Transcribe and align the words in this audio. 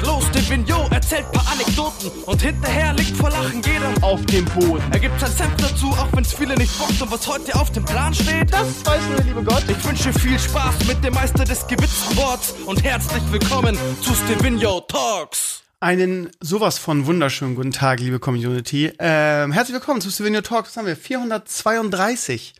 legt 0.00 0.06
los, 0.06 0.30
Divino 0.30 0.88
erzählt 0.90 1.30
paar 1.32 1.46
Anekdoten 1.50 2.10
und 2.26 2.42
hinterher 2.42 2.92
liegt 2.94 3.16
vor 3.16 3.30
Lachen 3.30 3.62
jeder 3.62 3.92
auf 4.02 4.24
dem 4.26 4.44
Boden. 4.46 4.82
Er 4.92 4.98
gibt 4.98 5.18
sein 5.20 5.30
Senf 5.30 5.56
dazu, 5.56 5.88
auch 5.90 6.08
wenn's 6.12 6.32
viele 6.32 6.54
nicht 6.56 6.76
bockt 6.78 7.00
und 7.00 7.10
was 7.10 7.26
heute 7.26 7.54
auf 7.54 7.70
dem 7.72 7.84
Plan 7.84 8.14
steht. 8.14 8.52
Das 8.52 8.84
weiß 8.84 9.02
nur 9.08 9.16
der 9.16 9.24
liebe 9.24 9.42
Gott. 9.42 9.64
Ich 9.68 9.84
wünsche 9.84 10.12
viel 10.12 10.38
Spaß 10.38 10.86
mit 10.86 11.02
dem 11.04 11.14
Meister 11.14 11.44
des 11.44 11.66
gewitzten 11.66 12.16
Worts 12.16 12.54
und 12.66 12.82
herzlich 12.82 13.22
willkommen 13.30 13.76
zu 14.02 14.14
Stevino 14.14 14.80
Talks. 14.80 15.62
Einen 15.80 16.30
sowas 16.40 16.78
von 16.78 17.06
wunderschönen 17.06 17.54
guten 17.54 17.72
Tag, 17.72 18.00
liebe 18.00 18.18
Community. 18.18 18.92
Ähm, 18.98 19.52
herzlich 19.52 19.74
willkommen 19.74 20.00
zu 20.00 20.10
Stevino 20.10 20.40
Talks. 20.40 20.70
Was 20.70 20.76
haben 20.76 20.86
wir? 20.86 20.96
432. 20.96 22.54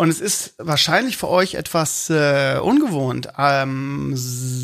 Und 0.00 0.08
es 0.08 0.22
ist 0.22 0.54
wahrscheinlich 0.56 1.18
für 1.18 1.28
euch 1.28 1.56
etwas 1.56 2.08
äh, 2.08 2.58
ungewohnt. 2.58 3.38
Am 3.38 4.14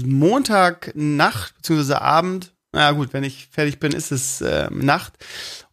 Montag 0.06 0.92
Nacht 0.94 1.54
beziehungsweise 1.56 2.00
Abend, 2.00 2.54
na 2.72 2.92
gut, 2.92 3.12
wenn 3.12 3.22
ich 3.22 3.46
fertig 3.52 3.78
bin, 3.78 3.92
ist 3.92 4.12
es 4.12 4.40
äh, 4.40 4.70
Nacht, 4.70 5.12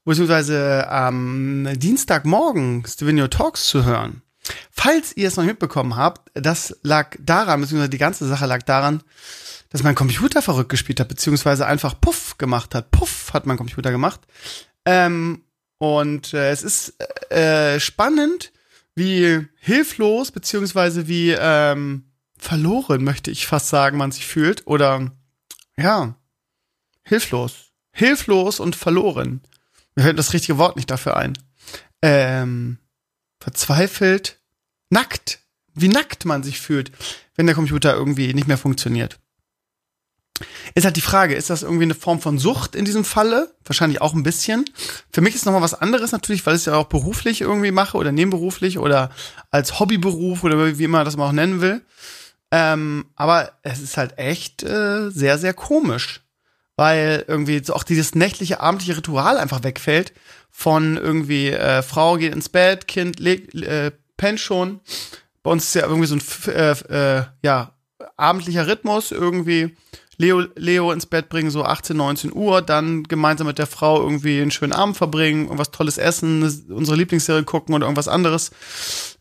beziehungsweise 0.04 0.90
am 0.90 1.66
Dienstagmorgen 1.78 2.84
Stevenio 2.86 3.30
Talks 3.30 3.68
zu 3.68 3.86
hören. 3.86 4.22
Falls 4.70 5.16
ihr 5.16 5.30
es 5.30 5.38
noch 5.38 5.46
mitbekommen 5.46 5.96
habt, 5.96 6.30
das 6.34 6.78
lag 6.84 7.16
daran, 7.22 7.62
beziehungsweise 7.62 7.90
die 7.90 7.98
ganze 7.98 8.28
Sache 8.28 8.48
lag 8.48 8.64
daran, 8.64 9.02
dass 9.70 9.82
mein 9.82 9.96
Computer 9.96 10.42
verrückt 10.42 10.72
gespielt 10.72 11.00
hat, 11.00 11.08
beziehungsweise 11.08 11.66
einfach 11.66 12.02
Puff 12.02 12.38
gemacht 12.38 12.76
hat. 12.76 12.92
Puff 12.92 13.32
hat 13.32 13.46
mein 13.46 13.56
Computer 13.56 13.92
gemacht. 13.92 14.20
Ähm, 14.84 15.46
und 15.78 16.34
äh, 16.34 16.52
es 16.52 16.64
ist 16.64 17.02
äh, 17.32 17.80
spannend, 17.80 18.52
wie 18.96 19.46
hilflos 19.60 20.32
beziehungsweise 20.32 21.08
wie 21.08 21.32
ähm, 21.32 22.12
verloren, 22.38 23.04
möchte 23.04 23.32
ich 23.32 23.48
fast 23.48 23.70
sagen, 23.70 23.98
man 23.98 24.12
sich 24.12 24.26
fühlt. 24.26 24.68
Oder 24.68 25.12
ja, 25.78 26.16
hilflos. 27.04 27.72
Hilflos 27.92 28.60
und 28.60 28.76
verloren. 28.76 29.42
Mir 29.96 30.04
fällt 30.04 30.20
das 30.20 30.34
richtige 30.34 30.58
Wort 30.58 30.76
nicht 30.76 30.90
dafür 30.90 31.18
ein. 31.18 31.38
Ähm, 32.02 32.80
verzweifelt, 33.40 34.40
nackt. 34.90 35.40
Wie 35.76 35.88
nackt 35.88 36.26
man 36.26 36.44
sich 36.44 36.60
fühlt, 36.60 36.92
wenn 37.36 37.48
der 37.48 37.56
Computer 37.56 37.96
irgendwie 37.96 38.34
nicht 38.34 38.48
mehr 38.48 38.58
funktioniert. 38.58 39.20
Ist 40.74 40.86
halt 40.86 40.96
die 40.96 41.02
Frage, 41.02 41.36
ist 41.36 41.50
das 41.50 41.62
irgendwie 41.62 41.84
eine 41.84 41.94
Form 41.94 42.20
von 42.20 42.40
Sucht 42.40 42.76
in 42.76 42.86
diesem 42.86 43.06
Falle? 43.06 43.54
Wahrscheinlich 43.66 44.02
auch 44.02 44.14
ein 44.14 44.24
bisschen. 44.24 44.66
Für 45.12 45.22
mich 45.22 45.36
ist 45.36 45.46
nochmal 45.46 45.62
was 45.62 45.76
anderes 45.76 46.12
natürlich, 46.12 46.46
weil 46.46 46.56
ich 46.56 46.62
es 46.62 46.66
ja 46.66 46.76
auch 46.76 46.88
beruflich 46.88 47.42
irgendwie 47.42 47.72
mache 47.72 47.98
oder 47.98 48.12
nebenberuflich 48.12 48.80
oder 48.80 49.12
als 49.52 49.80
Hobbyberuf 49.80 50.44
oder 50.44 50.78
wie 50.78 50.84
immer 50.84 51.04
das 51.04 51.18
man 51.18 51.30
auch 51.30 51.34
nennen 51.34 51.62
will. 51.62 51.82
Ähm, 52.52 53.06
aber 53.16 53.54
es 53.62 53.80
ist 53.80 53.98
halt 53.98 54.18
echt 54.18 54.64
äh, 54.64 55.10
sehr, 55.10 55.38
sehr 55.38 55.54
komisch. 55.54 56.22
Weil 56.76 57.24
irgendwie 57.28 57.64
so 57.64 57.76
auch 57.76 57.84
dieses 57.84 58.16
nächtliche, 58.16 58.60
abendliche 58.60 58.98
Ritual 58.98 59.38
einfach 59.38 59.64
wegfällt 59.64 60.14
von 60.50 60.98
irgendwie 60.98 61.50
äh, 61.50 61.84
Frau 61.84 62.18
geht 62.18 62.34
ins 62.34 62.50
Bett, 62.50 62.88
Kind 62.88 63.20
legt, 63.20 63.54
äh, 63.56 63.92
pennt 64.18 64.40
schon. 64.40 64.80
Bei 65.44 65.52
uns 65.52 65.66
ist 65.66 65.76
ja 65.76 65.84
irgendwie 65.84 66.08
so 66.08 66.16
ein 66.16 66.54
äh, 66.54 67.20
äh, 67.20 67.26
ja, 67.44 67.74
abendlicher 68.18 68.68
Rhythmus 68.68 69.12
irgendwie 69.12 69.76
Leo, 70.18 70.44
Leo 70.56 70.92
ins 70.92 71.06
Bett 71.06 71.30
bringen, 71.30 71.50
so 71.50 71.64
18, 71.64 71.98
19 71.98 72.34
Uhr, 72.34 72.62
dann 72.62 73.04
gemeinsam 73.04 73.48
mit 73.48 73.58
der 73.58 73.68
Frau 73.68 74.02
irgendwie 74.02 74.42
einen 74.42 74.52
schönen 74.52 74.74
Abend 74.74 74.98
verbringen, 74.98 75.46
irgendwas 75.46 75.72
Tolles 75.72 75.98
essen, 75.98 76.44
unsere 76.70 76.98
Lieblingsserie 76.98 77.44
gucken 77.44 77.74
oder 77.74 77.86
irgendwas 77.86 78.08
anderes 78.08 78.52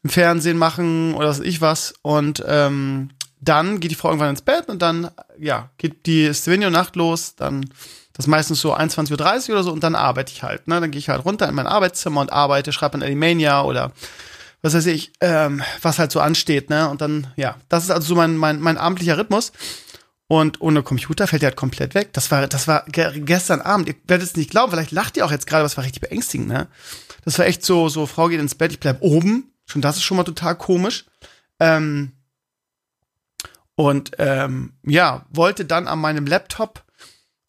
im 0.03 0.11
Fernsehen 0.11 0.59
machen 0.59 1.15
oder 1.15 1.29
was 1.29 1.41
ich 1.41 1.61
was. 1.61 1.95
Und 2.03 2.43
ähm, 2.47 3.11
dann 3.41 3.81
geht 3.81 3.91
die 3.91 3.97
Frau 3.97 4.09
irgendwann 4.09 4.31
ins 4.31 4.43
Bett 4.43 4.69
und 4.69 4.83
dann, 4.83 5.11
ja, 5.39 5.71
geht 5.79 6.07
die 6.07 6.33
Stevenio-Nacht 6.33 6.97
los, 6.97 7.35
dann 7.37 7.71
das 8.13 8.27
meistens 8.27 8.61
so 8.61 8.75
21.30 8.75 9.49
Uhr 9.49 9.55
oder 9.55 9.65
so 9.65 9.73
und 9.73 9.83
dann 9.83 9.95
arbeite 9.95 10.33
ich 10.33 10.43
halt. 10.43 10.69
Ne? 10.69 10.81
Dann 10.81 10.91
gehe 10.91 10.99
ich 10.99 11.09
halt 11.09 11.25
runter 11.25 11.49
in 11.49 11.55
mein 11.55 11.67
Arbeitszimmer 11.67 12.21
und 12.21 12.33
arbeite, 12.33 12.73
schreibe 12.73 12.95
an 12.95 13.03
Alimania 13.03 13.63
oder 13.63 13.93
was 14.61 14.75
weiß 14.75 14.87
ich, 14.87 15.13
ähm, 15.21 15.63
was 15.81 15.99
halt 15.99 16.13
so 16.13 16.21
ansteht, 16.21 16.71
ne? 16.71 16.89
Und 16.89 17.01
dann, 17.01 17.27
ja, 17.35 17.57
das 17.69 17.83
ist 17.83 17.91
also 17.91 18.07
so 18.09 18.15
mein, 18.15 18.37
mein, 18.37 18.61
mein 18.61 18.79
abendlicher 18.79 19.19
Rhythmus. 19.19 19.51
Und 20.33 20.63
ohne 20.63 20.83
Computer 20.83 21.27
fällt 21.27 21.43
der 21.43 21.49
halt 21.49 21.59
komplett 21.59 21.95
weg. 21.95 22.15
Das 22.15 22.31
war, 22.31 22.47
das 22.47 22.67
war 22.67 22.87
ge 22.87 23.21
gestern 23.21 23.61
Abend. 23.61 23.87
Ihr 23.87 23.97
werdet 24.07 24.27
es 24.27 24.35
nicht 24.35 24.49
glauben, 24.49 24.73
vielleicht 24.73 24.91
lacht 24.91 25.19
ihr 25.19 25.27
auch 25.27 25.31
jetzt 25.31 25.47
gerade, 25.47 25.67
es 25.67 25.77
war 25.77 25.85
richtig 25.85 26.01
beängstigend, 26.01 26.49
ne? 26.49 26.69
Das 27.27 27.39
war 27.39 27.45
echt 27.45 27.63
so, 27.63 27.91
so, 27.91 28.07
Frau 28.07 28.29
geht 28.29 28.41
ins 28.41 28.55
Bett, 28.55 28.73
ich 28.73 28.81
bleib 28.81 29.03
oben. 29.03 29.53
Schon 29.67 29.83
das 29.83 29.97
ist 29.97 30.05
schon 30.05 30.17
mal 30.17 30.25
total 30.25 30.57
komisch. 30.57 31.05
Ähm, 31.61 32.13
und 33.75 34.13
ähm, 34.17 34.73
ja, 34.87 35.27
wollte 35.29 35.67
dann 35.67 35.87
an 35.87 35.99
meinem 35.99 36.27
Laptop 36.27 36.83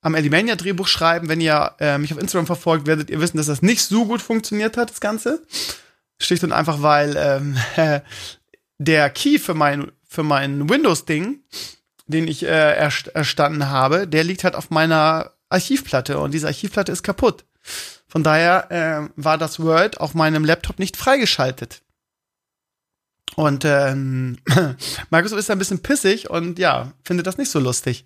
am 0.02 0.14
Elimania 0.14 0.58
Drehbuch 0.58 0.88
schreiben. 0.88 1.30
Wenn 1.30 1.40
ihr 1.40 1.76
äh, 1.80 1.98
mich 1.98 2.12
auf 2.12 2.20
Instagram 2.20 2.48
verfolgt, 2.48 2.86
werdet 2.86 3.10
ihr 3.10 3.22
wissen, 3.22 3.38
dass 3.38 3.46
das 3.46 3.62
nicht 3.62 3.82
so 3.82 4.04
gut 4.08 4.22
funktioniert 4.22 4.76
hat, 4.76 4.90
das 4.90 5.00
Ganze. 5.00 5.42
Schlicht 6.20 6.44
und 6.44 6.52
einfach, 6.52 6.82
weil 6.82 7.16
ähm, 7.18 7.58
der 8.78 9.10
Key 9.10 9.40
für 9.40 9.54
mein, 9.54 9.94
für 10.06 10.24
mein 10.24 10.70
Windows-Ding 10.70 11.40
den 12.06 12.28
ich 12.28 12.44
äh, 12.44 12.76
erstanden 13.14 13.70
habe, 13.70 14.08
der 14.08 14.24
liegt 14.24 14.44
halt 14.44 14.56
auf 14.56 14.70
meiner 14.70 15.32
Archivplatte 15.50 16.20
und 16.20 16.34
diese 16.34 16.48
Archivplatte 16.48 16.92
ist 16.92 17.04
kaputt. 17.04 17.46
Von 18.08 18.24
daher 18.24 18.72
äh, 18.72 19.10
war 19.16 19.38
das 19.38 19.60
Word 19.60 20.00
auf 20.00 20.14
meinem 20.14 20.46
Laptop 20.46 20.80
nicht 20.80 20.98
freigeschaltet. 20.98 21.82
Und 23.36 23.66
ähm, 23.66 24.38
Microsoft 25.10 25.40
ist 25.40 25.50
ein 25.50 25.58
bisschen 25.58 25.82
pissig 25.82 26.30
und 26.30 26.60
ja, 26.60 26.94
findet 27.04 27.26
das 27.26 27.38
nicht 27.38 27.50
so 27.50 27.60
lustig. 27.60 28.06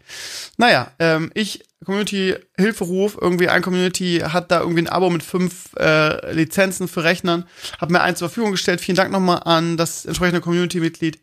Naja, 0.57 0.91
ähm, 0.99 1.31
ich, 1.33 1.65
Community-Hilferuf, 1.83 3.17
irgendwie 3.19 3.49
ein 3.49 3.61
Community 3.61 4.19
hat 4.23 4.51
da 4.51 4.61
irgendwie 4.61 4.83
ein 4.83 4.89
Abo 4.89 5.09
mit 5.09 5.23
fünf 5.23 5.73
äh, 5.77 6.31
Lizenzen 6.31 6.87
für 6.87 7.03
Rechnern, 7.03 7.45
hat 7.79 7.91
mir 7.91 8.01
eins 8.01 8.19
zur 8.19 8.29
Verfügung 8.29 8.51
gestellt. 8.51 8.79
Vielen 8.79 8.95
Dank 8.95 9.11
nochmal 9.11 9.41
an 9.43 9.75
das 9.75 10.05
entsprechende 10.05 10.41
Community-Mitglied. 10.41 11.19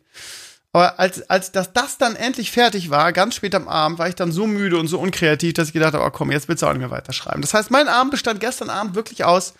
Aber 0.75 0.99
als, 0.99 1.21
als 1.29 1.53
das, 1.53 1.71
das 1.71 1.97
dann 1.97 2.17
endlich 2.17 2.51
fertig 2.51 2.89
war, 2.89 3.13
ganz 3.13 3.35
spät 3.35 3.55
am 3.55 3.69
Abend, 3.69 3.97
war 3.97 4.09
ich 4.09 4.15
dann 4.15 4.33
so 4.33 4.45
müde 4.45 4.77
und 4.77 4.87
so 4.87 4.99
unkreativ, 4.99 5.53
dass 5.53 5.69
ich 5.69 5.73
gedacht 5.73 5.93
habe, 5.93 6.03
oh 6.03 6.09
komm, 6.09 6.31
jetzt 6.31 6.49
willst 6.49 6.63
du 6.63 6.67
auch 6.67 6.73
nicht 6.73 6.81
mehr 6.81 6.91
weiterschreiben. 6.91 7.39
Das 7.39 7.53
heißt, 7.53 7.71
mein 7.71 7.87
Abend 7.87 8.11
bestand 8.11 8.41
gestern 8.41 8.69
Abend 8.69 8.93
wirklich 8.93 9.23
aus, 9.23 9.53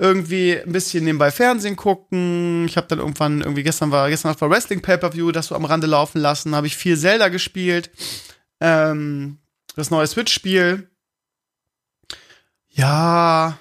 irgendwie 0.00 0.58
ein 0.58 0.72
bisschen 0.72 1.04
nebenbei 1.04 1.30
Fernsehen 1.30 1.76
gucken. 1.76 2.66
Ich 2.66 2.76
habe 2.76 2.88
dann 2.88 2.98
irgendwann 2.98 3.40
irgendwie 3.40 3.62
gestern 3.62 3.92
war 3.92 4.10
gestern 4.10 4.34
war 4.36 4.50
Wrestling 4.50 4.82
Pay-per-View, 4.82 5.30
das 5.30 5.46
so 5.46 5.54
am 5.54 5.64
Rande 5.64 5.86
laufen 5.86 6.20
lassen. 6.20 6.56
Habe 6.56 6.66
ich 6.66 6.76
viel 6.76 6.98
Zelda 6.98 7.28
gespielt, 7.28 7.92
ähm, 8.58 9.38
das 9.76 9.92
neue 9.92 10.08
Switch-Spiel. 10.08 10.90
Ja, 12.68 13.58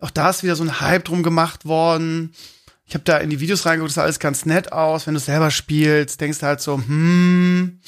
auch 0.00 0.10
da 0.10 0.30
ist 0.30 0.42
wieder 0.42 0.56
so 0.56 0.64
ein 0.64 0.80
Hype 0.80 1.04
drum 1.04 1.22
gemacht 1.22 1.64
worden 1.64 2.34
ich 2.86 2.94
habe 2.94 3.04
da 3.04 3.18
in 3.18 3.30
die 3.30 3.40
Videos 3.40 3.66
reingeguckt, 3.66 3.90
das 3.90 3.94
sah 3.96 4.02
alles 4.02 4.20
ganz 4.20 4.46
nett 4.46 4.72
aus. 4.72 5.06
Wenn 5.06 5.14
du 5.14 5.20
selber 5.20 5.50
spielst, 5.50 6.20
denkst 6.20 6.38
du 6.38 6.46
halt 6.46 6.60
so, 6.60 6.76
hm, 6.76 7.80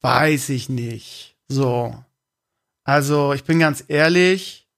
weiß 0.00 0.48
ich 0.48 0.68
nicht. 0.68 1.36
So. 1.48 1.96
Also, 2.82 3.32
ich 3.32 3.44
bin 3.44 3.60
ganz 3.60 3.84
ehrlich. 3.86 4.68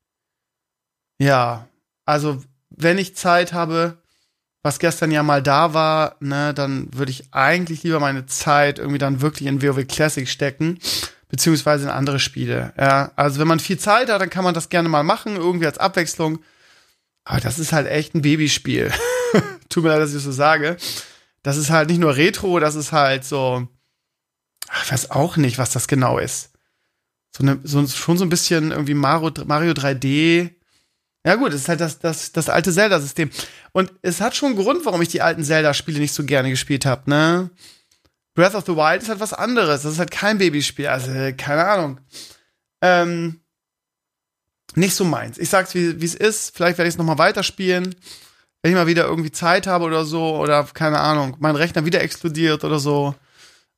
Ja, 1.18 1.66
also, 2.04 2.42
wenn 2.68 2.98
ich 2.98 3.16
Zeit 3.16 3.54
habe, 3.54 3.96
was 4.62 4.78
gestern 4.78 5.10
ja 5.10 5.22
mal 5.22 5.42
da 5.42 5.72
war, 5.72 6.16
ne, 6.20 6.52
dann 6.52 6.88
würde 6.92 7.10
ich 7.10 7.32
eigentlich 7.32 7.84
lieber 7.84 8.00
meine 8.00 8.26
Zeit 8.26 8.78
irgendwie 8.78 8.98
dann 8.98 9.22
wirklich 9.22 9.48
in 9.48 9.62
WoW 9.62 9.86
Classic 9.86 10.28
stecken, 10.28 10.78
beziehungsweise 11.28 11.84
in 11.84 11.90
andere 11.90 12.18
Spiele. 12.18 12.74
Ja, 12.76 13.12
also 13.16 13.40
wenn 13.40 13.48
man 13.48 13.60
viel 13.60 13.78
Zeit 13.78 14.10
hat, 14.10 14.20
dann 14.20 14.28
kann 14.30 14.44
man 14.44 14.54
das 14.54 14.68
gerne 14.68 14.88
mal 14.88 15.04
machen, 15.04 15.36
irgendwie 15.36 15.66
als 15.66 15.78
Abwechslung. 15.78 16.40
Aber 17.26 17.40
das 17.40 17.58
ist 17.58 17.72
halt 17.72 17.88
echt 17.88 18.14
ein 18.14 18.22
Babyspiel. 18.22 18.92
Tut 19.68 19.82
mir 19.82 19.90
leid, 19.90 20.00
dass 20.00 20.10
ich 20.10 20.14
das 20.14 20.24
so 20.24 20.32
sage. 20.32 20.76
Das 21.42 21.56
ist 21.56 21.70
halt 21.70 21.90
nicht 21.90 21.98
nur 21.98 22.16
Retro, 22.16 22.60
das 22.60 22.76
ist 22.76 22.92
halt 22.92 23.24
so. 23.24 23.66
Ich 24.84 24.92
weiß 24.92 25.10
auch 25.10 25.36
nicht, 25.36 25.58
was 25.58 25.70
das 25.70 25.88
genau 25.88 26.18
ist. 26.18 26.52
So, 27.36 27.42
eine, 27.42 27.58
so 27.64 27.84
schon 27.88 28.16
so 28.16 28.24
ein 28.24 28.28
bisschen 28.30 28.70
irgendwie 28.70 28.94
Mario, 28.94 29.32
Mario 29.44 29.72
3D. 29.72 30.52
Ja 31.26 31.34
gut, 31.34 31.52
es 31.52 31.62
ist 31.62 31.68
halt 31.68 31.80
das, 31.80 31.98
das, 31.98 32.30
das 32.30 32.48
alte 32.48 32.72
Zelda-System. 32.72 33.30
Und 33.72 33.92
es 34.02 34.20
hat 34.20 34.36
schon 34.36 34.50
einen 34.50 34.62
Grund, 34.62 34.84
warum 34.84 35.02
ich 35.02 35.08
die 35.08 35.20
alten 35.20 35.42
Zelda-Spiele 35.42 35.98
nicht 35.98 36.14
so 36.14 36.24
gerne 36.24 36.50
gespielt 36.50 36.86
habe, 36.86 37.10
ne? 37.10 37.50
Breath 38.34 38.54
of 38.54 38.66
the 38.66 38.76
Wild 38.76 39.02
ist 39.02 39.08
halt 39.08 39.18
was 39.18 39.32
anderes. 39.32 39.82
Das 39.82 39.94
ist 39.94 39.98
halt 39.98 40.12
kein 40.12 40.38
Babyspiel. 40.38 40.86
Also, 40.86 41.10
keine 41.36 41.66
Ahnung. 41.66 42.00
Ähm, 42.80 43.40
nicht 44.76 44.94
so 44.94 45.04
meins. 45.04 45.38
Ich 45.38 45.48
sag's, 45.48 45.74
wie 45.74 46.04
es 46.04 46.14
ist. 46.14 46.54
Vielleicht 46.54 46.78
werde 46.78 46.88
ich 46.88 46.94
es 46.94 46.98
nochmal 46.98 47.18
weiterspielen. 47.18 47.94
Wenn 48.62 48.72
ich 48.72 48.76
mal 48.76 48.86
wieder 48.86 49.04
irgendwie 49.04 49.32
Zeit 49.32 49.66
habe 49.66 49.84
oder 49.84 50.04
so, 50.04 50.36
oder 50.36 50.64
keine 50.64 51.00
Ahnung, 51.00 51.36
mein 51.40 51.56
Rechner 51.56 51.84
wieder 51.84 52.02
explodiert 52.02 52.64
oder 52.64 52.78
so. 52.78 53.14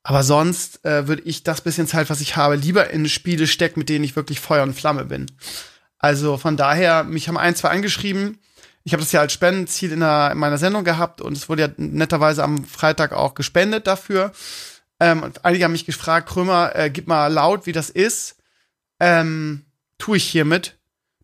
Aber 0.02 0.22
sonst 0.22 0.84
äh, 0.84 1.06
würde 1.06 1.22
ich 1.22 1.42
das 1.42 1.60
bisschen 1.60 1.86
Zeit, 1.86 2.08
was 2.08 2.20
ich 2.20 2.36
habe, 2.36 2.56
lieber 2.56 2.90
in 2.90 3.08
Spiele 3.08 3.46
stecken, 3.46 3.80
mit 3.80 3.88
denen 3.88 4.04
ich 4.04 4.16
wirklich 4.16 4.40
Feuer 4.40 4.62
und 4.62 4.74
Flamme 4.74 5.04
bin. 5.04 5.26
Also 5.98 6.38
von 6.38 6.56
daher, 6.56 7.04
mich 7.04 7.28
haben 7.28 7.36
ein, 7.36 7.54
zwei 7.54 7.68
angeschrieben. 7.68 8.38
Ich 8.84 8.92
habe 8.92 9.02
das 9.02 9.12
ja 9.12 9.20
als 9.20 9.34
Spendenziel 9.34 9.92
in, 9.92 10.00
der, 10.00 10.30
in 10.32 10.38
meiner 10.38 10.56
Sendung 10.56 10.84
gehabt 10.84 11.20
und 11.20 11.36
es 11.36 11.48
wurde 11.48 11.62
ja 11.62 11.68
netterweise 11.76 12.42
am 12.42 12.64
Freitag 12.64 13.12
auch 13.12 13.34
gespendet 13.34 13.86
dafür. 13.86 14.32
Ähm, 15.00 15.22
und 15.22 15.44
einige 15.44 15.64
haben 15.64 15.72
mich 15.72 15.86
gefragt, 15.86 16.28
Krömer, 16.28 16.74
äh, 16.74 16.88
gib 16.90 17.06
mal 17.06 17.26
laut, 17.26 17.66
wie 17.66 17.72
das 17.72 17.90
ist. 17.90 18.36
Ähm, 19.00 19.66
tue 19.98 20.16
ich 20.16 20.24
hiermit. 20.24 20.77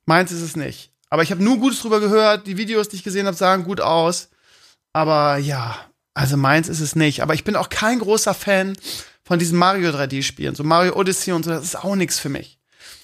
Meins 0.07 0.33
ist 0.33 0.43
es 0.43 0.57
nicht. 0.57 0.91
Aber 1.11 1.23
ich 1.23 1.31
habe 1.31 1.43
nur 1.43 1.59
Gutes 1.59 1.81
drüber 1.81 2.01
gehört. 2.01 2.47
Die 2.47 2.57
Videos, 2.57 2.89
die 2.89 2.97
ich 2.97 3.05
gesehen 3.05 3.27
habe, 3.27 3.37
sahen 3.37 3.65
gut 3.65 3.81
aus. 3.81 4.31
Aber 4.93 5.37
ja, 5.39 5.79
also 6.15 6.37
meins 6.37 6.69
ist 6.69 6.81
es 6.81 6.97
nicht. 6.97 7.23
Aber 7.23 7.35
ich 7.35 7.45
bin 7.45 7.57
auch 7.57 7.69
kein 7.69 7.99
großer 7.99 8.35
Fan 8.35 8.77
von 9.25 9.39
diesen 9.39 9.59
Mario 9.59 9.91
3D-Spielen. 9.91 10.55
So 10.55 10.65
Mario 10.65 10.97
Odyssey 10.97 11.33
und 11.33 11.45
so, 11.45 11.51
das 11.51 11.65
ist 11.65 11.77
auch 11.77 11.97
nichts 11.97 12.19
für 12.19 12.29
mich. 12.29 12.59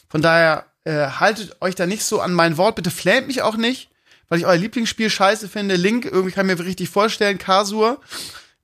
Von 0.09 0.23
daher 0.23 0.67
äh, 0.85 1.07
haltet 1.07 1.57
euch 1.61 1.75
da 1.75 1.87
nicht 1.87 2.05
so 2.05 2.21
an 2.21 2.33
mein 2.33 2.57
Wort. 2.57 2.77
Bitte 2.77 2.91
flamet 2.91 3.27
mich 3.27 3.43
auch 3.43 3.57
nicht, 3.57 3.91
weil 4.29 4.39
ich 4.39 4.47
euer 4.47 4.57
Lieblingsspiel 4.57 5.11
scheiße 5.11 5.49
finde. 5.49 5.77
Link, 5.77 6.05
irgendwie 6.05 6.33
kann 6.33 6.49
ich 6.49 6.59
mir 6.59 6.65
richtig 6.65 6.91
vorstellen, 6.91 7.39
Kasur. 7.39 8.01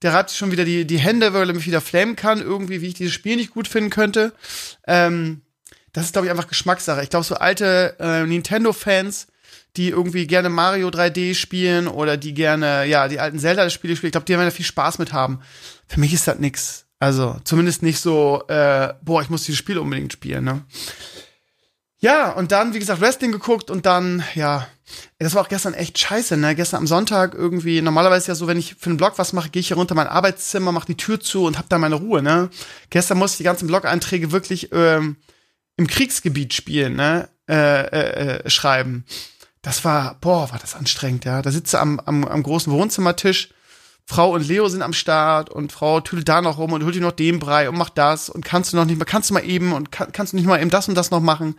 Der 0.02 0.12
hat 0.12 0.30
schon 0.30 0.50
wieder 0.50 0.64
die, 0.64 0.86
die 0.86 0.98
Hände, 0.98 1.32
weil 1.32 1.48
er 1.48 1.54
mich 1.54 1.66
wieder 1.66 1.80
flamen 1.80 2.16
kann, 2.16 2.40
irgendwie, 2.40 2.82
wie 2.82 2.88
ich 2.88 2.94
dieses 2.94 3.14
Spiel 3.14 3.36
nicht 3.36 3.52
gut 3.52 3.66
finden 3.66 3.90
könnte. 3.90 4.32
Ähm, 4.86 5.40
das 5.96 6.04
ist, 6.04 6.12
glaube 6.12 6.26
ich, 6.26 6.30
einfach 6.30 6.46
Geschmackssache. 6.46 7.02
Ich 7.02 7.08
glaube, 7.08 7.24
so 7.24 7.36
alte 7.36 7.96
äh, 7.98 8.26
Nintendo-Fans, 8.26 9.28
die 9.78 9.88
irgendwie 9.88 10.26
gerne 10.26 10.50
Mario 10.50 10.88
3D 10.88 11.34
spielen 11.34 11.88
oder 11.88 12.18
die 12.18 12.34
gerne, 12.34 12.84
ja, 12.84 13.08
die 13.08 13.18
alten 13.18 13.38
Zelda-Spiele 13.38 13.96
spielen, 13.96 14.08
ich 14.08 14.12
glaube, 14.12 14.26
die 14.26 14.34
werden 14.34 14.44
da 14.44 14.50
viel 14.50 14.66
Spaß 14.66 14.98
mit 14.98 15.14
haben. 15.14 15.40
Für 15.88 15.98
mich 15.98 16.12
ist 16.12 16.28
das 16.28 16.38
nix. 16.38 16.84
Also, 16.98 17.40
zumindest 17.44 17.82
nicht 17.82 17.98
so, 17.98 18.44
äh, 18.48 18.92
boah, 19.00 19.22
ich 19.22 19.30
muss 19.30 19.44
dieses 19.44 19.58
Spiel 19.58 19.78
unbedingt 19.78 20.12
spielen, 20.12 20.44
ne? 20.44 20.64
Ja, 21.96 22.30
und 22.32 22.52
dann, 22.52 22.74
wie 22.74 22.78
gesagt, 22.78 23.00
Wrestling 23.00 23.32
geguckt 23.32 23.70
und 23.70 23.86
dann, 23.86 24.22
ja, 24.34 24.68
das 25.18 25.34
war 25.34 25.44
auch 25.44 25.48
gestern 25.48 25.72
echt 25.72 25.98
scheiße, 25.98 26.36
ne? 26.36 26.54
Gestern 26.54 26.80
am 26.80 26.86
Sonntag 26.86 27.32
irgendwie, 27.32 27.80
normalerweise 27.80 28.28
ja 28.28 28.34
so, 28.34 28.46
wenn 28.46 28.58
ich 28.58 28.74
für 28.74 28.90
einen 28.90 28.98
Blog 28.98 29.14
was 29.16 29.32
mache, 29.32 29.48
gehe 29.48 29.60
ich 29.60 29.68
hier 29.68 29.78
runter 29.78 29.92
in 29.92 29.96
mein 29.96 30.08
Arbeitszimmer, 30.08 30.72
mache 30.72 30.88
die 30.88 30.98
Tür 30.98 31.20
zu 31.20 31.44
und 31.44 31.56
hab 31.56 31.70
da 31.70 31.78
meine 31.78 31.94
Ruhe, 31.94 32.20
ne? 32.20 32.50
Gestern 32.90 33.16
musste 33.16 33.36
ich 33.36 33.38
die 33.38 33.44
ganzen 33.44 33.66
Blog-Einträge 33.66 34.30
wirklich 34.30 34.68
ähm, 34.72 35.16
im 35.76 35.86
Kriegsgebiet 35.86 36.54
spielen, 36.54 36.96
ne? 36.96 37.28
Äh, 37.48 37.54
äh, 37.54 38.38
äh, 38.44 38.50
schreiben. 38.50 39.04
Das 39.62 39.84
war, 39.84 40.16
boah, 40.20 40.50
war 40.50 40.58
das 40.58 40.74
anstrengend, 40.74 41.24
ja. 41.24 41.42
Da 41.42 41.50
sitze 41.50 41.78
am, 41.78 42.00
am, 42.00 42.24
am 42.24 42.42
großen 42.42 42.72
Wohnzimmertisch, 42.72 43.50
Frau 44.04 44.32
und 44.32 44.46
Leo 44.46 44.68
sind 44.68 44.82
am 44.82 44.92
Start 44.92 45.50
und 45.50 45.72
Frau 45.72 46.00
tüdelt 46.00 46.28
da 46.28 46.40
noch 46.40 46.58
rum 46.58 46.72
und 46.72 46.84
holt 46.84 46.94
dir 46.94 47.00
noch 47.00 47.12
den 47.12 47.40
Brei 47.40 47.68
und 47.68 47.76
macht 47.76 47.98
das 47.98 48.30
und 48.30 48.44
kannst 48.44 48.72
du 48.72 48.76
noch 48.76 48.84
nicht 48.84 48.98
mal, 48.98 49.04
kannst 49.04 49.30
du 49.30 49.34
mal 49.34 49.44
eben 49.44 49.72
und 49.72 49.90
kann, 49.90 50.12
kannst 50.12 50.32
du 50.32 50.36
nicht 50.36 50.46
mal 50.46 50.60
eben 50.60 50.70
das 50.70 50.88
und 50.88 50.94
das 50.94 51.10
noch 51.10 51.20
machen. 51.20 51.58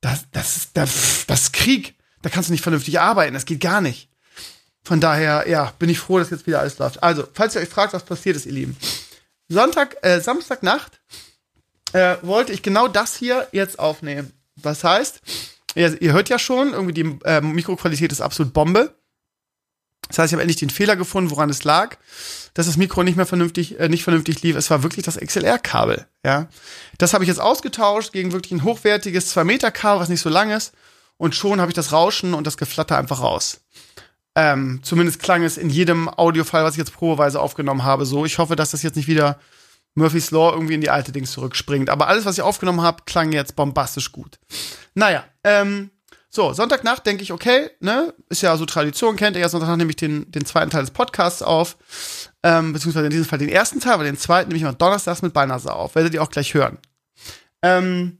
Das, 0.00 0.24
das, 0.30 0.56
ist, 0.56 0.70
das, 0.74 1.26
das 1.26 1.42
ist 1.42 1.52
Krieg. 1.52 1.94
Da 2.22 2.30
kannst 2.30 2.48
du 2.48 2.52
nicht 2.52 2.62
vernünftig 2.62 3.00
arbeiten. 3.00 3.34
Das 3.34 3.44
geht 3.44 3.60
gar 3.60 3.80
nicht. 3.80 4.08
Von 4.84 5.00
daher, 5.00 5.48
ja, 5.48 5.72
bin 5.78 5.88
ich 5.88 5.98
froh, 5.98 6.18
dass 6.18 6.30
jetzt 6.30 6.46
wieder 6.46 6.60
alles 6.60 6.78
läuft. 6.78 7.02
Also, 7.02 7.24
falls 7.32 7.54
ihr 7.54 7.60
euch 7.60 7.68
fragt, 7.68 7.92
was 7.92 8.04
passiert 8.04 8.36
ist, 8.36 8.46
ihr 8.46 8.52
Lieben. 8.52 8.76
Sonntag, 9.48 9.96
äh, 10.02 10.20
Samstagnacht 10.20 11.00
äh, 11.94 12.16
wollte 12.22 12.52
ich 12.52 12.62
genau 12.62 12.88
das 12.88 13.16
hier 13.16 13.46
jetzt 13.52 13.78
aufnehmen. 13.78 14.32
Was 14.56 14.84
heißt, 14.84 15.20
ihr, 15.74 16.02
ihr 16.02 16.12
hört 16.12 16.28
ja 16.28 16.38
schon, 16.38 16.72
irgendwie 16.72 16.92
die 16.92 17.18
äh, 17.24 17.40
Mikroqualität 17.40 18.12
ist 18.12 18.20
absolut 18.20 18.52
Bombe. 18.52 18.94
Das 20.08 20.18
heißt, 20.18 20.32
ich 20.32 20.34
habe 20.34 20.42
endlich 20.42 20.58
den 20.58 20.70
Fehler 20.70 20.96
gefunden, 20.96 21.30
woran 21.30 21.48
es 21.48 21.64
lag, 21.64 21.96
dass 22.52 22.66
das 22.66 22.76
Mikro 22.76 23.04
nicht 23.04 23.16
mehr 23.16 23.26
vernünftig, 23.26 23.80
äh, 23.80 23.88
nicht 23.88 24.04
vernünftig 24.04 24.42
lief. 24.42 24.56
Es 24.56 24.70
war 24.70 24.82
wirklich 24.82 25.04
das 25.04 25.16
XLR-Kabel. 25.16 26.06
Ja, 26.24 26.48
das 26.98 27.14
habe 27.14 27.24
ich 27.24 27.28
jetzt 27.28 27.40
ausgetauscht 27.40 28.12
gegen 28.12 28.32
wirklich 28.32 28.52
ein 28.52 28.64
hochwertiges 28.64 29.34
2-Meter-Kabel, 29.34 30.00
was 30.00 30.08
nicht 30.08 30.20
so 30.20 30.28
lang 30.28 30.50
ist. 30.50 30.74
Und 31.16 31.36
schon 31.36 31.60
habe 31.60 31.70
ich 31.70 31.76
das 31.76 31.92
Rauschen 31.92 32.34
und 32.34 32.46
das 32.46 32.56
Geflatter 32.56 32.98
einfach 32.98 33.22
raus. 33.22 33.60
Ähm, 34.34 34.80
zumindest 34.82 35.20
klang 35.20 35.44
es 35.44 35.56
in 35.56 35.70
jedem 35.70 36.08
Audiofile, 36.08 36.64
was 36.64 36.74
ich 36.74 36.78
jetzt 36.78 36.92
probeweise 36.92 37.40
aufgenommen 37.40 37.84
habe, 37.84 38.04
so. 38.04 38.26
Ich 38.26 38.38
hoffe, 38.38 38.56
dass 38.56 38.72
das 38.72 38.82
jetzt 38.82 38.96
nicht 38.96 39.06
wieder 39.06 39.38
Murphy's 39.94 40.30
Law 40.30 40.52
irgendwie 40.52 40.74
in 40.74 40.80
die 40.80 40.90
alte 40.90 41.12
Dings 41.12 41.32
zurückspringt. 41.32 41.90
Aber 41.90 42.08
alles, 42.08 42.24
was 42.24 42.36
ich 42.36 42.42
aufgenommen 42.42 42.82
habe, 42.82 43.04
klang 43.06 43.32
jetzt 43.32 43.56
bombastisch 43.56 44.12
gut. 44.12 44.38
Naja, 44.94 45.24
ähm, 45.44 45.90
so, 46.34 46.52
Sonntagnacht 46.52 47.06
denke 47.06 47.22
ich, 47.22 47.32
okay, 47.32 47.70
ne, 47.78 48.12
ist 48.28 48.42
ja 48.42 48.56
so 48.56 48.66
Tradition, 48.66 49.14
kennt 49.14 49.36
ihr 49.36 49.42
ja, 49.42 49.48
Sonntagnacht 49.48 49.78
nehme 49.78 49.90
ich 49.90 49.96
den, 49.96 50.32
den 50.32 50.44
zweiten 50.44 50.68
Teil 50.68 50.80
des 50.80 50.90
Podcasts 50.90 51.42
auf, 51.42 51.76
ähm, 52.42 52.72
beziehungsweise 52.72 53.06
in 53.06 53.12
diesem 53.12 53.26
Fall 53.26 53.38
den 53.38 53.48
ersten 53.48 53.78
Teil, 53.78 53.92
aber 53.92 54.02
den 54.02 54.18
zweiten 54.18 54.48
nehme 54.48 54.58
ich 54.58 54.64
mal 54.64 54.72
donnerstags 54.72 55.22
mit 55.22 55.32
Beinase 55.32 55.72
auf, 55.72 55.94
werdet 55.94 56.12
ihr 56.12 56.20
auch 56.20 56.30
gleich 56.30 56.52
hören. 56.52 56.78
Ähm, 57.62 58.18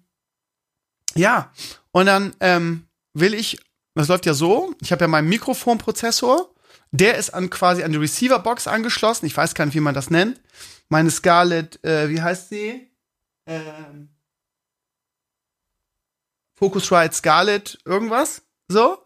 ja, 1.16 1.50
und 1.90 2.06
dann 2.06 2.34
ähm, 2.38 2.86
will 3.14 3.34
ich, 3.34 3.58
das 3.96 4.06
läuft 4.06 4.26
ja 4.26 4.34
so, 4.34 4.76
ich 4.80 4.92
habe 4.92 5.02
ja 5.02 5.08
meinen 5.08 5.28
Mikrofonprozessor, 5.28 6.54
der 6.92 7.16
ist 7.16 7.30
an 7.30 7.50
quasi 7.50 7.82
an 7.82 7.90
die 7.90 7.98
Receiver-Box 7.98 8.68
angeschlossen, 8.68 9.26
ich 9.26 9.36
weiß 9.36 9.54
gar 9.54 9.66
nicht, 9.66 9.74
wie 9.74 9.80
man 9.80 9.94
das 9.94 10.10
nennt, 10.10 10.40
meine 10.88 11.10
Scarlett, 11.10 11.82
äh, 11.84 12.08
wie 12.08 12.20
heißt 12.20 12.48
sie? 12.48 12.90
Ähm, 13.46 14.08
Focusrite 16.54 17.14
Scarlett 17.14 17.78
irgendwas, 17.84 18.42
so, 18.68 18.98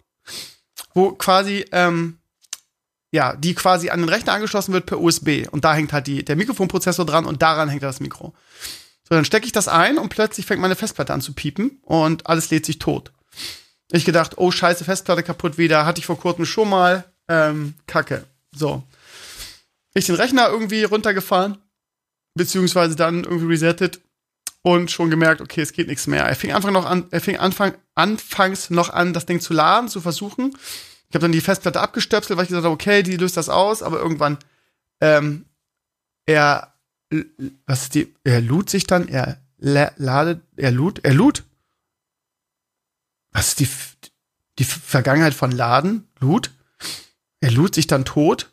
wo 0.94 1.12
quasi, 1.12 1.64
ähm, 1.72 2.18
ja, 3.10 3.34
die 3.34 3.54
quasi 3.54 3.90
an 3.90 4.00
den 4.00 4.08
Rechner 4.08 4.34
angeschlossen 4.34 4.74
wird 4.74 4.86
per 4.86 5.00
USB 5.00 5.46
und 5.50 5.64
da 5.64 5.74
hängt 5.74 5.92
halt 5.92 6.06
die, 6.06 6.24
der 6.24 6.36
Mikrofonprozessor 6.36 7.06
dran 7.06 7.24
und 7.24 7.40
daran 7.40 7.68
hängt 7.68 7.82
das 7.82 8.00
Mikro. 8.00 8.34
So, 9.08 9.14
dann 9.14 9.24
stecke 9.24 9.46
ich 9.46 9.52
das 9.52 9.68
ein 9.68 9.96
und 9.96 10.10
plötzlich 10.10 10.44
fängt 10.44 10.60
meine 10.60 10.76
Festplatte 10.76 11.14
an 11.14 11.22
zu 11.22 11.32
piepen 11.32 11.78
und 11.82 12.26
alles 12.26 12.50
lädt 12.50 12.66
sich 12.66 12.78
tot. 12.78 13.12
Ich 13.90 14.04
gedacht, 14.04 14.36
oh 14.36 14.50
scheiße, 14.50 14.84
Festplatte 14.84 15.22
kaputt 15.22 15.56
wieder, 15.56 15.86
hatte 15.86 16.00
ich 16.00 16.06
vor 16.06 16.20
kurzem 16.20 16.44
schon 16.44 16.68
mal, 16.68 17.10
ähm, 17.28 17.74
Kacke. 17.86 18.26
So. 18.54 18.82
Ich 19.94 20.04
den 20.04 20.16
Rechner 20.16 20.48
irgendwie 20.48 20.84
runtergefahren, 20.84 21.56
beziehungsweise 22.38 22.96
dann 22.96 23.24
irgendwie 23.24 23.48
resettet 23.48 24.00
und 24.62 24.90
schon 24.90 25.10
gemerkt, 25.10 25.40
okay, 25.42 25.60
es 25.60 25.72
geht 25.72 25.88
nichts 25.88 26.06
mehr. 26.06 26.24
Er 26.24 26.34
fing 26.34 26.52
einfach 26.52 26.70
noch 26.70 26.86
an, 26.86 27.06
er 27.10 27.20
fing 27.20 27.36
Anfang, 27.36 27.74
anfangs 27.94 28.70
noch 28.70 28.90
an, 28.90 29.12
das 29.12 29.26
Ding 29.26 29.40
zu 29.40 29.52
laden, 29.52 29.88
zu 29.88 30.00
versuchen. 30.00 30.56
Ich 31.08 31.14
habe 31.14 31.22
dann 31.22 31.32
die 31.32 31.40
Festplatte 31.40 31.80
abgestöpselt, 31.80 32.36
weil 32.36 32.44
ich 32.44 32.48
gesagt 32.48 32.64
habe, 32.64 32.74
okay, 32.74 33.02
die 33.02 33.16
löst 33.16 33.36
das 33.36 33.48
aus, 33.48 33.82
aber 33.82 33.98
irgendwann, 33.98 34.38
ähm, 35.00 35.46
er, 36.26 36.74
was 37.66 37.82
ist 37.82 37.94
die, 37.94 38.14
er 38.24 38.40
lud 38.40 38.68
sich 38.68 38.86
dann, 38.86 39.08
er 39.08 39.40
ladet, 39.58 40.42
er 40.56 40.70
lud, 40.70 41.00
er 41.04 41.14
lud. 41.14 41.44
Was 43.32 43.48
ist 43.48 43.60
die, 43.60 43.68
die 44.58 44.64
Vergangenheit 44.64 45.34
von 45.34 45.50
Laden? 45.50 46.08
Lud? 46.20 46.50
Er 47.40 47.50
lud 47.50 47.74
sich 47.74 47.86
dann 47.86 48.04
tot? 48.04 48.50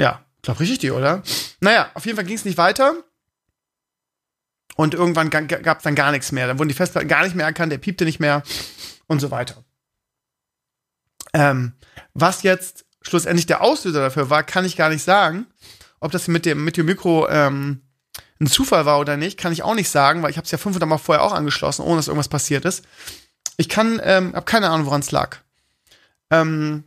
Ja, 0.00 0.24
glaub 0.42 0.60
richtig 0.60 0.78
die, 0.78 0.90
oder? 0.90 1.22
Naja, 1.60 1.90
auf 1.94 2.06
jeden 2.06 2.16
Fall 2.16 2.24
ging 2.24 2.36
es 2.36 2.44
nicht 2.44 2.58
weiter. 2.58 2.94
Und 4.76 4.94
irgendwann 4.94 5.30
gab 5.30 5.78
es 5.78 5.82
dann 5.82 5.96
gar 5.96 6.12
nichts 6.12 6.30
mehr. 6.30 6.46
Dann 6.46 6.58
wurden 6.58 6.68
die 6.68 6.74
Festplatten 6.74 7.08
gar 7.08 7.24
nicht 7.24 7.34
mehr 7.34 7.46
erkannt, 7.46 7.72
der 7.72 7.78
piepte 7.78 8.04
nicht 8.04 8.20
mehr 8.20 8.44
und 9.08 9.18
so 9.20 9.30
weiter. 9.30 9.64
Ähm, 11.32 11.72
was 12.14 12.42
jetzt 12.42 12.84
schlussendlich 13.02 13.46
der 13.46 13.60
Auslöser 13.60 14.00
dafür 14.00 14.30
war, 14.30 14.44
kann 14.44 14.64
ich 14.64 14.76
gar 14.76 14.88
nicht 14.88 15.02
sagen. 15.02 15.46
Ob 16.00 16.12
das 16.12 16.28
mit 16.28 16.46
dem, 16.46 16.64
mit 16.64 16.76
dem 16.76 16.86
Mikro 16.86 17.28
ähm, 17.28 17.82
ein 18.40 18.46
Zufall 18.46 18.86
war 18.86 19.00
oder 19.00 19.16
nicht, 19.16 19.38
kann 19.38 19.52
ich 19.52 19.62
auch 19.62 19.74
nicht 19.74 19.90
sagen, 19.90 20.22
weil 20.22 20.30
ich 20.30 20.36
habe 20.36 20.44
es 20.44 20.50
ja 20.52 20.58
500 20.58 20.88
Mal 20.88 20.98
vorher 20.98 21.24
auch 21.24 21.32
angeschlossen, 21.32 21.82
ohne 21.82 21.96
dass 21.96 22.08
irgendwas 22.08 22.28
passiert 22.28 22.64
ist. 22.64 22.84
Ich 23.56 23.68
kann, 23.68 24.00
ähm, 24.04 24.34
habe 24.34 24.46
keine 24.46 24.70
Ahnung, 24.70 24.86
woran 24.86 25.00
es 25.00 25.10
lag. 25.10 25.38
Ähm, 26.30 26.84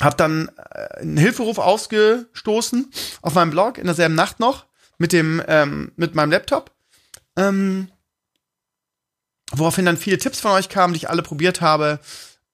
hab 0.00 0.16
dann 0.16 0.50
äh, 0.56 1.00
einen 1.00 1.16
Hilferuf 1.16 1.58
ausgestoßen 1.58 2.90
auf 3.22 3.34
meinem 3.34 3.50
Blog 3.50 3.78
in 3.78 3.86
derselben 3.86 4.14
Nacht 4.14 4.40
noch 4.40 4.66
mit 4.98 5.12
dem, 5.12 5.42
ähm, 5.48 5.92
mit 5.96 6.14
meinem 6.14 6.30
Laptop. 6.30 6.72
Ähm, 7.36 7.90
woraufhin 9.52 9.84
dann 9.84 9.96
viele 9.96 10.18
Tipps 10.18 10.40
von 10.40 10.52
euch 10.52 10.68
kamen, 10.68 10.92
die 10.92 10.98
ich 10.98 11.10
alle 11.10 11.22
probiert 11.22 11.60
habe. 11.60 12.00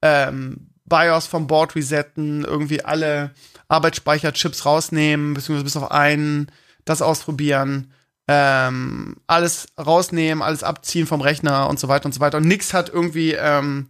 Ähm, 0.03 0.69
BIOS 0.85 1.27
vom 1.27 1.47
Board 1.47 1.75
resetten, 1.75 2.45
irgendwie 2.45 2.85
alle 2.85 3.31
Arbeitsspeicherchips 3.69 4.67
rausnehmen, 4.67 5.35
beziehungsweise 5.35 5.65
bis 5.65 5.77
auf 5.77 5.91
einen, 5.91 6.51
das 6.85 7.01
ausprobieren, 7.01 7.93
ähm, 8.29 9.17
alles 9.27 9.69
rausnehmen, 9.79 10.43
alles 10.43 10.63
abziehen 10.63 11.07
vom 11.07 11.21
Rechner 11.21 11.69
und 11.69 11.81
so 11.81 11.89
weiter 11.89 12.07
und 12.07 12.13
so 12.13 12.21
weiter. 12.21 12.39
Und 12.39 12.47
nix 12.47 12.75
hat 12.75 12.89
irgendwie 12.89 13.33
ähm, 13.33 13.89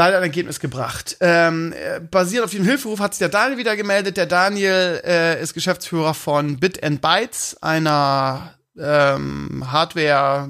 leider 0.00 0.16
ein 0.16 0.22
Ergebnis 0.22 0.60
gebracht. 0.60 1.18
Ähm, 1.20 1.74
äh, 1.74 2.00
basierend 2.00 2.46
auf 2.46 2.52
dem 2.52 2.64
Hilferuf 2.64 3.00
hat 3.00 3.12
sich 3.12 3.18
der 3.18 3.28
Daniel 3.28 3.58
wieder 3.58 3.76
gemeldet. 3.76 4.16
Der 4.16 4.24
Daniel 4.24 5.02
äh, 5.04 5.42
ist 5.42 5.52
Geschäftsführer 5.52 6.14
von 6.14 6.58
Bit 6.58 6.82
and 6.82 7.02
Bytes, 7.02 7.58
einer 7.60 8.54
ähm, 8.78 9.62
Hardware 9.70 10.48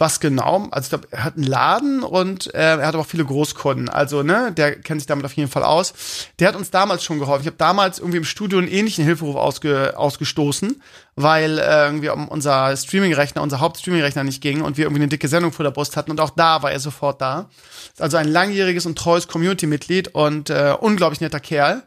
was 0.00 0.20
genau? 0.20 0.68
Also 0.70 0.86
ich 0.86 0.90
glaube, 0.90 1.08
er 1.10 1.24
hat 1.24 1.36
einen 1.36 1.44
Laden 1.44 2.02
und 2.02 2.54
äh, 2.54 2.78
er 2.78 2.86
hat 2.86 2.94
aber 2.94 3.00
auch 3.02 3.06
viele 3.06 3.24
Großkunden. 3.24 3.88
Also, 3.88 4.22
ne, 4.22 4.52
der 4.56 4.76
kennt 4.80 5.00
sich 5.00 5.06
damit 5.06 5.24
auf 5.24 5.32
jeden 5.32 5.50
Fall 5.50 5.64
aus. 5.64 5.92
Der 6.38 6.48
hat 6.48 6.56
uns 6.56 6.70
damals 6.70 7.02
schon 7.02 7.18
geholfen. 7.18 7.42
Ich 7.42 7.46
habe 7.48 7.56
damals 7.56 7.98
irgendwie 7.98 8.18
im 8.18 8.24
Studio 8.24 8.58
einen 8.58 8.68
ähnlichen 8.68 9.04
Hilferuf 9.04 9.36
ausge, 9.36 9.94
ausgestoßen, 9.96 10.80
weil 11.16 11.58
äh, 11.58 11.86
irgendwie 11.86 12.10
unser 12.10 12.76
Streaming-Rechner, 12.76 13.42
unser 13.42 13.60
Hauptstreaming-Rechner 13.60 14.24
nicht 14.24 14.40
ging 14.40 14.62
und 14.62 14.76
wir 14.76 14.84
irgendwie 14.84 15.02
eine 15.02 15.08
dicke 15.08 15.28
Sendung 15.28 15.52
vor 15.52 15.64
der 15.64 15.72
Brust 15.72 15.96
hatten 15.96 16.10
und 16.10 16.20
auch 16.20 16.30
da 16.30 16.62
war 16.62 16.70
er 16.70 16.80
sofort 16.80 17.20
da. 17.20 17.50
Also 17.98 18.16
ein 18.16 18.28
langjähriges 18.28 18.86
und 18.86 18.96
treues 18.96 19.26
Community-Mitglied 19.26 20.14
und 20.14 20.50
äh, 20.50 20.74
unglaublich 20.78 21.20
netter 21.20 21.40
Kerl. 21.40 21.82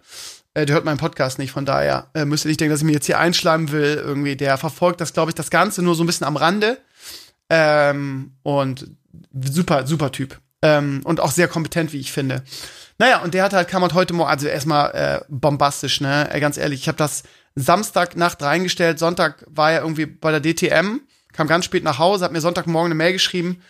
äh, 0.54 0.66
der 0.66 0.76
hört 0.76 0.86
meinen 0.86 0.98
Podcast 0.98 1.40
nicht, 1.40 1.52
von 1.52 1.66
daher 1.66 2.08
äh, 2.14 2.26
müsst 2.26 2.46
nicht 2.46 2.60
denken, 2.60 2.72
dass 2.72 2.82
ich 2.82 2.86
mir 2.86 2.94
jetzt 2.94 3.06
hier 3.06 3.20
einschleimen 3.20 3.72
will. 3.72 4.02
Irgendwie, 4.04 4.36
der 4.36 4.58
verfolgt 4.58 5.02
das, 5.02 5.14
glaube 5.14 5.32
ich, 5.32 5.36
das 5.36 5.50
Ganze 5.50 5.82
nur 5.82 5.96
so 5.96 6.04
ein 6.04 6.08
bisschen 6.08 6.28
am 6.28 6.36
Rande. 6.36 6.78
Ähm, 7.54 8.32
und 8.44 8.88
super, 9.44 9.86
super 9.86 10.14
Typ. 10.14 10.40
Ähm, 10.62 11.02
und 11.04 11.20
auch 11.20 11.32
sehr 11.32 11.50
kompetent, 11.50 11.92
wie 11.92 12.00
ich 12.00 12.14
finde. 12.14 12.44
Naja, 12.98 13.22
und 13.24 13.34
der 13.34 13.44
hat 13.44 13.52
halt, 13.52 13.68
kam 13.68 13.82
halt 13.82 13.94
heute 13.94 14.14
Morgen, 14.14 14.30
also 14.30 14.48
erstmal 14.48 14.92
äh, 14.92 15.26
bombastisch, 15.28 16.00
ne? 16.00 16.34
Äh, 16.34 16.40
ganz 16.40 16.56
ehrlich, 16.58 16.80
ich 16.80 16.88
habe 16.88 16.98
das 16.98 17.24
Samstagnacht 17.56 18.42
reingestellt, 18.42 19.00
Sonntag 19.00 19.44
war 19.50 19.74
er 19.74 19.82
irgendwie 19.82 20.06
bei 20.06 20.32
der 20.32 20.40
DTM, 20.40 21.02
kam 21.34 21.48
ganz 21.48 21.66
spät 21.66 21.84
nach 21.84 22.00
Hause, 22.00 22.24
hat 22.24 22.32
mir 22.32 22.40
Sonntagmorgen 22.40 22.88
eine 22.88 22.96
Mail 22.96 23.12
geschrieben, 23.12 23.62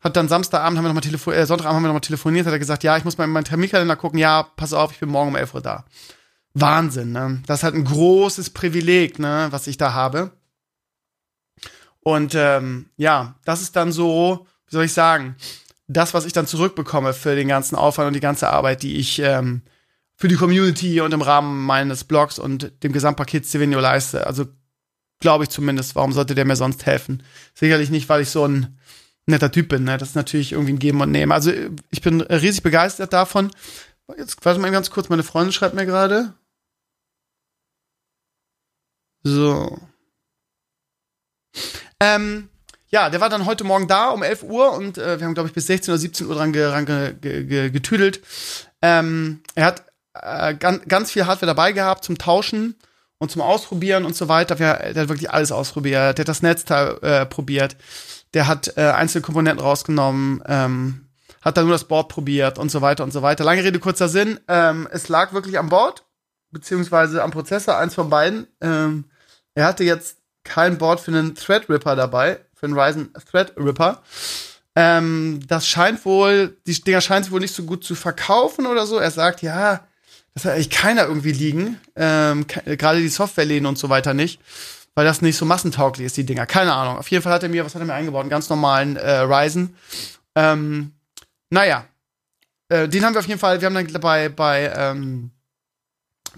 hat 0.00 0.16
dann 0.16 0.26
Samstagabend 0.26 0.76
haben 0.76 0.84
wir 0.84 0.88
noch 0.88 0.94
mal 0.94 1.00
telefoniert, 1.02 1.42
äh, 1.42 1.46
Sonntagabend 1.46 1.76
haben 1.76 1.84
wir 1.84 1.88
noch 1.88 1.94
mal 1.94 2.00
telefoniert, 2.00 2.46
hat 2.46 2.52
er 2.52 2.58
gesagt, 2.58 2.82
ja, 2.82 2.96
ich 2.96 3.04
muss 3.04 3.16
mal 3.16 3.24
in 3.24 3.30
meinen 3.30 3.44
Terminkalender 3.44 3.94
gucken, 3.94 4.18
ja, 4.18 4.42
pass 4.42 4.72
auf, 4.72 4.90
ich 4.90 4.98
bin 4.98 5.10
morgen 5.10 5.28
um 5.28 5.36
11 5.36 5.54
Uhr 5.54 5.60
da. 5.60 5.84
Wahnsinn, 6.54 7.12
ne? 7.12 7.42
Das 7.46 7.60
ist 7.60 7.62
halt 7.62 7.76
ein 7.76 7.84
großes 7.84 8.50
Privileg, 8.50 9.20
ne, 9.20 9.48
was 9.50 9.68
ich 9.68 9.76
da 9.76 9.92
habe. 9.92 10.32
Und 12.02 12.34
ähm, 12.34 12.90
ja, 12.96 13.34
das 13.44 13.62
ist 13.62 13.76
dann 13.76 13.92
so, 13.92 14.46
wie 14.66 14.72
soll 14.72 14.84
ich 14.84 14.92
sagen, 14.92 15.36
das, 15.86 16.14
was 16.14 16.24
ich 16.24 16.32
dann 16.32 16.46
zurückbekomme 16.46 17.12
für 17.12 17.34
den 17.34 17.48
ganzen 17.48 17.76
Aufwand 17.76 18.08
und 18.08 18.14
die 18.14 18.20
ganze 18.20 18.48
Arbeit, 18.48 18.82
die 18.82 18.96
ich 18.96 19.18
ähm, 19.18 19.62
für 20.14 20.28
die 20.28 20.36
Community 20.36 21.00
und 21.00 21.12
im 21.12 21.22
Rahmen 21.22 21.64
meines 21.64 22.04
Blogs 22.04 22.38
und 22.38 22.72
dem 22.82 22.92
Gesamtpaket 22.92 23.46
Stevenio 23.46 23.80
leiste. 23.80 24.26
Also 24.26 24.46
glaube 25.18 25.44
ich 25.44 25.50
zumindest, 25.50 25.96
warum 25.96 26.12
sollte 26.12 26.34
der 26.34 26.44
mir 26.44 26.56
sonst 26.56 26.86
helfen? 26.86 27.22
Sicherlich 27.54 27.90
nicht, 27.90 28.08
weil 28.08 28.22
ich 28.22 28.30
so 28.30 28.46
ein 28.46 28.78
netter 29.26 29.50
Typ 29.50 29.68
bin. 29.68 29.84
Ne? 29.84 29.98
Das 29.98 30.10
ist 30.10 30.14
natürlich 30.14 30.52
irgendwie 30.52 30.72
ein 30.74 30.78
Geben 30.78 31.00
und 31.00 31.10
Nehmen. 31.10 31.32
Also 31.32 31.52
ich 31.90 32.00
bin 32.02 32.20
riesig 32.20 32.62
begeistert 32.62 33.12
davon. 33.12 33.50
Jetzt 34.16 34.44
warte 34.44 34.60
mal 34.60 34.70
ganz 34.70 34.90
kurz, 34.90 35.08
meine 35.08 35.22
Freundin 35.22 35.52
schreibt 35.52 35.74
mir 35.74 35.86
gerade. 35.86 36.34
So. 39.22 39.78
Ähm, 42.00 42.48
ja, 42.88 43.08
der 43.08 43.20
war 43.20 43.28
dann 43.28 43.46
heute 43.46 43.64
Morgen 43.64 43.86
da 43.86 44.10
um 44.10 44.22
11 44.22 44.42
Uhr 44.42 44.72
und 44.72 44.98
äh, 44.98 45.20
wir 45.20 45.26
haben, 45.26 45.34
glaube 45.34 45.48
ich, 45.48 45.54
bis 45.54 45.66
16 45.66 45.92
oder 45.92 45.98
17 45.98 46.26
Uhr 46.26 46.34
dran, 46.34 46.52
ge, 46.52 47.14
ge, 47.20 47.44
ge, 47.44 47.70
getüdelt. 47.70 48.20
Ähm, 48.82 49.42
er 49.54 49.66
hat 49.66 49.84
äh, 50.14 50.54
ganz, 50.54 50.82
ganz 50.88 51.12
viel 51.12 51.26
Hardware 51.26 51.46
dabei 51.46 51.72
gehabt 51.72 52.04
zum 52.04 52.18
Tauschen 52.18 52.74
und 53.18 53.30
zum 53.30 53.42
Ausprobieren 53.42 54.04
und 54.04 54.16
so 54.16 54.28
weiter. 54.28 54.56
Der, 54.56 54.92
der 54.92 55.02
hat 55.02 55.08
wirklich 55.08 55.30
alles 55.30 55.52
ausprobiert. 55.52 56.18
Der 56.18 56.22
hat 56.22 56.28
das 56.28 56.42
Netzteil 56.42 56.98
äh, 57.02 57.26
probiert. 57.26 57.76
Der 58.34 58.48
hat 58.48 58.76
äh, 58.76 58.82
einzelne 58.82 59.22
Komponenten 59.22 59.64
rausgenommen. 59.64 60.42
Ähm, 60.46 61.06
hat 61.42 61.56
dann 61.56 61.66
nur 61.66 61.74
das 61.74 61.84
Board 61.84 62.08
probiert 62.08 62.58
und 62.58 62.70
so 62.70 62.80
weiter 62.82 63.04
und 63.04 63.12
so 63.12 63.22
weiter. 63.22 63.44
Lange 63.44 63.62
Rede, 63.62 63.78
kurzer 63.78 64.08
Sinn. 64.08 64.40
Ähm, 64.48 64.88
es 64.90 65.08
lag 65.08 65.32
wirklich 65.32 65.58
am 65.58 65.68
Board, 65.68 66.04
beziehungsweise 66.50 67.22
am 67.22 67.30
Prozessor, 67.30 67.78
eins 67.78 67.94
von 67.94 68.10
beiden. 68.10 68.46
Ähm, 68.60 69.04
er 69.54 69.66
hatte 69.66 69.84
jetzt 69.84 70.18
kein 70.44 70.78
Board 70.78 71.00
für 71.00 71.10
einen 71.10 71.34
Threadripper 71.34 71.96
dabei, 71.96 72.40
für 72.54 72.66
einen 72.66 72.78
Ryzen 72.78 73.12
Threadripper. 73.30 74.02
Ähm, 74.76 75.40
das 75.46 75.66
scheint 75.66 76.04
wohl, 76.04 76.56
die 76.66 76.80
Dinger 76.80 77.00
scheinen 77.00 77.24
sich 77.24 77.32
wohl 77.32 77.40
nicht 77.40 77.54
so 77.54 77.64
gut 77.64 77.84
zu 77.84 77.94
verkaufen 77.94 78.66
oder 78.66 78.86
so. 78.86 78.98
Er 78.98 79.10
sagt, 79.10 79.42
ja, 79.42 79.80
das 80.34 80.44
hat 80.44 80.52
eigentlich 80.52 80.70
keiner 80.70 81.06
irgendwie 81.06 81.32
liegen. 81.32 81.80
Ähm, 81.96 82.46
Gerade 82.46 83.00
die 83.00 83.08
Softwareläden 83.08 83.66
und 83.66 83.78
so 83.78 83.88
weiter 83.88 84.14
nicht. 84.14 84.40
Weil 84.94 85.04
das 85.04 85.22
nicht 85.22 85.36
so 85.36 85.44
massentauglich 85.44 86.06
ist, 86.06 86.16
die 86.16 86.26
Dinger. 86.26 86.46
Keine 86.46 86.72
Ahnung. 86.72 86.98
Auf 86.98 87.08
jeden 87.10 87.22
Fall 87.22 87.32
hat 87.32 87.42
er 87.42 87.48
mir, 87.48 87.64
was 87.64 87.74
hat 87.74 87.82
er 87.82 87.86
mir 87.86 87.94
eingebaut? 87.94 88.22
Einen 88.22 88.30
ganz 88.30 88.48
normalen 88.48 88.96
äh, 88.96 89.20
Ryzen. 89.20 89.76
Ähm, 90.34 90.92
naja. 91.48 91.86
Äh, 92.68 92.88
den 92.88 93.04
haben 93.04 93.14
wir 93.14 93.20
auf 93.20 93.26
jeden 93.26 93.40
Fall, 93.40 93.60
wir 93.60 93.66
haben 93.66 93.74
dann 93.74 94.00
bei, 94.00 94.28
bei 94.28 94.72
ähm, 94.74 95.30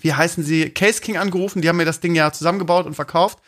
wie 0.01 0.13
heißen 0.13 0.43
sie, 0.45 0.71
Case 0.71 1.01
King 1.01 1.17
angerufen. 1.17 1.63
Die 1.63 1.69
haben 1.69 1.77
mir 1.77 1.85
das 1.85 2.01
Ding 2.01 2.15
ja 2.15 2.33
zusammengebaut 2.33 2.87
und 2.87 2.95
verkauft. 2.95 3.39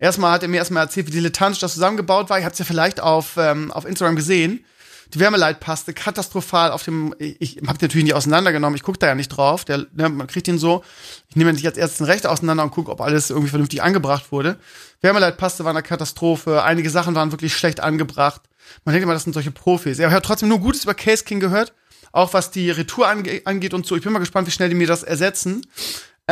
Erstmal 0.00 0.32
hat 0.32 0.42
er 0.42 0.48
mir 0.48 0.56
erstmal 0.56 0.82
erzählt, 0.82 1.06
wie 1.06 1.12
dilettantisch 1.12 1.60
das 1.60 1.74
zusammengebaut 1.74 2.30
war. 2.30 2.38
Ich 2.38 2.44
hab's 2.46 2.58
ja 2.58 2.64
vielleicht 2.64 3.00
auf, 3.00 3.36
ähm, 3.36 3.70
auf 3.70 3.84
Instagram 3.84 4.16
gesehen. 4.16 4.64
Die 5.12 5.20
Wärmeleitpaste 5.20 5.92
katastrophal 5.92 6.70
auf 6.70 6.84
dem, 6.84 7.14
ich, 7.18 7.40
ich 7.40 7.56
habe 7.66 7.78
natürlich 7.80 8.04
nicht 8.04 8.14
auseinandergenommen, 8.14 8.76
ich 8.76 8.82
gucke 8.82 8.98
da 8.98 9.08
ja 9.08 9.14
nicht 9.14 9.28
drauf. 9.28 9.64
Der, 9.64 9.86
ne, 9.92 10.08
man 10.08 10.26
kriegt 10.26 10.46
den 10.46 10.58
so, 10.58 10.84
ich 11.28 11.36
nehme 11.36 11.52
nicht 11.52 11.66
als 11.66 11.76
erstes 11.76 12.06
Recht 12.06 12.26
auseinander 12.26 12.62
und 12.62 12.70
gucke, 12.70 12.90
ob 12.90 13.00
alles 13.00 13.28
irgendwie 13.28 13.50
vernünftig 13.50 13.82
angebracht 13.82 14.32
wurde. 14.32 14.58
Wärmeleitpaste 15.02 15.64
war 15.64 15.70
eine 15.70 15.82
Katastrophe, 15.82 16.62
einige 16.62 16.90
Sachen 16.90 17.14
waren 17.14 17.32
wirklich 17.32 17.54
schlecht 17.54 17.80
angebracht. 17.80 18.42
Man 18.84 18.92
denkt 18.94 19.02
immer, 19.02 19.14
das 19.14 19.24
sind 19.24 19.32
solche 19.32 19.50
Profis. 19.50 19.98
Er 19.98 20.10
hat 20.12 20.24
trotzdem 20.24 20.48
nur 20.48 20.60
Gutes 20.60 20.84
über 20.84 20.94
Case 20.94 21.24
King 21.24 21.40
gehört, 21.40 21.74
auch 22.12 22.32
was 22.32 22.50
die 22.52 22.70
Retour 22.70 23.08
ange 23.08 23.42
angeht 23.44 23.74
und 23.74 23.86
so. 23.86 23.96
Ich 23.96 24.02
bin 24.02 24.12
mal 24.12 24.20
gespannt, 24.20 24.46
wie 24.46 24.52
schnell 24.52 24.68
die 24.68 24.76
mir 24.76 24.86
das 24.86 25.02
ersetzen. 25.02 25.66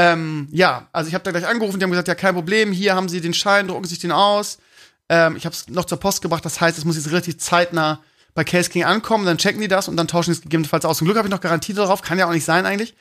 Ähm, 0.00 0.47
ja, 0.52 0.87
also 0.93 1.09
ich 1.09 1.14
habe 1.14 1.25
da 1.25 1.33
gleich 1.33 1.45
angerufen, 1.45 1.81
die 1.81 1.83
haben 1.83 1.90
gesagt, 1.90 2.07
ja, 2.07 2.14
kein 2.14 2.33
Problem, 2.33 2.71
hier 2.71 2.95
haben 2.95 3.09
sie 3.09 3.21
den 3.21 3.35
Schein, 3.35 3.67
drucken 3.67 3.85
sich 3.85 3.99
den 3.99 4.12
aus. 4.12 4.59
Ähm, 5.09 5.35
ich 5.35 5.45
habe 5.45 5.52
es 5.52 5.67
noch 5.67 5.87
zur 5.87 5.99
Post 5.99 6.23
gebracht, 6.23 6.45
das 6.45 6.61
heißt, 6.61 6.78
es 6.78 6.85
muss 6.85 6.95
jetzt 6.95 7.11
relativ 7.11 7.38
zeitnah 7.38 8.00
bei 8.33 8.45
Case 8.45 8.71
King 8.71 8.85
ankommen, 8.85 9.26
dann 9.26 9.38
checken 9.38 9.61
die 9.61 9.67
das 9.67 9.88
und 9.88 9.97
dann 9.97 10.07
tauschen 10.07 10.31
die 10.31 10.37
es 10.37 10.43
gegebenenfalls 10.43 10.85
aus. 10.85 10.99
Zum 10.99 11.07
Glück 11.07 11.17
habe 11.17 11.26
ich 11.26 11.33
noch 11.33 11.40
Garantie 11.40 11.75
darauf, 11.75 12.00
kann 12.02 12.17
ja 12.17 12.28
auch 12.28 12.33
nicht 12.33 12.45
sein 12.45 12.64
eigentlich. 12.64 12.95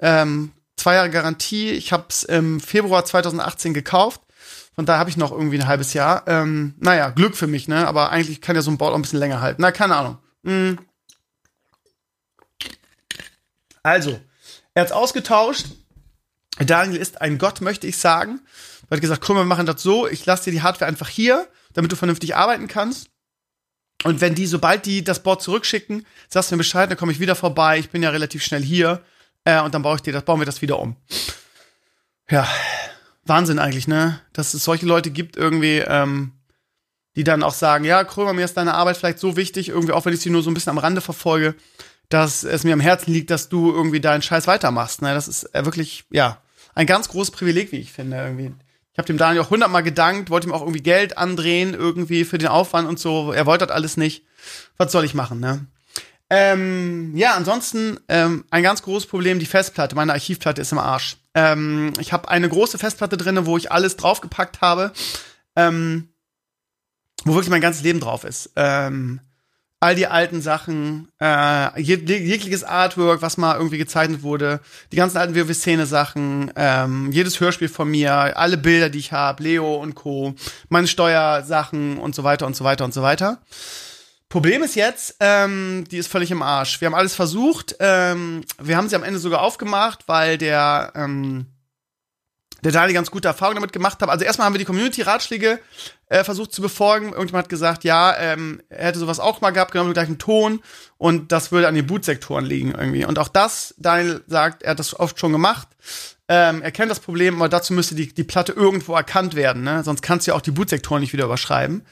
Ähm, 0.00 0.50
zwei 0.74 0.94
Jahre 0.94 1.10
Garantie, 1.10 1.70
ich 1.70 1.92
habe 1.92 2.06
es 2.08 2.24
im 2.24 2.58
Februar 2.58 3.04
2018 3.04 3.72
gekauft. 3.72 4.20
Von 4.74 4.86
daher 4.86 4.98
habe 4.98 5.10
ich 5.10 5.16
noch 5.16 5.30
irgendwie 5.30 5.58
ein 5.58 5.68
halbes 5.68 5.94
Jahr. 5.94 6.24
Ähm, 6.26 6.74
naja, 6.80 7.10
Glück 7.10 7.36
für 7.36 7.46
mich, 7.46 7.68
ne? 7.68 7.86
Aber 7.86 8.10
eigentlich 8.10 8.40
kann 8.40 8.56
ja 8.56 8.62
so 8.62 8.72
ein 8.72 8.78
Board 8.78 8.90
auch 8.90 8.96
ein 8.98 9.02
bisschen 9.02 9.20
länger 9.20 9.40
halten. 9.40 9.62
Na, 9.62 9.70
keine 9.70 9.94
Ahnung. 9.94 10.18
Mhm. 10.42 10.80
Also, 13.84 14.18
er 14.74 14.82
hat's 14.82 14.90
ausgetauscht. 14.90 15.66
Daniel 16.58 17.00
ist 17.00 17.20
ein 17.20 17.38
Gott, 17.38 17.60
möchte 17.60 17.86
ich 17.86 17.98
sagen. 17.98 18.40
Er 18.88 18.96
hat 18.96 19.00
gesagt, 19.00 19.22
komm, 19.22 19.36
wir 19.36 19.44
machen 19.44 19.66
das 19.66 19.82
so, 19.82 20.06
ich 20.06 20.24
lasse 20.26 20.44
dir 20.44 20.52
die 20.52 20.62
Hardware 20.62 20.88
einfach 20.88 21.08
hier, 21.08 21.48
damit 21.72 21.90
du 21.90 21.96
vernünftig 21.96 22.36
arbeiten 22.36 22.68
kannst. 22.68 23.08
Und 24.04 24.20
wenn 24.20 24.34
die, 24.34 24.46
sobald 24.46 24.86
die 24.86 25.02
das 25.02 25.22
Board 25.22 25.42
zurückschicken, 25.42 26.06
sagst 26.28 26.50
du 26.50 26.54
mir 26.54 26.58
Bescheid, 26.58 26.90
dann 26.90 26.98
komme 26.98 27.10
ich 27.10 27.20
wieder 27.20 27.34
vorbei, 27.34 27.78
ich 27.78 27.90
bin 27.90 28.02
ja 28.02 28.10
relativ 28.10 28.42
schnell 28.44 28.62
hier, 28.62 29.02
äh, 29.44 29.60
und 29.60 29.74
dann 29.74 29.82
baue 29.82 29.96
ich 29.96 30.02
dir 30.02 30.12
das, 30.12 30.24
bauen 30.24 30.40
wir 30.40 30.46
das 30.46 30.62
wieder 30.62 30.78
um. 30.78 30.96
Ja, 32.30 32.48
Wahnsinn 33.24 33.58
eigentlich, 33.58 33.88
ne? 33.88 34.20
Dass 34.32 34.54
es 34.54 34.64
solche 34.64 34.86
Leute 34.86 35.10
gibt 35.10 35.36
irgendwie, 35.36 35.78
ähm, 35.78 36.32
die 37.16 37.24
dann 37.24 37.42
auch 37.42 37.54
sagen, 37.54 37.84
ja, 37.84 38.04
Krömer, 38.04 38.32
mir 38.32 38.44
ist 38.44 38.56
deine 38.56 38.74
Arbeit 38.74 38.96
vielleicht 38.96 39.18
so 39.18 39.36
wichtig, 39.36 39.68
irgendwie, 39.68 39.92
auch 39.92 40.04
wenn 40.04 40.14
ich 40.14 40.20
sie 40.20 40.30
nur 40.30 40.42
so 40.42 40.50
ein 40.50 40.54
bisschen 40.54 40.70
am 40.70 40.78
Rande 40.78 41.00
verfolge, 41.00 41.54
dass 42.08 42.44
es 42.44 42.64
mir 42.64 42.72
am 42.72 42.80
Herzen 42.80 43.12
liegt, 43.12 43.30
dass 43.30 43.48
du 43.48 43.72
irgendwie 43.72 44.00
deinen 44.00 44.22
Scheiß 44.22 44.46
weitermachst. 44.46 45.02
Ne? 45.02 45.14
Das 45.14 45.28
ist 45.28 45.54
äh, 45.54 45.64
wirklich, 45.64 46.04
ja, 46.10 46.42
ein 46.74 46.86
ganz 46.86 47.08
großes 47.08 47.30
Privileg, 47.30 47.72
wie 47.72 47.78
ich 47.78 47.92
finde, 47.92 48.16
irgendwie. 48.16 48.52
Ich 48.92 48.98
habe 48.98 49.06
dem 49.06 49.18
Daniel 49.18 49.42
auch 49.42 49.50
hundertmal 49.50 49.82
gedankt, 49.82 50.30
wollte 50.30 50.46
ihm 50.46 50.52
auch 50.52 50.60
irgendwie 50.60 50.82
Geld 50.82 51.18
andrehen, 51.18 51.74
irgendwie 51.74 52.24
für 52.24 52.38
den 52.38 52.46
Aufwand 52.48 52.88
und 52.88 53.00
so. 53.00 53.32
Er 53.32 53.44
wollte 53.44 53.66
das 53.66 53.74
alles 53.74 53.96
nicht. 53.96 54.24
Was 54.76 54.92
soll 54.92 55.04
ich 55.04 55.14
machen, 55.14 55.40
ne? 55.40 55.66
Ähm, 56.30 57.16
ja, 57.16 57.34
ansonsten 57.34 57.98
ähm, 58.08 58.44
ein 58.50 58.62
ganz 58.62 58.82
großes 58.82 59.08
Problem, 59.08 59.38
die 59.38 59.46
Festplatte. 59.46 59.94
Meine 59.94 60.12
Archivplatte 60.12 60.62
ist 60.62 60.72
im 60.72 60.78
Arsch. 60.78 61.16
Ähm, 61.34 61.92
ich 61.98 62.12
habe 62.12 62.28
eine 62.28 62.48
große 62.48 62.78
Festplatte 62.78 63.16
drinne, 63.16 63.46
wo 63.46 63.56
ich 63.56 63.70
alles 63.72 63.96
draufgepackt 63.96 64.60
habe, 64.60 64.92
ähm, 65.56 66.08
wo 67.24 67.34
wirklich 67.34 67.50
mein 67.50 67.60
ganzes 67.60 67.82
Leben 67.82 68.00
drauf 68.00 68.24
ist. 68.24 68.52
Ähm, 68.56 69.20
all 69.84 69.94
die 69.94 70.06
alten 70.06 70.40
Sachen, 70.40 71.08
äh, 71.20 71.78
jeg 71.78 72.08
jegliches 72.08 72.64
Artwork, 72.64 73.20
was 73.20 73.36
mal 73.36 73.56
irgendwie 73.56 73.76
gezeichnet 73.76 74.22
wurde, 74.22 74.60
die 74.92 74.96
ganzen 74.96 75.18
alten 75.18 75.36
WoW-Szene-Sachen, 75.36 76.52
ähm, 76.56 77.12
jedes 77.12 77.38
Hörspiel 77.38 77.68
von 77.68 77.90
mir, 77.90 78.34
alle 78.38 78.56
Bilder, 78.56 78.88
die 78.88 78.98
ich 78.98 79.12
habe, 79.12 79.42
Leo 79.42 79.74
und 79.76 79.94
Co., 79.94 80.34
meine 80.70 80.86
Steuersachen 80.86 81.98
und 81.98 82.14
so 82.14 82.24
weiter 82.24 82.46
und 82.46 82.56
so 82.56 82.64
weiter 82.64 82.86
und 82.86 82.94
so 82.94 83.02
weiter. 83.02 83.42
Problem 84.30 84.62
ist 84.62 84.74
jetzt, 84.74 85.16
ähm, 85.20 85.84
die 85.90 85.98
ist 85.98 86.08
völlig 86.10 86.30
im 86.30 86.40
Arsch. 86.40 86.80
Wir 86.80 86.86
haben 86.86 86.94
alles 86.94 87.14
versucht, 87.14 87.76
ähm, 87.78 88.40
wir 88.58 88.78
haben 88.78 88.88
sie 88.88 88.96
am 88.96 89.04
Ende 89.04 89.18
sogar 89.18 89.42
aufgemacht, 89.42 90.04
weil 90.06 90.38
der 90.38 90.92
ähm, 90.96 91.53
der 92.64 92.72
Daniel 92.72 92.94
ganz 92.94 93.10
gute 93.10 93.28
Erfahrungen 93.28 93.56
damit 93.56 93.72
gemacht 93.72 94.00
hat. 94.00 94.08
Also 94.08 94.24
erstmal 94.24 94.46
haben 94.46 94.54
wir 94.54 94.58
die 94.58 94.64
Community-Ratschläge 94.64 95.60
äh, 96.08 96.24
versucht 96.24 96.52
zu 96.52 96.62
befolgen. 96.62 97.12
Irgendjemand 97.12 97.44
hat 97.44 97.48
gesagt, 97.50 97.84
ja, 97.84 98.16
ähm, 98.18 98.62
er 98.70 98.86
hätte 98.86 98.98
sowas 98.98 99.20
auch 99.20 99.40
mal 99.42 99.50
gehabt, 99.50 99.72
genau 99.72 99.84
mit 99.84 99.94
gleichen 99.94 100.18
Ton 100.18 100.60
und 100.96 101.30
das 101.30 101.52
würde 101.52 101.68
an 101.68 101.74
den 101.74 101.86
Bootsektoren 101.86 102.44
liegen 102.44 102.72
irgendwie. 102.72 103.04
Und 103.04 103.18
auch 103.18 103.28
das, 103.28 103.74
Daniel 103.78 104.22
sagt, 104.26 104.62
er 104.62 104.72
hat 104.72 104.78
das 104.78 104.98
oft 104.98 105.20
schon 105.20 105.32
gemacht. 105.32 105.68
Ähm, 106.26 106.62
er 106.62 106.72
kennt 106.72 106.90
das 106.90 107.00
Problem, 107.00 107.36
aber 107.36 107.50
dazu 107.50 107.74
müsste 107.74 107.94
die, 107.94 108.12
die 108.12 108.24
Platte 108.24 108.52
irgendwo 108.52 108.94
erkannt 108.94 109.34
werden, 109.34 109.62
ne? 109.62 109.84
Sonst 109.84 110.00
kannst 110.00 110.26
du 110.26 110.30
ja 110.30 110.36
auch 110.36 110.40
die 110.40 110.52
Bootsektoren 110.52 111.02
nicht 111.02 111.12
wieder 111.12 111.26
überschreiben. 111.26 111.82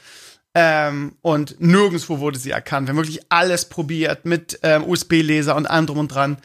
Ähm, 0.54 1.16
und 1.22 1.60
nirgendwo 1.60 2.18
wurde 2.18 2.38
sie 2.38 2.50
erkannt. 2.50 2.86
Wir 2.86 2.92
haben 2.92 2.98
wirklich 2.98 3.24
alles 3.30 3.68
probiert 3.68 4.24
mit 4.24 4.58
ähm, 4.62 4.84
USB-Leser 4.84 5.56
und 5.56 5.66
allem 5.66 5.86
drum 5.86 5.98
und 5.98 6.08
dran 6.08 6.38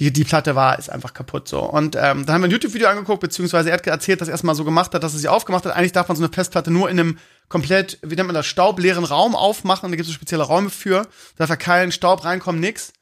die, 0.00 0.10
die 0.10 0.24
Platte 0.24 0.54
war, 0.54 0.78
ist 0.78 0.88
einfach 0.88 1.12
kaputt 1.12 1.46
so. 1.46 1.60
Und 1.60 1.94
ähm, 1.94 2.24
dann 2.24 2.34
haben 2.34 2.40
wir 2.40 2.48
ein 2.48 2.50
YouTube-Video 2.50 2.88
angeguckt, 2.88 3.20
beziehungsweise 3.20 3.68
er 3.68 3.74
hat 3.74 3.86
erzählt, 3.86 4.22
dass 4.22 4.28
er 4.28 4.32
erstmal 4.32 4.54
so 4.54 4.64
gemacht 4.64 4.94
hat, 4.94 5.02
dass 5.02 5.12
er 5.12 5.18
sie 5.18 5.28
aufgemacht 5.28 5.66
hat. 5.66 5.76
Eigentlich 5.76 5.92
darf 5.92 6.08
man 6.08 6.16
so 6.16 6.24
eine 6.24 6.32
Festplatte 6.32 6.70
nur 6.70 6.88
in 6.88 6.98
einem 6.98 7.18
komplett, 7.48 7.98
wie 8.00 8.16
nennt 8.16 8.26
man 8.26 8.34
das, 8.34 8.46
staubleeren 8.46 9.04
Raum 9.04 9.36
aufmachen. 9.36 9.90
Da 9.90 9.96
gibt 9.96 10.06
es 10.06 10.08
so 10.08 10.14
spezielle 10.14 10.44
Räume 10.44 10.70
für. 10.70 11.02
Da 11.02 11.46
darf 11.46 11.50
da 11.50 11.56
kein 11.56 11.92
Staub 11.92 12.24
reinkommen, 12.24 12.62
nix. 12.62 12.94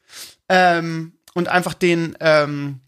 Ähm, 0.48 1.12
und 1.34 1.46
einfach 1.46 1.74
den, 1.74 2.16
ähm, 2.18 2.80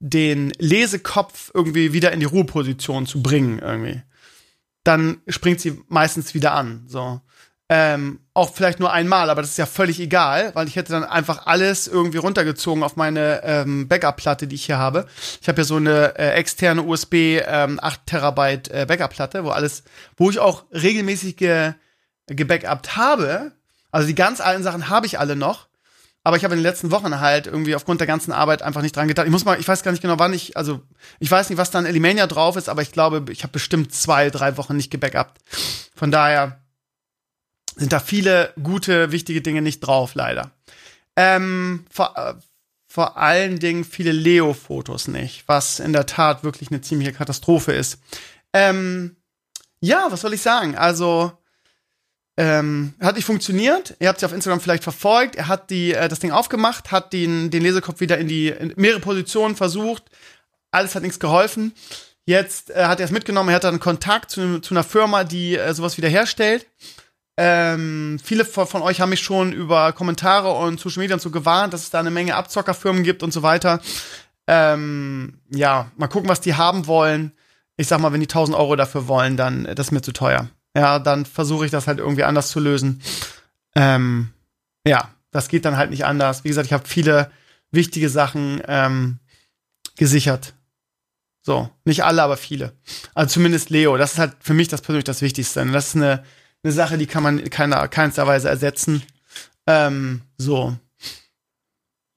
den 0.00 0.52
Lesekopf 0.58 1.52
irgendwie 1.54 1.92
wieder 1.92 2.10
in 2.10 2.18
die 2.18 2.26
Ruheposition 2.26 3.06
zu 3.06 3.22
bringen, 3.22 3.60
irgendwie. 3.60 4.02
Dann 4.82 5.18
springt 5.28 5.60
sie 5.60 5.80
meistens 5.86 6.34
wieder 6.34 6.54
an. 6.54 6.82
So. 6.88 7.20
Ähm, 7.70 8.20
auch 8.34 8.52
vielleicht 8.52 8.78
nur 8.78 8.92
einmal, 8.92 9.30
aber 9.30 9.40
das 9.40 9.52
ist 9.52 9.56
ja 9.56 9.64
völlig 9.64 9.98
egal, 9.98 10.50
weil 10.54 10.68
ich 10.68 10.76
hätte 10.76 10.92
dann 10.92 11.04
einfach 11.04 11.46
alles 11.46 11.88
irgendwie 11.88 12.18
runtergezogen 12.18 12.82
auf 12.82 12.96
meine 12.96 13.42
ähm, 13.42 13.88
Backup-Platte, 13.88 14.46
die 14.46 14.56
ich 14.56 14.66
hier 14.66 14.76
habe. 14.76 15.06
Ich 15.40 15.48
habe 15.48 15.62
ja 15.62 15.64
so 15.64 15.76
eine 15.76 16.18
äh, 16.18 16.32
externe 16.32 16.82
USB 16.82 17.40
ähm, 17.46 17.78
8 17.80 18.06
Terabyte 18.06 18.68
äh, 18.70 18.84
Backup-Platte, 18.86 19.44
wo 19.44 19.50
alles, 19.50 19.82
wo 20.18 20.28
ich 20.28 20.40
auch 20.40 20.64
regelmäßig 20.72 21.38
ge, 21.38 21.72
gebackupt 22.26 22.96
habe. 22.96 23.52
Also 23.90 24.08
die 24.08 24.14
ganz 24.14 24.42
alten 24.42 24.62
Sachen 24.62 24.90
habe 24.90 25.06
ich 25.06 25.18
alle 25.18 25.36
noch. 25.36 25.68
Aber 26.26 26.38
ich 26.38 26.44
habe 26.44 26.54
in 26.54 26.60
den 26.60 26.64
letzten 26.64 26.90
Wochen 26.90 27.20
halt 27.20 27.46
irgendwie 27.46 27.76
aufgrund 27.76 28.00
der 28.00 28.06
ganzen 28.06 28.32
Arbeit 28.32 28.62
einfach 28.62 28.80
nicht 28.80 28.96
dran 28.96 29.08
gedacht. 29.08 29.26
Ich 29.26 29.32
muss 29.32 29.44
mal, 29.44 29.60
ich 29.60 29.68
weiß 29.68 29.82
gar 29.82 29.92
nicht 29.92 30.00
genau, 30.00 30.18
wann 30.18 30.32
ich, 30.32 30.56
also 30.56 30.80
ich 31.18 31.30
weiß 31.30 31.50
nicht, 31.50 31.58
was 31.58 31.70
da 31.70 31.78
in 31.78 31.84
Elimania 31.84 32.26
drauf 32.26 32.56
ist, 32.56 32.70
aber 32.70 32.80
ich 32.80 32.92
glaube, 32.92 33.30
ich 33.30 33.42
habe 33.42 33.52
bestimmt 33.52 33.94
zwei, 33.94 34.30
drei 34.30 34.56
Wochen 34.56 34.74
nicht 34.74 34.90
gebackupt. 34.90 35.38
Von 35.94 36.10
daher 36.10 36.63
sind 37.76 37.92
da 37.92 38.00
viele 38.00 38.52
gute, 38.62 39.12
wichtige 39.12 39.42
Dinge 39.42 39.62
nicht 39.62 39.80
drauf, 39.80 40.14
leider. 40.14 40.50
Ähm, 41.16 41.84
vor, 41.90 42.16
äh, 42.16 42.34
vor 42.86 43.16
allen 43.16 43.58
Dingen 43.58 43.84
viele 43.84 44.12
Leo-Fotos 44.12 45.08
nicht, 45.08 45.44
was 45.46 45.80
in 45.80 45.92
der 45.92 46.06
Tat 46.06 46.44
wirklich 46.44 46.70
eine 46.70 46.80
ziemliche 46.80 47.12
Katastrophe 47.12 47.72
ist. 47.72 47.98
Ähm, 48.52 49.16
ja, 49.80 50.06
was 50.10 50.20
soll 50.20 50.34
ich 50.34 50.42
sagen? 50.42 50.76
Also, 50.76 51.32
ähm, 52.36 52.94
hat 53.00 53.16
nicht 53.16 53.24
funktioniert. 53.24 53.96
Ihr 54.00 54.08
habt 54.08 54.18
sie 54.18 54.26
auf 54.26 54.32
Instagram 54.32 54.60
vielleicht 54.60 54.82
verfolgt. 54.82 55.36
Er 55.36 55.46
hat 55.46 55.70
die, 55.70 55.92
äh, 55.92 56.08
das 56.08 56.18
Ding 56.18 56.32
aufgemacht, 56.32 56.90
hat 56.90 57.12
den, 57.12 57.50
den 57.50 57.62
Lesekopf 57.62 58.00
wieder 58.00 58.18
in 58.18 58.26
die 58.26 58.48
in 58.48 58.72
mehrere 58.76 59.00
Positionen 59.00 59.54
versucht. 59.54 60.04
Alles 60.70 60.94
hat 60.94 61.02
nichts 61.02 61.20
geholfen. 61.20 61.72
Jetzt 62.26 62.70
äh, 62.70 62.86
hat 62.86 62.98
er 62.98 63.04
es 63.04 63.12
mitgenommen. 63.12 63.50
Er 63.50 63.56
hat 63.56 63.64
dann 63.64 63.78
Kontakt 63.78 64.30
zu, 64.30 64.60
zu 64.60 64.74
einer 64.74 64.82
Firma, 64.82 65.22
die 65.22 65.56
äh, 65.56 65.74
sowas 65.74 65.96
wieder 65.96 66.08
herstellt. 66.08 66.66
Ähm, 67.36 68.18
viele 68.22 68.44
von, 68.44 68.82
euch 68.82 69.00
haben 69.00 69.10
mich 69.10 69.22
schon 69.22 69.52
über 69.52 69.92
Kommentare 69.92 70.52
und 70.52 70.78
Social 70.78 71.00
Media 71.00 71.14
und 71.14 71.20
so 71.20 71.30
gewarnt, 71.30 71.72
dass 71.72 71.82
es 71.82 71.90
da 71.90 72.00
eine 72.00 72.10
Menge 72.10 72.36
Abzockerfirmen 72.36 73.02
gibt 73.02 73.22
und 73.22 73.32
so 73.32 73.42
weiter. 73.42 73.80
Ähm, 74.46 75.40
ja, 75.50 75.90
mal 75.96 76.06
gucken, 76.08 76.28
was 76.28 76.40
die 76.40 76.54
haben 76.54 76.86
wollen. 76.86 77.32
Ich 77.76 77.88
sag 77.88 77.98
mal, 78.00 78.12
wenn 78.12 78.20
die 78.20 78.28
1000 78.28 78.56
Euro 78.56 78.76
dafür 78.76 79.08
wollen, 79.08 79.36
dann 79.36 79.66
äh, 79.66 79.74
das 79.74 79.88
ist 79.88 79.92
mir 79.92 80.02
zu 80.02 80.12
teuer 80.12 80.48
ja, 80.76 80.98
dann 80.98 81.24
versuche 81.24 81.64
ich 81.64 81.70
das 81.70 81.86
halt 81.86 81.98
irgendwie 81.98 82.24
anders 82.24 82.48
zu 82.48 82.60
lösen. 82.60 83.00
Ähm, 83.76 84.30
ja, 84.86 85.10
das 85.30 85.48
geht 85.48 85.64
dann 85.64 85.76
halt 85.76 85.90
nicht 85.90 86.04
anders. 86.04 86.44
Wie 86.44 86.48
gesagt, 86.48 86.66
ich 86.66 86.72
habe 86.72 86.88
viele 86.88 87.30
wichtige 87.70 88.08
Sachen 88.08 88.60
ähm, 88.66 89.18
gesichert. 89.96 90.54
So, 91.42 91.70
nicht 91.84 92.04
alle, 92.04 92.22
aber 92.22 92.36
viele. 92.36 92.72
Also 93.14 93.34
zumindest 93.34 93.70
Leo. 93.70 93.96
Das 93.96 94.12
ist 94.12 94.18
halt 94.18 94.34
für 94.40 94.54
mich 94.54 94.68
das 94.68 94.80
persönlich 94.80 95.04
das 95.04 95.22
Wichtigste. 95.22 95.64
Das 95.66 95.88
ist 95.88 95.96
eine, 95.96 96.24
eine 96.64 96.72
Sache, 96.72 96.98
die 96.98 97.06
kann 97.06 97.22
man 97.22 97.38
in 97.38 97.50
keiner, 97.50 97.86
keinster 97.88 98.26
Weise 98.26 98.48
ersetzen. 98.48 99.02
Ähm, 99.66 100.22
so. 100.38 100.76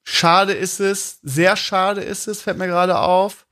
Schade 0.02 0.54
ist 0.54 0.80
es, 0.80 1.18
sehr 1.22 1.54
schade 1.56 2.00
ist 2.00 2.26
es, 2.28 2.40
fällt 2.40 2.56
mir 2.56 2.66
gerade 2.66 2.98
auf. 2.98 3.46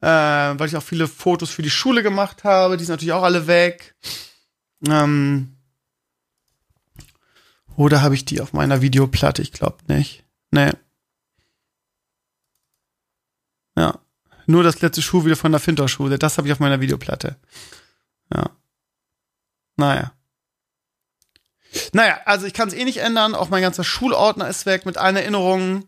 Äh, 0.00 0.08
weil 0.08 0.66
ich 0.66 0.76
auch 0.76 0.82
viele 0.82 1.08
Fotos 1.08 1.50
für 1.50 1.62
die 1.62 1.70
Schule 1.70 2.02
gemacht 2.02 2.44
habe. 2.44 2.76
Die 2.76 2.84
sind 2.84 2.94
natürlich 2.94 3.12
auch 3.12 3.22
alle 3.22 3.46
weg. 3.46 3.94
Ähm, 4.86 5.56
oder 7.76 8.02
habe 8.02 8.14
ich 8.14 8.24
die 8.24 8.40
auf 8.40 8.52
meiner 8.52 8.80
Videoplatte? 8.80 9.42
Ich 9.42 9.52
glaube 9.52 9.78
nicht. 9.88 10.24
Nee. 10.50 10.70
Ja. 13.76 13.98
Nur 14.46 14.62
das 14.62 14.80
letzte 14.80 15.02
Schuh 15.02 15.24
wieder 15.24 15.36
von 15.36 15.52
der 15.52 15.60
Finterschule. 15.60 16.18
Das 16.18 16.38
habe 16.38 16.48
ich 16.48 16.52
auf 16.52 16.60
meiner 16.60 16.80
Videoplatte. 16.80 17.36
Ja. 18.32 18.50
Naja. 19.76 20.12
Naja, 21.92 22.20
also 22.24 22.46
ich 22.46 22.54
kann 22.54 22.68
es 22.68 22.74
eh 22.74 22.84
nicht 22.84 22.98
ändern. 22.98 23.34
Auch 23.34 23.48
mein 23.48 23.62
ganzer 23.62 23.84
Schulordner 23.84 24.48
ist 24.48 24.66
weg 24.66 24.86
mit 24.86 24.96
allen 24.96 25.16
Erinnerungen. 25.16 25.84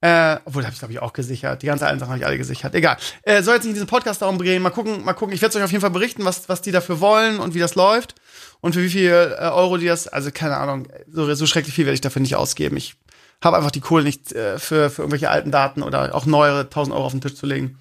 Äh, 0.00 0.38
obwohl, 0.44 0.64
habe 0.64 0.74
ich 0.74 0.78
glaube 0.78 0.92
ich 0.92 1.00
auch 1.00 1.14
gesichert. 1.14 1.62
Die 1.62 1.66
ganze 1.66 1.86
alten 1.86 1.98
Sachen 1.98 2.10
habe 2.10 2.18
ich 2.18 2.26
alle 2.26 2.36
gesichert. 2.36 2.74
Egal. 2.74 2.98
Äh, 3.22 3.42
soll 3.42 3.54
jetzt 3.54 3.64
nicht 3.64 3.70
in 3.70 3.74
diesem 3.74 3.88
Podcast 3.88 4.20
darum 4.20 4.36
drehen. 4.36 4.60
Mal 4.60 4.68
gucken, 4.68 5.02
mal 5.02 5.14
gucken. 5.14 5.34
Ich 5.34 5.40
werde 5.40 5.56
euch 5.56 5.64
auf 5.64 5.70
jeden 5.70 5.80
Fall 5.80 5.90
berichten, 5.90 6.26
was, 6.26 6.48
was 6.50 6.60
die 6.60 6.72
dafür 6.72 7.00
wollen 7.00 7.40
und 7.40 7.54
wie 7.54 7.58
das 7.58 7.74
läuft. 7.74 8.14
Und 8.60 8.74
für 8.74 8.82
wie 8.82 8.90
viel 8.90 9.10
äh, 9.10 9.44
Euro 9.44 9.78
die 9.78 9.86
das, 9.86 10.06
also 10.06 10.30
keine 10.30 10.58
Ahnung, 10.58 10.88
so, 11.08 11.34
so 11.34 11.46
schrecklich 11.46 11.74
viel 11.74 11.86
werde 11.86 11.94
ich 11.94 12.02
dafür 12.02 12.20
nicht 12.20 12.36
ausgeben. 12.36 12.76
Ich 12.76 12.96
habe 13.42 13.56
einfach 13.56 13.70
die 13.70 13.80
Kohle 13.80 14.04
nicht 14.04 14.32
äh, 14.32 14.58
für, 14.58 14.90
für 14.90 15.02
irgendwelche 15.02 15.30
alten 15.30 15.50
Daten 15.50 15.82
oder 15.82 16.14
auch 16.14 16.26
neuere 16.26 16.60
1000 16.60 16.94
Euro 16.94 17.06
auf 17.06 17.12
den 17.12 17.22
Tisch 17.22 17.36
zu 17.36 17.46
legen. 17.46 17.78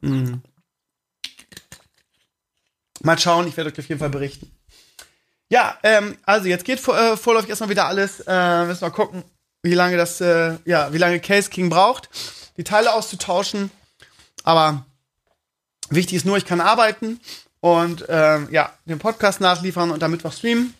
Mhm. 0.00 0.40
Mal 3.02 3.18
schauen, 3.18 3.46
ich 3.46 3.56
werde 3.58 3.70
euch 3.70 3.78
auf 3.78 3.88
jeden 3.88 4.00
Fall 4.00 4.08
berichten. 4.08 4.50
Ja, 5.50 5.78
ähm, 5.82 6.16
also 6.24 6.48
jetzt 6.48 6.64
geht 6.64 6.80
vor, 6.80 6.98
äh, 6.98 7.16
vorläufig 7.16 7.50
erstmal 7.50 7.70
wieder 7.70 7.86
alles. 7.86 8.20
Äh, 8.26 8.64
müssen 8.64 8.82
wir 8.82 8.90
gucken, 8.90 9.24
wie 9.62 9.74
lange 9.74 9.96
das, 9.96 10.20
äh, 10.20 10.56
ja, 10.64 10.92
wie 10.92 10.98
lange 10.98 11.20
Case 11.20 11.50
King 11.50 11.68
braucht, 11.68 12.08
die 12.56 12.64
Teile 12.64 12.92
auszutauschen. 12.92 13.70
Aber 14.42 14.84
wichtig 15.88 16.16
ist 16.16 16.26
nur, 16.26 16.36
ich 16.36 16.44
kann 16.44 16.60
arbeiten 16.60 17.20
und 17.60 18.08
äh, 18.08 18.40
ja, 18.50 18.72
den 18.84 18.98
Podcast 18.98 19.40
nachliefern 19.40 19.90
und 19.90 20.02
damit 20.02 20.24
was 20.24 20.38
streamen. 20.38 20.74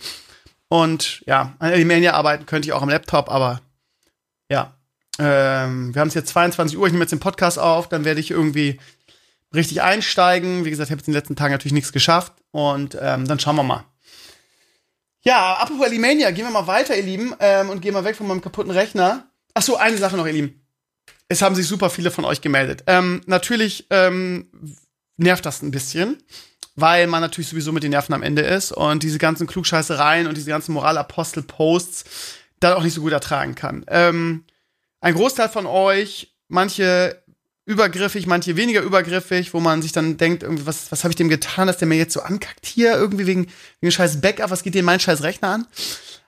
Und 0.69 1.23
ja, 1.27 1.55
an 1.59 1.73
Elimania 1.73 2.15
arbeiten 2.15 2.47
könnte 2.47 2.69
ich 2.69 2.73
auch 2.73 2.83
am 2.83 2.89
Laptop, 2.89 3.31
aber 3.31 3.61
ja. 4.49 4.73
Ähm, 5.19 5.95
wir 5.95 6.01
haben 6.01 6.09
es 6.09 6.15
jetzt 6.15 6.29
22 6.29 6.77
Uhr, 6.77 6.87
ich 6.87 6.93
nehme 6.93 7.05
jetzt 7.05 7.13
den 7.13 7.21
Podcast 7.21 7.59
auf, 7.59 7.89
dann 7.89 8.05
werde 8.05 8.21
ich 8.21 8.31
irgendwie 8.31 8.79
richtig 9.55 9.81
einsteigen. 9.81 10.65
Wie 10.65 10.71
gesagt, 10.71 10.89
ich 10.89 10.91
habe 10.91 11.01
jetzt 11.01 11.09
in 11.09 11.13
den 11.13 11.19
letzten 11.19 11.37
Tagen 11.37 11.53
natürlich 11.53 11.73
nichts 11.73 11.93
geschafft 11.93 12.33
und 12.51 12.99
ähm, 13.01 13.27
dann 13.27 13.39
schauen 13.39 13.57
wir 13.57 13.63
mal. 13.63 13.85
Ja, 15.27 15.55
apropos 15.55 15.85
Alimania, 15.85 16.31
gehen 16.31 16.45
wir 16.45 16.53
mal 16.53 16.69
weiter, 16.69 16.97
ihr 16.97 17.03
Lieben, 17.03 17.35
ähm, 17.41 17.69
und 17.69 17.81
gehen 17.81 17.93
mal 17.93 18.05
weg 18.05 18.15
von 18.15 18.29
meinem 18.29 18.41
kaputten 18.41 18.71
Rechner. 18.71 19.29
Ach 19.55 19.63
so, 19.63 19.77
eine 19.77 19.99
Sache 19.99 20.17
noch, 20.17 20.25
ihr 20.25 20.33
Lieben. 20.33 20.65
Es 21.27 21.43
haben 21.43 21.57
sich 21.57 21.67
super 21.67 21.91
viele 21.91 22.13
von 22.13 22.25
euch 22.25 22.43
gemeldet. 22.43 22.85
Ähm, 22.87 23.23
natürlich 23.27 23.89
ähm, 23.91 24.49
nervt 25.17 25.45
das 25.45 25.63
ein 25.63 25.73
bisschen, 25.73 26.23
weil 26.77 27.09
man 27.09 27.23
natürlich 27.23 27.49
sowieso 27.49 27.73
mit 27.73 27.83
den 27.83 27.91
Nerven 27.91 28.15
am 28.15 28.23
Ende 28.23 28.43
ist 28.43 28.71
und 28.71 29.03
diese 29.03 29.19
ganzen 29.19 29.49
Klugscheißereien 29.49 30.29
und 30.29 30.37
diese 30.37 30.51
ganzen 30.51 30.73
Moralapostel-Posts 30.75 32.05
dann 32.61 32.75
auch 32.75 32.85
nicht 32.85 32.95
so 32.95 33.01
gut 33.01 33.11
ertragen 33.11 33.57
kann. 33.57 33.85
Ähm, 33.89 34.45
ein 35.01 35.15
Großteil 35.15 35.49
von 35.49 35.67
euch, 35.67 36.37
manche 36.47 37.21
übergriffig, 37.67 38.27
manche 38.27 38.57
weniger 38.57 38.81
übergriffig, 38.81 39.53
wo 39.53 39.61
man 39.61 39.83
sich 39.83 39.91
dann 39.93 40.17
denkt, 40.17 40.45
irgendwie, 40.45 40.67
was, 40.67 40.91
was 40.93 41.03
habe 41.03 41.11
ich 41.13 41.17
dem 41.17 41.29
getan, 41.29 41.67
dass 41.67 41.79
der 41.79 41.89
mir 41.89 41.97
jetzt 41.99 42.15
so 42.15 42.21
ankackt 42.21 42.65
hier, 42.65 42.95
irgendwie 42.95 43.27
wegen, 43.27 43.49
wegen 43.81 43.91
scheiß 43.91 44.21
Backup, 44.21 44.51
was 44.51 44.63
geht 44.63 44.75
dir 44.75 44.85
mein 44.85 45.01
scheiß 45.01 45.23
Rechner 45.25 45.49
an? 45.49 45.67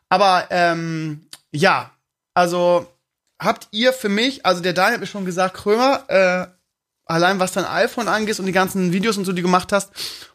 Aber 0.09 0.49
ähm, 0.51 1.29
ja, 1.53 1.93
also 2.35 2.93
habt 3.39 3.69
ihr 3.71 3.93
für 3.93 4.09
mich, 4.09 4.45
also 4.45 4.61
der 4.61 4.73
Daniel 4.73 4.95
hat 4.95 5.01
mir 5.01 5.07
schon 5.07 5.25
gesagt, 5.25 5.55
Krömer, 5.55 6.05
äh, 6.09 6.47
allein 7.05 7.39
was 7.39 7.53
dein 7.53 7.65
iPhone 7.65 8.09
angeht 8.09 8.41
und 8.41 8.47
die 8.47 8.53
ganzen 8.53 8.93
Videos 8.93 9.17
und 9.17 9.25
so, 9.25 9.33
die 9.33 9.41
du 9.41 9.47
gemacht 9.47 9.71
hast, 9.71 9.93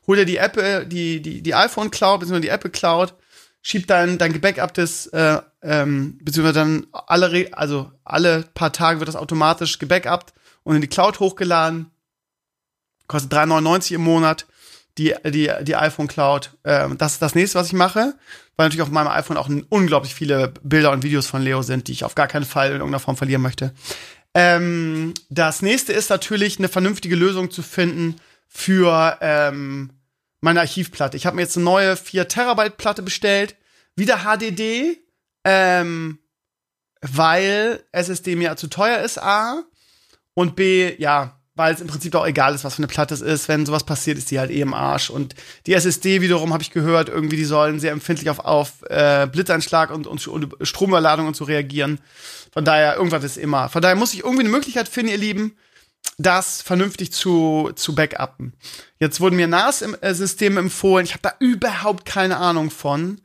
hol 0.08 0.16
dir 0.16 0.26
die 0.26 0.38
Apple, 0.38 0.86
die, 0.88 1.22
die, 1.22 1.42
die 1.42 1.54
iPhone 1.54 1.92
Cloud, 1.92 2.22
beziehungsweise 2.22 2.48
die 2.48 2.56
Apple 2.56 2.72
Cloud, 2.72 3.14
schieb 3.62 3.88
dein, 3.88 4.18
dein 4.18 4.32
gebackuptes, 4.32 5.08
äh, 5.08 5.42
ähm, 5.62 6.18
beziehungsweise 6.22 6.60
dann 6.60 6.88
alle, 6.94 7.50
also 7.52 7.92
alle 8.06 8.44
paar 8.54 8.72
Tage 8.72 9.00
wird 9.00 9.10
das 9.10 9.18
automatisch 9.18 9.80
gebackupt 9.80 10.34
und 10.64 10.76
in 10.76 10.82
die 10.82 10.88
Cloud 10.88 11.20
hochgeladen. 11.20 11.92
Kostet 13.08 13.34
3,99 13.34 13.96
im 13.96 14.02
Monat 14.02 14.48
die, 14.98 15.14
die, 15.26 15.52
die 15.64 15.76
iPhone 15.76 16.08
Cloud. 16.08 16.52
Ähm, 16.64 16.98
das 16.98 17.14
ist 17.14 17.22
das 17.22 17.36
nächste, 17.36 17.60
was 17.60 17.68
ich 17.68 17.74
mache, 17.74 18.14
weil 18.56 18.68
natürlich 18.68 18.84
auf 18.84 18.92
meinem 18.92 19.08
iPhone 19.08 19.38
auch 19.38 19.50
unglaublich 19.70 20.14
viele 20.14 20.54
Bilder 20.64 20.92
und 20.92 21.04
Videos 21.04 21.28
von 21.28 21.42
Leo 21.42 21.62
sind, 21.62 21.88
die 21.88 21.94
ich 21.94 22.04
auf 22.04 22.16
gar 22.16 22.28
keinen 22.28 22.46
Fall 22.46 22.68
in 22.68 22.74
irgendeiner 22.74 23.00
Form 23.00 23.18
verlieren 23.18 23.42
möchte. 23.42 23.74
Ähm, 24.36 25.14
das 25.30 25.62
nächste 25.62 25.94
ist 25.94 26.10
natürlich 26.10 26.58
eine 26.60 26.70
vernünftige 26.70 27.16
Lösung 27.16 27.52
zu 27.52 27.62
finden 27.62 28.16
für 28.48 29.18
ähm, 29.22 29.92
meine 30.42 30.62
Archivplatte. 30.62 31.18
Ich 31.18 31.26
habe 31.26 31.36
mir 31.36 31.44
jetzt 31.44 31.58
eine 31.58 31.66
neue 31.66 31.96
4 31.96 32.28
Terabyte 32.28 32.78
Platte 32.78 33.02
bestellt, 33.02 33.56
wieder 33.96 34.24
HDD, 34.24 35.00
ähm, 35.44 36.20
weil 37.02 37.84
SSD 37.92 38.36
mir 38.36 38.56
zu 38.56 38.68
teuer 38.68 39.00
ist, 39.00 39.20
A. 39.22 39.64
Und 40.34 40.56
B, 40.56 40.96
ja, 40.98 41.40
weil 41.56 41.74
es 41.74 41.82
im 41.82 41.88
Prinzip 41.88 42.16
auch 42.16 42.26
egal 42.26 42.56
ist, 42.56 42.64
was 42.64 42.76
für 42.76 42.80
eine 42.80 42.88
Platte 42.88 43.14
es 43.14 43.22
ist. 43.22 43.48
Wenn 43.48 43.66
sowas 43.66 43.84
passiert, 43.84 44.18
ist 44.18 44.32
die 44.32 44.40
halt 44.40 44.50
eh 44.50 44.62
im 44.62 44.74
Arsch. 44.74 45.10
Und 45.10 45.36
die 45.68 45.74
SSD 45.74 46.22
wiederum 46.22 46.52
habe 46.52 46.64
ich 46.64 46.72
gehört, 46.72 47.10
irgendwie, 47.10 47.36
die 47.36 47.46
sollen 47.46 47.80
sehr 47.80 47.92
empfindlich 47.92 48.30
auf, 48.30 48.40
auf 48.40 48.82
äh, 48.90 49.28
Blitzeinschlag 49.32 49.92
und, 49.92 50.08
und, 50.08 50.28
und 50.28 50.56
Stromüberladung 50.62 51.28
und 51.28 51.36
so 51.36 51.44
reagieren. 51.44 52.00
Von 52.52 52.66
daher, 52.66 52.96
irgendwas 52.96 53.24
ist 53.24 53.38
immer. 53.38 53.70
Von 53.70 53.82
daher 53.82 53.96
muss 53.96 54.14
ich 54.14 54.22
irgendwie 54.22 54.42
eine 54.42 54.50
Möglichkeit 54.50 54.88
finden, 54.88 55.12
ihr 55.12 55.18
Lieben, 55.18 55.56
das 56.18 56.62
vernünftig 56.62 57.12
zu, 57.12 57.72
zu 57.76 57.94
backuppen. 57.94 58.54
Jetzt 59.00 59.22
wurden 59.22 59.36
mir 59.36 59.48
NAS-Systeme 59.48 60.60
empfohlen. 60.60 61.06
Ich 61.06 61.14
habe 61.14 61.22
da 61.22 61.34
überhaupt 61.40 62.06
keine 62.06 62.38
Ahnung 62.38 62.72
von. 62.72 63.22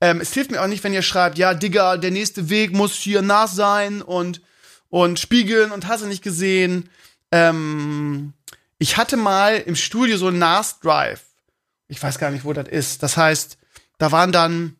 Ähm, 0.00 0.20
es 0.20 0.32
hilft 0.32 0.50
mir 0.50 0.62
auch 0.62 0.68
nicht, 0.68 0.84
wenn 0.84 0.92
ihr 0.92 1.02
schreibt, 1.02 1.38
ja, 1.38 1.54
Digga, 1.54 1.96
der 1.96 2.10
nächste 2.10 2.50
Weg 2.50 2.72
muss 2.72 2.94
hier 2.94 3.22
NAS 3.22 3.54
sein 3.54 4.02
und 4.02 4.40
und 4.88 5.18
spiegeln 5.18 5.70
und 5.70 5.86
hast 5.86 6.02
du 6.02 6.06
nicht 6.06 6.22
gesehen. 6.22 6.88
ähm, 7.32 8.32
ich 8.78 8.96
hatte 8.96 9.16
mal 9.16 9.56
im 9.56 9.74
Studio 9.74 10.16
so 10.16 10.28
ein 10.28 10.38
NAS 10.38 10.80
Drive. 10.80 11.24
Ich 11.88 12.02
weiß 12.02 12.18
gar 12.18 12.30
nicht, 12.30 12.44
wo 12.44 12.52
das 12.52 12.68
ist. 12.68 13.02
Das 13.02 13.16
heißt, 13.16 13.58
da 13.98 14.12
waren 14.12 14.30
dann 14.30 14.76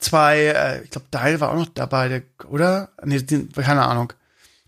zwei, 0.00 0.38
äh, 0.38 0.82
ich 0.84 0.90
glaube, 0.90 1.06
Dial 1.12 1.40
war 1.40 1.50
auch 1.50 1.56
noch 1.56 1.68
dabei, 1.68 2.08
der, 2.08 2.22
oder? 2.48 2.90
Nee, 3.04 3.20
die, 3.20 3.46
keine 3.48 3.84
Ahnung. 3.84 4.12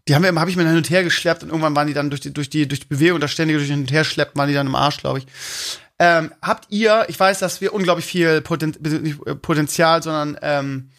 Die 0.07 0.15
haben 0.15 0.23
wir 0.23 0.35
habe 0.35 0.51
ich 0.51 0.57
mir 0.57 0.67
hin 0.67 0.77
und 0.77 0.91
her 0.91 1.05
geschleppt 1.05 1.43
und 1.43 1.51
irgendwann 1.51 1.77
waren 1.77 1.87
die 1.87 1.95
dann 1.95 2.11
durch 2.11 2.21
die, 2.21 2.33
durch 2.33 2.49
die, 2.49 2.67
durch 2.67 2.81
die 2.81 2.87
Bewegung, 2.87 3.21
das 3.21 3.31
ständige 3.31 3.59
durch 3.59 3.71
hin 3.71 3.81
und 3.81 3.93
her 3.93 4.05
schleppt, 4.05 4.37
waren 4.37 4.49
die 4.49 4.55
dann 4.55 4.67
im 4.67 4.75
Arsch, 4.75 4.99
glaube 4.99 5.19
ich. 5.19 5.27
Ähm, 5.99 6.33
habt 6.41 6.67
ihr, 6.71 7.07
ich 7.09 7.19
weiß, 7.19 7.41
dass 7.41 7.61
wir 7.61 7.75
unglaublich 7.75 8.07
viel 8.07 8.41
Poten 8.41 8.75
äh, 8.85 9.35
Potenzial, 9.35 10.03
sondern 10.03 10.39
ähm, 10.43 10.91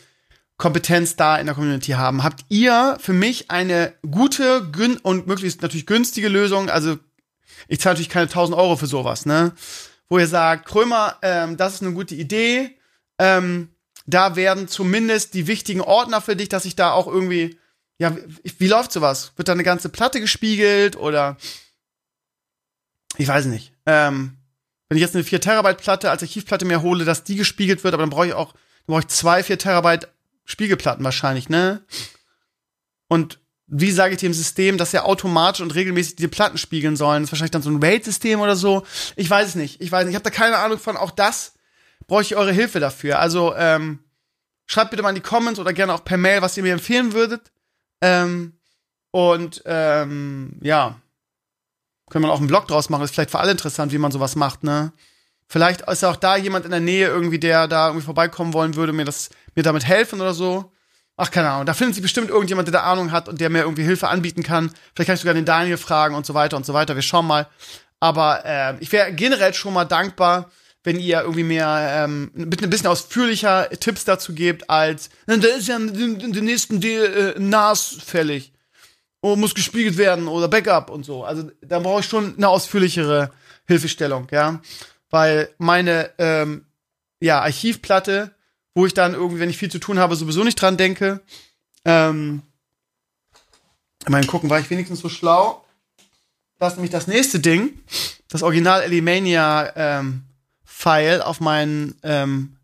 Kompetenz 0.60 1.16
da 1.16 1.38
in 1.38 1.46
der 1.46 1.56
Community 1.56 1.94
haben. 1.94 2.22
Habt 2.22 2.46
ihr 2.50 2.98
für 3.00 3.14
mich 3.14 3.50
eine 3.50 3.94
gute 4.12 4.70
gün 4.70 4.98
und 4.98 5.26
möglichst 5.26 5.62
natürlich 5.62 5.88
günstige 5.88 6.28
Lösung? 6.28 6.70
Also 6.70 7.00
ich 7.70 7.80
zahle 7.80 7.94
natürlich 7.94 8.10
keine 8.10 8.26
1000 8.26 8.58
Euro 8.58 8.76
für 8.76 8.86
sowas, 8.86 9.26
ne? 9.26 9.54
Wo 10.10 10.20
ihr 10.20 10.28
sagt, 10.28 10.66
Krömer, 10.66 11.16
ähm, 11.22 11.56
das 11.56 11.76
ist 11.76 11.82
eine 11.82 11.94
gute 11.94 12.14
Idee. 12.14 12.78
Ähm, 13.18 13.70
da 14.06 14.36
werden 14.36 14.68
zumindest 14.68 15.34
die 15.34 15.48
wichtigen 15.48 15.82
Ordner 15.82 16.20
für 16.20 16.36
dich, 16.36 16.50
dass 16.50 16.66
ich 16.66 16.76
da 16.76 16.92
auch 16.92 17.08
irgendwie, 17.08 17.58
ja, 17.98 18.14
wie, 18.16 18.54
wie 18.58 18.68
läuft 18.68 18.92
sowas? 18.92 19.32
Wird 19.38 19.48
da 19.48 19.54
eine 19.54 19.64
ganze 19.64 19.88
Platte 19.88 20.20
gespiegelt 20.20 20.98
oder 20.98 21.38
ich 23.18 23.30
weiß 23.30 23.46
nicht. 23.46 23.72
Ähm, 23.86 24.38
wenn 24.90 24.98
ich 24.98 25.02
jetzt 25.02 25.16
eine 25.16 25.24
4 25.24 25.40
Terabyte 25.40 25.78
Platte 25.78 26.12
als 26.12 26.22
Archivplatte 26.22 26.66
mir 26.66 26.82
hole, 26.82 27.06
dass 27.06 27.24
die 27.24 27.36
gespiegelt 27.38 27.86
wird, 27.86 27.94
aber 27.94 28.04
dann 28.04 28.10
brauche 28.10 28.28
ich 28.28 28.34
auch, 28.34 28.52
dann 28.52 28.94
brauche 28.94 29.02
ich 29.02 29.08
zwei 29.08 29.42
4 29.42 29.58
Terabyte 29.58 30.10
Spiegelplatten 30.50 31.04
wahrscheinlich, 31.04 31.48
ne? 31.48 31.84
Und 33.08 33.40
wie 33.68 33.92
sage 33.92 34.16
ich 34.16 34.20
dem 34.20 34.34
System, 34.34 34.80
dass 34.80 34.96
er 34.96 35.06
automatisch 35.06 35.62
und 35.62 35.76
regelmäßig 35.76 36.16
diese 36.16 36.30
Platten 36.30 36.58
spiegeln 36.58 36.96
sollen? 36.96 37.22
Das 37.22 37.28
ist 37.28 37.34
wahrscheinlich 37.34 37.52
dann 37.52 37.62
so 37.62 37.70
ein 37.70 37.84
RAID-System 37.84 38.40
oder 38.40 38.56
so. 38.56 38.84
Ich 39.16 39.30
weiß 39.30 39.50
es 39.50 39.56
nicht. 39.56 39.80
Ich 39.80 39.92
weiß 39.92 40.06
nicht. 40.06 40.14
Ich 40.14 40.16
habe 40.16 40.28
da 40.28 40.36
keine 40.36 40.58
Ahnung 40.58 40.80
von. 40.80 40.98
Auch 40.98 41.12
das 41.12 41.54
brauche 42.08 42.24
ich 42.24 42.36
eure 42.36 42.52
Hilfe 42.52 42.80
dafür. 42.80 43.20
Also 43.20 43.54
ähm, 43.56 44.00
schreibt 44.66 44.90
bitte 44.90 45.04
mal 45.04 45.10
in 45.10 45.16
die 45.16 45.22
Comments 45.22 45.60
oder 45.60 45.72
gerne 45.72 45.94
auch 45.94 46.04
per 46.04 46.18
Mail, 46.18 46.42
was 46.42 46.58
ihr 46.58 46.64
mir 46.64 46.74
empfehlen 46.74 47.14
würdet. 47.14 47.52
Ähm, 48.02 48.54
und 49.12 49.62
ähm, 49.66 50.58
ja, 50.62 51.00
können 52.10 52.26
wir 52.26 52.32
auch 52.32 52.40
einen 52.40 52.48
Blog 52.48 52.68
draus 52.68 52.90
machen. 52.90 53.04
ist 53.04 53.14
vielleicht 53.14 53.32
für 53.32 53.40
alle 53.40 53.52
interessant, 53.52 53.92
wie 53.92 54.00
man 54.00 54.12
sowas 54.12 54.36
macht, 54.36 54.64
ne? 54.64 54.94
Vielleicht 55.52 55.82
ist 55.82 56.04
auch 56.04 56.16
da 56.16 56.38
jemand 56.38 56.66
in 56.66 56.72
der 56.72 56.80
Nähe 56.80 57.08
irgendwie, 57.08 57.40
der 57.40 57.68
da 57.68 57.88
irgendwie 57.88 58.06
vorbeikommen 58.06 58.54
wollen 58.54 58.76
würde, 58.76 58.94
mir 58.94 59.06
das, 59.06 59.32
mir 59.60 59.64
damit 59.64 59.86
helfen 59.86 60.22
oder 60.22 60.34
so. 60.34 60.72
Ach, 61.18 61.32
keine 61.32 61.50
Ahnung. 61.50 61.66
Da 61.66 61.74
findet 61.74 61.96
sich 61.96 62.02
bestimmt 62.02 62.30
irgendjemand, 62.30 62.70
der 62.70 62.74
da 62.74 62.84
Ahnung 62.84 63.12
hat 63.12 63.28
und 63.28 63.42
der 63.42 63.50
mir 63.50 63.64
irgendwie 63.64 63.84
Hilfe 63.84 64.08
anbieten 64.08 64.42
kann. 64.42 64.72
Vielleicht 64.96 65.08
kann 65.08 65.16
ich 65.16 65.20
sogar 65.20 65.34
den 65.34 65.44
Daniel 65.44 65.78
fragen 65.78 66.16
und 66.16 66.26
so 66.26 66.34
weiter 66.34 66.56
und 66.56 66.66
so 66.66 66.74
weiter. 66.74 66.96
Wir 66.96 67.02
schauen 67.02 67.28
mal. 67.28 67.48
Aber 68.00 68.46
äh, 68.46 68.76
ich 68.80 68.90
wäre 68.94 69.12
generell 69.12 69.54
schon 69.54 69.74
mal 69.74 69.84
dankbar, 69.84 70.50
wenn 70.86 70.98
ihr 70.98 71.20
irgendwie 71.20 71.44
mehr 71.44 72.06
ähm, 72.06 72.32
ein 72.38 72.50
bisschen 72.50 72.88
ausführlicher 72.88 73.70
Tipps 73.70 74.06
dazu 74.06 74.34
gebt, 74.34 74.70
als 74.70 75.10
da 75.26 75.34
ist 75.34 75.68
ja 75.68 75.78
den, 75.78 76.32
den 76.32 76.46
nächsten 76.46 76.80
Deal 76.80 77.36
äh, 77.36 77.40
NAS 77.40 77.98
fällig. 78.02 78.54
Oh, 79.22 79.36
muss 79.36 79.54
gespiegelt 79.54 79.98
werden 79.98 80.30
oder 80.30 80.48
Backup 80.48 80.90
und 80.90 81.06
so. 81.06 81.26
Also 81.26 81.52
da 81.62 81.80
brauche 81.80 82.00
ich 82.00 82.06
schon 82.06 82.38
eine 82.38 82.48
ausführlichere 82.48 83.32
Hilfestellung, 83.68 84.28
ja. 84.32 84.62
Weil 85.10 85.50
meine 85.58 86.12
ähm, 86.18 86.66
ja, 87.20 87.42
Archivplatte, 87.42 88.32
wo 88.74 88.86
ich 88.86 88.94
dann 88.94 89.14
irgendwie, 89.14 89.40
wenn 89.40 89.50
ich 89.50 89.58
viel 89.58 89.72
zu 89.72 89.80
tun 89.80 90.00
habe, 90.00 90.16
sowieso 90.16 90.44
nicht 90.44 90.62
dran 90.62 90.78
denke. 90.78 91.22
Ähm, 91.86 92.44
mal 94.08 94.26
gucken, 94.26 94.50
war 94.50 94.60
ich 94.60 94.70
wenigstens 94.70 95.00
so 95.00 95.10
schlau? 95.10 95.66
Das 96.58 96.74
ist 96.74 96.78
nämlich 96.78 96.92
das 96.92 97.08
nächste 97.08 97.40
Ding, 97.40 97.80
das 98.28 98.44
Original 98.44 98.82
Elimania 98.82 99.72
ähm, 99.76 100.24
File 100.64 101.22
auf 101.22 101.40
meinen 101.40 101.96
ähm, 102.04 102.58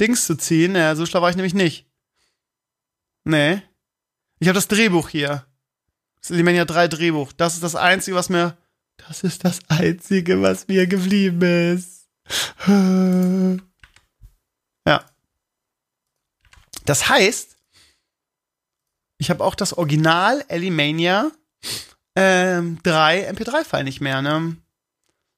Dings 0.00 0.26
zu 0.26 0.36
ziehen. 0.36 0.74
Ja, 0.74 0.96
so 0.96 1.06
schlau 1.06 1.22
war 1.22 1.30
ich 1.30 1.36
nämlich 1.36 1.54
nicht. 1.54 1.86
Nee. 3.24 3.62
Ich 4.38 4.48
habe 4.48 4.54
das 4.54 4.68
Drehbuch 4.68 5.08
hier. 5.08 5.46
Das 6.20 6.30
Elimania 6.30 6.64
3 6.64 6.88
Drehbuch. 6.88 7.32
Das 7.32 7.54
ist 7.54 7.62
das 7.62 7.74
Einzige, 7.74 8.16
was 8.16 8.28
mir. 8.28 8.56
Das 8.96 9.22
ist 9.22 9.44
das 9.44 9.60
Einzige, 9.68 10.40
was 10.42 10.68
mir 10.68 10.86
geblieben 10.86 11.42
ist. 11.74 12.08
Ja. 14.86 15.04
Das 16.86 17.08
heißt, 17.08 17.56
ich 19.18 19.30
habe 19.30 19.44
auch 19.44 19.54
das 19.54 19.72
Original 19.74 20.44
Elimania 20.48 21.30
ähm, 22.14 22.78
3 22.82 23.30
MP3-File 23.30 23.84
nicht 23.84 24.00
mehr, 24.00 24.22
ne? 24.22 24.56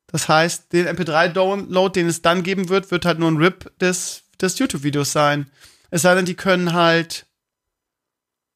Das 0.07 0.29
heißt, 0.29 0.73
den 0.73 0.87
MP3-Download, 0.87 1.93
den 1.93 2.09
es 2.09 2.23
dann 2.23 2.43
geben 2.43 2.69
wird, 2.71 2.91
wird 2.91 3.05
halt 3.05 3.19
nur 3.19 3.31
ein 3.31 3.37
RIP 3.37 3.79
des, 3.79 4.23
des 4.41 4.59
YouTube-Videos 4.59 5.13
sein. 5.13 5.51
Es 5.91 6.03
sei 6.03 6.15
denn, 6.15 6.25
die 6.25 6.35
können 6.35 6.73
halt, 6.73 7.27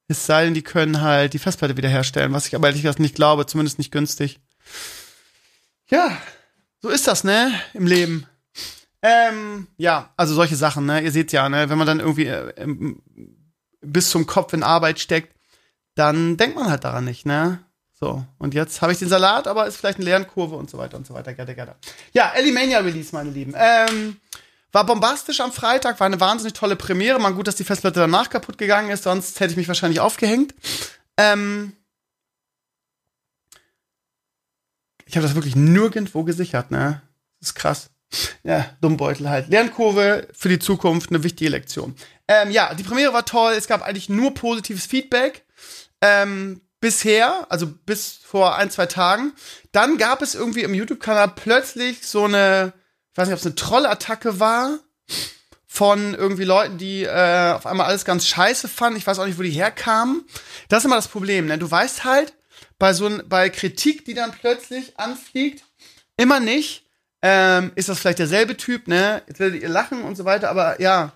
es 0.09 0.25
sei 0.25 0.45
denn, 0.45 0.55
die 0.55 0.63
können 0.63 1.03
halt 1.03 1.35
die 1.35 1.39
Festplatte 1.39 1.77
wiederherstellen, 1.77 2.33
was 2.33 2.47
ich 2.47 2.55
aber 2.55 2.69
ehrlich 2.69 2.83
gesagt 2.83 3.01
nicht 3.01 3.15
glaube, 3.15 3.47
zumindest 3.47 3.79
nicht 3.79 3.93
günstig. 3.93 4.41
Ja, 5.89 6.17
so 6.81 6.89
ist 6.89 7.07
das, 7.07 7.23
ne, 7.23 7.53
im 7.75 7.87
Leben. 7.87 8.27
Ähm, 9.03 9.67
ja, 9.77 10.13
also 10.17 10.35
solche 10.35 10.57
Sachen, 10.57 10.87
ne, 10.87 11.03
ihr 11.03 11.11
seht 11.11 11.33
ja, 11.33 11.49
ne, 11.49 11.69
wenn 11.69 11.79
man 11.79 11.87
dann 11.87 12.01
irgendwie 12.01 12.27
äh, 12.27 12.95
bis 13.81 14.11
zum 14.11 14.27
Kopf 14.27 14.53
in 14.53 14.63
Arbeit 14.63 15.01
steckt, 15.01 15.37
dann 15.97 16.37
denkt 16.37 16.57
man 16.57 16.71
halt 16.71 16.85
daran 16.85 17.05
nicht, 17.05 17.27
ne. 17.27 17.59
So, 18.03 18.25
und 18.39 18.55
jetzt 18.55 18.83
habe 18.83 18.93
ich 18.93 18.99
den 18.99 19.09
Salat, 19.09 19.47
aber 19.47 19.67
ist 19.69 19.77
vielleicht 19.77 19.99
eine 19.99 20.07
Lernkurve 20.07 20.57
und 20.57 20.69
so 20.69 20.77
weiter 20.77 20.97
und 20.97 21.07
so 21.07 21.15
weiter. 21.15 21.35
Gerne, 21.35 21.55
gerne. 21.55 21.77
Ja, 22.13 22.33
Elimania 22.35 22.81
Release, 22.81 23.15
meine 23.15 23.31
Lieben. 23.31 23.55
Ähm, 23.57 24.17
war 24.73 24.85
bombastisch 24.87 25.41
am 25.41 25.53
Freitag, 25.53 26.01
war 26.01 26.07
eine 26.07 26.19
wahnsinnig 26.19 26.55
tolle 26.55 26.75
Premiere. 26.75 27.21
Mal 27.21 27.35
gut, 27.35 27.47
dass 27.47 27.55
die 27.55 27.63
Festplatte 27.63 28.01
danach 28.01 28.29
kaputt 28.29 28.59
gegangen 28.59 28.91
ist, 28.91 29.05
sonst 29.05 29.39
hätte 29.39 29.53
ich 29.53 29.57
mich 29.57 29.69
wahrscheinlich 29.69 30.01
aufgehängt. 30.01 30.53
Ähm, 31.17 31.77
ich 35.07 35.15
habe 35.15 35.25
das 35.25 35.37
wirklich 35.37 35.55
nirgendwo 35.55 36.25
gesichert, 36.25 36.73
ne? 36.73 37.03
Das 37.39 37.51
ist 37.51 37.55
krass. 37.55 37.92
Ja, 38.43 38.71
Dummbeutel 38.81 39.29
halt. 39.29 39.49
Lernkurve 39.49 40.29
für 40.33 40.49
die 40.49 40.59
Zukunft, 40.59 41.11
eine 41.11 41.23
wichtige 41.23 41.51
Lektion. 41.51 41.95
Ähm, 42.29 42.51
ja, 42.51 42.75
die 42.75 42.83
Premiere 42.83 43.13
war 43.13 43.25
toll. 43.25 43.53
Es 43.53 43.67
gab 43.67 43.83
eigentlich 43.83 44.09
nur 44.09 44.35
positives 44.35 44.87
Feedback. 44.87 45.45
Ähm, 46.01 46.61
bisher, 46.81 47.47
also 47.49 47.67
bis 47.67 48.19
vor 48.23 48.57
ein, 48.57 48.71
zwei 48.71 48.87
Tagen. 48.87 49.33
Dann 49.71 49.99
gab 49.99 50.21
es 50.21 50.35
irgendwie 50.35 50.63
im 50.63 50.75
YouTube-Kanal 50.75 51.33
plötzlich 51.37 52.07
so 52.07 52.25
eine, 52.25 52.75
ich 53.13 53.17
weiß 53.17 53.29
nicht, 53.29 53.35
ob 53.35 53.41
es 53.41 53.47
eine 53.47 53.55
Trollattacke 53.55 54.41
war 54.41 54.79
von 55.67 56.15
irgendwie 56.15 56.45
Leuten, 56.45 56.77
die 56.77 57.05
äh, 57.05 57.53
auf 57.53 57.65
einmal 57.65 57.87
alles 57.87 58.05
ganz 58.05 58.27
scheiße 58.27 58.69
fanden. 58.69 58.99
Ich 58.99 59.07
weiß 59.07 59.19
auch 59.19 59.27
nicht, 59.27 59.39
wo 59.39 59.43
die 59.43 59.51
herkamen. 59.51 60.27
Das 60.69 60.81
ist 60.81 60.85
immer 60.85 60.97
das 60.97 61.09
Problem, 61.09 61.47
ne? 61.47 61.57
Du 61.57 61.71
weißt 61.71 62.05
halt, 62.05 62.35
bei 62.79 62.93
so 62.93 63.09
bei 63.27 63.49
Kritik, 63.49 64.05
die 64.05 64.15
dann 64.15 64.33
plötzlich 64.33 64.99
anfliegt, 64.99 65.65
immer 66.17 66.41
nicht, 66.41 66.85
ähm, 67.23 67.71
ist 67.77 67.89
das 67.89 68.01
vielleicht 68.01 68.19
derselbe 68.19 68.57
Typ, 68.57 68.89
ne? 68.89 69.23
Jetzt 69.29 69.39
werdet 69.39 69.63
ihr 69.63 69.69
lachen 69.69 70.03
und 70.03 70.17
so 70.17 70.25
weiter, 70.25 70.51
aber 70.51 70.81
ja, 70.81 71.13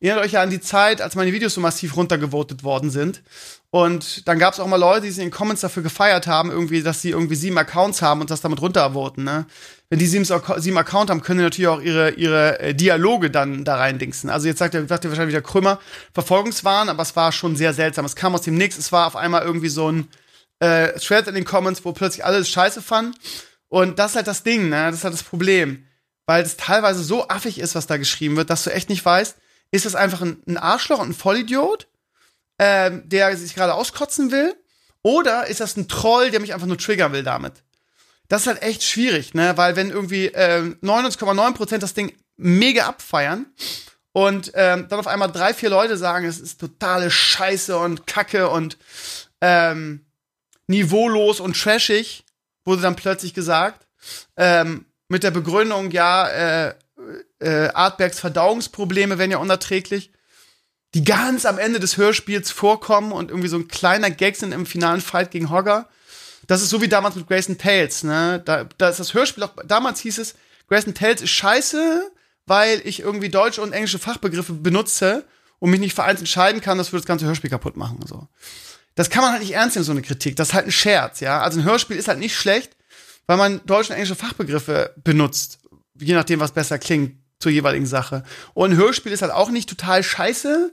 erinnert 0.00 0.24
euch 0.24 0.32
ja 0.32 0.42
an 0.42 0.50
die 0.50 0.60
Zeit, 0.60 1.02
als 1.02 1.14
meine 1.14 1.32
Videos 1.32 1.54
so 1.54 1.60
massiv 1.60 1.96
runtergevotet 1.96 2.64
worden 2.64 2.90
sind. 2.90 3.22
Und 3.68 4.26
dann 4.26 4.38
gab 4.38 4.54
es 4.54 4.58
auch 4.58 4.66
mal 4.66 4.76
Leute, 4.76 5.02
die 5.02 5.10
sich 5.10 5.22
in 5.22 5.28
den 5.28 5.36
Comments 5.36 5.60
dafür 5.60 5.82
gefeiert 5.82 6.26
haben, 6.26 6.50
irgendwie, 6.50 6.82
dass 6.82 7.02
sie 7.02 7.10
irgendwie 7.10 7.36
sieben 7.36 7.56
Accounts 7.56 8.02
haben 8.02 8.20
und 8.20 8.30
das 8.30 8.40
damit 8.40 8.60
runtervoten, 8.60 9.22
ne? 9.22 9.46
Wenn 9.90 9.98
die 9.98 10.06
sieben, 10.06 10.24
sieben 10.24 10.78
Account 10.78 11.10
haben, 11.10 11.20
können 11.20 11.38
die 11.38 11.44
natürlich 11.44 11.68
auch 11.68 11.80
ihre, 11.80 12.10
ihre 12.12 12.60
äh, 12.60 12.74
Dialoge 12.74 13.30
dann 13.30 13.64
da 13.64 13.76
reindingsen. 13.76 14.30
Also 14.30 14.46
jetzt 14.46 14.58
sagt 14.58 14.74
er, 14.74 14.86
sagt 14.86 15.04
er 15.04 15.10
wahrscheinlich 15.10 15.34
wieder 15.34 15.42
Krümmer, 15.42 15.80
Verfolgungswahn, 16.14 16.88
aber 16.88 17.02
es 17.02 17.16
war 17.16 17.32
schon 17.32 17.56
sehr 17.56 17.74
seltsam. 17.74 18.04
Es 18.04 18.16
kam 18.16 18.34
aus 18.34 18.42
dem 18.42 18.54
Nix, 18.54 18.78
es 18.78 18.92
war 18.92 19.06
auf 19.08 19.16
einmal 19.16 19.42
irgendwie 19.42 19.68
so 19.68 19.90
ein 19.90 20.08
äh, 20.60 20.92
Thread 20.98 21.26
in 21.26 21.34
den 21.34 21.44
Comments, 21.44 21.84
wo 21.84 21.92
plötzlich 21.92 22.24
alles 22.24 22.48
scheiße 22.48 22.82
fanden. 22.82 23.16
Und 23.70 23.98
das 23.98 24.10
ist 24.10 24.16
halt 24.16 24.26
das 24.26 24.42
Ding, 24.42 24.68
ne? 24.68 24.86
Das 24.90 24.96
ist 24.96 25.04
halt 25.04 25.14
das 25.14 25.22
Problem. 25.22 25.86
Weil 26.26 26.42
es 26.42 26.58
teilweise 26.58 27.02
so 27.02 27.26
affig 27.28 27.58
ist, 27.58 27.74
was 27.74 27.86
da 27.86 27.96
geschrieben 27.96 28.36
wird, 28.36 28.50
dass 28.50 28.64
du 28.64 28.70
echt 28.70 28.90
nicht 28.90 29.04
weißt, 29.04 29.36
ist 29.70 29.86
das 29.86 29.94
einfach 29.94 30.20
ein, 30.20 30.42
ein 30.46 30.58
Arschloch 30.58 30.98
und 30.98 31.10
ein 31.10 31.14
Vollidiot? 31.14 31.88
ähm, 32.60 33.08
der 33.08 33.34
sich 33.36 33.54
gerade 33.54 33.74
auskotzen 33.74 34.30
will? 34.30 34.54
Oder 35.02 35.46
ist 35.46 35.60
das 35.60 35.76
ein 35.78 35.88
Troll, 35.88 36.30
der 36.30 36.40
mich 36.40 36.52
einfach 36.52 36.66
nur 36.66 36.76
triggern 36.76 37.12
will 37.12 37.22
damit? 37.22 37.64
Das 38.28 38.42
ist 38.42 38.46
halt 38.48 38.62
echt 38.62 38.84
schwierig, 38.84 39.32
ne? 39.32 39.56
Weil 39.56 39.74
wenn 39.76 39.90
irgendwie 39.90 40.26
äh, 40.26 40.74
99,9% 40.82 41.78
das 41.78 41.94
Ding 41.94 42.12
mega 42.36 42.86
abfeiern 42.86 43.46
und 44.12 44.52
ähm, 44.54 44.86
dann 44.88 45.00
auf 45.00 45.06
einmal 45.06 45.32
drei, 45.32 45.54
vier 45.54 45.70
Leute 45.70 45.96
sagen, 45.96 46.26
es 46.26 46.38
ist 46.38 46.60
totale 46.60 47.10
Scheiße 47.10 47.76
und 47.78 48.06
Kacke 48.06 48.50
und 48.50 48.76
ähm, 49.40 50.04
niveaulos 50.66 51.40
und 51.40 51.58
trashig, 51.58 52.24
wurde 52.64 52.82
dann 52.82 52.96
plötzlich 52.96 53.34
gesagt, 53.34 53.86
ähm, 54.36 54.86
mit 55.08 55.22
der 55.22 55.30
Begründung, 55.30 55.90
ja, 55.90 56.28
äh, 56.28 56.74
äh, 57.40 57.68
Artbergs 57.68 58.20
Verdauungsprobleme 58.20 59.18
wären 59.18 59.30
ja 59.30 59.38
unerträglich 59.38 60.12
die 60.94 61.04
ganz 61.04 61.46
am 61.46 61.58
Ende 61.58 61.78
des 61.78 61.96
Hörspiels 61.96 62.50
vorkommen 62.50 63.12
und 63.12 63.30
irgendwie 63.30 63.48
so 63.48 63.56
ein 63.56 63.68
kleiner 63.68 64.10
Gag 64.10 64.36
sind 64.36 64.52
im 64.52 64.66
finalen 64.66 65.00
Fight 65.00 65.30
gegen 65.30 65.50
Hogger. 65.50 65.88
Das 66.46 66.62
ist 66.62 66.70
so 66.70 66.82
wie 66.82 66.88
damals 66.88 67.14
mit 67.14 67.28
Grayson 67.28 67.58
Tales, 67.58 68.02
ne? 68.02 68.42
Da, 68.44 68.64
da 68.76 68.88
ist 68.88 68.98
das 68.98 69.14
Hörspiel 69.14 69.44
auch, 69.44 69.52
damals 69.64 70.00
hieß 70.00 70.18
es, 70.18 70.34
Grayson 70.68 70.94
Tales 70.94 71.22
ist 71.22 71.30
scheiße, 71.30 72.10
weil 72.46 72.82
ich 72.84 73.00
irgendwie 73.00 73.28
deutsche 73.28 73.62
und 73.62 73.72
englische 73.72 74.00
Fachbegriffe 74.00 74.52
benutze 74.52 75.24
und 75.60 75.70
mich 75.70 75.80
nicht 75.80 75.94
für 75.94 76.02
eins 76.02 76.20
entscheiden 76.20 76.60
kann, 76.60 76.78
das 76.78 76.92
würde 76.92 77.02
das 77.02 77.08
ganze 77.08 77.26
Hörspiel 77.26 77.50
kaputt 77.50 77.76
machen, 77.76 78.00
so. 78.04 78.26
Das 78.94 79.10
kann 79.10 79.22
man 79.22 79.32
halt 79.32 79.42
nicht 79.42 79.54
ernst 79.54 79.76
nehmen, 79.76 79.84
so 79.84 79.92
eine 79.92 80.02
Kritik. 80.02 80.36
Das 80.36 80.48
ist 80.48 80.54
halt 80.54 80.66
ein 80.66 80.72
Scherz, 80.72 81.20
ja? 81.20 81.40
Also 81.40 81.60
ein 81.60 81.64
Hörspiel 81.64 81.96
ist 81.96 82.08
halt 82.08 82.18
nicht 82.18 82.36
schlecht, 82.36 82.76
weil 83.26 83.36
man 83.36 83.60
deutsche 83.66 83.92
und 83.92 83.96
englische 83.96 84.16
Fachbegriffe 84.16 84.94
benutzt. 85.02 85.58
Je 85.98 86.14
nachdem, 86.14 86.40
was 86.40 86.52
besser 86.52 86.78
klingt 86.78 87.16
zur 87.38 87.52
jeweiligen 87.52 87.86
Sache. 87.86 88.24
Und 88.54 88.72
ein 88.72 88.76
Hörspiel 88.76 89.12
ist 89.12 89.22
halt 89.22 89.32
auch 89.32 89.50
nicht 89.50 89.68
total 89.68 90.02
scheiße, 90.02 90.72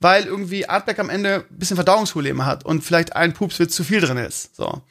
weil 0.00 0.24
irgendwie 0.24 0.68
Artback 0.68 0.98
am 0.98 1.10
Ende 1.10 1.46
ein 1.50 1.58
bisschen 1.58 1.76
Verdauungsprobleme 1.76 2.44
hat 2.44 2.64
und 2.64 2.82
vielleicht 2.82 3.14
ein 3.14 3.34
Pupswitz 3.34 3.74
zu 3.74 3.84
viel 3.84 4.00
drin 4.00 4.18
ist. 4.18 4.56
So. 4.56 4.82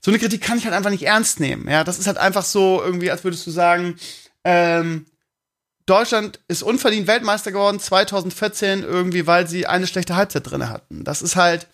So 0.00 0.10
eine 0.10 0.18
Kritik 0.18 0.42
kann 0.42 0.58
ich 0.58 0.64
halt 0.64 0.74
einfach 0.74 0.90
nicht 0.90 1.04
ernst 1.04 1.40
nehmen. 1.40 1.68
Ja, 1.68 1.84
das 1.84 1.98
ist 1.98 2.06
halt 2.06 2.18
einfach 2.18 2.44
so 2.44 2.82
irgendwie, 2.82 3.10
als 3.10 3.22
würdest 3.22 3.46
du 3.46 3.50
sagen, 3.50 3.96
ähm, 4.44 5.06
Deutschland 5.86 6.40
ist 6.48 6.62
unverdient 6.62 7.06
Weltmeister 7.06 7.52
geworden 7.52 7.80
2014 7.80 8.82
irgendwie, 8.82 9.26
weil 9.26 9.48
sie 9.48 9.66
eine 9.66 9.86
schlechte 9.86 10.16
Halbzeit 10.16 10.48
drin 10.48 10.68
hatten. 10.68 11.04
Das 11.04 11.22
ist 11.22 11.36
halt 11.36 11.66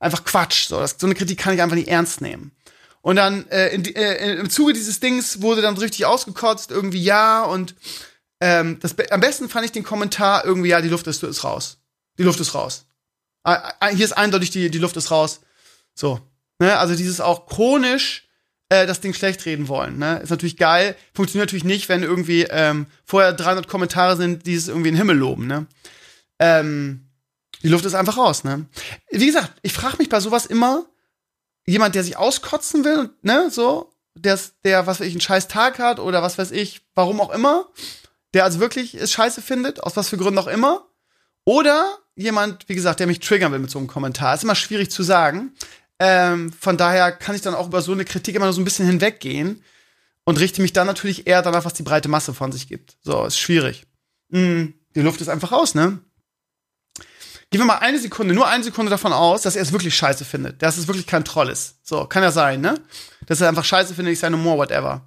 einfach 0.00 0.24
Quatsch. 0.24 0.66
So, 0.66 0.80
das, 0.80 0.96
so 0.98 1.06
eine 1.06 1.14
Kritik 1.14 1.38
kann 1.38 1.54
ich 1.54 1.62
einfach 1.62 1.76
nicht 1.76 1.88
ernst 1.88 2.20
nehmen. 2.20 2.50
Und 3.02 3.16
dann 3.16 3.48
äh, 3.48 3.68
in, 3.68 3.84
äh, 3.84 4.34
im 4.34 4.50
Zuge 4.50 4.72
dieses 4.72 5.00
Dings 5.00 5.40
wurde 5.40 5.62
dann 5.62 5.76
richtig 5.76 6.04
ausgekotzt, 6.04 6.70
irgendwie 6.70 7.02
ja 7.02 7.42
und 7.44 7.74
ähm, 8.40 8.78
das, 8.80 8.98
am 9.10 9.20
besten 9.20 9.48
fand 9.48 9.66
ich 9.66 9.72
den 9.72 9.84
Kommentar 9.84 10.44
irgendwie, 10.44 10.70
ja, 10.70 10.80
die 10.80 10.88
Luft 10.88 11.06
ist, 11.06 11.22
ist 11.22 11.44
raus. 11.44 11.78
Die 12.18 12.22
Luft 12.22 12.40
ist 12.40 12.54
raus. 12.54 12.86
Ah, 13.42 13.88
hier 13.88 14.04
ist 14.04 14.12
eindeutig, 14.12 14.50
die, 14.50 14.70
die 14.70 14.78
Luft 14.78 14.96
ist 14.96 15.10
raus. 15.10 15.40
So. 15.94 16.20
Ne? 16.58 16.76
Also 16.76 16.94
dieses 16.94 17.20
auch 17.20 17.46
chronisch 17.46 18.28
äh, 18.68 18.86
das 18.86 19.00
Ding 19.00 19.14
schlecht 19.14 19.44
reden 19.46 19.68
wollen. 19.68 19.98
Ne? 19.98 20.18
Ist 20.18 20.30
natürlich 20.30 20.56
geil. 20.56 20.96
Funktioniert 21.14 21.48
natürlich 21.48 21.64
nicht, 21.64 21.88
wenn 21.88 22.02
irgendwie 22.02 22.42
ähm, 22.50 22.86
vorher 23.04 23.32
300 23.32 23.66
Kommentare 23.68 24.16
sind, 24.16 24.46
die 24.46 24.54
es 24.54 24.68
irgendwie 24.68 24.88
in 24.88 24.94
den 24.94 24.98
Himmel 25.00 25.16
loben. 25.16 25.46
Ne? 25.46 25.66
Ähm, 26.38 27.09
die 27.62 27.68
Luft 27.68 27.84
ist 27.84 27.94
einfach 27.94 28.16
raus. 28.16 28.44
Ne? 28.44 28.66
Wie 29.10 29.26
gesagt, 29.26 29.52
ich 29.62 29.72
frage 29.72 29.98
mich 29.98 30.08
bei 30.08 30.20
sowas 30.20 30.46
immer, 30.46 30.86
jemand, 31.66 31.94
der 31.94 32.04
sich 32.04 32.16
auskotzen 32.16 32.84
will, 32.84 33.10
ne, 33.22 33.50
so, 33.50 33.92
der, 34.14 34.38
der, 34.64 34.86
was 34.86 35.00
weiß 35.00 35.06
ich, 35.06 35.14
einen 35.14 35.20
scheiß 35.20 35.48
Tag 35.48 35.78
hat 35.78 36.00
oder 36.00 36.22
was 36.22 36.38
weiß 36.38 36.50
ich, 36.50 36.82
warum 36.94 37.20
auch 37.20 37.30
immer, 37.30 37.68
der 38.34 38.44
also 38.44 38.60
wirklich 38.60 38.94
es 38.94 39.12
scheiße 39.12 39.42
findet, 39.42 39.82
aus 39.82 39.96
was 39.96 40.08
für 40.08 40.16
Gründen 40.16 40.38
auch 40.38 40.46
immer. 40.46 40.86
Oder 41.44 41.98
jemand, 42.14 42.68
wie 42.68 42.74
gesagt, 42.74 43.00
der 43.00 43.06
mich 43.06 43.20
triggern 43.20 43.52
will 43.52 43.58
mit 43.58 43.70
so 43.70 43.78
einem 43.78 43.88
Kommentar. 43.88 44.34
Ist 44.34 44.44
immer 44.44 44.54
schwierig 44.54 44.90
zu 44.90 45.02
sagen. 45.02 45.52
Ähm, 45.98 46.52
von 46.52 46.76
daher 46.76 47.12
kann 47.12 47.34
ich 47.34 47.40
dann 47.40 47.54
auch 47.54 47.66
über 47.66 47.82
so 47.82 47.92
eine 47.92 48.04
Kritik 48.04 48.34
immer 48.34 48.46
nur 48.46 48.52
so 48.52 48.60
ein 48.60 48.64
bisschen 48.64 48.86
hinweggehen 48.86 49.62
und 50.24 50.38
richte 50.38 50.62
mich 50.62 50.72
dann 50.72 50.86
natürlich 50.86 51.26
eher 51.26 51.42
danach, 51.42 51.64
was 51.64 51.74
die 51.74 51.82
breite 51.82 52.08
Masse 52.08 52.34
von 52.34 52.52
sich 52.52 52.68
gibt. 52.68 52.96
So, 53.02 53.24
ist 53.24 53.38
schwierig. 53.38 53.86
Mm, 54.28 54.66
die 54.94 55.00
Luft 55.00 55.20
ist 55.20 55.28
einfach 55.28 55.52
raus, 55.52 55.74
ne? 55.74 55.98
Gehen 57.50 57.60
wir 57.60 57.66
mal 57.66 57.78
eine 57.78 57.98
Sekunde, 57.98 58.32
nur 58.32 58.46
eine 58.46 58.62
Sekunde 58.62 58.90
davon 58.90 59.12
aus, 59.12 59.42
dass 59.42 59.56
er 59.56 59.62
es 59.62 59.72
wirklich 59.72 59.96
scheiße 59.96 60.24
findet, 60.24 60.62
dass 60.62 60.76
es 60.76 60.86
wirklich 60.86 61.06
kein 61.06 61.24
Troll 61.24 61.48
ist. 61.48 61.84
So, 61.84 62.06
kann 62.06 62.22
ja 62.22 62.30
sein, 62.30 62.60
ne? 62.60 62.80
Dass 63.26 63.40
er 63.40 63.48
einfach 63.48 63.64
scheiße 63.64 63.94
findet, 63.94 64.12
ich 64.12 64.20
sei 64.20 64.28
no 64.28 64.36
more, 64.36 64.58
whatever. 64.58 65.04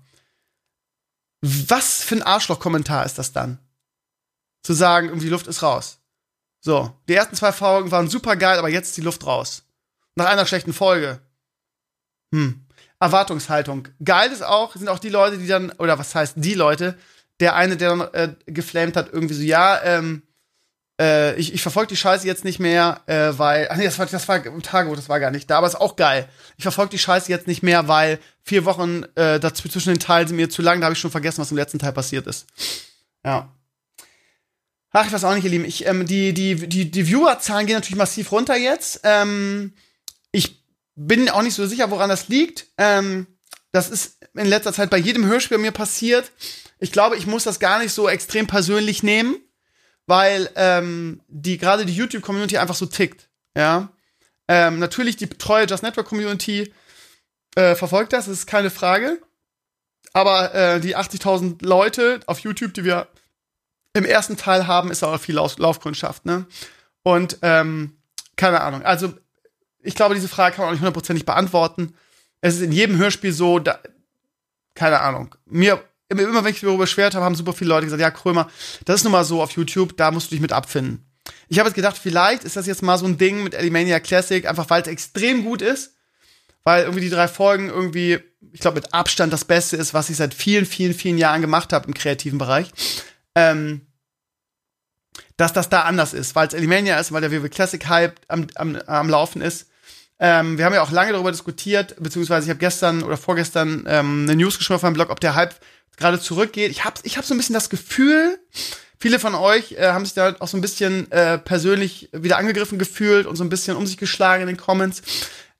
Was 1.41 2.03
für 2.03 2.15
ein 2.15 2.23
Arschloch-Kommentar 2.23 3.05
ist 3.05 3.17
das 3.17 3.31
dann? 3.31 3.59
Zu 4.61 4.73
sagen, 4.73 5.07
irgendwie 5.07 5.29
Luft 5.29 5.47
ist 5.47 5.63
raus. 5.63 5.99
So, 6.59 6.93
die 7.07 7.13
ersten 7.13 7.35
zwei 7.35 7.53
Folgen 7.53 7.91
waren 7.91 8.09
super 8.09 8.35
geil, 8.35 8.57
aber 8.57 8.69
jetzt 8.69 8.89
ist 8.89 8.97
die 8.97 9.01
Luft 9.01 9.25
raus. 9.25 9.63
Nach 10.15 10.25
einer 10.25 10.45
schlechten 10.45 10.73
Folge. 10.73 11.21
Hm. 12.33 12.65
Erwartungshaltung. 12.99 13.89
Geil 14.03 14.31
ist 14.31 14.43
auch, 14.43 14.75
sind 14.75 14.87
auch 14.87 14.99
die 14.99 15.09
Leute, 15.09 15.37
die 15.37 15.47
dann, 15.47 15.71
oder 15.71 15.99
was 15.99 16.15
heißt 16.15 16.35
die 16.37 16.53
Leute, 16.53 16.97
der 17.39 17.55
eine, 17.55 17.77
der 17.77 17.89
dann 17.89 18.13
äh, 18.13 18.35
geflamed 18.45 18.95
hat, 18.95 19.11
irgendwie 19.11 19.33
so, 19.33 19.41
ja, 19.41 19.81
ähm, 19.83 20.23
äh, 20.99 21.35
ich, 21.35 21.53
ich 21.53 21.61
verfolge 21.61 21.89
die 21.89 21.97
Scheiße 21.97 22.27
jetzt 22.27 22.43
nicht 22.43 22.59
mehr, 22.59 23.01
äh, 23.07 23.31
weil, 23.37 23.67
ach 23.69 23.77
nee, 23.77 23.85
das 23.85 23.97
war, 23.97 24.05
das 24.05 24.27
war 24.27 24.45
im 24.45 24.61
Tagebuch, 24.61 24.95
das 24.95 25.09
war 25.09 25.19
gar 25.19 25.31
nicht 25.31 25.49
da, 25.49 25.57
aber 25.57 25.67
ist 25.67 25.75
auch 25.75 25.95
geil. 25.95 26.29
Ich 26.57 26.63
verfolge 26.63 26.91
die 26.91 26.99
Scheiße 26.99 27.29
jetzt 27.29 27.47
nicht 27.47 27.63
mehr, 27.63 27.87
weil 27.87 28.19
vier 28.43 28.65
Wochen 28.65 29.03
äh, 29.15 29.39
dazwischen 29.39 29.89
den 29.89 29.99
Teilen 29.99 30.27
sind 30.27 30.37
mir 30.37 30.49
zu 30.49 30.61
lang, 30.61 30.79
da 30.79 30.85
habe 30.85 30.93
ich 30.93 30.99
schon 30.99 31.11
vergessen, 31.11 31.41
was 31.41 31.51
im 31.51 31.57
letzten 31.57 31.79
Teil 31.79 31.93
passiert 31.93 32.27
ist. 32.27 32.45
Ja. 33.25 33.51
Ach, 34.91 35.05
ich 35.07 35.11
weiß 35.11 35.23
auch 35.23 35.33
nicht, 35.33 35.45
ihr 35.45 35.49
Lieben. 35.49 35.65
Ich, 35.65 35.87
ähm, 35.87 36.05
die, 36.05 36.33
die, 36.33 36.67
die, 36.67 36.91
die 36.91 37.05
Viewerzahlen 37.05 37.65
gehen 37.65 37.75
natürlich 37.75 37.97
massiv 37.97 38.31
runter 38.31 38.55
jetzt. 38.55 39.01
Ähm, 39.03 39.73
ich 40.31 40.63
bin 40.95 41.29
auch 41.29 41.41
nicht 41.41 41.55
so 41.55 41.65
sicher, 41.65 41.89
woran 41.89 42.09
das 42.09 42.27
liegt. 42.27 42.67
Ähm, 42.77 43.25
das 43.71 43.89
ist 43.89 44.19
in 44.35 44.45
letzter 44.45 44.71
Zeit 44.71 44.91
bei 44.91 44.97
jedem 44.97 45.25
Hörspiel 45.25 45.57
mir 45.57 45.71
passiert. 45.71 46.31
Ich 46.77 46.91
glaube, 46.91 47.17
ich 47.17 47.25
muss 47.25 47.43
das 47.43 47.59
gar 47.59 47.79
nicht 47.79 47.91
so 47.91 48.07
extrem 48.07 48.45
persönlich 48.45 49.01
nehmen 49.01 49.37
weil 50.05 50.49
ähm, 50.55 51.21
die 51.27 51.57
gerade 51.57 51.85
die 51.85 51.95
YouTube-Community 51.95 52.57
einfach 52.57 52.75
so 52.75 52.85
tickt. 52.85 53.29
Ja. 53.57 53.89
Ähm, 54.47 54.79
natürlich 54.79 55.15
die 55.15 55.27
treue 55.27 55.65
Just 55.65 55.83
Network 55.83 56.07
Community 56.07 56.73
äh, 57.55 57.75
verfolgt 57.75 58.13
das, 58.13 58.25
das 58.25 58.39
ist 58.39 58.47
keine 58.47 58.69
Frage. 58.69 59.21
Aber 60.11 60.53
äh, 60.53 60.79
die 60.79 60.95
80.000 60.95 61.65
Leute 61.65 62.19
auf 62.27 62.39
YouTube, 62.39 62.73
die 62.73 62.83
wir 62.83 63.07
im 63.93 64.05
ersten 64.05 64.37
Teil 64.37 64.67
haben, 64.67 64.91
ist 64.91 65.03
auch 65.03 65.19
viel 65.19 65.35
Lauf 65.35 65.57
Laufkundschaft, 65.57 66.25
ne? 66.25 66.45
Und 67.03 67.37
ähm, 67.41 67.97
keine 68.35 68.61
Ahnung. 68.61 68.83
Also 68.83 69.13
ich 69.81 69.95
glaube, 69.95 70.15
diese 70.15 70.27
Frage 70.27 70.55
kann 70.55 70.63
man 70.63 70.69
auch 70.69 70.73
nicht 70.73 70.81
hundertprozentig 70.81 71.25
beantworten. 71.25 71.95
Es 72.41 72.55
ist 72.55 72.61
in 72.61 72.71
jedem 72.71 72.97
Hörspiel 72.97 73.33
so, 73.33 73.59
da, 73.59 73.79
keine 74.75 75.01
Ahnung. 75.01 75.35
Mir 75.45 75.83
immer 76.19 76.43
wenn 76.43 76.53
ich 76.53 76.61
darüber 76.61 76.79
beschwert 76.79 77.15
habe, 77.15 77.25
haben 77.25 77.35
super 77.35 77.53
viele 77.53 77.69
Leute 77.69 77.85
gesagt, 77.85 78.01
ja, 78.01 78.11
Krömer, 78.11 78.49
das 78.85 78.97
ist 78.97 79.03
nun 79.03 79.11
mal 79.11 79.23
so 79.23 79.41
auf 79.41 79.51
YouTube, 79.51 79.97
da 79.97 80.11
musst 80.11 80.27
du 80.27 80.35
dich 80.35 80.41
mit 80.41 80.51
abfinden. 80.51 81.05
Ich 81.47 81.59
habe 81.59 81.69
jetzt 81.69 81.75
gedacht, 81.75 81.97
vielleicht 82.01 82.43
ist 82.43 82.55
das 82.55 82.67
jetzt 82.67 82.81
mal 82.81 82.97
so 82.97 83.05
ein 83.05 83.17
Ding 83.17 83.43
mit 83.43 83.53
Elimania 83.53 83.99
Classic, 83.99 84.45
einfach 84.47 84.69
weil 84.69 84.81
es 84.81 84.87
extrem 84.87 85.43
gut 85.43 85.61
ist. 85.61 85.93
Weil 86.65 86.83
irgendwie 86.83 87.01
die 87.01 87.09
drei 87.09 87.27
Folgen 87.27 87.69
irgendwie, 87.69 88.19
ich 88.53 88.61
glaube, 88.61 88.75
mit 88.75 88.93
Abstand 88.93 89.33
das 89.33 89.43
Beste 89.43 89.75
ist, 89.75 89.93
was 89.93 90.09
ich 90.09 90.15
seit 90.15 90.33
vielen, 90.33 90.65
vielen, 90.65 90.93
vielen 90.93 91.17
Jahren 91.17 91.41
gemacht 91.41 91.73
habe 91.73 91.87
im 91.87 91.93
kreativen 91.93 92.39
Bereich. 92.39 92.71
Ähm, 93.35 93.81
dass 95.37 95.53
das 95.53 95.69
da 95.69 95.81
anders 95.81 96.13
ist, 96.13 96.35
weil 96.35 96.47
es 96.47 96.53
Elimania 96.53 96.99
ist, 96.99 97.11
weil 97.11 97.21
der 97.21 97.31
WW 97.31 97.49
Classic 97.49 97.85
Hype 97.87 98.19
am, 98.27 98.47
am, 98.55 98.75
am 98.87 99.09
Laufen 99.09 99.41
ist. 99.41 99.67
Ähm, 100.19 100.57
wir 100.57 100.65
haben 100.65 100.73
ja 100.73 100.81
auch 100.81 100.91
lange 100.91 101.11
darüber 101.11 101.31
diskutiert, 101.31 101.95
beziehungsweise 101.99 102.45
ich 102.45 102.49
habe 102.49 102.59
gestern 102.59 103.03
oder 103.03 103.17
vorgestern 103.17 103.83
ähm, 103.87 104.23
eine 104.23 104.35
News 104.35 104.57
geschrieben 104.57 104.75
auf 104.75 104.83
meinem 104.83 104.93
Blog, 104.93 105.09
ob 105.09 105.19
der 105.19 105.35
Hype 105.35 105.55
gerade 105.97 106.19
zurückgeht. 106.19 106.71
Ich 106.71 106.83
habe 106.83 106.99
ich 107.03 107.17
hab 107.17 107.25
so 107.25 107.33
ein 107.33 107.37
bisschen 107.37 107.53
das 107.53 107.69
Gefühl, 107.69 108.39
viele 108.99 109.19
von 109.19 109.35
euch 109.35 109.73
äh, 109.73 109.87
haben 109.87 110.05
sich 110.05 110.13
da 110.13 110.35
auch 110.39 110.47
so 110.47 110.57
ein 110.57 110.61
bisschen 110.61 111.11
äh, 111.11 111.37
persönlich 111.37 112.09
wieder 112.13 112.37
angegriffen 112.37 112.79
gefühlt 112.79 113.25
und 113.25 113.35
so 113.35 113.43
ein 113.43 113.49
bisschen 113.49 113.75
um 113.77 113.85
sich 113.85 113.97
geschlagen 113.97 114.41
in 114.41 114.47
den 114.47 114.57
Comments. 114.57 115.01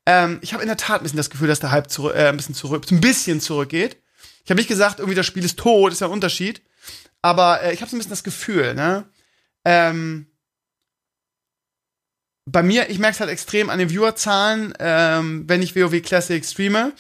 Ähm, 0.06 0.40
ich 0.42 0.54
habe 0.54 0.64
in 0.64 0.68
der 0.68 0.78
Tat 0.78 1.02
ein 1.02 1.04
bisschen 1.04 1.18
das 1.18 1.30
Gefühl, 1.30 1.48
dass 1.48 1.60
der 1.60 1.72
Hype 1.72 1.90
zurück, 1.90 2.16
äh, 2.16 2.28
ein 2.28 2.38
bisschen 2.38 2.56
zurück, 2.56 2.86
ein 2.92 3.02
bisschen 3.02 3.40
zurückgeht. 3.40 3.98
Ich 4.44 4.52
habe 4.52 4.60
nicht 4.60 4.68
gesagt, 4.68 5.00
irgendwie 5.00 5.16
das 5.16 5.26
Spiel 5.26 5.46
ist 5.46 5.60
tot, 5.60 5.94
ist 5.94 6.02
ja 6.02 6.08
ein 6.08 6.14
Unterschied. 6.14 6.62
Aber 7.22 7.62
äh, 7.62 7.74
ich 7.74 7.82
habe 7.82 7.90
so 7.90 7.96
ein 7.96 8.00
bisschen 8.00 8.10
das 8.10 8.24
Gefühl, 8.24 8.74
ne? 8.74 9.06
Ähm, 9.66 10.28
bei 12.46 12.62
mir, 12.62 12.90
ich 12.90 13.00
merke 13.00 13.14
es 13.14 13.20
halt 13.22 13.30
extrem 13.30 13.70
an 13.70 13.80
den 13.80 13.90
Viewerzahlen, 13.90 14.74
ähm, 14.80 15.46
wenn 15.48 15.62
ich 15.62 15.76
WoW 15.76 16.02
Classic 16.02 16.44
streame 16.44 16.92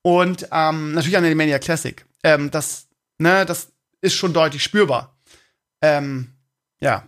und 0.00 0.48
ähm, 0.52 0.92
natürlich 0.92 1.18
an 1.18 1.24
den 1.24 1.36
Mania 1.36 1.58
Classic 1.58 2.05
ähm, 2.26 2.50
das, 2.50 2.88
ne, 3.18 3.46
das 3.46 3.68
ist 4.00 4.14
schon 4.14 4.32
deutlich 4.32 4.62
spürbar. 4.62 5.16
Ähm, 5.80 6.32
ja. 6.80 7.06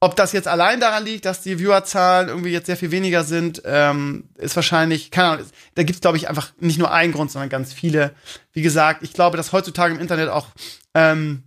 Ob 0.00 0.16
das 0.16 0.32
jetzt 0.32 0.48
allein 0.48 0.80
daran 0.80 1.04
liegt, 1.04 1.24
dass 1.24 1.40
die 1.40 1.58
Viewerzahlen 1.58 2.28
irgendwie 2.28 2.50
jetzt 2.50 2.66
sehr 2.66 2.76
viel 2.76 2.90
weniger 2.90 3.22
sind, 3.24 3.62
ähm, 3.64 4.28
ist 4.34 4.56
wahrscheinlich, 4.56 5.10
keine 5.12 5.28
Ahnung, 5.28 5.46
da 5.76 5.82
gibt 5.84 5.94
es, 5.94 6.00
glaube 6.00 6.16
ich, 6.18 6.28
einfach 6.28 6.52
nicht 6.58 6.78
nur 6.78 6.92
einen 6.92 7.12
Grund, 7.12 7.30
sondern 7.30 7.48
ganz 7.48 7.72
viele. 7.72 8.14
Wie 8.52 8.60
gesagt, 8.60 9.02
ich 9.02 9.12
glaube, 9.12 9.36
dass 9.36 9.52
heutzutage 9.52 9.94
im 9.94 10.00
Internet 10.00 10.28
auch 10.28 10.48
ähm, 10.94 11.44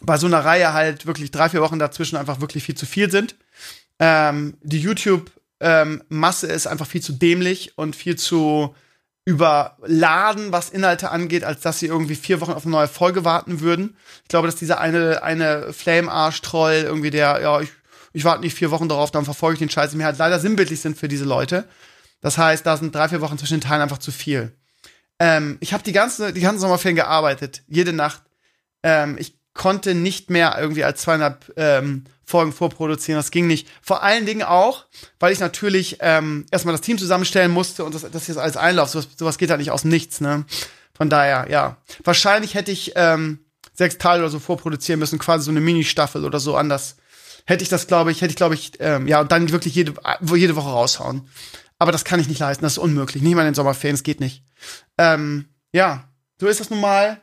bei 0.00 0.16
so 0.16 0.26
einer 0.26 0.44
Reihe 0.44 0.72
halt 0.72 1.06
wirklich 1.06 1.32
drei, 1.32 1.48
vier 1.48 1.60
Wochen 1.60 1.78
dazwischen 1.78 2.16
einfach 2.16 2.40
wirklich 2.40 2.62
viel 2.62 2.76
zu 2.76 2.86
viel 2.86 3.10
sind. 3.10 3.34
Ähm, 3.98 4.56
die 4.62 4.80
YouTube-Masse 4.80 6.46
ähm, 6.46 6.54
ist 6.54 6.66
einfach 6.66 6.86
viel 6.86 7.02
zu 7.02 7.12
dämlich 7.12 7.76
und 7.76 7.96
viel 7.96 8.16
zu 8.16 8.74
überladen, 9.24 10.52
was 10.52 10.70
Inhalte 10.70 11.10
angeht, 11.10 11.44
als 11.44 11.60
dass 11.60 11.78
sie 11.78 11.86
irgendwie 11.86 12.14
vier 12.14 12.40
Wochen 12.40 12.52
auf 12.52 12.64
eine 12.64 12.72
neue 12.72 12.88
Folge 12.88 13.24
warten 13.24 13.60
würden. 13.60 13.96
Ich 14.22 14.28
glaube, 14.28 14.46
dass 14.46 14.56
dieser 14.56 14.80
eine, 14.80 15.22
eine 15.22 15.72
Flame-Arsch-Troll 15.72 16.82
irgendwie 16.84 17.10
der, 17.10 17.40
ja, 17.40 17.60
ich, 17.60 17.70
ich 18.12 18.24
warte 18.24 18.42
nicht 18.42 18.54
vier 18.54 18.70
Wochen 18.70 18.88
darauf, 18.88 19.10
dann 19.10 19.24
verfolge 19.24 19.54
ich 19.54 19.58
den 19.60 19.70
Scheiß, 19.70 19.94
mir 19.94 20.04
halt 20.04 20.18
leider 20.18 20.38
sinnbildlich 20.38 20.80
sind 20.80 20.98
für 20.98 21.08
diese 21.08 21.24
Leute. 21.24 21.64
Das 22.20 22.36
heißt, 22.36 22.66
da 22.66 22.76
sind 22.76 22.94
drei, 22.94 23.08
vier 23.08 23.22
Wochen 23.22 23.38
zwischen 23.38 23.54
den 23.54 23.60
Teilen 23.62 23.82
einfach 23.82 23.98
zu 23.98 24.12
viel. 24.12 24.52
Ähm, 25.18 25.56
ich 25.60 25.72
habe 25.72 25.82
die 25.82 25.92
ganze, 25.92 26.32
die 26.32 26.40
ganzen 26.40 26.60
Sommerferien 26.60 26.96
gearbeitet, 26.96 27.62
jede 27.66 27.92
Nacht. 27.92 28.22
Ähm, 28.82 29.16
ich 29.18 29.38
konnte 29.54 29.94
nicht 29.94 30.28
mehr 30.28 30.56
irgendwie 30.58 30.84
als 30.84 31.00
zweieinhalb 31.02 31.52
ähm, 31.56 32.04
Folgen 32.24 32.52
vorproduzieren. 32.52 33.18
Das 33.18 33.30
ging 33.30 33.46
nicht. 33.46 33.68
Vor 33.82 34.02
allen 34.02 34.26
Dingen 34.26 34.42
auch, 34.42 34.86
weil 35.20 35.32
ich 35.32 35.40
natürlich 35.40 35.98
ähm, 36.00 36.46
erstmal 36.50 36.72
das 36.74 36.80
Team 36.80 36.98
zusammenstellen 36.98 37.50
musste 37.50 37.84
und 37.84 37.94
das, 37.94 38.10
das 38.10 38.26
jetzt 38.26 38.38
alles 38.38 38.56
Einlauf. 38.56 38.88
Sowas, 38.88 39.08
sowas 39.16 39.38
geht 39.38 39.50
halt 39.50 39.60
nicht 39.60 39.70
aus 39.70 39.82
dem 39.82 39.90
Nichts, 39.90 40.20
ne? 40.20 40.44
Von 40.96 41.10
daher, 41.10 41.50
ja. 41.50 41.76
Wahrscheinlich 42.04 42.54
hätte 42.54 42.70
ich 42.70 42.92
ähm, 42.94 43.40
sechs 43.72 43.98
Teile 43.98 44.22
oder 44.22 44.30
so 44.30 44.38
vorproduzieren 44.38 45.00
müssen, 45.00 45.18
quasi 45.18 45.44
so 45.44 45.50
eine 45.50 45.60
Mini-Staffel 45.60 46.24
oder 46.24 46.40
so 46.40 46.56
anders. 46.56 46.96
Hätte 47.46 47.62
ich 47.62 47.68
das, 47.68 47.86
glaube 47.86 48.10
ich, 48.12 48.22
hätte 48.22 48.30
ich, 48.30 48.36
glaube 48.36 48.54
ich, 48.54 48.72
ähm, 48.80 49.06
ja, 49.06 49.20
und 49.20 49.30
dann 49.32 49.50
wirklich 49.50 49.74
jede, 49.74 49.94
jede 50.34 50.56
Woche 50.56 50.70
raushauen. 50.70 51.28
Aber 51.78 51.92
das 51.92 52.04
kann 52.04 52.20
ich 52.20 52.28
nicht 52.28 52.38
leisten, 52.38 52.64
das 52.64 52.74
ist 52.74 52.78
unmöglich. 52.78 53.22
Nicht 53.22 53.34
mal 53.34 53.42
in 53.42 53.48
den 53.48 53.54
Sommerferien, 53.54 53.96
es 53.96 54.04
geht 54.04 54.20
nicht. 54.20 54.44
Ähm, 54.96 55.46
ja, 55.72 56.08
so 56.40 56.46
ist 56.46 56.60
das 56.60 56.70
nun 56.70 56.80
mal. 56.80 57.20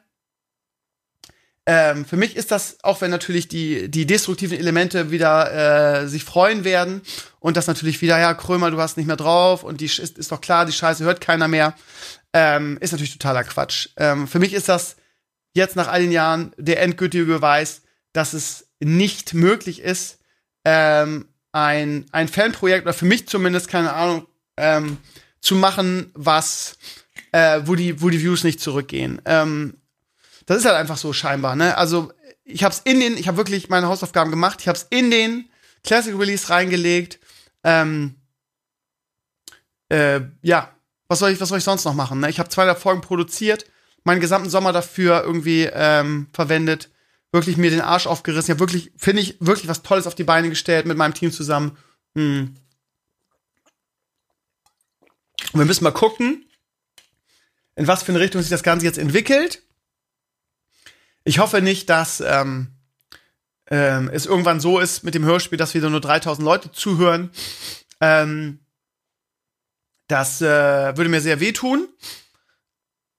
Ähm, 1.68 2.06
für 2.06 2.18
mich 2.18 2.36
ist 2.36 2.52
das, 2.52 2.78
auch 2.82 3.02
wenn 3.02 3.12
natürlich 3.12 3.48
die, 3.48 3.90
die 3.90 4.08
destruktiven 4.08 4.58
Elemente 4.58 5.12
wieder 5.12 6.02
äh, 6.02 6.08
sich 6.08 6.24
freuen 6.24 6.64
werden 6.64 7.02
und 7.40 7.56
das 7.56 7.68
natürlich 7.68 8.02
wieder, 8.02 8.20
ja, 8.20 8.34
Krömer, 8.34 8.72
du 8.72 8.80
hast 8.80 8.98
nicht 8.98 9.06
mehr 9.06 9.16
drauf 9.16 9.64
und 9.64 9.80
die 9.80 9.86
ist, 9.86 10.00
ist 10.00 10.32
doch 10.32 10.42
klar, 10.42 10.66
die 10.66 10.72
Scheiße 10.72 11.04
hört 11.04 11.22
keiner 11.22 11.48
mehr, 11.48 11.76
ähm, 12.34 12.78
ist 12.82 12.94
natürlich 12.94 13.14
totaler 13.14 13.44
Quatsch. 13.44 13.90
Ähm, 13.98 14.28
für 14.28 14.40
mich 14.40 14.54
ist 14.54 14.70
das 14.70 14.96
jetzt 15.54 15.76
nach 15.76 15.88
all 15.88 16.02
den 16.02 16.12
Jahren 16.12 16.52
der 16.58 16.82
endgültige 16.82 17.26
Beweis, 17.26 17.84
dass 18.12 18.34
es 18.34 18.68
nicht 18.80 19.36
möglich 19.36 19.82
ist, 19.82 20.18
ähm, 20.66 21.28
ein, 21.52 22.06
ein 22.12 22.28
Fanprojekt, 22.28 22.86
oder 22.86 22.94
für 22.94 23.06
mich 23.06 23.28
zumindest, 23.28 23.68
keine 23.68 23.94
Ahnung, 23.94 24.26
ähm, 24.58 24.98
zu 25.42 25.56
machen, 25.56 26.12
was, 26.14 26.78
äh, 27.32 27.62
wo 27.66 27.76
die, 27.76 28.02
wo 28.02 28.10
die 28.10 28.22
Views 28.22 28.44
nicht 28.44 28.60
zurückgehen. 28.60 29.22
Ähm, 29.26 29.81
das 30.52 30.64
ist 30.64 30.66
halt 30.66 30.78
einfach 30.78 30.98
so 30.98 31.14
scheinbar, 31.14 31.56
ne? 31.56 31.78
Also 31.78 32.12
ich 32.44 32.64
habe 32.64 32.74
es 32.74 32.82
in 32.84 33.00
den, 33.00 33.18
ich 33.18 33.28
habe 33.28 33.38
wirklich 33.38 33.70
meine 33.70 33.88
Hausaufgaben 33.88 34.32
gemacht, 34.32 34.60
ich 34.62 34.68
habe 34.68 34.78
es 34.78 34.88
in 34.90 35.12
den 35.12 35.50
Classic 35.84 36.18
Release 36.18 36.50
reingelegt. 36.50 37.20
Ähm, 37.64 38.16
äh, 39.90 40.22
ja, 40.42 40.70
was 41.08 41.20
soll 41.20 41.32
ich, 41.32 41.40
was 41.40 41.50
soll 41.50 41.58
ich 41.58 41.64
sonst 41.64 41.86
noch 41.86 41.94
machen? 41.94 42.20
Ne? 42.20 42.30
Ich 42.30 42.40
habe 42.40 42.50
zwei 42.50 42.74
Folgen 42.76 43.02
produziert, 43.02 43.66
meinen 44.04 44.22
gesamten 44.22 44.50
Sommer 44.50 44.74
dafür 44.74 45.24
irgendwie 45.24 45.70
ähm, 45.72 46.28
verwendet, 46.34 46.90
wirklich 47.32 47.58
mir 47.58 47.70
den 47.70 47.82
Arsch 47.82 48.08
aufgerissen. 48.08 48.48
Ich 48.48 48.52
habe 48.52 48.60
wirklich, 48.60 48.92
finde 48.98 49.22
ich, 49.22 49.38
wirklich 49.40 49.68
was 49.68 49.84
Tolles 49.84 50.08
auf 50.08 50.16
die 50.16 50.24
Beine 50.24 50.50
gestellt 50.50 50.86
mit 50.86 50.98
meinem 50.98 51.14
Team 51.14 51.32
zusammen. 51.32 51.78
Hm. 52.16 52.56
Und 55.54 55.60
wir 55.60 55.66
müssen 55.66 55.84
mal 55.84 55.92
gucken, 55.92 56.46
in 57.76 57.88
was 57.88 58.04
für 58.04 58.12
eine 58.12 58.20
Richtung 58.20 58.42
sich 58.42 58.52
das 58.52 58.64
Ganze 58.64 58.86
jetzt 58.86 58.98
entwickelt. 58.98 59.62
Ich 61.24 61.40
hoffe 61.40 61.62
nicht, 61.62 61.90
dass 61.90 62.22
ähm, 62.22 62.68
ähm, 63.70 64.10
es 64.12 64.26
irgendwann 64.26 64.60
so 64.60 64.80
ist 64.80 65.04
mit 65.04 65.16
dem 65.16 65.24
Hörspiel, 65.24 65.58
dass 65.58 65.74
wieder 65.74 65.90
nur 65.90 66.02
3000 66.02 66.44
Leute 66.44 66.72
zuhören. 66.72 67.32
Ähm, 68.00 68.60
das 70.08 70.42
äh, 70.42 70.98
würde 70.98 71.10
mir 71.10 71.22
sehr 71.22 71.40
wehtun. 71.40 71.88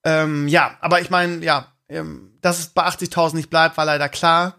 Ähm, 0.04 0.48
ja, 0.48 0.76
aber 0.80 1.00
ich 1.00 1.10
meine, 1.10 1.44
ja, 1.44 1.72
ähm, 1.88 2.36
dass 2.40 2.58
es 2.58 2.66
bei 2.68 2.84
80.000 2.84 3.36
nicht 3.36 3.50
bleibt, 3.50 3.76
war 3.76 3.84
leider 3.84 4.08
klar. 4.08 4.58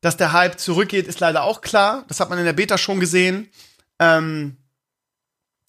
Dass 0.00 0.16
der 0.16 0.32
Hype 0.32 0.58
zurückgeht, 0.58 1.06
ist 1.06 1.20
leider 1.20 1.44
auch 1.44 1.60
klar. 1.60 2.04
Das 2.08 2.20
hat 2.20 2.28
man 2.28 2.38
in 2.38 2.44
der 2.44 2.52
Beta 2.52 2.76
schon 2.76 3.00
gesehen. 3.00 3.50
Ähm, 3.98 4.58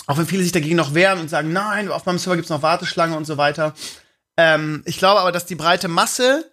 auch 0.06 0.18
wenn 0.18 0.28
viele 0.28 0.44
sich 0.44 0.52
dagegen 0.52 0.76
noch 0.76 0.94
wehren 0.94 1.20
und 1.20 1.30
sagen, 1.30 1.54
nein, 1.54 1.90
auf 1.90 2.06
meinem 2.06 2.20
Server 2.20 2.36
gibt's 2.36 2.50
noch 2.50 2.62
Warteschlange 2.62 3.16
und 3.16 3.26
so 3.26 3.38
weiter. 3.38 3.74
Ähm, 4.36 4.84
ich 4.86 4.98
glaube 4.98 5.22
aber, 5.22 5.32
dass 5.32 5.46
die 5.46 5.56
breite 5.56 5.88
Masse 5.88 6.52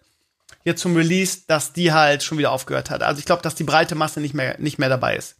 jetzt 0.63 0.81
zum 0.81 0.95
Release, 0.95 1.39
dass 1.47 1.73
die 1.73 1.91
halt 1.91 2.23
schon 2.23 2.37
wieder 2.37 2.51
aufgehört 2.51 2.89
hat. 2.89 3.03
Also 3.03 3.19
ich 3.19 3.25
glaube, 3.25 3.41
dass 3.41 3.55
die 3.55 3.63
breite 3.63 3.95
Masse 3.95 4.21
nicht 4.21 4.33
mehr, 4.33 4.57
nicht 4.59 4.79
mehr 4.79 4.89
dabei 4.89 5.15
ist. 5.15 5.35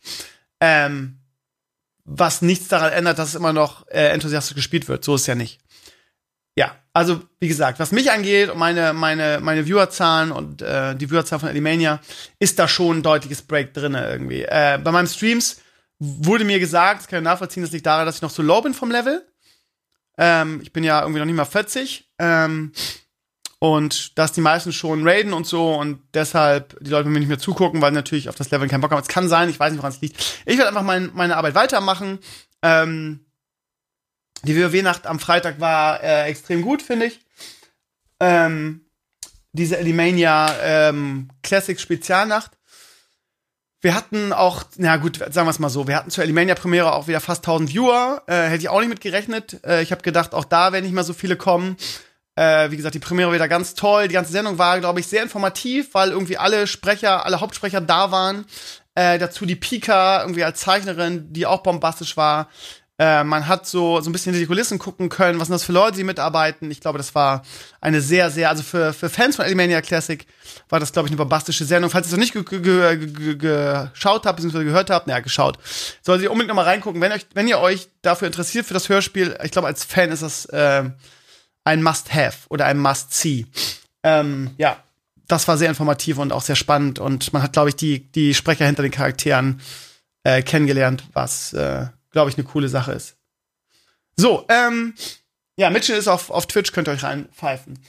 Ähm, 0.60 1.20
was 2.04 2.42
nichts 2.42 2.68
daran 2.68 2.92
ändert, 2.92 3.20
dass 3.20 3.30
es 3.30 3.36
immer 3.36 3.54
noch 3.54 3.88
äh, 3.88 4.10
enthusiastisch 4.10 4.56
gespielt 4.56 4.88
wird. 4.88 5.04
So 5.04 5.16
ist 5.16 5.28
ja 5.28 5.36
nicht. 5.36 5.60
Ja, 6.56 6.76
also 6.94 7.22
wie 7.40 7.48
gesagt, 7.48 7.80
was 7.80 7.94
mich 7.94 8.12
angeht 8.12 8.50
und 8.50 8.58
meine 8.58 8.92
meine 8.92 9.40
meine 9.42 9.66
Viewerzahlen 9.66 10.32
und 10.32 10.62
äh, 10.62 10.96
die 10.96 11.08
Viewerzahlen 11.08 11.40
von 11.40 11.50
Alimania, 11.50 12.02
ist 12.40 12.60
da 12.60 12.68
schon 12.68 12.98
ein 12.98 13.04
deutliches 13.04 13.42
Break 13.44 13.74
drin 13.74 13.94
irgendwie. 13.94 14.44
Äh, 14.44 14.78
bei 14.84 14.92
meinen 14.92 15.08
Streams 15.08 15.62
wurde 16.00 16.44
mir 16.44 16.60
gesagt, 16.60 17.02
das 17.02 17.08
kann 17.08 17.20
ich 17.20 17.24
nachvollziehen, 17.24 17.64
das 17.64 17.72
liegt 17.72 17.86
daran, 17.86 18.06
dass 18.06 18.18
ich 18.18 18.22
noch 18.22 18.32
so 18.32 18.42
low 18.42 18.62
bin 18.62 18.74
vom 18.74 18.92
Level. 18.92 19.26
Ähm, 20.18 20.60
ich 20.62 20.74
bin 20.74 20.84
ja 20.84 21.02
irgendwie 21.02 21.20
noch 21.20 21.26
nicht 21.26 21.36
mal 21.36 21.46
40. 21.46 22.10
Ähm, 22.20 22.74
und 23.64 24.18
dass 24.18 24.32
die 24.32 24.42
meisten 24.42 24.74
schon 24.74 25.08
raiden 25.08 25.34
und 25.34 25.46
so 25.46 25.76
und 25.76 26.02
deshalb 26.16 26.84
die 26.84 26.90
Leute 26.90 27.10
mir 27.10 27.20
nicht 27.20 27.28
mehr 27.28 27.38
zugucken, 27.38 27.80
weil 27.80 27.92
natürlich 27.92 28.28
auf 28.28 28.34
das 28.34 28.50
Level 28.50 28.68
keinen 28.68 28.82
Bock 28.82 28.90
haben. 28.90 29.00
Es 29.00 29.08
kann 29.08 29.30
sein, 29.30 29.50
ich 29.50 29.60
weiß 29.60 29.72
nicht, 29.72 29.78
woran 29.78 29.94
es 29.94 30.02
liegt. 30.02 30.20
Ich 30.48 30.58
werde 30.58 30.70
einfach 30.70 30.82
mein, 30.82 31.12
meine 31.14 31.38
Arbeit 31.38 31.54
weitermachen. 31.54 32.18
Ähm, 32.64 33.24
die 34.42 34.58
WoW-Nacht 34.58 35.06
am 35.06 35.20
Freitag 35.20 35.60
war 35.60 36.02
äh, 36.02 36.24
extrem 36.24 36.64
gut, 36.64 36.82
finde 36.82 37.06
ich. 37.06 37.20
Ähm, 38.20 38.82
diese 39.52 39.78
Elimania 39.78 40.56
ähm, 40.64 41.30
Classic 41.44 41.80
Spezialnacht. 41.80 42.58
Wir 43.80 43.94
hatten 43.94 44.34
auch, 44.34 44.64
na 44.78 44.98
gut, 44.98 45.18
sagen 45.18 45.46
wir 45.46 45.52
es 45.52 45.60
mal 45.60 45.70
so, 45.70 45.88
wir 45.88 45.98
hatten 45.98 46.10
zur 46.10 46.24
Elimania 46.24 46.56
Premiere 46.56 46.94
auch 46.94 47.08
wieder 47.08 47.20
fast 47.20 47.44
1000 47.44 47.70
Viewer. 47.70 48.24
Äh, 48.26 48.46
hätte 48.46 48.64
ich 48.64 48.70
auch 48.70 48.80
nicht 48.80 48.90
mit 48.90 49.02
gerechnet. 49.02 49.64
Äh, 49.64 49.84
ich 49.84 49.92
habe 49.92 50.02
gedacht, 50.02 50.34
auch 50.34 50.46
da 50.46 50.74
werden 50.74 50.86
nicht 50.86 50.96
mehr 50.96 51.04
so 51.04 51.14
viele 51.14 51.36
kommen. 51.36 51.78
Äh, 52.42 52.72
wie 52.72 52.78
gesagt, 52.78 52.96
die 52.96 53.00
Premiere 53.00 53.32
wieder 53.32 53.48
ganz 53.48 53.76
toll. 53.76 54.08
Die 54.08 54.16
ganze 54.16 54.32
Sendung 54.32 54.58
war, 54.58 54.80
glaube 54.80 55.00
ich, 55.00 55.06
sehr 55.06 55.22
informativ, 55.22 55.94
weil 55.94 56.10
irgendwie 56.10 56.40
alle 56.40 56.66
Sprecher, 56.66 57.24
alle 57.24 57.40
Hauptsprecher 57.40 57.82
da 57.82 58.10
waren. 58.10 58.46
Äh, 58.96 59.20
dazu 59.20 59.46
die 59.46 59.56
Pika 59.56 60.22
irgendwie 60.22 60.44
als 60.44 60.60
Zeichnerin, 60.62 61.32
die 61.32 61.46
auch 61.46 61.62
bombastisch 61.62 62.18
war. 62.18 62.50
Äh, 62.98 63.24
man 63.24 63.48
hat 63.48 63.68
so, 63.68 64.02
so 64.02 64.10
ein 64.10 64.12
bisschen 64.12 64.34
hinter 64.34 64.44
die 64.44 64.48
Kulissen 64.48 64.80
gucken 64.80 65.10
können, 65.10 65.40
was 65.40 65.50
sind 65.50 65.54
das 65.54 65.64
für 65.64 65.72
Leute, 65.72 65.98
die 65.98 66.04
mitarbeiten. 66.04 66.72
Ich 66.72 66.82
glaube, 66.82 66.98
das 66.98 67.14
war 67.14 67.44
eine 67.80 68.02
sehr, 68.02 68.32
sehr, 68.32 68.50
also 68.50 68.64
für, 68.64 68.92
für 68.92 69.10
Fans 69.10 69.36
von 69.36 69.46
Alimania 69.46 69.82
Classic 69.82 70.26
war 70.70 70.80
das, 70.80 70.94
glaube 70.94 71.10
ich, 71.10 71.12
eine 71.12 71.18
bombastische 71.18 71.66
Sendung. 71.66 71.92
Falls 71.92 72.08
ihr 72.08 72.18
es 72.18 72.18
noch 72.18 72.20
nicht 72.20 72.34
geschaut 73.40 74.26
habt, 74.26 74.36
beziehungsweise 74.38 74.66
gehört 74.66 74.90
habt, 74.90 75.06
naja, 75.06 75.20
geschaut, 75.20 75.60
solltet 76.02 76.24
ihr 76.24 76.32
unbedingt 76.32 76.50
noch 76.50 76.56
mal 76.56 76.66
reingucken. 76.66 77.02
Wenn, 77.02 77.12
euch, 77.12 77.28
wenn 77.36 77.48
ihr 77.48 77.60
euch 77.60 77.88
dafür 78.02 78.26
interessiert 78.26 78.66
für 78.66 78.74
das 78.74 78.90
Hörspiel, 78.90 79.38
ich 79.44 79.52
glaube, 79.52 79.68
als 79.68 79.84
Fan 79.84 80.12
ist 80.12 80.24
das 80.24 80.46
äh, 80.46 80.90
ein 81.64 81.84
Must-Have 81.84 82.48
oder 82.50 82.66
ein 82.66 82.80
Must-See. 82.80 83.46
Ähm, 84.04 84.52
ja, 84.58 84.84
das 85.28 85.48
war 85.48 85.58
sehr 85.58 85.70
informativ 85.70 86.18
und 86.18 86.34
auch 86.34 86.42
sehr 86.42 86.56
spannend 86.56 87.00
und 87.00 87.32
man 87.34 87.44
hat, 87.44 87.54
glaube 87.54 87.70
ich, 87.70 87.76
die, 87.76 88.12
die 88.12 88.34
Sprecher 88.34 88.66
hinter 88.66 88.84
den 88.84 88.92
Charakteren 88.92 89.62
äh, 90.24 90.42
kennengelernt, 90.42 91.06
was, 91.14 91.54
äh, 91.54 91.88
glaube 92.12 92.30
ich, 92.30 92.38
eine 92.38 92.46
coole 92.46 92.68
Sache 92.68 92.92
ist. 92.92 93.16
So, 94.18 94.46
ähm, 94.50 94.94
ja, 95.56 95.70
Mitchell 95.70 95.98
ist 95.98 96.08
auf, 96.08 96.30
auf 96.30 96.48
Twitch, 96.48 96.72
könnt 96.72 96.88
ihr 96.88 96.92
euch 96.92 97.04
reinpfeifen. 97.04 97.80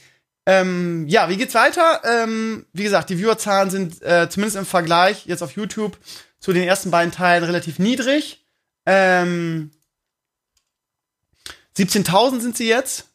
Ähm, 0.45 1.07
ja, 1.07 1.29
wie 1.29 1.37
geht's 1.37 1.53
weiter? 1.53 2.01
Ähm, 2.03 2.65
wie 2.73 2.83
gesagt, 2.83 3.09
die 3.09 3.17
Viewerzahlen 3.17 3.69
sind 3.69 4.01
äh, 4.01 4.29
zumindest 4.29 4.57
im 4.57 4.65
Vergleich 4.65 5.25
jetzt 5.25 5.41
auf 5.41 5.55
YouTube 5.55 5.97
zu 6.39 6.51
den 6.51 6.63
ersten 6.63 6.91
beiden 6.91 7.11
Teilen 7.11 7.45
relativ 7.45 7.79
niedrig. 7.79 8.45
Ähm, 8.85 9.71
17.000 11.77 12.41
sind 12.41 12.57
sie 12.57 12.67
jetzt. 12.67 13.12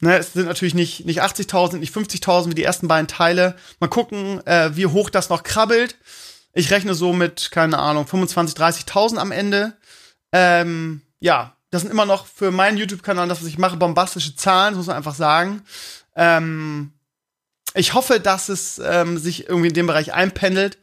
Ne, 0.00 0.16
es 0.16 0.32
sind 0.32 0.46
natürlich 0.46 0.74
nicht, 0.74 1.06
nicht 1.06 1.22
80.000, 1.22 1.78
nicht 1.78 1.94
50.000 1.94 2.50
wie 2.50 2.54
die 2.54 2.62
ersten 2.62 2.86
beiden 2.86 3.08
Teile. 3.08 3.56
Mal 3.80 3.88
gucken, 3.88 4.46
äh, 4.46 4.76
wie 4.76 4.86
hoch 4.86 5.10
das 5.10 5.28
noch 5.28 5.42
krabbelt. 5.42 5.96
Ich 6.52 6.70
rechne 6.70 6.94
so 6.94 7.12
mit, 7.12 7.50
keine 7.50 7.78
Ahnung, 7.78 8.04
25.000, 8.04 8.56
30.000 8.56 9.16
am 9.16 9.32
Ende. 9.32 9.76
Ähm, 10.32 11.02
ja, 11.20 11.56
das 11.70 11.82
sind 11.82 11.90
immer 11.90 12.06
noch 12.06 12.26
für 12.26 12.50
meinen 12.50 12.78
YouTube-Kanal, 12.78 13.28
das, 13.28 13.40
was 13.40 13.48
ich 13.48 13.58
mache, 13.58 13.76
bombastische 13.76 14.36
Zahlen, 14.36 14.76
muss 14.76 14.86
man 14.86 14.96
einfach 14.96 15.14
sagen. 15.14 15.62
Ähm, 16.14 16.92
ich 17.74 17.94
hoffe, 17.94 18.20
dass 18.20 18.48
es 18.48 18.80
ähm, 18.84 19.18
sich 19.18 19.48
irgendwie 19.48 19.68
in 19.68 19.74
dem 19.74 19.86
Bereich 19.86 20.14
einpendelt 20.14 20.78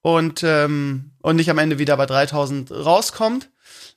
und, 0.00 0.42
ähm, 0.42 1.12
und 1.22 1.36
nicht 1.36 1.50
am 1.50 1.58
Ende 1.58 1.78
wieder 1.78 1.96
bei 1.96 2.06
3000 2.06 2.70
rauskommt. 2.70 3.50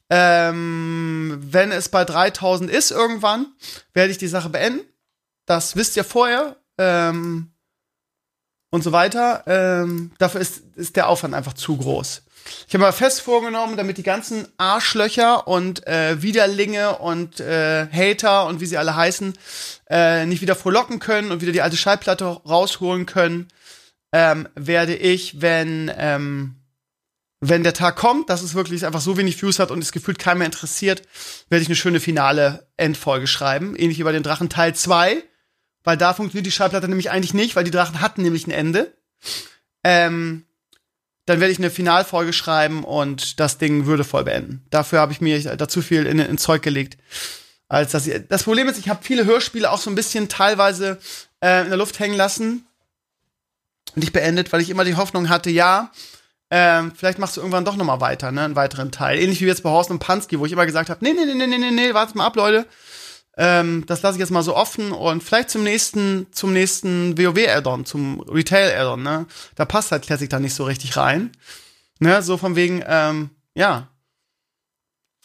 Ähm, 0.09 1.37
wenn 1.41 1.71
es 1.71 1.89
bei 1.89 2.05
3000 2.05 2.69
ist 2.71 2.91
irgendwann, 2.91 3.47
werde 3.93 4.11
ich 4.11 4.17
die 4.17 4.27
Sache 4.27 4.49
beenden. 4.49 4.85
Das 5.45 5.75
wisst 5.75 5.97
ihr 5.97 6.03
vorher. 6.03 6.57
Ähm, 6.77 7.51
und 8.69 8.83
so 8.83 8.91
weiter. 8.91 9.43
Ähm, 9.47 10.11
dafür 10.17 10.41
ist, 10.41 10.61
ist 10.75 10.95
der 10.95 11.07
Aufwand 11.07 11.33
einfach 11.33 11.53
zu 11.53 11.77
groß. 11.77 12.23
Ich 12.67 12.73
habe 12.73 12.83
mal 12.83 12.93
fest 12.93 13.21
vorgenommen, 13.21 13.75
damit 13.75 13.97
die 13.97 14.03
ganzen 14.03 14.47
Arschlöcher 14.57 15.47
und 15.47 15.85
äh, 15.85 16.21
Widerlinge 16.21 16.97
und 16.97 17.39
äh, 17.39 17.87
Hater 17.91 18.45
und 18.45 18.61
wie 18.61 18.65
sie 18.65 18.77
alle 18.77 18.95
heißen, 18.95 19.33
äh, 19.89 20.25
nicht 20.25 20.41
wieder 20.41 20.55
frohlocken 20.55 20.99
können 20.99 21.31
und 21.31 21.41
wieder 21.41 21.51
die 21.51 21.61
alte 21.61 21.75
Schallplatte 21.75 22.25
rausholen 22.25 23.05
können, 23.05 23.49
ähm, 24.13 24.47
werde 24.55 24.95
ich, 24.95 25.41
wenn 25.41 25.91
ähm, 25.97 26.55
wenn 27.39 27.63
der 27.63 27.73
Tag 27.73 27.95
kommt, 27.95 28.29
dass 28.29 28.41
es 28.41 28.55
wirklich 28.55 28.85
einfach 28.85 29.01
so 29.01 29.17
wenig 29.17 29.41
Views 29.41 29.59
hat 29.59 29.69
und 29.69 29.81
es 29.83 29.91
gefühlt 29.91 30.17
keiner 30.17 30.39
mehr 30.39 30.47
interessiert, 30.47 31.03
werde 31.49 31.61
ich 31.61 31.67
eine 31.67 31.75
schöne 31.75 31.99
finale 31.99 32.67
Endfolge 32.77 33.27
schreiben. 33.27 33.75
Ähnlich 33.75 33.99
wie 33.99 34.03
bei 34.03 34.11
den 34.11 34.23
Drachen 34.23 34.49
Teil 34.49 34.73
2. 34.73 35.23
Weil 35.83 35.97
da 35.97 36.13
funktioniert 36.13 36.45
die 36.45 36.51
Schallplatte 36.51 36.87
nämlich 36.87 37.11
eigentlich 37.11 37.33
nicht, 37.33 37.55
weil 37.55 37.63
die 37.63 37.71
Drachen 37.71 38.01
hatten 38.01 38.21
nämlich 38.21 38.47
ein 38.47 38.51
Ende. 38.51 38.93
ähm, 39.83 40.43
dann 41.25 41.41
werde 41.41 41.51
ich 41.51 41.59
eine 41.59 41.69
Finalfolge 41.69 42.31
schreiben 42.31 42.85
und 42.85 43.41
das 43.41 43.57
Ding 43.57 43.85
würdevoll 43.85 44.23
beenden. 44.23 44.65
Dafür 44.69 45.01
habe 45.01 45.11
ich 45.11 45.19
mir 45.19 45.57
da 45.57 45.67
zu 45.67 45.81
viel 45.81 46.05
in, 46.05 46.19
in 46.19 46.37
Zeug 46.37 46.61
gelegt. 46.61 46.97
Als 47.67 47.91
dass 47.91 48.07
ich, 48.07 48.21
das 48.29 48.43
Problem 48.43 48.69
ist, 48.69 48.79
ich 48.79 48.87
habe 48.87 49.03
viele 49.03 49.25
Hörspiele 49.25 49.69
auch 49.69 49.79
so 49.79 49.89
ein 49.89 49.95
bisschen 49.95 50.29
teilweise 50.29 50.99
äh, 51.41 51.63
in 51.63 51.67
der 51.67 51.77
Luft 51.77 51.99
hängen 51.99 52.15
lassen. 52.15 52.65
Nicht 53.95 54.13
beendet, 54.13 54.53
weil 54.53 54.61
ich 54.61 54.69
immer 54.69 54.85
die 54.85 54.95
Hoffnung 54.95 55.27
hatte, 55.27 55.49
ja, 55.49 55.91
ähm, 56.49 56.93
vielleicht 56.95 57.19
machst 57.19 57.35
du 57.35 57.41
irgendwann 57.41 57.65
doch 57.65 57.75
noch 57.75 57.85
mal 57.85 57.99
weiter, 57.99 58.31
ne, 58.31 58.43
einen 58.43 58.55
weiteren 58.55 58.91
Teil. 58.91 59.19
Ähnlich 59.19 59.41
wie 59.41 59.45
jetzt 59.45 59.63
bei 59.63 59.69
Horst 59.69 59.91
und 59.91 59.99
Pansky, 59.99 60.39
wo 60.39 60.45
ich 60.45 60.51
immer 60.51 60.65
gesagt 60.65 60.89
habe, 60.89 61.03
nee, 61.03 61.13
nee, 61.13 61.25
nee, 61.25 61.47
nee, 61.47 61.57
nee, 61.57 61.71
nee, 61.71 61.93
wartet 61.93 62.15
mal 62.15 62.25
ab, 62.25 62.35
Leute. 62.35 62.65
Ähm, 63.37 63.83
das 63.85 64.01
lasse 64.01 64.15
ich 64.15 64.19
jetzt 64.19 64.31
mal 64.31 64.41
so 64.41 64.55
offen 64.55 64.91
und 64.91 65.23
vielleicht 65.23 65.51
zum 65.51 65.63
nächsten, 65.63 66.27
zum 66.31 66.53
nächsten 66.53 67.17
WoW-Addon, 67.17 67.85
zum 67.85 68.21
Retail-Addon, 68.21 69.03
ne? 69.03 69.27
Da 69.55 69.65
passt 69.65 69.91
halt 69.91 70.03
Classic 70.03 70.29
da 70.29 70.39
nicht 70.39 70.55
so 70.55 70.63
richtig 70.63 70.97
rein. 70.97 71.31
Ne, 71.99 72.21
so 72.21 72.37
von 72.37 72.55
wegen, 72.55 72.83
ähm, 72.87 73.29
ja. 73.53 73.89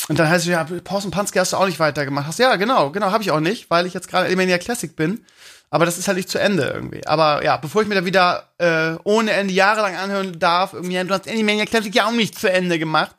Und 0.09 0.19
dann 0.19 0.29
heißt 0.29 0.45
es, 0.47 0.51
ja, 0.51 0.67
Horst 0.91 1.07
und 1.07 1.13
Pansky 1.13 1.39
hast 1.39 1.53
du 1.53 1.57
auch 1.57 1.67
nicht 1.67 1.79
weitergemacht. 1.79 2.27
Hast, 2.27 2.39
ja, 2.39 2.57
genau, 2.57 2.91
genau, 2.91 3.13
habe 3.13 3.23
ich 3.23 3.31
auch 3.31 3.41
nicht, 3.41 3.71
weil 3.71 3.87
ich 3.87 3.95
jetzt 3.95 4.09
gerade 4.09 4.27
Elemania 4.27 4.59
Classic 4.59 4.95
bin. 4.95 5.25
Aber 5.73 5.87
das 5.87 5.97
ist 5.97 6.07
halt 6.07 6.19
nicht 6.19 6.29
zu 6.29 6.39
Ende 6.39 6.65
irgendwie. 6.65 7.07
Aber 7.07 7.43
ja, 7.43 7.57
bevor 7.57 7.81
ich 7.81 7.89
mir 7.89 7.95
da 7.95 8.05
wieder 8.05 8.51
äh, 8.59 8.99
ohne 9.05 9.31
Ende 9.31 9.55
jahrelang 9.55 9.97
anhören 9.97 10.39
darf, 10.39 10.75
irgendwie, 10.75 11.03
du 11.03 11.15
hast 11.15 11.27
Animania 11.27 11.65
Classic 11.65 11.95
ja 11.95 12.07
auch 12.07 12.13
nicht 12.13 12.39
zu 12.39 12.53
Ende 12.53 12.79
gemacht, 12.79 13.17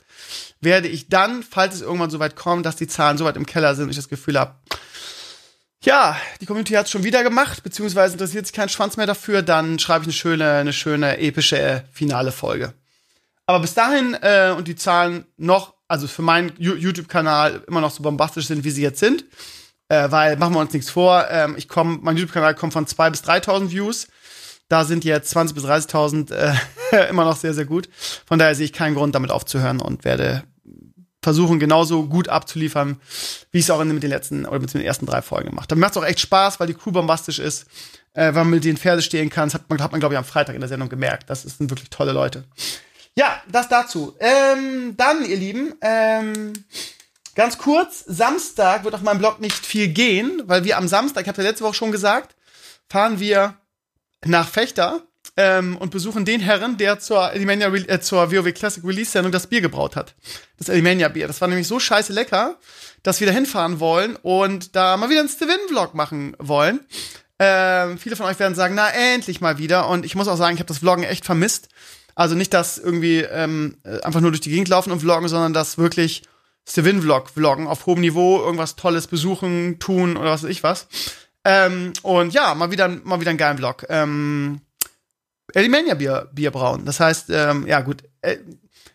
werde 0.61 0.87
ich 0.87 1.09
dann, 1.09 1.41
falls 1.41 1.73
es 1.73 1.81
irgendwann 1.81 2.11
so 2.11 2.19
weit 2.19 2.35
kommt, 2.35 2.67
dass 2.67 2.75
die 2.75 2.85
Zahlen 2.85 3.17
so 3.17 3.25
weit 3.25 3.37
im 3.37 3.47
Keller 3.47 3.73
sind 3.73 3.85
und 3.85 3.89
ich 3.89 3.95
das 3.95 4.07
Gefühl 4.07 4.39
habe, 4.39 4.53
ja, 5.81 6.15
die 6.41 6.45
Community 6.45 6.73
hat 6.73 6.85
es 6.85 6.91
schon 6.91 7.03
wieder 7.03 7.23
gemacht, 7.23 7.63
beziehungsweise 7.63 8.13
interessiert 8.13 8.45
sich 8.45 8.55
kein 8.55 8.69
Schwanz 8.69 8.97
mehr 8.97 9.07
dafür, 9.07 9.41
dann 9.41 9.79
schreibe 9.79 10.03
ich 10.03 10.09
eine 10.09 10.13
schöne, 10.13 10.51
eine 10.51 10.73
schöne, 10.73 11.17
epische 11.17 11.59
äh, 11.59 11.81
finale 11.91 12.31
Folge. 12.31 12.75
Aber 13.47 13.61
bis 13.61 13.73
dahin 13.73 14.15
äh, 14.21 14.53
und 14.55 14.67
die 14.67 14.75
Zahlen 14.75 15.25
noch, 15.37 15.73
also 15.87 16.07
für 16.07 16.21
meinen 16.21 16.53
YouTube-Kanal 16.59 17.63
immer 17.65 17.81
noch 17.81 17.89
so 17.89 18.03
bombastisch 18.03 18.45
sind, 18.45 18.63
wie 18.63 18.69
sie 18.69 18.83
jetzt 18.83 18.99
sind, 18.99 19.25
äh, 19.89 20.11
weil, 20.11 20.37
machen 20.37 20.53
wir 20.53 20.59
uns 20.59 20.73
nichts 20.73 20.89
vor, 20.89 21.25
ähm, 21.29 21.55
ich 21.57 21.67
komme, 21.67 21.99
mein 22.01 22.17
YouTube-Kanal 22.17 22.55
kommt 22.55 22.73
von 22.73 22.85
2.000 22.85 23.11
bis 23.11 23.23
3.000 23.23 23.71
Views. 23.71 24.07
Da 24.69 24.85
sind 24.85 25.03
jetzt 25.03 25.35
20.000 25.35 25.53
bis 25.53 25.65
30.000 25.65 26.33
äh, 26.33 27.09
immer 27.09 27.25
noch 27.25 27.35
sehr, 27.35 27.53
sehr 27.53 27.65
gut. 27.65 27.89
Von 28.25 28.39
daher 28.39 28.55
sehe 28.55 28.65
ich 28.65 28.73
keinen 28.73 28.95
Grund, 28.95 29.13
damit 29.13 29.31
aufzuhören 29.31 29.81
und 29.81 30.03
werde 30.03 30.43
versuchen, 31.23 31.59
genauso 31.59 32.05
gut 32.07 32.29
abzuliefern, 32.29 32.99
wie 33.51 33.59
ich 33.59 33.65
es 33.65 33.71
auch 33.71 33.83
mit 33.83 34.03
den 34.03 34.09
letzten 34.09 34.45
oder 34.45 34.59
mit 34.59 34.73
den 34.73 34.81
ersten 34.81 35.05
drei 35.05 35.21
Folgen 35.21 35.49
gemacht 35.49 35.71
habe. 35.71 35.79
Macht 35.79 35.97
auch 35.97 36.05
echt 36.05 36.19
Spaß, 36.19 36.59
weil 36.59 36.67
die 36.67 36.73
Crew 36.73 36.91
bombastisch 36.91 37.39
ist, 37.39 37.65
äh, 38.13 38.25
weil 38.25 38.43
man 38.43 38.51
mit 38.51 38.65
den 38.65 38.77
Pferde 38.77 39.01
stehen 39.01 39.29
kann. 39.29 39.47
Das 39.47 39.55
hat 39.55 39.69
man, 39.69 39.81
hat 39.81 39.91
man 39.91 39.99
glaube 39.99 40.15
ich, 40.15 40.17
am 40.17 40.25
Freitag 40.25 40.55
in 40.55 40.61
der 40.61 40.67
Sendung 40.67 40.89
gemerkt. 40.89 41.29
Das 41.29 41.43
sind 41.43 41.69
wirklich 41.69 41.89
tolle 41.89 42.11
Leute. 42.11 42.43
Ja, 43.15 43.41
das 43.51 43.69
dazu. 43.69 44.15
Ähm, 44.19 44.95
dann, 44.97 45.23
ihr 45.23 45.37
Lieben, 45.37 45.73
ähm, 45.81 46.53
Ganz 47.35 47.57
kurz, 47.57 48.03
Samstag 48.05 48.83
wird 48.83 48.93
auf 48.93 49.01
meinem 49.01 49.17
Blog 49.17 49.39
nicht 49.39 49.65
viel 49.65 49.87
gehen, 49.87 50.43
weil 50.45 50.63
wir 50.63 50.77
am 50.77 50.87
Samstag, 50.87 51.23
ich 51.23 51.27
habe 51.27 51.41
ja 51.41 51.49
letzte 51.49 51.63
Woche 51.63 51.73
schon 51.73 51.91
gesagt, 51.91 52.35
fahren 52.89 53.19
wir 53.19 53.55
nach 54.23 54.47
Fechter 54.47 55.01
ähm, 55.35 55.77
und 55.77 55.89
besuchen 55.89 56.25
den 56.25 56.41
Herren, 56.41 56.77
der 56.77 56.99
zur 56.99 57.31
Elimania 57.33 57.73
äh, 57.73 57.99
zur 57.99 58.31
WoW 58.31 58.53
Classic 58.53 58.83
Release 58.83 59.11
Sendung 59.11 59.31
das 59.31 59.47
Bier 59.47 59.61
gebraut 59.61 59.95
hat. 59.95 60.13
Das 60.59 60.69
Elimania 60.69 61.07
Bier. 61.07 61.27
Das 61.27 61.41
war 61.41 61.47
nämlich 61.47 61.67
so 61.67 61.79
scheiße 61.79 62.13
lecker, 62.13 62.59
dass 63.01 63.19
wir 63.19 63.27
da 63.27 63.33
hinfahren 63.33 63.79
wollen 63.79 64.15
und 64.15 64.75
da 64.75 64.95
mal 64.97 65.09
wieder 65.09 65.21
einen 65.21 65.29
Steven 65.29 65.67
Vlog 65.67 65.95
machen 65.95 66.35
wollen. 66.37 66.81
Ähm, 67.39 67.97
viele 67.97 68.15
von 68.15 68.27
euch 68.27 68.37
werden 68.37 68.53
sagen, 68.53 68.75
na 68.75 68.89
endlich 68.89 69.41
mal 69.41 69.57
wieder. 69.57 69.89
Und 69.89 70.05
ich 70.05 70.13
muss 70.13 70.27
auch 70.27 70.37
sagen, 70.37 70.53
ich 70.53 70.59
habe 70.59 70.67
das 70.67 70.77
Vloggen 70.77 71.03
echt 71.03 71.25
vermisst. 71.25 71.69
Also 72.15 72.35
nicht 72.35 72.53
das 72.53 72.77
irgendwie 72.77 73.21
ähm, 73.21 73.77
einfach 74.03 74.21
nur 74.21 74.29
durch 74.29 74.41
die 74.41 74.51
Gegend 74.51 74.67
laufen 74.67 74.91
und 74.91 74.99
vloggen, 74.99 75.27
sondern 75.27 75.51
das 75.51 75.79
wirklich 75.79 76.21
Steven-Vlog 76.67 77.29
vloggen 77.29 77.67
auf 77.67 77.85
hohem 77.85 78.01
Niveau, 78.01 78.39
irgendwas 78.39 78.75
Tolles 78.75 79.07
besuchen, 79.07 79.79
tun 79.79 80.17
oder 80.17 80.31
was 80.31 80.43
weiß 80.43 80.49
ich 80.49 80.63
was. 80.63 80.87
Ähm, 81.45 81.93
und 82.03 82.33
ja, 82.33 82.55
mal 82.55 82.71
wieder, 82.71 82.87
mal 82.87 83.19
wieder 83.19 83.31
einen 83.31 83.37
geilen 83.37 83.57
Vlog. 83.57 83.85
Ähm, 83.89 84.61
Elimania 85.53 85.95
Bier, 85.95 86.29
Bier 86.33 86.51
brauen. 86.51 86.85
Das 86.85 86.99
heißt, 86.99 87.29
ähm, 87.31 87.67
ja 87.67 87.81
gut, 87.81 88.03
äh, 88.21 88.37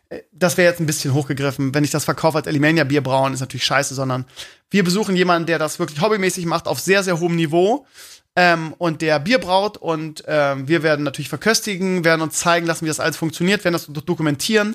äh 0.08 0.22
das 0.32 0.56
wäre 0.56 0.70
jetzt 0.70 0.80
ein 0.80 0.86
bisschen 0.86 1.12
hochgegriffen. 1.12 1.74
Wenn 1.74 1.84
ich 1.84 1.90
das 1.90 2.04
verkaufe 2.04 2.38
als 2.38 2.46
Elimania 2.46 2.84
Bier 2.84 3.02
brauen, 3.02 3.34
ist 3.34 3.40
natürlich 3.40 3.64
scheiße, 3.64 3.94
sondern 3.94 4.24
wir 4.70 4.82
besuchen 4.82 5.14
jemanden, 5.14 5.46
der 5.46 5.58
das 5.58 5.78
wirklich 5.78 6.00
hobbymäßig 6.00 6.46
macht, 6.46 6.66
auf 6.66 6.80
sehr, 6.80 7.02
sehr 7.02 7.20
hohem 7.20 7.36
Niveau. 7.36 7.86
Ähm, 8.34 8.72
und 8.78 9.02
der 9.02 9.18
Bier 9.18 9.38
braut 9.38 9.76
und 9.76 10.22
ähm, 10.26 10.68
wir 10.68 10.82
werden 10.82 11.04
natürlich 11.04 11.28
verköstigen, 11.28 12.04
werden 12.04 12.22
uns 12.22 12.38
zeigen 12.38 12.66
lassen, 12.66 12.84
wie 12.84 12.88
das 12.88 13.00
alles 13.00 13.16
funktioniert, 13.16 13.64
werden 13.64 13.74
das 13.74 13.86
dokumentieren 13.86 14.74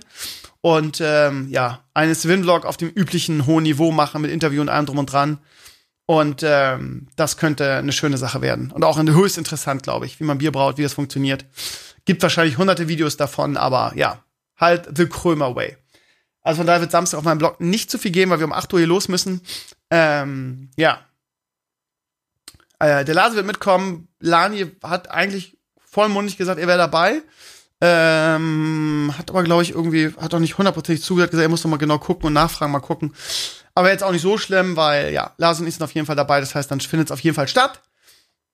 und 0.64 1.02
ähm, 1.02 1.50
ja, 1.50 1.84
einen 1.94 2.16
Swin-Vlog 2.16 2.66
auf 2.66 2.78
dem 2.78 2.88
üblichen 2.88 3.46
hohen 3.46 3.64
Niveau 3.64 3.92
machen 3.92 4.22
mit 4.22 4.32
Interview 4.32 4.62
und 4.62 4.70
allem 4.70 4.86
drum 4.86 4.98
und 4.98 5.12
dran. 5.12 5.40
Und 6.06 6.42
ähm, 6.42 7.08
das 7.18 7.36
könnte 7.36 7.74
eine 7.74 7.92
schöne 7.92 8.18
Sache 8.18 8.42
werden. 8.42 8.72
Und 8.72 8.86
auch 8.86 8.98
höchst 8.98 9.38
interessant, 9.38 9.84
glaube 9.84 10.06
ich, 10.06 10.22
wie 10.22 10.24
man 10.24 10.38
Bier 10.38 10.54
braut, 10.54 10.78
wie 10.78 10.84
das 10.84 10.94
funktioniert. 10.94 11.46
Gibt 12.06 12.24
wahrscheinlich 12.24 12.58
hunderte 12.58 12.88
Videos 12.88 13.18
davon, 13.18 13.58
aber 13.58 13.92
ja, 13.98 14.24
halt 14.58 14.88
The 14.96 15.06
Krömer 15.06 15.54
Way. 15.54 15.76
Also 16.42 16.60
von 16.60 16.68
daher 16.68 16.80
wird 16.80 16.92
Samstag 16.92 17.18
auf 17.18 17.26
meinem 17.26 17.40
Blog 17.40 17.60
nicht 17.60 17.92
zu 17.92 17.98
viel 17.98 18.12
geben, 18.12 18.32
weil 18.32 18.40
wir 18.40 18.46
um 18.46 18.54
8 18.54 18.72
Uhr 18.72 18.80
hier 18.80 18.88
los 18.88 19.10
müssen. 19.10 19.42
Ähm, 19.90 20.72
ja. 20.78 21.02
Äh, 22.80 23.04
der 23.04 23.16
Lase 23.16 23.36
wird 23.36 23.48
mitkommen. 23.48 24.08
Lani 24.22 24.72
hat 24.82 25.12
eigentlich 25.12 25.58
vollmundig 25.78 26.38
gesagt, 26.38 26.58
er 26.58 26.68
wäre 26.68 26.78
dabei. 26.78 27.22
Ähm, 27.86 29.14
hat 29.18 29.30
aber, 29.30 29.44
glaube 29.44 29.62
ich, 29.62 29.72
irgendwie, 29.72 30.14
hat 30.18 30.34
auch 30.34 30.40
nicht 30.40 30.58
hundertprozentig 30.58 31.04
zugehört, 31.04 31.32
gesagt, 31.32 31.44
er 31.44 31.50
muss 31.50 31.66
noch 31.66 31.72
mal 31.72 31.76
genau 31.76 32.00
gucken 32.00 32.28
und 32.28 32.34
nachfragen, 32.34 32.72
mal 32.72 32.80
gucken. 32.80 33.14
Aber 33.76 33.92
jetzt 33.92 34.06
auch 34.06 34.14
nicht 34.14 34.22
so 34.22 34.38
schlimm, 34.38 34.78
weil, 34.78 35.12
ja, 35.12 35.34
Lars 35.38 35.60
und 35.60 35.68
ich 35.68 35.74
sind 35.74 35.84
auf 35.84 35.94
jeden 35.94 36.08
Fall 36.08 36.16
dabei. 36.16 36.40
Das 36.40 36.56
heißt, 36.56 36.72
dann 36.72 36.80
findet 36.80 37.10
es 37.10 37.12
auf 37.12 37.20
jeden 37.20 37.36
Fall 37.36 37.50
statt. 37.50 37.82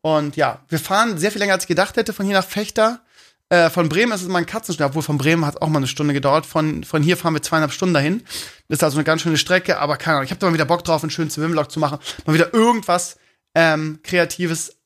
Und 0.01 0.36
ja, 0.36 0.61
wir 0.67 0.80
fahren 0.80 1.19
sehr 1.19 1.32
viel 1.32 1.38
länger, 1.38 1.53
als 1.53 1.65
ich 1.65 1.67
gedacht 1.67 1.95
hätte, 1.95 2.11
von 2.11 2.25
hier 2.25 2.34
nach 2.34 2.45
Fechter. 2.45 3.01
Äh, 3.49 3.69
von 3.69 3.88
Bremen 3.88 4.13
ist 4.13 4.23
es 4.23 4.27
mal 4.30 4.39
ein 4.39 4.47
Katzenschlag, 4.47 4.89
obwohl 4.89 5.03
von 5.03 5.19
Bremen 5.19 5.45
hat 5.45 5.57
es 5.57 5.61
auch 5.61 5.69
mal 5.69 5.77
eine 5.77 5.88
Stunde 5.88 6.15
gedauert. 6.15 6.47
Von, 6.47 6.84
von 6.84 7.03
hier 7.03 7.15
fahren 7.15 7.36
wir 7.36 7.43
zweieinhalb 7.43 7.71
Stunden 7.71 7.93
dahin. 7.93 8.23
Das 8.67 8.80
ist 8.80 8.84
also 8.84 8.97
eine 8.97 9.03
ganz 9.03 9.21
schöne 9.21 9.38
Strecke, 9.38 9.77
aber 9.77 9.97
keine 9.97 10.15
Ahnung. 10.15 10.25
Ich 10.25 10.32
habe 10.32 10.39
da 10.39 10.47
mal 10.47 10.55
wieder 10.55 10.65
Bock 10.65 10.84
drauf, 10.84 11.03
einen 11.03 11.11
schönen 11.11 11.30
Swimvlog 11.30 11.69
zu 11.69 11.80
machen. 11.80 11.99
Mal 12.25 12.34
wieder 12.34 12.51
irgendwas 12.51 13.17
ähm, 13.53 13.99
Kreatives 14.01 14.78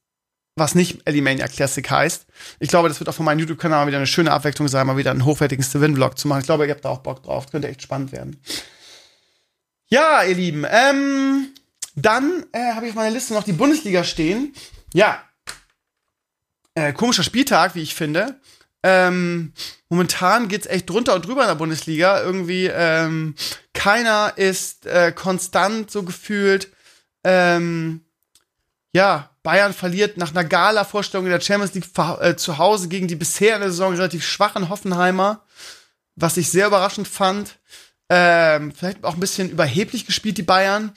was 0.56 0.76
nicht 0.76 1.02
Elimania 1.06 1.48
Classic 1.48 1.90
heißt. 1.90 2.26
Ich 2.60 2.70
glaube, 2.70 2.88
das 2.88 3.00
wird 3.00 3.10
auch 3.10 3.16
von 3.16 3.26
meinem 3.26 3.40
YouTube-Kanal 3.40 3.88
wieder 3.88 3.98
eine 3.98 4.08
schöne 4.08 4.32
Abwechslung 4.32 4.68
sein, 4.68 4.86
mal 4.86 4.98
wieder 4.98 5.12
einen 5.12 5.26
hochwertigen 5.26 5.64
Steven-Vlog 5.64 6.18
zu 6.18 6.28
machen. 6.28 6.42
Ich 6.42 6.46
glaube, 6.46 6.66
ihr 6.66 6.74
habt 6.74 6.86
da 6.86 6.90
auch 6.90 7.00
Bock 7.00 7.24
drauf. 7.24 7.46
Das 7.46 7.52
könnte 7.52 7.68
echt 7.68 7.82
spannend 7.82 8.12
werden. 8.12 8.40
Ja, 9.88 10.24
ihr 10.24 10.36
Lieben, 10.36 10.66
ähm, 10.70 11.50
dann 11.96 12.46
äh, 12.52 12.74
habe 12.74 12.86
ich 12.86 12.92
auf 12.92 12.96
meiner 12.96 13.14
Liste 13.14 13.34
noch 13.34 13.44
die 13.44 13.54
Bundesliga 13.54 14.04
stehen. 14.04 14.54
Ja, 14.94 15.24
äh, 16.76 16.94
komischer 16.94 17.24
Spieltag, 17.24 17.76
wie 17.76 17.82
ich 17.82 17.96
finde. 17.96 18.40
Ähm, 18.84 19.54
momentan 19.90 20.48
geht's 20.48 20.66
echt 20.66 20.90
drunter 20.90 21.16
und 21.16 21.26
drüber 21.26 21.44
in 21.44 21.48
der 21.48 21.56
Bundesliga. 21.56 22.22
Irgendwie 22.22 22.66
ähm, 22.66 23.36
keiner 23.74 24.34
ist 24.36 24.86
äh, 24.86 25.12
konstant 25.12 25.90
so 25.92 26.04
gefühlt. 26.04 26.72
Ähm, 27.24 28.02
ja, 28.94 29.30
Bayern 29.44 29.74
verliert 29.74 30.18
nach 30.18 30.32
einer 30.32 30.46
Gala-Vorstellung 30.46 31.26
in 31.26 31.32
der 31.32 31.42
Champions 31.42 31.74
League 31.74 31.90
äh, 32.22 32.36
zu 32.36 32.58
Hause 32.58 32.88
gegen 32.88 33.08
die 33.08 33.16
bisher 33.16 33.56
in 33.56 33.62
der 33.62 33.72
Saison 33.72 33.94
relativ 33.94 34.26
schwachen 34.26 34.70
Hoffenheimer, 34.70 35.44
was 36.16 36.38
ich 36.38 36.50
sehr 36.50 36.68
überraschend 36.68 37.08
fand. 37.08 37.60
Ähm, 38.10 38.72
vielleicht 38.72 39.04
auch 39.04 39.14
ein 39.14 39.20
bisschen 39.20 39.50
überheblich 39.50 40.06
gespielt, 40.06 40.38
die 40.38 40.44
Bayern. 40.44 40.94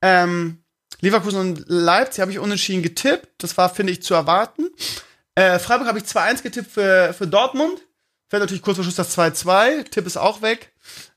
Ähm, 0.00 0.62
Leverkusen 1.00 1.40
und 1.40 1.64
Leipzig 1.66 2.20
habe 2.20 2.30
ich 2.30 2.38
unentschieden 2.38 2.82
getippt. 2.82 3.28
Das 3.38 3.56
war, 3.58 3.68
finde 3.68 3.92
ich, 3.92 4.02
zu 4.02 4.14
erwarten. 4.14 4.70
Äh, 5.34 5.58
Freiburg 5.58 5.88
habe 5.88 5.98
ich 5.98 6.04
2-1 6.04 6.42
getippt 6.42 6.70
für, 6.70 7.12
für 7.12 7.26
Dortmund. 7.26 7.80
Fällt 8.28 8.42
natürlich 8.42 8.62
kurz 8.62 8.76
vor 8.76 8.84
Schluss 8.84 8.96
das 8.96 9.18
2-2. 9.18 9.90
Tipp 9.90 10.06
ist 10.06 10.16
auch 10.16 10.40
weg. 10.42 10.72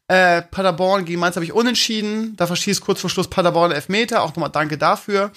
Äh, 0.07 0.41
Paderborn 0.41 1.05
gegen 1.05 1.20
Mainz 1.20 1.36
habe 1.36 1.45
ich 1.45 1.53
unentschieden. 1.53 2.36
Da 2.36 2.47
verschießt 2.47 2.82
kurz 2.82 3.01
vor 3.01 3.09
Schluss 3.09 3.30
Paderborn 3.30 3.72
Elfmeter. 3.72 4.24
Auch 4.24 4.30
nochmal 4.30 4.49
danke 4.49 4.78
dafür. 4.78 5.32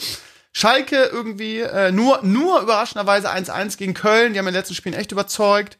Schalke 0.58 1.04
irgendwie 1.04 1.60
äh, 1.60 1.92
nur, 1.92 2.22
nur 2.22 2.60
überraschenderweise 2.60 3.30
1-1 3.30 3.76
gegen 3.76 3.94
Köln. 3.94 4.32
Die 4.32 4.38
haben 4.38 4.46
in 4.46 4.54
den 4.54 4.60
letzten 4.60 4.74
Spielen 4.74 4.94
echt 4.94 5.12
überzeugt. 5.12 5.78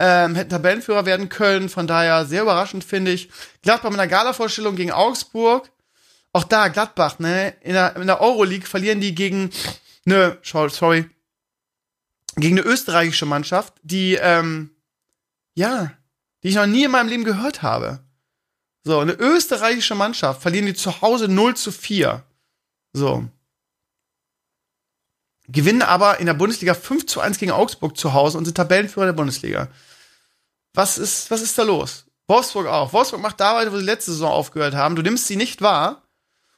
Ähm, 0.00 0.34
hätten 0.34 0.50
Tabellenführer 0.50 1.06
werden 1.06 1.28
können. 1.28 1.68
Von 1.68 1.86
daher 1.86 2.26
sehr 2.26 2.42
überraschend, 2.42 2.84
finde 2.84 3.12
ich. 3.12 3.30
Gladbach 3.62 3.90
mit 3.90 4.00
einer 4.00 4.10
Gala-Vorstellung 4.10 4.74
gegen 4.74 4.90
Augsburg. 4.90 5.70
Auch 6.32 6.44
da, 6.44 6.68
Gladbach, 6.68 7.20
ne? 7.20 7.54
In 7.60 7.74
der, 7.74 7.94
in 7.96 8.06
der 8.08 8.20
Euroleague 8.20 8.66
verlieren 8.66 9.00
die 9.00 9.14
gegen 9.14 9.50
ne, 10.04 10.38
sorry, 10.42 11.08
gegen 12.36 12.58
eine 12.58 12.66
österreichische 12.66 13.26
Mannschaft, 13.26 13.74
die, 13.82 14.14
ähm, 14.14 14.70
ja, 15.54 15.92
die 16.42 16.48
ich 16.48 16.54
noch 16.56 16.66
nie 16.66 16.84
in 16.84 16.90
meinem 16.90 17.08
Leben 17.08 17.24
gehört 17.24 17.62
habe. 17.62 18.00
So, 18.82 18.98
eine 18.98 19.12
österreichische 19.12 19.94
Mannschaft 19.94 20.42
verlieren 20.42 20.66
die 20.66 20.74
zu 20.74 21.00
Hause 21.00 21.28
0 21.28 21.56
zu 21.56 21.72
4. 21.72 22.22
So. 22.92 23.28
Gewinnen 25.48 25.82
aber 25.82 26.20
in 26.20 26.26
der 26.26 26.34
Bundesliga 26.34 26.74
5 26.74 27.06
zu 27.06 27.20
1 27.20 27.38
gegen 27.38 27.52
Augsburg 27.52 27.96
zu 27.96 28.14
Hause 28.14 28.38
und 28.38 28.44
sind 28.44 28.56
Tabellenführer 28.56 29.06
der 29.06 29.12
Bundesliga. 29.12 29.68
Was 30.72 30.98
ist, 30.98 31.30
was 31.30 31.42
ist 31.42 31.56
da 31.58 31.62
los? 31.62 32.06
Wolfsburg 32.26 32.66
auch. 32.66 32.92
Wolfsburg 32.92 33.20
macht 33.20 33.40
da 33.40 33.54
weiter, 33.54 33.72
wo 33.72 33.76
sie 33.76 33.84
letzte 33.84 34.12
Saison 34.12 34.32
aufgehört 34.32 34.74
haben. 34.74 34.96
Du 34.96 35.02
nimmst 35.02 35.26
sie 35.26 35.36
nicht 35.36 35.60
wahr 35.62 36.02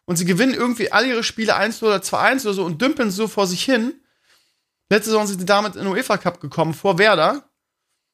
und 0.05 0.17
sie 0.17 0.25
gewinnen 0.25 0.55
irgendwie 0.55 0.93
alle 0.93 1.09
ihre 1.09 1.25
Spiele 1.25 1.57
1 1.57 1.83
oder 1.83 1.97
2-1 1.97 2.43
oder 2.43 2.55
so 2.55 2.65
und 2.65 2.81
dümpeln 2.81 3.11
so 3.11 3.29
vor 3.29 3.47
sich 3.47 3.65
hin. 3.65 3.95
Letzte 4.89 5.11
Saison 5.11 5.27
sind 5.27 5.41
sie 5.41 5.47
damit 5.47 5.75
in 5.75 5.83
den 5.83 5.93
UEFA 5.93 6.17
Cup 6.17 6.41
gekommen, 6.41 6.73
vor 6.73 6.99
Werder. 6.99 7.43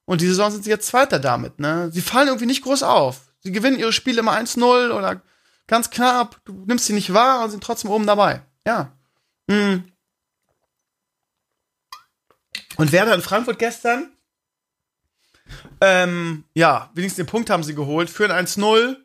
Und 0.07 0.21
diese 0.21 0.33
Saison 0.33 0.51
sind 0.51 0.65
sie 0.65 0.71
jetzt 0.71 0.87
Zweiter 0.87 1.19
damit, 1.19 1.61
ne? 1.61 1.91
Sie 1.93 2.01
fallen 2.01 2.29
irgendwie 2.29 2.47
nicht 2.47 2.65
groß 2.65 2.83
auf. 2.83 3.33
Sie 3.41 3.53
gewinnen 3.53 3.79
ihre 3.79 3.93
Spiele 3.93 4.21
immer 4.21 4.33
1-0 4.33 4.91
oder 4.91 5.23
ganz 5.67 5.91
knapp. 5.91 6.41
Du 6.45 6.65
nimmst 6.67 6.87
sie 6.87 6.93
nicht 6.93 7.13
wahr 7.13 7.45
und 7.45 7.51
sind 7.51 7.63
trotzdem 7.63 7.91
oben 7.91 8.07
dabei. 8.07 8.43
Ja. 8.67 8.93
Mhm. 9.47 9.92
Und 12.77 12.93
Werder 12.93 13.15
in 13.15 13.23
Frankfurt 13.23 13.59
gestern, 13.59 14.11
ähm, 15.81 16.45
ja, 16.55 16.91
wenigstens 16.95 17.25
den 17.25 17.31
Punkt 17.31 17.51
haben 17.51 17.65
sie 17.65 17.75
geholt, 17.75 18.09
führen 18.09 18.31
1-0. 18.31 18.97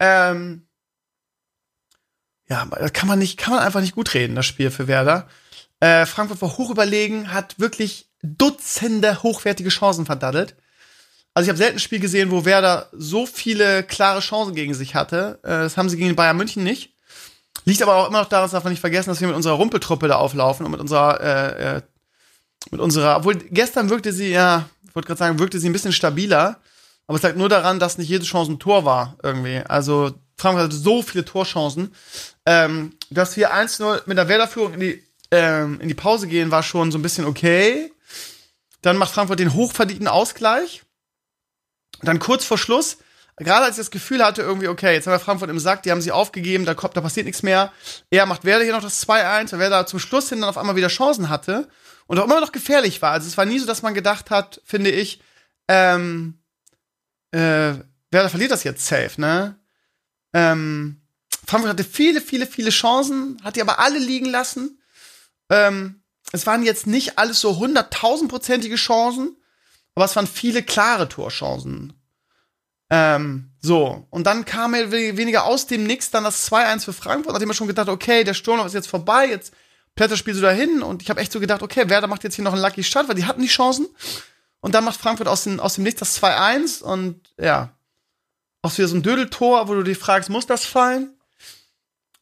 Ähm, 0.00 0.66
ja, 2.48 2.64
das 2.66 2.92
kann 2.92 3.08
man 3.08 3.18
nicht, 3.18 3.36
kann 3.38 3.54
man 3.54 3.62
einfach 3.62 3.80
nicht 3.80 3.94
gut 3.94 4.14
reden, 4.14 4.36
das 4.36 4.46
Spiel 4.46 4.70
für 4.70 4.88
Werder. 4.88 5.28
Äh, 5.80 6.06
Frankfurt 6.06 6.40
war 6.40 6.56
hoch 6.56 6.70
überlegen, 6.70 7.32
hat 7.32 7.58
wirklich 7.58 8.08
Dutzende 8.22 9.22
hochwertige 9.22 9.68
Chancen 9.68 10.06
verdaddelt. 10.06 10.56
Also 11.34 11.46
ich 11.46 11.50
habe 11.50 11.58
selten 11.58 11.76
ein 11.76 11.80
Spiel 11.80 12.00
gesehen, 12.00 12.30
wo 12.30 12.44
Werder 12.44 12.88
so 12.92 13.26
viele 13.26 13.82
klare 13.82 14.20
Chancen 14.20 14.54
gegen 14.54 14.72
sich 14.72 14.94
hatte. 14.94 15.38
Äh, 15.42 15.48
das 15.48 15.76
haben 15.76 15.90
sie 15.90 15.98
gegen 15.98 16.16
Bayern 16.16 16.36
München 16.36 16.64
nicht. 16.64 16.94
Liegt 17.66 17.82
aber 17.82 17.96
auch 17.96 18.08
immer 18.08 18.20
noch 18.22 18.28
daran, 18.28 18.44
das 18.44 18.52
darf 18.52 18.64
man 18.64 18.72
nicht 18.72 18.80
vergessen, 18.80 19.10
dass 19.10 19.20
wir 19.20 19.28
mit 19.28 19.36
unserer 19.36 19.54
Rumpeltruppe 19.54 20.08
da 20.08 20.16
auflaufen 20.16 20.64
und 20.64 20.72
mit 20.72 20.80
unserer, 20.80 21.20
äh, 21.20 21.76
äh, 21.76 21.82
mit 22.70 22.80
unserer, 22.80 23.16
obwohl 23.16 23.36
gestern 23.36 23.90
wirkte 23.90 24.12
sie, 24.12 24.30
ja, 24.30 24.68
ich 24.86 24.94
wollte 24.94 25.06
gerade 25.06 25.18
sagen, 25.18 25.38
wirkte 25.38 25.58
sie 25.58 25.68
ein 25.68 25.72
bisschen 25.72 25.92
stabiler. 25.92 26.60
Aber 27.06 27.16
es 27.16 27.22
lag 27.22 27.36
nur 27.36 27.48
daran, 27.48 27.78
dass 27.78 27.98
nicht 27.98 28.08
jede 28.08 28.24
Chance 28.24 28.52
ein 28.52 28.58
Tor 28.58 28.84
war, 28.84 29.16
irgendwie. 29.22 29.58
Also 29.68 30.12
Frankfurt 30.36 30.64
hatte 30.64 30.76
so 30.76 31.02
viele 31.02 31.24
Torchancen. 31.24 31.94
Ähm, 32.44 32.96
dass 33.10 33.36
wir 33.36 33.54
1-0 33.54 34.02
mit 34.06 34.18
der 34.18 34.28
Werder-Führung 34.28 34.74
in 34.74 34.80
die, 34.80 35.02
ähm, 35.30 35.80
in 35.80 35.88
die 35.88 35.94
Pause 35.94 36.26
gehen, 36.26 36.50
war 36.50 36.62
schon 36.62 36.90
so 36.90 36.98
ein 36.98 37.02
bisschen 37.02 37.24
okay. 37.24 37.92
Dann 38.82 38.96
macht 38.96 39.12
Frankfurt 39.12 39.38
den 39.38 39.54
hochverdienten 39.54 40.08
Ausgleich. 40.08 40.82
Dann 42.02 42.18
kurz 42.18 42.44
vor 42.44 42.58
Schluss, 42.58 42.98
gerade 43.36 43.64
als 43.64 43.76
ich 43.76 43.84
das 43.84 43.90
Gefühl 43.90 44.24
hatte, 44.24 44.42
irgendwie, 44.42 44.68
okay, 44.68 44.92
jetzt 44.92 45.06
haben 45.06 45.14
wir 45.14 45.20
Frankfurt 45.20 45.50
im 45.50 45.58
Sack, 45.58 45.82
die 45.82 45.90
haben 45.90 46.02
sie 46.02 46.12
aufgegeben, 46.12 46.64
da, 46.64 46.74
kommt, 46.74 46.96
da 46.96 47.00
passiert 47.00 47.26
nichts 47.26 47.42
mehr. 47.42 47.72
Er 48.10 48.26
macht 48.26 48.44
Werder 48.44 48.64
hier 48.64 48.74
noch 48.74 48.82
das 48.82 49.06
2-1, 49.06 49.52
weil 49.52 49.60
Werder 49.60 49.86
zum 49.86 49.98
Schluss 49.98 50.28
hin 50.28 50.40
dann 50.40 50.50
auf 50.50 50.58
einmal 50.58 50.76
wieder 50.76 50.88
Chancen 50.88 51.28
hatte 51.28 51.68
und 52.06 52.18
auch 52.18 52.24
immer 52.24 52.40
noch 52.40 52.52
gefährlich 52.52 53.02
war. 53.02 53.12
Also 53.12 53.26
es 53.28 53.36
war 53.36 53.44
nie 53.44 53.58
so, 53.58 53.66
dass 53.66 53.82
man 53.82 53.94
gedacht 53.94 54.30
hat, 54.30 54.60
finde 54.64 54.90
ich, 54.90 55.20
ähm, 55.68 56.38
äh, 57.32 57.74
Werder 58.10 58.30
verliert 58.30 58.50
das 58.50 58.64
jetzt 58.64 58.86
safe, 58.86 59.20
ne? 59.20 59.58
Ähm, 60.32 61.02
Frankfurt 61.46 61.70
hatte 61.70 61.84
viele, 61.84 62.20
viele, 62.20 62.46
viele 62.46 62.70
Chancen, 62.70 63.40
hat 63.42 63.56
die 63.56 63.60
aber 63.60 63.78
alle 63.78 63.98
liegen 63.98 64.26
lassen. 64.26 64.80
Ähm, 65.50 66.02
es 66.32 66.46
waren 66.46 66.64
jetzt 66.64 66.86
nicht 66.86 67.18
alles 67.18 67.40
so 67.40 67.58
hunderttausendprozentige 67.58 68.76
Chancen, 68.76 69.36
aber 69.94 70.04
es 70.04 70.16
waren 70.16 70.26
viele 70.26 70.62
klare 70.62 71.08
Torchancen. 71.08 71.92
Ähm, 72.90 73.50
so, 73.60 74.06
und 74.10 74.26
dann 74.26 74.44
kam 74.44 74.74
er 74.74 74.92
weniger 74.92 75.44
aus 75.44 75.66
dem 75.66 75.84
Nix 75.84 76.10
dann 76.10 76.24
das 76.24 76.50
2-1 76.50 76.84
für 76.84 76.92
Frankfurt, 76.92 77.32
nachdem 77.32 77.48
man 77.48 77.56
schon 77.56 77.66
gedacht, 77.66 77.88
okay, 77.88 78.22
der 78.22 78.34
Sturm 78.34 78.64
ist 78.64 78.74
jetzt 78.74 78.88
vorbei, 78.88 79.28
jetzt 79.28 79.52
Plätter 79.96 80.16
spielst 80.16 80.40
du 80.40 80.44
da 80.44 80.52
hin 80.52 80.82
und 80.82 81.02
ich 81.02 81.10
habe 81.10 81.20
echt 81.20 81.32
so 81.32 81.40
gedacht, 81.40 81.62
okay, 81.62 81.88
Werder 81.88 82.06
macht 82.06 82.22
jetzt 82.22 82.36
hier 82.36 82.44
noch 82.44 82.52
einen 82.52 82.62
Lucky 82.62 82.84
Start, 82.84 83.08
weil 83.08 83.14
die 83.16 83.24
hatten 83.24 83.40
die 83.40 83.48
Chancen. 83.48 83.88
Und 84.60 84.74
dann 84.74 84.84
macht 84.84 85.00
Frankfurt 85.00 85.26
aus, 85.26 85.44
den, 85.44 85.58
aus 85.58 85.74
dem 85.74 85.84
Nichts 85.84 86.00
das 86.00 86.22
2-1 86.22 86.82
und 86.82 87.20
ja, 87.40 87.70
auch 88.62 88.76
wieder 88.76 88.88
so 88.88 88.96
ein 88.96 89.02
Dödeltor, 89.02 89.68
wo 89.68 89.74
du 89.74 89.82
dich 89.82 89.98
fragst, 89.98 90.28
muss 90.28 90.46
das 90.46 90.66
fallen? 90.66 91.14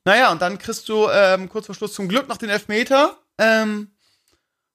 Naja, 0.04 0.30
und 0.30 0.40
dann 0.42 0.58
kriegst 0.58 0.88
du 0.88 1.08
ähm, 1.08 1.48
kurz 1.48 1.66
vor 1.66 1.74
Schluss 1.74 1.94
zum 1.94 2.08
Glück 2.08 2.28
noch 2.28 2.36
den 2.36 2.50
Elfmeter. 2.50 3.18
Ähm, 3.38 3.90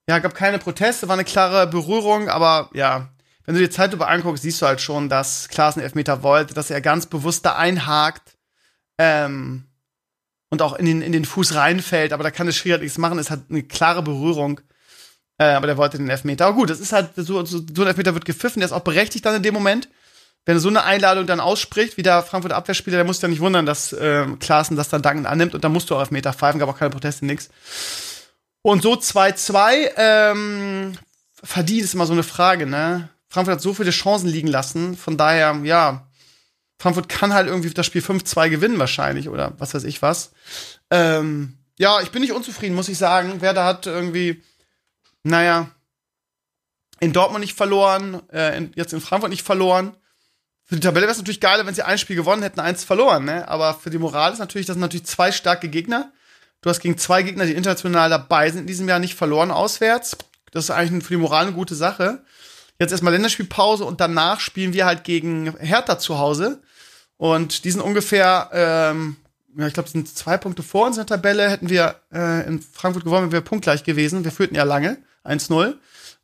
ja, 0.09 0.19
gab 0.19 0.33
keine 0.33 0.57
Proteste, 0.57 1.07
war 1.07 1.13
eine 1.13 1.23
klare 1.23 1.67
Berührung, 1.67 2.29
aber 2.29 2.69
ja, 2.73 3.09
wenn 3.45 3.55
du 3.55 3.61
dir 3.61 3.69
Zeit 3.69 3.93
über 3.93 4.09
anguckst, 4.09 4.43
siehst 4.43 4.61
du 4.61 4.65
halt 4.65 4.81
schon, 4.81 5.07
dass 5.07 5.47
Klaas 5.47 5.75
einen 5.75 5.83
Elfmeter 5.83 6.23
wollte, 6.23 6.53
dass 6.53 6.71
er 6.71 6.81
ganz 6.81 7.05
bewusst 7.05 7.45
da 7.45 7.55
einhakt 7.55 8.37
ähm, 8.97 9.68
und 10.49 10.61
auch 10.61 10.73
in 10.73 10.85
den, 10.85 11.01
in 11.01 11.11
den 11.11 11.25
Fuß 11.25 11.55
reinfällt, 11.55 12.13
aber 12.13 12.23
da 12.23 12.31
kann 12.31 12.47
der 12.47 12.53
Schiri 12.53 12.71
halt 12.71 12.81
nichts 12.81 12.97
machen, 12.97 13.19
es 13.19 13.29
hat 13.29 13.41
eine 13.49 13.63
klare 13.63 14.01
Berührung. 14.01 14.61
Äh, 15.37 15.53
aber 15.53 15.67
der 15.67 15.77
wollte 15.77 15.97
den 15.97 16.09
Elfmeter. 16.09 16.47
Aber 16.47 16.55
gut, 16.55 16.69
das 16.69 16.79
ist 16.79 16.91
halt, 16.91 17.11
so, 17.15 17.45
so, 17.45 17.59
so 17.73 17.81
ein 17.81 17.87
Elfmeter 17.87 18.13
wird 18.13 18.25
gepfiffen, 18.25 18.59
der 18.59 18.67
ist 18.67 18.73
auch 18.73 18.81
berechtigt 18.81 19.25
dann 19.25 19.35
in 19.35 19.43
dem 19.43 19.53
Moment 19.53 19.89
wenn 20.49 20.57
er 20.57 20.61
so 20.61 20.69
eine 20.69 20.83
Einladung 20.83 21.27
dann 21.27 21.39
ausspricht, 21.39 21.97
wie 21.97 22.01
der 22.01 22.23
Frankfurter 22.23 22.55
Abwehrspieler, 22.55 22.97
der 22.97 23.05
muss 23.05 23.21
ja 23.21 23.27
nicht 23.27 23.41
wundern, 23.41 23.67
dass 23.67 23.93
äh, 23.93 24.25
Klaassen 24.39 24.75
das 24.75 24.89
dann 24.89 25.03
dankend 25.03 25.27
annimmt 25.27 25.53
und 25.53 25.63
dann 25.63 25.71
musst 25.71 25.89
du 25.89 25.95
auch 25.95 26.01
auf 26.01 26.11
Meter 26.11 26.33
pfeifen, 26.33 26.59
gab 26.59 26.69
auch 26.69 26.79
keine 26.79 26.89
Proteste, 26.89 27.25
nix. 27.25 27.49
Und 28.61 28.81
so 28.81 28.93
2-2, 28.93 29.91
ähm, 29.95 30.97
verdient 31.43 31.83
ist 31.83 31.93
immer 31.93 32.07
so 32.07 32.13
eine 32.13 32.23
Frage, 32.23 32.65
ne? 32.65 33.09
Frankfurt 33.27 33.57
hat 33.57 33.61
so 33.61 33.75
viele 33.75 33.91
Chancen 33.91 34.27
liegen 34.27 34.47
lassen, 34.47 34.97
von 34.97 35.17
daher, 35.17 35.55
ja, 35.63 36.07
Frankfurt 36.79 37.09
kann 37.09 37.33
halt 37.33 37.47
irgendwie 37.47 37.69
das 37.69 37.85
Spiel 37.85 38.01
5-2 38.01 38.49
gewinnen 38.49 38.79
wahrscheinlich 38.79 39.27
oder 39.27 39.53
was 39.57 39.73
weiß 39.73 39.83
ich 39.83 40.01
was. 40.01 40.31
Ähm, 40.89 41.57
ja, 41.77 42.01
ich 42.01 42.11
bin 42.11 42.21
nicht 42.21 42.31
unzufrieden, 42.31 42.75
muss 42.75 42.87
ich 42.87 42.97
sagen. 42.97 43.41
Werder 43.41 43.65
hat 43.65 43.85
irgendwie, 43.85 44.41
naja, 45.23 45.69
in 47.01 47.11
Dortmund 47.13 47.41
nicht 47.41 47.55
verloren, 47.55 48.21
äh, 48.31 48.57
in, 48.57 48.71
jetzt 48.75 48.93
in 48.93 49.01
Frankfurt 49.01 49.29
nicht 49.29 49.45
verloren. 49.45 49.95
Für 50.63 50.75
die 50.75 50.81
Tabelle 50.81 51.03
wäre 51.03 51.11
es 51.11 51.17
natürlich 51.17 51.41
geiler, 51.41 51.65
wenn 51.65 51.73
sie 51.73 51.83
ein 51.83 51.97
Spiel 51.97 52.15
gewonnen 52.15 52.43
hätten, 52.43 52.59
eins 52.59 52.83
verloren, 52.83 53.25
ne? 53.25 53.47
Aber 53.47 53.73
für 53.73 53.89
die 53.89 53.97
Moral 53.97 54.31
ist 54.31 54.39
natürlich, 54.39 54.67
das 54.67 54.75
sind 54.75 54.81
natürlich 54.81 55.05
zwei 55.05 55.31
starke 55.31 55.67
Gegner. 55.67 56.11
Du 56.61 56.69
hast 56.69 56.79
gegen 56.79 56.97
zwei 56.97 57.23
Gegner, 57.23 57.45
die 57.45 57.53
international 57.53 58.09
dabei 58.09 58.49
sind, 58.51 58.61
in 58.61 58.67
diesem 58.67 58.87
Jahr 58.87 58.99
nicht 58.99 59.15
verloren 59.15 59.51
auswärts. 59.51 60.17
Das 60.51 60.65
ist 60.65 60.71
eigentlich 60.71 61.03
für 61.03 61.13
die 61.13 61.19
Moral 61.19 61.47
eine 61.47 61.55
gute 61.55 61.75
Sache. 61.75 62.23
Jetzt 62.79 62.91
erstmal 62.91 63.13
Länderspielpause 63.13 63.83
und 63.83 63.99
danach 63.99 64.39
spielen 64.39 64.73
wir 64.73 64.85
halt 64.85 65.03
gegen 65.03 65.57
Hertha 65.57 65.99
zu 65.99 66.19
Hause. 66.19 66.61
Und 67.19 67.65
die 67.65 67.71
sind 67.71 67.81
ungefähr, 67.81 68.49
ähm, 68.53 69.17
ja, 69.57 69.67
ich 69.67 69.73
glaube, 69.73 69.89
sind 69.89 70.07
zwei 70.07 70.37
Punkte 70.37 70.63
vor 70.63 70.87
uns 70.87 70.95
in 70.95 71.05
der 71.05 71.17
Tabelle. 71.17 71.49
Hätten 71.49 71.69
wir 71.69 71.95
äh, 72.13 72.47
in 72.47 72.61
Frankfurt 72.61 73.03
gewonnen, 73.03 73.23
wären 73.23 73.33
wir 73.33 73.41
punktgleich 73.41 73.83
gewesen. 73.83 74.23
Wir 74.23 74.31
führten 74.31 74.55
ja 74.55 74.63
lange, 74.63 74.97
1-0. 75.25 75.49
Von 75.49 75.75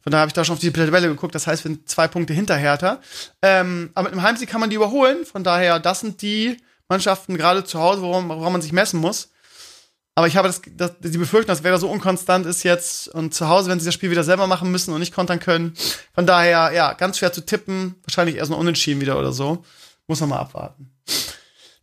daher 0.06 0.22
habe 0.22 0.30
ich 0.30 0.34
da 0.34 0.46
schon 0.46 0.54
auf 0.54 0.62
die 0.62 0.72
Tabelle 0.72 1.10
geguckt. 1.10 1.36
Das 1.36 1.48
heißt, 1.48 1.66
wir 1.66 1.72
sind 1.72 1.90
zwei 1.90 2.08
Punkte 2.08 2.34
hinter 2.34 2.56
Hertha. 2.56 3.02
Ähm, 3.42 3.90
aber 3.94 4.06
mit 4.06 4.14
einem 4.14 4.22
Heimsieg 4.22 4.50
kann 4.50 4.62
man 4.62 4.70
die 4.70 4.78
überholen. 4.78 5.26
Von 5.26 5.44
daher, 5.44 5.80
das 5.80 6.00
sind 6.00 6.22
die 6.22 6.56
Mannschaften 6.88 7.36
gerade 7.36 7.66
zu 7.66 7.82
Hause, 7.82 8.02
worum, 8.02 8.30
worum 8.30 8.54
man 8.54 8.62
sich 8.62 8.72
messen 8.72 9.02
muss. 9.02 9.32
Aber 10.18 10.28
ich 10.28 10.38
habe 10.38 10.48
das, 10.48 10.62
das, 10.78 10.94
die 11.02 11.18
Befürchtung, 11.18 11.48
dass 11.48 11.64
Werder 11.64 11.78
so 11.78 11.90
unkonstant 11.90 12.46
ist 12.46 12.64
jetzt 12.64 13.10
und 13.10 13.34
zu 13.34 13.50
Hause, 13.50 13.70
wenn 13.70 13.82
sie 13.82 13.86
das 13.86 13.94
Spiel 13.94 14.12
wieder 14.12 14.24
selber 14.24 14.48
machen 14.48 14.72
müssen 14.72 14.94
und 14.94 15.02
nicht 15.02 15.14
kontern 15.14 15.42
können. 15.42 15.74
Von 16.14 16.26
daher, 16.26 16.72
ja, 16.72 16.94
ganz 16.94 17.18
schwer 17.18 17.34
zu 17.34 17.46
tippen. 17.46 17.96
Wahrscheinlich 18.04 18.38
erst 18.38 18.50
noch 18.50 18.60
unentschieden 18.60 19.02
wieder 19.02 19.20
oder 19.20 19.34
so. 19.34 19.66
Muss 20.08 20.20
man 20.20 20.30
mal 20.30 20.40
abwarten. 20.40 20.92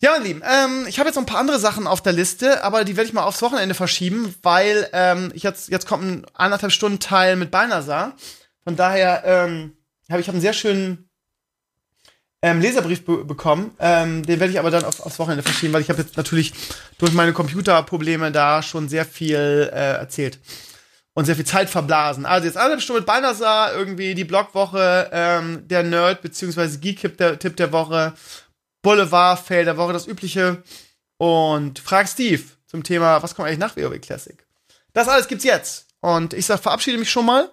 Ja, 0.00 0.10
mein 0.12 0.24
Lieben, 0.24 0.42
ähm, 0.44 0.86
ich 0.88 0.98
habe 0.98 1.08
jetzt 1.08 1.14
noch 1.14 1.22
ein 1.22 1.26
paar 1.26 1.38
andere 1.38 1.60
Sachen 1.60 1.86
auf 1.86 2.02
der 2.02 2.12
Liste, 2.12 2.64
aber 2.64 2.84
die 2.84 2.96
werde 2.96 3.06
ich 3.06 3.14
mal 3.14 3.22
aufs 3.22 3.40
Wochenende 3.40 3.74
verschieben, 3.74 4.34
weil 4.42 4.88
ähm, 4.92 5.30
ich 5.32 5.44
jetzt, 5.44 5.68
jetzt 5.68 5.86
kommt 5.86 6.04
ein 6.04 6.26
anderthalb 6.34 6.72
Stunden 6.72 6.98
Teil 6.98 7.36
mit 7.36 7.52
Balnasar. 7.52 8.16
Von 8.64 8.74
daher 8.74 9.22
ähm, 9.24 9.76
habe 10.10 10.20
ich 10.20 10.26
hab 10.26 10.34
einen 10.34 10.42
sehr 10.42 10.54
schönen 10.54 11.08
ähm, 12.42 12.60
Leserbrief 12.60 13.04
be 13.04 13.24
bekommen. 13.24 13.76
Ähm, 13.78 14.24
den 14.24 14.40
werde 14.40 14.52
ich 14.52 14.58
aber 14.58 14.72
dann 14.72 14.84
auf, 14.84 14.98
aufs 15.00 15.20
Wochenende 15.20 15.44
verschieben, 15.44 15.72
weil 15.72 15.82
ich 15.82 15.88
habe 15.88 16.02
jetzt 16.02 16.16
natürlich 16.16 16.52
durch 16.98 17.12
meine 17.12 17.32
Computerprobleme 17.32 18.32
da 18.32 18.62
schon 18.62 18.88
sehr 18.88 19.04
viel 19.04 19.70
äh, 19.72 19.98
erzählt 19.98 20.40
und 21.14 21.24
sehr 21.26 21.36
viel 21.36 21.44
Zeit 21.44 21.68
verblasen. 21.68 22.26
Also 22.26 22.46
jetzt 22.46 22.56
anderthalb 22.56 22.82
Stunden 22.82 23.00
mit 23.00 23.06
Balnasar, 23.06 23.74
irgendwie 23.74 24.14
die 24.14 24.24
Blogwoche, 24.24 25.10
ähm, 25.12 25.68
der 25.68 25.82
Nerd 25.82 26.22
beziehungsweise 26.22 26.78
Geek-Tipp 26.78 27.18
der, 27.18 27.38
Tipp 27.38 27.56
der 27.56 27.72
Woche 27.72 28.14
Boulevard, 28.82 29.38
Fail 29.38 29.64
der 29.64 29.76
Woche, 29.76 29.92
das 29.92 30.06
übliche. 30.06 30.62
Und 31.16 31.78
frag 31.78 32.08
Steve 32.08 32.42
zum 32.66 32.82
Thema, 32.82 33.22
was 33.22 33.34
kommt 33.34 33.46
eigentlich 33.46 33.60
nach 33.60 33.76
WoW 33.76 34.00
Classic? 34.00 34.44
Das 34.92 35.08
alles 35.08 35.28
gibt's 35.28 35.44
jetzt. 35.44 35.86
Und 36.00 36.34
ich 36.34 36.46
sag, 36.46 36.58
verabschiede 36.58 36.98
mich 36.98 37.10
schon 37.10 37.26
mal, 37.26 37.48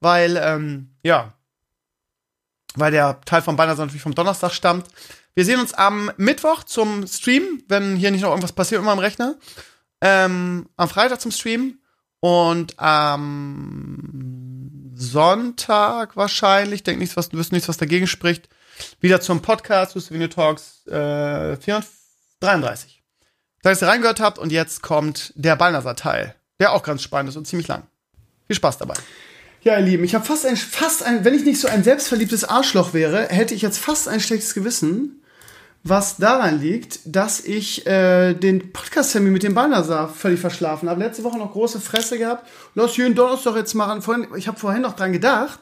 weil, 0.00 0.36
ähm, 0.36 0.96
ja, 1.04 1.32
weil 2.74 2.90
der 2.90 3.20
Teil 3.20 3.40
von 3.40 3.56
Banner 3.56 3.76
natürlich 3.76 4.02
vom 4.02 4.16
Donnerstag 4.16 4.52
stammt. 4.52 4.88
Wir 5.34 5.44
sehen 5.44 5.60
uns 5.60 5.74
am 5.74 6.10
Mittwoch 6.16 6.64
zum 6.64 7.06
Stream, 7.06 7.62
wenn 7.68 7.96
hier 7.96 8.10
nicht 8.10 8.22
noch 8.22 8.30
irgendwas 8.30 8.52
passiert 8.52 8.80
mit 8.80 8.86
meinem 8.86 8.98
Rechner. 8.98 9.36
Ähm, 10.00 10.68
am 10.76 10.88
Freitag 10.88 11.20
zum 11.20 11.30
Stream 11.30 11.78
und 12.24 12.80
am 12.80 13.98
Sonntag 14.94 16.16
wahrscheinlich, 16.16 16.82
denk 16.82 16.98
nichts, 16.98 17.18
was, 17.18 17.28
du 17.28 17.36
wirst 17.36 17.52
nichts, 17.52 17.68
was 17.68 17.76
dagegen 17.76 18.06
spricht, 18.06 18.48
wieder 18.98 19.20
zum 19.20 19.42
Podcast, 19.42 19.94
Who's 19.94 20.10
Video 20.10 20.28
Talks 20.28 20.86
äh, 20.86 21.58
433. 21.58 23.02
Danke, 23.60 23.74
dass 23.74 23.82
ihr 23.82 23.88
reingehört 23.88 24.20
habt 24.20 24.38
und 24.38 24.52
jetzt 24.52 24.80
kommt 24.80 25.34
der 25.36 25.54
Ballnasser-Teil. 25.56 26.34
der 26.58 26.72
auch 26.72 26.82
ganz 26.82 27.02
spannend 27.02 27.28
ist 27.28 27.36
und 27.36 27.46
ziemlich 27.46 27.68
lang. 27.68 27.82
Viel 28.46 28.56
Spaß 28.56 28.78
dabei. 28.78 28.94
Ja, 29.60 29.76
ihr 29.78 29.84
Lieben, 29.84 30.04
ich 30.04 30.14
habe 30.14 30.24
fast 30.24 30.46
ein, 30.46 30.56
fast 30.56 31.02
ein, 31.02 31.26
wenn 31.26 31.34
ich 31.34 31.44
nicht 31.44 31.60
so 31.60 31.68
ein 31.68 31.84
selbstverliebtes 31.84 32.44
Arschloch 32.44 32.94
wäre, 32.94 33.28
hätte 33.28 33.52
ich 33.54 33.60
jetzt 33.60 33.76
fast 33.76 34.08
ein 34.08 34.20
schlechtes 34.20 34.54
Gewissen, 34.54 35.22
was 35.86 36.16
daran 36.16 36.60
liegt, 36.60 37.00
dass 37.04 37.40
ich 37.40 37.86
äh, 37.86 38.32
den 38.32 38.72
Podcast-Termin 38.72 39.34
mit 39.34 39.42
dem 39.42 39.54
Balnasar 39.54 40.08
völlig 40.08 40.40
verschlafen 40.40 40.88
habe. 40.88 41.00
Letzte 41.00 41.24
Woche 41.24 41.36
noch 41.36 41.52
große 41.52 41.78
Fresse 41.78 42.16
gehabt. 42.16 42.48
Lass 42.74 42.96
jeden 42.96 43.14
Donnerstag 43.14 43.54
jetzt 43.56 43.74
machen. 43.74 44.00
Vorhin, 44.00 44.26
ich 44.34 44.48
habe 44.48 44.58
vorhin 44.58 44.80
noch 44.80 44.96
dran 44.96 45.12
gedacht. 45.12 45.60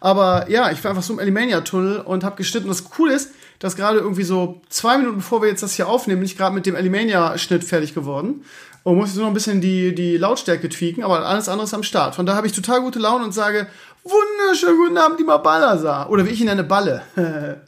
Aber 0.00 0.50
ja, 0.50 0.70
ich 0.70 0.84
war 0.84 0.90
einfach 0.90 1.02
so 1.02 1.14
im 1.14 1.18
Alimania-Tunnel 1.18 2.00
und 2.00 2.24
habe 2.24 2.36
geschnitten. 2.36 2.68
Und 2.68 2.78
das 2.78 2.84
Coole 2.90 3.14
ist, 3.14 3.30
dass 3.58 3.74
gerade 3.74 4.00
irgendwie 4.00 4.24
so 4.24 4.60
zwei 4.68 4.98
Minuten 4.98 5.16
bevor 5.16 5.40
wir 5.40 5.48
jetzt 5.48 5.62
das 5.62 5.72
hier 5.72 5.88
aufnehmen, 5.88 6.20
bin 6.20 6.26
ich 6.26 6.36
gerade 6.36 6.54
mit 6.54 6.66
dem 6.66 6.76
Alimania-Schnitt 6.76 7.64
fertig 7.64 7.94
geworden. 7.94 8.44
Und 8.82 8.96
muss 8.96 9.08
jetzt 9.08 9.16
nur 9.16 9.24
noch 9.24 9.30
ein 9.30 9.34
bisschen 9.34 9.62
die, 9.62 9.94
die 9.94 10.18
Lautstärke 10.18 10.68
tweaken, 10.68 11.02
aber 11.02 11.24
alles 11.24 11.48
andere 11.48 11.64
ist 11.64 11.72
am 11.72 11.82
Start. 11.82 12.16
Von 12.16 12.26
daher 12.26 12.36
habe 12.36 12.46
ich 12.46 12.52
total 12.52 12.82
gute 12.82 12.98
Laune 12.98 13.24
und 13.24 13.32
sage, 13.32 13.66
wunderschönen 14.02 14.76
guten 14.76 14.98
Abend, 14.98 15.18
lieber 15.18 15.38
Ballasar. 15.38 16.10
Oder 16.10 16.26
wie 16.26 16.30
ich 16.30 16.40
ihn 16.40 16.48
nenne, 16.48 16.64
Balle. 16.64 17.02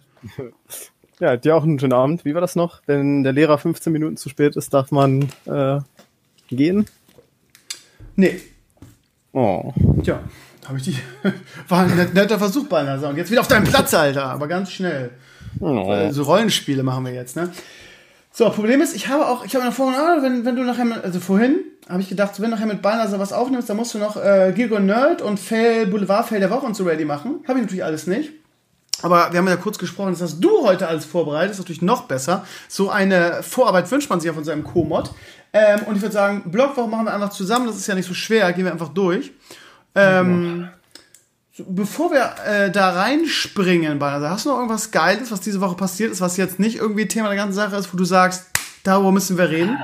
ja, 1.21 1.37
dir 1.37 1.57
auch 1.57 1.63
einen 1.63 1.79
schönen 1.79 1.93
Abend. 1.93 2.25
Wie 2.25 2.35
war 2.35 2.41
das 2.41 2.57
noch? 2.57 2.81
Wenn 2.87 3.23
der 3.23 3.33
Lehrer 3.33 3.59
15 3.59 3.93
Minuten 3.93 4.17
zu 4.17 4.29
spät 4.29 4.57
ist, 4.57 4.73
darf 4.75 4.91
man 4.91 5.29
äh, 5.47 5.79
gehen? 6.49 6.87
Nee. 8.17 8.41
Oh. 9.33 9.73
Tja, 10.03 10.21
habe 10.67 10.79
ich 10.79 10.85
die. 10.85 10.97
War 11.69 11.81
ein 11.81 11.97
net- 11.97 12.15
netter 12.15 12.39
Versuch, 12.39 12.67
Ballasar. 12.69 13.11
Und 13.11 13.17
jetzt 13.19 13.31
wieder 13.31 13.41
auf 13.43 13.49
deinem 13.49 13.65
Platz, 13.65 13.93
Alter. 13.93 14.25
Aber 14.27 14.49
ganz 14.49 14.71
schnell. 14.73 15.11
oh. 15.61 15.93
Äh, 15.93 16.13
So 16.13 16.23
Rollenspiele 16.23 16.83
machen 16.83 17.05
wir 17.05 17.13
jetzt, 17.13 17.37
ne? 17.37 17.51
So, 18.33 18.49
Problem 18.51 18.81
ist, 18.83 18.95
ich 18.95 19.09
habe 19.09 19.27
auch, 19.29 19.45
ich 19.45 19.55
habe 19.55 19.65
mir 19.67 19.73
vorhin, 19.73 19.99
ah, 19.99 20.19
wenn, 20.23 20.45
wenn 20.45 20.57
du 20.57 20.63
nachher, 20.63 20.85
mit, 20.85 21.03
also 21.05 21.21
vorhin 21.21 21.57
habe 21.89 22.03
ich 22.03 22.09
gedacht, 22.09 22.39
wenn 22.41 22.51
du 22.51 22.57
nachher 22.57 22.67
mit 22.67 22.83
Balnasar 22.83 23.19
was 23.19 23.33
aufnimmst, 23.33 23.69
dann 23.71 23.77
musst 23.79 23.95
du 23.95 23.99
noch 23.99 24.17
äh, 24.17 24.53
Gilgo 24.55 24.79
Nerd 24.79 25.23
und 25.23 25.39
Fail 25.41 25.87
Boulevard 25.87 26.27
Fail 26.27 26.41
der 26.41 26.51
Woche 26.51 26.67
und 26.67 26.77
so 26.77 26.85
ready 26.85 27.05
machen. 27.07 27.37
Habe 27.49 27.59
ich 27.59 27.65
natürlich 27.65 27.85
alles 27.85 28.07
nicht. 28.07 28.33
Aber 29.03 29.31
wir 29.31 29.39
haben 29.39 29.49
ja 29.49 29.57
kurz 29.57 29.79
gesprochen, 29.79 30.13
das 30.13 30.23
hast 30.23 30.41
du 30.41 30.65
heute 30.65 30.89
alles 30.89 31.05
vorbereitet, 31.05 31.53
ist 31.53 31.59
natürlich 31.59 31.83
noch 31.83 32.05
besser. 32.05 32.45
So 32.69 32.91
eine 32.91 33.43
Vorarbeit 33.43 33.91
wünscht 33.91 34.09
man 34.09 34.21
sich 34.21 34.29
ja 34.29 34.33
von 34.33 34.45
seinem 34.45 34.65
Co-Mod. 34.65 35.13
Ähm, 35.53 35.81
und 35.87 35.97
ich 35.97 36.03
würde 36.03 36.15
sagen, 36.15 36.43
Blogwoche 36.47 36.89
machen 36.89 37.07
wir 37.07 37.15
einfach 37.15 37.31
zusammen, 37.31 37.67
das 37.67 37.77
ist 37.77 37.87
ja 37.87 37.95
nicht 37.95 38.07
so 38.09 38.15
schwer, 38.15 38.53
gehen 38.53 38.65
wir 38.65 38.73
einfach 38.73 38.89
durch. 38.89 39.33
Ähm, 39.95 40.69
so, 41.53 41.65
bevor 41.69 42.11
wir 42.11 42.35
äh, 42.47 42.71
da 42.71 42.91
reinspringen, 42.91 43.99
Balnasar, 43.99 44.31
hast 44.31 44.45
du 44.45 44.51
noch 44.51 44.57
irgendwas 44.57 44.91
Geiles, 44.91 45.31
was 45.31 45.41
diese 45.41 45.61
Woche 45.61 45.75
passiert 45.75 46.13
ist, 46.13 46.21
was 46.21 46.37
jetzt 46.37 46.59
nicht 46.59 46.77
irgendwie 46.77 47.09
Thema 47.09 47.29
der 47.29 47.37
ganzen 47.37 47.55
Sache 47.55 47.77
ist, 47.77 47.93
wo 47.93 47.97
du 47.97 48.05
sagst, 48.05 48.47
darüber 48.83 49.13
müssen 49.13 49.39
wir 49.39 49.49
reden? 49.49 49.79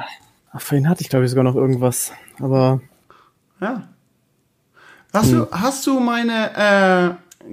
Ach, 0.52 0.60
vorhin 0.60 0.88
hatte 0.88 1.00
ich, 1.02 1.08
glaube 1.08 1.24
ich, 1.24 1.30
sogar 1.30 1.44
noch 1.44 1.56
irgendwas. 1.56 2.12
Aber 2.38 2.80
Ja. 3.60 3.88
Hast 5.12 5.30
du, 5.32 5.46
hast 5.50 5.86
du 5.86 6.00
meine, 6.00 7.18
äh, 7.44 7.46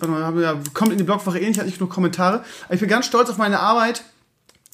mal, 0.00 0.60
kommt 0.74 0.92
in 0.92 0.98
die 0.98 1.04
Blogwoche 1.04 1.38
ähnlich, 1.38 1.58
hatte 1.58 1.68
ich 1.68 1.80
nur 1.80 1.88
Kommentare. 1.88 2.44
Aber 2.64 2.74
ich 2.74 2.80
bin 2.80 2.88
ganz 2.88 3.06
stolz 3.06 3.30
auf 3.30 3.38
meine 3.38 3.60
Arbeit 3.60 4.02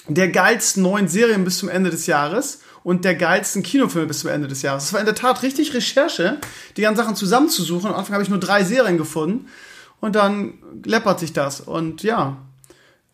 der 0.08 0.28
geilsten 0.28 0.82
neuen 0.82 1.08
Serien 1.08 1.44
bis 1.44 1.58
zum 1.58 1.68
Ende 1.68 1.90
des 1.90 2.06
Jahres 2.06 2.60
und 2.82 3.04
der 3.04 3.14
geilsten 3.14 3.62
Kinofilme 3.62 4.08
bis 4.08 4.20
zum 4.20 4.30
Ende 4.30 4.48
des 4.48 4.62
Jahres. 4.62 4.84
Es 4.84 4.92
war 4.92 5.00
in 5.00 5.06
der 5.06 5.14
Tat 5.14 5.42
richtig 5.42 5.72
Recherche, 5.72 6.38
die 6.76 6.82
ganzen 6.82 7.02
Sachen 7.02 7.16
zusammenzusuchen. 7.16 7.90
Am 7.90 7.96
Anfang 7.96 8.14
habe 8.14 8.22
ich 8.22 8.28
nur 8.28 8.38
drei 8.38 8.64
Serien 8.64 8.98
gefunden 8.98 9.48
und 10.00 10.14
dann 10.14 10.54
läppert 10.84 11.20
sich 11.20 11.32
das. 11.32 11.60
Und 11.60 12.02
ja, 12.02 12.36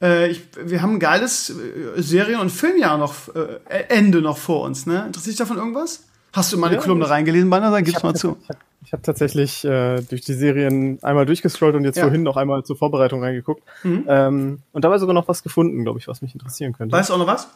äh, 0.02 0.28
ich, 0.30 0.42
wir 0.60 0.82
haben 0.82 0.94
ein 0.94 1.00
geiles 1.00 1.50
äh, 1.50 2.02
Serien- 2.02 2.40
und 2.40 2.50
Filmjahr 2.50 2.98
noch, 2.98 3.34
äh, 3.34 3.84
Ende 3.88 4.20
noch 4.20 4.38
vor 4.38 4.62
uns. 4.62 4.86
Ne? 4.86 5.04
Interessiert 5.06 5.34
dich 5.34 5.38
davon 5.38 5.58
irgendwas? 5.58 6.04
Hast 6.32 6.52
du 6.52 6.56
in 6.56 6.60
meine 6.60 6.76
Ja, 6.76 6.80
Kolumne 6.80 7.08
reingelesen, 7.08 7.50
Banner? 7.50 7.70
Dann 7.70 7.84
gib's 7.84 8.02
mal 8.02 8.14
zu. 8.14 8.36
Ich 8.42 8.48
habe 8.48 8.58
hab 8.92 9.02
tatsächlich 9.02 9.64
äh, 9.64 10.00
durch 10.02 10.20
die 10.22 10.34
Serien 10.34 10.98
einmal 11.02 11.26
durchgescrollt 11.26 11.74
und 11.74 11.84
jetzt 11.84 11.96
Ja. 11.96 12.04
Mhm. 12.04 12.08
vorhin 12.08 12.22
noch 12.22 12.36
einmal 12.36 12.62
zur 12.64 12.76
Vorbereitung 12.76 13.22
reingeguckt. 13.22 13.62
Ähm, 13.84 14.60
und 14.72 14.84
dabei 14.84 14.98
sogar 14.98 15.14
noch 15.14 15.26
was 15.28 15.42
gefunden, 15.42 15.82
glaube 15.82 15.98
ich, 15.98 16.08
was 16.08 16.22
mich 16.22 16.32
interessieren 16.34 16.72
könnte. 16.72 16.94
Weißt 16.96 17.10
du 17.10 17.14
auch 17.14 17.18
noch 17.18 17.26
was? 17.26 17.48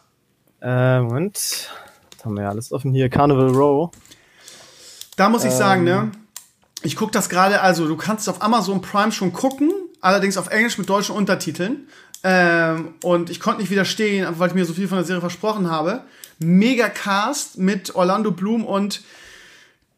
Äh, 0.60 1.00
Moment. 1.00 1.34
Jetzt 2.10 2.24
haben 2.24 2.34
wir 2.36 2.42
ja 2.42 2.48
alles 2.50 2.72
offen 2.72 2.92
hier. 2.92 3.08
Carnival 3.08 3.48
Row. 3.50 3.90
Da 5.16 5.28
muss 5.28 5.44
ich 5.44 5.52
sagen, 5.52 5.86
Ähm. 5.86 5.94
ne? 6.06 6.10
Ich 6.82 6.96
gucke 6.96 7.12
das 7.12 7.28
gerade, 7.30 7.62
also 7.62 7.86
du 7.88 7.96
kannst 7.96 8.28
auf 8.28 8.42
Amazon 8.42 8.82
Prime 8.82 9.10
schon 9.10 9.32
gucken, 9.32 9.72
allerdings 10.02 10.36
auf 10.36 10.50
Englisch 10.50 10.76
mit 10.76 10.88
deutschen 10.88 11.14
Untertiteln. 11.16 11.88
Ähm, 12.22 12.94
und 13.02 13.30
ich 13.30 13.40
konnte 13.40 13.60
nicht 13.60 13.70
widerstehen, 13.70 14.26
weil 14.38 14.48
ich 14.48 14.54
mir 14.54 14.64
so 14.66 14.74
viel 14.74 14.88
von 14.88 14.98
der 14.98 15.04
Serie 15.06 15.20
versprochen 15.20 15.70
habe. 15.70 16.02
Mega 16.38 16.88
Cast 16.88 17.58
mit 17.58 17.94
Orlando 17.94 18.30
Bloom 18.30 18.64
und 18.64 19.02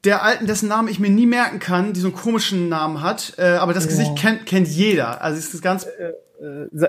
der 0.05 0.22
Alten, 0.22 0.47
dessen 0.47 0.68
Namen 0.68 0.89
ich 0.89 1.01
mir 1.01 1.11
nie 1.11 1.26
merken 1.26 1.59
kann, 1.59 1.93
die 1.93 2.01
so 2.01 2.09
einen 2.09 2.16
komischen 2.16 2.68
Namen 2.68 3.03
hat. 3.03 3.34
Äh, 3.39 3.57
aber 3.57 3.74
das 3.74 3.89
Gesicht 3.89 4.16
kennt, 4.16 4.47
kennt 4.47 4.68
jeder. 4.68 5.22
Also 5.22 5.39
es 5.39 5.53
ist 5.53 5.62
ganz. 5.62 5.84
Äh, 5.84 6.12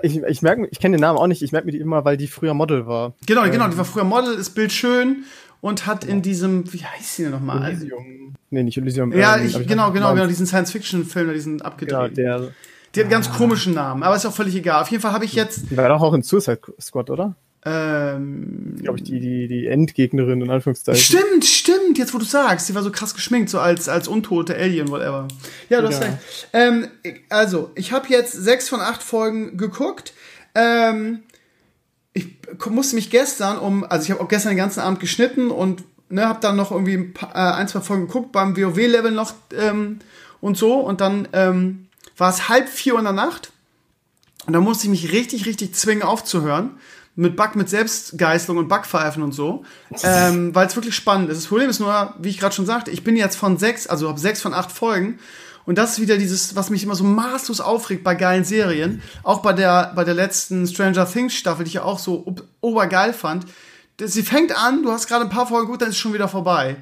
Ich, 0.02 0.16
ich 0.16 0.42
merke, 0.42 0.68
ich 0.70 0.78
kenne 0.78 0.96
den 0.96 1.00
Namen 1.00 1.18
auch 1.18 1.26
nicht. 1.26 1.42
Ich 1.42 1.52
merke 1.52 1.66
mir 1.66 1.72
die 1.72 1.78
immer, 1.78 2.04
weil 2.04 2.16
die 2.16 2.28
früher 2.28 2.54
Model 2.54 2.86
war. 2.86 3.14
Genau, 3.26 3.42
genau, 3.50 3.68
die 3.68 3.78
war 3.78 3.84
früher 3.84 4.04
Model, 4.04 4.34
ist 4.34 4.50
bildschön 4.50 5.24
und 5.60 5.86
hat 5.86 6.04
in 6.04 6.22
diesem, 6.22 6.72
wie 6.72 6.84
heißt 6.84 7.16
sie 7.16 7.22
denn 7.24 7.32
nochmal? 7.32 7.70
Elysium. 7.70 8.34
Nee, 8.50 8.62
nicht 8.62 8.76
Elysium. 8.76 9.12
Ja, 9.12 9.36
ähm, 9.36 9.46
ich, 9.46 9.54
hab 9.54 9.66
genau, 9.66 9.90
genau, 9.90 10.14
genau, 10.14 10.26
diesen 10.26 10.46
Science-Fiction-Film, 10.46 11.32
diesen 11.32 11.62
abgedreht. 11.62 12.14
Genau, 12.14 12.38
der. 12.40 12.52
Die 12.94 13.00
hat 13.00 13.04
einen 13.04 13.10
ganz 13.10 13.30
komischen 13.30 13.74
Namen, 13.74 14.02
aber 14.02 14.16
ist 14.16 14.24
auch 14.24 14.34
völlig 14.34 14.54
egal. 14.54 14.80
Auf 14.82 14.88
jeden 14.90 15.02
Fall 15.02 15.12
habe 15.12 15.24
ich 15.24 15.34
jetzt, 15.34 15.70
Die 15.70 15.76
war 15.76 15.88
doch 15.88 16.00
auch 16.00 16.14
in 16.14 16.22
Suicide 16.22 16.60
Squad, 16.80 17.10
oder? 17.10 17.34
Ähm, 17.64 18.76
Glaube 18.80 18.98
ich, 18.98 19.04
die, 19.04 19.20
die, 19.20 19.48
die 19.48 19.66
Endgegnerin 19.66 20.40
in 20.40 20.50
Anführungszeichen. 20.50 21.00
stimmt, 21.00 21.44
stimmt, 21.44 21.98
jetzt 21.98 22.14
wo 22.14 22.18
du 22.18 22.24
sagst, 22.24 22.66
sie 22.66 22.74
war 22.74 22.82
so 22.82 22.90
krass 22.92 23.14
geschminkt, 23.14 23.50
so 23.50 23.58
als, 23.58 23.88
als 23.88 24.06
untote 24.06 24.54
Alien, 24.56 24.88
whatever. 24.88 25.26
Ja, 25.68 25.80
du 25.80 25.88
hast 25.88 26.00
Ja. 26.00 26.06
recht. 26.06 26.18
Ähm, 26.52 26.88
also, 27.28 27.70
ich 27.74 27.92
habe 27.92 28.08
jetzt 28.08 28.32
sechs 28.32 28.68
von 28.68 28.80
acht 28.80 29.02
Folgen 29.02 29.56
geguckt. 29.56 30.12
Ähm, 30.54 31.20
ich 32.12 32.36
musste 32.68 32.94
mich 32.94 33.10
gestern 33.10 33.58
um, 33.58 33.84
also 33.84 34.04
ich 34.04 34.10
habe 34.10 34.22
auch 34.22 34.28
gestern 34.28 34.50
den 34.50 34.58
ganzen 34.58 34.80
Abend 34.80 35.00
geschnitten 35.00 35.50
und 35.50 35.82
ne, 36.08 36.26
habe 36.26 36.40
dann 36.40 36.56
noch 36.56 36.70
irgendwie 36.70 36.94
ein, 36.94 37.12
paar, 37.12 37.34
äh, 37.34 37.54
ein, 37.56 37.68
zwei 37.68 37.80
Folgen 37.80 38.06
geguckt, 38.06 38.32
beim 38.32 38.56
WoW-Level 38.56 39.10
noch 39.10 39.34
ähm, 39.56 39.98
und 40.40 40.56
so. 40.56 40.74
Und 40.74 41.00
dann 41.00 41.28
ähm, 41.32 41.88
war 42.16 42.30
es 42.30 42.48
halb 42.48 42.68
vier 42.68 42.94
Uhr 42.94 42.98
in 43.00 43.04
der 43.04 43.12
Nacht. 43.12 43.52
Und 44.46 44.52
da 44.54 44.60
musste 44.60 44.84
ich 44.84 44.90
mich 44.90 45.12
richtig, 45.12 45.46
richtig 45.46 45.74
zwingen 45.74 46.02
aufzuhören. 46.02 46.70
Mit 47.20 47.34
Bug, 47.34 47.56
mit 47.56 47.68
Selbstgeißelung 47.68 48.58
und 48.58 48.68
Backpfeifen 48.68 49.24
und 49.24 49.32
so. 49.32 49.64
ähm, 50.04 50.54
weil 50.54 50.68
es 50.68 50.76
wirklich 50.76 50.94
spannend 50.94 51.28
ist. 51.30 51.38
Das 51.38 51.46
Problem 51.48 51.68
ist 51.68 51.80
nur, 51.80 52.14
wie 52.20 52.28
ich 52.28 52.38
gerade 52.38 52.54
schon 52.54 52.64
sagte, 52.64 52.92
ich 52.92 53.02
bin 53.02 53.16
jetzt 53.16 53.34
von 53.36 53.58
sechs, 53.58 53.88
also 53.88 54.08
habe 54.08 54.20
sechs 54.20 54.40
von 54.40 54.54
acht 54.54 54.70
Folgen. 54.70 55.18
Und 55.66 55.78
das 55.78 55.92
ist 55.94 56.00
wieder 56.00 56.16
dieses, 56.16 56.54
was 56.54 56.70
mich 56.70 56.84
immer 56.84 56.94
so 56.94 57.02
maßlos 57.02 57.60
aufregt 57.60 58.04
bei 58.04 58.14
geilen 58.14 58.44
Serien. 58.44 59.02
Auch 59.24 59.42
bei 59.42 59.52
der, 59.52 59.92
bei 59.96 60.04
der 60.04 60.14
letzten 60.14 60.66
Stranger 60.68 61.10
Things 61.10 61.34
Staffel, 61.34 61.64
die 61.64 61.68
ich 61.70 61.74
ja 61.74 61.82
auch 61.82 61.98
so 61.98 62.22
ob- 62.24 62.44
obergeil 62.60 63.12
fand. 63.12 63.46
Sie 64.00 64.22
fängt 64.22 64.56
an, 64.56 64.84
du 64.84 64.92
hast 64.92 65.08
gerade 65.08 65.24
ein 65.24 65.30
paar 65.30 65.48
Folgen 65.48 65.66
gut, 65.68 65.82
dann 65.82 65.88
ist 65.88 65.96
es 65.96 66.00
schon 66.00 66.14
wieder 66.14 66.28
vorbei. 66.28 66.76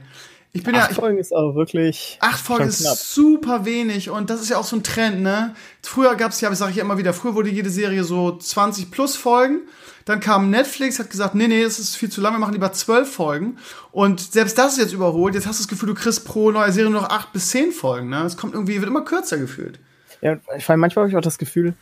Ich 0.57 0.63
bin 0.63 0.75
ja, 0.75 0.83
Acht 0.83 0.93
ich, 0.93 0.97
Folgen 0.97 1.19
ist 1.19 1.35
aber 1.35 1.55
wirklich. 1.55 2.17
Acht 2.21 2.41
Folgen 2.41 2.69
ist 2.69 2.81
knapp. 2.81 2.97
super 2.97 3.65
wenig 3.67 4.09
und 4.09 4.31
das 4.31 4.41
ist 4.41 4.49
ja 4.49 4.57
auch 4.57 4.65
so 4.65 4.77
ein 4.77 4.83
Trend, 4.83 5.21
ne? 5.21 5.55
Früher 5.83 6.15
gab 6.15 6.33
es 6.33 6.41
ja, 6.41 6.53
sage 6.55 6.71
ich 6.71 6.79
ja 6.79 6.83
immer 6.83 6.97
wieder, 6.97 7.13
früher 7.13 7.35
wurde 7.35 7.51
jede 7.51 7.69
Serie 7.69 8.05
so 8.05 8.37
20 8.37 8.91
plus 8.91 9.17
Folgen. 9.17 9.61
Dann 10.07 10.21
kam 10.21 10.51
Netflix, 10.51 10.99
hat 10.99 11.11
gesagt, 11.11 11.35
nee, 11.35 11.47
nee, 11.49 11.63
das 11.63 11.79
ist 11.79 11.97
viel 11.97 12.11
zu 12.11 12.23
lang, 12.23 12.33
wir 12.35 12.39
machen 12.39 12.55
lieber 12.55 12.73
zwölf 12.73 13.13
Folgen. 13.13 13.59
Und 13.93 14.21
selbst 14.21 14.57
das 14.57 14.73
ist 14.75 14.79
jetzt 14.79 14.93
überholt. 14.93 15.35
Jetzt 15.35 15.47
hast 15.47 15.59
du 15.59 15.65
das 15.65 15.69
Gefühl, 15.69 15.89
du 15.89 15.95
kriegst 15.95 16.25
pro 16.25 16.51
neue 16.51 16.73
Serie 16.73 16.91
nur 16.91 17.03
noch 17.03 17.11
acht 17.11 17.33
bis 17.35 17.51
zehn 17.51 17.71
Folgen, 17.71 18.09
ne? 18.09 18.23
Es 18.23 18.39
kommt 18.39 18.55
irgendwie, 18.55 18.81
wird 18.81 18.89
immer 18.89 19.05
kürzer 19.05 19.37
gefühlt. 19.37 19.79
Ja, 20.23 20.39
vor 20.59 20.71
allem 20.71 20.81
manchmal 20.81 21.03
habe 21.05 21.11
ich 21.11 21.17
auch 21.17 21.21
das 21.21 21.39
Gefühl, 21.39 21.75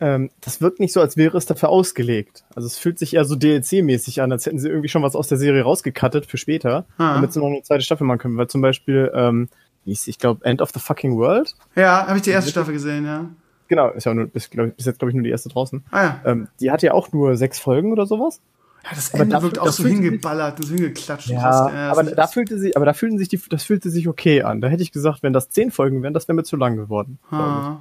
ähm, 0.00 0.30
das 0.40 0.60
wirkt 0.60 0.80
nicht 0.80 0.92
so, 0.92 1.00
als 1.00 1.16
wäre 1.16 1.36
es 1.36 1.46
dafür 1.46 1.68
ausgelegt. 1.70 2.44
Also 2.54 2.66
es 2.66 2.78
fühlt 2.78 2.98
sich 2.98 3.14
eher 3.14 3.24
so 3.24 3.34
DLC-mäßig 3.34 4.20
an, 4.22 4.30
als 4.32 4.46
hätten 4.46 4.58
sie 4.58 4.68
irgendwie 4.68 4.88
schon 4.88 5.02
was 5.02 5.16
aus 5.16 5.28
der 5.28 5.38
Serie 5.38 5.62
rausgekattet 5.62 6.26
für 6.26 6.36
später, 6.38 6.84
Ah. 6.98 7.14
damit 7.14 7.32
sie 7.32 7.40
noch 7.40 7.46
eine 7.46 7.62
zweite 7.62 7.82
Staffel 7.84 8.06
machen 8.06 8.18
können. 8.18 8.36
Weil 8.36 8.46
zum 8.48 8.60
Beispiel, 8.60 9.10
ähm, 9.14 9.48
wie 9.84 9.90
hieß 9.90 10.04
sie? 10.04 10.10
ich 10.10 10.18
glaube, 10.18 10.44
End 10.44 10.62
of 10.62 10.70
the 10.74 10.80
Fucking 10.80 11.16
World. 11.16 11.54
Ja, 11.74 12.06
habe 12.06 12.16
ich 12.18 12.22
die 12.22 12.30
erste 12.30 12.50
Staffel 12.50 12.74
gesehen, 12.74 13.04
ja. 13.06 13.26
Genau, 13.68 13.90
ist 13.90 14.04
ja 14.04 14.14
nur, 14.14 14.26
bis, 14.26 14.48
glaub 14.48 14.74
bis 14.76 14.86
jetzt, 14.86 14.98
glaube 14.98 15.10
ich, 15.10 15.14
nur 15.14 15.24
die 15.24 15.30
erste 15.30 15.48
draußen. 15.50 15.84
Ah 15.90 16.02
ja. 16.02 16.20
Ähm, 16.24 16.48
die 16.60 16.70
hat 16.70 16.82
ja 16.82 16.92
auch 16.92 17.12
nur 17.12 17.36
sechs 17.36 17.58
Folgen 17.58 17.92
oder 17.92 18.06
sowas. 18.06 18.40
Ja, 18.84 18.90
das 18.94 19.10
Ende 19.10 19.26
da- 19.34 19.42
wirkt 19.42 19.56
da 19.58 19.62
auch 19.62 19.68
so 19.68 19.84
hingeballert, 19.86 20.64
so 20.64 20.72
hingeklatscht. 20.74 21.28
Ja, 21.28 21.42
Das 21.42 21.60
ist- 21.66 21.74
das 21.74 21.98
aber 21.98 22.02
da 22.14 22.26
fühlte 22.28 22.58
sich, 22.58 22.76
aber 22.76 22.86
da 22.86 22.92
fühlten 22.94 23.18
sich 23.18 23.28
die, 23.28 23.38
das 23.50 23.64
fühlte 23.64 23.90
sich 23.90 24.08
okay 24.08 24.42
an. 24.42 24.60
Da 24.62 24.68
hätte 24.68 24.82
ich 24.82 24.92
gesagt, 24.92 25.22
wenn 25.22 25.32
das 25.34 25.50
zehn 25.50 25.70
Folgen 25.70 26.02
wären, 26.02 26.14
das 26.14 26.28
wäre 26.28 26.36
mir 26.36 26.44
zu 26.44 26.56
lang 26.56 26.76
geworden. 26.76 27.18
Ah. 27.30 27.78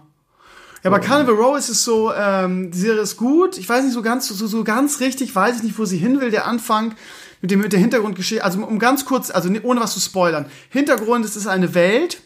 Ja, 0.88 0.92
bei 0.92 1.00
Carnival 1.00 1.36
Row 1.36 1.58
ist 1.58 1.68
es 1.68 1.84
so, 1.84 2.14
ähm, 2.14 2.72
die 2.72 2.78
Serie 2.78 3.02
ist 3.02 3.18
gut. 3.18 3.58
Ich 3.58 3.68
weiß 3.68 3.84
nicht 3.84 3.94
so 3.94 4.02
ganz, 4.02 4.26
so, 4.30 4.48
so 4.48 4.64
ganz 4.64 5.02
richtig, 5.02 5.36
weiß 5.36 5.58
ich 5.58 5.64
nicht, 5.64 5.78
wo 5.78 5.84
sie 5.84 5.98
hin 5.98 6.22
will. 6.22 6.32
Der 6.32 6.48
Anfang 6.48 6.96
mit 7.42 7.52
dem 7.52 7.60
mit 7.60 7.74
der 7.74 7.80
Hintergrundgeschichte, 7.82 8.42
also 8.42 8.66
um 8.66 8.80
ganz 8.80 9.04
kurz, 9.04 9.30
also 9.30 9.50
ne- 9.50 9.62
ohne 9.64 9.82
was 9.82 9.94
zu 9.94 10.00
spoilern. 10.00 10.46
Hintergrund, 10.70 11.26
es 11.26 11.36
ist 11.36 11.46
eine 11.46 11.74
Welt, 11.74 12.22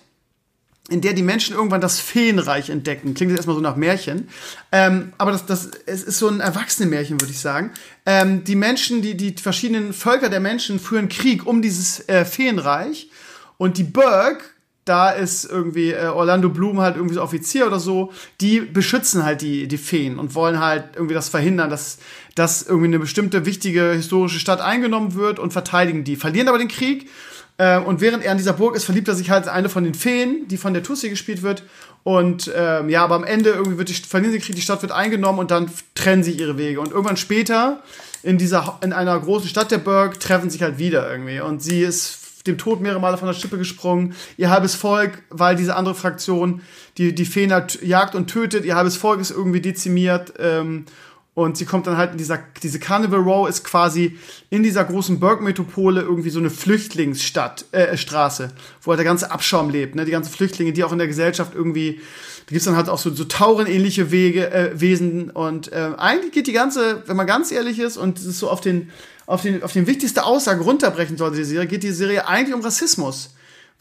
in 0.90 1.02
der 1.02 1.14
die 1.14 1.24
Menschen 1.24 1.56
irgendwann 1.56 1.82
das 1.82 2.00
Feenreich 2.00 2.70
entdecken. 2.70 3.16
Klingt 3.16 3.32
jetzt 3.32 3.40
erstmal 3.40 3.56
so 3.56 3.64
nach 3.64 3.78
Märchen. 3.78 4.30
Ähm, 4.72 5.12
aber 5.18 5.32
das, 5.32 5.48
das 5.48 5.72
es 5.88 6.04
ist 6.04 6.20
so 6.20 6.28
ein 6.28 6.40
Erwachsene-Märchen, 6.40 7.20
würde 7.20 7.32
ich 7.34 7.40
sagen. 7.40 7.72
Ähm, 8.06 8.44
die 8.44 8.56
Menschen, 8.56 9.02
die, 9.02 9.18
die 9.18 9.34
verschiedenen 9.42 9.92
Völker 9.92 10.30
der 10.30 10.40
Menschen 10.40 10.80
führen 10.80 11.10
Krieg 11.10 11.48
um 11.48 11.64
dieses 11.64 12.08
äh, 12.08 12.26
Feenreich. 12.26 13.10
Und 13.58 13.80
die 13.80 13.86
Burg, 13.86 14.54
da 14.92 15.10
ist 15.10 15.46
irgendwie 15.46 15.92
äh, 15.92 16.08
Orlando 16.08 16.50
Bloom 16.50 16.82
halt 16.82 16.98
irgendwie 16.98 17.16
so 17.16 17.22
Offizier 17.22 17.66
oder 17.66 17.80
so, 17.80 18.12
die 18.42 18.60
beschützen 18.60 19.24
halt 19.24 19.42
die, 19.42 19.70
die 19.70 19.78
Feen 19.78 20.20
und 20.20 20.36
wollen 20.36 20.60
halt 20.60 20.84
irgendwie 20.96 21.14
das 21.14 21.30
verhindern, 21.30 21.70
dass, 21.70 21.98
dass 22.36 22.62
irgendwie 22.62 22.88
eine 22.88 23.00
bestimmte 23.00 23.46
wichtige 23.46 23.94
historische 23.94 24.38
Stadt 24.38 24.60
eingenommen 24.60 25.16
wird 25.16 25.40
und 25.40 25.54
verteidigen 25.54 26.04
die. 26.04 26.18
Verlieren 26.18 26.50
aber 26.50 26.58
den 26.58 26.68
Krieg 26.68 27.10
äh, 27.58 27.80
und 27.80 28.02
während 28.02 28.26
er 28.26 28.34
in 28.34 28.38
dieser 28.38 28.52
Burg 28.52 28.76
ist, 28.76 28.84
verliebt 28.84 29.08
er 29.08 29.16
sich 29.16 29.30
halt 29.30 29.46
in 29.46 29.50
eine 29.50 29.70
von 29.70 29.86
den 29.86 29.94
Feen, 29.94 30.46
die 30.50 30.58
von 30.58 30.74
der 30.74 30.84
Tussi 30.84 31.10
gespielt 31.10 31.42
wird. 31.42 31.64
Und 32.04 32.52
ähm, 32.54 32.90
ja, 32.90 33.02
aber 33.06 33.16
am 33.16 33.24
Ende 33.24 33.52
irgendwie 33.52 33.78
wird 33.78 33.88
die, 33.88 33.94
verlieren 33.94 34.34
sie 34.34 34.40
Krieg, 34.40 34.56
die 34.56 34.62
Stadt 34.62 34.82
wird 34.82 34.92
eingenommen 34.92 35.40
und 35.40 35.52
dann 35.52 35.72
trennen 35.96 36.24
sich 36.24 36.38
ihre 36.38 36.58
Wege. 36.58 36.82
Und 36.82 36.92
irgendwann 36.92 37.16
später 37.16 37.82
in 38.24 38.38
dieser 38.38 38.78
in 38.84 38.92
einer 38.92 39.18
großen 39.18 39.48
Stadt 39.48 39.72
der 39.72 39.78
Burg 39.78 40.20
treffen 40.20 40.50
sich 40.50 40.62
halt 40.62 40.80
wieder 40.80 41.10
irgendwie. 41.10 41.40
Und 41.40 41.64
sie 41.64 41.82
ist 41.82 42.21
dem 42.48 42.58
Tod 42.58 42.82
mehrere 42.82 43.00
Male 43.00 43.18
von 43.18 43.28
der 43.28 43.34
Schippe 43.34 43.58
gesprungen. 43.58 44.14
Ihr 44.38 44.50
halbes 44.50 44.76
Volk, 44.76 45.24
weil 45.30 45.56
diese 45.56 45.76
andere 45.76 45.96
Fraktion 45.96 46.62
die 46.98 47.16
die 47.16 47.26
halt 47.52 47.82
jagt 47.82 48.16
und 48.16 48.28
tötet, 48.28 48.66
ihr 48.66 48.76
halbes 48.76 48.98
Volk 48.98 49.20
ist 49.22 49.32
irgendwie 49.32 49.62
dezimiert. 49.62 50.34
Ähm, 50.40 50.86
und 51.34 51.56
sie 51.56 51.64
kommt 51.64 51.88
dann 51.88 51.96
halt 51.96 52.12
in 52.12 52.18
dieser, 52.18 52.40
diese 52.62 52.78
Carnival 52.78 53.22
Row 53.22 53.48
ist 53.48 53.64
quasi 53.64 54.18
in 54.50 54.64
dieser 54.64 54.84
großen 54.84 55.22
Burg-Metropole 55.22 56.02
irgendwie 56.02 56.30
so 56.30 56.40
eine 56.40 56.50
Flüchtlingsstadt, 56.50 57.66
äh, 57.72 57.96
Straße, 57.96 58.52
wo 58.82 58.92
halt 58.92 59.00
der 59.00 59.06
ganze 59.06 59.32
Abschaum 59.32 59.70
lebt, 59.70 59.96
ne? 59.96 60.04
Die 60.04 60.12
ganzen 60.12 60.32
Flüchtlinge, 60.32 60.74
die 60.74 60.84
auch 60.84 60.92
in 60.92 60.98
der 60.98 61.08
Gesellschaft 61.08 61.56
irgendwie, 61.56 62.02
da 62.48 62.52
gibt's 62.52 62.66
dann 62.66 62.76
halt 62.76 62.90
auch 62.90 62.98
so, 62.98 63.12
so 63.12 63.24
taurenähnliche 63.24 64.12
Wege, 64.12 64.52
äh, 64.52 64.72
Wesen. 64.80 65.30
Und 65.30 65.72
äh, 65.72 65.92
eigentlich 65.98 66.34
geht 66.34 66.48
die 66.48 66.52
ganze, 66.52 67.04
wenn 67.06 67.16
man 67.16 67.28
ganz 67.28 67.50
ehrlich 67.54 67.80
ist 67.80 67.96
und 67.96 68.20
es 68.20 68.26
ist 68.26 68.40
so 68.40 68.50
auf 68.50 68.60
den, 68.60 68.92
auf 69.32 69.42
den, 69.42 69.64
auf 69.64 69.74
den 69.74 69.88
wichtigste 69.88 70.24
Aussage 70.24 70.62
runterbrechen 70.62 71.18
sollte 71.18 71.38
die 71.38 71.44
Serie, 71.44 71.68
geht 71.68 71.84
die 71.84 71.92
Serie 71.92 72.28
eigentlich 72.28 72.54
um 72.54 72.62
Rassismus 72.62 73.32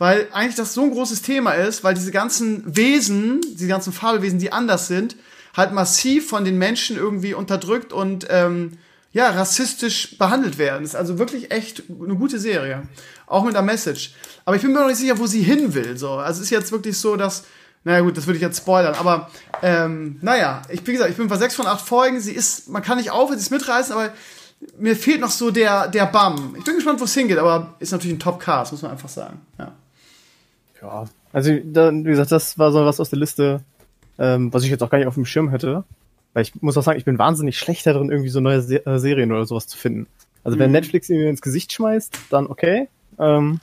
weil 0.01 0.29
eigentlich 0.33 0.55
das 0.57 0.73
so 0.73 0.83
ein 0.83 0.93
großes 0.93 1.21
Thema 1.21 1.53
ist, 1.53 1.85
weil 1.85 1.93
diese 1.93 2.11
ganzen 2.11 2.75
Wesen, 2.75 3.43
diese 3.53 3.69
ganzen 3.69 3.93
Fabelwesen, 3.93 4.39
die 4.39 4.51
anders 4.51 4.89
sind, 4.89 5.15
halt 5.55 5.73
massiv 5.73 6.27
von 6.27 6.43
den 6.47 6.57
Menschen 6.57 6.97
irgendwie 6.97 7.35
unterdrückt 7.35 7.93
und 7.93 8.27
ähm, 8.31 8.79
ja, 9.13 9.29
rassistisch 9.29 10.17
behandelt 10.17 10.57
werden. 10.57 10.85
ist 10.85 10.97
also 10.97 11.19
wirklich 11.19 11.51
echt 11.51 11.83
eine 11.91 12.15
gute 12.15 12.39
Serie. 12.39 12.85
Auch 13.27 13.45
mit 13.45 13.53
der 13.53 13.61
Message. 13.61 14.15
Aber 14.47 14.57
ich 14.57 14.63
bin 14.63 14.73
mir 14.73 14.81
noch 14.81 14.87
nicht 14.87 14.97
sicher, 14.97 15.19
wo 15.19 15.27
sie 15.27 15.43
hin 15.43 15.75
will. 15.75 15.99
So. 15.99 16.13
Also 16.13 16.39
es 16.39 16.47
ist 16.47 16.51
jetzt 16.51 16.73
wirklich 16.73 16.97
so, 16.97 17.17
dass. 17.17 17.45
Naja 17.85 18.01
gut, 18.01 18.17
das 18.17 18.27
würde 18.27 18.37
ich 18.37 18.43
jetzt 18.43 18.59
spoilern, 18.59 18.95
aber 18.95 19.31
ähm, 19.63 20.19
naja, 20.21 20.61
ich, 20.69 20.87
wie 20.87 20.93
gesagt, 20.93 21.11
ich 21.11 21.17
bin 21.17 21.29
bei 21.29 21.39
sechs 21.39 21.55
von 21.55 21.67
acht 21.67 21.87
Folgen. 21.87 22.21
Sie 22.21 22.33
ist, 22.33 22.69
man 22.69 22.83
kann 22.83 22.99
nicht 22.99 23.11
aufhören, 23.11 23.39
sie 23.39 23.45
ist 23.45 23.51
mitreißen, 23.51 23.95
aber 23.95 24.13
mir 24.79 24.97
fehlt 24.97 25.21
noch 25.21 25.31
so 25.31 25.51
der, 25.51 25.89
der 25.89 26.07
Bam. 26.07 26.55
Ich 26.59 26.65
bin 26.65 26.75
gespannt, 26.75 27.01
wo 27.01 27.05
es 27.05 27.15
hingeht, 27.15 27.39
aber 27.39 27.75
ist 27.79 27.93
natürlich 27.93 28.17
ein 28.17 28.21
Top-Cast, 28.21 28.73
muss 28.73 28.83
man 28.83 28.93
einfach 28.93 29.09
sagen. 29.09 29.41
Ja. 29.59 29.73
ja. 30.83 31.05
Also, 31.33 31.53
wie 31.53 32.03
gesagt, 32.03 32.33
das 32.33 32.59
war 32.59 32.73
so 32.73 32.85
was 32.85 33.01
aus 33.01 33.11
der 33.11 33.19
Liste, 33.19 33.61
ähm, 34.19 34.53
was 34.53 34.65
ich 34.65 34.71
jetzt 34.71 34.83
auch 34.83 34.91
gar 34.91 34.99
nicht 34.99 35.07
auf 35.07 35.15
dem 35.15 35.25
Schirm 35.25 35.49
hätte. 35.49 35.85
Weil 36.33 36.43
ich 36.43 36.61
muss 36.63 36.77
auch 36.77 36.83
sagen, 36.83 36.99
ich 36.99 37.05
bin 37.05 37.19
wahnsinnig 37.19 37.59
schlecht 37.59 37.87
darin, 37.87 38.11
irgendwie 38.11 38.31
so 38.31 38.41
neue 38.41 38.63
Se 38.63 38.85
äh, 38.85 38.99
Serien 38.99 39.33
oder 39.33 39.47
sowas 39.47 39.67
zu 39.67 39.77
finden. 39.77 40.07
Also 40.45 40.59
wenn 40.59 40.71
mhm. 40.71 40.75
Netflix 40.75 41.09
mir 41.09 41.29
ins 41.29 41.43
Gesicht 41.43 41.73
schmeißt, 41.73 42.19
dann 42.31 42.47
okay. 42.47 42.89
Ähm, 43.19 43.61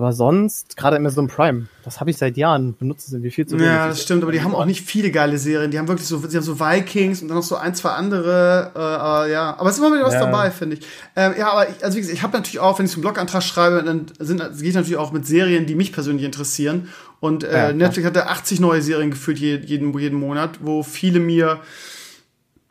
aber 0.00 0.14
sonst, 0.14 0.78
gerade 0.78 0.96
Amazon 0.96 1.28
Prime, 1.28 1.66
das 1.84 2.00
habe 2.00 2.08
ich 2.08 2.16
seit 2.16 2.38
Jahren, 2.38 2.74
benutzt 2.74 3.10
sind 3.10 3.22
wie 3.22 3.30
viel 3.30 3.46
zu 3.46 3.56
wenig. 3.56 3.66
Ja, 3.66 3.88
das 3.88 4.00
stimmt, 4.00 4.22
aber 4.22 4.32
die 4.32 4.42
haben 4.42 4.54
auch 4.54 4.64
nicht 4.64 4.80
viele 4.80 5.10
geile 5.10 5.36
Serien. 5.36 5.70
Die 5.70 5.78
haben 5.78 5.88
wirklich 5.88 6.08
so, 6.08 6.16
sie 6.26 6.38
haben 6.38 6.42
so 6.42 6.58
Vikings 6.58 7.20
und 7.20 7.28
dann 7.28 7.36
noch 7.36 7.44
so 7.44 7.56
ein, 7.56 7.74
zwei 7.74 7.90
andere, 7.90 8.72
äh, 8.74 8.78
aber 8.78 9.28
ja. 9.28 9.58
Aber 9.58 9.68
es 9.68 9.76
ist 9.76 9.84
immer 9.84 9.94
wieder 9.94 10.06
was 10.06 10.14
ja. 10.14 10.20
dabei, 10.20 10.50
finde 10.50 10.76
ich. 10.76 10.86
Ähm, 11.16 11.34
ja, 11.38 11.52
aber 11.52 11.68
ich, 11.68 11.84
also 11.84 11.98
wie 11.98 12.00
gesagt, 12.00 12.16
ich 12.16 12.22
habe 12.22 12.34
natürlich 12.34 12.60
auch, 12.60 12.78
wenn 12.78 12.86
ich 12.86 12.92
so 12.92 12.96
einen 12.96 13.02
Blogantrag 13.02 13.42
schreibe, 13.42 13.82
dann 13.82 14.06
sind, 14.18 14.40
gehe 14.58 14.70
ich 14.70 14.74
natürlich 14.74 14.96
auch 14.96 15.12
mit 15.12 15.26
Serien, 15.26 15.66
die 15.66 15.74
mich 15.74 15.92
persönlich 15.92 16.24
interessieren. 16.24 16.88
Und 17.20 17.44
äh, 17.44 17.52
ja, 17.52 17.72
Netflix 17.74 18.06
hat 18.06 18.16
da 18.16 18.22
80 18.22 18.60
neue 18.60 18.80
Serien 18.80 19.10
geführt 19.10 19.38
jeden, 19.38 19.98
jeden 19.98 20.18
Monat, 20.18 20.60
wo 20.62 20.82
viele 20.82 21.20
mir 21.20 21.60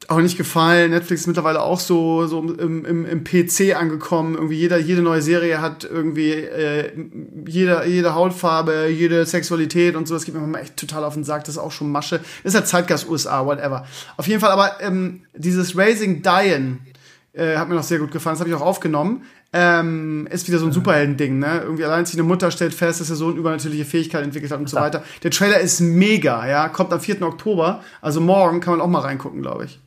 auch 0.10 0.22
nicht 0.22 0.38
gefallen. 0.38 0.91
Netflix 0.91 1.22
ist 1.22 1.28
mittlerweile 1.28 1.62
auch 1.62 1.80
so, 1.80 2.26
so 2.26 2.39
im, 2.41 2.84
im, 2.84 3.05
im 3.05 3.24
PC 3.24 3.76
angekommen. 3.76 4.34
Irgendwie 4.36 4.55
jeder, 4.55 4.80
jede 4.80 5.01
neue 5.03 5.22
Serie 5.22 5.62
hat 5.62 5.84
irgendwie 5.84 6.32
äh, 6.32 6.91
jede, 7.45 7.86
jede 7.86 8.16
Hautfarbe, 8.16 8.88
jede 8.88 9.26
Sexualität 9.26 9.95
und 9.95 10.07
so. 10.07 10.16
Das 10.16 10.26
geht 10.26 10.34
mir 10.34 10.60
echt 10.60 10.78
total 10.78 11.03
auf 11.03 11.14
den 11.14 11.24
Sack. 11.24 11.43
Das 11.43 11.55
ist 11.55 11.60
auch 11.60 11.72
schon 11.72 11.91
Masche. 11.91 12.22
Ist 12.43 12.55
halt 12.55 12.68
Zeitgeist 12.68 13.07
USA, 13.07 13.45
whatever. 13.45 13.86
Auf 14.18 14.28
jeden 14.28 14.41
Fall, 14.41 14.49
aber 14.51 14.82
ähm, 14.82 15.22
dieses 15.36 15.78
Raising 15.78 16.24
Diane 16.24 16.80
äh, 17.34 17.57
hat 17.57 17.70
mir 17.70 17.76
noch 17.76 17.84
sehr 17.84 17.99
gut 17.99 18.12
gefallen. 18.12 18.34
Das 18.34 18.39
habe 18.39 18.49
ich 18.49 18.55
auch 18.55 18.66
aufgenommen. 18.66 19.24
Ähm, 19.53 20.28
ist 20.32 20.47
wieder 20.47 20.60
so 20.60 20.66
ein 20.66 20.72
Superhelden-Ding, 20.72 21.39
ne? 21.39 21.62
Irgendwie 21.64 21.84
allein 21.84 22.05
eine 22.05 22.24
Mutter 22.24 22.51
stellt 22.51 22.74
fest, 22.74 23.01
dass 23.01 23.10
er 23.10 23.16
so 23.16 23.30
eine 23.30 23.38
übernatürliche 23.38 23.86
Fähigkeit 23.86 24.24
entwickelt 24.24 24.51
hat 24.51 24.60
und 24.60 24.70
so 24.70 24.78
weiter. 24.78 25.03
Der 25.24 25.32
Trailer 25.32 25.60
ist 25.60 25.80
mega, 25.82 26.47
ja, 26.47 26.70
kommt 26.70 26.93
am 26.93 26.99
4. 26.99 27.22
Oktober, 27.24 27.84
also 27.99 28.22
morgen 28.22 28.60
kann 28.60 28.74
man 28.74 28.82
auch 28.82 28.88
mal 28.88 28.99
reingucken, 28.99 29.41
glaube 29.41 29.66
ich. 29.66 29.80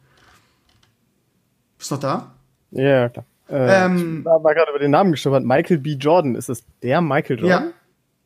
Bist 1.82 1.90
du 1.90 1.96
noch 1.96 2.00
da? 2.00 2.30
Ja, 2.70 3.08
klar. 3.08 3.24
Äh, 3.48 3.86
ähm, 3.86 4.18
ich 4.20 4.24
war, 4.24 4.44
war 4.44 4.54
gerade 4.54 4.70
über 4.70 4.78
den 4.78 4.92
Namen 4.92 5.10
gestolpert. 5.10 5.42
Michael 5.42 5.78
B. 5.78 5.94
Jordan. 5.94 6.36
Ist 6.36 6.48
das 6.48 6.62
der 6.80 7.00
Michael 7.00 7.40
Jordan? 7.40 7.64
Ja. 7.64 7.72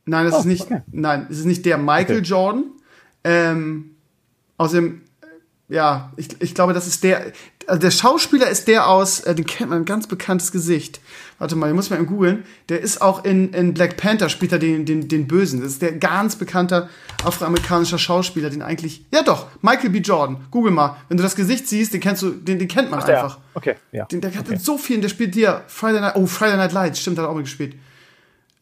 Nein, 0.05 0.25
das 0.25 0.35
oh, 0.35 0.39
ist 0.41 0.45
nicht, 0.45 0.61
okay. 0.61 0.83
nein, 0.91 1.25
es 1.31 1.39
ist 1.39 1.45
nicht 1.45 1.65
der 1.65 1.79
Michael 1.79 2.19
okay. 2.19 2.27
Jordan. 2.27 2.65
Ähm, 3.23 3.95
außerdem, 4.57 5.01
ja, 5.69 6.13
ich, 6.17 6.39
ich 6.39 6.53
glaube, 6.53 6.73
das 6.73 6.85
ist 6.85 7.03
der, 7.03 7.31
also 7.67 7.81
der 7.81 7.91
Schauspieler 7.91 8.49
ist 8.49 8.67
der 8.67 8.87
aus, 8.87 9.19
äh, 9.19 9.35
den 9.35 9.45
kennt 9.45 9.69
man, 9.69 9.79
ein 9.79 9.85
ganz 9.85 10.07
bekanntes 10.07 10.51
Gesicht. 10.51 11.01
Warte 11.37 11.55
mal, 11.55 11.67
ich 11.69 11.75
muss 11.75 11.89
mal 11.89 12.03
googeln. 12.03 12.45
Der 12.69 12.81
ist 12.81 13.01
auch 13.01 13.25
in, 13.25 13.53
in 13.53 13.73
Black 13.73 13.97
Panther, 13.97 14.29
spielt 14.29 14.53
er 14.53 14.59
den, 14.59 14.85
den, 14.85 15.07
den 15.07 15.27
Bösen. 15.27 15.61
Das 15.61 15.73
ist 15.73 15.81
der 15.81 15.91
ganz 15.91 16.37
bekannte 16.37 16.89
afroamerikanische 17.23 17.99
Schauspieler, 17.99 18.49
den 18.49 18.61
eigentlich, 18.61 19.03
ja 19.11 19.21
doch, 19.21 19.47
Michael 19.61 19.89
B. 19.89 19.99
Jordan. 19.99 20.37
Google 20.49 20.71
mal. 20.71 20.95
Wenn 21.09 21.17
du 21.17 21.23
das 21.23 21.35
Gesicht 21.35 21.67
siehst, 21.67 21.93
den 21.93 22.01
kennst 22.01 22.23
du, 22.23 22.31
den, 22.31 22.57
den 22.57 22.67
kennt 22.67 22.89
man 22.89 23.01
Ach, 23.01 23.07
einfach. 23.07 23.37
Okay, 23.53 23.75
ja. 23.91 24.05
Den, 24.05 24.21
der 24.21 24.33
hat 24.33 24.47
okay. 24.47 24.57
so 24.59 24.77
vielen, 24.77 25.01
der 25.01 25.09
spielt 25.09 25.35
dir 25.35 25.63
Friday 25.67 25.99
Night, 25.99 26.15
oh, 26.15 26.25
Friday 26.25 26.57
Night 26.57 26.71
Lights, 26.71 26.99
stimmt, 26.99 27.17
hat 27.17 27.25
er 27.25 27.29
auch 27.29 27.35
mitgespielt. 27.35 27.75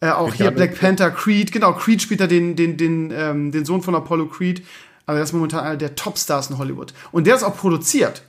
Äh, 0.02 0.10
auch 0.10 0.30
ich 0.30 0.36
hier 0.36 0.52
Black 0.52 0.78
Panther, 0.80 1.12
Creed, 1.12 1.52
genau, 1.52 1.74
Creed 1.74 2.02
spielt 2.02 2.22
er 2.22 2.28
den, 2.28 2.56
den, 2.56 2.76
den, 2.76 3.12
ähm, 3.16 3.52
den 3.52 3.66
Sohn 3.66 3.82
von 3.82 3.96
Apollo 3.96 4.28
Creed. 4.28 4.66
Aber 5.06 5.16
der 5.16 5.24
ist 5.24 5.34
momentan 5.34 5.62
einer 5.62 5.78
der 5.78 5.96
Topstars 5.96 6.50
in 6.50 6.58
Hollywood. 6.58 6.94
Und 7.12 7.28
der 7.28 7.36
ist 7.36 7.44
auch 7.44 7.56
produziert. 7.56 8.24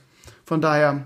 Von 0.47 0.61
daher. 0.61 1.05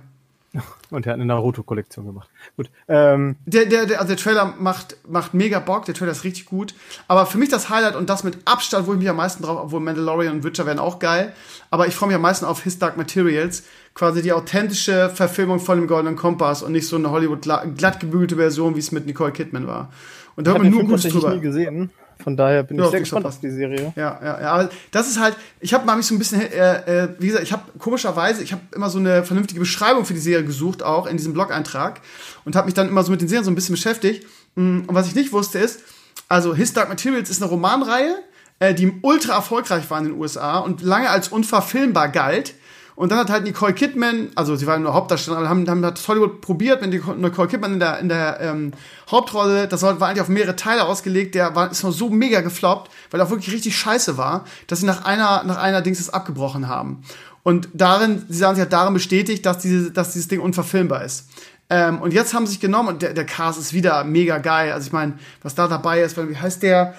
Und 0.91 1.05
er 1.05 1.13
hat 1.13 1.19
eine 1.19 1.25
Naruto-Kollektion 1.25 2.05
gemacht. 2.05 2.29
Gut. 2.55 2.69
Ähm. 2.87 3.37
Der, 3.45 3.65
der, 3.65 3.87
der, 3.87 3.99
also 3.99 4.13
der 4.13 4.17
Trailer 4.17 4.53
macht, 4.59 4.97
macht 5.07 5.33
mega 5.33 5.59
Bock, 5.59 5.85
der 5.85 5.95
Trailer 5.95 6.11
ist 6.11 6.23
richtig 6.23 6.45
gut. 6.45 6.75
Aber 7.07 7.25
für 7.25 7.39
mich 7.39 7.49
das 7.49 7.69
Highlight 7.69 7.95
und 7.95 8.09
das 8.09 8.23
mit 8.23 8.37
Abstand, 8.45 8.85
wo 8.85 8.93
ich 8.93 8.99
mich 8.99 9.09
am 9.09 9.15
meisten 9.15 9.41
drauf, 9.41 9.59
obwohl 9.63 9.79
Mandalorian 9.79 10.35
und 10.35 10.43
Witcher 10.43 10.67
werden 10.67 10.77
auch 10.77 10.99
geil. 10.99 11.33
Aber 11.71 11.87
ich 11.87 11.95
freue 11.95 12.07
mich 12.07 12.15
am 12.17 12.21
meisten 12.21 12.45
auf 12.45 12.61
His 12.63 12.77
Dark 12.77 12.97
Materials. 12.97 13.63
Quasi 13.95 14.21
die 14.21 14.31
authentische 14.31 15.09
Verfilmung 15.09 15.59
von 15.59 15.79
dem 15.79 15.87
Goldenen 15.87 16.15
Kompass 16.15 16.61
und 16.61 16.71
nicht 16.71 16.87
so 16.87 16.97
eine 16.97 17.09
Hollywood 17.09 17.41
glatt 17.41 17.99
gebügelte 17.99 18.35
Version, 18.35 18.75
wie 18.75 18.79
es 18.79 18.91
mit 18.91 19.05
Nicole 19.07 19.31
Kidman 19.31 19.65
war. 19.65 19.91
Und 20.35 20.45
da 20.45 20.51
hört 20.51 20.63
man 20.63 20.71
nur 20.71 20.83
Gutes 20.83 21.11
drüber. 21.11 21.33
nie 21.33 21.41
gesehen. 21.41 21.89
Von 22.23 22.37
daher 22.37 22.63
bin 22.63 22.77
ja, 22.77 22.85
ich 22.85 22.91
sehr 22.91 22.99
gespannt 22.99 23.25
auf 23.25 23.39
die 23.39 23.49
Serie. 23.49 23.93
Ja, 23.95 24.19
ja, 24.23 24.41
ja. 24.41 24.51
Aber 24.51 24.69
das 24.91 25.07
ist 25.07 25.19
halt, 25.19 25.35
ich 25.59 25.73
habe 25.73 25.85
mal 25.85 25.95
mich 25.95 26.05
so 26.05 26.15
ein 26.15 26.19
bisschen, 26.19 26.41
äh, 26.41 27.03
äh, 27.03 27.09
wie 27.19 27.27
gesagt, 27.27 27.43
ich 27.43 27.51
habe 27.51 27.63
komischerweise, 27.77 28.43
ich 28.43 28.51
habe 28.51 28.61
immer 28.73 28.89
so 28.89 28.99
eine 28.99 29.23
vernünftige 29.23 29.59
Beschreibung 29.59 30.05
für 30.05 30.13
die 30.13 30.19
Serie 30.19 30.45
gesucht, 30.45 30.83
auch 30.83 31.07
in 31.07 31.17
diesem 31.17 31.33
Blog-Eintrag 31.33 32.01
und 32.45 32.55
habe 32.55 32.65
mich 32.65 32.73
dann 32.73 32.87
immer 32.87 33.03
so 33.03 33.11
mit 33.11 33.21
den 33.21 33.27
Serien 33.27 33.43
so 33.43 33.51
ein 33.51 33.55
bisschen 33.55 33.73
beschäftigt. 33.73 34.25
Mm, 34.55 34.81
und 34.87 34.95
was 34.95 35.07
ich 35.07 35.15
nicht 35.15 35.31
wusste 35.31 35.59
ist, 35.59 35.81
also 36.27 36.55
His 36.55 36.73
Dark 36.73 36.89
Materials 36.89 37.29
ist 37.29 37.41
eine 37.41 37.49
Romanreihe, 37.49 38.15
äh, 38.59 38.73
die 38.73 38.93
ultra 39.01 39.35
erfolgreich 39.35 39.89
war 39.89 39.99
in 39.99 40.05
den 40.05 40.19
USA 40.19 40.59
und 40.59 40.81
lange 40.81 41.09
als 41.09 41.27
unverfilmbar 41.27 42.09
galt. 42.09 42.53
Und 42.95 43.11
dann 43.11 43.19
hat 43.19 43.29
halt 43.29 43.43
Nicole 43.43 43.73
Kidman, 43.73 44.29
also 44.35 44.55
sie 44.55 44.67
war 44.67 44.77
nur 44.77 44.93
Hauptdarstellerin, 44.93 45.47
haben, 45.47 45.69
haben 45.69 45.85
hat 45.85 46.05
Hollywood 46.07 46.41
probiert, 46.41 46.81
wenn 46.81 46.91
die 46.91 47.01
Nicole 47.17 47.47
Kidman 47.47 47.73
in 47.73 47.79
der, 47.79 47.99
in 47.99 48.09
der 48.09 48.39
ähm, 48.41 48.73
Hauptrolle, 49.09 49.67
das 49.67 49.81
war 49.81 49.99
eigentlich 50.01 50.21
auf 50.21 50.27
mehrere 50.27 50.55
Teile 50.55 50.83
ausgelegt, 50.83 51.35
der 51.35 51.55
war, 51.55 51.71
ist 51.71 51.83
noch 51.83 51.91
so 51.91 52.09
mega 52.09 52.41
gefloppt, 52.41 52.91
weil 53.09 53.19
er 53.19 53.25
auch 53.25 53.29
wirklich 53.29 53.53
richtig 53.53 53.77
scheiße 53.77 54.17
war, 54.17 54.45
dass 54.67 54.81
sie 54.81 54.85
nach 54.85 55.05
einer, 55.05 55.43
nach 55.43 55.57
einer 55.57 55.81
Dings 55.81 55.99
das 55.99 56.09
abgebrochen 56.09 56.67
haben. 56.67 57.03
Und 57.43 57.69
darin, 57.73 58.23
sie 58.29 58.37
sagen, 58.37 58.55
sie 58.55 58.61
hat 58.61 58.73
darin 58.73 58.93
bestätigt, 58.93 59.45
dass, 59.45 59.59
diese, 59.59 59.91
dass 59.91 60.13
dieses 60.13 60.27
Ding 60.27 60.39
unverfilmbar 60.39 61.03
ist. 61.03 61.27
Ähm, 61.69 62.01
und 62.01 62.13
jetzt 62.13 62.33
haben 62.33 62.45
sie 62.45 62.51
sich 62.51 62.59
genommen 62.59 62.89
und 62.89 63.01
der, 63.01 63.13
der 63.13 63.25
Cast 63.25 63.57
ist 63.57 63.73
wieder 63.73 64.03
mega 64.03 64.37
geil. 64.39 64.73
Also 64.73 64.87
ich 64.87 64.93
meine, 64.93 65.13
was 65.41 65.55
da 65.55 65.67
dabei 65.67 66.01
ist, 66.01 66.17
wie 66.17 66.37
heißt 66.37 66.61
der? 66.61 66.95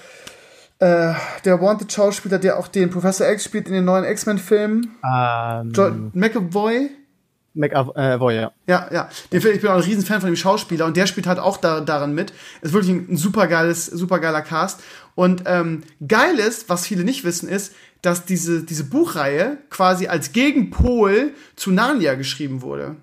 Äh, 0.79 1.13
der 1.45 1.61
Wanted-Schauspieler, 1.61 2.39
der 2.39 2.57
auch 2.57 2.67
den 2.67 2.89
Professor 2.89 3.29
X 3.29 3.45
spielt 3.45 3.67
in 3.67 3.73
den 3.73 3.85
neuen 3.85 4.03
X-Men-Filmen. 4.03 4.95
Um, 5.03 5.71
John 5.71 6.11
McAvoy. 6.13 6.89
McAvoy, 7.53 8.35
ja. 8.35 8.51
Ja, 8.67 8.87
ja. 8.91 9.09
Den 9.31 9.39
Film- 9.39 9.55
Ich 9.55 9.61
bin 9.61 9.69
auch 9.69 9.75
ein 9.75 9.81
Riesenfan 9.83 10.19
von 10.21 10.29
dem 10.29 10.35
Schauspieler 10.35 10.85
und 10.85 10.97
der 10.97 11.05
spielt 11.05 11.27
halt 11.27 11.39
auch 11.39 11.57
da, 11.57 11.81
daran 11.81 12.13
mit. 12.15 12.33
Ist 12.61 12.73
wirklich 12.73 12.91
ein, 12.91 13.07
ein 13.11 13.17
super 13.17 13.47
geiles, 13.47 13.85
super 13.85 14.19
geiler 14.19 14.41
Cast. 14.41 14.81
Und 15.15 15.43
ähm, 15.45 15.83
geil 16.05 16.39
ist, 16.39 16.67
was 16.69 16.87
viele 16.87 17.03
nicht 17.03 17.23
wissen, 17.23 17.47
ist, 17.47 17.73
dass 18.01 18.25
diese, 18.25 18.63
diese 18.63 18.83
Buchreihe 18.83 19.59
quasi 19.69 20.07
als 20.07 20.33
Gegenpol 20.33 21.33
zu 21.55 21.71
Narnia 21.71 22.15
geschrieben 22.15 22.61
wurde. 22.63 22.95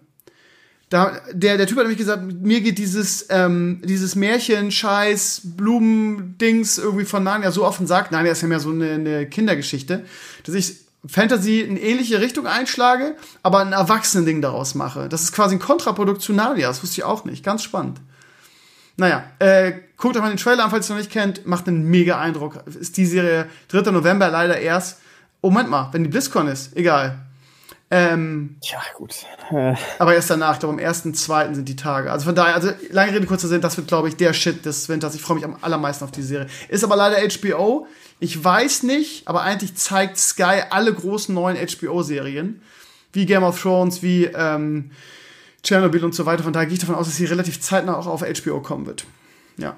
Da, 0.91 1.20
der, 1.32 1.57
der 1.57 1.68
Typ 1.68 1.78
hat 1.78 1.84
nämlich 1.84 1.99
gesagt, 1.99 2.24
mir 2.24 2.61
geht 2.61 2.76
dieses, 2.78 3.26
ähm, 3.30 3.80
dieses 3.84 4.16
Märchen, 4.16 4.72
Scheiß, 4.72 5.43
Blumen-Dings 5.45 6.78
irgendwie 6.78 7.05
von 7.05 7.22
Narnia 7.22 7.53
so 7.53 7.64
auf 7.64 7.78
den 7.78 7.86
Sack. 7.86 8.11
Narnia 8.11 8.32
ist 8.32 8.43
ja 8.43 8.49
mehr 8.49 8.59
so 8.59 8.70
eine, 8.70 8.95
eine 8.95 9.26
Kindergeschichte, 9.28 10.05
dass 10.45 10.55
ich 10.57 10.78
Fantasy 11.07 11.61
in 11.61 11.76
ähnliche 11.76 12.20
Richtung 12.20 12.49
einschlage, 12.49 13.14
aber 13.45 13.61
ein 13.61 13.72
Erwachsenen-Ding 13.72 14.43
daraus 14.43 14.74
mache. 14.74 15.09
Das 15.09 15.22
ist 15.22 15.32
quasi 15.32 15.55
ein 15.55 15.61
Kontraprodukt 15.61 16.22
zu 16.22 16.32
Narnia, 16.32 16.66
das 16.66 16.82
wusste 16.82 17.01
ich 17.01 17.05
auch 17.05 17.24
nicht. 17.24 17.45
Ganz 17.45 17.62
spannend. 17.62 18.01
Naja, 18.97 19.22
äh, 19.38 19.72
guckt 19.97 20.16
euch 20.16 20.22
mal 20.22 20.28
den 20.28 20.38
Trailer 20.38 20.64
an, 20.64 20.70
falls 20.70 20.91
ihr 20.91 20.95
noch 20.95 21.01
nicht 21.01 21.12
kennt. 21.12 21.47
Macht 21.47 21.68
einen 21.68 21.84
mega 21.84 22.20
Eindruck. 22.20 22.64
Ist 22.66 22.97
die 22.97 23.07
Serie 23.07 23.47
3. 23.68 23.93
November 23.93 24.28
leider 24.28 24.59
erst. 24.59 24.99
Oh, 25.41 25.51
Moment 25.51 25.70
mal, 25.70 25.88
wenn 25.93 26.03
die 26.03 26.11
BlizzCon 26.11 26.49
ist, 26.49 26.76
egal. 26.76 27.18
Ähm, 27.93 28.57
Tja, 28.61 28.80
gut. 28.97 29.26
Äh, 29.51 29.74
aber 29.99 30.14
erst 30.14 30.30
danach, 30.30 30.61
glaube, 30.61 30.80
am 30.80 30.93
1.2. 30.93 31.55
sind 31.55 31.68
die 31.68 31.74
Tage. 31.74 32.12
Also 32.12 32.26
von 32.26 32.36
daher, 32.36 32.55
also 32.55 32.70
lange 32.91 33.12
Rede, 33.12 33.26
kurzer 33.26 33.49
Sinn, 33.49 33.61
das 33.61 33.76
wird, 33.76 33.88
glaube 33.88 34.09
ich, 34.09 34.16
der 34.16 34.32
Shit 34.32 34.64
des 34.64 34.88
Winters. 34.88 35.16
Ich 35.16 35.22
freue 35.22 35.36
mich 35.36 35.45
am 35.45 35.57
allermeisten 35.61 36.05
auf 36.05 36.12
die 36.12 36.22
Serie. 36.22 36.47
Ist 36.68 36.84
aber 36.84 36.95
leider 36.95 37.16
HBO. 37.28 37.88
Ich 38.20 38.43
weiß 38.43 38.84
nicht, 38.84 39.26
aber 39.26 39.43
eigentlich 39.43 39.74
zeigt 39.74 40.18
Sky 40.18 40.62
alle 40.70 40.95
großen 40.95 41.34
neuen 41.34 41.57
HBO-Serien. 41.57 42.62
Wie 43.12 43.26
Game 43.26 43.43
of 43.43 43.61
Thrones, 43.61 44.03
wie 44.03 44.26
ähm, 44.26 44.93
Chernobyl 45.64 46.05
und 46.05 46.14
so 46.14 46.26
weiter. 46.26 46.45
Von 46.45 46.53
daher 46.53 46.66
gehe 46.66 46.74
ich 46.74 46.80
davon 46.80 46.95
aus, 46.95 47.07
dass 47.07 47.16
sie 47.16 47.24
relativ 47.24 47.61
zeitnah 47.61 47.97
auch 47.97 48.07
auf 48.07 48.22
HBO 48.22 48.61
kommen 48.61 48.86
wird. 48.86 49.05
Ja. 49.57 49.76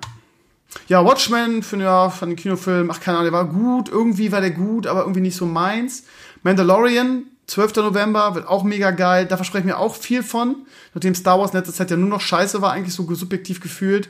Ja, 0.89 1.05
Watchmen 1.05 1.63
für 1.63 1.79
ja, 1.79 2.11
von 2.11 2.31
den 2.31 2.37
Kinofilm, 2.37 2.91
ach 2.91 3.01
keine 3.01 3.19
Ahnung, 3.19 3.31
der 3.31 3.39
war 3.39 3.49
gut, 3.49 3.91
irgendwie 3.91 4.33
war 4.33 4.41
der 4.41 4.53
gut, 4.53 4.87
aber 4.87 5.01
irgendwie 5.01 5.21
nicht 5.21 5.37
so 5.37 5.45
meins. 5.45 6.05
Mandalorian, 6.43 7.25
12. 7.53 7.77
November, 7.77 8.35
wird 8.35 8.47
auch 8.47 8.63
mega 8.63 8.91
geil. 8.93 9.27
Da 9.27 9.37
verspreche 9.37 9.61
ich 9.61 9.67
mir 9.67 9.79
auch 9.79 9.95
viel 9.95 10.23
von. 10.23 10.67
Nachdem 10.95 11.15
Star 11.15 11.39
Wars 11.39 11.51
in 11.51 11.59
letzter 11.59 11.75
Zeit 11.75 11.91
ja 11.91 11.99
nur 11.99 12.09
noch 12.09 12.21
scheiße 12.23 12.63
war, 12.63 12.73
eigentlich 12.73 12.95
so 12.95 13.13
subjektiv 13.15 13.61
gefühlt. 13.61 14.09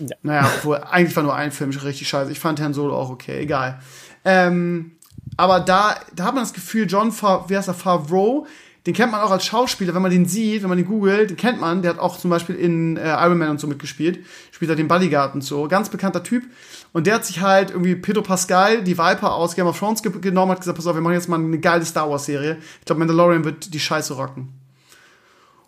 Ja. 0.00 0.16
Naja, 0.22 0.50
obwohl, 0.56 0.78
eigentlich 0.78 1.14
war 1.14 1.22
nur 1.22 1.34
ein 1.34 1.52
Film 1.52 1.70
richtig 1.70 2.08
scheiße. 2.08 2.32
Ich 2.32 2.40
fand 2.40 2.58
Herrn 2.58 2.74
Solo 2.74 2.96
auch 2.96 3.10
okay, 3.10 3.38
egal. 3.40 3.80
Ähm, 4.24 4.92
aber 5.36 5.60
da, 5.60 5.96
da 6.14 6.24
hat 6.24 6.34
man 6.34 6.42
das 6.42 6.52
Gefühl, 6.52 6.86
John, 6.88 7.12
Fa 7.12 7.44
wie 7.48 7.56
heißt 7.56 7.68
er, 7.68 7.74
Favreau, 7.74 8.46
den 8.86 8.94
kennt 8.94 9.12
man 9.12 9.20
auch 9.20 9.30
als 9.30 9.44
Schauspieler, 9.44 9.94
wenn 9.94 10.02
man 10.02 10.10
den 10.10 10.26
sieht, 10.26 10.62
wenn 10.62 10.68
man 10.70 10.78
den 10.78 10.86
googelt, 10.86 11.30
den 11.30 11.36
kennt 11.36 11.60
man. 11.60 11.82
Der 11.82 11.92
hat 11.92 11.98
auch 12.00 12.18
zum 12.18 12.30
Beispiel 12.30 12.56
in 12.56 12.96
äh, 12.96 13.10
Iron 13.10 13.38
Man 13.38 13.50
und 13.50 13.60
so 13.60 13.66
mitgespielt. 13.66 14.24
Spielt 14.50 14.70
da 14.70 14.74
den 14.74 14.88
Bodyguard 14.88 15.34
und 15.34 15.42
so. 15.42 15.68
Ganz 15.68 15.90
bekannter 15.90 16.22
Typ. 16.22 16.44
Und 16.92 17.06
der 17.06 17.14
hat 17.14 17.24
sich 17.24 17.40
halt 17.40 17.70
irgendwie 17.70 17.94
Pedro 17.94 18.22
Pascal, 18.22 18.82
die 18.82 18.98
Viper 18.98 19.34
aus 19.34 19.54
Game 19.54 19.66
of 19.66 19.78
Thrones 19.78 20.02
ge 20.02 20.12
genommen, 20.20 20.52
hat 20.52 20.60
gesagt, 20.60 20.76
pass 20.76 20.86
auf, 20.86 20.94
wir 20.94 21.02
machen 21.02 21.14
jetzt 21.14 21.28
mal 21.28 21.38
eine 21.38 21.58
geile 21.58 21.84
Star 21.84 22.10
Wars 22.10 22.24
Serie. 22.24 22.58
Ich 22.80 22.84
glaube, 22.84 22.98
Mandalorian 22.98 23.44
wird 23.44 23.72
die 23.72 23.80
Scheiße 23.80 24.14
rocken. 24.14 24.52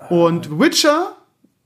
Und 0.09 0.59
Witcher, 0.59 1.17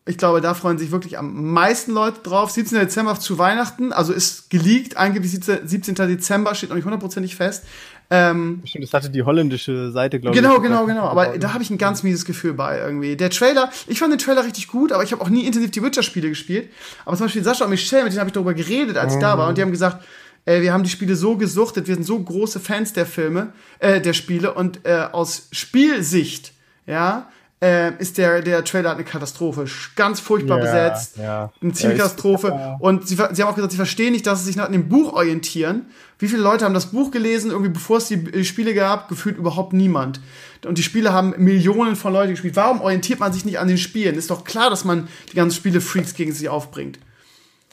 ich 0.04 0.18
glaube, 0.18 0.40
da 0.40 0.54
freuen 0.54 0.78
sich 0.78 0.90
wirklich 0.90 1.18
am 1.18 1.52
meisten 1.52 1.92
Leute 1.92 2.20
drauf. 2.22 2.50
17. 2.50 2.78
Dezember 2.78 3.18
zu 3.18 3.38
Weihnachten, 3.38 3.92
also 3.92 4.12
ist 4.12 4.50
geleakt, 4.50 4.96
angeblich 4.96 5.32
17. 5.32 5.94
Dezember, 5.94 6.54
steht 6.54 6.68
noch 6.68 6.76
nicht 6.76 6.84
hundertprozentig 6.84 7.34
fest. 7.34 7.64
Ähm, 8.08 8.62
Stimmt, 8.64 8.84
das 8.84 8.92
hatte 8.92 9.10
die 9.10 9.22
holländische 9.22 9.90
Seite, 9.90 10.20
glaube 10.20 10.36
genau, 10.36 10.56
ich. 10.56 10.62
Genau, 10.62 10.84
genau, 10.84 10.86
genau. 10.86 11.08
Aber 11.08 11.38
da 11.38 11.52
habe 11.52 11.62
ich 11.62 11.70
ein 11.70 11.78
ganz 11.78 12.02
mieses 12.02 12.24
Gefühl 12.24 12.54
bei 12.54 12.78
irgendwie. 12.78 13.16
Der 13.16 13.30
Trailer, 13.30 13.70
ich 13.88 13.98
fand 13.98 14.12
den 14.12 14.18
Trailer 14.18 14.44
richtig 14.44 14.68
gut, 14.68 14.92
aber 14.92 15.02
ich 15.02 15.12
habe 15.12 15.22
auch 15.22 15.28
nie 15.28 15.44
intensiv 15.44 15.72
die 15.72 15.82
Witcher-Spiele 15.82 16.28
gespielt. 16.28 16.70
Aber 17.04 17.16
zum 17.16 17.26
Beispiel 17.26 17.42
Sascha 17.42 17.64
und 17.64 17.70
Michelle, 17.70 18.04
mit 18.04 18.12
denen 18.12 18.20
habe 18.20 18.28
ich 18.28 18.34
darüber 18.34 18.54
geredet, 18.54 18.96
als 18.96 19.14
ich 19.14 19.20
da 19.20 19.36
war. 19.36 19.48
Und 19.48 19.58
die 19.58 19.62
haben 19.62 19.72
gesagt, 19.72 20.04
äh, 20.44 20.60
wir 20.60 20.72
haben 20.72 20.84
die 20.84 20.90
Spiele 20.90 21.16
so 21.16 21.36
gesuchtet, 21.36 21.88
wir 21.88 21.94
sind 21.94 22.04
so 22.04 22.18
große 22.18 22.60
Fans 22.60 22.92
der 22.92 23.06
Filme, 23.06 23.52
äh, 23.80 24.00
der 24.00 24.12
Spiele. 24.12 24.54
Und 24.54 24.86
äh, 24.86 25.08
aus 25.10 25.48
Spielsicht, 25.50 26.52
ja, 26.86 27.28
äh, 27.62 27.92
ist 27.98 28.18
der, 28.18 28.42
der 28.42 28.64
Trailer 28.64 28.92
eine 28.92 29.04
Katastrophe. 29.04 29.64
Ganz 29.96 30.20
furchtbar 30.20 30.58
Ja, 30.58 30.64
besetzt. 30.64 31.16
ja. 31.16 31.52
Eine 31.62 31.72
ziemliche 31.72 32.02
Katastrophe. 32.02 32.48
ja. 32.48 32.76
Und 32.80 33.08
sie, 33.08 33.14
sie 33.16 33.22
haben 33.22 33.48
auch 33.50 33.54
gesagt, 33.54 33.72
sie 33.72 33.76
verstehen 33.78 34.12
nicht, 34.12 34.26
dass 34.26 34.40
sie 34.40 34.46
sich 34.46 34.56
nach 34.56 34.70
dem 34.70 34.88
Buch 34.88 35.12
orientieren. 35.14 35.86
Wie 36.18 36.28
viele 36.28 36.42
Leute 36.42 36.64
haben 36.64 36.74
das 36.74 36.86
Buch 36.86 37.10
gelesen, 37.10 37.50
irgendwie 37.50 37.70
bevor 37.70 37.98
es 37.98 38.08
die 38.08 38.14
äh, 38.14 38.44
Spiele 38.44 38.74
gab? 38.74 39.08
Gefühlt 39.08 39.36
überhaupt 39.38 39.72
niemand. 39.72 40.20
Und 40.66 40.78
die 40.78 40.82
Spiele 40.82 41.12
haben 41.12 41.34
Millionen 41.38 41.96
von 41.96 42.12
Leuten 42.12 42.30
gespielt. 42.32 42.56
Warum 42.56 42.80
orientiert 42.80 43.20
man 43.20 43.32
sich 43.32 43.44
nicht 43.44 43.58
an 43.58 43.68
den 43.68 43.78
Spielen? 43.78 44.16
Ist 44.16 44.30
doch 44.30 44.44
klar, 44.44 44.68
dass 44.70 44.84
man 44.84 45.08
die 45.30 45.36
ganzen 45.36 45.56
Spiele-Freaks 45.56 46.14
gegen 46.14 46.32
sich 46.32 46.48
aufbringt. 46.48 46.98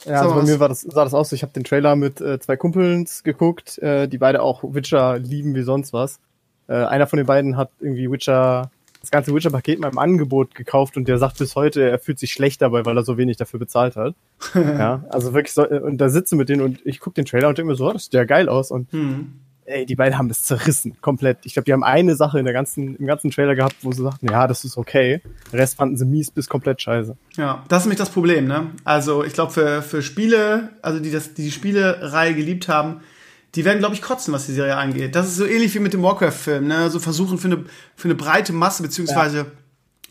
Ja, 0.04 0.20
also 0.22 0.34
bei 0.34 0.42
mir 0.42 0.60
war 0.60 0.68
das, 0.68 0.82
sah 0.82 1.04
das 1.04 1.14
aus. 1.14 1.30
so, 1.30 1.36
Ich 1.36 1.42
habe 1.42 1.52
den 1.52 1.64
Trailer 1.64 1.96
mit 1.96 2.20
äh, 2.20 2.38
zwei 2.38 2.56
Kumpels 2.56 3.22
geguckt, 3.22 3.78
äh, 3.78 4.06
die 4.06 4.18
beide 4.18 4.42
auch 4.42 4.62
Witcher 4.62 5.18
lieben 5.18 5.54
wie 5.54 5.62
sonst 5.62 5.92
was. 5.92 6.18
Äh, 6.68 6.74
einer 6.74 7.06
von 7.06 7.16
den 7.16 7.26
beiden 7.26 7.56
hat 7.56 7.70
irgendwie 7.80 8.10
Witcher, 8.10 8.70
das 9.04 9.10
ganze 9.10 9.34
Witcher-Paket 9.34 9.78
mal 9.78 9.90
im 9.90 9.98
Angebot 9.98 10.54
gekauft 10.54 10.96
und 10.96 11.06
der 11.06 11.18
sagt 11.18 11.38
bis 11.38 11.54
heute, 11.54 11.88
er 11.88 11.98
fühlt 11.98 12.18
sich 12.18 12.32
schlecht 12.32 12.62
dabei, 12.62 12.84
weil 12.84 12.96
er 12.96 13.04
so 13.04 13.16
wenig 13.16 13.36
dafür 13.36 13.60
bezahlt 13.60 13.96
hat. 13.96 14.14
ja, 14.54 15.04
also 15.10 15.34
wirklich 15.34 15.52
so, 15.52 15.68
und 15.68 15.98
da 15.98 16.08
sitze 16.08 16.36
mit 16.36 16.48
denen 16.48 16.62
und 16.62 16.80
ich 16.84 17.00
gucke 17.00 17.14
den 17.14 17.24
Trailer 17.24 17.48
und 17.48 17.58
denke 17.58 17.70
mir 17.70 17.76
so, 17.76 17.88
oh, 17.88 17.92
das 17.92 18.04
sieht 18.04 18.14
ja 18.14 18.24
geil 18.24 18.48
aus 18.48 18.70
und 18.70 18.90
Hm. 18.92 19.32
ey, 19.66 19.86
die 19.86 19.96
beiden 19.96 20.18
haben 20.18 20.28
das 20.28 20.42
zerrissen, 20.42 20.96
komplett. 21.00 21.38
Ich 21.44 21.54
glaube, 21.54 21.64
die 21.64 21.72
haben 21.72 21.84
eine 21.84 22.16
Sache 22.16 22.38
in 22.38 22.44
der 22.44 22.54
ganzen, 22.54 22.96
im 22.96 23.06
ganzen 23.06 23.30
Trailer 23.30 23.54
gehabt, 23.54 23.76
wo 23.82 23.92
sie 23.92 24.02
sagten, 24.02 24.28
ja, 24.30 24.46
das 24.46 24.64
ist 24.64 24.76
okay. 24.76 25.20
Den 25.52 25.58
Rest 25.58 25.76
fanden 25.76 25.96
sie 25.96 26.04
mies 26.04 26.30
bis 26.30 26.48
komplett 26.48 26.82
scheiße. 26.82 27.16
Ja, 27.36 27.64
das 27.68 27.80
ist 27.80 27.86
nämlich 27.86 27.98
das 27.98 28.10
Problem, 28.10 28.46
ne? 28.46 28.72
Also, 28.84 29.24
ich 29.24 29.32
glaube, 29.32 29.52
für, 29.52 29.82
für 29.82 30.02
Spiele, 30.02 30.70
also 30.82 31.00
die 31.00 31.10
das, 31.10 31.34
die, 31.34 31.44
die 31.44 31.50
Spielereihe 31.50 32.34
geliebt 32.34 32.68
haben, 32.68 33.00
die 33.54 33.64
werden, 33.64 33.78
glaube 33.78 33.94
ich, 33.94 34.02
kotzen, 34.02 34.34
was 34.34 34.46
die 34.46 34.52
Serie 34.52 34.76
angeht. 34.76 35.14
Das 35.14 35.26
ist 35.26 35.36
so 35.36 35.46
ähnlich 35.46 35.74
wie 35.74 35.78
mit 35.78 35.92
dem 35.92 36.02
Warcraft-Film, 36.02 36.66
ne? 36.66 36.90
So 36.90 36.98
versuchen 36.98 37.38
für 37.38 37.48
eine, 37.48 37.64
für 37.94 38.08
eine 38.08 38.14
breite 38.14 38.52
Masse, 38.52 38.82
beziehungsweise, 38.82 39.46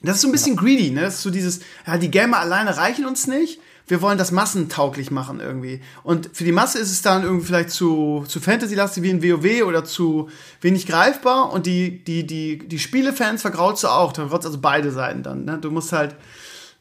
das 0.02 0.16
ist 0.16 0.22
so 0.22 0.30
ein 0.30 0.32
bisschen 0.32 0.56
greedy, 0.56 0.92
ne? 0.92 1.02
Das 1.02 1.16
ist 1.16 1.22
so 1.24 1.30
dieses, 1.30 1.60
ja, 1.86 1.98
die 1.98 2.12
Gamer 2.12 2.40
alleine 2.40 2.78
reichen 2.78 3.06
uns 3.06 3.28
nicht. 3.28 3.60
Wir 3.86 4.02
wollen 4.02 4.18
das 4.18 4.32
massentauglich 4.32 5.12
machen 5.12 5.42
irgendwie. 5.42 5.82
Und 6.04 6.30
für 6.32 6.46
die 6.46 6.54
Masse 6.54 6.80
ist 6.80 6.90
es 6.90 7.02
dann 7.02 7.24
irgendwie 7.24 7.46
vielleicht 7.46 7.72
zu, 7.72 8.24
zu 8.30 8.40
Fantasy-lastig 8.40 9.04
wie 9.04 9.10
in 9.10 9.22
WoW 9.22 9.64
oder 9.68 9.84
zu 9.84 10.30
wenig 10.62 10.88
greifbar. 10.88 11.52
Und 11.52 11.66
die, 11.66 12.02
die, 12.02 12.26
die, 12.26 12.60
die 12.60 12.80
Spielefans 12.80 13.42
vergraulst 13.42 13.84
du 13.84 13.90
auch. 13.90 14.14
Da 14.14 14.22
vergraulst 14.22 14.46
also 14.46 14.60
beide 14.62 14.92
Seiten 14.92 15.22
dann, 15.22 15.44
ne? 15.44 15.58
Du 15.60 15.70
musst 15.70 15.92
halt, 15.92 16.16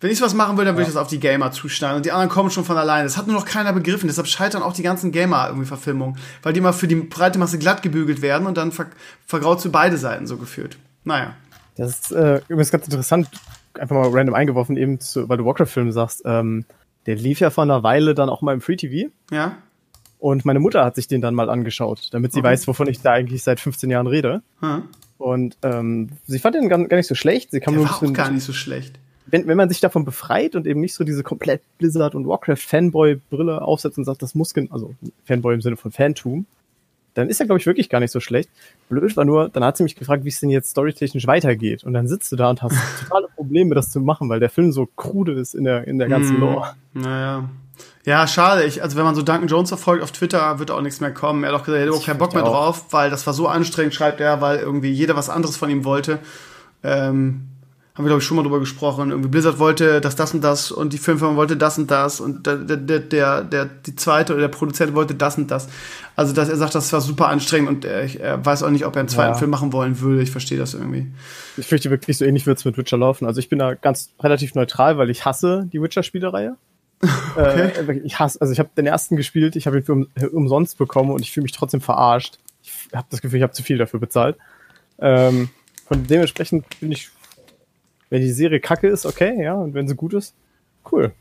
wenn 0.03 0.11
ich 0.11 0.21
was 0.21 0.35
machen 0.35 0.57
würde, 0.57 0.67
dann 0.67 0.75
würde 0.75 0.89
ich 0.89 0.95
das 0.95 1.01
auf 1.01 1.07
die 1.07 1.21
Gamer 1.21 1.53
zuschneiden. 1.53 1.99
Und 1.99 2.05
die 2.05 2.11
anderen 2.11 2.29
kommen 2.29 2.51
schon 2.51 2.65
von 2.65 2.77
alleine. 2.77 3.05
Das 3.05 3.17
hat 3.17 3.29
nur 3.29 3.37
noch 3.37 3.45
keiner 3.45 3.73
begriffen. 3.73 4.09
Deshalb 4.09 4.27
scheitern 4.27 4.61
auch 4.63 4.73
die 4.73 4.83
ganzen 4.83 5.13
Gamer 5.13 5.47
irgendwie 5.47 5.67
Verfilmungen. 5.67 6.19
Weil 6.43 6.53
die 6.53 6.59
immer 6.59 6.73
für 6.73 6.89
die 6.89 6.97
breite 6.97 7.39
Masse 7.39 7.57
glatt 7.59 7.83
gebügelt 7.83 8.21
werden 8.21 8.49
und 8.49 8.57
dann 8.57 8.73
ver 8.73 8.87
vergraulst 9.27 9.65
du 9.65 9.71
beide 9.71 9.97
Seiten 9.97 10.27
so 10.27 10.39
gefühlt. 10.39 10.77
Naja. 11.05 11.35
Das 11.77 12.01
ist 12.01 12.13
äh, 12.13 12.41
übrigens 12.49 12.73
ganz 12.73 12.85
interessant, 12.87 13.29
einfach 13.79 13.95
mal 13.95 14.09
random 14.11 14.35
eingeworfen, 14.35 14.77
eben 14.77 14.99
zu, 14.99 15.29
weil 15.29 15.39
du 15.39 15.45
Warcraft-Film 15.45 15.93
sagst. 15.93 16.23
Ähm, 16.25 16.65
der 17.07 17.15
lief 17.15 17.39
ja 17.39 17.51
vor 17.51 17.63
einer 17.63 17.85
Weile 17.85 18.15
dann 18.15 18.29
auch 18.29 18.43
mal 18.43 18.55
im 18.55 18.61
Free 18.61 18.77
TV. 18.77 19.11
Ja? 19.31 19.57
Und 20.19 20.45
meine 20.45 20.59
Mutter 20.59 20.85
hat 20.85 20.97
sich 20.97 21.07
den 21.07 21.21
dann 21.21 21.35
mal 21.35 21.49
angeschaut, 21.49 22.09
damit 22.11 22.33
sie 22.33 22.41
Okay. 22.41 22.49
weiß, 22.49 22.67
wovon 22.67 22.89
ich 22.89 23.01
da 23.01 23.13
eigentlich 23.13 23.43
seit 23.45 23.61
15 23.61 23.89
Jahren 23.89 24.09
rede. 24.09 24.43
Hm. 24.61 24.83
Und 25.19 25.57
ähm, 25.63 26.11
sie 26.27 26.41
fand 26.41 26.57
den 26.57 26.69
gar, 26.69 26.85
gar 26.87 26.97
nicht 26.97 27.07
so 27.07 27.15
schlecht. 27.15 27.53
Sie 27.53 27.61
kam 27.61 27.75
Der 27.75 27.83
nur 27.83 27.87
ein 27.87 27.91
war 27.91 27.97
auch 27.97 28.01
bisschen, 28.01 28.15
gar 28.15 28.31
nicht 28.31 28.45
so 28.45 28.53
schlecht. 28.53 28.99
Wenn, 29.33 29.47
wenn 29.47 29.57
man 29.57 29.69
sich 29.71 29.81
davon 29.81 30.05
befreit 30.05 30.55
und 30.55 30.67
eben 30.67 30.81
nicht 30.81 30.95
so 30.95 31.05
diese 31.05 31.23
komplett 31.23 31.63
Blizzard 31.79 32.15
und 32.15 32.29
Warcraft 32.29 32.59
Fanboy-Brille 32.59 33.63
aufsetzt 33.63 33.97
und 33.99 34.05
sagt, 34.05 34.23
das 34.23 34.35
muss, 34.35 34.55
also 34.71 34.95
Fanboy 35.25 35.55
im 35.55 35.63
Sinne 35.63 35.77
von 35.77 35.91
Fantum, 35.91 36.47
dann 37.15 37.29
ist 37.29 37.41
er, 37.41 37.47
glaube 37.47 37.59
ich, 37.59 37.67
wirklich 37.67 37.89
gar 37.89 38.01
nicht 38.01 38.11
so 38.11 38.21
schlecht. 38.21 38.51
Blöd 38.91 39.17
war 39.17 39.25
nur, 39.25 39.49
dann 39.49 39.65
hat 39.65 39.79
sie 39.79 39.83
mich 39.83 39.97
gefragt, 39.97 40.25
wie 40.25 40.29
es 40.29 40.41
denn 40.41 40.51
jetzt 40.51 40.71
storytechnisch 40.71 41.27
weitergeht. 41.27 41.83
Und 41.83 41.95
dann 41.95 42.09
sitzt 42.09 42.31
du 42.31 42.37
da 42.37 42.51
und 42.51 42.63
hast 42.63 42.77
totale 43.09 43.29
Probleme, 43.35 43.75
das 43.75 43.91
zu 43.91 44.01
machen, 44.01 44.29
weil 44.29 44.39
der 44.39 44.51
Film 44.51 44.71
so 44.71 44.87
krude 44.97 45.33
ist 45.33 45.55
in 45.55 45.65
der, 45.65 45.89
in 45.89 45.99
der 45.99 46.09
ganzen 46.09 46.35
Hm. 46.35 46.41
Lore. 46.41 46.75
Naja. 46.93 47.49
Ja, 48.05 48.27
schade. 48.27 48.65
Ich, 48.65 48.83
also 48.83 48.99
wenn 48.99 49.05
man 49.05 49.15
so 49.15 49.23
Duncan 49.23 49.49
Jones 49.49 49.71
verfolgt 49.71 50.03
auf 50.03 50.13
Twitter, 50.13 50.59
wird 50.59 50.71
auch 50.71 50.83
nichts 50.83 51.01
mehr 51.01 51.13
kommen. 51.13 51.43
Er 51.45 51.53
hat 51.53 51.61
auch 51.61 51.65
gesagt, 51.65 51.77
er 51.77 51.81
hätte 51.81 51.89
überhaupt 51.89 52.07
keinen 52.07 52.19
Bock 52.19 52.35
mehr 52.35 52.45
auch. 52.45 52.53
drauf, 52.53 52.85
weil 52.93 53.09
das 53.09 53.27
war 53.27 53.33
so 53.33 53.49
anstrengend, 53.49 53.95
schreibt 53.95 54.21
er, 54.21 54.43
weil 54.43 54.59
irgendwie 54.59 54.91
jeder 54.91 55.17
was 55.17 55.31
anderes 55.31 55.57
von 55.57 55.71
ihm 55.71 55.85
wollte. 55.85 56.19
Ähm, 56.83 57.49
haben 57.95 58.05
wir, 58.05 58.09
glaube 58.09 58.23
ich, 58.23 58.27
schon 58.27 58.39
mal 58.39 58.43
drüber 58.43 58.59
gesprochen. 58.59 59.11
Irgendwie 59.11 59.29
Blizzard 59.29 59.59
wollte 59.59 60.01
das, 60.01 60.17
das 60.17 60.33
und 60.33 60.43
das 60.43 60.73
und 60.73 60.95
die 60.95 60.99
Filmfirma 60.99 61.37
wollte 61.37 61.59
das 61.59 61.77
und 61.77 61.91
das 61.91 62.21
und 62.21 62.47
der, 62.47 62.57
der, 62.57 63.01
der, 63.01 63.45
der, 63.45 63.65
die 63.67 63.95
zweite 63.97 64.33
oder 64.33 64.43
der 64.43 64.49
Produzent 64.49 64.95
wollte 64.95 65.15
das 65.15 65.37
und 65.37 65.51
das. 65.51 65.69
Also, 66.17 66.33
dass 66.33 66.49
er 66.49 66.57
sagt, 66.57 66.75
das 66.75 66.91
war 66.95 67.03
super 67.03 67.29
anstrengend 67.29 67.69
und 67.69 67.85
er, 67.85 68.05
ich, 68.05 68.19
er 68.19 68.45
weiß 68.45 68.63
auch 68.63 68.71
nicht, 68.71 68.87
ob 68.87 68.97
er 68.97 69.01
einen 69.01 69.09
zweiten 69.09 69.33
Ja. 69.33 69.39
Film 69.39 69.51
machen 69.51 69.75
wollen 69.75 70.01
würde. 70.01 70.23
Ich 70.23 70.31
verstehe 70.31 70.57
das 70.57 70.73
irgendwie. 70.73 71.13
Ich 71.59 71.67
fürchte 71.67 71.91
wirklich, 71.91 72.17
so 72.17 72.25
ähnlich 72.25 72.47
wird 72.47 72.59
es 72.59 72.65
mit 72.65 72.79
Witcher 72.79 72.97
laufen. 72.97 73.27
Also 73.27 73.41
ich 73.41 73.51
bin 73.51 73.59
da 73.59 73.75
ganz 73.75 74.11
relativ 74.21 74.55
neutral, 74.55 74.97
weil 74.97 75.11
ich 75.11 75.27
hasse 75.27 75.69
die 75.71 75.81
Witcher-Spielereihe. 75.81 76.57
Äh, 77.37 77.99
ich 78.05 78.21
hasse, 78.21 78.41
also 78.41 78.53
ich 78.53 78.59
habe 78.59 78.69
den 78.77 78.87
ersten 78.87 79.17
gespielt, 79.17 79.57
ich 79.57 79.67
habe 79.67 79.79
ihn 79.79 79.83
für 79.83 79.93
um, 79.93 80.07
umsonst 80.33 80.79
bekommen 80.79 81.11
und 81.11 81.23
ich 81.23 81.33
fühle 81.33 81.43
mich 81.43 81.53
trotzdem 81.53 81.81
verarscht. 81.81 82.39
Ich 82.63 82.73
habe 82.95 83.07
das 83.11 83.23
Gefühl, 83.23 83.39
ich 83.39 83.43
habe 83.43 83.55
zu 83.55 83.63
viel 83.63 83.79
dafür 83.79 83.99
bezahlt. 83.99 84.37
Ähm, 85.01 85.49
von 85.87 86.07
dementsprechend 86.07 86.65
bin 86.79 86.93
ich 86.93 87.11
wenn 88.13 88.21
die 88.21 88.31
Serie 88.31 88.61
kacke 88.61 88.89
ist, 88.89 89.07
okay, 89.07 89.43
ja, 89.43 89.55
und 89.55 89.73
wenn 89.73 89.89
sie 89.89 89.95
gut 89.95 90.13
ist, 90.13 90.35
cool. 90.93 91.13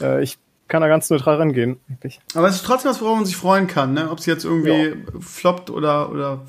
Äh, 0.00 0.22
ich 0.22 0.38
kann 0.68 0.80
da 0.80 0.86
ganz 0.86 1.10
neutral 1.10 1.34
rangehen. 1.38 1.80
Eigentlich. 1.90 2.20
Aber 2.34 2.46
es 2.46 2.54
ist 2.54 2.64
trotzdem 2.64 2.92
was, 2.92 3.00
worauf 3.00 3.16
man 3.16 3.26
sich 3.26 3.34
freuen 3.36 3.66
kann, 3.66 3.92
ne? 3.92 4.08
Ob 4.08 4.20
es 4.20 4.26
jetzt 4.26 4.44
irgendwie 4.44 4.90
Ja. 4.90 4.94
floppt 5.18 5.70
oder, 5.70 6.12
oder, 6.12 6.40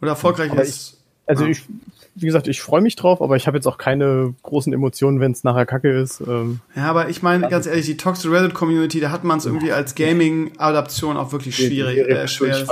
oder 0.00 0.10
erfolgreich 0.10 0.52
Aber 0.52 0.62
ist. 0.62 1.02
Also 1.26 1.42
Ja. 1.42 1.50
ich, 1.50 1.64
wie 2.14 2.26
gesagt, 2.26 2.46
ich 2.46 2.62
freue 2.62 2.82
mich 2.82 2.94
drauf, 2.94 3.20
aber 3.20 3.34
ich 3.34 3.48
habe 3.48 3.56
jetzt 3.56 3.66
auch 3.66 3.78
keine 3.78 4.32
großen 4.44 4.72
Emotionen, 4.72 5.18
wenn 5.18 5.32
es 5.32 5.42
nachher 5.42 5.66
kacke 5.66 5.90
ist. 5.90 6.20
Ähm, 6.20 6.60
Ja, 6.76 6.84
aber 6.84 7.08
ich 7.08 7.22
meine, 7.24 7.48
ganz 7.48 7.66
ehrlich, 7.66 7.86
die 7.86 7.96
Toxic 7.96 8.30
Reddit 8.30 8.54
Community, 8.54 9.00
da 9.00 9.10
hat 9.10 9.24
man 9.24 9.38
es 9.38 9.46
irgendwie 9.46 9.72
als 9.72 9.96
Gaming-Adaption 9.96 11.16
auch 11.16 11.32
wirklich 11.32 11.56
schwierig, 11.56 11.98
äh, 11.98 12.28
schwer. 12.28 12.64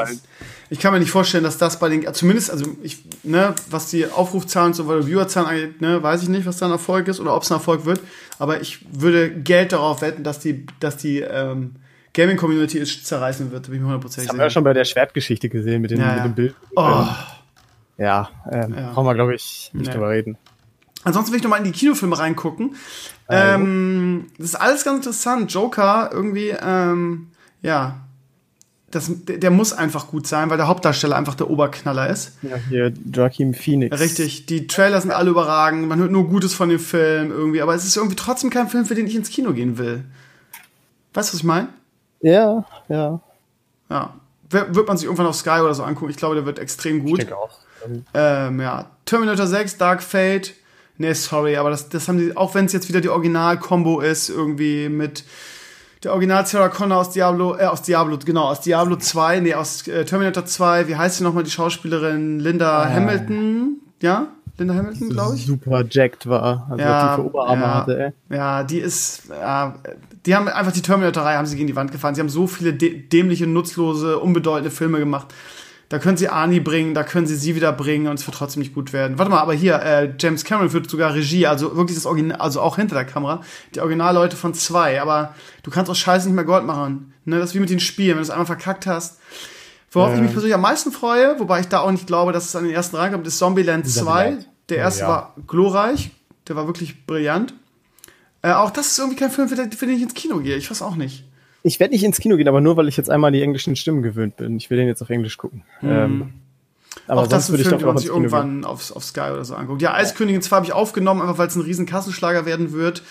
Ich 0.75 0.81
kann 0.81 0.93
mir 0.93 0.99
nicht 0.99 1.12
vorstellen, 1.12 1.45
dass 1.45 1.57
das 1.57 1.79
bei 1.79 1.89
den, 1.89 2.12
zumindest, 2.14 2.51
also 2.51 2.66
ich, 2.83 2.99
ne, 3.22 3.55
was 3.70 3.91
die 3.91 4.07
Aufrufzahlen 4.11 4.70
und 4.70 4.75
so 4.75 4.89
weiter, 4.89 5.07
Viewerzahlen 5.07 5.49
angeht, 5.49 5.81
ne, 5.81 6.03
weiß 6.03 6.25
ich 6.25 6.29
nicht, 6.29 6.47
was 6.47 6.57
da 6.57 6.66
ein 6.66 6.72
Erfolg 6.72 7.07
ist 7.07 7.20
oder 7.20 7.37
ob 7.37 7.45
es 7.45 7.51
ein 7.53 7.55
Erfolg 7.55 7.85
wird. 7.85 8.01
Aber 8.41 8.61
ich 8.61 8.85
würde 8.93 9.31
Geld 9.31 9.70
darauf 9.70 10.03
wetten, 10.03 10.25
dass 10.25 10.41
die, 10.41 10.66
dass 10.81 10.97
die 10.97 11.20
ähm, 11.20 11.77
Gaming-Community 12.12 12.81
es 12.81 13.05
zerreißen 13.05 13.53
wird. 13.53 13.66
Bin 13.66 13.75
ich 13.75 13.81
mir 13.83 13.87
hundertprozentig 13.87 14.27
das 14.27 14.33
haben 14.33 14.39
wir 14.39 14.43
ja 14.47 14.49
sicher. 14.51 14.55
schon 14.55 14.64
bei 14.64 14.72
der 14.72 14.85
Schwertgeschichte 14.85 15.49
gesehen 15.49 15.81
mit, 15.81 15.93
den, 15.93 16.01
Ja, 16.01 16.07
mit 16.09 16.16
ja. 16.16 16.22
dem 16.25 16.35
Bild. 16.35 16.55
Oh. 16.75 17.07
Ja, 17.97 18.31
ähm, 18.51 18.75
Ja. 18.77 18.91
brauchen 18.95 19.07
wir, 19.07 19.14
glaube 19.14 19.37
ich, 19.37 19.70
nicht 19.75 19.95
drüber 19.95 20.11
reden. 20.11 20.37
Ansonsten 21.05 21.31
will 21.31 21.37
ich 21.39 21.45
noch 21.45 21.51
mal 21.51 21.59
in 21.59 21.64
die 21.64 21.70
Kinofilme 21.70 22.18
reingucken. 22.18 22.75
Also. 23.29 23.62
Ähm, 23.62 24.27
das 24.39 24.47
ist 24.47 24.55
alles 24.57 24.85
ganz 24.85 24.97
interessant. 25.07 25.53
Joker 25.53 26.11
irgendwie, 26.12 26.53
ähm, 26.61 27.29
ja, 27.62 28.01
das, 28.95 29.11
der, 29.26 29.51
muss 29.51 29.72
einfach 29.72 30.09
gut 30.09 30.26
sein, 30.26 30.51
weil 30.51 30.57
der 30.57 30.68
Hauptdarsteller 30.68 31.16
einfach 31.16 31.34
der 31.34 31.51
Oberknaller 31.51 32.09
ist. 32.09 32.32
Ja, 32.42 32.57
hier 32.68 32.92
Joaquin 33.12 33.55
Phoenix. 33.55 33.99
Richtig, 33.99 34.47
die 34.47 34.66
Trailer 34.66 35.01
sind 35.01 35.11
alle 35.11 35.30
überragend, 35.30 35.88
man 35.88 35.99
hört 35.99 36.11
nur 36.12 36.28
Gutes 36.28 36.55
von 36.55 36.68
dem 36.68 36.78
Film 36.78 37.30
irgendwie, 37.30 37.61
aber 37.61 37.74
es 37.74 37.84
ist 37.84 37.97
irgendwie 37.97 38.16
trotzdem 38.16 38.51
kein 38.51 38.68
Film, 38.68 38.84
für 38.86 38.95
den 38.95 39.07
ich 39.07 39.16
ins 39.16 39.30
Kino 39.30 39.53
gehen 39.53 39.78
will. 39.78 40.05
Weißt 41.12 41.30
du, 41.30 41.34
was 41.34 41.40
ich 41.40 41.45
meine? 41.45 41.68
Ja, 42.20 42.64
ja. 42.88 43.20
Ja. 43.90 44.14
Wird 44.51 44.86
man 44.86 44.97
sich 44.97 45.07
irgendwann 45.07 45.26
auf 45.26 45.34
Sky 45.36 45.61
oder 45.61 45.74
so 45.74 45.82
angucken? 45.82 46.11
Ich 46.11 46.16
glaube, 46.16 46.36
der 46.36 46.47
wird 46.47 46.59
extrem 46.59 46.99
Ich 46.99 47.05
gut. 47.05 47.20
denke 47.20 47.36
auch. 47.36 47.59
Ähm, 47.84 48.05
Ähm, 48.14 48.61
ja, 48.61 48.90
Terminator 49.05 49.47
6, 49.47 49.78
Dark 49.78 50.03
Fate. 50.03 50.55
Nee, 50.97 51.12
sorry, 51.14 51.57
aber 51.57 51.70
das, 51.70 51.88
das 51.88 52.07
haben 52.07 52.18
die, 52.18 52.36
auch 52.36 52.55
wenn 52.55 52.66
es 52.66 52.72
jetzt 52.72 52.88
wieder 52.88 53.01
die 53.01 53.09
Original-Kombo 53.09 54.01
ist, 54.01 54.28
irgendwie 54.28 54.88
mit 54.88 55.24
der 56.05 56.13
Original 56.13 56.47
Sarah 56.47 56.69
Connor 56.69 56.99
aus 56.99 57.11
Diablo, 57.11 57.57
äh, 57.57 57.65
aus 57.65 57.83
Diablo, 57.83 58.19
genau, 58.25 58.45
aus 58.45 58.61
Diablo 58.61 58.97
2, 58.97 59.41
nee, 59.41 59.55
aus 59.55 59.87
äh, 59.89 60.05
Terminator 60.05 60.45
2, 60.45 60.89
wie 60.89 60.97
heißt 60.97 61.19
sie 61.19 61.25
nochmal, 61.25 61.45
die 61.45 61.51
Schauspielerin 61.51 62.39
Linda 62.41 62.89
Hamilton, 62.89 63.79
ja? 64.03 64.29
Linda 64.57 64.75
Hamilton, 64.75 65.09
glaube 65.11 65.35
ich. 65.35 65.47
super 65.47 65.83
jacked 65.91 66.29
war. 66.29 66.69
Also 66.71 66.85
Ja, 66.85 67.17
tiefe 67.17 67.27
Oberarme 67.27 67.63
ja. 67.63 67.75
hatte, 67.75 67.99
ey. 68.31 68.37
Ja, 68.37 68.63
die 68.63 68.79
ist, 68.79 69.23
ja, 69.29 69.75
die 70.27 70.35
haben 70.37 70.47
einfach 70.47 70.71
die 70.73 70.83
Terminator-Reihe 70.83 71.37
haben 71.39 71.47
sie 71.47 71.57
gegen 71.57 71.67
die 71.67 71.75
Wand 71.75 71.91
gefahren. 71.91 72.15
Sie 72.15 72.21
haben 72.21 72.29
so 72.29 72.47
viele 72.47 72.71
dä- 72.71 73.09
dämliche, 73.09 73.47
nutzlose, 73.49 74.19
unbedeutende 74.21 74.71
Filme 74.71 74.99
gemacht. 75.01 75.27
Da 75.95 76.01
können 76.01 76.16
sie 76.16 76.28
Arnie 76.28 76.59
bringen, 76.59 76.92
da 76.92 77.05
können 77.05 77.28
sie 77.28 77.36
sie 77.36 77.55
wieder 77.55 77.72
bringen 77.72 78.09
und 78.09 78.18
es 78.18 78.26
wird 78.26 78.36
trotzdem 78.36 78.62
nicht 78.62 78.74
gut 78.74 78.92
werden. 78.92 79.16
Warte 79.16 79.30
mal, 79.30 79.38
aber 79.38 79.53
hier, 79.55 79.80
äh, 79.80 80.12
James 80.18 80.42
Cameron 80.42 80.68
führt 80.68 80.90
sogar 80.90 81.14
Regie, 81.14 81.47
also 81.47 81.76
wirklich 81.76 81.97
das 81.97 82.05
Original, 82.05 82.36
also 82.40 82.61
auch 82.61 82.74
hinter 82.74 82.97
der 82.97 83.05
Kamera, 83.05 83.42
die 83.76 83.78
Originalleute 83.80 84.34
von 84.36 84.55
zwei, 84.55 85.01
aber 85.01 85.36
du 85.62 85.70
kannst 85.70 85.88
aus 85.92 85.99
Scheiße 85.99 86.26
nicht 86.26 86.34
mehr 86.34 86.42
Gold 86.45 86.64
machen. 86.66 87.12
Ne, 87.26 87.38
das 87.38 87.51
ist 87.51 87.55
wie 87.55 87.61
mit 87.61 87.70
den 87.70 87.78
Spielen, 87.78 88.09
wenn 88.11 88.16
du 88.16 88.22
es 88.22 88.30
einmal 88.30 88.45
verkackt 88.47 88.88
hast. 88.88 89.20
Worauf 89.92 90.09
Ja. 90.09 90.16
ich 90.16 90.22
mich 90.22 90.32
persönlich 90.32 90.57
am 90.57 90.62
meisten 90.62 90.90
freue, 90.90 91.38
wobei 91.38 91.61
ich 91.61 91.68
da 91.68 91.78
auch 91.78 91.92
nicht 91.92 92.09
glaube, 92.09 92.32
dass 92.32 92.47
es 92.47 92.57
an 92.57 92.64
den 92.64 92.72
ersten 92.74 92.97
reinkommt, 92.97 93.24
ist 93.28 93.38
Zombieland 93.38 93.86
2. 93.88 94.01
Zombieland. 94.01 94.49
Der 94.70 94.78
erste 94.78 95.03
Ja. 95.03 95.09
war 95.09 95.34
glorreich, 95.47 96.11
der 96.49 96.57
war 96.57 96.66
wirklich 96.66 97.07
brillant. 97.07 97.55
Äh, 98.42 98.51
auch 98.51 98.70
das 98.72 98.88
ist 98.88 98.99
irgendwie 98.99 99.16
kein 99.16 99.30
Film, 99.30 99.49
für 99.49 99.55
den 99.55 99.95
ich 99.97 100.03
ins 100.03 100.14
Kino 100.14 100.38
gehe. 100.38 100.57
Ich 100.57 100.68
weiß 100.68 100.82
auch 100.82 100.97
nicht. 100.97 101.24
Ich 101.67 101.81
werde 101.81 101.95
nicht 101.95 102.05
ins 102.05 102.21
Kino 102.21 102.37
gehen, 102.37 102.47
aber 102.47 102.61
nur, 102.61 102.77
weil 102.77 102.89
ich 102.89 102.97
jetzt 102.99 103.11
einmal 103.11 103.33
die 103.33 103.41
englischen 103.43 103.75
Stimmen 103.75 104.03
gewöhnt 104.03 104.37
bin. 104.37 104.57
Ich 104.59 104.69
will 104.69 104.77
den 104.77 104.87
jetzt 104.87 105.01
auf 105.01 105.09
Englisch 105.09 105.39
gucken. 105.39 105.62
Ähm, 105.83 106.35
aber 107.07 107.23
Mhm. 107.23 107.27
auch 107.27 107.27
das 107.27 107.49
würde 107.51 107.62
ich 107.62 107.69
Film, 107.69 107.81
doch 107.81 107.87
den 107.87 107.95
man 107.95 107.99
sich 107.99 108.09
irgendwann 108.09 108.65
auf, 108.67 108.95
auf 108.95 109.03
Sky 109.03 109.31
oder 109.33 109.45
so 109.47 109.55
anguckt. 109.55 109.81
Ja, 109.81 109.95
Eiskönigin 109.95 110.43
2 110.43 110.57
habe 110.57 110.67
ich 110.67 110.73
aufgenommen, 110.75 111.23
einfach 111.23 111.39
weil 111.39 111.49
es 111.49 111.57
ein 111.57 111.62
riesen 111.62 111.87
Kassenschlager 111.87 112.45
werden 112.45 112.73
wird. 112.73 113.03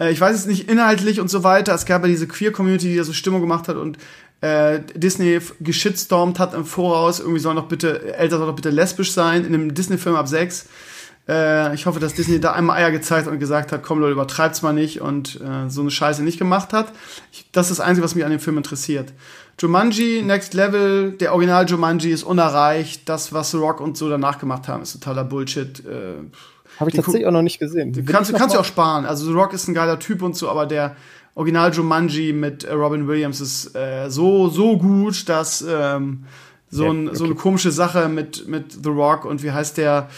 Äh, 0.00 0.10
ich 0.10 0.20
weiß 0.20 0.34
es 0.36 0.46
nicht 0.46 0.68
inhaltlich 0.68 1.20
und 1.20 1.28
so 1.28 1.44
weiter. 1.44 1.74
Es 1.74 1.86
gab 1.86 2.02
ja 2.02 2.08
diese 2.08 2.26
Queer-Community, 2.26 2.88
die 2.88 2.96
da 2.96 3.04
so 3.04 3.12
Stimmung 3.12 3.40
gemacht 3.40 3.68
hat 3.68 3.76
und 3.76 3.98
äh, 4.40 4.80
Disney 4.96 5.38
geschitstormt 5.60 6.40
hat 6.40 6.54
im 6.54 6.64
Voraus. 6.64 7.20
Irgendwie 7.20 7.38
soll 7.38 7.54
doch 7.54 7.68
bitte, 7.68 8.16
Eltern 8.16 8.40
soll 8.40 8.48
doch 8.48 8.56
bitte 8.56 8.70
lesbisch 8.70 9.12
sein 9.12 9.44
in 9.44 9.54
einem 9.54 9.74
Disney-Film 9.74 10.16
ab 10.16 10.26
6. 10.26 10.66
Äh, 11.28 11.74
ich 11.74 11.86
hoffe, 11.86 12.00
dass 12.00 12.14
Disney 12.14 12.40
da 12.40 12.52
einmal 12.52 12.78
Eier 12.78 12.90
gezeigt 12.90 13.26
hat 13.26 13.32
und 13.32 13.38
gesagt 13.38 13.72
hat, 13.72 13.82
komm 13.82 14.00
Leute, 14.00 14.12
übertreibt's 14.12 14.62
mal 14.62 14.72
nicht 14.72 15.00
und 15.00 15.40
äh, 15.40 15.68
so 15.68 15.80
eine 15.80 15.90
Scheiße 15.90 16.22
nicht 16.22 16.38
gemacht 16.38 16.72
hat. 16.72 16.92
Ich, 17.32 17.46
das 17.52 17.70
ist 17.70 17.78
das 17.78 17.86
Einzige, 17.86 18.04
was 18.04 18.14
mich 18.14 18.24
an 18.24 18.30
dem 18.30 18.40
Film 18.40 18.56
interessiert. 18.56 19.12
Jumanji, 19.60 20.22
Next 20.22 20.54
Level, 20.54 21.12
der 21.12 21.32
Original 21.32 21.66
Jumanji 21.68 22.10
ist 22.10 22.24
unerreicht. 22.24 23.08
Das, 23.08 23.32
was 23.32 23.52
The 23.52 23.58
Rock 23.58 23.80
und 23.80 23.96
so 23.96 24.08
danach 24.08 24.38
gemacht 24.38 24.66
haben, 24.66 24.82
ist 24.82 24.92
totaler 24.94 25.24
Bullshit. 25.24 25.84
Äh, 25.86 26.14
Habe 26.80 26.90
ich 26.90 26.96
tatsächlich 26.96 27.26
auch 27.26 27.32
noch 27.32 27.42
nicht 27.42 27.60
gesehen. 27.60 27.94
Will 27.94 28.04
kannst 28.04 28.34
kannst 28.34 28.56
du 28.56 28.58
auch 28.58 28.64
sparen. 28.64 29.04
Also 29.04 29.26
The 29.26 29.32
Rock 29.32 29.52
ist 29.52 29.68
ein 29.68 29.74
geiler 29.74 30.00
Typ 30.00 30.22
und 30.22 30.34
so, 30.34 30.48
aber 30.48 30.66
der 30.66 30.96
Original 31.34 31.72
Jumanji 31.72 32.32
mit 32.32 32.64
äh, 32.64 32.72
Robin 32.72 33.06
Williams 33.06 33.40
ist 33.40 33.76
äh, 33.76 34.10
so 34.10 34.48
so 34.48 34.76
gut, 34.76 35.28
dass 35.28 35.64
ähm, 35.68 36.24
so, 36.68 36.90
ein, 36.90 37.14
so 37.14 37.24
eine 37.24 37.34
okay. 37.34 37.42
komische 37.42 37.70
Sache 37.70 38.08
mit 38.08 38.48
mit 38.48 38.72
The 38.82 38.90
Rock 38.90 39.24
und 39.24 39.42
wie 39.42 39.52
heißt 39.52 39.76
der 39.78 40.08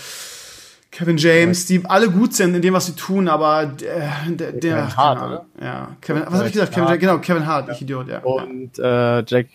Kevin 0.95 1.16
James, 1.16 1.66
die 1.66 1.84
alle 1.84 2.09
gut 2.09 2.34
sind 2.34 2.55
in 2.55 2.62
dem, 2.62 2.72
was 2.72 2.86
sie 2.86 2.95
tun, 2.95 3.28
aber 3.28 3.66
der, 3.66 4.12
der, 4.28 4.53
der 4.53 4.76
Kevin 4.76 4.97
Hart, 4.97 5.22
oder? 5.22 5.47
Ja, 5.61 5.97
Kevin, 6.01 6.22
was 6.26 6.34
habe 6.34 6.47
ich 6.47 6.53
gesagt? 6.53 6.72
Kevin 6.72 6.99
genau, 7.01 7.18
Kevin 7.18 7.47
Hart, 7.47 7.68
ich 7.72 7.82
Idiot, 7.82 8.07
ja. 8.09 8.14
ja. 8.14 8.20
Und 8.22 8.78
äh, 8.78 9.24
Jack, 9.26 9.49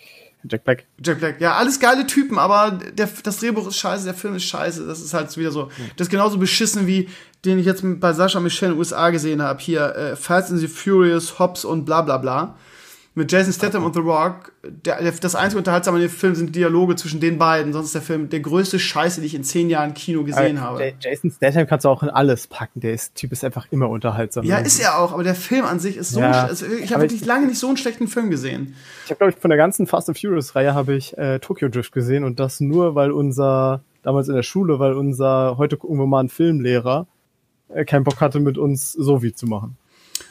Jack 0.44 0.64
Black. 0.64 0.84
Jack 1.02 1.18
Black, 1.18 1.40
ja, 1.40 1.54
alles 1.54 1.80
geile 1.80 2.06
Typen, 2.06 2.38
aber 2.38 2.78
der, 2.92 3.08
das 3.22 3.38
Drehbuch 3.38 3.68
ist 3.68 3.76
scheiße, 3.76 4.04
der 4.04 4.14
Film 4.14 4.34
ist 4.36 4.44
scheiße. 4.44 4.86
Das 4.86 5.00
ist 5.00 5.14
halt 5.14 5.34
wieder 5.38 5.50
so. 5.50 5.70
Das 5.96 6.06
ist 6.06 6.10
genauso 6.10 6.38
beschissen 6.38 6.86
wie 6.86 7.08
den 7.44 7.58
ich 7.58 7.66
jetzt 7.66 7.82
bei 7.82 8.12
Sascha 8.12 8.40
Michelle 8.40 8.72
in 8.72 8.76
den 8.76 8.80
USA 8.80 9.10
gesehen 9.10 9.42
habe. 9.42 9.60
Hier, 9.60 9.94
äh, 9.96 10.16
Fast 10.16 10.50
and 10.50 10.60
the 10.60 10.68
Furious, 10.68 11.38
Hobbs 11.38 11.64
und 11.64 11.84
bla 11.84 12.02
bla 12.02 12.18
bla. 12.18 12.54
Mit 13.16 13.32
Jason 13.32 13.52
Statham 13.52 13.84
und 13.84 13.92
The 13.94 14.00
Rock. 14.00 14.52
Der, 14.62 15.02
der, 15.02 15.10
das 15.10 15.34
einzige 15.34 15.58
Unterhaltsame 15.58 15.96
an 15.96 16.02
dem 16.02 16.10
Film 16.10 16.36
sind 16.36 16.54
Dialoge 16.54 16.94
zwischen 16.94 17.18
den 17.18 17.38
beiden. 17.38 17.72
Sonst 17.72 17.86
ist 17.86 17.94
der 17.96 18.02
Film 18.02 18.28
der 18.28 18.38
größte 18.38 18.78
Scheiße, 18.78 19.20
die 19.20 19.26
ich 19.26 19.34
in 19.34 19.42
zehn 19.42 19.68
Jahren 19.68 19.94
Kino 19.94 20.22
gesehen 20.22 20.58
Äh, 20.58 20.60
habe. 20.60 20.92
Jason 21.00 21.30
Statham 21.32 21.66
kannst 21.66 21.84
du 21.84 21.88
auch 21.88 22.04
in 22.04 22.08
alles 22.08 22.46
packen. 22.46 22.78
Der 22.80 22.92
ist, 22.94 23.16
Typ 23.16 23.32
ist 23.32 23.44
einfach 23.44 23.66
immer 23.72 23.88
unterhaltsam. 23.88 24.44
Ja, 24.44 24.58
ist 24.58 24.78
er 24.80 24.96
auch, 24.98 25.12
aber 25.12 25.24
der 25.24 25.34
Film 25.34 25.64
an 25.64 25.80
sich 25.80 25.96
ist 25.96 26.10
so. 26.12 26.20
Ja, 26.20 26.28
ein, 26.44 26.48
also 26.50 26.66
ich 26.66 26.82
habe 26.84 26.94
aber 26.94 27.02
wirklich 27.02 27.22
ich- 27.22 27.26
lange 27.26 27.48
nicht 27.48 27.58
so 27.58 27.66
einen 27.66 27.76
schlechten 27.76 28.06
Film 28.06 28.30
gesehen. 28.30 28.76
Ich 29.04 29.10
habe, 29.10 29.18
glaube 29.18 29.32
ich, 29.32 29.36
von 29.40 29.50
der 29.50 29.58
ganzen 29.58 29.88
Fast 29.88 30.08
and 30.08 30.16
Furious 30.18 30.54
Reihe 30.54 30.74
habe 30.74 30.94
ich 30.94 31.18
äh, 31.18 31.40
Tokyo 31.40 31.68
Drift 31.68 31.90
gesehen 31.92 32.22
und 32.22 32.38
das 32.38 32.60
nur, 32.60 32.94
weil 32.94 33.10
unser, 33.10 33.82
damals 34.02 34.28
in 34.28 34.36
der 34.36 34.44
Schule, 34.44 34.78
weil 34.78 34.92
unser, 34.92 35.56
heute 35.58 35.76
gucken 35.76 35.98
wir 35.98 36.06
mal 36.06 36.20
einen 36.20 36.28
Filmlehrer, 36.28 37.08
äh, 37.70 37.84
keinen 37.84 38.04
Bock 38.04 38.20
hatte, 38.20 38.38
mit 38.38 38.56
uns 38.56 38.92
so 38.92 39.20
wie 39.22 39.32
zu 39.32 39.46
machen. 39.46 39.76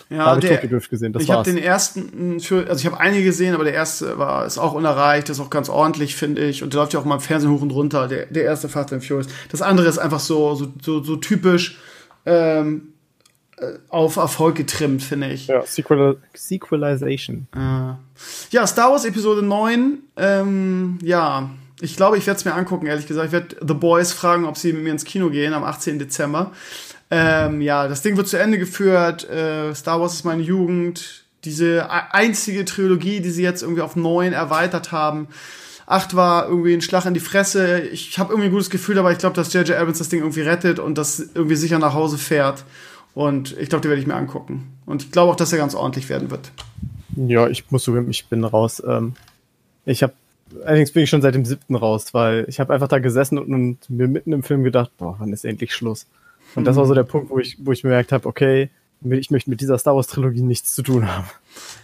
Ja, 0.10 0.18
da 0.18 0.26
habe 0.26 0.42
ich 0.46 0.60
Tokyo 0.60 0.80
gesehen, 0.90 1.14
das 1.14 1.22
ich 1.22 1.30
habe 1.30 1.44
den 1.44 1.58
ersten, 1.58 2.40
für, 2.40 2.68
also 2.68 2.80
ich 2.80 2.86
habe 2.88 3.00
einige 3.00 3.26
gesehen, 3.26 3.54
aber 3.54 3.64
der 3.64 3.74
erste 3.74 4.18
war 4.18 4.46
ist 4.46 4.58
auch 4.58 4.74
unerreicht, 4.74 5.30
ist 5.30 5.40
auch 5.40 5.52
ganz 5.52 5.70
ordentlich, 5.70 6.16
finde 6.16 6.44
ich. 6.44 6.64
Und 6.64 6.74
der 6.74 6.82
läuft 6.82 6.94
ja 6.94 7.00
auch 7.00 7.06
mal 7.06 7.16
im 7.16 7.22
Fernsehen 7.22 7.52
hoch 7.52 7.62
und 7.62 7.70
runter. 7.70 8.08
Der, 8.08 8.26
der 8.26 8.44
erste 8.44 8.70
Fast 8.70 8.92
and 8.92 9.06
Furious. 9.06 9.28
Das 9.52 9.62
andere 9.62 9.88
ist 9.88 10.00
einfach 10.00 10.20
so 10.20 10.56
so, 10.56 10.74
so, 10.82 11.04
so 11.04 11.16
typisch 11.16 11.78
ähm, 12.26 12.94
äh, 13.58 13.74
auf 13.90 14.16
Erfolg 14.16 14.56
getrimmt, 14.56 15.04
finde 15.04 15.30
ich. 15.30 15.46
ja, 15.48 15.64
Sequel 15.64 16.18
Sequelization. 16.34 17.48
Ja, 18.50 18.66
Star 18.66 18.92
Wars 18.92 19.06
Episode 19.06 19.44
9. 19.44 20.00
Ähm, 20.18 20.98
ja, 21.04 21.52
ich 21.82 21.96
glaube, 21.96 22.18
ich 22.18 22.26
werde 22.26 22.38
es 22.38 22.46
mir 22.46 22.54
angucken, 22.56 22.88
ehrlich 22.88 23.08
gesagt. 23.08 23.28
Ich 23.28 23.32
werde 23.32 23.56
The 23.66 23.74
Boys 23.74 24.12
fragen, 24.12 24.46
ob 24.46 24.58
sie 24.58 24.74
mit 24.74 24.84
mir 24.84 24.92
ins 24.92 25.06
Kino 25.06 25.30
gehen 25.30 25.54
am 25.54 25.64
18. 25.64 26.00
Dezember. 26.00 26.52
Ähm, 27.12 27.62
ja, 27.62 27.88
das 27.88 28.02
Ding 28.02 28.18
wird 28.18 28.28
zu 28.28 28.38
Ende 28.38 28.58
geführt. 28.58 29.28
Äh, 29.30 29.74
Star 29.74 30.00
Wars 30.00 30.14
ist 30.14 30.26
meine 30.26 30.44
Jugend. 30.44 31.24
Diese 31.46 31.90
einzige 31.90 32.66
Trilogie, 32.66 33.22
die 33.22 33.32
sie 33.32 33.44
jetzt 33.44 33.64
irgendwie 33.64 33.82
auf 33.82 33.96
neun 33.96 34.34
erweitert 34.34 34.92
haben. 34.92 35.28
Acht 35.86 36.16
war 36.16 36.48
irgendwie 36.48 36.74
ein 36.74 36.82
Schlag 36.82 37.06
in 37.06 37.14
die 37.14 37.20
Fresse. 37.20 37.80
Ich 37.80 38.20
habe 38.20 38.34
irgendwie 38.34 38.50
ein 38.50 38.52
gutes 38.52 38.70
Gefühl, 38.70 39.00
aber 39.00 39.12
ich 39.12 39.18
glaube, 39.18 39.36
dass 39.36 39.54
J.J. 39.54 39.76
Abrams 39.78 39.98
das 39.98 40.10
Ding 40.10 40.20
irgendwie 40.20 40.42
rettet 40.42 40.80
und 40.80 40.98
das 40.98 41.20
irgendwie 41.20 41.56
sicher 41.56 41.80
nach 41.80 41.94
Hause 41.94 42.18
fährt. 42.18 42.64
Und 43.16 43.58
ich 43.58 43.70
glaube, 43.70 43.82
die 43.82 43.90
werde 43.90 44.02
ich 44.02 44.08
mir 44.08 44.16
angucken. 44.16 44.78
Und 44.86 45.04
ich 45.04 45.12
glaube 45.12 45.32
auch, 45.32 45.36
dass 45.36 45.52
er 45.52 45.58
ganz 45.58 45.74
ordentlich 45.74 46.10
werden 46.10 46.30
wird. 46.30 46.52
Ja, 47.16 47.48
ich 47.48 47.72
muss 47.72 47.84
zugeben, 47.84 48.10
ich 48.12 48.28
bin 48.28 48.44
raus. 48.44 48.84
Ähm, 48.86 49.14
ich 49.86 50.04
habe 50.04 50.14
allerdings 50.66 50.92
bin 50.92 51.04
ich 51.04 51.10
schon 51.10 51.22
seit 51.22 51.36
dem 51.36 51.46
siebten 51.46 51.76
raus, 51.76 52.14
weil 52.14 52.46
ich 52.48 52.60
habe 52.60 52.74
einfach 52.74 52.88
da 52.88 53.00
gesessen 53.00 53.38
und, 53.38 53.54
und 53.54 53.90
mir 53.90 54.08
mitten 54.08 54.34
im 54.34 54.44
Film 54.44 54.64
gedacht, 54.64 54.92
boah, 54.98 55.16
wann 55.20 55.34
ist 55.34 55.46
endlich 55.46 55.74
Schluss? 55.74 56.06
Und 56.56 56.66
das 56.66 56.76
war 56.76 56.86
so 56.86 56.94
der 56.94 57.04
Punkt, 57.04 57.30
wo 57.30 57.40
ich, 57.40 57.58
wo 57.60 57.72
ich 57.72 57.82
bemerkt 57.82 58.12
habe, 58.12 58.28
okay, 58.28 58.70
ich 59.02 59.32
möchte 59.32 59.50
mit 59.50 59.62
dieser 59.62 59.78
Star 59.78 59.96
Wars 59.96 60.08
Trilogie 60.08 60.42
nichts 60.42 60.76
zu 60.76 60.84
tun 60.84 61.08
haben. 61.08 61.28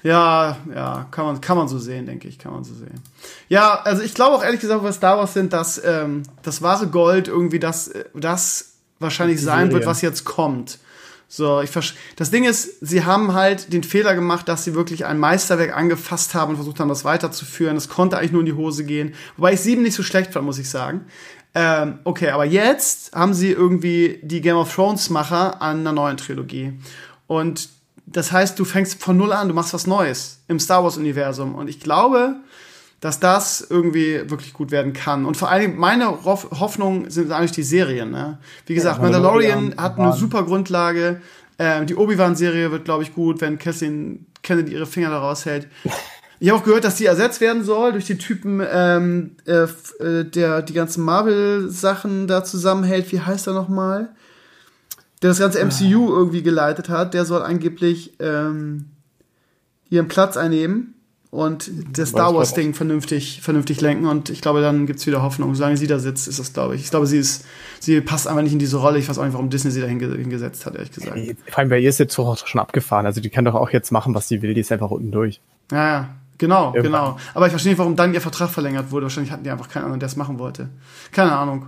Ja, 0.03 0.57
ja, 0.73 1.07
kann 1.11 1.25
man, 1.25 1.41
kann 1.41 1.57
man 1.57 1.67
so 1.67 1.79
sehen, 1.79 2.05
denke 2.05 2.27
ich, 2.27 2.37
kann 2.37 2.53
man 2.53 2.63
so 2.63 2.73
sehen. 2.73 3.01
Ja, 3.47 3.79
also 3.83 4.03
ich 4.03 4.13
glaube 4.13 4.35
auch 4.35 4.43
ehrlich 4.43 4.59
gesagt, 4.59 4.83
was 4.83 4.97
Star 4.97 5.17
Wars 5.17 5.33
sind, 5.33 5.53
dass 5.53 5.81
ähm, 5.83 6.23
das 6.43 6.61
wahre 6.61 6.87
Gold 6.87 7.27
irgendwie 7.27 7.59
das, 7.59 7.87
äh, 7.87 8.05
das 8.13 8.73
wahrscheinlich 8.99 9.41
sein 9.41 9.71
wird, 9.71 9.83
Serie. 9.83 9.87
was 9.87 10.01
jetzt 10.01 10.25
kommt. 10.25 10.79
So, 11.27 11.61
ich 11.61 11.71
das 12.15 12.31
Ding 12.31 12.43
ist, 12.43 12.85
sie 12.85 13.03
haben 13.03 13.33
halt 13.33 13.73
den 13.73 13.83
Fehler 13.83 14.13
gemacht, 14.13 14.47
dass 14.47 14.63
sie 14.63 14.75
wirklich 14.75 15.05
ein 15.05 15.17
Meisterwerk 15.17 15.75
angefasst 15.75 16.35
haben 16.35 16.51
und 16.51 16.55
versucht 16.57 16.79
haben, 16.79 16.87
das 16.87 17.03
weiterzuführen. 17.03 17.75
Es 17.75 17.89
konnte 17.89 18.17
eigentlich 18.17 18.31
nur 18.31 18.41
in 18.41 18.45
die 18.45 18.53
Hose 18.53 18.85
gehen. 18.85 19.15
Wobei 19.35 19.53
ich 19.53 19.61
sieben 19.61 19.81
nicht 19.81 19.95
so 19.95 20.03
schlecht 20.03 20.33
fand, 20.33 20.45
muss 20.45 20.59
ich 20.59 20.69
sagen. 20.69 21.05
Ähm, 21.57 21.99
okay, 22.03 22.29
aber 22.29 22.43
jetzt 22.43 23.15
haben 23.15 23.33
sie 23.33 23.51
irgendwie 23.51 24.19
die 24.21 24.41
Game 24.41 24.57
of 24.57 24.75
Thrones 24.75 25.09
Macher 25.09 25.61
an 25.61 25.79
einer 25.79 25.93
neuen 25.93 26.17
Trilogie. 26.17 26.73
Und 27.27 27.69
das 28.05 28.33
heißt, 28.33 28.59
du 28.59 28.65
fängst 28.65 29.01
von 29.01 29.15
null 29.15 29.31
an, 29.31 29.47
du 29.47 29.53
machst 29.53 29.73
was 29.73 29.87
Neues 29.87 30.41
im 30.49 30.59
Star 30.59 30.83
Wars 30.83 30.97
Universum. 30.97 31.55
Und 31.55 31.69
ich 31.69 31.79
glaube, 31.79 32.35
dass 32.99 33.19
das 33.19 33.65
irgendwie 33.69 34.29
wirklich 34.29 34.53
gut 34.53 34.71
werden 34.71 34.93
kann. 34.93 35.25
Und 35.25 35.37
vor 35.37 35.49
allem 35.49 35.77
meine 35.77 36.25
Hoff 36.25 36.47
Hoffnung 36.59 37.09
sind 37.09 37.31
eigentlich 37.31 37.51
die 37.51 37.63
Serien. 37.63 38.11
Ne? 38.11 38.37
Wie 38.65 38.75
gesagt, 38.75 39.01
Mandalorian 39.01 39.69
Mandalorian, 39.69 39.83
hat 39.83 39.99
eine 39.99 40.13
super 40.13 40.43
Grundlage. 40.43 41.21
Ähm, 41.57 41.87
die 41.87 41.95
Obi-Wan-Serie 41.95 42.71
wird, 42.71 42.83
glaube 42.85 43.03
ich, 43.03 43.13
gut, 43.13 43.39
wenn 43.39 43.57
Kathleen 43.57 44.25
Kennedy 44.43 44.73
ihre 44.73 44.85
Finger 44.85 45.09
da 45.09 45.19
raushält. 45.19 45.67
Ich 46.45 46.51
habe 46.51 46.61
auch 46.61 46.63
gehört, 46.63 46.83
dass 46.83 46.97
die 46.97 47.07
ersetzt 47.07 47.41
werden 47.41 47.63
soll 47.63 47.93
durch 47.93 48.05
die 48.05 48.19
Typen, 48.19 48.61
ähm, 48.71 49.31
äh, 49.47 49.63
äh, 50.03 50.25
der 50.25 50.61
die 50.61 50.73
ganzen 50.73 51.03
Marvel-Sachen 51.03 52.27
da 52.27 52.43
zusammenhält. 52.43 53.11
Wie 53.11 53.19
heißt 53.19 53.47
er 53.47 53.53
nochmal? 53.53 54.09
Der 55.23 55.31
das 55.31 55.39
ganze 55.39 55.65
MCU 55.65 56.13
irgendwie 56.13 56.43
geleitet 56.43 56.87
hat. 56.87 57.15
Der 57.15 57.25
soll 57.25 57.41
angeblich 57.41 58.13
ähm, 58.19 58.91
ihren 59.89 60.07
Platz 60.07 60.37
einnehmen 60.37 60.93
und 61.31 61.71
das 61.97 62.09
Star 62.09 62.29
ich 62.29 62.35
Wars 62.35 62.49
grad 62.49 62.57
Ding 62.57 62.75
vernünftig, 62.75 63.41
vernünftig 63.41 63.81
lenken. 63.81 64.05
Und 64.05 64.29
ich 64.29 64.41
glaube, 64.41 64.61
dann 64.61 64.85
gibt's 64.85 65.07
wieder 65.07 65.23
Hoffnung. 65.23 65.55
Solange 65.55 65.77
sie 65.77 65.87
da 65.87 65.97
sitzt, 65.97 66.27
ist 66.27 66.37
das, 66.37 66.53
glaube 66.53 66.75
ich. 66.75 66.81
Ich 66.81 66.91
glaube, 66.91 67.07
sie 67.07 67.17
ist, 67.17 67.43
sie 67.79 67.99
passt 68.01 68.27
einfach 68.27 68.43
nicht 68.43 68.53
in 68.53 68.59
diese 68.59 68.77
Rolle. 68.77 68.99
Ich 68.99 69.09
weiß 69.09 69.17
auch 69.17 69.23
nicht, 69.23 69.33
warum 69.33 69.49
Disney 69.49 69.71
sie 69.71 69.81
da 69.81 69.87
hinge 69.87 70.15
hingesetzt 70.15 70.67
hat, 70.67 70.75
ehrlich 70.75 70.91
gesagt. 70.91 71.17
Vor 71.47 71.57
allem 71.57 71.69
bei 71.69 71.79
ihr 71.79 71.89
ist 71.89 72.19
auch 72.19 72.45
schon 72.45 72.61
abgefahren. 72.61 73.07
Also 73.07 73.19
die 73.19 73.31
kann 73.31 73.45
doch 73.45 73.55
auch 73.55 73.71
jetzt 73.71 73.91
machen, 73.91 74.13
was 74.13 74.27
sie 74.27 74.43
will. 74.43 74.53
Die 74.53 74.61
ist 74.61 74.71
einfach 74.71 74.91
unten 74.91 75.09
durch. 75.09 75.41
Ja, 75.71 75.87
ja. 75.87 76.09
Genau, 76.37 76.73
Irgendwann. 76.75 76.83
genau. 76.83 77.17
Aber 77.33 77.45
ich 77.45 77.51
verstehe 77.51 77.71
nicht, 77.71 77.79
warum 77.79 77.95
dann 77.95 78.13
ihr 78.13 78.21
Vertrag 78.21 78.49
verlängert 78.49 78.91
wurde. 78.91 79.05
Wahrscheinlich 79.05 79.31
hatten 79.31 79.43
die 79.43 79.49
einfach 79.49 79.69
keinen 79.69 79.83
anderen, 79.83 79.99
der 79.99 80.07
es 80.07 80.15
machen 80.15 80.37
wollte. 80.39 80.69
Keine 81.11 81.31
Ahnung. 81.31 81.67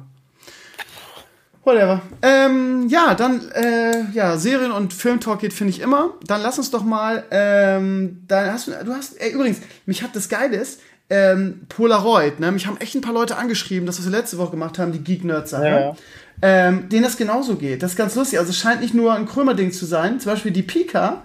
Whatever. 1.63 2.01
Ähm, 2.21 2.87
ja, 2.87 3.13
dann, 3.13 3.49
äh, 3.51 4.05
ja, 4.13 4.37
Serien- 4.37 4.71
und 4.71 4.93
Filmtalk 4.93 5.39
geht, 5.39 5.53
finde 5.53 5.71
ich 5.71 5.81
immer. 5.81 6.11
Dann 6.25 6.41
lass 6.41 6.57
uns 6.57 6.71
doch 6.71 6.83
mal, 6.83 7.25
ähm, 7.29 8.23
dann 8.27 8.51
hast 8.51 8.67
du, 8.67 8.71
du 8.85 8.93
hast, 8.93 9.19
ey, 9.21 9.31
übrigens, 9.33 9.59
mich 9.85 10.01
hat 10.01 10.15
das 10.15 10.29
Geile 10.29 10.55
ist, 10.55 10.79
ähm, 11.09 11.61
Polaroid, 11.69 12.39
ne? 12.39 12.51
Mich 12.53 12.67
haben 12.67 12.77
echt 12.77 12.95
ein 12.95 13.01
paar 13.01 13.13
Leute 13.13 13.35
angeschrieben, 13.37 13.85
das, 13.85 13.97
was 13.97 14.05
wir 14.05 14.11
letzte 14.17 14.37
Woche 14.37 14.51
gemacht 14.51 14.79
haben, 14.79 14.91
die 14.93 15.03
Geek-Nerd-Sache. 15.03 15.65
Ja, 15.65 15.79
ja. 15.79 15.95
Ähm, 16.41 16.87
denen 16.89 17.03
das 17.03 17.17
genauso 17.17 17.55
geht. 17.55 17.81
Das 17.83 17.91
ist 17.91 17.97
ganz 17.97 18.15
lustig. 18.15 18.39
Also 18.39 18.51
es 18.51 18.57
scheint 18.57 18.81
nicht 18.81 18.93
nur 18.93 19.13
ein 19.13 19.25
Krömer-Ding 19.25 19.71
zu 19.71 19.85
sein. 19.85 20.19
Zum 20.19 20.31
Beispiel 20.31 20.51
die 20.51 20.63
Pika, 20.63 21.23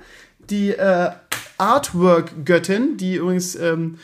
die 0.51 0.71
äh, 0.71 1.11
Artwork-Göttin, 1.63 2.97
die 2.97 3.17
übrigens 3.17 3.55
ähm, 3.55 3.99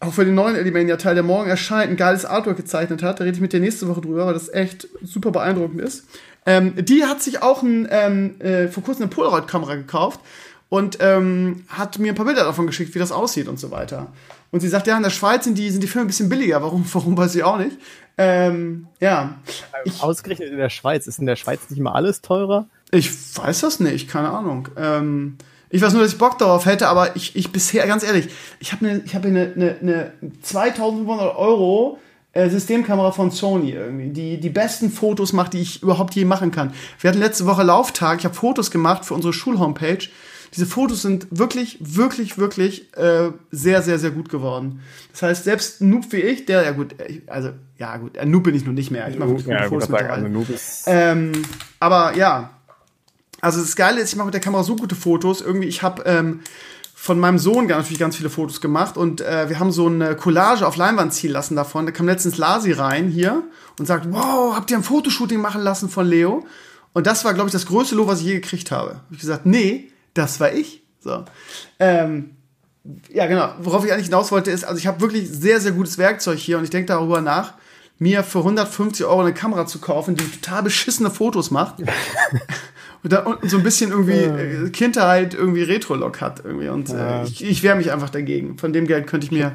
auch 0.00 0.12
für 0.12 0.24
den 0.24 0.34
neuen 0.34 0.54
Elimania-Teil, 0.54 1.14
der 1.14 1.24
morgen 1.24 1.50
erscheint, 1.50 1.90
ein 1.90 1.96
geiles 1.96 2.24
Artwork 2.24 2.56
gezeichnet 2.56 3.02
hat. 3.02 3.18
Da 3.18 3.24
rede 3.24 3.34
ich 3.34 3.40
mit 3.40 3.52
dir 3.52 3.60
nächste 3.60 3.88
Woche 3.88 4.02
drüber, 4.02 4.26
weil 4.26 4.34
das 4.34 4.52
echt 4.52 4.88
super 5.02 5.30
beeindruckend 5.30 5.80
ist. 5.80 6.04
Ähm, 6.46 6.74
die 6.76 7.04
hat 7.04 7.22
sich 7.22 7.42
auch 7.42 7.62
ein, 7.62 7.88
ähm, 7.90 8.40
äh, 8.40 8.68
vor 8.68 8.82
kurzem 8.82 9.04
eine 9.04 9.10
Polaroid-Kamera 9.10 9.74
gekauft 9.74 10.20
und 10.68 10.98
ähm, 11.00 11.64
hat 11.68 11.98
mir 11.98 12.12
ein 12.12 12.14
paar 12.14 12.26
Bilder 12.26 12.44
davon 12.44 12.66
geschickt, 12.66 12.94
wie 12.94 12.98
das 12.98 13.12
aussieht 13.12 13.48
und 13.48 13.58
so 13.58 13.70
weiter. 13.70 14.12
Und 14.50 14.60
sie 14.60 14.68
sagt, 14.68 14.86
ja, 14.86 14.96
in 14.96 15.02
der 15.02 15.10
Schweiz 15.10 15.44
sind 15.44 15.58
die, 15.58 15.70
sind 15.70 15.82
die 15.82 15.88
Filme 15.88 16.04
ein 16.04 16.08
bisschen 16.08 16.28
billiger. 16.28 16.62
Warum, 16.62 16.84
warum 16.92 17.16
weiß 17.16 17.34
ich 17.34 17.42
auch 17.42 17.58
nicht. 17.58 17.76
Ähm, 18.16 18.86
ja, 19.00 19.38
ich, 19.84 20.00
Ausgerechnet 20.00 20.50
in 20.50 20.58
der 20.58 20.70
Schweiz. 20.70 21.08
Ist 21.08 21.18
in 21.18 21.26
der 21.26 21.36
Schweiz 21.36 21.60
nicht 21.68 21.78
immer 21.78 21.94
alles 21.96 22.20
teurer? 22.20 22.68
ich 22.94 23.10
weiß 23.36 23.62
das 23.62 23.80
nicht, 23.80 24.08
keine 24.08 24.30
Ahnung. 24.30 24.68
Ähm, 24.76 25.36
ich 25.70 25.82
weiß 25.82 25.92
nur, 25.92 26.02
dass 26.02 26.12
ich 26.12 26.18
Bock 26.18 26.38
darauf 26.38 26.66
hätte, 26.66 26.88
aber 26.88 27.16
ich, 27.16 27.34
ich 27.36 27.52
bisher, 27.52 27.86
ganz 27.86 28.04
ehrlich, 28.04 28.28
ich 28.60 28.72
habe 28.72 28.86
eine 28.86 29.04
hab 29.12 29.24
eine, 29.24 29.52
eine, 29.54 29.76
eine 29.80 30.12
2500 30.42 31.36
Euro 31.36 31.98
äh, 32.32 32.48
Systemkamera 32.50 33.12
von 33.12 33.30
Sony 33.30 33.70
irgendwie, 33.70 34.10
die 34.10 34.40
die 34.40 34.50
besten 34.50 34.90
Fotos 34.90 35.32
macht, 35.32 35.52
die 35.54 35.62
ich 35.62 35.82
überhaupt 35.82 36.14
je 36.14 36.24
machen 36.24 36.50
kann. 36.50 36.74
Wir 37.00 37.10
hatten 37.10 37.20
letzte 37.20 37.46
Woche 37.46 37.62
Lauftag, 37.62 38.18
ich 38.18 38.24
habe 38.24 38.34
Fotos 38.34 38.70
gemacht 38.70 39.04
für 39.04 39.14
unsere 39.14 39.32
Schulhomepage. 39.32 40.10
Diese 40.54 40.66
Fotos 40.66 41.02
sind 41.02 41.26
wirklich, 41.30 41.78
wirklich, 41.80 42.38
wirklich 42.38 42.96
äh, 42.96 43.30
sehr, 43.50 43.82
sehr, 43.82 43.98
sehr 43.98 44.12
gut 44.12 44.28
geworden. 44.28 44.80
Das 45.10 45.22
heißt, 45.22 45.44
selbst 45.44 45.80
ein 45.80 45.90
Noob 45.90 46.04
wie 46.10 46.20
ich, 46.20 46.46
der, 46.46 46.62
ja 46.62 46.70
gut, 46.70 46.94
äh, 47.00 47.22
also, 47.26 47.50
ja 47.78 47.96
gut, 47.96 48.16
ein 48.18 48.30
Noob 48.30 48.44
bin 48.44 48.54
ich 48.54 48.64
nur 48.64 48.74
nicht 48.74 48.92
mehr. 48.92 49.08
Ich 49.08 49.18
mache 49.18 49.30
wirklich 49.30 49.46
gute 49.46 49.68
Fotos 49.68 49.88
mittlerweile. 49.88 50.28
Noob 50.28 50.48
ist 50.50 50.84
Ähm, 50.86 51.32
aber 51.80 52.16
ja, 52.16 52.50
also 53.44 53.60
das 53.60 53.76
Geile 53.76 54.00
ist, 54.00 54.10
ich 54.10 54.16
mache 54.16 54.26
mit 54.26 54.34
der 54.34 54.40
Kamera 54.40 54.62
so 54.62 54.74
gute 54.74 54.94
Fotos. 54.94 55.42
Irgendwie, 55.42 55.68
ich 55.68 55.82
habe 55.82 56.02
ähm, 56.06 56.40
von 56.94 57.20
meinem 57.20 57.38
Sohn 57.38 57.66
natürlich 57.66 57.98
ganz 57.98 58.16
viele 58.16 58.30
Fotos 58.30 58.62
gemacht 58.62 58.96
und 58.96 59.20
äh, 59.20 59.50
wir 59.50 59.60
haben 59.60 59.70
so 59.70 59.86
eine 59.86 60.16
Collage 60.16 60.66
auf 60.66 60.76
Leinwand 60.76 61.12
ziehen 61.12 61.30
lassen 61.30 61.54
davon. 61.54 61.84
Da 61.84 61.92
kam 61.92 62.06
letztens 62.06 62.38
Lasi 62.38 62.72
rein 62.72 63.08
hier 63.08 63.42
und 63.78 63.84
sagt, 63.84 64.10
wow, 64.10 64.56
habt 64.56 64.70
ihr 64.70 64.78
ein 64.78 64.82
Fotoshooting 64.82 65.40
machen 65.40 65.60
lassen 65.60 65.90
von 65.90 66.06
Leo? 66.06 66.46
Und 66.94 67.06
das 67.06 67.26
war, 67.26 67.34
glaube 67.34 67.48
ich, 67.48 67.52
das 67.52 67.66
größte 67.66 67.94
Lob, 67.94 68.08
was 68.08 68.20
ich 68.20 68.26
je 68.26 68.34
gekriegt 68.36 68.70
habe. 68.70 68.94
Hab 68.94 69.12
ich 69.12 69.20
gesagt, 69.20 69.44
nee, 69.44 69.90
das 70.14 70.40
war 70.40 70.54
ich. 70.54 70.82
So. 71.00 71.24
Ähm, 71.78 72.36
ja, 73.10 73.26
genau. 73.26 73.52
Worauf 73.60 73.84
ich 73.84 73.92
eigentlich 73.92 74.06
hinaus 74.06 74.32
wollte, 74.32 74.50
ist, 74.50 74.64
also 74.64 74.78
ich 74.78 74.86
habe 74.86 75.02
wirklich 75.02 75.28
sehr, 75.28 75.60
sehr 75.60 75.72
gutes 75.72 75.98
Werkzeug 75.98 76.38
hier 76.38 76.56
und 76.56 76.64
ich 76.64 76.70
denke 76.70 76.86
darüber 76.86 77.20
nach, 77.20 77.54
mir 77.98 78.24
für 78.24 78.38
150 78.38 79.04
Euro 79.04 79.20
eine 79.20 79.34
Kamera 79.34 79.66
zu 79.66 79.80
kaufen, 79.80 80.16
die 80.16 80.24
total 80.24 80.62
beschissene 80.62 81.10
Fotos 81.10 81.50
macht. 81.50 81.76
und 83.04 83.12
da 83.12 83.20
unten 83.20 83.48
so 83.48 83.58
ein 83.58 83.62
bisschen 83.62 83.90
irgendwie 83.90 84.14
äh, 84.14 84.70
Kindheit, 84.70 85.34
irgendwie 85.34 85.62
Retro-Look 85.62 86.20
hat 86.20 86.42
irgendwie. 86.44 86.68
Und 86.68 86.88
Ja. 86.88 87.22
äh, 87.22 87.24
ich, 87.26 87.44
ich 87.44 87.62
wehre 87.62 87.76
mich 87.76 87.92
einfach 87.92 88.10
dagegen. 88.10 88.58
Von 88.58 88.72
dem 88.72 88.86
Geld 88.86 89.06
könnte 89.06 89.26
ich 89.26 89.30
mir 89.30 89.52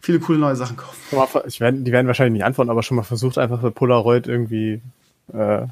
viele 0.00 0.20
coole 0.20 0.38
neue 0.38 0.56
Sachen 0.56 0.76
kaufen. 0.76 0.98
Ich 1.46 1.60
werd, 1.60 1.86
die 1.86 1.90
werden 1.90 2.06
wahrscheinlich 2.06 2.34
nicht 2.34 2.44
antworten, 2.44 2.70
aber 2.70 2.82
schon 2.82 2.96
mal 2.98 3.02
versucht, 3.02 3.38
einfach 3.38 3.60
für 3.60 3.70
Polaroid 3.70 4.26
irgendwie 4.26 4.82
äh, 5.32 5.62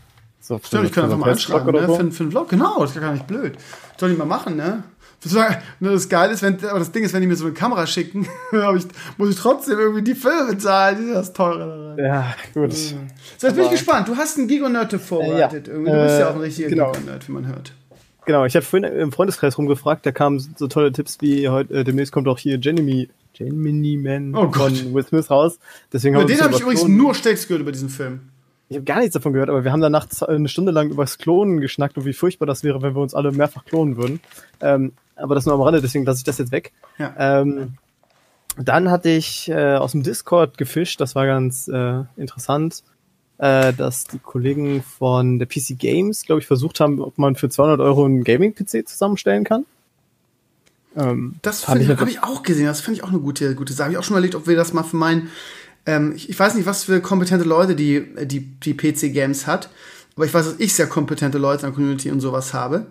so 0.40 0.58
Stimmt, 0.64 0.86
ich 0.86 0.92
kann 0.92 1.04
einfach 1.04 1.16
so 1.16 1.20
mal 1.20 1.30
anschreiben, 1.30 1.72
ne? 1.74 1.86
so. 1.86 1.96
für, 1.96 2.10
für 2.10 2.22
einen 2.22 2.30
Vlog. 2.30 2.48
Genau, 2.48 2.80
das 2.80 2.96
ist 2.96 3.00
gar 3.00 3.12
nicht 3.12 3.26
blöd. 3.26 3.58
Soll 3.98 4.10
ich 4.12 4.18
mal 4.18 4.24
machen, 4.24 4.56
ne? 4.56 4.82
Das 5.22 6.08
Geile 6.08 6.32
ist, 6.32 6.42
wenn, 6.42 6.54
aber 6.64 6.78
das 6.78 6.92
Ding 6.92 7.04
ist, 7.04 7.12
wenn 7.12 7.20
die 7.20 7.26
mir 7.26 7.36
so 7.36 7.44
eine 7.44 7.52
Kamera 7.54 7.86
schicken, 7.86 8.22
ich, 8.52 8.84
muss 9.18 9.28
ich 9.30 9.36
trotzdem 9.36 9.78
irgendwie 9.78 10.02
die 10.02 10.14
Filme 10.14 10.56
zahlen. 10.56 10.96
Das 10.96 11.06
ist 11.06 11.14
das 11.14 11.32
teure 11.34 11.58
daran. 11.58 11.98
Ja, 11.98 12.34
gut. 12.54 12.72
So, 12.72 12.94
jetzt 12.96 13.40
bin 13.42 13.52
ich 13.54 13.60
Aber- 13.60 13.70
gespannt. 13.70 14.08
Du 14.08 14.16
hast 14.16 14.38
einen 14.38 14.48
Gigonerd 14.48 14.92
vorbereitet. 14.94 15.66
Ja. 15.68 15.72
irgendwie. 15.74 15.92
Du 15.92 16.02
bist 16.02 16.18
ja 16.20 16.30
auch 16.30 16.34
ein 16.34 16.40
Äh, 16.40 16.44
richtiger 16.44 16.68
genau. 16.70 16.92
Gigonerd, 16.92 17.28
wie 17.28 17.32
man 17.32 17.46
hört. 17.46 17.72
Genau, 18.26 18.44
ich 18.44 18.54
habe 18.56 18.64
vorhin 18.64 18.90
im 18.92 19.12
Freundeskreis 19.12 19.58
rumgefragt, 19.58 20.06
da 20.06 20.12
kamen 20.12 20.38
so 20.56 20.68
tolle 20.68 20.92
Tipps 20.92 21.18
wie 21.20 21.48
heute, 21.48 21.72
äh, 21.74 21.84
demnächst 21.84 22.12
kommt 22.12 22.28
auch 22.28 22.38
hier 22.38 22.58
Gemini, 22.58 23.08
Gemini 23.34 23.96
Man 23.96 24.34
Oh 24.34 24.50
von 24.52 24.94
Will 24.94 25.04
Smith 25.04 25.30
raus. 25.30 25.58
Deswegen 25.92 26.14
Über 26.14 26.24
den 26.26 26.40
habe 26.40 26.54
ich 26.54 26.60
übrigens 26.60 26.86
nur 26.86 27.14
Schlechtes 27.14 27.46
gehört 27.48 27.62
über 27.62 27.72
diesen 27.72 27.88
Film. 27.88 28.20
Ich 28.68 28.76
habe 28.76 28.84
gar 28.84 28.98
nichts 29.00 29.14
davon 29.14 29.32
gehört, 29.32 29.48
aber 29.48 29.64
wir 29.64 29.72
haben 29.72 29.80
danach 29.80 30.06
eine 30.28 30.48
Stunde 30.48 30.70
lang 30.70 30.90
über 30.90 31.02
das 31.02 31.18
Klonen 31.18 31.60
geschnackt 31.60 31.96
und 31.98 32.04
wie 32.04 32.12
furchtbar 32.12 32.46
das 32.46 32.62
wäre, 32.62 32.80
wenn 32.82 32.94
wir 32.94 33.00
uns 33.02 33.14
alle 33.14 33.32
mehrfach 33.32 33.64
klonen 33.64 33.96
würden. 33.96 34.20
Ähm, 34.60 34.92
aber 35.20 35.34
das 35.34 35.46
nur 35.46 35.54
am 35.54 35.60
Rande, 35.60 35.80
deswegen 35.80 36.04
lasse 36.04 36.18
ich 36.18 36.24
das 36.24 36.38
jetzt 36.38 36.52
weg. 36.52 36.72
Ja. 36.98 37.14
Ähm, 37.18 37.74
dann 38.56 38.90
hatte 38.90 39.08
ich 39.10 39.48
äh, 39.48 39.76
aus 39.76 39.92
dem 39.92 40.02
Discord 40.02 40.58
gefischt, 40.58 41.00
das 41.00 41.14
war 41.14 41.26
ganz 41.26 41.68
äh, 41.68 42.02
interessant, 42.16 42.82
äh, 43.38 43.72
dass 43.72 44.04
die 44.04 44.18
Kollegen 44.18 44.82
von 44.82 45.38
der 45.38 45.46
PC 45.46 45.78
Games, 45.78 46.24
glaube 46.24 46.40
ich, 46.40 46.46
versucht 46.46 46.80
haben, 46.80 47.00
ob 47.00 47.16
man 47.16 47.36
für 47.36 47.48
200 47.48 47.80
Euro 47.80 48.04
einen 48.04 48.24
Gaming-PC 48.24 48.86
zusammenstellen 48.88 49.44
kann. 49.44 49.64
Ähm, 50.96 51.36
Das 51.42 51.62
fand 51.64 51.80
ich 51.80 51.88
habe 51.88 51.94
natürlich- 52.00 52.16
ich 52.16 52.22
auch 52.22 52.42
gesehen. 52.42 52.66
Das 52.66 52.80
fand 52.80 52.96
ich 52.96 53.04
auch 53.04 53.10
eine 53.10 53.20
gute, 53.20 53.54
gute 53.54 53.72
Sache. 53.72 53.84
Habe 53.84 53.92
ich 53.92 53.98
auch 53.98 54.04
schon 54.04 54.14
überlegt, 54.16 54.34
ob 54.34 54.46
wir 54.46 54.56
das 54.56 54.72
mal 54.72 54.82
für 54.82 54.96
meinen. 54.96 55.30
Ähm, 55.86 56.12
ich, 56.14 56.28
ich 56.28 56.38
weiß 56.38 56.54
nicht, 56.56 56.66
was 56.66 56.84
für 56.84 57.00
kompetente 57.00 57.44
Leute 57.44 57.74
die, 57.76 58.04
die, 58.26 58.40
die 58.40 58.74
PC 58.74 59.12
Games 59.12 59.46
hat. 59.46 59.70
Aber 60.16 60.26
ich 60.26 60.34
weiß, 60.34 60.44
dass 60.46 60.54
ich 60.60 60.74
sehr 60.74 60.88
kompetente 60.88 61.38
Leute 61.38 61.64
in 61.64 61.72
der 61.72 61.74
Community 61.74 62.10
und 62.10 62.20
sowas 62.20 62.52
habe. 62.52 62.86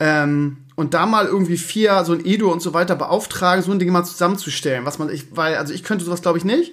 Ähm, 0.00 0.56
und 0.76 0.94
da 0.94 1.04
mal 1.04 1.26
irgendwie 1.26 1.58
vier, 1.58 2.04
so 2.04 2.14
ein 2.14 2.24
Edo 2.24 2.50
und 2.50 2.62
so 2.62 2.72
weiter 2.72 2.96
beauftragen, 2.96 3.62
so 3.62 3.70
ein 3.70 3.78
Ding 3.78 3.90
mal 3.92 4.02
zusammenzustellen. 4.02 4.86
Was 4.86 4.98
man, 4.98 5.10
ich, 5.10 5.36
weil, 5.36 5.56
also 5.56 5.74
ich 5.74 5.84
könnte 5.84 6.04
sowas 6.04 6.22
glaube 6.22 6.38
ich 6.38 6.44
nicht. 6.44 6.72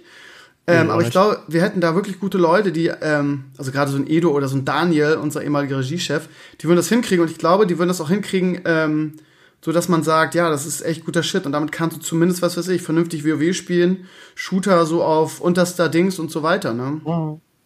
Ähm, 0.65 0.87
Ja, 0.87 0.93
aber 0.93 1.01
ich 1.01 1.11
glaube, 1.11 1.39
wir 1.47 1.61
hätten 1.61 1.81
da 1.81 1.93
wirklich 1.93 2.19
gute 2.19 2.37
Leute, 2.37 2.71
die, 2.71 2.87
ähm, 2.87 3.45
also 3.57 3.71
gerade 3.71 3.91
so 3.91 3.97
ein 3.97 4.07
Edo 4.09 4.31
oder 4.31 4.47
so 4.47 4.57
ein 4.57 4.65
Daniel, 4.65 5.15
unser 5.21 5.43
ehemaliger 5.43 5.79
Regiechef, 5.79 6.27
die 6.59 6.65
würden 6.65 6.77
das 6.77 6.89
hinkriegen 6.89 7.23
und 7.23 7.31
ich 7.31 7.37
glaube, 7.37 7.67
die 7.67 7.77
würden 7.77 7.89
das 7.89 8.01
auch 8.01 8.09
hinkriegen, 8.09 8.61
ähm, 8.65 9.13
so 9.61 9.71
dass 9.71 9.89
man 9.89 10.03
sagt, 10.03 10.35
ja, 10.35 10.49
das 10.49 10.65
ist 10.65 10.85
echt 10.85 11.03
guter 11.05 11.23
Shit 11.23 11.45
und 11.45 11.51
damit 11.51 11.71
kannst 11.71 11.97
du 11.97 12.01
zumindest, 12.01 12.41
was 12.41 12.57
weiß 12.57 12.67
ich, 12.69 12.81
vernünftig 12.81 13.25
WoW 13.25 13.53
spielen, 13.53 14.07
Shooter 14.35 14.85
so 14.85 15.03
auf 15.03 15.41
unterster 15.41 15.89
Dings 15.89 16.19
und 16.19 16.31
so 16.31 16.43
weiter, 16.43 16.73
ne? 16.73 17.01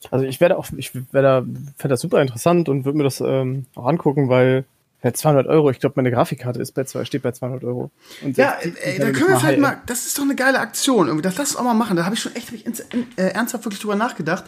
Also 0.09 0.25
ich 0.25 0.39
werde 0.39 0.57
auch, 0.57 0.67
ich 0.77 0.93
werde, 1.11 1.45
fände 1.77 1.93
das 1.93 2.01
super 2.01 2.21
interessant 2.21 2.69
und 2.69 2.85
würde 2.85 2.97
mir 2.97 3.03
das 3.03 3.21
ähm, 3.21 3.65
auch 3.75 3.85
angucken, 3.87 4.29
weil 4.29 4.65
ja, 5.03 5.13
200 5.13 5.47
Euro, 5.47 5.71
ich 5.71 5.79
glaube, 5.79 5.93
meine 5.97 6.11
Grafikkarte 6.11 6.61
ist 6.61 6.73
bei 6.73 6.83
zwei, 6.83 7.05
steht 7.05 7.23
bei 7.23 7.31
200 7.31 7.63
Euro. 7.63 7.89
Und 8.23 8.37
Ja, 8.37 8.57
ey, 8.61 8.99
da 8.99 9.11
können 9.11 9.29
wir 9.29 9.41
High-End. 9.41 9.61
mal, 9.61 9.81
das 9.87 10.05
ist 10.05 10.17
doch 10.17 10.23
eine 10.23 10.35
geile 10.35 10.59
Aktion. 10.59 11.07
Irgendwie, 11.07 11.23
das 11.23 11.37
lass 11.37 11.51
uns 11.51 11.57
auch 11.57 11.63
mal 11.63 11.73
machen. 11.73 11.97
Da 11.97 12.05
habe 12.05 12.15
ich 12.15 12.21
schon 12.21 12.35
echt 12.35 12.49
hab 12.49 12.53
ich 12.55 12.65
ins, 12.65 12.79
in, 12.79 13.07
äh, 13.17 13.29
ernsthaft 13.29 13.65
wirklich 13.65 13.81
drüber 13.81 13.95
nachgedacht. 13.95 14.43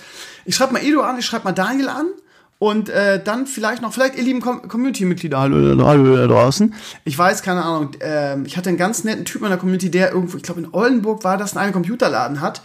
Ich 0.46 0.56
schreibe 0.56 0.74
mal 0.74 0.84
Edo 0.84 1.02
an, 1.02 1.18
ich 1.18 1.26
schreibe 1.26 1.46
mal 1.46 1.54
Daniel 1.54 1.90
an 1.90 2.08
Und 2.60 2.88
äh, 2.90 3.22
dann 3.22 3.46
vielleicht 3.48 3.82
noch, 3.82 3.92
vielleicht 3.94 4.16
ihr 4.16 4.24
lieben 4.24 4.40
Com 4.40 4.68
Community-Mitglieder, 4.68 5.40
hallo, 5.40 5.86
hallo 5.86 6.16
da 6.16 6.28
draußen. 6.28 6.74
Ich 7.04 7.18
weiß, 7.18 7.42
keine 7.42 7.64
Ahnung, 7.64 7.90
äh, 8.00 8.40
ich 8.44 8.56
hatte 8.56 8.70
einen 8.70 8.78
ganz 8.78 9.04
netten 9.04 9.26
Typ 9.26 9.42
in 9.42 9.50
der 9.50 9.58
Community, 9.58 9.90
der 9.92 10.12
irgendwo, 10.12 10.38
ich 10.38 10.44
glaube 10.44 10.62
in 10.62 10.70
Oldenburg 10.72 11.24
war 11.24 11.38
das, 11.38 11.58
einen 11.58 11.74
Computerladen 11.74 12.40
hat. 12.42 12.62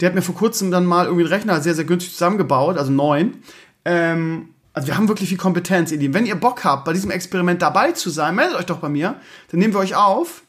Der 0.00 0.08
hat 0.08 0.14
mir 0.14 0.22
vor 0.22 0.34
kurzem 0.34 0.70
dann 0.70 0.86
mal 0.86 1.04
irgendwie 1.06 1.24
einen 1.24 1.32
Rechner 1.34 1.60
sehr, 1.60 1.74
sehr 1.74 1.84
günstig 1.84 2.12
zusammengebaut, 2.12 2.78
also 2.78 2.90
neun. 2.90 3.38
Ähm, 3.84 4.48
also 4.74 4.88
wir 4.88 4.96
haben 4.96 5.08
wirklich 5.08 5.28
viel 5.28 5.38
Kompetenz, 5.38 5.92
ihr 5.92 5.98
Lieben. 5.98 6.14
Wenn 6.14 6.26
ihr 6.26 6.34
Bock 6.34 6.64
habt, 6.64 6.84
bei 6.84 6.92
diesem 6.92 7.12
Experiment 7.12 7.62
dabei 7.62 7.92
zu 7.92 8.10
sein, 8.10 8.34
meldet 8.34 8.56
euch 8.58 8.66
doch 8.66 8.78
bei 8.78 8.88
mir. 8.88 9.14
Dann 9.50 9.60
nehmen 9.60 9.72
wir 9.72 9.78
euch 9.80 9.94
auf. 9.94 10.42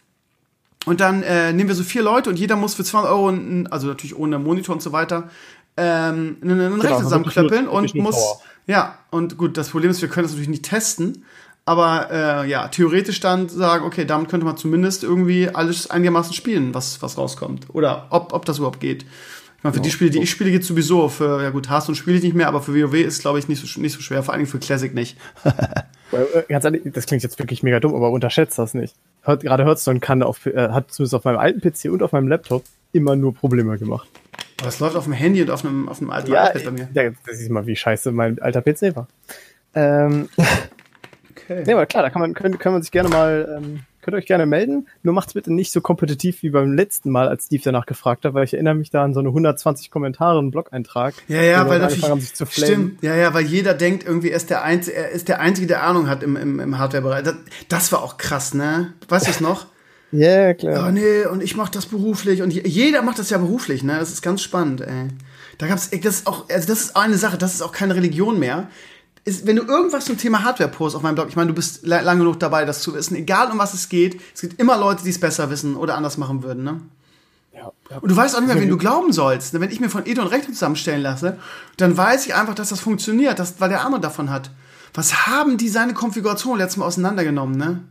Und 0.85 0.99
dann 0.99 1.23
äh, 1.23 1.53
nehmen 1.53 1.69
wir 1.69 1.75
so 1.75 1.83
vier 1.83 2.01
Leute 2.01 2.29
und 2.29 2.37
jeder 2.37 2.55
muss 2.55 2.75
für 2.75 2.83
200 2.83 3.11
Euro, 3.11 3.33
also 3.71 3.87
natürlich 3.87 4.15
ohne 4.15 4.37
Monitor 4.37 4.75
und 4.75 4.81
so 4.81 4.91
weiter, 4.91 5.29
ähm, 5.77 6.37
einen, 6.41 6.59
einen 6.59 6.81
Rechner 6.81 6.99
zusammenklöppeln 6.99 7.67
und 7.67 7.95
muss. 7.95 8.15
Power. 8.15 8.41
Ja, 8.67 8.97
und 9.11 9.37
gut, 9.37 9.57
das 9.57 9.69
Problem 9.69 9.91
ist, 9.91 10.01
wir 10.01 10.09
können 10.09 10.25
das 10.25 10.31
natürlich 10.31 10.49
nicht 10.49 10.65
testen. 10.65 11.23
Aber 11.67 12.11
äh, 12.11 12.49
ja, 12.49 12.67
theoretisch 12.67 13.19
dann 13.19 13.49
sagen, 13.49 13.85
okay, 13.85 14.05
damit 14.05 14.29
könnte 14.29 14.45
man 14.45 14.57
zumindest 14.57 15.03
irgendwie 15.03 15.49
alles 15.49 15.89
einigermaßen 15.89 16.33
spielen, 16.33 16.75
was, 16.75 17.01
was 17.01 17.17
rauskommt. 17.17 17.67
Oder 17.73 18.07
ob, 18.11 18.33
ob 18.33 18.45
das 18.45 18.57
überhaupt 18.59 18.79
geht 18.79 19.05
meine, 19.65 19.73
für 19.73 19.79
ja, 19.79 19.83
die 19.83 19.91
Spiele, 19.91 20.11
die 20.11 20.21
ich 20.21 20.29
spiele, 20.29 20.51
geht 20.51 20.63
sowieso. 20.63 21.09
Für, 21.09 21.41
ja 21.41 21.49
gut, 21.49 21.69
Hearthstone 21.69 21.95
spiele 21.95 22.17
ich 22.17 22.23
nicht 22.23 22.35
mehr, 22.35 22.47
aber 22.47 22.61
für 22.61 22.73
WoW 22.73 22.93
ist, 22.93 23.21
glaube 23.21 23.39
ich, 23.39 23.47
nicht 23.47 23.65
so, 23.65 23.81
nicht 23.81 23.93
so 23.93 24.01
schwer. 24.01 24.23
Vor 24.23 24.33
allem 24.33 24.45
für 24.45 24.59
Classic 24.59 24.93
nicht. 24.93 25.17
Äh, 26.11 26.43
ganz 26.47 26.63
ehrlich, 26.63 26.83
das 26.93 27.07
klingt 27.07 27.23
jetzt 27.23 27.39
wirklich 27.39 27.63
mega 27.63 27.79
dumm, 27.79 27.95
aber 27.95 28.11
unterschätzt 28.11 28.59
das 28.59 28.75
nicht. 28.75 28.95
Gerade 29.23 29.65
Hearthstone 29.65 29.99
kann 29.99 30.21
auf, 30.21 30.45
äh, 30.45 30.69
hat 30.69 30.91
zumindest 30.93 31.15
auf 31.15 31.23
meinem 31.23 31.39
alten 31.39 31.59
PC 31.59 31.91
und 31.91 32.03
auf 32.03 32.11
meinem 32.11 32.27
Laptop 32.27 32.63
immer 32.93 33.15
nur 33.15 33.33
Probleme 33.33 33.77
gemacht. 33.79 34.07
Aber 34.59 34.69
es 34.69 34.79
läuft 34.79 34.95
auf 34.95 35.05
dem 35.05 35.13
Handy 35.13 35.41
und 35.41 35.49
auf 35.49 35.65
einem, 35.65 35.89
auf 35.89 35.99
einem 35.99 36.11
alten 36.11 36.31
ja, 36.31 36.47
iPad 36.47 36.63
bei 36.63 36.71
mir. 36.71 36.89
Ja, 36.93 37.09
das 37.25 37.41
ist 37.41 37.49
mal, 37.49 37.65
wie 37.65 37.75
scheiße 37.75 38.11
mein 38.11 38.39
alter 38.39 38.61
PC 38.61 38.95
war. 38.95 39.07
Ähm, 39.73 40.29
okay. 41.31 41.63
Nee, 41.65 41.73
aber 41.73 41.87
klar, 41.87 42.03
da 42.03 42.11
kann 42.11 42.21
man, 42.21 42.35
können, 42.35 42.59
können 42.59 42.75
wir 42.75 42.81
sich 42.83 42.91
gerne 42.91 43.09
mal 43.09 43.57
ähm, 43.57 43.79
Könnt 44.05 44.13
ihr 44.13 44.19
euch 44.19 44.27
gerne 44.27 44.45
melden. 44.45 44.87
Nur 45.01 45.15
macht's 45.15 45.33
bitte 45.33 45.51
nicht 45.51 45.71
so 45.71 45.81
kompetitiv 45.81 46.43
wie 46.43 46.51
beim 46.51 46.73
letzten 46.73 47.09
Mal, 47.09 47.27
als 47.27 47.45
Steve 47.45 47.63
danach 47.65 47.87
gefragt 47.87 48.23
hat, 48.23 48.35
weil 48.35 48.43
ich 48.43 48.53
erinnere 48.53 48.75
mich 48.75 48.91
da 48.91 49.03
an 49.03 49.15
so 49.15 49.19
eine 49.19 49.29
120 49.29 49.89
Kommentare 49.89 50.37
und 50.37 50.51
Blog-Eintrag. 50.51 51.15
Ja, 51.27 51.41
ja, 51.41 51.67
weil 51.67 51.79
natürlich, 51.79 52.07
haben, 52.07 52.21
sich 52.21 52.35
zu 52.35 52.45
stimmt. 52.45 53.01
Ja, 53.01 53.15
ja, 53.15 53.33
weil 53.33 53.45
jeder 53.45 53.73
denkt 53.73 54.05
irgendwie, 54.05 54.29
er 54.29 54.37
ist 54.37 54.51
der 54.51 54.61
Einzige, 54.61 54.95
er 54.95 55.09
ist 55.09 55.27
der 55.27 55.39
Einzige, 55.39 55.65
der 55.65 55.81
Ahnung 55.81 56.07
hat 56.07 56.21
im, 56.21 56.35
im, 56.35 56.59
im 56.59 56.77
Hardware-Bereich. 56.77 57.23
Das, 57.23 57.35
das 57.67 57.91
war 57.91 58.03
auch 58.03 58.17
krass, 58.17 58.53
ne? 58.53 58.93
Weißt 59.09 59.25
du 59.25 59.31
es 59.31 59.41
noch? 59.41 59.65
Ja, 60.11 60.27
yeah, 60.29 60.53
klar. 60.53 60.85
Oh 60.87 60.91
nee, 60.91 61.25
und 61.25 61.43
ich 61.43 61.57
mach 61.57 61.67
das 61.67 61.87
beruflich 61.87 62.41
und 62.41 62.53
jeder 62.53 63.01
macht 63.01 63.19
das 63.19 63.31
ja 63.31 63.37
beruflich, 63.37 63.83
ne? 63.83 63.97
Das 63.99 64.11
ist 64.11 64.21
ganz 64.21 64.41
spannend, 64.43 64.79
ey. 64.81 65.09
Da 65.57 65.67
gab's, 65.67 65.89
das 65.89 66.15
ist 66.17 66.27
auch, 66.27 66.47
also 66.47 66.67
das 66.67 66.81
ist 66.83 66.95
eine 66.95 67.17
Sache, 67.17 67.37
das 67.37 67.55
ist 67.55 67.61
auch 67.61 67.73
keine 67.73 67.95
Religion 67.95 68.39
mehr 68.39 68.69
ist, 69.25 69.47
wenn 69.47 69.55
du 69.55 69.63
irgendwas 69.63 70.05
zum 70.05 70.17
Thema 70.17 70.43
Hardware 70.43 70.69
postest 70.69 70.97
auf 70.97 71.01
meinem 71.03 71.15
Blog, 71.15 71.27
ich 71.29 71.35
meine, 71.35 71.47
du 71.47 71.55
bist 71.55 71.85
lange 71.85 72.19
genug 72.19 72.39
dabei, 72.39 72.63
das 72.63 72.81
zu 72.81 72.93
wissen, 72.93 73.15
egal 73.15 73.51
um 73.51 73.57
was 73.57 73.73
es 73.73 73.89
geht, 73.89 74.21
es 74.33 74.41
gibt 74.41 74.59
immer 74.59 74.77
Leute, 74.77 75.03
die 75.03 75.09
es 75.09 75.19
besser 75.19 75.49
wissen 75.49 75.75
oder 75.75 75.95
anders 75.95 76.17
machen 76.17 76.43
würden, 76.43 76.63
ne? 76.63 76.81
Ja, 77.53 77.71
ja. 77.89 77.97
Und 77.97 78.09
du 78.09 78.15
weißt 78.15 78.35
auch 78.35 78.39
nicht 78.41 78.53
mehr, 78.53 78.61
wen 78.61 78.69
du 78.69 78.77
glauben 78.77 79.11
sollst. 79.11 79.59
Wenn 79.59 79.71
ich 79.71 79.79
mir 79.79 79.89
von 79.89 80.05
Edo 80.05 80.23
Rechnung 80.23 80.53
zusammenstellen 80.53 81.01
lasse, 81.01 81.37
dann 81.77 81.97
weiß 81.97 82.27
ich 82.27 82.35
einfach, 82.35 82.53
dass 82.53 82.69
das 82.69 82.79
funktioniert, 82.79 83.39
dass, 83.39 83.59
weil 83.59 83.69
der 83.69 83.83
andere 83.83 84.01
davon 84.01 84.29
hat. 84.29 84.51
Was 84.93 85.25
haben 85.27 85.57
die 85.57 85.69
seine 85.69 85.93
Konfiguration 85.93 86.57
letztes 86.57 86.77
Mal 86.77 86.85
auseinandergenommen, 86.85 87.57
ne? 87.57 87.81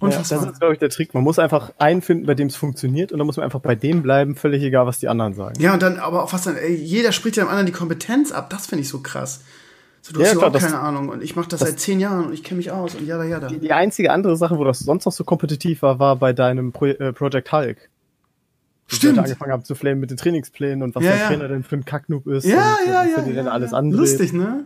Unfassbar. 0.00 0.38
Ja, 0.38 0.44
das 0.46 0.54
ist, 0.54 0.60
glaube 0.60 0.74
ich, 0.74 0.80
der 0.80 0.88
Trick. 0.88 1.12
Man 1.12 1.22
muss 1.22 1.38
einfach 1.38 1.72
einen 1.78 2.00
finden, 2.00 2.26
bei 2.26 2.34
dem 2.34 2.48
es 2.48 2.56
funktioniert 2.56 3.12
und 3.12 3.18
dann 3.18 3.26
muss 3.26 3.36
man 3.36 3.44
einfach 3.44 3.60
bei 3.60 3.74
dem 3.74 4.02
bleiben, 4.02 4.34
völlig 4.34 4.62
egal, 4.62 4.86
was 4.86 4.98
die 4.98 5.08
anderen 5.08 5.34
sagen. 5.34 5.60
Ja, 5.60 5.74
und 5.74 5.82
dann 5.82 5.98
aber 5.98 6.24
auch 6.24 6.32
was 6.32 6.42
dann, 6.42 6.56
ey, 6.56 6.74
jeder 6.74 7.12
spricht 7.12 7.36
ja 7.36 7.44
dem 7.44 7.50
anderen 7.50 7.66
die 7.66 7.72
Kompetenz 7.72 8.32
ab. 8.32 8.48
Das 8.48 8.66
finde 8.66 8.82
ich 8.82 8.88
so 8.88 9.00
krass. 9.00 9.42
So, 10.02 10.12
du 10.14 10.20
ja, 10.20 10.26
hast 10.26 10.38
klar, 10.38 10.48
überhaupt 10.48 10.64
keine 10.64 10.80
Ahnung 10.80 11.08
und 11.10 11.22
ich 11.22 11.36
mache 11.36 11.48
das, 11.48 11.60
das, 11.60 11.68
seit 11.68 11.80
zehn 11.80 12.00
Jahren 12.00 12.26
und 12.26 12.32
ich 12.32 12.42
kenne 12.42 12.58
mich 12.58 12.70
aus 12.70 12.94
und 12.94 13.06
jada 13.06 13.24
jada. 13.24 13.48
Die, 13.48 13.58
die 13.58 13.72
einzige 13.72 14.12
andere 14.12 14.36
Sache, 14.36 14.56
wo 14.56 14.64
das 14.64 14.78
sonst 14.78 15.04
noch 15.04 15.12
so 15.12 15.24
kompetitiv 15.24 15.82
war, 15.82 15.98
war 15.98 16.16
bei 16.16 16.32
deinem 16.32 16.72
Pro 16.72 16.86
äh, 16.86 17.12
Project 17.12 17.52
Hulk. 17.52 17.90
Stimmt. 18.86 19.18
Wo 19.18 19.22
angefangen 19.22 19.52
haben 19.52 19.64
zu 19.64 19.74
flamen 19.74 20.00
mit 20.00 20.10
den 20.10 20.16
Trainingsplänen 20.16 20.82
und 20.82 20.94
was 20.94 21.04
ja, 21.04 21.10
dein 21.10 21.20
ja. 21.20 21.26
Trainer 21.28 21.48
denn 21.48 21.64
für 21.64 21.76
ein 21.76 21.84
Kacknoob 21.84 22.26
ist. 22.26 22.44
Ja, 22.44 22.76
und, 22.80 22.86
ja, 22.86 23.04
ja. 23.04 23.26
ja, 23.26 23.42
ja, 23.42 23.50
alles 23.50 23.72
ja. 23.72 23.80
Lustig, 23.80 24.32
ne? 24.32 24.64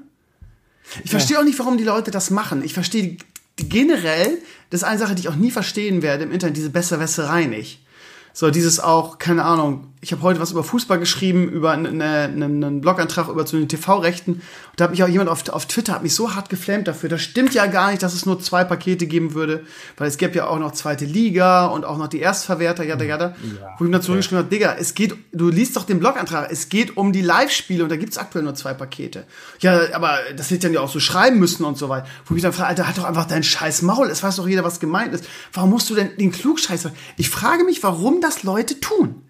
Ich 1.02 1.10
verstehe 1.10 1.38
auch 1.38 1.44
nicht, 1.44 1.58
warum 1.58 1.78
die 1.78 1.84
Leute 1.84 2.10
das 2.10 2.30
machen. 2.30 2.62
Ich 2.62 2.74
verstehe 2.74 3.16
generell, 3.56 4.38
das 4.70 4.82
ist 4.82 4.84
eine 4.84 4.98
Sache, 4.98 5.14
die 5.14 5.22
ich 5.22 5.28
auch 5.28 5.36
nie 5.36 5.50
verstehen 5.50 6.02
werde 6.02 6.24
im 6.24 6.32
Internet, 6.32 6.56
diese 6.56 6.70
Besserwässerei 6.70 7.46
nicht. 7.46 7.84
So, 8.32 8.50
dieses 8.50 8.80
auch, 8.80 9.18
keine 9.18 9.44
Ahnung, 9.44 9.93
ich 10.04 10.12
habe 10.12 10.20
heute 10.20 10.38
was 10.38 10.50
über 10.50 10.62
Fußball 10.62 10.98
geschrieben, 10.98 11.48
über 11.48 11.70
einen, 11.70 12.02
einen, 12.02 12.62
einen 12.62 12.80
Blogantrag 12.82 13.28
über 13.28 13.46
zu 13.46 13.56
den 13.56 13.70
TV-Rechten. 13.70 14.32
Und 14.32 14.42
da 14.76 14.84
hat 14.84 14.90
mich 14.90 15.02
auch 15.02 15.08
jemand 15.08 15.30
auf, 15.30 15.48
auf 15.48 15.64
Twitter 15.64 15.94
hat 15.94 16.02
mich 16.02 16.14
so 16.14 16.34
hart 16.34 16.50
geflammt 16.50 16.88
dafür. 16.88 17.08
Das 17.08 17.22
stimmt 17.22 17.54
ja 17.54 17.64
gar 17.64 17.90
nicht, 17.90 18.02
dass 18.02 18.12
es 18.12 18.26
nur 18.26 18.38
zwei 18.38 18.64
Pakete 18.64 19.06
geben 19.06 19.32
würde, 19.32 19.64
weil 19.96 20.08
es 20.08 20.18
gäbe 20.18 20.36
ja 20.36 20.46
auch 20.46 20.58
noch 20.58 20.72
zweite 20.72 21.06
Liga 21.06 21.66
und 21.66 21.86
auch 21.86 21.96
noch 21.96 22.08
die 22.08 22.20
Erstverwerter, 22.20 22.84
jada, 22.84 23.02
jada. 23.02 23.28
Ja, 23.42 23.68
wo 23.78 23.84
ich 23.84 23.88
mir 23.88 23.92
dann 23.92 24.02
zurückgeschrieben 24.02 24.40
habe, 24.40 24.50
Digga, 24.50 24.76
es 24.78 24.94
geht, 24.94 25.14
du 25.32 25.48
liest 25.48 25.74
doch 25.74 25.84
den 25.84 26.00
Blogantrag, 26.00 26.52
es 26.52 26.68
geht 26.68 26.98
um 26.98 27.14
die 27.14 27.22
Live-Spiele 27.22 27.82
und 27.82 27.88
da 27.88 27.96
gibt's 27.96 28.18
aktuell 28.18 28.44
nur 28.44 28.54
zwei 28.54 28.74
Pakete. 28.74 29.24
Ja, 29.60 29.94
aber 29.94 30.18
das 30.36 30.50
hätte 30.50 30.66
dann 30.66 30.74
ja 30.74 30.80
auch 30.80 30.90
so 30.90 31.00
schreiben 31.00 31.38
müssen 31.38 31.64
und 31.64 31.78
so 31.78 31.88
weiter. 31.88 32.06
Wo 32.26 32.32
ich 32.32 32.34
mich 32.34 32.42
dann 32.42 32.52
frage, 32.52 32.68
Alter, 32.68 32.86
halt 32.86 32.98
doch 32.98 33.04
einfach 33.04 33.24
dein 33.24 33.42
scheiß 33.42 33.80
Maul, 33.80 34.08
es 34.10 34.22
weiß 34.22 34.36
doch 34.36 34.46
jeder, 34.46 34.64
was 34.64 34.80
gemeint 34.80 35.14
ist. 35.14 35.24
Warum 35.54 35.70
musst 35.70 35.88
du 35.88 35.94
denn 35.94 36.14
den 36.18 36.30
Klugscheiß? 36.30 36.90
Ich 37.16 37.30
frage 37.30 37.64
mich, 37.64 37.82
warum 37.82 38.20
das 38.20 38.42
Leute 38.42 38.78
tun. 38.80 39.23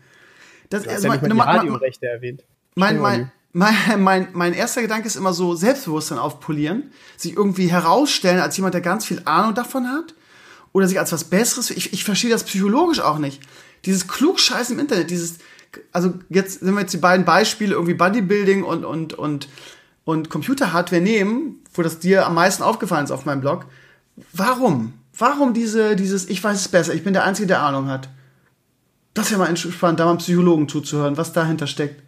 Das, 0.74 0.82
du 0.82 0.90
hast 0.90 0.96
also 0.96 1.08
ja 1.08 1.14
nicht 1.14 1.34
mal 1.34 1.52
die 1.52 1.58
Radiorechte 1.58 2.06
erwähnt. 2.06 2.42
Mein, 2.74 2.98
mein, 2.98 3.30
mein, 3.52 3.74
mein, 4.02 4.28
mein 4.32 4.52
erster 4.52 4.82
Gedanke 4.82 5.06
ist 5.06 5.16
immer 5.16 5.32
so 5.32 5.54
Selbstbewusstsein 5.54 6.18
aufpolieren, 6.18 6.90
sich 7.16 7.36
irgendwie 7.36 7.68
herausstellen 7.68 8.40
als 8.40 8.56
jemand, 8.56 8.74
der 8.74 8.80
ganz 8.80 9.04
viel 9.06 9.22
Ahnung 9.24 9.54
davon 9.54 9.88
hat 9.88 10.14
oder 10.72 10.88
sich 10.88 10.98
als 10.98 11.12
was 11.12 11.24
Besseres. 11.24 11.70
Ich, 11.70 11.92
ich 11.92 12.04
verstehe 12.04 12.30
das 12.30 12.44
psychologisch 12.44 13.00
auch 13.00 13.18
nicht. 13.18 13.40
Dieses 13.84 14.08
Klugscheiß 14.08 14.70
im 14.70 14.80
Internet, 14.80 15.10
dieses, 15.10 15.38
also 15.92 16.14
jetzt 16.28 16.60
sind 16.60 16.74
wir 16.74 16.80
jetzt 16.80 16.94
die 16.94 16.98
beiden 16.98 17.24
Beispiele 17.24 17.74
irgendwie 17.74 17.94
Bodybuilding 17.94 18.64
und 18.64 18.84
und 18.84 19.14
und 19.14 19.48
und 20.04 20.28
Computerhardware 20.28 21.00
nehmen, 21.00 21.62
wo 21.72 21.82
das 21.82 22.00
dir 22.00 22.26
am 22.26 22.34
meisten 22.34 22.62
aufgefallen 22.62 23.04
ist 23.04 23.12
auf 23.12 23.24
meinem 23.24 23.40
Blog. 23.40 23.66
Warum? 24.32 24.94
Warum 25.16 25.54
diese 25.54 25.94
dieses 25.94 26.28
ich 26.28 26.42
weiß 26.42 26.58
es 26.58 26.68
besser, 26.68 26.94
ich 26.94 27.04
bin 27.04 27.12
der 27.12 27.24
einzige, 27.24 27.46
der 27.46 27.62
Ahnung 27.62 27.88
hat? 27.88 28.08
Das 29.14 29.30
wäre 29.30 29.38
mal 29.38 29.56
spannend, 29.56 30.00
da 30.00 30.06
mal 30.06 30.16
Psychologen 30.16 30.68
zuzuhören, 30.68 31.16
was 31.16 31.32
dahinter 31.32 31.66
steckt. 31.66 32.02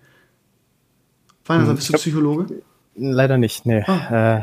Weihnachten, 1.46 1.70
hm, 1.70 1.76
bist 1.76 1.88
du 1.88 1.92
Psychologe? 1.94 2.62
Leider 2.96 3.38
nicht, 3.38 3.64
nee. 3.64 3.82
Ah. 3.86 4.38
Äh, 4.38 4.42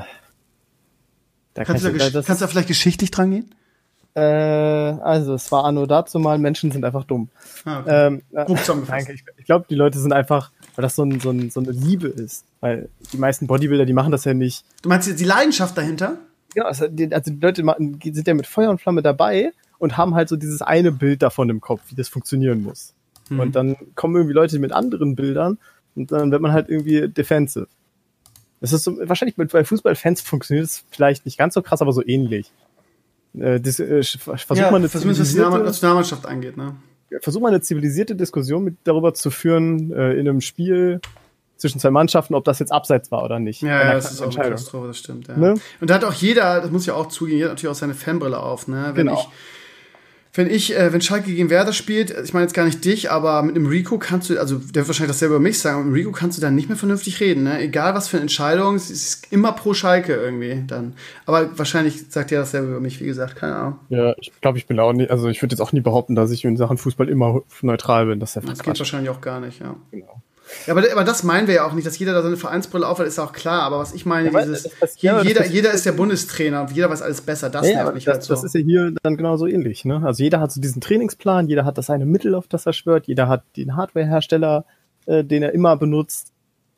da 1.53 1.65
kannst, 1.65 1.83
kann 1.83 1.93
du 1.93 1.99
da, 1.99 2.21
kannst 2.21 2.41
du 2.41 2.45
da 2.45 2.47
vielleicht 2.47 2.69
geschichtlich 2.69 3.11
dran 3.11 3.31
gehen? 3.31 3.55
Äh, 4.15 4.21
also, 4.21 5.33
es 5.33 5.51
war 5.51 5.65
anno 5.65 5.85
dazu 5.85 6.19
mal, 6.19 6.37
Menschen 6.37 6.71
sind 6.71 6.85
einfach 6.85 7.03
dumm. 7.03 7.29
Ah, 7.65 7.79
okay. 7.79 8.21
ähm, 8.35 8.47
zusammengefasst. 8.57 9.09
Ich, 9.09 9.23
ich 9.37 9.45
glaube, 9.45 9.65
die 9.69 9.75
Leute 9.75 9.99
sind 9.99 10.13
einfach, 10.13 10.51
weil 10.75 10.83
das 10.83 10.95
so, 10.95 11.03
ein, 11.03 11.19
so, 11.19 11.31
ein, 11.31 11.49
so 11.49 11.59
eine 11.59 11.71
Liebe 11.71 12.07
ist. 12.07 12.45
Weil 12.61 12.89
die 13.11 13.17
meisten 13.17 13.47
Bodybuilder, 13.47 13.85
die 13.85 13.93
machen 13.93 14.11
das 14.11 14.23
ja 14.23 14.33
nicht. 14.33 14.65
Du 14.83 14.89
meinst 14.89 15.19
die 15.19 15.25
Leidenschaft 15.25 15.77
dahinter? 15.77 16.17
Ja, 16.55 16.65
also 16.65 16.87
die, 16.87 17.11
also 17.11 17.31
die 17.31 17.39
Leute 17.39 17.63
sind 18.13 18.27
ja 18.27 18.33
mit 18.35 18.47
Feuer 18.47 18.69
und 18.69 18.79
Flamme 18.79 19.01
dabei 19.01 19.51
und 19.83 19.97
haben 19.97 20.15
halt 20.15 20.29
so 20.29 20.37
dieses 20.37 20.61
eine 20.61 20.93
Bild 20.93 21.21
davon 21.21 21.49
im 21.49 21.59
Kopf, 21.59 21.81
wie 21.89 21.95
das 21.95 22.07
funktionieren 22.07 22.63
muss. 22.63 22.93
Mhm. 23.27 23.39
Und 23.41 23.55
dann 23.57 23.75
kommen 23.95 24.15
irgendwie 24.15 24.33
Leute 24.33 24.57
mit 24.59 24.71
anderen 24.71 25.13
Bildern 25.17 25.57
und 25.93 26.09
dann 26.13 26.31
wird 26.31 26.41
man 26.41 26.53
halt 26.53 26.69
irgendwie 26.69 27.09
defensive. 27.09 27.67
Das 28.61 28.71
ist 28.71 28.85
so, 28.85 28.97
wahrscheinlich 28.97 29.35
bei 29.35 29.65
Fußballfans 29.65 30.21
funktioniert 30.21 30.67
es 30.67 30.85
vielleicht 30.89 31.25
nicht 31.25 31.37
ganz 31.37 31.53
so 31.53 31.61
krass, 31.61 31.81
aber 31.81 31.91
so 31.91 32.01
ähnlich. 32.01 32.49
Äh, 33.37 33.59
das, 33.59 33.77
äh, 33.81 34.01
versuch 34.03 34.55
ja, 34.55 34.71
mal 34.71 34.77
eine 34.77 34.89
zivilisierte, 34.89 35.51
was 35.51 35.59
die 35.59 35.65
Nationalmannschaft 35.65 36.25
angeht, 36.27 36.55
ne? 36.55 36.77
Versuch 37.19 37.41
mal 37.41 37.49
eine 37.49 37.59
zivilisierte 37.59 38.15
Diskussion 38.15 38.63
mit 38.63 38.77
darüber 38.85 39.13
zu 39.13 39.31
führen 39.31 39.91
äh, 39.91 40.13
in 40.13 40.29
einem 40.29 40.39
Spiel 40.39 41.01
zwischen 41.57 41.79
zwei 41.79 41.91
Mannschaften, 41.91 42.35
ob 42.35 42.45
das 42.45 42.59
jetzt 42.59 42.71
abseits 42.71 43.11
war 43.11 43.25
oder 43.25 43.39
nicht. 43.39 43.61
Ja, 43.61 43.83
ja 43.83 43.93
das 43.95 44.13
ist 44.13 44.21
auch 44.21 44.33
eine 44.33 44.45
Katastrophe, 44.45 44.87
das 44.87 44.97
stimmt. 44.97 45.27
Ja. 45.27 45.35
Ne? 45.35 45.55
Und 45.81 45.89
da 45.89 45.95
hat 45.95 46.05
auch 46.05 46.13
jeder, 46.13 46.61
das 46.61 46.71
muss 46.71 46.83
ich 46.83 46.91
auch 46.91 47.09
zugeben, 47.09 47.37
jeder 47.37 47.49
hat 47.49 47.55
natürlich 47.55 47.71
auch 47.71 47.79
seine 47.79 47.95
Fanbrille 47.95 48.39
auf, 48.39 48.69
ne? 48.69 48.91
Wenn 48.93 49.07
genau. 49.07 49.19
ich 49.19 49.27
wenn 50.35 50.49
ich, 50.49 50.75
äh, 50.75 50.91
wenn 50.91 51.01
Schalke 51.01 51.31
gegen 51.31 51.51
Werder 51.51 51.73
spielt, 51.73 52.09
ich 52.09 52.33
meine 52.33 52.45
jetzt 52.45 52.55
gar 52.55 52.65
nicht 52.65 52.83
dich, 52.83 53.11
aber 53.11 53.43
mit 53.43 53.55
einem 53.55 53.67
Rico 53.67 53.99
kannst 53.99 54.31
du, 54.31 54.39
also 54.39 54.57
der 54.57 54.75
wird 54.77 54.87
wahrscheinlich 54.87 55.11
dasselbe 55.11 55.35
über 55.35 55.43
mich 55.43 55.59
sagen, 55.59 55.75
aber 55.75 55.85
mit 55.85 55.93
einem 55.93 56.07
Rico 56.07 56.11
kannst 56.11 56.37
du 56.37 56.41
dann 56.41 56.55
nicht 56.55 56.69
mehr 56.69 56.77
vernünftig 56.77 57.19
reden, 57.19 57.43
ne? 57.43 57.61
Egal 57.61 57.93
was 57.93 58.07
für 58.07 58.17
eine 58.17 58.23
Entscheidung, 58.23 58.73
es 58.73 58.89
ist 58.89 59.31
immer 59.31 59.51
pro 59.51 59.75
Schalke 59.75 60.13
irgendwie 60.15 60.63
dann. 60.65 60.93
Aber 61.27 61.55
wahrscheinlich 61.57 62.09
sagt 62.09 62.31
er 62.31 62.39
dasselbe 62.39 62.69
über 62.69 62.79
mich, 62.79 62.99
wie 62.99 63.05
gesagt, 63.05 63.35
keine 63.35 63.55
Ahnung. 63.55 63.79
Ja, 63.89 64.15
ich 64.19 64.31
glaube, 64.41 64.57
ich 64.57 64.65
bin 64.65 64.79
auch 64.79 64.93
nicht, 64.93 65.11
also 65.11 65.27
ich 65.27 65.39
würde 65.43 65.53
jetzt 65.53 65.61
auch 65.61 65.71
nie 65.71 65.81
behaupten, 65.81 66.15
dass 66.15 66.31
ich 66.31 66.43
in 66.43 66.57
Sachen 66.57 66.77
Fußball 66.77 67.09
immer 67.09 67.43
neutral 67.61 68.07
bin. 68.07 68.19
Das, 68.19 68.35
ist 68.35 68.43
ja 68.43 68.49
das 68.49 68.63
geht 68.63 68.79
wahrscheinlich 68.79 69.11
auch 69.11 69.21
gar 69.21 69.39
nicht, 69.39 69.59
ja. 69.59 69.75
Genau. 69.91 70.22
Ja, 70.65 70.73
aber, 70.73 70.83
aber 70.91 71.03
das 71.03 71.23
meinen 71.23 71.47
wir 71.47 71.55
ja 71.55 71.67
auch 71.67 71.73
nicht, 71.73 71.85
dass 71.85 71.97
jeder 71.99 72.13
da 72.13 72.21
seine 72.21 72.37
Vereinsbrille 72.37 72.87
aufhat, 72.87 73.07
ist 73.07 73.19
auch 73.19 73.33
klar. 73.33 73.63
Aber 73.63 73.79
was 73.79 73.93
ich 73.93 74.05
meine, 74.05 74.31
ja, 74.31 74.41
dieses, 74.41 74.69
das, 74.79 75.01
ja, 75.01 75.21
jeder, 75.21 75.45
jeder 75.45 75.71
ist 75.71 75.85
der 75.85 75.91
Bundestrainer 75.93 76.61
und 76.61 76.71
jeder 76.71 76.89
weiß 76.89 77.01
alles 77.01 77.21
besser. 77.21 77.49
Das 77.49 77.67
ja, 77.67 77.83
nervt 77.83 77.95
mich 77.95 78.05
das, 78.05 78.13
halt 78.13 78.23
so. 78.23 78.33
Das 78.33 78.43
ist 78.43 78.55
ja 78.55 78.61
hier 78.61 78.93
dann 79.03 79.17
genauso 79.17 79.47
ähnlich. 79.47 79.85
Ne? 79.85 80.01
Also 80.03 80.23
jeder 80.23 80.39
hat 80.39 80.51
so 80.51 80.61
diesen 80.61 80.81
Trainingsplan, 80.81 81.47
jeder 81.47 81.65
hat 81.65 81.77
das 81.77 81.89
eine 81.89 82.05
Mittel, 82.05 82.35
auf 82.35 82.47
das 82.47 82.65
er 82.65 82.73
schwört, 82.73 83.07
jeder 83.07 83.27
hat 83.27 83.43
den 83.57 83.75
Hardwarehersteller, 83.75 84.65
äh, 85.05 85.23
den 85.23 85.43
er 85.43 85.53
immer 85.53 85.77
benutzt. 85.77 86.31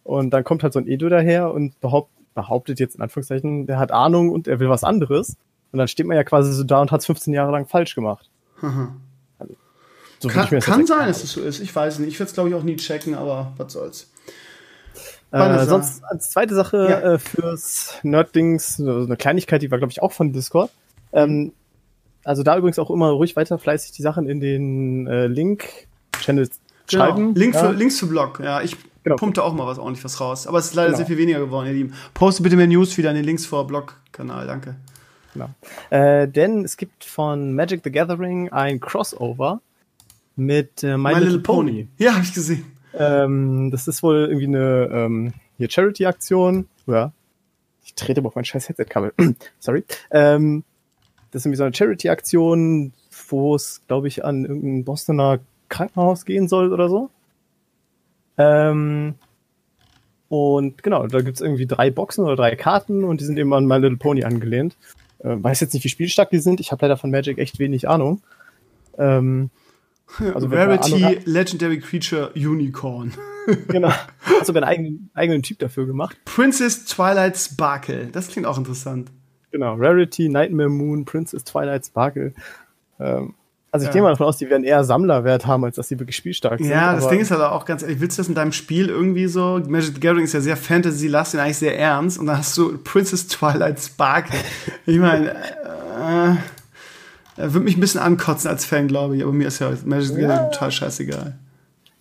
Und 0.03 0.31
dann 0.31 0.43
kommt 0.43 0.63
halt 0.63 0.73
so 0.73 0.79
ein 0.79 0.87
Edo 0.87 1.09
daher 1.09 1.51
und 1.51 1.79
behauptet, 1.81 2.15
behauptet 2.35 2.79
jetzt 2.79 2.95
in 2.95 3.01
Anführungszeichen, 3.01 3.65
der 3.65 3.79
hat 3.79 3.91
Ahnung 3.91 4.29
und 4.29 4.47
er 4.47 4.59
will 4.59 4.69
was 4.69 4.83
anderes. 4.83 5.37
Und 5.71 5.79
dann 5.79 5.87
steht 5.87 6.05
man 6.05 6.15
ja 6.15 6.23
quasi 6.23 6.53
so 6.53 6.63
da 6.63 6.81
und 6.81 6.91
hat 6.91 6.99
es 6.99 7.05
15 7.07 7.33
Jahre 7.33 7.51
lang 7.51 7.65
falsch 7.65 7.95
gemacht. 7.95 8.29
Also, 8.61 8.87
so 10.29 10.35
würde 10.35 10.59
Kann, 10.59 10.59
kann 10.61 10.87
sein, 10.87 11.07
dass 11.07 11.23
es 11.23 11.31
so 11.31 11.41
ist. 11.41 11.59
Ich 11.59 11.75
weiß 11.75 11.99
nicht. 11.99 12.09
Ich 12.09 12.19
werde 12.19 12.29
es, 12.29 12.33
glaube 12.33 12.49
ich, 12.49 12.55
auch 12.55 12.63
nie 12.63 12.75
checken, 12.75 13.15
aber 13.15 13.53
was 13.57 13.73
soll's. 13.73 14.11
Äh, 15.31 15.65
sonst 15.65 16.03
als 16.05 16.29
zweite 16.31 16.55
Sache 16.55 16.87
Ja. 16.89 17.13
äh, 17.13 17.19
fürs 17.19 17.95
Nerddings, 18.03 18.77
so 18.77 19.03
eine 19.03 19.17
Kleinigkeit, 19.17 19.61
die 19.61 19.71
war, 19.71 19.77
glaube 19.79 19.91
ich, 19.91 20.01
auch 20.01 20.11
von 20.11 20.31
Discord. 20.31 20.69
Ähm, 21.11 21.51
also 22.23 22.41
da 22.43 22.57
übrigens 22.57 22.79
auch 22.79 22.89
immer 22.89 23.09
ruhig 23.09 23.35
weiter 23.35 23.57
fleißig 23.57 23.91
die 23.91 24.01
Sachen 24.01 24.27
in 24.29 24.39
den 24.39 25.07
äh, 25.07 25.27
Link-Channels 25.27 26.59
schreiben. 26.89 27.33
Genau. 27.33 27.39
Link 27.39 27.53
ja. 27.55 27.59
für, 27.65 27.71
Links 27.73 27.99
für 27.99 28.07
Blog. 28.07 28.39
Ja, 28.43 28.61
ich 28.61 28.75
Genau. 29.03 29.17
pumpte 29.17 29.43
auch 29.43 29.53
mal 29.53 29.67
was 29.67 29.77
ordentlich 29.77 30.03
was 30.03 30.19
raus. 30.19 30.47
Aber 30.47 30.57
es 30.57 30.65
ist 30.65 30.73
leider 30.73 30.87
Genau. 30.87 30.97
sehr 30.97 31.05
viel 31.05 31.17
weniger 31.19 31.37
geworden, 31.37 31.67
ihr 31.67 31.73
Lieben. 31.73 31.93
Poste 32.15 32.41
bitte 32.41 32.55
mehr 32.55 32.65
News 32.65 32.97
wieder 32.97 33.11
in 33.11 33.15
den 33.15 33.23
Links 33.25 33.45
vor 33.45 33.67
Blog-Kanal. 33.67 34.47
Danke. 34.47 34.75
Genau. 35.33 35.49
Äh, 35.91 36.27
denn 36.27 36.63
es 36.65 36.75
gibt 36.75 37.03
von 37.05 37.53
Magic 37.53 37.81
the 37.83 37.91
Gathering 37.91 38.49
ein 38.51 38.79
Crossover 38.79 39.61
mit 40.35 40.83
äh, 40.83 40.97
My, 40.97 41.13
Little, 41.13 41.39
Pony. 41.39 41.87
Ja, 41.97 42.13
habe 42.13 42.23
ich 42.23 42.33
gesehen. 42.33 42.65
Ähm, 42.93 43.71
das 43.71 43.87
ist 43.87 44.03
wohl 44.03 44.25
irgendwie 44.25 44.47
eine 44.47 44.89
ähm, 44.91 45.33
hier 45.57 45.69
Charity-Aktion. 45.69 46.67
Ja. 46.87 47.11
Ich 47.83 47.93
trete 47.93 48.21
aber 48.21 48.27
auf 48.27 48.35
mein 48.35 48.45
scheiß 48.45 48.69
Headset-Kabel. 48.69 49.13
Sorry. 49.59 49.83
Ähm, 50.11 50.63
das 51.31 51.41
ist 51.41 51.45
irgendwie 51.45 51.57
so 51.57 51.63
eine 51.63 51.75
Charity-Aktion, 51.75 52.93
wo 53.29 53.55
es, 53.55 53.81
glaube 53.87 54.07
ich, 54.07 54.23
an 54.23 54.45
irgendein 54.45 54.83
Bostoner 54.85 55.39
Krankenhaus 55.69 56.25
gehen 56.25 56.47
soll 56.47 56.73
oder 56.73 56.89
so. 56.89 57.09
Ähm, 58.37 59.15
und 60.29 60.83
genau, 60.83 61.07
da 61.07 61.21
gibt's 61.21 61.41
irgendwie 61.41 61.67
drei 61.67 61.91
Boxen 61.91 62.23
oder 62.25 62.35
drei 62.35 62.55
Karten 62.55 63.03
und 63.03 63.21
die 63.21 63.25
sind 63.25 63.37
eben 63.37 63.53
an 63.53 63.65
My 63.65 63.77
Little 63.77 63.97
Pony 63.97 64.23
angelehnt. 64.23 64.75
Äh, 65.19 65.35
weiß 65.41 65.59
jetzt 65.59 65.73
nicht, 65.73 65.83
wie 65.83 65.89
spielstark 65.89 66.29
die 66.29 66.39
sind. 66.39 66.59
Ich 66.59 66.71
habe 66.71 66.83
leider 66.83 66.97
von 66.97 67.11
Magic 67.11 67.37
echt 67.37 67.59
wenig 67.59 67.87
Ahnung. 67.87 68.21
Ähm, 68.97 69.49
also 70.33 70.47
Rarity 70.47 71.19
Legendary 71.25 71.79
Creature 71.79 72.31
Unicorn. 72.35 73.13
genau. 73.67 73.91
Hast 74.21 74.47
sogar 74.47 74.63
einen 74.63 74.69
eigenen, 74.71 75.09
eigenen 75.13 75.43
Typ 75.43 75.59
dafür 75.59 75.85
gemacht. 75.85 76.17
Princess 76.25 76.85
Twilight 76.85 77.37
Sparkle. 77.37 78.07
Das 78.07 78.27
klingt 78.29 78.47
auch 78.47 78.57
interessant. 78.57 79.11
Genau. 79.51 79.75
Rarity, 79.75 80.29
Nightmare 80.29 80.69
Moon, 80.69 81.05
Princess 81.05 81.43
Twilight 81.43 81.85
Sparkle. 81.85 82.33
Ähm, 82.99 83.33
also 83.71 83.83
ich 83.83 83.87
Ja. 83.89 83.93
gehe 83.93 84.01
mal 84.01 84.09
davon 84.11 84.27
aus, 84.27 84.37
die 84.37 84.49
werden 84.49 84.63
eher 84.63 84.83
Sammlerwert 84.85 85.45
haben, 85.45 85.65
als 85.65 85.75
dass 85.75 85.89
sie 85.89 85.99
wirklich 85.99 86.15
spielstark 86.15 86.59
sind. 86.59 86.69
Ja, 86.69 86.95
das 86.95 87.09
Ding 87.09 87.19
ist 87.19 87.29
halt 87.31 87.41
auch 87.41 87.65
ganz 87.65 87.83
ehrlich, 87.83 87.99
willst 87.99 88.17
du 88.17 88.21
das 88.21 88.29
in 88.29 88.35
deinem 88.35 88.53
Spiel 88.53 88.87
irgendwie 88.87 89.27
so? 89.27 89.61
Magic 89.67 89.95
the 89.95 89.99
Gathering 89.99 90.23
ist 90.23 90.33
ja 90.33 90.39
sehr 90.39 90.55
Fantasy-lastig, 90.55 91.39
eigentlich 91.41 91.57
sehr 91.57 91.77
ernst. 91.77 92.17
Und 92.17 92.27
dann 92.27 92.37
hast 92.37 92.57
du 92.57 92.77
Princess 92.77 93.27
Twilight 93.27 93.79
Sparkle. 93.81 94.39
Ich 94.85 94.97
meine, 94.97 95.31
äh, 95.35 96.35
würde 97.35 97.59
mich 97.59 97.77
ein 97.77 97.81
bisschen 97.81 98.01
ankotzen 98.01 98.49
als 98.49 98.65
Fan, 98.65 98.87
glaube 98.87 99.17
ich. 99.17 99.23
Aber 99.23 99.33
mir 99.33 99.47
ist 99.47 99.59
ja 99.59 99.71
Magic 99.85 100.07
the 100.07 100.21
Gathering 100.21 100.51
total 100.51 100.71
scheißegal. 100.71 101.35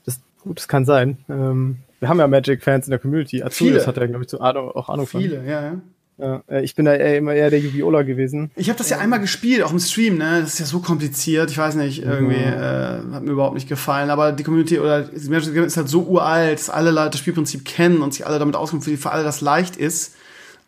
Das, 0.05 0.21
gut, 0.41 0.59
das 0.59 0.69
kann 0.69 0.85
sein. 0.85 1.19
Ähm, 1.29 1.79
wir 2.01 2.09
haben 2.09 2.19
ja 2.19 2.29
Magic-Fans 2.29 2.87
in 2.87 2.91
der 2.91 2.99
Community. 2.99 3.43
Azuris 3.43 3.87
hat 3.87 3.97
ja, 3.97 4.07
glaube 4.07 4.25
ich, 4.25 4.29
zu 4.29 4.41
Ahnung, 4.41 4.71
auch 4.71 4.89
Ahnung 4.89 5.07
Viele, 5.07 5.45
ja, 5.45 5.63
ja. 5.63 5.71
von. 5.71 5.83
Ja, 6.17 6.43
äh, 6.49 6.63
ich 6.63 6.77
bin 6.77 6.85
da 6.85 6.95
eher, 6.95 7.19
immer 7.19 7.35
eher 7.35 7.51
der 7.51 7.59
Yu-Gi-Oh! 7.59 7.91
gewesen. 8.05 8.51
Ich 8.55 8.69
habe 8.69 8.79
das 8.79 8.89
ja 8.89 8.99
einmal 8.99 9.21
gespielt, 9.21 9.63
auch 9.63 9.73
im 9.73 9.81
Stream, 9.81 10.17
ne? 10.17 10.43
Das 10.43 10.53
ist 10.53 10.59
ja 10.61 10.67
so 10.67 10.79
kompliziert. 10.79 11.51
Ich 11.51 11.59
weiß 11.59 11.75
nicht, 11.75 12.03
irgendwie 12.03 12.37
äh, 12.37 13.01
hat 13.13 13.25
mir 13.25 13.33
überhaupt 13.33 13.55
nicht 13.55 13.69
gefallen. 13.69 14.11
Aber 14.11 14.31
die 14.31 14.45
Community 14.45 14.79
oder 14.79 15.03
die 15.03 15.29
Magic 15.29 15.45
the 15.45 15.51
Gathering 15.51 15.67
ist 15.67 15.77
halt 15.77 15.89
so 15.89 16.03
uralt, 16.03 16.59
dass 16.59 16.71
alle 16.71 16.93
Leute 16.93 17.11
das 17.11 17.21
Spielprinzip 17.21 17.65
kennen 17.65 18.01
und 18.01 18.15
sich 18.15 18.27
alle 18.27 18.39
damit 18.39 18.55
auskennen, 18.55 18.83
für, 18.83 18.91
die, 18.91 18.97
für 18.97 19.11
alle 19.11 19.25
das 19.25 19.41
leicht 19.41 19.77
ist. 19.77 20.15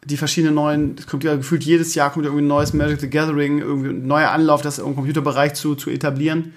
Die 0.08 0.16
verschiedenen 0.16 0.54
neuen, 0.54 0.96
es 0.98 1.06
kommt 1.06 1.24
ja 1.24 1.34
gefühlt 1.36 1.64
jedes 1.64 1.94
Jahr 1.94 2.10
kommt 2.10 2.24
ja 2.24 2.30
irgendwie 2.30 2.44
ein 2.44 2.48
neues 2.48 2.72
Magic 2.72 3.00
the 3.00 3.10
Gathering, 3.10 3.58
irgendwie 3.58 3.90
ein 3.90 4.06
neuer 4.06 4.30
Anlauf, 4.30 4.62
das 4.62 4.78
im 4.78 4.94
Computerbereich 4.94 5.54
zu, 5.54 5.74
zu 5.74 5.90
etablieren. 5.90 6.54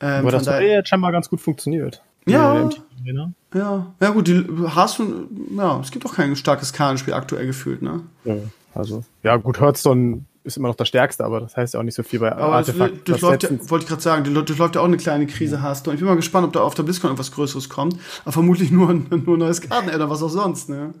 Ähm, 0.00 0.20
Aber 0.20 0.30
das 0.30 0.46
hat 0.46 0.60
jetzt 0.62 0.88
scheinbar 0.88 1.12
ganz 1.12 1.28
gut 1.28 1.40
funktioniert. 1.40 2.02
Ja. 2.26 2.54
MTG-Arena. 2.54 3.32
ja, 3.54 3.94
ja 4.00 4.10
gut, 4.10 4.28
die 4.28 4.44
Hearthstone, 4.74 5.28
ja, 5.56 5.80
es 5.80 5.90
gibt 5.90 6.04
auch 6.06 6.14
kein 6.14 6.36
starkes 6.36 6.72
Kartenspiel 6.72 7.14
aktuell 7.14 7.46
gefühlt, 7.46 7.80
ne? 7.82 8.02
Ja, 8.24 8.34
also, 8.74 9.02
ja, 9.22 9.36
gut, 9.36 9.60
Hearthstone 9.60 10.24
ist 10.44 10.56
immer 10.56 10.68
noch 10.68 10.74
das 10.74 10.88
Stärkste, 10.88 11.24
aber 11.24 11.40
das 11.40 11.56
heißt 11.56 11.74
ja 11.74 11.80
auch 11.80 11.84
nicht 11.84 11.94
so 11.94 12.02
viel 12.02 12.20
bei 12.20 12.32
Aber 12.32 12.54
Artefakt. 12.54 13.06
durchläuft 13.08 13.44
ja, 13.44 13.50
wollte 13.70 13.84
ich 13.84 13.88
gerade 13.88 14.02
sagen, 14.02 14.34
durchläuft 14.34 14.74
ja 14.74 14.80
auch 14.80 14.86
eine 14.86 14.96
kleine 14.96 15.26
Krise 15.26 15.62
hast 15.62 15.86
du. 15.86 15.92
Ich 15.92 15.98
bin 15.98 16.06
mal 16.06 16.16
gespannt, 16.16 16.46
ob 16.46 16.52
da 16.52 16.60
auf 16.60 16.74
der 16.74 16.82
BlizzCon 16.82 17.10
irgendwas 17.10 17.32
Größeres 17.32 17.68
kommt. 17.68 17.96
Aber 18.24 18.32
vermutlich 18.32 18.70
nur, 18.70 18.92
nur 19.10 19.36
ein 19.36 19.38
neues 19.38 19.60
Karten 19.60 19.94
oder 19.94 20.10
was 20.10 20.22
auch 20.22 20.30
sonst, 20.30 20.68
ne? 20.68 20.94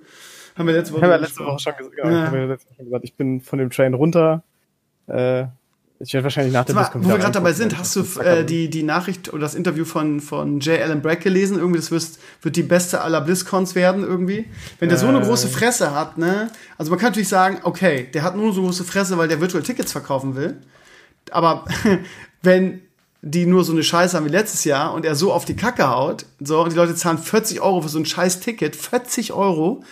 Haben 0.58 0.66
wir 0.66 0.74
letzte 0.74 0.92
Woche, 0.94 1.00
Ich 1.00 1.04
habe 1.04 1.12
ja 1.14 1.20
letzte 1.20 1.44
Woche 1.44 1.58
schon, 1.58 1.72
ges 1.78 1.90
genau, 1.90 2.08
Ja. 2.10 2.34
ja 2.34 2.44
letzte 2.46 2.70
Woche 2.70 2.84
gesagt, 2.84 3.04
ich 3.04 3.14
bin 3.14 3.40
von 3.40 3.58
dem 3.58 3.70
Train 3.70 3.94
runter. 3.94 4.42
Äh, 5.06 5.44
ich 6.00 6.14
werde 6.14 6.24
wahrscheinlich 6.24 6.52
nach 6.52 6.64
der 6.64 6.76
mal, 6.76 6.88
wo 6.94 7.08
wir 7.08 7.18
gerade 7.18 7.32
dabei 7.32 7.52
sind, 7.52 7.76
hast 7.76 7.96
du 7.96 8.04
äh, 8.20 8.44
die, 8.44 8.70
die 8.70 8.84
Nachricht 8.84 9.32
oder 9.32 9.40
das 9.42 9.56
Interview 9.56 9.84
von, 9.84 10.20
von 10.20 10.60
J. 10.60 10.80
Allen 10.80 11.02
Brack 11.02 11.22
gelesen? 11.22 11.58
Irgendwie, 11.58 11.78
das 11.80 11.90
wirst, 11.90 12.20
wird 12.40 12.54
die 12.54 12.62
beste 12.62 13.00
aller 13.00 13.20
BlizzCons 13.20 13.74
werden, 13.74 14.04
irgendwie. 14.04 14.46
Wenn 14.78 14.90
der 14.90 14.98
so 14.98 15.08
eine 15.08 15.18
Äh. 15.18 15.22
große 15.24 15.48
Fresse 15.48 15.92
hat, 15.94 16.16
ne? 16.16 16.50
Also 16.76 16.90
man 16.90 17.00
kann 17.00 17.08
natürlich 17.10 17.28
sagen, 17.28 17.58
okay, 17.64 18.08
der 18.14 18.22
hat 18.22 18.36
nur 18.36 18.52
so 18.52 18.62
große 18.62 18.84
Fresse, 18.84 19.18
weil 19.18 19.26
der 19.26 19.40
Virtual 19.40 19.62
Tickets 19.62 19.90
verkaufen 19.90 20.36
will. 20.36 20.58
Aber 21.32 21.64
wenn 22.42 22.82
die 23.22 23.46
nur 23.46 23.64
so 23.64 23.72
eine 23.72 23.82
Scheiße 23.82 24.16
haben 24.16 24.26
wie 24.26 24.30
letztes 24.30 24.62
Jahr 24.64 24.94
und 24.94 25.04
er 25.04 25.16
so 25.16 25.32
auf 25.32 25.44
die 25.44 25.56
Kacke 25.56 25.88
haut, 25.90 26.26
so, 26.38 26.62
und 26.62 26.70
die 26.72 26.76
Leute 26.76 26.94
zahlen 26.94 27.18
40 27.18 27.60
Euro 27.60 27.80
für 27.80 27.88
so 27.88 27.98
ein 27.98 28.06
scheiß 28.06 28.38
Ticket, 28.38 28.76
40 28.76 29.32
Euro, 29.32 29.82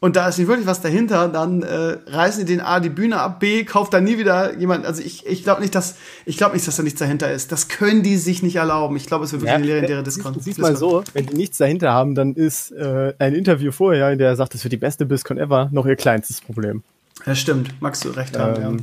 und 0.00 0.16
da 0.16 0.28
ist 0.28 0.38
nicht 0.38 0.48
wirklich 0.48 0.66
was 0.66 0.80
dahinter, 0.80 1.28
dann 1.28 1.62
äh, 1.62 1.98
reißen 2.06 2.46
die 2.46 2.52
den 2.52 2.62
A 2.62 2.80
die 2.80 2.88
Bühne 2.88 3.20
ab, 3.20 3.38
B 3.38 3.64
kauft 3.64 3.92
da 3.92 4.00
nie 4.00 4.16
wieder 4.16 4.56
jemand. 4.56 4.86
Also 4.86 5.02
ich, 5.02 5.26
ich 5.26 5.44
glaube 5.44 5.60
nicht, 5.60 5.74
dass 5.74 5.96
ich 6.24 6.38
glaube 6.38 6.54
nicht, 6.54 6.66
dass 6.66 6.76
da 6.76 6.82
nichts 6.82 6.98
dahinter 6.98 7.30
ist. 7.30 7.52
Das 7.52 7.68
können 7.68 8.02
die 8.02 8.16
sich 8.16 8.42
nicht 8.42 8.56
erlauben. 8.56 8.96
Ich 8.96 9.06
glaube, 9.06 9.26
es 9.26 9.32
wird 9.32 9.42
wirklich 9.42 9.54
eine 9.54 9.66
legendäre 9.66 10.02
Discount. 10.02 10.42
Siehst 10.42 10.58
mal 10.58 10.74
so, 10.74 11.04
wenn 11.12 11.26
die 11.26 11.36
nichts 11.36 11.58
dahinter 11.58 11.92
haben, 11.92 12.14
dann 12.14 12.34
ist 12.34 12.70
äh, 12.72 13.12
ein 13.18 13.34
Interview 13.34 13.72
vorher, 13.72 14.10
in 14.10 14.18
der 14.18 14.28
er 14.28 14.36
sagt, 14.36 14.54
das 14.54 14.64
wird 14.64 14.72
die 14.72 14.78
beste 14.78 15.04
BlizzCon 15.04 15.36
ever, 15.36 15.68
noch 15.70 15.84
ihr 15.84 15.96
kleinstes 15.96 16.40
Problem. 16.40 16.82
Ja, 17.26 17.34
stimmt. 17.34 17.74
Magst 17.82 18.02
du 18.04 18.08
recht 18.08 18.38
haben, 18.38 18.60
ja. 18.60 18.68
Ähm, 18.68 18.78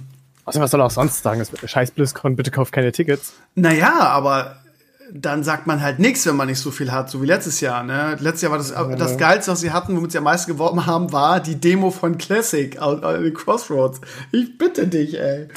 Außerdem, 0.45 0.63
was 0.63 0.71
soll 0.71 0.81
er 0.81 0.85
auch 0.85 0.91
sonst 0.91 1.23
sagen? 1.23 1.39
Das 1.39 1.69
scheiß 1.69 1.91
BlizzCon, 1.91 2.35
bitte 2.35 2.51
kauft 2.51 2.71
keine 2.71 2.91
Tickets. 2.91 3.33
Naja, 3.55 3.99
aber 3.99 4.55
dann 5.13 5.43
sagt 5.43 5.67
man 5.67 5.81
halt 5.81 5.99
nichts, 5.99 6.25
wenn 6.25 6.35
man 6.35 6.47
nicht 6.47 6.59
so 6.59 6.71
viel 6.71 6.91
hat, 6.91 7.09
so 7.09 7.21
wie 7.21 7.25
letztes 7.25 7.61
Jahr. 7.61 7.83
Ne? 7.83 8.17
Letztes 8.19 8.41
Jahr 8.41 8.51
war 8.51 8.57
das, 8.57 8.73
das 8.97 9.17
Geilste, 9.17 9.51
was 9.51 9.61
sie 9.61 9.71
hatten, 9.71 9.95
womit 9.95 10.11
sie 10.11 10.17
am 10.17 10.25
meisten 10.25 10.51
geworben 10.51 10.85
haben, 10.85 11.11
war 11.11 11.39
die 11.39 11.55
Demo 11.55 11.91
von 11.91 12.17
Classic 12.17 12.77
aus 12.79 13.01
aus 13.03 13.19
den 13.19 13.33
Crossroads. 13.33 14.01
Ich 14.31 14.57
bitte 14.57 14.87
dich, 14.87 15.19
ey. 15.19 15.47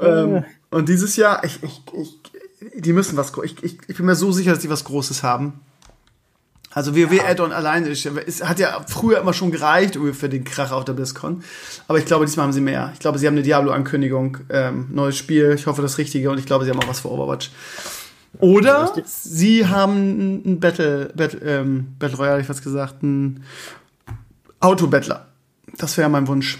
Ähm, 0.00 0.44
und 0.70 0.88
dieses 0.88 1.16
Jahr, 1.16 1.44
ich, 1.44 1.62
ich, 1.62 1.82
ich, 1.92 2.18
die 2.74 2.92
müssen 2.92 3.16
was, 3.16 3.32
ich, 3.44 3.62
ich, 3.62 3.78
ich 3.86 3.96
bin 3.96 4.06
mir 4.06 4.14
so 4.14 4.32
sicher, 4.32 4.52
dass 4.52 4.60
die 4.60 4.70
was 4.70 4.84
Großes 4.84 5.22
haben. 5.22 5.60
Also 6.74 6.96
WoW 6.96 7.20
Add-on 7.22 7.52
alleine 7.52 7.88
ist, 7.88 8.06
es 8.06 8.42
hat 8.42 8.58
ja 8.58 8.82
früher 8.88 9.20
immer 9.20 9.34
schon 9.34 9.50
gereicht 9.50 9.98
für 10.14 10.28
den 10.28 10.44
Krach 10.44 10.72
auf 10.72 10.86
der 10.86 10.94
BlizzCon. 10.94 11.44
Aber 11.86 11.98
ich 11.98 12.06
glaube, 12.06 12.24
diesmal 12.24 12.44
haben 12.44 12.52
sie 12.52 12.62
mehr. 12.62 12.90
Ich 12.94 13.00
glaube, 13.00 13.18
sie 13.18 13.26
haben 13.26 13.34
eine 13.34 13.42
Diablo-Ankündigung, 13.42 14.38
ähm, 14.48 14.86
neues 14.90 15.18
Spiel. 15.18 15.52
Ich 15.54 15.66
hoffe, 15.66 15.82
das 15.82 15.98
Richtige. 15.98 16.30
Und 16.30 16.38
ich 16.38 16.46
glaube, 16.46 16.64
sie 16.64 16.70
haben 16.70 16.80
auch 16.80 16.88
was 16.88 17.00
für 17.00 17.10
Overwatch. 17.10 17.50
Oder 18.38 18.92
sie 19.04 19.66
haben 19.66 20.42
ein 20.44 20.60
Battle, 20.60 21.10
Battle, 21.14 21.40
ähm, 21.40 21.94
Battle 21.98 22.16
Royale, 22.18 22.40
ich 22.40 22.48
was 22.48 22.62
gesagt, 22.62 23.02
ein 23.02 23.42
Autobattler. 24.60 25.26
Das 25.78 25.96
wäre 25.98 26.08
mein 26.08 26.26
Wunsch. 26.28 26.58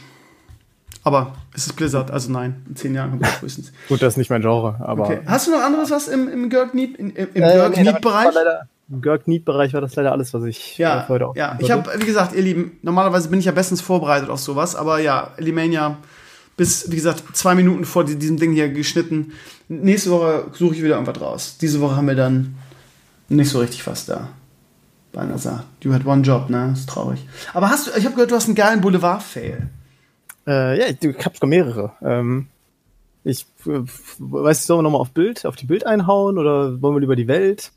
Aber 1.04 1.32
es 1.54 1.66
ist 1.66 1.72
Blizzard, 1.74 2.10
also 2.12 2.30
nein, 2.30 2.64
in 2.68 2.76
zehn 2.76 2.94
Jahren 2.94 3.10
kommt 3.10 3.22
das 3.24 3.32
frühestens. 3.32 3.72
Gut, 3.88 4.00
das 4.02 4.14
ist 4.14 4.16
nicht 4.18 4.30
mein 4.30 4.40
Genre, 4.42 4.76
aber. 4.80 5.04
Okay. 5.04 5.20
Hast 5.26 5.48
du 5.48 5.50
noch 5.50 5.60
anderes 5.62 5.90
was 5.90 6.06
im, 6.08 6.28
im 6.28 6.48
Görg 6.48 6.74
Need, 6.74 6.96
im, 6.96 7.10
im 7.16 7.26
Äh, 7.34 7.54
Görg 7.54 7.76
nee, 7.76 7.82
Need 7.82 8.00
Bereich? 8.00 8.32
leider- 8.34 8.68
Im 8.88 9.00
Görg 9.00 9.26
Need 9.26 9.44
Bereich 9.44 9.72
war 9.74 9.80
das 9.80 9.96
leider 9.96 10.12
alles, 10.12 10.32
was 10.34 10.44
ich 10.44 10.78
Ja, 10.78 11.02
äh, 11.04 11.08
heute 11.08 11.26
auch 11.28 11.34
ja. 11.36 11.56
Ich 11.58 11.70
habe, 11.72 11.90
wie 11.98 12.04
gesagt, 12.06 12.34
ihr 12.34 12.42
Lieben, 12.42 12.78
normalerweise 12.82 13.28
bin 13.30 13.38
ich 13.40 13.46
ja 13.46 13.52
bestens 13.52 13.80
vorbereitet 13.80 14.28
auf 14.30 14.38
sowas, 14.38 14.76
aber 14.76 15.00
ja, 15.00 15.30
Elimania 15.38 15.96
bis, 16.56 16.90
wie 16.90 16.96
gesagt, 16.96 17.36
zwei 17.36 17.54
Minuten 17.54 17.84
vor 17.84 18.04
die- 18.04 18.16
diesem 18.18 18.36
Ding 18.38 18.52
hier 18.52 18.68
geschnitten. 18.68 19.32
Nächste 19.68 20.10
Woche 20.10 20.46
suche 20.52 20.74
ich 20.74 20.82
wieder 20.82 20.94
irgendwas 20.96 21.20
raus. 21.20 21.56
Diese 21.60 21.80
Woche 21.80 21.96
haben 21.96 22.06
wir 22.08 22.14
dann 22.14 22.54
nicht 23.28 23.48
so 23.50 23.58
richtig 23.60 23.86
was 23.86 24.04
da. 24.06 24.28
Beinahe 25.12 25.38
sagt, 25.38 25.64
you 25.84 25.92
had 25.92 26.06
one 26.06 26.22
job, 26.22 26.48
ne? 26.50 26.70
Ist 26.72 26.88
traurig. 26.88 27.26
Aber 27.52 27.68
hast 27.70 27.86
du, 27.86 27.90
ich 27.98 28.04
habe 28.04 28.14
gehört, 28.14 28.30
du 28.30 28.34
hast 28.34 28.46
einen 28.46 28.54
geilen 28.54 28.80
Boulevard-Fail. 28.80 29.68
Äh, 30.46 30.78
ja, 30.78 30.86
ich, 30.86 31.02
ich 31.02 31.24
habe 31.24 31.34
sogar 31.34 31.48
mehrere. 31.48 31.92
Ähm, 32.02 32.46
ich 33.24 33.46
äh, 33.66 33.80
weiß 34.18 34.58
nicht, 34.58 34.66
sollen 34.66 34.78
wir 34.78 34.82
nochmal 34.82 35.00
auf 35.02 35.10
Bild, 35.10 35.44
auf 35.46 35.56
die 35.56 35.66
Bild 35.66 35.86
einhauen 35.86 36.38
oder 36.38 36.80
wollen 36.82 36.96
wir 36.96 37.00
lieber 37.00 37.16
die 37.16 37.28
Welt? 37.28 37.72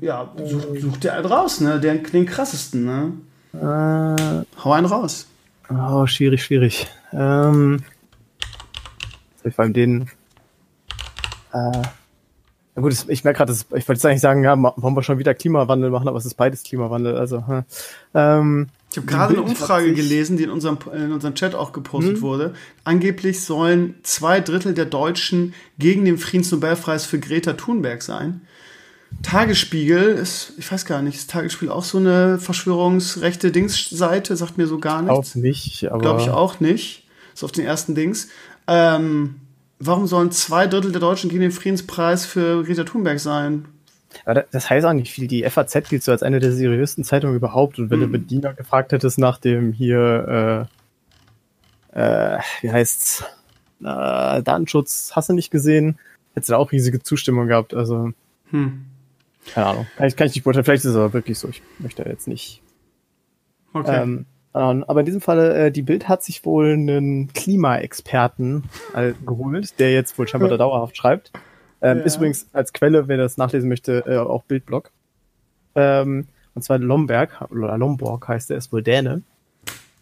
Ja, 0.00 0.32
such, 0.44 0.62
such 0.80 0.96
dir 0.96 1.12
einen 1.12 1.26
raus, 1.26 1.60
ne? 1.60 1.78
Den, 1.78 2.02
den 2.04 2.24
krassesten, 2.26 2.84
ne? 2.84 3.12
Äh, 3.52 4.44
Hau 4.64 4.72
einen 4.72 4.86
raus. 4.86 5.26
oh, 5.70 6.06
schwierig, 6.06 6.42
schwierig. 6.42 6.86
Ähm, 7.16 7.82
soll 9.42 9.48
ich 9.50 9.54
vor 9.54 9.64
allem 9.64 9.72
den. 9.72 10.02
Äh, 11.52 11.82
Na 12.74 12.82
gut, 12.82 12.94
ich 13.08 13.24
merke 13.24 13.38
gerade, 13.38 13.52
ich 13.52 13.70
wollte 13.70 13.92
jetzt 13.92 14.06
eigentlich 14.06 14.20
sagen, 14.20 14.44
ja, 14.44 14.56
wollen 14.56 14.94
wir 14.94 15.02
schon 15.02 15.18
wieder 15.18 15.34
Klimawandel 15.34 15.90
machen, 15.90 16.08
aber 16.08 16.18
es 16.18 16.26
ist 16.26 16.34
beides 16.34 16.62
Klimawandel. 16.62 17.16
Also, 17.16 17.46
hm. 17.46 17.64
ähm, 18.14 18.66
Ich 18.90 18.98
habe 18.98 19.06
gerade 19.06 19.34
eine 19.34 19.42
Umfrage 19.42 19.94
gelesen, 19.94 20.36
die 20.36 20.44
in 20.44 20.50
unserem, 20.50 20.78
in 20.94 21.12
unserem 21.12 21.34
Chat 21.34 21.54
auch 21.54 21.72
gepostet 21.72 22.20
wurde. 22.20 22.54
Angeblich 22.84 23.42
sollen 23.42 23.94
zwei 24.02 24.40
Drittel 24.40 24.74
der 24.74 24.86
Deutschen 24.86 25.54
gegen 25.78 26.04
den 26.04 26.18
Friedensnobelpreis 26.18 27.06
für 27.06 27.18
Greta 27.18 27.54
Thunberg 27.54 28.02
sein. 28.02 28.42
Tagesspiegel 29.22 30.08
ist, 30.08 30.52
ich 30.58 30.70
weiß 30.70 30.84
gar 30.84 31.00
nicht, 31.00 31.16
ist 31.16 31.30
Tagesspiegel 31.30 31.72
auch 31.72 31.84
so 31.84 31.96
eine 31.98 32.38
verschwörungsrechte 32.38 33.52
Dingsseite? 33.52 34.36
Sagt 34.36 34.58
mir 34.58 34.66
so 34.66 34.78
gar 34.78 35.08
auch 35.08 35.18
nichts. 35.18 35.34
nicht, 35.36 35.90
aber 35.90 36.00
Glaube 36.00 36.20
ich 36.20 36.30
auch 36.30 36.60
nicht. 36.60 37.05
Ist 37.36 37.44
auf 37.44 37.52
den 37.52 37.66
ersten 37.66 37.94
Dings. 37.94 38.28
Ähm, 38.66 39.36
warum 39.78 40.06
sollen 40.06 40.30
zwei 40.32 40.66
Drittel 40.66 40.90
der 40.90 41.02
Deutschen 41.02 41.28
gegen 41.28 41.42
den 41.42 41.50
Friedenspreis 41.52 42.24
für 42.24 42.64
Greta 42.64 42.84
Thunberg 42.84 43.20
sein? 43.20 43.66
Aber 44.24 44.34
da- 44.36 44.44
das 44.50 44.70
heißt 44.70 44.86
auch 44.86 44.94
nicht 44.94 45.12
viel. 45.12 45.28
Die 45.28 45.44
FAZ 45.44 45.86
gilt 45.90 46.02
so 46.02 46.12
als 46.12 46.22
eine 46.22 46.40
der 46.40 46.50
seriösesten 46.52 47.04
Zeitungen 47.04 47.36
überhaupt. 47.36 47.78
Und 47.78 47.90
wenn 47.90 48.00
du 48.00 48.06
Bediener 48.08 48.54
gefragt 48.54 48.92
hättest 48.92 49.18
nach 49.18 49.36
dem 49.36 49.74
hier, 49.74 50.66
äh, 51.94 52.36
äh, 52.36 52.38
wie 52.62 52.72
heißt's, 52.72 53.22
äh, 53.82 54.42
Datenschutz, 54.42 55.12
hast 55.14 55.28
du 55.28 55.34
nicht 55.34 55.50
gesehen, 55.50 55.98
hättest 56.32 56.48
du 56.48 56.52
da 56.54 56.58
auch 56.58 56.72
riesige 56.72 57.02
Zustimmung 57.02 57.46
gehabt. 57.48 57.74
Also, 57.74 58.12
Hm. 58.50 58.86
keine 59.52 59.66
Ahnung. 59.66 59.86
Kann 59.98 60.06
ich, 60.08 60.16
kann 60.16 60.26
ich 60.28 60.34
nicht 60.34 60.44
beurteilen. 60.44 60.64
Vielleicht 60.64 60.84
ist 60.86 60.90
es 60.92 60.96
aber 60.96 61.12
wirklich 61.12 61.38
so. 61.38 61.48
Ich 61.50 61.60
möchte 61.80 62.02
jetzt 62.08 62.28
nicht. 62.28 62.62
Okay. 63.74 64.02
Ähm, 64.02 64.24
aber 64.56 65.00
in 65.00 65.06
diesem 65.06 65.20
Falle, 65.20 65.66
äh, 65.66 65.70
die 65.70 65.82
Bild 65.82 66.08
hat 66.08 66.22
sich 66.22 66.44
wohl 66.44 66.72
einen 66.72 67.32
Klimaexperten 67.32 68.64
äh, 68.94 69.12
geholt, 69.26 69.78
der 69.78 69.92
jetzt 69.92 70.18
wohl 70.18 70.26
scheinbar 70.26 70.48
da 70.48 70.56
dauerhaft 70.56 70.96
schreibt. 70.96 71.32
Ähm, 71.82 71.98
Ja. 71.98 72.04
Ist 72.04 72.16
übrigens 72.16 72.48
als 72.52 72.72
Quelle, 72.72 73.06
wer 73.08 73.18
das 73.18 73.36
nachlesen 73.36 73.68
möchte, 73.68 74.04
äh, 74.06 74.16
auch 74.16 74.44
Bildblog. 74.44 74.92
Ähm, 75.74 76.26
und 76.54 76.62
zwar 76.62 76.78
Lomberg, 76.78 77.42
oder 77.50 77.76
Lomborg 77.76 78.26
heißt 78.28 78.50
er, 78.50 78.56
ist 78.56 78.72
wohl 78.72 78.82
Däne. 78.82 79.22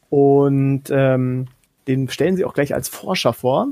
Und 0.09 0.85
ähm, 0.91 1.49
den 1.89 2.09
stellen 2.09 2.37
sie 2.37 2.45
auch 2.45 2.55
gleich 2.55 2.75
als 2.75 2.89
Forscher 2.89 3.33
vor. 3.33 3.69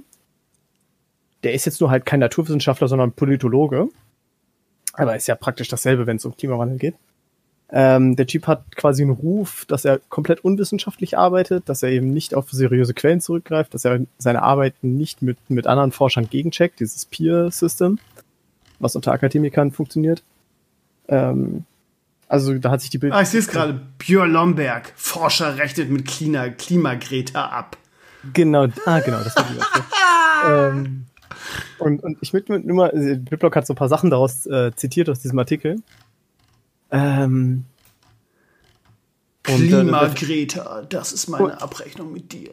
Der 1.45 1.55
ist 1.55 1.65
jetzt 1.65 1.81
nur 1.81 1.91
halt 1.91 2.05
kein 2.05 2.19
Naturwissenschaftler, 2.21 2.89
sondern 2.89 3.13
Politologe. 3.13 3.89
Aber 4.95 5.15
ist 5.15 5.29
ja 5.29 5.37
praktisch 5.37 5.69
dasselbe, 5.69 6.07
wenn 6.09 6.17
es 6.17 6.25
um 6.25 6.37
Klimawandel 6.37 6.79
geht. 6.79 6.97
Ähm, 7.75 8.17
der 8.17 8.27
Typ 8.27 8.47
hat 8.47 8.77
quasi 8.77 9.03
einen 9.03 9.13
Ruf, 9.13 9.65
dass 9.67 9.87
er 9.87 9.99
komplett 10.11 10.45
unwissenschaftlich 10.45 11.17
arbeitet, 11.17 11.71
dass 11.71 11.83
er 11.83 11.89
eben 11.89 12.13
nicht 12.13 12.35
auf 12.35 12.51
seriöse 12.51 12.93
Quellen 12.93 13.23
zurückgreift, 13.23 13.73
dass 13.73 13.87
er 13.87 14.01
seine 14.19 14.43
Arbeiten 14.43 14.97
nicht 14.97 15.23
mit, 15.23 15.39
mit 15.49 15.67
anderen 15.67 15.91
Forschern 15.91 16.29
gegencheckt, 16.29 16.81
dieses 16.81 17.07
Peer-System, 17.07 17.99
was 18.79 18.95
unter 18.95 19.13
Akademikern 19.13 19.73
funktioniert. 19.73 20.23
Ähm, 21.09 21.65
also 22.29 22.53
da 22.59 22.71
hat 22.71 22.83
sich 22.83 22.91
die 22.91 22.99
Bild. 22.99 23.15
Ah, 23.15 23.23
ich 23.23 23.29
sehe 23.29 23.41
es 23.41 23.49
gerade. 23.49 23.81
Björn 23.97 24.31
Lomberg, 24.31 24.93
Forscher 24.97 25.57
rechnet 25.57 25.91
mit 25.91 26.07
Klima, 26.07 26.51
Klimagreta 26.51 27.47
ab. 27.47 27.79
Genau, 28.35 28.67
ah, 28.85 29.01
genau, 29.01 29.19
das 29.25 29.35
war 29.35 29.47
die 29.51 30.79
ähm, 30.79 31.07
und, 31.79 32.03
und 32.03 32.19
ich 32.21 32.33
möchte 32.33 32.59
nur 32.59 32.77
mal, 32.77 32.91
Bitblock 32.93 33.57
hat 33.57 33.67
so 33.67 33.73
ein 33.73 33.77
paar 33.77 33.89
Sachen 33.89 34.11
daraus 34.11 34.47
äh, 34.47 34.73
zitiert 34.77 35.09
aus 35.09 35.21
diesem 35.21 35.39
Artikel. 35.39 35.77
Ähm, 36.93 37.65
und, 39.49 39.65
äh, 39.65 39.69
Klimagreta, 39.69 40.83
das 40.89 41.13
ist 41.13 41.29
meine 41.29 41.61
Abrechnung 41.61 42.13
mit 42.13 42.33
dir. 42.33 42.51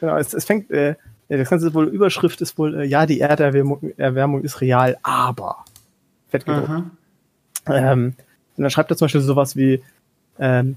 Genau, 0.00 0.16
es, 0.16 0.32
es 0.32 0.44
fängt, 0.44 0.70
äh, 0.70 0.94
das 1.28 1.50
ganze 1.50 1.74
wohl 1.74 1.88
Überschrift 1.88 2.40
ist 2.40 2.56
wohl, 2.56 2.80
äh, 2.80 2.84
ja, 2.84 3.04
die 3.04 3.20
Erderwärmung 3.20 3.92
Erwärmung 3.98 4.42
ist 4.42 4.60
real, 4.60 4.96
aber 5.02 5.64
fett 6.28 6.46
gedruckt. 6.46 6.70
Aha. 6.70 6.90
Ähm, 7.68 8.14
und 8.56 8.62
dann 8.62 8.70
schreibt 8.70 8.90
er 8.90 8.96
zum 8.96 9.06
Beispiel 9.06 9.20
sowas 9.20 9.54
wie, 9.56 9.82
ähm, 10.38 10.76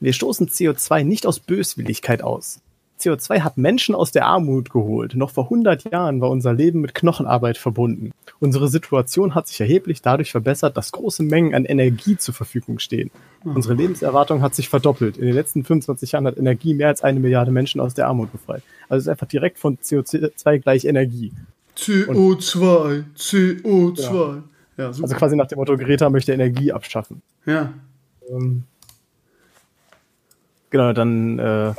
wir 0.00 0.12
stoßen 0.12 0.48
CO2 0.48 1.04
nicht 1.04 1.26
aus 1.26 1.40
Böswilligkeit 1.40 2.22
aus. 2.22 2.60
CO2 3.00 3.40
hat 3.40 3.56
Menschen 3.56 3.94
aus 3.94 4.12
der 4.12 4.26
Armut 4.26 4.70
geholt. 4.70 5.14
Noch 5.14 5.30
vor 5.30 5.44
100 5.44 5.90
Jahren 5.90 6.20
war 6.20 6.30
unser 6.30 6.52
Leben 6.52 6.80
mit 6.80 6.94
Knochenarbeit 6.94 7.58
verbunden. 7.58 8.12
Unsere 8.38 8.68
Situation 8.68 9.34
hat 9.34 9.48
sich 9.48 9.60
erheblich 9.60 10.02
dadurch 10.02 10.30
verbessert, 10.30 10.76
dass 10.76 10.92
große 10.92 11.22
Mengen 11.22 11.54
an 11.54 11.64
Energie 11.64 12.16
zur 12.16 12.34
Verfügung 12.34 12.78
stehen. 12.78 13.10
Unsere 13.44 13.74
Lebenserwartung 13.74 14.42
hat 14.42 14.54
sich 14.54 14.68
verdoppelt. 14.68 15.16
In 15.16 15.26
den 15.26 15.34
letzten 15.34 15.64
25 15.64 16.12
Jahren 16.12 16.26
hat 16.26 16.38
Energie 16.38 16.74
mehr 16.74 16.88
als 16.88 17.02
eine 17.02 17.20
Milliarde 17.20 17.50
Menschen 17.50 17.80
aus 17.80 17.94
der 17.94 18.06
Armut 18.06 18.32
befreit. 18.32 18.62
Also 18.88 18.98
es 18.98 19.04
ist 19.04 19.08
einfach 19.08 19.28
direkt 19.28 19.58
von 19.58 19.78
CO2 19.78 20.58
gleich 20.58 20.84
Energie. 20.84 21.32
CO2, 21.76 23.04
CO2. 23.16 24.42
Ja, 24.76 24.92
super. 24.92 25.04
Also 25.04 25.16
quasi 25.16 25.36
nach 25.36 25.46
dem 25.46 25.58
Motto, 25.58 25.76
Greta 25.76 26.10
möchte 26.10 26.32
Energie 26.32 26.72
abschaffen. 26.72 27.22
ja. 27.46 27.72
Ähm, 28.30 28.64
genau, 30.70 30.92
dann, 30.92 31.38
äh, 31.38 31.74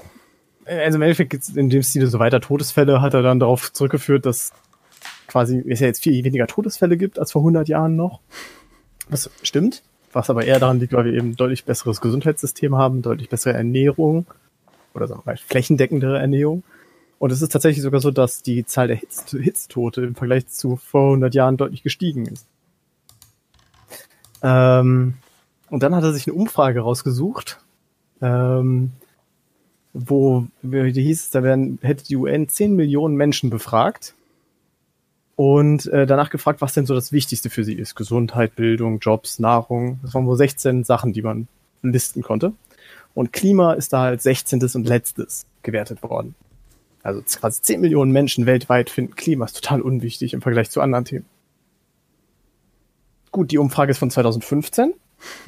also 0.65 0.97
im 0.97 1.01
Endeffekt 1.01 1.31
geht's 1.31 1.49
in 1.49 1.69
dem 1.69 1.83
Stil 1.83 2.07
so 2.07 2.19
weiter. 2.19 2.41
Todesfälle 2.41 3.01
hat 3.01 3.13
er 3.13 3.21
dann 3.21 3.39
darauf 3.39 3.73
zurückgeführt, 3.73 4.25
dass 4.25 4.53
quasi 5.27 5.63
es 5.67 5.79
ja 5.79 5.87
jetzt 5.87 6.03
viel 6.03 6.23
weniger 6.23 6.47
Todesfälle 6.47 6.97
gibt 6.97 7.17
als 7.19 7.31
vor 7.31 7.41
100 7.41 7.67
Jahren 7.67 7.95
noch. 7.95 8.19
Was 9.09 9.29
stimmt, 9.43 9.81
was 10.13 10.29
aber 10.29 10.45
eher 10.45 10.59
daran 10.59 10.79
liegt, 10.79 10.93
weil 10.93 11.05
wir 11.05 11.13
eben 11.13 11.35
deutlich 11.35 11.65
besseres 11.65 12.01
Gesundheitssystem 12.01 12.75
haben, 12.75 13.01
deutlich 13.01 13.29
bessere 13.29 13.53
Ernährung 13.53 14.25
oder 14.93 15.07
sagen 15.07 15.21
wir 15.23 15.31
mal 15.31 15.37
flächendeckendere 15.37 16.19
Ernährung. 16.19 16.63
Und 17.17 17.31
es 17.31 17.41
ist 17.41 17.51
tatsächlich 17.51 17.83
sogar 17.83 18.01
so, 18.01 18.11
dass 18.11 18.41
die 18.41 18.65
Zahl 18.65 18.87
der 18.87 18.97
Hitz 18.97 19.29
Hitztote 19.29 20.01
im 20.01 20.15
Vergleich 20.15 20.47
zu 20.47 20.77
vor 20.77 21.09
100 21.09 21.35
Jahren 21.35 21.55
deutlich 21.55 21.83
gestiegen 21.83 22.25
ist. 22.25 22.47
Ähm, 24.41 25.13
und 25.69 25.83
dann 25.83 25.95
hat 25.95 26.03
er 26.03 26.13
sich 26.13 26.27
eine 26.27 26.35
Umfrage 26.35 26.81
rausgesucht, 26.81 27.59
ähm, 28.21 28.91
wo 29.93 30.47
wie 30.61 30.91
hieß 30.91 31.23
es, 31.23 31.29
da 31.31 31.43
werden, 31.43 31.79
hätte 31.81 32.05
die 32.05 32.15
UN 32.15 32.47
10 32.47 32.75
Millionen 32.75 33.15
Menschen 33.15 33.49
befragt 33.49 34.15
und 35.35 35.87
äh, 35.87 36.05
danach 36.05 36.29
gefragt, 36.29 36.61
was 36.61 36.73
denn 36.73 36.85
so 36.85 36.93
das 36.93 37.11
Wichtigste 37.11 37.49
für 37.49 37.63
sie 37.63 37.73
ist. 37.73 37.95
Gesundheit, 37.95 38.55
Bildung, 38.55 38.99
Jobs, 38.99 39.39
Nahrung. 39.39 39.99
Das 40.03 40.13
waren 40.13 40.27
wohl 40.27 40.37
16 40.37 40.83
Sachen, 40.83 41.13
die 41.13 41.21
man 41.21 41.47
listen 41.81 42.21
konnte. 42.21 42.53
Und 43.13 43.33
Klima 43.33 43.73
ist 43.73 43.91
da 43.93 44.03
als 44.05 44.23
16. 44.23 44.61
und 44.75 44.87
letztes 44.87 45.45
gewertet 45.63 46.03
worden. 46.03 46.35
Also 47.03 47.21
quasi 47.21 47.61
10 47.61 47.81
Millionen 47.81 48.11
Menschen 48.11 48.45
weltweit 48.45 48.89
finden 48.89 49.15
Klima 49.15 49.45
ist 49.45 49.55
total 49.61 49.81
unwichtig 49.81 50.33
im 50.33 50.41
Vergleich 50.41 50.69
zu 50.69 50.81
anderen 50.81 51.05
Themen. 51.05 51.25
Gut, 53.31 53.51
die 53.51 53.57
Umfrage 53.57 53.91
ist 53.91 53.97
von 53.97 54.11
2015. 54.11 54.93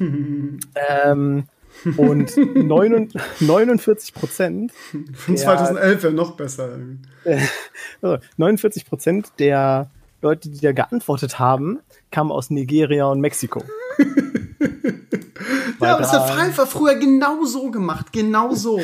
ähm, 0.00 1.44
und 1.96 2.36
49 2.36 4.14
Prozent 4.14 4.72
Von 5.14 5.36
Ja. 5.36 5.42
2011 5.42 6.02
wäre 6.02 6.12
noch 6.12 6.32
besser. 6.36 6.70
also 8.02 8.18
49 8.36 8.86
Prozent 8.86 9.28
der 9.38 9.90
Leute, 10.22 10.48
die 10.48 10.60
da 10.60 10.72
geantwortet 10.72 11.38
haben, 11.38 11.80
kamen 12.10 12.32
aus 12.32 12.50
Nigeria 12.50 13.06
und 13.06 13.20
Mexiko. 13.20 13.62
Ja, 15.80 15.94
aber 15.94 16.02
das 16.02 16.12
da- 16.12 16.26
hat 16.26 16.34
Pfeiffer 16.38 16.66
früher 16.66 16.94
genau 16.94 17.44
so 17.44 17.70
gemacht, 17.70 18.12
genau 18.12 18.54
so. 18.54 18.78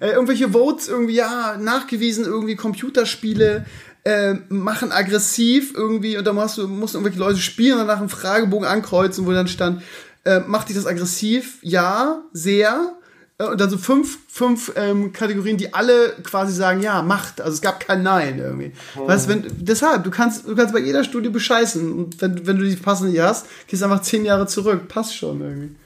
äh, 0.00 0.10
irgendwelche 0.10 0.50
Votes 0.50 0.88
irgendwie, 0.88 1.14
ja, 1.14 1.56
nachgewiesen, 1.58 2.24
irgendwie 2.24 2.56
Computerspiele 2.56 3.64
äh, 4.04 4.34
machen 4.48 4.92
aggressiv 4.92 5.72
irgendwie 5.74 6.18
und 6.18 6.26
dann 6.26 6.34
musst 6.34 6.58
du 6.58 6.66
musst 6.68 6.94
irgendwelche 6.94 7.20
Leute 7.20 7.38
spielen 7.38 7.74
und 7.74 7.86
danach 7.86 8.00
einen 8.00 8.08
Fragebogen 8.08 8.66
ankreuzen, 8.66 9.24
wo 9.26 9.32
dann 9.32 9.48
stand, 9.48 9.82
äh, 10.24 10.40
macht 10.40 10.68
dich 10.68 10.76
das 10.76 10.86
aggressiv? 10.86 11.58
Ja, 11.62 12.22
sehr. 12.32 12.94
Äh, 13.38 13.44
Und 13.44 13.60
dann 13.60 13.70
so 13.70 13.78
fünf, 13.78 14.18
fünf 14.28 14.72
ähm, 14.76 15.12
Kategorien, 15.12 15.56
die 15.56 15.74
alle 15.74 16.10
quasi 16.22 16.52
sagen, 16.52 16.82
ja, 16.82 17.02
macht. 17.02 17.40
Also 17.40 17.54
es 17.54 17.62
gab 17.62 17.80
kein 17.80 18.02
Nein 18.02 18.38
irgendwie. 18.38 18.72
Weißt, 18.94 19.28
wenn, 19.28 19.46
deshalb, 19.58 20.04
du 20.04 20.10
kannst, 20.10 20.46
du 20.46 20.54
kannst 20.54 20.72
bei 20.72 20.80
jeder 20.80 21.04
Studie 21.04 21.28
bescheißen. 21.28 21.92
Und 21.92 22.20
wenn, 22.20 22.46
wenn 22.46 22.58
du 22.58 22.64
die 22.64 22.76
passende 22.76 23.12
nicht 23.12 23.22
hast, 23.22 23.46
gehst 23.66 23.82
du 23.82 23.86
einfach 23.86 24.02
zehn 24.02 24.24
Jahre 24.24 24.46
zurück. 24.46 24.88
Passt 24.88 25.16
schon 25.16 25.40
irgendwie. 25.40 25.76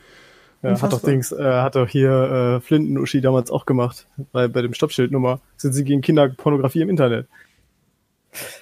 Ja, 0.63 0.81
hat 0.81 0.93
doch. 0.93 1.03
Dings, 1.03 1.33
äh, 1.33 1.43
hat 1.43 1.77
doch 1.77 1.89
hier 1.89 2.11
äh, 2.11 2.61
Flinten-Uschi 2.61 3.21
damals 3.21 3.51
auch 3.51 3.67
gemacht. 3.67 4.07
Bei, 4.33 4.49
bei 4.49 4.63
dem 4.63 4.75
Stoppschildnummer 4.75 5.41
sind 5.57 5.75
sie 5.75 5.85
gegen 5.85 6.01
Kinderpornografie 6.01 6.81
im 6.81 6.89
Internet. 6.89 7.29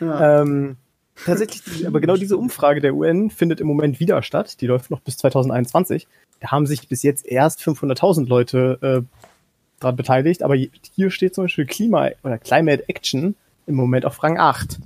Ja. 0.01 0.43
Ähm, 0.43 0.77
tatsächlich, 1.25 1.87
aber 1.87 2.01
genau 2.01 2.17
diese 2.17 2.37
Umfrage 2.37 2.81
der 2.81 2.95
UN 2.95 3.31
findet 3.31 3.61
im 3.61 3.67
Moment 3.67 4.01
wieder 4.01 4.23
statt. 4.23 4.61
Die 4.61 4.67
läuft 4.67 4.91
noch 4.91 5.01
bis 5.01 5.17
2021. 5.19 6.07
Da 6.41 6.51
haben 6.51 6.67
sich 6.67 6.89
bis 6.89 7.03
jetzt 7.03 7.27
erst 7.27 7.61
500.000 7.61 8.27
Leute 8.27 8.79
äh, 8.83 9.19
daran 9.81 9.97
beteiligt. 9.97 10.43
Aber 10.43 10.55
hier 10.57 11.11
steht 11.11 11.35
zum 11.35 11.45
Beispiel 11.45 11.67
Klima 11.67 12.11
oder 12.23 12.39
Climate 12.39 12.89
Action 12.89 13.35
im 13.67 13.75
Moment 13.75 14.05
auf 14.05 14.23
Rang 14.23 14.39
8. 14.39 14.81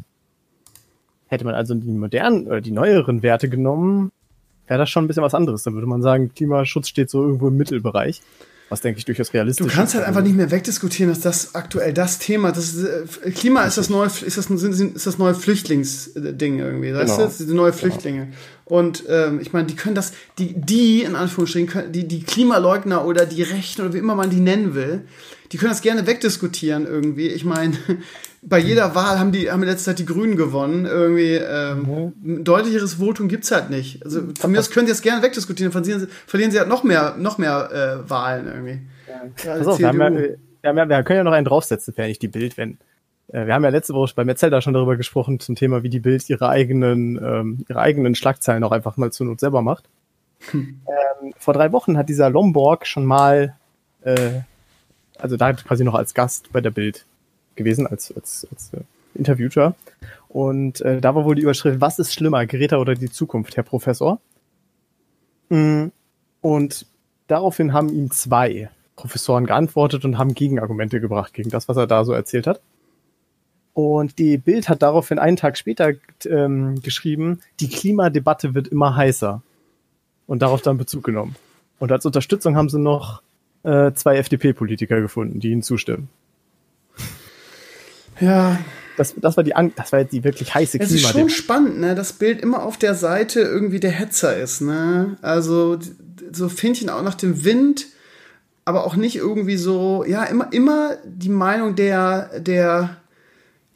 Hätte 1.28 1.44
man 1.44 1.55
also 1.55 1.74
die 1.74 1.90
modernen 1.90 2.46
oder 2.46 2.60
die 2.60 2.70
neueren 2.70 3.22
Werte 3.22 3.48
genommen, 3.48 4.12
wäre 4.66 4.78
das 4.78 4.90
schon 4.90 5.05
ein 5.05 5.09
bisschen 5.09 5.22
was 5.22 5.34
anderes. 5.34 5.62
Dann 5.62 5.74
würde 5.74 5.86
man 5.86 6.02
sagen, 6.02 6.32
Klimaschutz 6.34 6.88
steht 6.88 7.10
so 7.10 7.22
irgendwo 7.22 7.48
im 7.48 7.56
Mittelbereich. 7.56 8.22
Was 8.70 8.81
denke 8.82 8.99
ich 8.99 9.05
durchaus 9.07 9.32
realistisch 9.32 9.66
Du 9.66 9.73
kannst 9.73 9.95
ist. 9.95 9.99
halt 9.99 10.07
einfach 10.09 10.23
nicht 10.23 10.36
mehr 10.36 10.51
wegdiskutieren, 10.51 11.11
dass 11.11 11.20
das 11.20 11.55
aktuell 11.55 11.93
das 11.95 12.19
Thema, 12.19 12.53
das 12.53 12.74
ist, 12.74 12.85
äh, 13.24 13.31
Klima 13.31 13.62
ist 13.65 13.78
das 13.78 13.89
neue, 13.89 14.09
ist 14.09 14.36
das, 14.36 14.51
ist 14.51 15.07
das 15.07 15.19
neue 15.19 15.35
Flüchtlingsding 15.35 16.59
irgendwie, 16.59 16.93
weißt 16.95 17.16
Genau. 17.16 17.32
du? 17.39 17.45
Die 17.47 17.55
neue 17.55 17.73
Flüchtlinge. 17.73 18.28
Und 18.65 19.05
ähm, 19.09 19.40
ich 19.40 19.53
meine, 19.55 19.66
die 19.66 19.74
können 19.77 19.95
das, 19.95 20.12
die, 20.39 20.53
die 20.55 21.03
in 21.03 21.16
Anführungsstrichen, 21.16 21.69
können, 21.69 21.93
die, 21.93 22.07
die 22.07 22.23
Klimaleugner 22.23 23.07
oder 23.07 23.24
die 23.24 23.43
Rechten 23.43 23.82
oder 23.82 23.95
wie 23.95 23.99
immer 23.99 24.15
man 24.15 24.28
die 24.28 24.40
nennen 24.40 24.74
will, 24.74 25.03
die 25.53 25.57
können 25.57 25.70
das 25.70 25.81
gerne 25.81 26.07
wegdiskutieren 26.07 26.86
irgendwie. 26.86 27.28
Ich 27.28 27.47
meine, 27.47 27.74
bei 28.43 28.59
jeder 28.59 28.94
Wahl 28.94 29.19
haben 29.19 29.32
die 29.32 29.51
haben 29.51 29.62
in 29.62 29.69
letzter 29.69 29.90
Zeit 29.90 29.98
die 29.98 30.06
Grünen 30.06 30.36
gewonnen. 30.36 30.86
Irgendwie 30.86 31.35
ähm, 31.35 32.12
ein 32.24 32.44
deutlicheres 32.44 32.94
Votum 32.94 33.28
gibt's 33.28 33.51
halt 33.51 33.70
nicht. 33.70 34.05
Also 34.05 34.23
von 34.39 34.51
mir 34.51 34.59
aus 34.59 34.70
können 34.70 34.86
sie 34.86 34.93
das 34.93 35.02
gerne 35.02 35.23
wegdiskutieren, 35.23 35.73
verlieren 35.73 36.01
sie, 36.01 36.06
verlieren 36.27 36.51
sie 36.52 36.59
halt 36.59 36.69
noch 36.69 36.85
mehr, 36.85 37.16
noch 37.19 37.39
mehr 37.39 38.02
äh, 38.05 38.10
Wahlen 38.10 38.47
irgendwie. 38.47 38.81
Ja, 39.09 39.55
Pass 39.56 39.66
auf, 39.66 39.78
wir, 39.78 39.89
haben 39.89 40.01
ja, 40.01 40.10
wir, 40.10 40.39
haben 40.65 40.78
ja, 40.78 40.89
wir 40.89 41.02
können 41.02 41.19
ja 41.19 41.24
noch 41.24 41.32
einen 41.32 41.44
draufsetzen, 41.44 41.97
wäre 41.97 42.09
nicht 42.09 42.23
die 42.23 42.28
Bild, 42.28 42.56
wenn. 42.56 42.78
Äh, 43.28 43.47
wir 43.47 43.55
haben 43.55 43.65
ja 43.65 43.70
letzte 43.70 43.94
Woche 43.94 44.12
bei 44.15 44.24
Metzelda 44.24 44.60
schon 44.60 44.74
darüber 44.74 44.97
gesprochen 44.97 45.40
zum 45.40 45.55
Thema, 45.55 45.82
wie 45.82 45.90
die 45.90 46.01
Bild 46.01 46.28
ihre 46.31 46.48
eigenen, 46.48 47.16
ähm, 47.23 47.65
ihre 47.69 47.81
eigenen 47.81 48.15
Schlagzeilen 48.15 48.62
auch 48.65 48.73
einfach 48.73 48.97
mal 48.97 49.10
zur 49.10 49.27
Not 49.27 49.40
selber 49.40 49.62
macht. 49.62 49.85
Ähm, 50.55 51.35
vor 51.36 51.52
drei 51.52 51.73
Wochen 51.73 51.98
hat 51.98 52.09
dieser 52.09 52.31
Lomborg 52.31 52.86
schon 52.86 53.05
mal, 53.05 53.56
äh, 54.02 54.40
also 55.19 55.36
da 55.36 55.52
quasi 55.52 55.82
noch 55.82 55.94
als 55.94 56.15
Gast 56.15 56.52
bei 56.52 56.60
der 56.60 56.70
Bild 56.70 57.06
gewesen, 57.59 57.86
als, 57.86 58.10
als, 58.16 58.47
als 58.51 58.72
äh, 58.72 58.80
Interviewter. 59.14 59.74
Und 60.28 60.80
äh, 60.80 61.01
da 61.01 61.14
war 61.14 61.24
wohl 61.24 61.35
die 61.35 61.43
Überschrift, 61.43 61.80
was 61.80 61.98
ist 61.98 62.14
schlimmer, 62.14 62.47
Greta 62.47 62.78
oder 62.78 62.94
die 62.94 63.10
Zukunft, 63.10 63.56
Herr 63.56 63.64
Professor? 63.64 64.20
Mm, 65.51 65.86
Und 66.40 66.86
daraufhin 67.26 67.72
haben 67.72 67.90
ihm 67.90 68.10
zwei 68.10 68.70
Professoren 68.97 69.47
geantwortet 69.47 70.05
und 70.05 70.18
haben 70.18 70.35
Gegenargumente 70.35 71.01
gebracht 71.01 71.35
gegen 71.35 71.51
das, 71.51 71.68
was 71.68 71.76
er 71.76 71.86
da 71.86 72.05
so 72.05 72.12
erzählt 72.12 72.47
hat. 72.47 72.60
Und 73.74 74.18
die 74.18 74.39
Bild 74.39 74.68
hat 74.68 74.82
daraufhin 74.82 75.20
einen 75.20 75.36
Tag 75.36 75.56
später 75.56 75.93
ähm, 76.26 76.80
geschrieben, 76.82 77.40
die 77.60 77.68
Klimadebatte 77.68 78.55
wird 78.55 78.68
immer 78.68 78.97
heißer. 78.97 79.43
Und 80.26 80.43
darauf 80.43 80.60
dann 80.62 80.78
Bezug 80.78 81.05
genommen. 81.05 81.36
Und 81.78 81.93
als 81.93 82.05
Unterstützung 82.05 82.56
haben 82.56 82.68
sie 82.68 82.78
noch 82.78 83.22
äh, 83.62 83.93
zwei 83.93 84.16
FDP-Politiker 84.16 85.01
gefunden, 85.01 85.40
die 85.40 85.51
ihnen 85.52 85.62
zustimmen. 85.62 86.09
Ja, 88.20 88.59
Das, 88.97 89.15
das 89.16 89.36
war 89.36 89.45
die 89.45 89.55
das 89.77 89.93
war 89.93 90.01
jetzt 90.01 90.12
die 90.12 90.24
wirklich 90.24 90.55
heiße 90.55 90.78
Es 90.81 90.90
ist 90.90 91.07
schon 91.09 91.28
spannend, 91.31 91.78
ne, 91.78 91.95
das 91.95 92.12
Bild 92.15 92.40
immer 92.40 92.62
auf 92.65 92.77
der 92.77 92.95
Seite 92.95 93.40
irgendwie 93.40 93.81
der 93.81 93.93
Hetzer 93.93 94.36
ist, 94.36 94.61
ne? 94.61 95.16
Also 95.23 95.78
so 96.32 96.49
Fähnchen 96.49 96.90
auch 96.90 97.03
nach 97.03 97.15
dem 97.15 97.45
Wind, 97.45 97.86
aber 98.65 98.85
auch 98.85 98.97
nicht 98.97 99.16
irgendwie 99.16 99.57
so, 99.57 100.05
ja, 100.07 100.24
immer, 100.24 100.53
immer 100.53 100.97
die 101.05 101.28
Meinung 101.31 101.74
der, 101.77 102.40
der, 102.40 102.97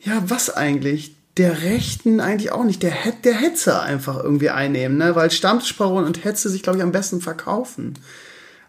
ja, 0.00 0.22
was 0.26 0.50
eigentlich? 0.50 1.14
Der 1.38 1.62
Rechten 1.62 2.20
eigentlich 2.20 2.52
auch 2.52 2.64
nicht, 2.64 2.82
der, 2.82 2.90
Het- 2.90 3.24
der 3.24 3.34
Hetzer 3.34 3.80
einfach 3.80 4.22
irgendwie 4.22 4.50
einnehmen, 4.50 4.98
ne? 4.98 5.14
Weil 5.14 5.30
Stammtischparolen 5.30 6.06
und 6.06 6.24
Hetze 6.24 6.50
sich, 6.50 6.62
glaube 6.62 6.78
ich, 6.78 6.84
am 6.84 6.92
besten 6.92 7.20
verkaufen. 7.22 7.94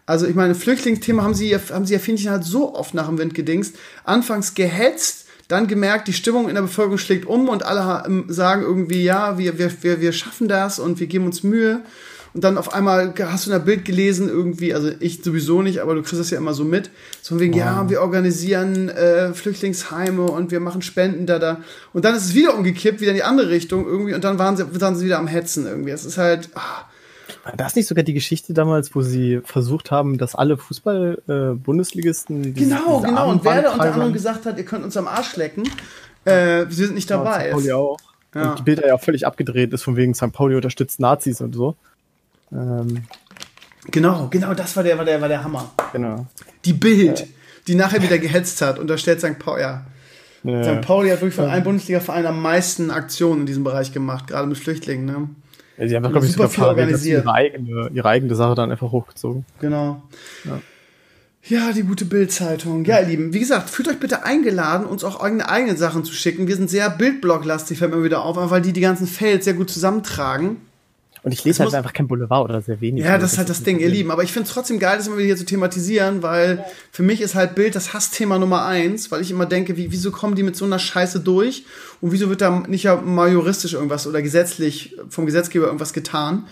Also 0.06 0.26
ich 0.26 0.34
meine, 0.34 0.54
Flüchtlingsthema 0.54 1.22
haben 1.24 1.34
sie, 1.34 1.50
ja- 1.50 1.58
haben 1.72 1.84
sie 1.84 1.94
ja, 1.94 2.00
ich, 2.22 2.28
halt 2.28 2.44
so 2.44 2.74
oft 2.74 2.94
nach 2.94 3.08
dem 3.08 3.18
Wind 3.18 3.34
gedingst. 3.34 3.74
Anfangs 4.04 4.54
gehetzt, 4.54 5.23
dann 5.54 5.66
gemerkt, 5.66 6.08
die 6.08 6.12
Stimmung 6.12 6.48
in 6.48 6.54
der 6.54 6.62
Bevölkerung 6.62 6.98
schlägt 6.98 7.26
um 7.26 7.48
und 7.48 7.64
alle 7.64 8.04
ähm, 8.06 8.24
sagen 8.28 8.62
irgendwie, 8.62 9.02
ja, 9.02 9.38
wir, 9.38 9.58
wir, 9.58 9.70
wir, 9.82 10.00
wir 10.00 10.12
schaffen 10.12 10.48
das 10.48 10.78
und 10.78 11.00
wir 11.00 11.06
geben 11.06 11.26
uns 11.26 11.42
Mühe. 11.42 11.80
Und 12.34 12.42
dann 12.42 12.58
auf 12.58 12.74
einmal 12.74 13.14
hast 13.16 13.46
du 13.46 13.50
in 13.50 13.56
der 13.56 13.64
Bild 13.64 13.84
gelesen 13.84 14.28
irgendwie, 14.28 14.74
also 14.74 14.90
ich 14.98 15.22
sowieso 15.22 15.62
nicht, 15.62 15.80
aber 15.80 15.94
du 15.94 16.02
kriegst 16.02 16.18
das 16.18 16.30
ja 16.30 16.38
immer 16.38 16.52
so 16.52 16.64
mit. 16.64 16.90
So 17.22 17.36
von 17.36 17.40
wegen, 17.40 17.54
ja, 17.54 17.88
wir 17.88 18.00
organisieren 18.00 18.88
äh, 18.88 19.32
Flüchtlingsheime 19.32 20.22
und 20.22 20.50
wir 20.50 20.58
machen 20.58 20.82
Spenden 20.82 21.26
da, 21.26 21.38
da. 21.38 21.60
Und 21.92 22.04
dann 22.04 22.16
ist 22.16 22.24
es 22.24 22.34
wieder 22.34 22.56
umgekippt, 22.56 23.00
wieder 23.00 23.12
in 23.12 23.16
die 23.16 23.22
andere 23.22 23.50
Richtung 23.50 23.86
irgendwie 23.86 24.14
und 24.14 24.24
dann 24.24 24.40
waren 24.40 24.56
sie, 24.56 24.80
waren 24.80 24.96
sie 24.96 25.04
wieder 25.04 25.20
am 25.20 25.28
Hetzen 25.28 25.64
irgendwie. 25.64 25.90
Es 25.90 26.04
ist 26.04 26.18
halt, 26.18 26.48
ah, 26.56 26.88
War 27.44 27.56
das 27.56 27.76
nicht 27.76 27.86
sogar 27.86 28.02
die 28.04 28.14
Geschichte 28.14 28.54
damals, 28.54 28.94
wo 28.94 29.02
sie 29.02 29.40
versucht 29.44 29.90
haben, 29.90 30.18
dass 30.18 30.34
alle 30.34 30.56
Fußball-Bundesligisten 30.56 32.54
Genau, 32.54 33.00
genau. 33.00 33.30
Und 33.30 33.44
wer 33.44 33.62
da 33.62 33.72
unter 33.72 33.92
anderem 33.92 34.12
gesagt 34.12 34.46
hat, 34.46 34.58
ihr 34.58 34.64
könnt 34.64 34.84
uns 34.84 34.96
am 34.96 35.06
Arsch 35.06 35.36
lecken, 35.36 35.64
äh, 36.24 36.64
wir 36.66 36.70
sind 36.70 36.94
nicht 36.94 37.10
dabei. 37.10 37.48
St. 37.48 37.52
Pauli 37.52 37.72
auch. 37.72 37.98
Ja. 38.34 38.50
Und 38.50 38.58
die 38.58 38.62
Bilder 38.62 38.86
ja 38.86 38.94
auch 38.94 39.02
völlig 39.02 39.26
abgedreht 39.26 39.72
ist, 39.72 39.82
von 39.82 39.96
wegen 39.96 40.14
St. 40.14 40.32
Pauli 40.32 40.56
unterstützt 40.56 40.98
Nazis 41.00 41.40
und 41.40 41.54
so. 41.54 41.76
Ähm, 42.50 43.04
Genau, 43.90 44.28
genau, 44.30 44.54
das 44.54 44.76
war 44.76 44.82
der, 44.82 44.96
war 44.98 45.04
der, 45.04 45.20
war 45.20 45.28
der 45.28 45.44
Hammer. 45.44 45.70
genau. 45.92 46.26
Die 46.64 46.72
Bild, 46.72 47.26
die 47.66 47.74
nachher 47.74 48.02
wieder 48.02 48.18
gehetzt 48.18 48.62
hat, 48.62 48.78
unterstellt 48.78 49.20
St. 49.20 49.38
Pauli, 49.38 49.62
ja. 49.62 49.84
Ja. 50.42 50.62
St. 50.62 50.80
Pauli 50.82 51.10
hat 51.10 51.20
wirklich 51.20 51.34
von 51.34 51.46
allen 51.48 51.64
Bundesliga-Vereinen 51.64 52.26
am 52.26 52.42
meisten 52.42 52.90
Aktionen 52.90 53.40
in 53.40 53.46
diesem 53.46 53.64
Bereich 53.64 53.92
gemacht, 53.92 54.26
gerade 54.26 54.46
mit 54.46 54.58
Flüchtlingen, 54.58 55.06
ne? 55.06 55.28
Ja, 55.76 55.88
sie 55.88 55.96
haben, 55.96 56.10
glaube 56.10 56.26
ich, 56.26 56.32
super 56.32 56.48
viel 56.48 56.64
organisiert. 56.64 57.24
ihre 57.24 57.32
eigene, 57.34 57.90
ihre 57.92 58.08
eigene 58.08 58.34
Sache 58.34 58.54
dann 58.54 58.70
einfach 58.70 58.92
hochgezogen. 58.92 59.44
Genau. 59.60 60.02
Ja, 61.46 61.72
die 61.72 61.82
gute 61.82 62.06
Bild-Zeitung. 62.06 62.84
Ja, 62.84 63.00
ihr 63.00 63.06
Lieben, 63.06 63.34
wie 63.34 63.40
gesagt, 63.40 63.68
fühlt 63.68 63.88
euch 63.88 63.98
bitte 63.98 64.24
eingeladen, 64.24 64.86
uns 64.86 65.04
auch 65.04 65.20
eigene, 65.20 65.46
eigene 65.48 65.76
Sachen 65.76 66.04
zu 66.04 66.14
schicken. 66.14 66.48
Wir 66.48 66.56
sind 66.56 66.70
sehr 66.70 66.88
Bildblog-lastig, 66.88 67.78
fällt 67.78 67.94
mir 67.94 68.02
wieder 68.02 68.24
auf, 68.24 68.36
weil 68.50 68.62
die 68.62 68.72
die 68.72 68.80
ganzen 68.80 69.06
Fails 69.06 69.44
sehr 69.44 69.54
gut 69.54 69.70
zusammentragen. 69.70 70.56
Und 71.24 71.32
ich 71.32 71.42
lese 71.42 71.64
halt 71.64 71.74
einfach 71.74 71.94
kein 71.94 72.06
Boulevard 72.06 72.44
oder 72.44 72.60
sehr 72.60 72.82
wenig. 72.82 73.02
Ja, 73.02 73.16
das 73.16 73.32
ist 73.32 73.38
halt 73.38 73.48
das 73.48 73.62
Ding, 73.62 73.78
ihr 73.78 73.88
Lieben. 73.88 74.10
Aber 74.10 74.22
ich 74.22 74.30
finde 74.30 74.46
es 74.46 74.52
trotzdem 74.52 74.78
geil, 74.78 74.98
das 74.98 75.06
immer 75.06 75.16
wieder 75.16 75.28
hier 75.28 75.36
zu 75.38 75.46
thematisieren, 75.46 76.22
weil 76.22 76.66
für 76.92 77.02
mich 77.02 77.22
ist 77.22 77.34
halt 77.34 77.54
Bild 77.54 77.74
das 77.74 77.94
Hassthema 77.94 78.38
Nummer 78.38 78.66
eins, 78.66 79.10
weil 79.10 79.22
ich 79.22 79.30
immer 79.30 79.46
denke, 79.46 79.78
wie, 79.78 79.90
wieso 79.90 80.10
kommen 80.10 80.34
die 80.34 80.42
mit 80.42 80.54
so 80.54 80.66
einer 80.66 80.78
Scheiße 80.78 81.20
durch? 81.20 81.64
Und 82.02 82.12
wieso 82.12 82.28
wird 82.28 82.42
da 82.42 82.62
nicht 82.68 82.82
ja 82.82 82.96
mal 82.96 83.32
juristisch 83.32 83.72
irgendwas 83.72 84.06
oder 84.06 84.20
gesetzlich 84.20 84.96
vom 85.08 85.24
Gesetzgeber 85.24 85.64
irgendwas 85.64 85.94
getan? 85.94 86.44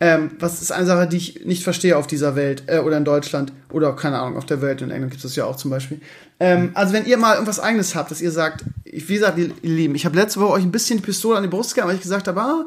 Ähm, 0.00 0.32
was 0.40 0.62
ist 0.62 0.72
eine 0.72 0.86
Sache, 0.86 1.06
die 1.06 1.16
ich 1.16 1.44
nicht 1.44 1.62
verstehe 1.62 1.96
auf 1.96 2.08
dieser 2.08 2.34
Welt 2.34 2.64
äh, 2.66 2.78
oder 2.78 2.96
in 2.96 3.04
Deutschland 3.04 3.52
oder 3.70 3.94
keine 3.94 4.18
Ahnung, 4.18 4.36
auf 4.36 4.46
der 4.46 4.60
Welt. 4.62 4.82
In 4.82 4.90
England 4.90 5.12
gibt 5.12 5.24
es 5.24 5.30
das 5.30 5.36
ja 5.36 5.44
auch 5.44 5.56
zum 5.56 5.70
Beispiel. 5.70 6.00
Ähm, 6.40 6.70
also 6.74 6.92
wenn 6.92 7.04
ihr 7.04 7.18
mal 7.18 7.34
irgendwas 7.34 7.60
eigenes 7.60 7.94
habt, 7.94 8.10
dass 8.10 8.20
ihr 8.20 8.30
sagt, 8.30 8.64
ich, 8.84 9.08
wie 9.08 9.14
gesagt, 9.14 9.38
ihr, 9.38 9.50
ihr 9.62 9.70
Lieben, 9.70 9.94
ich 9.94 10.04
habe 10.04 10.16
letzte 10.16 10.40
Woche 10.40 10.52
euch 10.52 10.64
ein 10.64 10.72
bisschen 10.72 10.98
die 10.98 11.04
Pistole 11.04 11.36
an 11.36 11.42
die 11.42 11.48
Brust 11.48 11.74
gehabt, 11.74 11.88
weil 11.88 11.96
ich 11.96 12.02
gesagt 12.02 12.28
habe, 12.28 12.40
ah, 12.40 12.64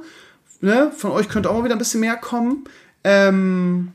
ne, 0.61 0.91
von 0.95 1.11
euch 1.11 1.29
könnte 1.29 1.49
auch 1.49 1.57
mal 1.57 1.63
wieder 1.65 1.75
ein 1.75 1.79
bisschen 1.79 1.99
mehr 2.01 2.15
kommen. 2.15 2.63
Ähm, 3.03 3.89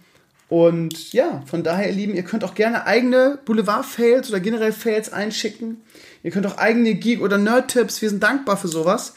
und 0.48 1.12
ja, 1.12 1.42
von 1.46 1.62
daher, 1.64 1.88
ihr 1.88 1.94
Lieben, 1.94 2.14
ihr 2.14 2.22
könnt 2.22 2.44
auch 2.44 2.54
gerne 2.54 2.86
eigene 2.86 3.38
Boulevard-Fails 3.44 4.28
oder 4.30 4.40
generell 4.40 4.72
Fails 4.72 5.12
einschicken. 5.12 5.78
Ihr 6.22 6.30
könnt 6.30 6.46
auch 6.46 6.58
eigene 6.58 6.90
Geek- 6.94 7.20
oder 7.20 7.38
Nerd-Tipps. 7.38 8.00
Wir 8.02 8.10
sind 8.10 8.22
dankbar 8.22 8.56
für 8.56 8.68
sowas. 8.68 9.14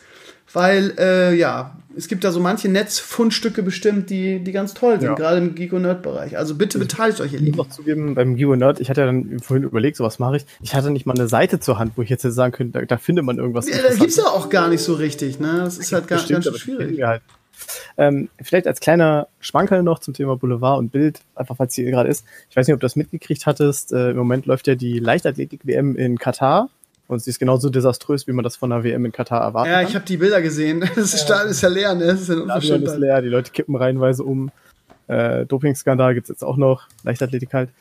Weil, 0.51 0.95
äh, 0.97 1.35
ja, 1.35 1.77
es 1.95 2.07
gibt 2.07 2.23
da 2.23 2.31
so 2.31 2.39
manche 2.39 2.69
Netzfundstücke 2.69 3.61
bestimmt, 3.61 4.09
die, 4.09 4.39
die 4.39 4.51
ganz 4.51 4.73
toll 4.73 4.93
sind, 4.99 5.09
Ja. 5.09 5.13
gerade 5.13 5.37
im 5.37 5.53
Geek- 5.53 5.73
und 5.73 5.83
Nerd-Bereich. 5.83 6.39
Also 6.39 6.55
bitte 6.55 6.79
beteiligt 6.79 7.21
euch, 7.21 7.33
ihr 7.33 7.37
Ich 7.37 7.41
muss 7.41 7.45
Lieben. 7.45 7.59
auch 7.59 7.69
zugeben, 7.69 8.15
beim 8.15 8.35
Geo 8.35 8.55
Nerd, 8.55 8.79
ich 8.79 8.89
hatte 8.89 9.01
ja 9.01 9.05
dann 9.05 9.39
vorhin 9.41 9.63
überlegt, 9.63 9.97
so 9.97 10.03
was 10.03 10.17
mache 10.17 10.37
ich. 10.37 10.47
Ich 10.63 10.73
hatte 10.73 10.89
nicht 10.89 11.05
mal 11.05 11.13
eine 11.15 11.27
Seite 11.27 11.59
zur 11.59 11.77
Hand, 11.77 11.91
wo 11.97 12.01
ich 12.01 12.09
jetzt 12.09 12.23
hätte 12.23 12.31
sagen 12.33 12.51
könnte, 12.51 12.79
da, 12.79 12.85
da 12.85 12.97
findet 12.97 13.25
man 13.25 13.37
irgendwas. 13.37 13.69
Ja, 13.69 13.75
da 13.87 13.93
gibt's 13.93 14.15
ja 14.15 14.23
auch 14.23 14.49
gar 14.49 14.69
nicht 14.69 14.81
so 14.81 14.95
richtig, 14.95 15.39
ne? 15.39 15.57
Das 15.57 15.77
ist 15.77 15.91
halt 15.93 16.07
ganz, 16.07 16.23
Bestimmt, 16.23 16.45
ganz 16.45 16.57
schön 16.59 16.77
schwierig. 16.79 16.97
Ähm, 17.97 18.29
vielleicht 18.41 18.67
als 18.67 18.79
kleiner 18.79 19.27
Schmankerl 19.39 19.83
noch 19.83 19.99
zum 19.99 20.13
Thema 20.13 20.37
Boulevard 20.37 20.79
und 20.79 20.91
Bild, 20.91 21.21
einfach 21.35 21.55
falls 21.55 21.75
hier 21.75 21.89
gerade 21.89 22.09
ist. 22.09 22.25
Ich 22.49 22.55
weiß 22.55 22.67
nicht, 22.67 22.73
ob 22.73 22.79
du 22.79 22.85
das 22.85 22.95
mitgekriegt 22.95 23.45
hattest. 23.45 23.93
Äh, 23.93 24.11
Im 24.11 24.17
Moment 24.17 24.45
läuft 24.45 24.67
ja 24.67 24.75
die 24.75 24.99
Leichtathletik-WM 24.99 25.95
in 25.95 26.17
Katar. 26.17 26.69
Und 27.07 27.23
sie 27.23 27.31
ist 27.31 27.39
genauso 27.39 27.71
desaströs, 27.71 28.27
wie 28.27 28.33
man 28.33 28.43
das 28.43 28.55
von 28.55 28.71
einer 28.71 28.83
WM 28.83 29.03
in 29.03 29.11
Katar 29.11 29.41
erwartet. 29.41 29.73
Ja, 29.73 29.81
ich 29.81 29.95
habe 29.95 30.05
die 30.05 30.17
Bilder 30.17 30.43
gesehen. 30.43 30.87
Das 30.95 31.19
Stadion 31.19 31.49
ist 31.49 31.61
ja 31.61 31.69
leer, 31.69 31.95
ne? 31.95 32.05
Das 32.05 32.21
ist 32.21 32.29
ja 32.29 32.61
Stadion 32.61 32.83
ist 32.83 32.97
leer, 32.97 33.21
die 33.23 33.29
Leute 33.29 33.51
kippen 33.51 33.75
reihenweise 33.75 34.23
um. 34.23 34.51
Äh, 35.07 35.47
Dopingskandal 35.47 36.13
gibt's 36.13 36.29
jetzt 36.29 36.43
auch 36.43 36.55
noch, 36.55 36.87
Leichtathletik 37.03 37.51
halt. 37.51 37.71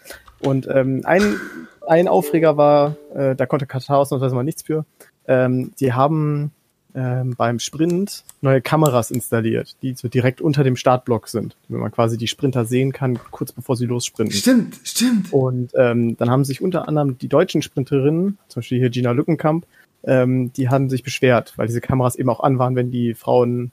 Und 0.40 0.66
ähm, 0.72 1.02
ein, 1.04 1.38
ein 1.86 2.08
Aufreger 2.08 2.56
war, 2.56 2.96
äh, 3.14 3.36
da 3.36 3.44
konnte 3.44 3.66
Katar 3.66 3.98
ausnahmsweise 3.98 4.34
mal 4.34 4.44
nichts 4.44 4.62
für. 4.62 4.86
Ähm, 5.26 5.72
die 5.78 5.92
haben 5.92 6.52
ähm, 6.94 7.34
beim 7.36 7.58
Sprint 7.58 8.24
neue 8.40 8.60
Kameras 8.60 9.10
installiert, 9.10 9.76
die 9.82 9.94
so 9.94 10.08
direkt 10.08 10.40
unter 10.40 10.64
dem 10.64 10.76
Startblock 10.76 11.28
sind, 11.28 11.56
wenn 11.68 11.80
man 11.80 11.92
quasi 11.92 12.16
die 12.16 12.28
Sprinter 12.28 12.64
sehen 12.64 12.92
kann, 12.92 13.18
kurz 13.30 13.52
bevor 13.52 13.76
sie 13.76 13.86
lossprinten. 13.86 14.34
Stimmt, 14.34 14.80
stimmt. 14.84 15.32
Und 15.32 15.72
ähm, 15.74 16.16
dann 16.16 16.30
haben 16.30 16.44
sich 16.44 16.62
unter 16.62 16.88
anderem 16.88 17.18
die 17.18 17.28
deutschen 17.28 17.62
Sprinterinnen, 17.62 18.38
zum 18.48 18.60
Beispiel 18.60 18.78
hier 18.78 18.90
Gina 18.90 19.12
Lückenkamp, 19.12 19.66
ähm, 20.04 20.52
die 20.54 20.68
haben 20.68 20.88
sich 20.88 21.02
beschwert, 21.02 21.52
weil 21.56 21.66
diese 21.66 21.80
Kameras 21.80 22.16
eben 22.16 22.30
auch 22.30 22.40
an 22.40 22.58
waren, 22.58 22.74
wenn 22.74 22.90
die 22.90 23.14
Frauen 23.14 23.70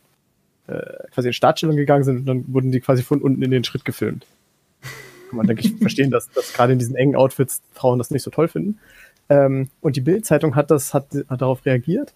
äh, 0.68 0.82
quasi 1.12 1.30
in 1.30 1.34
Startstellung 1.34 1.76
gegangen 1.78 2.04
sind 2.04 2.18
und 2.18 2.26
dann 2.26 2.46
wurden 2.54 2.72
die 2.72 2.82
quasi 2.82 3.04
von 3.04 3.22
unten 3.22 3.42
in 3.42 3.52
den 3.52 3.64
Schritt 3.64 3.86
gefilmt. 3.86 4.26
Kann 5.30 5.38
man, 5.38 5.48
denke 5.48 5.66
ich, 5.66 5.76
verstehen, 5.80 6.12
dass, 6.12 6.30
dass 6.32 6.54
gerade 6.54 6.74
in 6.74 6.80
diesen 6.80 6.96
engen 6.96 7.16
Outfits 7.16 7.62
Frauen 7.72 7.98
das 7.98 8.12
nicht 8.12 8.24
so 8.24 8.32
toll 8.32 8.50
finden. 8.50 8.80
Ähm, 9.30 9.70
und 9.82 9.96
die 9.96 10.02
Bild-Zeitung 10.02 10.56
hat 10.56 10.70
das, 10.70 10.94
hat, 10.94 11.08
hat 11.30 11.42
darauf 11.42 11.66
reagiert 11.66 12.14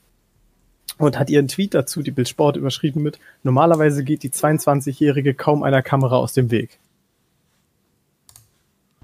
und 0.99 1.17
hat 1.17 1.29
ihren 1.29 1.47
Tweet 1.47 1.73
dazu, 1.73 2.03
die 2.03 2.11
Bildsport, 2.11 2.57
überschrieben 2.57 3.01
mit 3.01 3.19
Normalerweise 3.41 4.03
geht 4.03 4.21
die 4.21 4.29
22-Jährige 4.29 5.33
kaum 5.33 5.63
einer 5.63 5.81
Kamera 5.81 6.17
aus 6.17 6.33
dem 6.33 6.51
Weg. 6.51 6.77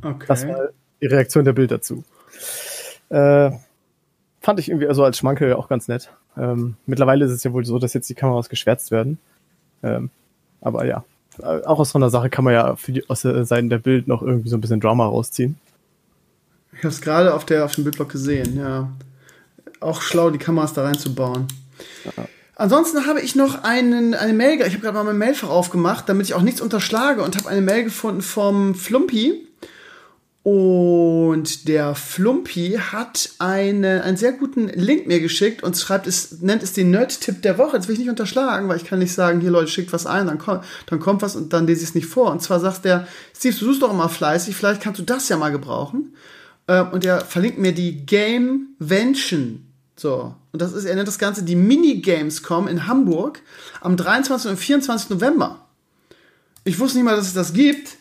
Okay. 0.01 0.25
Das 0.27 0.47
war 0.47 0.69
die 1.01 1.07
Reaktion 1.07 1.45
der 1.45 1.53
Bild 1.53 1.71
dazu. 1.71 2.03
Äh, 3.09 3.51
fand 4.41 4.59
ich 4.59 4.69
irgendwie 4.69 4.87
also 4.87 5.03
als 5.03 5.17
Schmankel 5.17 5.53
auch 5.53 5.69
ganz 5.69 5.87
nett. 5.87 6.11
Ähm, 6.37 6.75
mittlerweile 6.85 7.25
ist 7.25 7.31
es 7.31 7.43
ja 7.43 7.53
wohl 7.53 7.65
so, 7.65 7.79
dass 7.79 7.93
jetzt 7.93 8.09
die 8.09 8.13
Kameras 8.13 8.49
geschwärzt 8.49 8.91
werden. 8.91 9.17
Ähm, 9.81 10.09
aber 10.59 10.85
ja, 10.85 11.05
äh, 11.39 11.63
auch 11.63 11.79
aus 11.79 11.91
so 11.91 11.97
einer 11.97 12.09
Sache 12.09 12.29
kann 12.29 12.43
man 12.43 12.53
ja 12.53 12.75
für 12.75 12.91
die, 12.91 13.09
aus 13.09 13.21
der 13.21 13.45
Seiten 13.45 13.69
der 13.69 13.79
Bild 13.79 14.07
noch 14.07 14.21
irgendwie 14.21 14.49
so 14.49 14.57
ein 14.57 14.61
bisschen 14.61 14.81
Drama 14.81 15.07
rausziehen. 15.07 15.57
Ich 16.73 16.79
habe 16.79 16.89
es 16.89 16.99
gerade 16.99 17.33
auf, 17.33 17.45
der, 17.45 17.63
auf 17.63 17.73
dem 17.73 17.85
Bildblock 17.85 18.09
gesehen, 18.09 18.57
ja. 18.57 18.91
Auch 19.79 20.01
schlau, 20.01 20.29
die 20.29 20.37
Kameras 20.37 20.73
da 20.73 20.83
reinzubauen. 20.83 21.47
Ansonsten 22.55 23.05
habe 23.05 23.19
ich 23.19 23.35
noch 23.35 23.63
einen, 23.63 24.13
eine 24.13 24.31
Mail, 24.33 24.61
ich 24.61 24.73
habe 24.73 24.79
gerade 24.79 24.93
mal 24.93 25.03
mein 25.03 25.17
Mailfach 25.17 25.49
aufgemacht, 25.49 26.07
damit 26.07 26.27
ich 26.27 26.33
auch 26.33 26.41
nichts 26.41 26.61
unterschlage 26.61 27.21
und 27.21 27.35
habe 27.35 27.49
eine 27.49 27.61
Mail 27.61 27.83
gefunden 27.83 28.21
vom 28.21 28.75
Flumpy. 28.75 29.45
Und 30.45 31.67
der 31.67 31.95
Flumpy 31.95 32.79
hat 32.91 33.31
eine, 33.39 34.03
einen 34.03 34.15
sehr 34.15 34.31
guten 34.31 34.67
Link 34.67 35.07
mir 35.07 35.19
geschickt 35.19 35.63
und 35.63 35.75
schreibt 35.75 36.05
es, 36.05 36.39
nennt 36.41 36.61
es 36.61 36.71
den 36.71 36.91
Nerd-Tipp 36.91 37.41
der 37.41 37.57
Woche. 37.57 37.77
Das 37.77 37.87
will 37.87 37.93
ich 37.93 37.99
nicht 37.99 38.11
unterschlagen, 38.11 38.69
weil 38.69 38.77
ich 38.77 38.85
kann 38.85 38.99
nicht 38.99 39.11
sagen, 39.11 39.41
hier 39.41 39.49
Leute, 39.49 39.71
schickt 39.71 39.91
was 39.91 40.05
ein, 40.05 40.27
dann 40.27 40.37
kommt, 40.37 40.63
dann 40.85 40.99
kommt 40.99 41.23
was 41.23 41.35
und 41.35 41.51
dann 41.51 41.65
lese 41.65 41.81
ich 41.81 41.89
es 41.89 41.95
nicht 41.95 42.05
vor. 42.05 42.31
Und 42.31 42.43
zwar 42.43 42.59
sagt 42.59 42.85
der, 42.85 43.07
Steve, 43.35 43.55
du 43.57 43.65
suchst 43.65 43.81
doch 43.81 43.91
immer 43.91 44.07
fleißig, 44.07 44.55
vielleicht 44.55 44.81
kannst 44.81 44.99
du 44.99 45.03
das 45.03 45.27
ja 45.29 45.37
mal 45.37 45.51
gebrauchen. 45.51 46.15
Ähm, 46.67 46.89
und 46.91 47.03
der 47.03 47.21
verlinkt 47.21 47.57
mir 47.57 47.73
die 47.73 48.05
Gamevention. 48.05 49.65
So. 49.95 50.35
Und 50.51 50.61
das 50.61 50.73
ist, 50.73 50.85
er 50.85 50.95
nennt 50.95 51.07
das 51.07 51.19
Ganze 51.19 51.43
die 51.43 51.55
Minigamescom 51.55 52.67
in 52.67 52.87
Hamburg 52.87 53.41
am 53.81 53.95
23. 53.97 54.51
und 54.51 54.57
24. 54.57 55.09
November. 55.09 55.65
Ich 56.63 56.79
wusste 56.79 56.97
nicht 56.97 57.05
mal, 57.05 57.15
dass 57.15 57.27
es 57.27 57.33
das 57.33 57.53
gibt. 57.53 57.97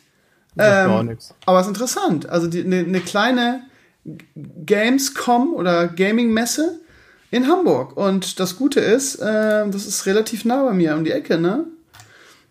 Auch 0.57 1.01
Ähm, 1.01 1.07
nix. 1.07 1.35
aber 1.47 1.59
es 1.61 1.67
ist 1.67 1.71
interessant. 1.71 2.29
Also 2.29 2.49
eine 2.49 2.63
ne 2.65 2.83
ne 2.85 3.01
kleine 3.01 3.63
Gamescom 4.67 5.55
oder 5.55 5.89
Gaming-Messe 5.89 6.81
in 7.31 7.49
Hamburg. 7.49 7.97
Und 7.97 8.39
das 8.41 8.57
Gute 8.57 8.81
ist, 8.81 9.17
äh, 9.17 9.69
das 9.69 9.87
ist 9.87 10.07
relativ 10.07 10.45
nah 10.45 10.63
bei 10.65 10.73
mir 10.73 10.95
um 10.95 11.05
die 11.05 11.11
Ecke, 11.11 11.39
ne? 11.39 11.65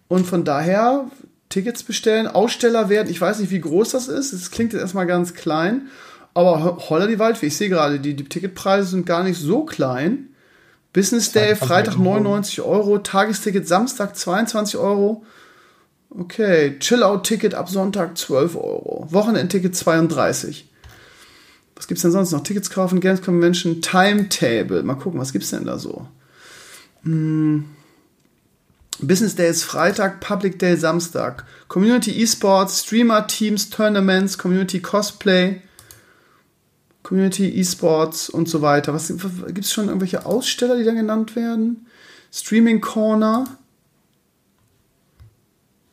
Und 0.07 0.25
von 0.27 0.43
daher 0.43 1.09
Tickets 1.49 1.83
bestellen, 1.83 2.27
Aussteller 2.27 2.89
werden. 2.89 3.09
Ich 3.09 3.21
weiß 3.21 3.39
nicht, 3.39 3.51
wie 3.51 3.61
groß 3.61 3.91
das 3.91 4.07
ist. 4.07 4.33
Es 4.33 4.51
klingt 4.51 4.73
jetzt 4.73 4.81
erstmal 4.81 5.07
ganz 5.07 5.33
klein. 5.33 5.87
Aber 6.33 6.63
ho- 6.63 6.77
holla 6.89 7.07
die 7.07 7.19
Waldfee. 7.19 7.47
Ich 7.47 7.57
sehe 7.57 7.69
gerade, 7.69 7.99
die, 7.99 8.15
die 8.15 8.23
Ticketpreise 8.23 8.89
sind 8.89 9.05
gar 9.05 9.23
nicht 9.23 9.39
so 9.39 9.65
klein. 9.65 10.29
Business 10.93 11.31
Day, 11.31 11.55
Freitag 11.55 11.67
Freitag 11.67 11.93
Euro. 11.95 12.03
99 12.19 12.61
Euro, 12.61 12.97
Tagesticket 12.99 13.67
Samstag 13.67 14.15
22 14.15 14.77
Euro. 14.77 15.25
Okay, 16.09 16.77
Chill-Out-Ticket 16.79 17.55
ab 17.55 17.69
Sonntag 17.69 18.17
12 18.17 18.55
Euro. 18.55 19.07
Wochenendticket 19.09 19.75
32. 19.75 20.69
Was 21.75 21.87
gibt's 21.87 22.03
denn 22.03 22.11
sonst 22.11 22.31
noch? 22.31 22.43
Tickets 22.43 22.69
kaufen, 22.69 22.99
Games 22.99 23.23
Convention, 23.23 23.81
Timetable. 23.81 24.83
Mal 24.83 24.93
gucken, 24.95 25.19
was 25.19 25.33
gibt's 25.33 25.49
denn 25.49 25.65
da 25.65 25.79
so? 25.79 26.07
Hm. 27.03 27.65
Business 28.99 29.35
Day 29.35 29.49
ist 29.49 29.63
Freitag, 29.63 30.19
Public 30.19 30.59
Day 30.59 30.77
Samstag. 30.77 31.45
Community 31.67 32.21
Esports, 32.21 32.81
Streamer 32.83 33.25
Teams, 33.25 33.71
Tournaments, 33.71 34.37
Community 34.37 34.79
Cosplay, 34.79 35.61
Community 37.03 37.59
Esports 37.59 38.29
und 38.29 38.47
so 38.49 38.61
weiter. 38.61 38.93
Was 38.93 39.09
gibt's 39.47 39.71
schon 39.73 39.87
irgendwelche 39.87 40.25
Aussteller, 40.25 40.77
die 40.77 40.83
da 40.85 40.93
genannt 40.93 41.35
werden? 41.35 41.85
Streaming 42.31 42.81
Corner. 42.81 43.45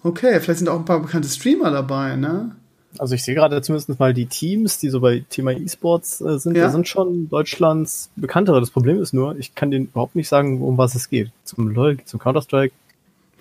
Okay, 0.03 0.41
vielleicht 0.41 0.59
sind 0.61 0.69
auch 0.69 0.78
ein 0.78 0.85
paar 0.85 1.01
bekannte 1.01 1.28
Streamer 1.28 1.70
dabei, 1.70 2.16
ne? 2.16 2.57
Also 2.99 3.15
ich 3.15 3.23
sehe 3.23 3.35
gerade 3.35 3.61
zumindest 3.62 4.01
mal 4.01 4.15
die 4.15 4.27
Teams, 4.27 4.78
die 4.78 4.89
so 4.89 5.01
bei 5.01 5.24
Thema 5.31 5.53
E-Sports 5.53 6.20
äh, 6.23 6.39
sind, 6.39 6.57
Ja. 6.57 6.65
da 6.65 6.70
sind 6.70 6.89
schon 6.89 7.28
Deutschlands 7.28 8.11
bekanntere. 8.16 8.59
Das 8.61 8.70
Problem 8.70 9.01
ist 9.01 9.12
nur, 9.12 9.37
ich 9.37 9.55
kann 9.55 9.70
denen 9.70 9.87
überhaupt 9.87 10.16
nicht 10.16 10.28
sagen, 10.28 10.61
um 10.62 10.77
was 10.77 10.95
es 10.95 11.09
geht. 11.09 11.31
Zum 11.45 11.69
LoL, 11.69 11.99
zum 12.05 12.19
Counter-Strike. 12.19 12.74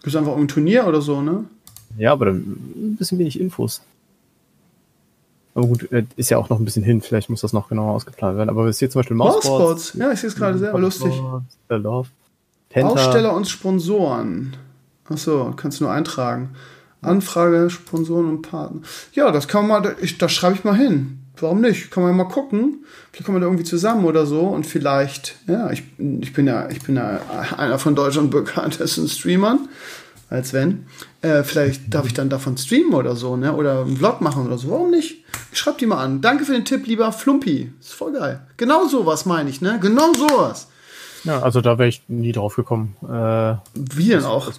Gibt's 0.02 0.16
einfach 0.16 0.36
ein 0.38 0.48
Turnier 0.48 0.86
oder 0.86 1.02
so, 1.02 1.22
ne? 1.22 1.46
Ja, 1.98 2.12
aber 2.12 2.26
dann 2.26 2.36
ein 2.38 2.96
bisschen 2.98 3.18
wenig 3.18 3.40
Infos. 3.40 3.82
Aber 5.60 5.68
gut, 5.68 5.92
äh, 5.92 6.06
ist 6.16 6.30
ja 6.30 6.38
auch 6.38 6.48
noch 6.48 6.58
ein 6.58 6.64
bisschen 6.64 6.84
hin. 6.84 7.02
Vielleicht 7.02 7.30
muss 7.30 7.42
das 7.42 7.52
noch 7.52 7.68
genauer 7.68 7.94
ausgeplant 7.94 8.38
werden. 8.38 8.50
Aber 8.50 8.66
es 8.66 8.78
ist 8.78 8.80
hier 8.80 8.90
zum 8.90 9.00
Beispiel. 9.00 9.18
Mousesports. 9.18 9.94
Ja, 9.96 10.10
ich 10.12 10.22
sehe 10.22 10.30
es 10.30 10.36
gerade 10.36 10.58
selber 10.58 10.80
lustig. 10.80 11.12
The 11.68 11.76
Love. 11.76 12.08
Penta. 12.70 12.94
Aussteller 12.94 13.34
und 13.34 13.46
Sponsoren. 13.46 14.56
Achso, 15.10 15.54
kannst 15.58 15.80
du 15.80 15.86
nur 15.86 15.94
eintragen. 15.94 16.52
Anfrage, 17.02 17.70
Sponsoren 17.70 18.30
und 18.30 18.42
Partner. 18.42 18.82
Ja, 19.14 19.32
das 19.32 19.50
kann 19.50 19.68
man 19.68 19.84
mal, 19.84 19.96
ich, 20.02 20.18
das 20.18 20.32
schreibe 20.32 20.56
ich 20.56 20.64
mal 20.64 20.78
hin. 20.78 21.20
Warum 21.38 21.60
nicht? 21.60 21.92
Kann 21.92 22.04
man 22.04 22.14
ja 22.14 22.24
mal 22.24 22.30
gucken. 22.30 22.86
Vielleicht 23.12 23.26
kommen 23.26 23.38
wir 23.38 23.42
da 23.42 23.48
irgendwie 23.48 23.64
zusammen 23.64 24.06
oder 24.06 24.26
so 24.26 24.42
und 24.42 24.66
vielleicht, 24.66 25.38
ja, 25.48 25.72
ich, 25.72 25.84
ich 25.98 26.32
bin 26.34 26.48
ja, 26.48 26.70
ich 26.70 26.82
bin 26.84 26.96
ja 26.96 27.20
einer 27.58 27.80
von 27.80 27.96
Deutschland 27.96 28.32
bekanntesten 28.32 29.08
Streamern. 29.10 29.68
Als 30.30 30.54
wenn. 30.54 30.86
Äh, 31.22 31.44
vielleicht 31.44 31.94
darf 31.94 32.06
ich 32.06 32.14
dann 32.14 32.30
davon 32.30 32.56
streamen 32.56 32.94
oder 32.94 33.16
so, 33.16 33.36
ne? 33.36 33.56
Oder 33.56 33.82
einen 33.82 33.98
Vlog 33.98 34.22
machen 34.22 34.46
oder 34.46 34.60
so. 34.60 34.70
Warum 34.70 34.92
nicht? 34.92 35.19
Ich 35.60 35.64
schreib 35.64 35.78
die 35.78 35.88
mal 35.88 36.02
an. 36.02 36.22
Danke 36.22 36.46
für 36.46 36.54
den 36.54 36.64
Tipp, 36.64 36.88
lieber 36.88 37.12
Flumpy. 37.12 37.74
Ist 37.82 37.92
voll 37.92 38.14
geil. 38.14 38.40
Genau 38.56 38.88
sowas 38.88 39.26
meine 39.26 39.50
ich, 39.50 39.60
ne? 39.60 39.78
Genau 39.82 40.14
sowas. 40.14 40.70
Ja, 41.26 41.42
also 41.42 41.60
da 41.60 41.78
wäre 41.78 41.90
ich 41.90 42.02
nie 42.08 42.32
drauf 42.32 42.56
gekommen. 42.56 42.96
Äh, 43.04 43.58
Wie 43.74 44.08
denn 44.08 44.24
auch? 44.24 44.54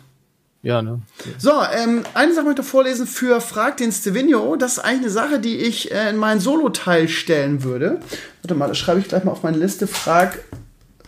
ja, 0.60 0.82
ne? 0.82 1.00
So, 1.38 1.52
ähm, 1.72 2.02
eine 2.12 2.34
Sache 2.34 2.44
möchte 2.44 2.60
ich 2.60 2.68
vorlesen 2.68 3.06
für 3.06 3.40
Frag 3.40 3.78
den 3.78 3.92
Stevenio. 3.92 4.56
Das 4.56 4.72
ist 4.72 4.78
eigentlich 4.80 5.00
eine 5.04 5.10
Sache, 5.10 5.40
die 5.40 5.56
ich 5.56 5.90
äh, 5.90 6.10
in 6.10 6.18
meinen 6.18 6.38
Solo-Teil 6.38 7.08
stellen 7.08 7.62
würde. 7.62 8.00
Warte 8.42 8.54
mal, 8.54 8.68
das 8.68 8.76
schreibe 8.76 9.00
ich 9.00 9.08
gleich 9.08 9.24
mal 9.24 9.32
auf 9.32 9.42
meine 9.42 9.56
Liste. 9.56 9.86
Frag, 9.86 10.40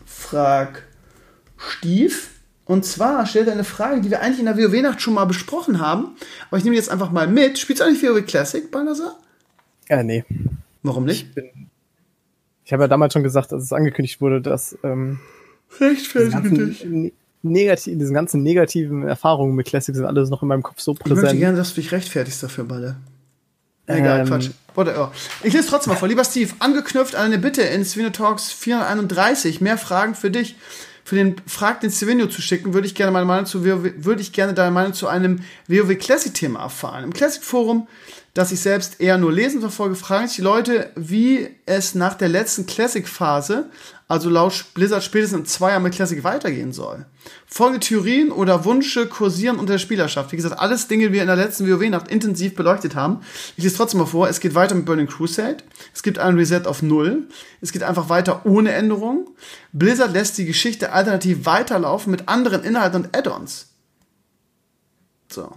frag 0.06 0.85
Stief. 1.59 2.31
Und 2.64 2.86
zwar 2.86 3.27
stellt 3.27 3.48
er 3.48 3.52
eine 3.52 3.64
Frage, 3.64 4.01
die 4.01 4.09
wir 4.09 4.23
eigentlich 4.23 4.39
in 4.39 4.47
der 4.47 4.56
WoW-Nacht 4.56 5.02
schon 5.02 5.12
mal 5.12 5.27
besprochen 5.27 5.81
haben. 5.81 6.16
Aber 6.48 6.56
ich 6.56 6.64
nehme 6.64 6.77
die 6.77 6.81
jetzt 6.81 6.90
einfach 6.90 7.10
mal 7.10 7.28
mit. 7.28 7.59
Spielst 7.59 7.82
du 7.82 7.85
eigentlich 7.85 8.02
WoW 8.02 8.24
Classic, 8.24 8.70
Balnasar? 8.70 9.16
Ja, 9.93 10.02
nee. 10.02 10.24
Warum 10.82 11.05
nicht? 11.05 11.28
Ich 12.64 12.73
habe 12.73 12.85
ja 12.85 12.89
damals 12.89 13.12
schon 13.12 13.23
gesagt, 13.23 13.52
als 13.52 13.64
es 13.64 13.73
angekündigt 13.74 14.23
wurde, 14.23 14.40
dass 14.40 14.77
ähm, 14.82 15.20
diese 15.70 15.85
Rechtfertige 15.90 16.31
ganzen, 16.32 17.02
ne 17.02 17.12
negativ, 17.43 17.98
diese 17.98 18.12
ganzen 18.14 18.43
negativen 18.43 19.02
Erfahrungen 19.06 19.55
mit 19.55 19.66
Classic 19.66 19.94
sind 19.94 20.06
alles 20.06 20.31
noch 20.31 20.40
in 20.43 20.48
meinem 20.48 20.62
Kopf 20.62 20.81
so 20.81 20.93
Ich 20.93 21.01
möchte 21.01 21.14
präsent. 21.20 21.40
gerne, 21.40 21.56
dass 21.59 21.74
du 21.74 21.81
dich 21.82 21.93
rechtfertigst 21.93 22.43
dafür, 22.43 22.64
Balle. 22.64 22.97
Egal, 23.86 24.20
Ähm, 24.20 24.27
Quatsch. 24.28 24.51
Whatever. 24.74 25.12
Ich 25.43 25.52
lese 25.52 25.69
trotzdem 25.69 25.93
mal 25.93 25.98
vor. 25.98 26.09
Lieber 26.09 26.24
Steve, 26.24 26.52
angeknüpft 26.60 27.14
an 27.14 27.27
eine 27.27 27.39
Bitte 27.39 27.60
in 27.60 27.85
Svino 27.85 28.09
Talks 28.10 28.51
431, 28.52 29.60
mehr 29.60 29.77
Fragen 29.77 30.14
für 30.14 30.31
dich. 30.31 30.56
Für 31.05 31.16
den 31.16 31.35
Frag 31.47 31.81
den 31.81 31.90
Stevenio 31.90 32.28
zu 32.28 32.40
schicken, 32.40 32.73
würde 32.74 32.86
ich 32.86 32.94
gerne 32.94 33.10
meine 33.12 33.27
Meinung 33.27 33.44
zu 33.44 33.64
WoW, 33.66 33.93
würde 33.98 34.23
ich 34.23 34.32
gerne 34.32 34.55
deine 34.55 34.70
Meinung 34.70 34.94
zu 34.94 35.09
einem 35.09 35.40
WoW 35.66 35.98
Classic 35.98 36.32
Thema 36.32 36.60
erfahren. 36.60 37.02
Im 37.05 37.12
Classic 37.12 37.43
Forum, 37.43 37.89
das 38.34 38.50
ich 38.50 38.60
selbst 38.60 39.00
eher 39.00 39.18
nur 39.18 39.32
lesen 39.32 39.60
verfolge, 39.60 39.94
fragen 39.94 40.26
sich 40.26 40.36
die 40.36 40.42
Leute, 40.42 40.90
wie 40.96 41.50
es 41.66 41.94
nach 41.94 42.14
der 42.14 42.28
letzten 42.28 42.64
Classic 42.64 43.06
Phase, 43.06 43.70
also 44.09 44.30
laut 44.30 44.64
Blizzard 44.72 45.04
spätestens 45.04 45.52
zwei 45.52 45.70
Jahren 45.70 45.82
mit 45.82 45.94
Classic 45.94 46.24
weitergehen 46.24 46.72
soll. 46.72 47.04
Folgende 47.46 47.80
Theorien 47.80 48.30
oder 48.30 48.64
Wünsche 48.64 49.06
kursieren 49.06 49.59
unter 49.59 49.74
der 49.74 49.78
Spielerschaft. 49.78 50.32
Wie 50.32 50.36
gesagt, 50.36 50.59
alles 50.59 50.88
Dinge, 50.88 51.09
die 51.09 51.12
wir 51.12 51.22
in 51.22 51.28
der 51.28 51.36
letzten 51.36 51.66
WoW-Nacht 51.66 52.09
intensiv 52.09 52.54
beleuchtet 52.54 52.94
haben. 52.94 53.20
Ich 53.56 53.64
lese 53.64 53.76
trotzdem 53.76 54.00
mal 54.00 54.06
vor. 54.06 54.28
Es 54.28 54.40
geht 54.40 54.54
weiter 54.54 54.74
mit 54.74 54.86
Burning 54.86 55.06
Crusade. 55.06 55.59
Es 55.94 56.02
gibt 56.02 56.18
ein 56.18 56.36
Reset 56.36 56.62
auf 56.66 56.82
Null. 56.82 57.28
Es 57.60 57.72
geht 57.72 57.82
einfach 57.82 58.09
weiter 58.09 58.44
ohne 58.44 58.72
Änderung. 58.72 59.30
Blizzard 59.72 60.12
lässt 60.12 60.36
die 60.38 60.46
Geschichte 60.46 60.92
alternativ 60.92 61.44
weiterlaufen 61.46 62.10
mit 62.10 62.28
anderen 62.28 62.64
Inhalten 62.64 63.04
und 63.04 63.16
Add-ons. 63.16 63.68
So. 65.30 65.52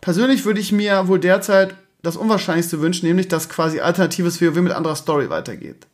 Persönlich 0.00 0.44
würde 0.44 0.60
ich 0.60 0.72
mir 0.72 1.08
wohl 1.08 1.18
derzeit 1.18 1.74
das 2.04 2.16
Unwahrscheinlichste 2.16 2.80
wünschen, 2.80 3.06
nämlich, 3.06 3.28
dass 3.28 3.48
quasi 3.48 3.80
alternatives 3.80 4.40
WoW 4.40 4.54
mit 4.60 4.72
anderer 4.72 4.94
Story 4.94 5.30
weitergeht. 5.30 5.86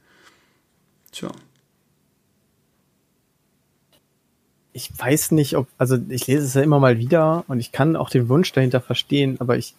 Tja. 1.12 1.30
ich 4.72 4.90
weiß 4.96 5.32
nicht, 5.32 5.56
ob, 5.56 5.66
also 5.78 5.98
ich 6.08 6.26
lese 6.26 6.44
es 6.44 6.54
ja 6.54 6.62
immer 6.62 6.78
mal 6.78 6.98
wieder 6.98 7.44
und 7.48 7.60
ich 7.60 7.72
kann 7.72 7.96
auch 7.96 8.10
den 8.10 8.28
Wunsch 8.28 8.52
dahinter 8.52 8.80
verstehen, 8.80 9.36
aber 9.40 9.56
ich 9.56 9.74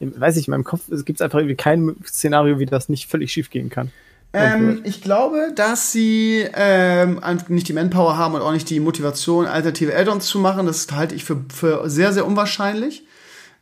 weiß 0.00 0.36
nicht, 0.36 0.48
in 0.48 0.52
meinem 0.52 0.64
Kopf 0.64 0.82
gibt 1.04 1.20
es 1.20 1.22
einfach 1.22 1.38
irgendwie 1.38 1.56
kein 1.56 1.96
Szenario, 2.04 2.58
wie 2.58 2.66
das 2.66 2.88
nicht 2.88 3.08
völlig 3.08 3.32
schief 3.32 3.50
gehen 3.50 3.70
kann. 3.70 3.90
Ähm, 4.34 4.80
ich 4.84 5.02
glaube, 5.02 5.52
dass 5.54 5.92
sie 5.92 6.46
ähm, 6.54 7.20
nicht 7.48 7.68
die 7.68 7.74
Manpower 7.74 8.16
haben 8.16 8.34
und 8.34 8.40
auch 8.40 8.52
nicht 8.52 8.68
die 8.70 8.80
Motivation, 8.80 9.46
alternative 9.46 9.94
Add-ons 9.94 10.26
zu 10.26 10.38
machen. 10.38 10.66
Das 10.66 10.90
halte 10.90 11.14
ich 11.14 11.24
für, 11.24 11.44
für 11.54 11.88
sehr, 11.88 12.12
sehr 12.12 12.26
unwahrscheinlich. 12.26 13.04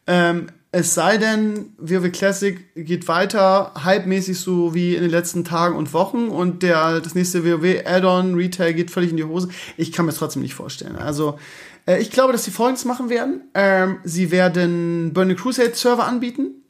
Ähm, 0.07 0.47
es 0.73 0.95
sei 0.95 1.19
denn, 1.19 1.75
WoW 1.79 2.13
Classic 2.13 2.73
geht 2.77 3.09
weiter, 3.09 3.75
hypemäßig 3.83 4.39
so 4.39 4.73
wie 4.73 4.95
in 4.95 5.03
den 5.03 5.11
letzten 5.11 5.45
Tagen 5.45 5.77
und 5.77 5.93
Wochen 5.93 6.29
und 6.29 6.63
der, 6.63 7.01
das 7.01 7.15
nächste 7.15 7.45
WoW 7.45 7.85
Add-on 7.85 8.35
Retail 8.35 8.75
geht 8.75 8.91
völlig 8.91 9.11
in 9.11 9.17
die 9.17 9.25
Hose. 9.25 9.49
Ich 9.77 9.91
kann 9.91 10.07
mir 10.07 10.13
das 10.13 10.19
trotzdem 10.19 10.43
nicht 10.43 10.55
vorstellen. 10.55 10.97
Also, 10.97 11.39
äh, 11.87 12.01
ich 12.01 12.11
glaube, 12.11 12.33
dass 12.33 12.45
sie 12.45 12.53
Folgendes 12.53 12.85
machen 12.85 13.11
werden. 13.11 13.43
Ähm, 13.55 13.99
sie 14.05 14.31
werden 14.31 15.13
Burning 15.13 15.37
Crusade 15.37 15.75
Server 15.75 16.07
anbieten 16.07 16.61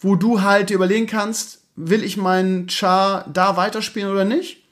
wo 0.00 0.14
du 0.14 0.42
halt 0.42 0.70
dir 0.70 0.74
überlegen 0.74 1.06
kannst, 1.06 1.60
will 1.76 2.04
ich 2.04 2.16
meinen 2.16 2.68
Char 2.68 3.28
da 3.32 3.56
weiterspielen 3.56 4.10
oder 4.10 4.24
nicht? 4.24 4.64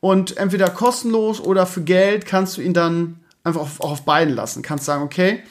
Und 0.00 0.36
entweder 0.36 0.68
kostenlos 0.68 1.40
oder 1.40 1.66
für 1.66 1.82
Geld 1.82 2.26
kannst 2.26 2.56
du 2.56 2.60
ihn 2.60 2.74
dann 2.74 3.20
einfach 3.42 3.62
auf, 3.62 3.80
auch 3.80 3.92
auf 3.92 4.04
beiden 4.04 4.34
lassen. 4.34 4.62
Kannst 4.62 4.84
sagen, 4.84 5.02
okay, 5.02 5.42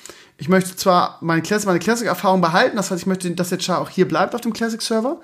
ich 0.43 0.49
möchte 0.49 0.75
zwar 0.75 1.19
meine 1.21 1.41
Classic, 1.41 1.65
meine 1.65 1.79
Classic-Erfahrung 1.79 2.41
behalten, 2.41 2.75
das 2.75 2.91
heißt, 2.91 2.99
ich 3.03 3.07
möchte, 3.07 3.31
dass 3.31 3.47
der 3.47 3.61
Char 3.61 3.79
auch 3.79 3.89
hier 3.89 4.05
bleibt 4.05 4.35
auf 4.35 4.41
dem 4.41 4.51
Classic-Server, 4.51 5.15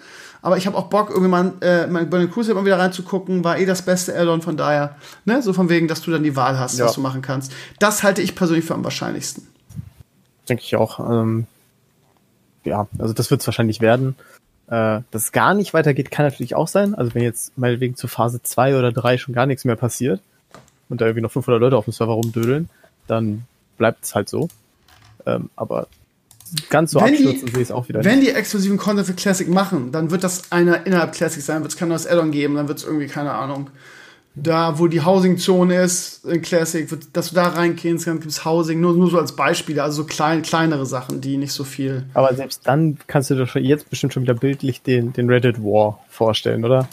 aber 0.41 0.55
ich 0.55 0.65
habe 0.65 0.77
auch 0.77 0.85
Bock, 0.85 1.09
irgendwie 1.09 1.27
mal 1.27 1.51
äh, 1.59 1.87
mein 1.87 2.09
Burning 2.09 2.31
Crucible 2.31 2.55
mal 2.55 2.65
wieder 2.65 2.79
reinzugucken, 2.79 3.43
war 3.43 3.57
eh 3.57 3.65
das 3.65 3.81
beste 3.81 4.17
Addon, 4.17 4.41
von 4.41 4.55
daher, 4.55 4.95
ne, 5.25 5.41
so 5.41 5.51
von 5.51 5.67
wegen, 5.67 5.89
dass 5.89 6.01
du 6.03 6.11
dann 6.11 6.23
die 6.23 6.37
Wahl 6.37 6.57
hast, 6.57 6.79
Ja. 6.79 6.85
was 6.85 6.93
du 6.93 7.01
machen 7.01 7.21
kannst. 7.21 7.51
Das 7.79 8.01
halte 8.01 8.21
ich 8.21 8.33
persönlich 8.33 8.63
für 8.63 8.75
am 8.75 8.83
wahrscheinlichsten. 8.85 9.45
Denke 10.47 10.63
ich 10.63 10.77
auch. 10.77 11.01
Ähm, 11.01 11.47
ja, 12.63 12.87
also 12.97 13.13
das 13.13 13.29
wird 13.29 13.41
es 13.41 13.47
wahrscheinlich 13.47 13.81
werden. 13.81 14.15
Äh, 14.67 15.01
dass 15.11 15.23
es 15.23 15.31
gar 15.33 15.53
nicht 15.53 15.73
weitergeht, 15.73 16.11
kann 16.11 16.27
natürlich 16.27 16.55
auch 16.55 16.69
sein. 16.69 16.95
Also 16.95 17.13
wenn 17.13 17.23
jetzt 17.23 17.57
meinetwegen 17.57 17.97
zu 17.97 18.07
Phase 18.07 18.41
2 18.41 18.77
oder 18.79 18.93
3 18.93 19.17
schon 19.17 19.35
gar 19.35 19.47
nichts 19.47 19.65
mehr 19.65 19.75
passiert 19.75 20.21
und 20.87 21.01
da 21.01 21.07
irgendwie 21.07 21.23
noch 21.23 21.31
500 21.31 21.59
Leute 21.59 21.75
auf 21.75 21.83
dem 21.83 21.91
Server 21.91 22.13
rumdödeln, 22.13 22.69
dann 23.07 23.43
bleibt 23.77 24.05
es 24.05 24.15
halt 24.15 24.29
so. 24.29 24.47
Ähm, 25.25 25.49
aber 25.55 25.87
ganz 26.69 26.91
so 26.91 26.99
Wenn 27.01 27.13
die- 27.13 27.25
abstürzen 27.25 27.47
sehe 27.49 27.61
ich 27.61 27.67
es 27.67 27.71
auch 27.71 27.87
wieder 27.89 28.03
Wenn 28.03 28.21
die 28.21 28.29
exklusiven 28.29 28.77
Content 28.77 29.07
für 29.07 29.13
Classic 29.13 29.47
machen, 29.47 29.91
dann 29.91 30.11
wird 30.11 30.23
das 30.23 30.51
einer 30.51 30.85
innerhalb 30.85 31.13
Classic 31.13 31.43
sein, 31.43 31.61
wird 31.61 31.71
es 31.71 31.77
kein 31.77 31.89
neues 31.89 32.07
Addon 32.07 32.31
geben, 32.31 32.55
dann 32.55 32.67
wird 32.67 32.79
es 32.79 32.83
irgendwie, 32.85 33.07
keine 33.07 33.31
Ahnung, 33.33 33.69
da 34.35 34.79
wo 34.79 34.87
die 34.87 35.01
Housing-Zone 35.01 35.81
ist, 35.81 36.23
in 36.25 36.41
Classic, 36.41 36.89
wird, 36.89 37.07
dass 37.13 37.29
du 37.29 37.35
da 37.35 37.49
reingehst, 37.49 38.07
dann 38.07 38.19
gibt 38.19 38.31
es 38.31 38.45
Housing, 38.45 38.79
nur, 38.79 38.93
nur 38.95 39.09
so 39.09 39.19
als 39.19 39.35
Beispiele, 39.35 39.83
also 39.83 40.03
so 40.03 40.07
klein, 40.07 40.41
kleinere 40.43 40.85
Sachen, 40.85 41.19
die 41.19 41.35
nicht 41.37 41.51
so 41.51 41.63
viel. 41.63 42.05
Aber 42.13 42.33
selbst 42.33 42.61
dann 42.65 42.97
kannst 43.07 43.29
du 43.29 43.35
dir 43.35 43.47
schon 43.47 43.63
jetzt 43.63 43.89
bestimmt 43.89 44.13
schon 44.13 44.23
wieder 44.23 44.35
bildlich 44.35 44.81
den, 44.81 45.11
den 45.13 45.29
Reddit 45.29 45.61
War 45.61 45.99
vorstellen, 46.09 46.63
oder? 46.63 46.87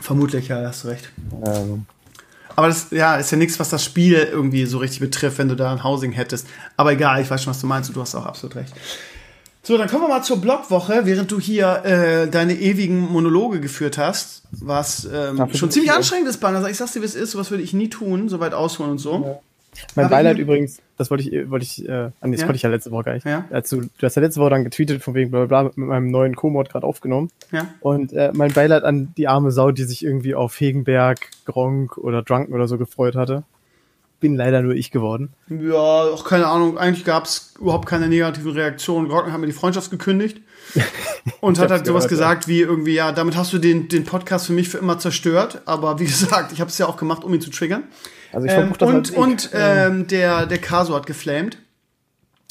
Vermutlich, 0.00 0.48
ja, 0.48 0.62
hast 0.64 0.84
du 0.84 0.88
recht. 0.88 1.10
Ähm, 1.46 1.86
Aber 2.56 2.68
das, 2.68 2.88
ja, 2.90 3.16
ist 3.16 3.30
ja 3.30 3.38
nichts, 3.38 3.58
was 3.58 3.68
das 3.68 3.84
Spiel 3.84 4.28
irgendwie 4.30 4.66
so 4.66 4.78
richtig 4.78 5.00
betrifft, 5.00 5.38
wenn 5.38 5.48
du 5.48 5.56
da 5.56 5.72
ein 5.72 5.84
Housing 5.84 6.12
hättest. 6.12 6.46
Aber 6.76 6.92
egal, 6.92 7.20
ich 7.20 7.30
weiß 7.30 7.42
schon, 7.42 7.50
was 7.50 7.60
du 7.60 7.66
meinst 7.66 7.90
und 7.90 7.96
du 7.96 8.00
hast 8.00 8.14
auch 8.14 8.26
absolut 8.26 8.56
recht. 8.56 8.72
So, 9.62 9.78
dann 9.78 9.88
kommen 9.88 10.02
wir 10.02 10.08
mal 10.08 10.22
zur 10.22 10.42
Blogwoche, 10.42 11.06
während 11.06 11.30
du 11.30 11.40
hier 11.40 11.84
äh, 11.84 12.28
deine 12.28 12.54
ewigen 12.54 13.00
Monologe 13.10 13.60
geführt 13.60 13.96
hast, 13.96 14.42
was 14.50 15.08
ähm, 15.10 15.48
schon 15.54 15.70
ziemlich 15.70 15.90
anstrengend 15.90 16.28
ist, 16.28 16.36
Banner. 16.38 16.68
Ich 16.68 16.76
sag's 16.76 16.92
dir, 16.92 17.00
wie 17.00 17.06
es 17.06 17.14
ist, 17.14 17.30
sowas 17.30 17.50
würde 17.50 17.62
ich 17.62 17.72
nie 17.72 17.88
tun, 17.88 18.28
so 18.28 18.40
weit 18.40 18.52
ausholen 18.52 18.90
und 18.90 18.98
so. 18.98 19.40
Mein 19.94 20.06
Aber 20.06 20.16
Beileid 20.16 20.38
übrigens, 20.38 20.80
das 20.96 21.10
wollte 21.10 21.28
ich, 21.28 21.50
wollte 21.50 21.64
ich, 21.64 21.88
äh, 21.88 21.92
ah, 21.92 22.12
nee, 22.22 22.32
das 22.32 22.40
Ja? 22.40 22.46
konnte 22.46 22.56
ich 22.56 22.62
ja 22.62 22.70
letzte 22.70 22.90
Woche 22.90 23.04
gar 23.04 23.14
nicht. 23.14 23.26
Ja? 23.26 23.46
Als 23.50 23.70
du, 23.70 23.82
hast 24.00 24.16
ja 24.16 24.22
letzte 24.22 24.40
Woche 24.40 24.50
dann 24.50 24.64
getweetet 24.64 25.02
von 25.02 25.14
wegen 25.14 25.30
bla 25.30 25.46
bla 25.46 25.62
bla 25.62 25.72
mit 25.74 25.88
meinem 25.88 26.10
neuen 26.10 26.36
Co-Mod 26.36 26.68
gerade 26.70 26.86
aufgenommen. 26.86 27.30
Ja. 27.52 27.68
Und 27.80 28.12
äh, 28.12 28.30
mein 28.34 28.52
Beileid 28.52 28.84
an 28.84 29.12
die 29.16 29.28
arme 29.28 29.50
Sau, 29.50 29.70
die 29.70 29.84
sich 29.84 30.04
irgendwie 30.04 30.34
auf 30.34 30.58
Hegenberg, 30.60 31.28
Gronk 31.44 31.98
oder 31.98 32.22
Drunken 32.22 32.54
oder 32.54 32.68
so 32.68 32.78
gefreut 32.78 33.16
hatte. 33.16 33.44
Bin 34.20 34.36
leider 34.36 34.62
nur 34.62 34.74
ich 34.74 34.90
geworden. 34.90 35.34
Ja, 35.48 35.74
auch 35.74 36.24
keine 36.24 36.46
Ahnung. 36.46 36.78
Eigentlich 36.78 37.04
gab 37.04 37.24
es 37.24 37.54
überhaupt 37.60 37.86
keine 37.86 38.08
negativen 38.08 38.52
Reaktionen. 38.52 39.08
Grocken 39.08 39.32
hat 39.32 39.40
mir 39.40 39.46
die 39.46 39.52
Freundschaft 39.52 39.90
gekündigt 39.90 40.40
und 41.40 41.58
hat 41.58 41.70
halt 41.70 41.84
sowas 41.84 42.04
gehört, 42.04 42.10
gesagt 42.10 42.48
wie 42.48 42.60
irgendwie, 42.60 42.94
ja, 42.94 43.12
damit 43.12 43.36
hast 43.36 43.52
du 43.52 43.58
den, 43.58 43.88
den 43.88 44.04
Podcast 44.04 44.46
für 44.46 44.52
mich 44.52 44.68
für 44.68 44.78
immer 44.78 44.98
zerstört. 44.98 45.62
Aber 45.66 45.98
wie 45.98 46.04
gesagt, 46.06 46.52
ich 46.52 46.60
habe 46.60 46.70
es 46.70 46.78
ja 46.78 46.86
auch 46.86 46.96
gemacht, 46.96 47.24
um 47.24 47.34
ihn 47.34 47.40
zu 47.40 47.50
triggern. 47.50 47.82
Also 48.34 48.46
ich 48.46 48.52
Ähm, 48.52 48.74
verbuche 48.74 48.78
das 48.78 48.88
und 48.88 49.10
und 49.16 49.50
ähm, 49.54 50.06
der, 50.06 50.46
der 50.46 50.58
Caso 50.58 50.94
hat 50.94 51.06
geflamed. 51.06 51.58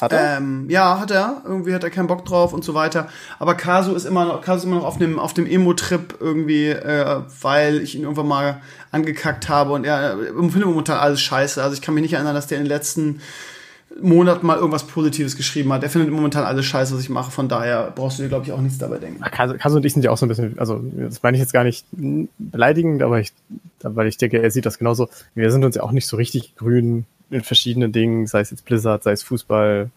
Hat 0.02 0.12
er? 0.12 0.38
Ähm, 0.38 0.70
ja, 0.70 1.00
hat 1.00 1.12
er. 1.12 1.42
Irgendwie 1.46 1.74
hat 1.74 1.84
er 1.84 1.90
keinen 1.90 2.08
Bock 2.08 2.26
drauf 2.26 2.52
und 2.52 2.64
so 2.64 2.74
weiter. 2.74 3.08
Aber 3.40 3.56
Kazu 3.56 3.94
ist 3.94 4.06
immer 4.06 4.26
noch, 4.26 4.42
Kazu 4.42 4.60
ist 4.60 4.64
immer 4.66 4.78
noch 4.78 4.86
auf 4.86 4.98
dem, 4.98 5.20
auf 5.20 5.34
dem 5.34 5.46
Emo-Trip 5.46 6.16
irgendwie, 6.20 6.70
äh, 6.70 7.22
weil 7.42 7.82
ich 7.82 7.96
ihn 7.96 8.04
irgendwann 8.04 8.28
mal 8.28 8.62
angekackt 8.92 9.50
habe 9.50 9.72
und 9.72 9.86
er 9.86 10.14
äh, 10.20 10.26
findet 10.50 10.66
momentan 10.66 10.98
alles 10.98 11.22
scheiße. 11.22 11.62
Also 11.64 11.76
ich 11.76 11.82
kann 11.82 11.94
mich 11.94 12.02
nicht 12.02 12.14
erinnern, 12.14 12.36
dass 12.36 12.48
der 12.48 12.58
in 12.58 12.66
den 12.66 12.70
letzten 12.70 13.22
Monaten 14.02 14.46
mal 14.48 14.58
irgendwas 14.58 14.84
Positives 14.86 15.36
geschrieben 15.36 15.72
hat. 15.72 15.84
Er 15.84 15.90
findet 15.90 16.12
momentan 16.12 16.44
alles 16.44 16.66
scheiße, 16.66 16.94
was 16.96 17.02
ich 17.02 17.10
mache. 17.10 17.32
Von 17.32 17.48
daher 17.48 17.92
brauchst 17.96 18.18
du 18.20 18.24
dir, 18.24 18.30
glaube 18.30 18.46
ich, 18.46 18.52
auch 18.52 18.60
nichts 18.60 18.78
dabei 18.78 18.98
denken. 18.98 19.22
Kaso 19.22 19.78
und 19.78 19.86
ich 19.86 19.94
sind 19.94 20.04
ja 20.04 20.12
auch 20.12 20.18
so 20.18 20.26
ein 20.26 20.30
bisschen, 20.30 20.58
also 20.58 20.82
das 20.96 21.22
meine 21.22 21.38
ich 21.38 21.42
jetzt 21.42 21.54
gar 21.54 21.64
nicht 21.64 21.86
beleidigend, 22.38 23.02
aber 23.04 23.20
ich, 23.20 23.34
weil 23.82 24.08
ich 24.08 24.18
denke, 24.18 24.42
er 24.42 24.52
sieht 24.52 24.66
das 24.66 24.80
genauso. 24.80 25.10
Wir 25.36 25.52
sind 25.52 25.64
uns 25.64 25.76
ja 25.76 25.84
auch 25.84 25.92
nicht 25.92 26.08
so 26.08 26.18
richtig 26.18 26.56
grün 26.56 27.06
in 27.30 27.42
verschiedenen 27.44 27.92
Dingen, 27.92 28.28
sei 28.28 28.42
es 28.42 28.52
jetzt 28.52 28.66
Blizzard, 28.66 29.04
sei 29.04 29.12
es 29.12 29.24
Fußball. 29.24 29.90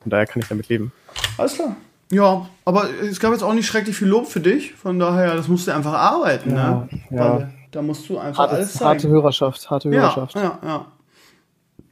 Von 0.00 0.10
daher 0.10 0.26
kann 0.26 0.42
ich 0.42 0.48
damit 0.48 0.68
leben. 0.68 0.92
Alles 1.38 1.54
klar. 1.54 1.76
Ja, 2.12 2.46
aber 2.64 2.88
es 3.02 3.18
gab 3.18 3.32
jetzt 3.32 3.42
auch 3.42 3.54
nicht 3.54 3.66
schrecklich 3.66 3.96
viel 3.96 4.06
Lob 4.08 4.28
für 4.28 4.38
dich. 4.40 4.74
Von 4.74 4.98
daher, 5.00 5.34
das 5.34 5.48
musst 5.48 5.66
du 5.66 5.72
einfach 5.74 5.92
arbeiten. 5.94 6.50
Ja, 6.54 6.86
ne? 6.90 7.00
ja. 7.10 7.38
Weil 7.38 7.52
Da 7.72 7.82
musst 7.82 8.08
du 8.08 8.16
einfach 8.18 8.48
alles 8.48 8.68
Harte, 8.68 8.72
zeigen. 8.78 8.84
harte 8.88 9.08
Hörerschaft, 9.08 9.70
harte 9.70 9.88
Ja, 9.90 10.00
Hörerschaft. 10.02 10.34
ja, 10.36 10.58
ja. 10.64 10.86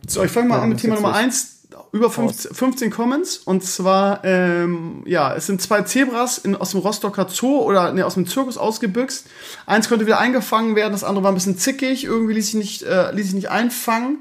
So, 0.07 0.23
ich 0.23 0.31
fange 0.31 0.49
mal 0.49 0.61
an 0.61 0.69
mit 0.69 0.81
Thema 0.81 0.97
Nummer 0.97 1.11
nicht. 1.11 1.25
1. 1.25 1.51
Über 1.93 2.11
15, 2.11 2.55
15 2.55 2.91
Comments. 2.91 3.39
Und 3.39 3.63
zwar, 3.63 4.25
ähm, 4.25 5.03
ja, 5.07 5.35
es 5.35 5.47
sind 5.47 5.63
zwei 5.63 5.83
Zebras 5.83 6.39
in, 6.39 6.57
aus 6.57 6.73
dem 6.73 6.81
Rostocker 6.81 7.29
Zoo 7.29 7.61
oder 7.61 7.93
nee, 7.93 8.03
aus 8.03 8.15
dem 8.15 8.27
Zirkus 8.27 8.59
ausgebüxt. 8.59 9.27
Eins 9.67 9.89
konnte 9.89 10.07
wieder 10.07 10.19
eingefangen 10.19 10.77
werden, 10.77 10.93
das 10.93 11.05
andere 11.05 11.25
war 11.25 11.33
ein 11.33 11.37
bisschen 11.37 11.57
zickig. 11.57 12.05
Irgendwie 12.05 12.35
ließ 12.35 12.47
sich 12.47 12.55
nicht, 12.55 12.83
äh, 12.83 13.13
ließ 13.13 13.27
sich 13.27 13.35
nicht 13.35 13.51
einfangen. 13.51 14.19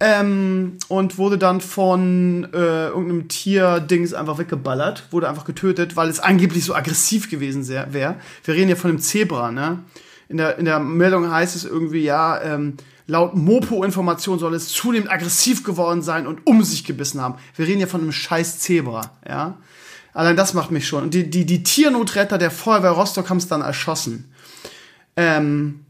Ähm, 0.00 0.78
und 0.88 1.18
wurde 1.18 1.38
dann 1.38 1.60
von 1.60 2.48
äh, 2.52 2.88
irgendeinem 2.88 3.28
Tier-Dings 3.28 4.12
einfach 4.12 4.38
weggeballert, 4.38 5.04
wurde 5.12 5.28
einfach 5.28 5.44
getötet, 5.44 5.94
weil 5.94 6.08
es 6.08 6.18
angeblich 6.18 6.64
so 6.64 6.74
aggressiv 6.74 7.30
gewesen 7.30 7.68
wäre. 7.68 8.16
Wir 8.42 8.54
reden 8.54 8.68
ja 8.68 8.74
von 8.76 8.90
einem 8.90 8.98
Zebra, 8.98 9.52
ne? 9.52 9.84
In 10.28 10.38
der, 10.38 10.58
in 10.58 10.64
der 10.64 10.80
Meldung 10.80 11.30
heißt 11.30 11.54
es 11.54 11.64
irgendwie, 11.64 12.02
ja, 12.02 12.42
ähm, 12.42 12.76
laut 13.06 13.34
Mopo-Information 13.34 14.38
soll 14.38 14.54
es 14.54 14.68
zunehmend 14.68 15.10
aggressiv 15.10 15.64
geworden 15.64 16.02
sein 16.02 16.26
und 16.26 16.46
um 16.46 16.62
sich 16.64 16.84
gebissen 16.84 17.20
haben. 17.20 17.36
Wir 17.56 17.66
reden 17.66 17.80
ja 17.80 17.86
von 17.86 18.00
einem 18.00 18.12
scheiß 18.12 18.60
Zebra, 18.60 19.12
ja? 19.28 19.58
Allein 20.14 20.36
das 20.36 20.54
macht 20.54 20.70
mich 20.70 20.86
schon. 20.86 21.02
Und 21.02 21.14
die, 21.14 21.28
die, 21.28 21.44
die 21.44 21.64
Tiernotretter 21.64 22.38
der 22.38 22.52
Feuerwehr 22.52 22.92
Rostock 22.92 23.28
haben 23.30 23.38
es 23.38 23.48
dann 23.48 23.62
erschossen. 23.62 24.32
Ähm, 25.16 25.84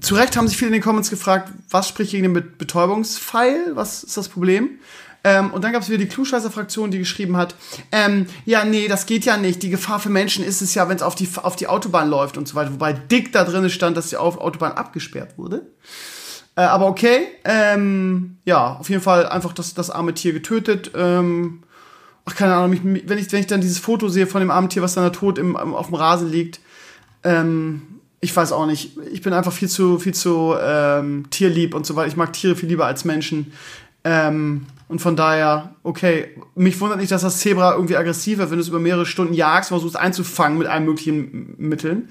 zu 0.00 0.14
Recht 0.14 0.36
haben 0.36 0.46
sich 0.46 0.56
viele 0.56 0.68
in 0.68 0.74
den 0.74 0.82
Comments 0.82 1.10
gefragt, 1.10 1.52
was 1.70 1.88
spricht 1.88 2.12
gegen 2.12 2.22
den 2.22 2.32
Be 2.32 2.40
Betäubungspfeil? 2.40 3.72
Was 3.74 4.04
ist 4.04 4.16
das 4.16 4.28
Problem? 4.28 4.78
Ähm, 5.22 5.50
und 5.52 5.62
dann 5.64 5.72
gab 5.72 5.82
es 5.82 5.88
wieder 5.88 5.98
die 5.98 6.06
Klugscheißer-Fraktion, 6.08 6.90
die 6.90 6.98
geschrieben 6.98 7.36
hat, 7.36 7.54
ähm, 7.92 8.26
ja, 8.46 8.64
nee, 8.64 8.88
das 8.88 9.04
geht 9.06 9.24
ja 9.26 9.36
nicht. 9.36 9.62
Die 9.62 9.68
Gefahr 9.70 10.00
für 10.00 10.08
Menschen 10.08 10.44
ist 10.44 10.62
es 10.62 10.74
ja, 10.74 10.88
wenn 10.88 10.96
es 10.96 11.02
auf 11.02 11.14
die, 11.14 11.28
auf 11.42 11.56
die 11.56 11.66
Autobahn 11.66 12.08
läuft 12.08 12.38
und 12.38 12.48
so 12.48 12.54
weiter. 12.54 12.72
Wobei 12.72 12.94
dick 12.94 13.32
da 13.32 13.44
drin 13.44 13.68
stand, 13.68 13.96
dass 13.96 14.08
die 14.08 14.16
Au- 14.16 14.38
Autobahn 14.38 14.72
abgesperrt 14.72 15.36
wurde. 15.36 15.66
Äh, 16.56 16.62
aber 16.62 16.86
okay, 16.86 17.26
ähm, 17.44 18.38
ja, 18.44 18.76
auf 18.76 18.88
jeden 18.88 19.02
Fall 19.02 19.26
einfach 19.28 19.52
das, 19.52 19.74
das 19.74 19.90
arme 19.90 20.14
Tier 20.14 20.32
getötet. 20.32 20.90
Ähm, 20.96 21.62
ach, 22.24 22.34
keine 22.34 22.54
Ahnung, 22.54 22.70
mich- 22.70 23.02
wenn, 23.06 23.18
ich, 23.18 23.30
wenn 23.30 23.40
ich 23.40 23.46
dann 23.46 23.60
dieses 23.60 23.78
Foto 23.78 24.08
sehe 24.08 24.26
von 24.26 24.40
dem 24.40 24.50
armen 24.50 24.68
Tier, 24.70 24.82
was 24.82 24.94
dann 24.94 25.04
da 25.04 25.10
tot 25.10 25.38
im, 25.38 25.54
auf 25.56 25.86
dem 25.86 25.94
Rasen 25.96 26.30
liegt, 26.30 26.60
ähm, 27.24 27.82
ich 28.22 28.34
weiß 28.34 28.52
auch 28.52 28.66
nicht. 28.66 28.98
Ich 29.12 29.22
bin 29.22 29.32
einfach 29.32 29.52
viel 29.52 29.68
zu, 29.68 29.98
viel 29.98 30.14
zu 30.14 30.54
ähm, 30.60 31.28
tierlieb 31.30 31.74
und 31.74 31.86
so 31.86 31.94
weiter. 31.96 32.08
Ich 32.08 32.16
mag 32.16 32.32
Tiere 32.32 32.56
viel 32.56 32.68
lieber 32.68 32.86
als 32.86 33.04
Menschen. 33.04 33.52
Ähm, 34.04 34.66
und 34.90 34.98
von 34.98 35.14
daher, 35.14 35.76
okay, 35.84 36.30
mich 36.56 36.80
wundert 36.80 36.98
nicht, 36.98 37.12
dass 37.12 37.22
das 37.22 37.38
Zebra 37.38 37.74
irgendwie 37.74 37.96
aggressiv 37.96 38.38
wird, 38.38 38.50
wenn 38.50 38.56
du 38.56 38.62
es 38.62 38.66
über 38.66 38.80
mehrere 38.80 39.06
Stunden 39.06 39.34
jagst, 39.34 39.68
versuchst 39.68 39.96
einzufangen 39.96 40.58
mit 40.58 40.66
allen 40.66 40.84
möglichen 40.84 41.54
Mitteln. 41.58 42.08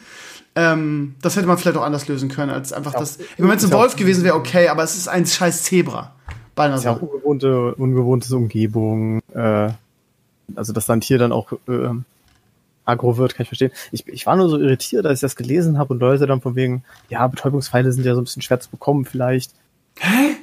Ähm, 0.56 1.15
das 1.22 1.35
hätte 1.35 1.45
man 1.45 1.57
vielleicht 1.57 1.76
auch 1.76 1.84
anders 1.84 2.07
lösen 2.07 2.30
können, 2.30 2.51
als 2.51 2.72
einfach 2.72 2.93
das. 2.93 3.19
Wenn 3.38 3.49
es 3.51 3.65
ein 3.65 3.72
ja 3.72 3.76
Wolf 3.76 3.97
gewesen 3.97 4.23
wäre, 4.23 4.35
okay, 4.35 4.69
aber 4.69 4.84
es 4.84 4.95
ist 4.95 5.10
ein 5.10 5.26
scheiß 5.26 5.64
Zebra. 5.64 6.15
Beinahe 6.56 6.77
ist 6.77 6.85
ja 6.85 6.93
auch 6.93 7.01
ungewohnte, 7.01 7.76
ungewohnte 7.76 8.34
Umgebung. 8.34 9.19
Äh, 9.34 9.72
also, 10.56 10.72
dass 10.72 10.85
dann 10.85 11.01
Tier 11.01 11.18
dann 11.18 11.34
auch 11.34 11.51
äh, 11.68 11.89
aggro 12.85 13.18
wird, 13.18 13.35
kann 13.35 13.43
ich 13.43 13.49
verstehen. 13.49 13.72
Ich, 13.91 14.07
ich 14.07 14.26
war 14.26 14.38
nur 14.38 14.47
so 14.47 14.57
irritiert, 14.57 15.06
als 15.06 15.19
ich 15.19 15.22
das 15.22 15.35
gelesen 15.35 15.77
habe 15.77 15.93
und 15.93 15.99
Leute 15.99 16.27
dann 16.27 16.39
von 16.39 16.56
wegen, 16.56 16.85
ja, 17.10 17.27
Betäubungspfeile 17.27 17.91
sind 17.91 18.06
ja 18.06 18.15
so 18.15 18.22
ein 18.22 18.23
bisschen 18.23 18.41
schwer 18.41 18.61
zu 18.61 18.69
bekommen 18.69 19.03
vielleicht. 19.03 19.51
Hä? 19.99 20.38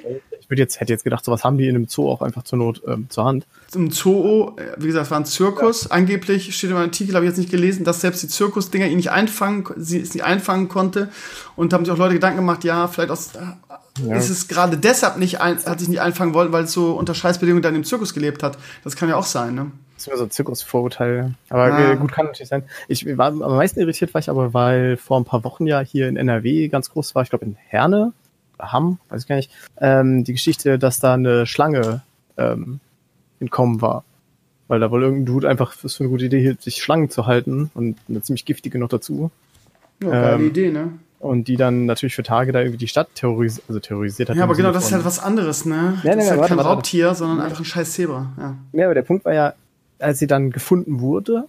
Ich 0.46 0.50
würde 0.50 0.62
jetzt, 0.62 0.80
hätte 0.80 0.92
jetzt 0.92 1.02
gedacht, 1.02 1.24
sowas 1.24 1.42
haben 1.42 1.58
die 1.58 1.66
in 1.68 1.74
einem 1.74 1.88
Zoo 1.88 2.08
auch 2.08 2.22
einfach 2.22 2.44
zur 2.44 2.58
Not 2.58 2.80
ähm, 2.86 3.06
zur 3.10 3.24
Hand. 3.24 3.46
Im 3.74 3.90
Zoo, 3.90 4.52
äh, 4.56 4.62
wie 4.78 4.86
gesagt, 4.86 5.06
es 5.06 5.10
war 5.10 5.18
ein 5.18 5.24
Zirkus. 5.26 5.90
Angeblich 5.90 6.56
steht 6.56 6.70
in 6.70 6.76
meinem 6.76 6.84
Artikel, 6.86 7.14
habe 7.16 7.24
ich 7.24 7.30
jetzt 7.30 7.38
nicht 7.38 7.50
gelesen, 7.50 7.84
dass 7.84 8.00
selbst 8.00 8.22
die 8.22 8.28
Zirkusdinger 8.28 8.86
ihn 8.86 8.96
nicht 8.96 9.10
einfangen, 9.10 9.66
sie 9.76 10.00
es 10.00 10.14
nicht 10.14 10.22
einfangen 10.24 10.68
konnte. 10.68 11.08
Und 11.56 11.72
haben 11.72 11.84
sich 11.84 11.92
auch 11.92 11.98
Leute 11.98 12.14
Gedanken 12.14 12.36
gemacht, 12.38 12.62
ja, 12.62 12.86
vielleicht 12.86 13.10
aus, 13.10 13.32
äh, 13.34 14.16
ist 14.16 14.30
es 14.30 14.46
gerade 14.46 14.76
deshalb 14.76 15.16
nicht, 15.16 15.40
ein, 15.40 15.56
hat 15.64 15.80
sich 15.80 15.88
nicht 15.88 16.00
einfangen 16.00 16.32
wollen, 16.32 16.52
weil 16.52 16.64
es 16.64 16.72
so 16.72 16.92
unter 16.92 17.14
Scheißbedingungen 17.14 17.62
dann 17.62 17.74
im 17.74 17.82
Zirkus 17.82 18.14
gelebt 18.14 18.42
hat. 18.44 18.56
Das 18.84 18.94
kann 18.94 19.08
ja 19.08 19.16
auch 19.16 19.24
sein, 19.24 19.54
ne? 19.54 19.72
Das 19.94 20.02
ist 20.02 20.08
immer 20.08 20.18
so 20.18 20.24
ein 20.24 20.30
Zirkusvorurteil. 20.30 21.34
Aber 21.48 21.64
Ah. 21.72 21.94
gut, 21.94 22.12
kann 22.12 22.26
natürlich 22.26 22.48
sein. 22.50 22.64
Ich 22.86 23.04
war 23.16 23.28
am 23.28 23.38
meisten 23.38 23.80
irritiert 23.80 24.12
war 24.14 24.20
ich 24.20 24.28
aber, 24.28 24.52
weil 24.52 24.96
vor 24.98 25.18
ein 25.18 25.24
paar 25.24 25.42
Wochen 25.42 25.66
ja 25.66 25.80
hier 25.80 26.08
in 26.08 26.16
NRW 26.16 26.68
ganz 26.68 26.90
groß 26.90 27.14
war, 27.14 27.22
ich 27.22 27.30
glaube 27.30 27.46
in 27.46 27.56
Herne, 27.68 28.12
Hamm, 28.58 28.98
weiß 29.08 29.22
ich 29.22 29.28
gar 29.28 29.36
nicht, 29.36 29.50
ähm, 29.80 30.24
die 30.24 30.32
Geschichte, 30.32 30.78
dass 30.78 30.98
da 31.00 31.14
eine 31.14 31.46
Schlange 31.46 32.02
ähm, 32.36 32.80
entkommen 33.40 33.80
war. 33.82 34.04
weil 34.68 34.80
da 34.80 34.90
wohl 34.90 35.02
irgendein 35.02 35.26
Dude 35.26 35.48
einfach 35.48 35.72
für 35.72 35.88
eine 36.00 36.08
gute 36.08 36.24
Idee 36.24 36.40
hielt, 36.40 36.60
sich 36.62 36.82
Schlangen 36.82 37.08
zu 37.10 37.26
halten 37.26 37.70
und 37.74 37.96
eine 38.08 38.20
ziemlich 38.22 38.44
giftige 38.44 38.78
noch 38.78 38.88
dazu. 38.88 39.30
Ja, 40.02 40.10
geile 40.10 40.34
Ähm, 40.36 40.46
Idee, 40.48 40.70
ne? 40.72 40.92
Und 41.18 41.48
die 41.48 41.56
dann 41.56 41.86
natürlich 41.86 42.14
für 42.14 42.22
Tage 42.22 42.52
da 42.52 42.60
irgendwie 42.60 42.76
die 42.78 42.88
Stadt 42.88 43.08
terroris 43.14 43.62
also 43.68 43.80
terrorisiert 43.80 44.28
hat. 44.28 44.36
Ja, 44.36 44.42
aber 44.44 44.54
genau, 44.54 44.72
das 44.72 44.86
ist 44.86 44.92
halt 44.92 45.04
was 45.04 45.18
anderes, 45.18 45.64
ne? 45.64 45.98
Nee, 46.02 46.10
das 46.10 46.16
nee, 46.16 46.22
ist 46.22 46.30
halt 46.30 46.40
warte, 46.40 46.48
kein 46.50 46.56
warte. 46.58 46.68
Raubtier, 46.70 47.14
sondern 47.14 47.40
einfach 47.40 47.60
ein 47.60 47.64
scheiß 47.64 47.92
Zebra. 47.92 48.32
Ja. 48.38 48.56
Ja, 48.72 48.84
aber 48.86 48.94
der 48.94 49.02
Punkt 49.02 49.24
war 49.24 49.32
ja, 49.32 49.54
als 49.98 50.18
sie 50.18 50.26
dann 50.26 50.50
gefunden 50.50 51.00
wurde, 51.00 51.44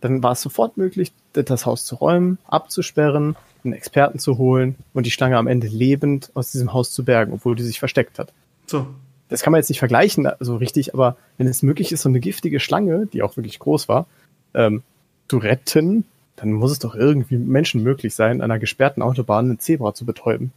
dann 0.00 0.22
war 0.22 0.32
es 0.32 0.42
sofort 0.42 0.76
möglich, 0.76 1.12
das 1.32 1.66
Haus 1.66 1.84
zu 1.84 1.96
räumen, 1.96 2.38
abzusperren, 2.46 3.34
einen 3.64 3.74
Experten 3.74 4.18
zu 4.18 4.38
holen 4.38 4.76
und 4.94 5.06
die 5.06 5.10
Schlange 5.10 5.36
am 5.36 5.46
Ende 5.46 5.66
lebend 5.66 6.30
aus 6.34 6.50
diesem 6.50 6.72
Haus 6.72 6.92
zu 6.92 7.04
bergen, 7.04 7.32
obwohl 7.32 7.56
die 7.56 7.62
sich 7.62 7.78
versteckt 7.78 8.18
hat. 8.18 8.32
So. 8.66 8.86
Das 9.28 9.42
kann 9.42 9.52
man 9.52 9.60
jetzt 9.60 9.70
nicht 9.70 9.78
vergleichen, 9.78 10.28
so 10.40 10.56
richtig, 10.56 10.92
aber 10.92 11.16
wenn 11.38 11.46
es 11.46 11.62
möglich 11.62 11.90
ist, 11.90 12.02
so 12.02 12.08
eine 12.08 12.20
giftige 12.20 12.60
Schlange, 12.60 13.06
die 13.06 13.22
auch 13.22 13.36
wirklich 13.36 13.58
groß 13.58 13.88
war, 13.88 14.06
ähm, 14.52 14.82
zu 15.28 15.38
retten, 15.38 16.04
dann 16.36 16.52
muss 16.52 16.72
es 16.72 16.78
doch 16.78 16.94
irgendwie 16.94 17.38
Menschen 17.38 17.82
möglich 17.82 18.14
sein, 18.14 18.42
an 18.42 18.50
einer 18.50 18.58
gesperrten 18.58 19.02
Autobahn 19.02 19.46
einen 19.46 19.58
Zebra 19.58 19.94
zu 19.94 20.04
betäuben. 20.04 20.52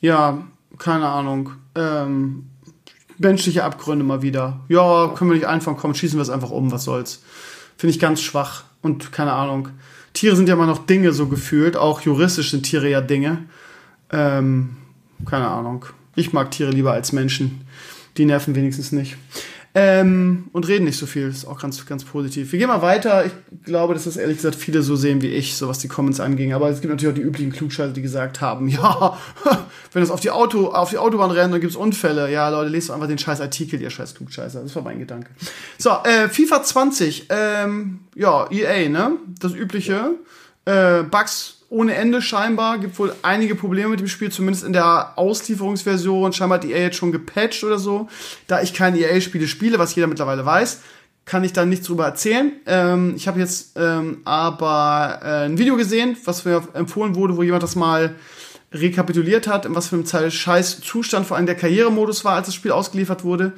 Ja, 0.00 0.46
keine 0.78 1.08
Ahnung. 1.08 1.52
Ähm, 1.74 2.50
menschliche 3.18 3.64
Abgründe 3.64 4.04
mal 4.04 4.22
wieder. 4.22 4.60
Ja, 4.68 5.12
können 5.14 5.30
wir 5.30 5.36
nicht 5.36 5.46
einfach 5.46 5.76
kommen, 5.76 5.94
schießen 5.94 6.18
wir 6.18 6.22
es 6.22 6.30
einfach 6.30 6.50
um, 6.50 6.72
was 6.72 6.84
soll's. 6.84 7.22
Finde 7.76 7.94
ich 7.94 8.00
ganz 8.00 8.20
schwach 8.20 8.64
und 8.82 9.12
keine 9.12 9.32
Ahnung. 9.32 9.68
Tiere 10.12 10.36
sind 10.36 10.48
ja 10.48 10.54
immer 10.54 10.66
noch 10.66 10.86
Dinge 10.86 11.12
so 11.12 11.26
gefühlt, 11.28 11.76
auch 11.76 12.00
juristisch 12.00 12.50
sind 12.50 12.64
Tiere 12.64 12.90
ja 12.90 13.00
Dinge. 13.00 13.44
Ähm, 14.10 14.76
keine 15.26 15.48
Ahnung. 15.48 15.86
Ich 16.16 16.32
mag 16.32 16.50
Tiere 16.50 16.70
lieber 16.70 16.92
als 16.92 17.12
Menschen. 17.12 17.62
Die 18.16 18.24
nerven 18.24 18.54
wenigstens 18.54 18.92
nicht. 18.92 19.16
Ähm, 19.72 20.48
und 20.52 20.66
reden 20.66 20.84
nicht 20.84 20.98
so 20.98 21.06
viel. 21.06 21.28
ist 21.28 21.44
auch 21.44 21.60
ganz, 21.60 21.86
ganz 21.86 22.04
positiv. 22.04 22.50
Wir 22.50 22.58
gehen 22.58 22.68
mal 22.68 22.82
weiter. 22.82 23.24
Ich 23.24 23.32
glaube, 23.64 23.94
dass 23.94 24.04
das 24.04 24.16
ehrlich 24.16 24.38
gesagt 24.38 24.56
viele 24.56 24.82
so 24.82 24.96
sehen 24.96 25.22
wie 25.22 25.28
ich, 25.28 25.56
so 25.56 25.68
was 25.68 25.78
die 25.78 25.86
Comments 25.86 26.18
anging. 26.18 26.52
Aber 26.52 26.68
es 26.70 26.80
gibt 26.80 26.92
natürlich 26.92 27.12
auch 27.12 27.16
die 27.16 27.26
üblichen 27.26 27.52
Klugscheißer, 27.52 27.92
die 27.92 28.02
gesagt 28.02 28.40
haben, 28.40 28.68
ja, 28.68 29.16
wenn 29.92 30.02
es 30.02 30.10
auf 30.10 30.20
die 30.20 30.30
Auto, 30.30 30.68
auf 30.68 30.90
die 30.90 30.98
Autobahn 30.98 31.30
rennt, 31.30 31.54
dann 31.54 31.60
gibt's 31.60 31.76
Unfälle. 31.76 32.30
Ja, 32.32 32.48
Leute, 32.48 32.70
lest 32.70 32.88
doch 32.88 32.94
einfach 32.94 33.06
den 33.06 33.18
scheiß 33.18 33.40
Artikel, 33.40 33.80
ihr 33.80 33.90
scheiß 33.90 34.16
Klugscheißer. 34.16 34.62
Das 34.62 34.74
war 34.74 34.82
mein 34.82 34.98
Gedanke. 34.98 35.30
So, 35.78 35.90
äh, 36.02 36.28
FIFA 36.28 36.64
20, 36.64 37.26
ähm, 37.28 38.00
ja, 38.16 38.50
EA, 38.50 38.88
ne? 38.88 39.12
Das 39.38 39.54
übliche. 39.54 40.16
Äh, 40.64 41.04
Bugs 41.04 41.59
ohne 41.70 41.94
Ende 41.94 42.20
scheinbar. 42.20 42.78
Gibt 42.78 42.98
wohl 42.98 43.14
einige 43.22 43.54
Probleme 43.54 43.88
mit 43.88 44.00
dem 44.00 44.08
Spiel, 44.08 44.30
zumindest 44.30 44.66
in 44.66 44.74
der 44.74 45.12
Auslieferungsversion. 45.16 46.32
Scheinbar 46.34 46.58
hat 46.58 46.66
EA 46.66 46.78
jetzt 46.78 46.96
schon 46.96 47.12
gepatcht 47.12 47.64
oder 47.64 47.78
so. 47.78 48.08
Da 48.46 48.60
ich 48.60 48.74
keine 48.74 48.98
EA-Spiele 48.98 49.48
spiele, 49.48 49.78
was 49.78 49.94
jeder 49.94 50.08
mittlerweile 50.08 50.44
weiß, 50.44 50.82
kann 51.24 51.44
ich 51.44 51.52
da 51.52 51.64
nichts 51.64 51.86
drüber 51.86 52.04
erzählen. 52.04 52.52
Ähm, 52.66 53.14
ich 53.16 53.28
habe 53.28 53.38
jetzt 53.38 53.76
ähm, 53.76 54.18
aber 54.24 55.20
äh, 55.22 55.44
ein 55.46 55.58
Video 55.58 55.76
gesehen, 55.76 56.16
was 56.24 56.44
mir 56.44 56.62
empfohlen 56.74 57.14
wurde, 57.14 57.36
wo 57.36 57.42
jemand 57.42 57.62
das 57.62 57.76
mal 57.76 58.16
rekapituliert 58.72 59.48
hat, 59.48 59.66
in 59.66 59.74
was 59.74 59.88
für 59.88 59.96
einem 59.96 60.04
Teil 60.04 60.30
scheiß 60.30 60.80
Zustand 60.80 61.26
vor 61.26 61.36
allem 61.36 61.46
der 61.46 61.56
Karrieremodus 61.56 62.24
war, 62.24 62.34
als 62.34 62.46
das 62.46 62.54
Spiel 62.54 62.72
ausgeliefert 62.72 63.24
wurde. 63.24 63.52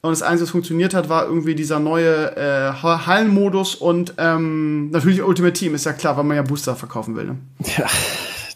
Und 0.00 0.10
das 0.10 0.22
Einzige, 0.22 0.44
was 0.44 0.50
funktioniert 0.50 0.94
hat, 0.94 1.08
war 1.08 1.26
irgendwie 1.26 1.54
dieser 1.54 1.78
neue 1.78 2.36
äh, 2.36 2.72
Hallenmodus 2.72 3.76
und 3.76 4.14
ähm, 4.18 4.90
natürlich 4.90 5.22
Ultimate 5.22 5.52
Team, 5.52 5.74
ist 5.74 5.86
ja 5.86 5.92
klar, 5.92 6.16
weil 6.16 6.24
man 6.24 6.36
ja 6.36 6.42
Booster 6.42 6.74
verkaufen 6.74 7.14
will. 7.14 7.24
Ne? 7.24 7.36
Ja, 7.76 7.86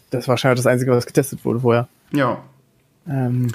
das 0.09 0.27
war 0.27 0.33
wahrscheinlich 0.33 0.59
das 0.59 0.67
Einzige, 0.67 0.91
was 0.91 1.05
getestet 1.05 1.43
wurde 1.45 1.61
vorher. 1.61 1.87
Ja. 2.11 2.39
Ähm, 3.07 3.47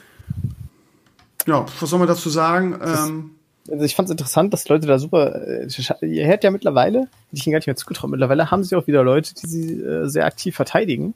Ja, 1.46 1.66
was 1.80 1.90
soll 1.90 1.98
man 1.98 2.08
dazu 2.08 2.30
sagen? 2.30 2.78
Ähm, 2.84 3.30
also 3.70 3.84
ich 3.84 3.94
fand 3.94 4.08
es 4.08 4.12
interessant, 4.12 4.52
dass 4.52 4.68
Leute 4.68 4.86
da 4.86 4.98
super, 4.98 5.46
äh, 5.46 5.66
ihr 6.06 6.26
hört 6.26 6.44
ja 6.44 6.50
mittlerweile, 6.50 7.08
ich 7.30 7.46
ihnen 7.46 7.52
gar 7.52 7.58
nicht 7.58 7.66
mehr 7.66 7.76
zugetraut, 7.76 8.10
mittlerweile 8.10 8.50
haben 8.50 8.64
sie 8.64 8.76
auch 8.76 8.86
wieder 8.86 9.02
Leute, 9.02 9.34
die 9.34 9.46
sie 9.46 9.82
äh, 9.82 10.08
sehr 10.08 10.26
aktiv 10.26 10.54
verteidigen. 10.54 11.14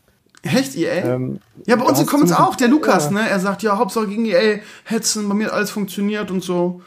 Echt, 0.54 0.76
EA? 0.76 1.14
Ähm, 1.14 1.40
ja, 1.66 1.76
bei 1.76 1.84
uns 1.84 2.00
in 2.00 2.06
Comments 2.06 2.30
zumindest- 2.32 2.40
auch, 2.40 2.56
der 2.56 2.68
Lukas, 2.68 3.06
ja. 3.06 3.10
ne? 3.12 3.28
Er 3.28 3.40
sagt, 3.40 3.62
ja, 3.62 3.78
Hauptsache 3.78 4.06
gegen 4.06 4.24
EA 4.26 4.58
hetzen, 4.84 5.28
bei 5.28 5.34
mir 5.34 5.52
alles 5.52 5.70
funktioniert 5.70 6.30
und 6.30 6.42
so. 6.42 6.82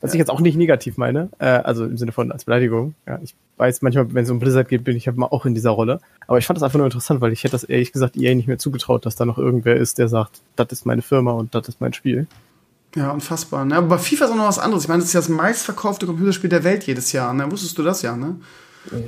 Was 0.00 0.12
ich 0.14 0.18
jetzt 0.18 0.30
auch 0.30 0.40
nicht 0.40 0.56
negativ 0.56 0.96
meine, 0.98 1.30
äh, 1.38 1.46
also 1.46 1.84
im 1.84 1.98
Sinne 1.98 2.12
von 2.12 2.30
als 2.30 2.44
Beleidigung. 2.44 2.94
Ja, 3.06 3.18
ich 3.22 3.34
weiß 3.56 3.82
manchmal, 3.82 4.14
wenn 4.14 4.24
es 4.24 4.30
um 4.30 4.38
Blizzard 4.38 4.68
geht, 4.68 4.84
bin 4.84 4.96
ich 4.96 5.06
halt 5.06 5.16
mal 5.16 5.26
auch 5.26 5.44
in 5.46 5.54
dieser 5.54 5.70
Rolle. 5.70 6.00
Aber 6.26 6.38
ich 6.38 6.46
fand 6.46 6.56
das 6.56 6.62
einfach 6.62 6.78
nur 6.78 6.86
interessant, 6.86 7.20
weil 7.20 7.32
ich 7.32 7.42
hätte 7.42 7.52
das 7.52 7.64
ehrlich 7.64 7.92
gesagt 7.92 8.16
EA 8.16 8.34
nicht 8.34 8.46
mehr 8.46 8.58
zugetraut, 8.58 9.04
dass 9.04 9.16
da 9.16 9.24
noch 9.24 9.36
irgendwer 9.36 9.76
ist, 9.76 9.98
der 9.98 10.08
sagt, 10.08 10.40
das 10.56 10.68
ist 10.70 10.86
meine 10.86 11.02
Firma 11.02 11.32
und 11.32 11.54
das 11.54 11.68
ist 11.68 11.80
mein 11.80 11.92
Spiel. 11.92 12.26
Ja, 12.94 13.10
unfassbar. 13.10 13.64
Ne? 13.64 13.76
Aber 13.76 13.88
bei 13.88 13.98
FIFA 13.98 14.24
ist 14.26 14.30
auch 14.30 14.36
noch 14.36 14.48
was 14.48 14.58
anderes. 14.58 14.84
Ich 14.84 14.88
meine, 14.88 15.00
das 15.00 15.08
ist 15.08 15.14
ja 15.14 15.20
das 15.20 15.28
meistverkaufte 15.28 16.06
Computerspiel 16.06 16.50
der 16.50 16.64
Welt 16.64 16.84
jedes 16.84 17.12
Jahr. 17.12 17.32
Ne? 17.34 17.50
Wusstest 17.50 17.76
du 17.76 17.82
das 17.82 18.02
ja, 18.02 18.16
ne? 18.16 18.36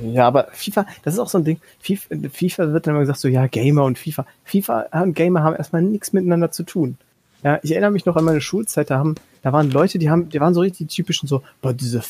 Ja, 0.03 0.27
aber 0.27 0.47
FIFA, 0.51 0.85
das 1.03 1.15
ist 1.15 1.19
auch 1.19 1.29
so 1.29 1.39
ein 1.39 1.43
Ding. 1.43 1.59
FIFA, 1.79 2.73
wird 2.73 2.85
dann 2.85 2.93
immer 2.93 3.01
gesagt, 3.01 3.19
so 3.19 3.27
ja, 3.27 3.47
Gamer 3.47 3.83
und 3.83 3.97
FIFA. 3.97 4.25
FIFA 4.43 4.87
und 5.01 5.15
Gamer 5.15 5.43
haben 5.43 5.55
erstmal 5.55 5.81
nichts 5.81 6.13
miteinander 6.13 6.51
zu 6.51 6.63
tun. 6.63 6.97
Ja, 7.43 7.59
ich 7.61 7.71
erinnere 7.71 7.91
mich 7.91 8.05
noch 8.05 8.15
an 8.15 8.23
meine 8.23 8.39
Schulzeit, 8.39 8.89
da 8.89 8.97
haben, 8.99 9.15
da 9.41 9.51
waren 9.51 9.69
Leute, 9.71 9.99
die 9.99 10.09
haben, 10.09 10.29
die 10.29 10.39
waren 10.39 10.53
so 10.53 10.61
richtig 10.61 10.87
die 10.87 10.95
typischen 10.95 11.27
so, 11.27 11.43
boah, 11.61 11.73
diese 11.73 12.01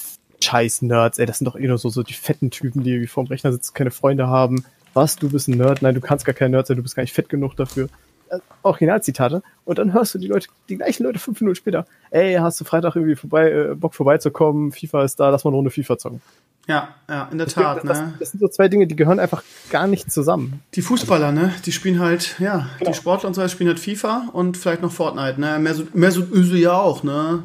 scheiß 0.43 0.83
Nerds, 0.83 1.17
ey, 1.17 1.25
das 1.25 1.39
sind 1.39 1.45
doch 1.45 1.55
eh 1.55 1.67
nur 1.67 1.77
so, 1.77 1.89
so 1.89 2.03
die 2.03 2.13
fetten 2.13 2.51
Typen, 2.51 2.83
die 2.83 2.91
irgendwie 2.91 3.07
vorm 3.07 3.27
Rechner 3.27 3.51
sitzen, 3.51 3.73
keine 3.73 3.91
Freunde 3.91 4.27
haben. 4.27 4.65
Was, 4.93 5.15
du 5.15 5.29
bist 5.29 5.47
ein 5.47 5.57
Nerd? 5.57 5.81
Nein, 5.81 5.95
du 5.95 6.01
kannst 6.01 6.25
gar 6.25 6.35
kein 6.35 6.51
Nerd 6.51 6.67
sein, 6.67 6.77
du 6.77 6.83
bist 6.83 6.95
gar 6.95 7.01
nicht 7.01 7.13
fett 7.13 7.29
genug 7.29 7.55
dafür. 7.55 7.89
Äh, 8.33 8.39
Originalzitate. 8.63 9.41
Und 9.65 9.77
dann 9.79 9.93
hörst 9.93 10.13
du 10.13 10.19
die 10.19 10.27
Leute, 10.27 10.47
die 10.69 10.77
gleichen 10.77 11.03
Leute 11.03 11.19
fünf 11.19 11.39
Minuten 11.41 11.55
später. 11.55 11.85
Ey, 12.11 12.35
hast 12.35 12.59
du 12.59 12.65
Freitag 12.65 12.95
irgendwie 12.95 13.15
vorbei, 13.15 13.51
äh, 13.51 13.75
Bock 13.75 13.93
vorbeizukommen? 13.93 14.71
FIFA 14.71 15.03
ist 15.03 15.19
da, 15.19 15.29
lass 15.29 15.43
mal 15.43 15.49
eine 15.49 15.57
Runde 15.57 15.71
FIFA 15.71 15.97
zocken. 15.97 16.21
Ja, 16.65 16.95
ja, 17.09 17.27
in 17.29 17.37
der 17.37 17.47
Tat, 17.47 17.81
das, 17.83 17.99
ne? 17.99 18.13
das 18.19 18.31
sind 18.31 18.39
so 18.39 18.47
zwei 18.47 18.69
Dinge, 18.69 18.87
die 18.87 18.95
gehören 18.95 19.19
einfach 19.19 19.43
gar 19.69 19.85
nicht 19.85 20.09
zusammen. 20.09 20.61
Die 20.75 20.81
Fußballer, 20.81 21.33
ne? 21.33 21.53
Die 21.65 21.73
spielen 21.73 21.99
halt, 21.99 22.39
ja, 22.39 22.69
Genau. 22.79 22.91
die 22.91 22.95
Sportler 22.95 23.27
und 23.27 23.33
so 23.33 23.45
spielen 23.49 23.67
halt 23.67 23.79
FIFA 23.79 24.29
und 24.31 24.55
vielleicht 24.55 24.81
noch 24.81 24.91
Fortnite, 24.91 25.41
ne? 25.41 25.59
Mehr 25.59 25.73
so, 25.73 25.83
mehr 25.93 26.11
so 26.11 26.21
Öse 26.21 26.57
ja 26.57 26.73
auch, 26.73 27.03
ne? 27.03 27.43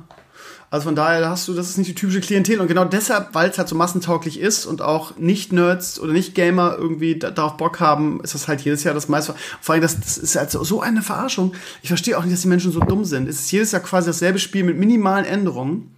Also 0.70 0.84
von 0.84 0.94
daher 0.94 1.20
da 1.20 1.30
hast 1.30 1.48
du, 1.48 1.54
das 1.54 1.70
ist 1.70 1.78
nicht 1.78 1.88
die 1.88 1.94
typische 1.94 2.20
Klientel 2.20 2.60
und 2.60 2.68
genau 2.68 2.84
deshalb, 2.84 3.34
weil 3.34 3.48
es 3.48 3.56
halt 3.56 3.68
so 3.68 3.74
massentauglich 3.74 4.38
ist 4.38 4.66
und 4.66 4.82
auch 4.82 5.16
Nicht-Nerds 5.16 5.98
oder 5.98 6.12
Nicht-Gamer 6.12 6.76
irgendwie 6.76 7.18
da, 7.18 7.30
darauf 7.30 7.56
Bock 7.56 7.80
haben, 7.80 8.20
ist 8.22 8.34
das 8.34 8.48
halt 8.48 8.60
jedes 8.60 8.84
Jahr 8.84 8.92
das 8.92 9.08
meiste. 9.08 9.34
Vor 9.62 9.74
allem, 9.74 9.82
das, 9.82 9.98
das 9.98 10.18
ist 10.18 10.36
halt 10.36 10.50
so, 10.50 10.80
eine 10.82 11.00
Verarschung. 11.00 11.54
Ich 11.82 11.88
verstehe 11.88 12.18
auch 12.18 12.22
nicht, 12.22 12.34
dass 12.34 12.42
die 12.42 12.48
Menschen 12.48 12.70
so 12.70 12.80
dumm 12.80 13.06
sind. 13.06 13.28
Es 13.28 13.40
ist 13.40 13.50
jedes 13.50 13.72
Jahr 13.72 13.82
quasi 13.82 14.08
dasselbe 14.08 14.38
Spiel 14.38 14.62
mit 14.62 14.76
minimalen 14.76 15.24
Änderungen. 15.24 15.94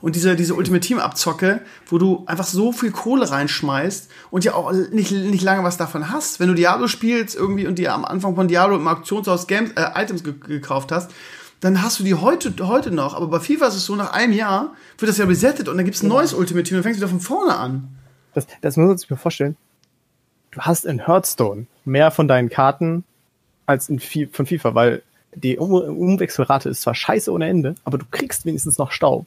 Und 0.00 0.16
diese, 0.16 0.36
diese 0.36 0.54
Ultimate 0.54 0.86
Team 0.86 0.98
Abzocke, 0.98 1.60
wo 1.86 1.98
du 1.98 2.24
einfach 2.26 2.46
so 2.46 2.72
viel 2.72 2.90
Kohle 2.90 3.30
reinschmeißt 3.30 4.08
und 4.30 4.44
ja 4.44 4.54
auch 4.54 4.72
nicht, 4.72 5.10
nicht 5.10 5.42
lange 5.42 5.64
was 5.64 5.76
davon 5.76 6.10
hast. 6.10 6.40
Wenn 6.40 6.48
du 6.48 6.54
Diablo 6.54 6.86
spielst 6.86 7.36
irgendwie 7.36 7.66
und 7.66 7.78
dir 7.78 7.94
am 7.94 8.04
Anfang 8.04 8.34
von 8.34 8.48
Diablo 8.48 8.76
im 8.76 8.86
Auktionshaus 8.86 9.46
Games, 9.46 9.72
äh, 9.76 9.86
Items 9.94 10.24
ge 10.24 10.34
gekauft 10.46 10.92
hast, 10.92 11.10
dann 11.60 11.82
hast 11.82 11.98
du 11.98 12.04
die 12.04 12.14
heute, 12.14 12.52
heute 12.66 12.90
noch. 12.90 13.14
Aber 13.14 13.26
bei 13.26 13.40
FIFA 13.40 13.66
ist 13.68 13.74
es 13.74 13.84
so, 13.84 13.96
nach 13.96 14.12
einem 14.12 14.32
Jahr 14.32 14.74
wird 14.98 15.08
das 15.08 15.18
ja 15.18 15.24
resettet 15.24 15.68
und 15.68 15.76
dann 15.76 15.84
gibt's 15.84 16.02
ein 16.02 16.08
neues 16.08 16.32
Ultimate 16.34 16.64
Team 16.64 16.76
und 16.76 16.82
fängst 16.82 17.00
du 17.00 17.02
wieder 17.02 17.10
von 17.10 17.20
vorne 17.20 17.56
an. 17.56 17.88
Das, 18.34 18.46
das 18.60 18.76
muss 18.76 18.88
man 18.88 18.98
sich 18.98 19.10
mal 19.10 19.16
vorstellen. 19.16 19.56
Du 20.50 20.60
hast 20.60 20.84
in 20.84 21.06
Hearthstone 21.06 21.66
mehr 21.84 22.10
von 22.10 22.28
deinen 22.28 22.48
Karten 22.48 23.04
als 23.66 23.88
in 23.88 23.98
Fi 23.98 24.26
von 24.26 24.46
FIFA, 24.46 24.74
weil 24.74 25.02
die 25.34 25.58
um 25.58 25.72
Umwechselrate 25.72 26.68
ist 26.68 26.82
zwar 26.82 26.94
scheiße 26.94 27.30
ohne 27.32 27.48
Ende, 27.48 27.74
aber 27.84 27.98
du 27.98 28.06
kriegst 28.10 28.46
wenigstens 28.46 28.78
noch 28.78 28.92
Staub. 28.92 29.26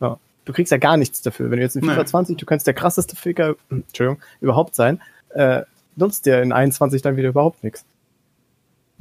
Ja. 0.00 0.18
Du 0.44 0.52
kriegst 0.52 0.70
ja 0.70 0.78
gar 0.78 0.96
nichts 0.96 1.22
dafür. 1.22 1.50
Wenn 1.50 1.58
du 1.58 1.62
jetzt 1.64 1.76
in 1.76 1.82
FIFA 1.82 2.00
Nee. 2.02 2.06
20, 2.06 2.36
du 2.36 2.46
kannst 2.46 2.66
der 2.66 2.74
krasseste 2.74 3.16
Ficker, 3.16 3.56
Entschuldigung, 3.70 4.22
überhaupt 4.40 4.74
sein, 4.74 5.00
äh, 5.30 5.62
nutzt 5.96 6.26
dir 6.26 6.42
in 6.42 6.52
21 6.52 7.02
dann 7.02 7.16
wieder 7.16 7.30
überhaupt 7.30 7.64
nichts. 7.64 7.84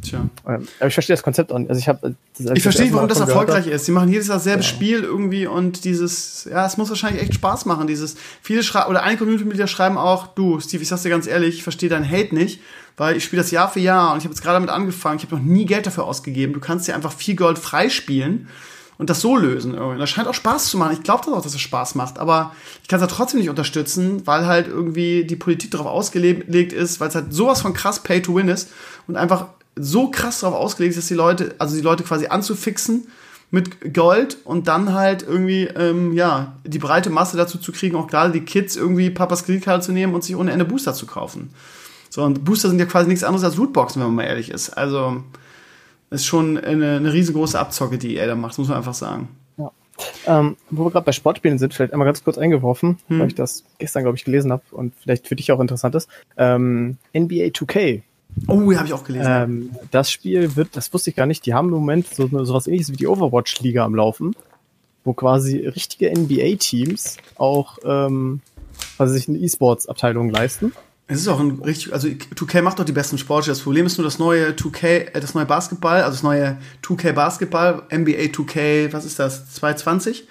Tja. 0.02 0.28
Ähm, 0.48 0.68
Aber 0.80 0.88
ich 0.88 0.94
verstehe 0.94 1.16
das 1.16 1.24
Konzept 1.24 1.52
auch 1.52 1.60
nicht. 1.60 1.70
Also 1.70 1.80
ich 1.80 1.88
habe 1.88 2.16
Ich 2.54 2.64
verstehe 2.64 2.86
nicht, 2.86 2.94
warum 2.94 3.08
das 3.08 3.20
erfolgreich 3.20 3.68
ist. 3.68 3.86
Sie 3.86 3.92
machen 3.92 4.10
jedes 4.10 4.28
Jahr 4.28 4.38
dasselbe 4.38 4.64
Spiel 4.64 5.04
irgendwie 5.04 5.48
und 5.48 5.84
dieses, 5.84 6.48
ja, 6.50 6.66
es 6.66 6.78
muss 6.78 6.90
wahrscheinlich 6.90 7.22
echt 7.22 7.36
Spaß 7.36 7.66
machen. 7.66 7.88
Dieses, 7.88 8.16
viele 8.42 8.64
schreiben, 8.64 8.90
oder 8.90 9.04
einige 9.04 9.20
Community-Mitglieder 9.20 9.68
schreiben 9.68 9.98
auch, 9.98 10.28
du, 10.28 10.60
Steve, 10.60 10.82
ich 10.82 10.90
sag's 10.90 11.04
dir 11.04 11.10
ganz 11.10 11.28
ehrlich, 11.28 11.56
ich 11.56 11.64
verstehe 11.64 11.90
deinen 11.90 12.10
Hate 12.10 12.34
nicht, 12.34 12.62
weil 12.98 13.16
ich 13.16 13.24
spiele 13.24 13.42
das 13.42 13.52
Jahr 13.52 13.70
für 13.70 13.80
Jahr 13.80 14.12
und 14.14 14.18
ich 14.18 14.24
habe 14.24 14.34
jetzt 14.34 14.42
gerade 14.42 14.56
damit 14.56 14.70
angefangen, 14.70 15.18
ich 15.18 15.24
habe 15.24 15.36
noch 15.36 15.44
nie 15.44 15.66
Geld 15.66 15.86
dafür 15.86 16.06
ausgegeben. 16.06 16.54
Du 16.54 16.60
kannst 16.60 16.88
dir 16.88 16.96
einfach 16.96 17.14
viel 17.14 17.36
Gold 17.36 17.60
freispielen 17.60 18.48
und 19.02 19.10
das 19.10 19.20
so 19.20 19.36
lösen. 19.36 19.74
irgendwie. 19.74 19.98
Das 19.98 20.12
scheint 20.12 20.28
auch 20.28 20.36
Spaß 20.36 20.68
zu 20.68 20.78
machen. 20.78 20.94
Ich 20.94 21.02
glaube 21.02 21.24
das 21.26 21.34
auch, 21.34 21.42
dass 21.42 21.56
es 21.56 21.60
Spaß 21.60 21.96
macht, 21.96 22.20
aber 22.20 22.56
ich 22.84 22.88
kann 22.88 23.00
es 23.00 23.02
ja 23.02 23.08
trotzdem 23.08 23.40
nicht 23.40 23.50
unterstützen, 23.50 24.28
weil 24.28 24.46
halt 24.46 24.68
irgendwie 24.68 25.26
die 25.26 25.36
Politik 25.36 25.72
darauf 25.72 25.88
ausgelegt 25.88 26.72
ist, 26.72 27.00
weil 27.00 27.10
es 27.10 27.16
halt 27.16 27.34
sowas 27.34 27.62
von 27.62 27.74
krass 27.74 28.04
Pay 28.04 28.22
to 28.22 28.36
Win 28.36 28.48
ist 28.48 28.70
und 29.08 29.18
einfach 29.18 29.48
so 29.76 30.12
krass 30.12 30.42
darauf 30.42 30.56
ausgelegt 30.56 30.92
ist, 30.92 31.00
dass 31.00 31.08
die 31.08 31.16
Leute, 31.16 31.56
also 31.58 31.76
die 31.76 31.82
Leute 31.82 32.04
quasi 32.04 32.28
anzufixen 32.28 33.08
mit 33.50 33.92
Gold 33.92 34.38
und 34.44 34.68
dann 34.68 34.94
halt 34.94 35.24
irgendwie, 35.24 35.64
ähm, 35.64 36.14
ja, 36.14 36.54
die 36.64 36.78
breite 36.78 37.10
Masse 37.10 37.38
dazu 37.38 37.58
zu 37.58 37.72
kriegen, 37.72 37.96
auch 37.96 38.06
gerade 38.06 38.32
die 38.32 38.46
Kids 38.46 38.76
irgendwie 38.76 39.10
Papas 39.10 39.46
Kreditkarte 39.46 39.84
zu 39.84 39.94
nehmen 39.94 40.14
und 40.14 40.24
sich 40.24 40.36
ohne 40.36 40.52
Ende 40.52 40.64
Booster 40.64 40.94
zu 40.94 41.08
kaufen. 41.08 41.50
So, 42.12 42.22
und 42.22 42.46
Booster 42.46 42.70
sind 42.70 42.78
ja 42.78 42.86
quasi 42.86 43.10
nichts 43.10 43.24
anderes 43.24 43.44
als 43.44 43.56
Lootboxen, 43.56 44.00
wenn 44.00 44.10
man 44.10 44.18
mal 44.18 44.30
ehrlich 44.30 44.52
ist. 44.52 44.70
Also, 44.70 45.24
ist 46.12 46.26
schon 46.26 46.58
eine, 46.58 46.98
eine 46.98 47.14
riesengroße 47.14 47.60
Abzocke, 47.60 47.98
die 47.98 48.18
er 48.18 48.28
da 48.28 48.36
macht, 48.36 48.58
muss 48.58 48.68
man 48.68 48.78
einfach 48.78 48.94
sagen. 48.94 49.30
Ja. 49.58 49.72
Ähm, 50.28 50.58
wo 50.70 50.86
wir 50.86 50.92
gerade 50.92 51.06
bei 51.06 51.12
Sportspielen 51.14 51.58
sind, 51.58 51.74
vielleicht 51.74 51.94
einmal 51.94 52.06
ganz 52.06 52.24
kurz 52.24 52.38
eingeworfen, 52.38 53.00
hm. 53.08 53.20
weil 53.20 53.28
ich 53.28 53.36
das 53.36 53.64
gestern, 53.80 54.04
glaube 54.04 54.18
ich, 54.18 54.26
gelesen 54.26 54.52
habe 54.52 54.64
und 54.72 54.94
vielleicht 54.96 55.28
für 55.28 55.36
dich 55.36 55.52
auch 55.52 55.60
interessant 55.60 55.96
ist. 55.96 56.10
Ähm, 56.38 56.98
NBA 57.16 57.48
2K. 57.48 58.02
Oh, 58.48 58.74
habe 58.74 58.88
ich 58.88 58.94
auch 58.94 59.04
gelesen. 59.04 59.28
Ähm, 59.30 59.70
das 59.92 60.12
Spiel 60.12 60.56
wird, 60.56 60.76
das 60.76 60.94
wusste 60.94 61.10
ich 61.10 61.16
gar 61.16 61.26
nicht, 61.26 61.46
die 61.46 61.54
haben 61.54 61.68
im 61.68 61.76
Moment 61.76 62.08
so, 62.08 62.28
so 62.44 62.54
was 62.54 62.68
ähnliches 62.68 62.92
wie 62.92 62.98
die 62.98 63.08
Overwatch-Liga 63.08 63.84
am 63.84 63.96
Laufen, 63.96 64.36
wo 65.04 65.14
quasi 65.14 65.66
richtige 65.68 66.12
NBA-Teams 66.12 67.18
auch 67.38 67.78
ähm, 67.84 68.42
quasi 68.98 69.14
sich 69.14 69.30
eine 69.30 69.38
E-Sports-Abteilung 69.38 70.30
leisten. 70.30 70.74
Es 71.12 71.20
ist 71.20 71.28
auch 71.28 71.40
ein 71.40 71.62
richtig, 71.64 71.92
also 71.92 72.08
2K 72.08 72.62
macht 72.62 72.80
doch 72.80 72.86
die 72.86 72.94
besten 72.94 73.18
Sportspiele. 73.18 73.54
Das 73.54 73.64
Problem 73.64 73.86
ist 73.86 73.98
nur 73.98 74.06
das 74.06 74.18
neue 74.18 74.52
2K, 74.52 74.86
äh, 75.14 75.20
das 75.20 75.34
neue 75.34 75.46
Basketball, 75.46 76.04
also 76.04 76.12
das 76.12 76.24
neue 76.24 76.58
2K 76.84 77.12
Basketball, 77.12 77.84
NBA 77.92 78.32
2K, 78.32 78.94
was 78.94 79.04
ist 79.04 79.20
das, 79.20 79.54
2020? 79.54 80.28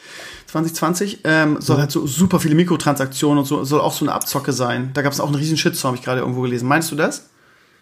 2020, 0.47 1.21
ähm, 1.25 1.61
soll 1.61 1.77
mhm. 1.77 1.81
halt 1.83 1.91
so 1.91 2.07
super 2.07 2.41
viele 2.41 2.55
Mikrotransaktionen 2.55 3.39
und 3.39 3.45
so, 3.45 3.63
soll 3.63 3.81
auch 3.81 3.93
so 3.93 4.05
eine 4.05 4.15
Abzocke 4.15 4.53
sein. 4.53 4.91
Da 4.95 5.03
gab 5.03 5.13
es 5.13 5.21
auch 5.21 5.27
einen 5.27 5.37
riesen 5.37 5.57
Shitstorm, 5.57 5.91
habe 5.91 5.99
ich 5.99 6.05
gerade 6.05 6.21
irgendwo 6.21 6.41
gelesen. 6.41 6.67
Meinst 6.67 6.91
du 6.91 6.97
das? 6.97 7.31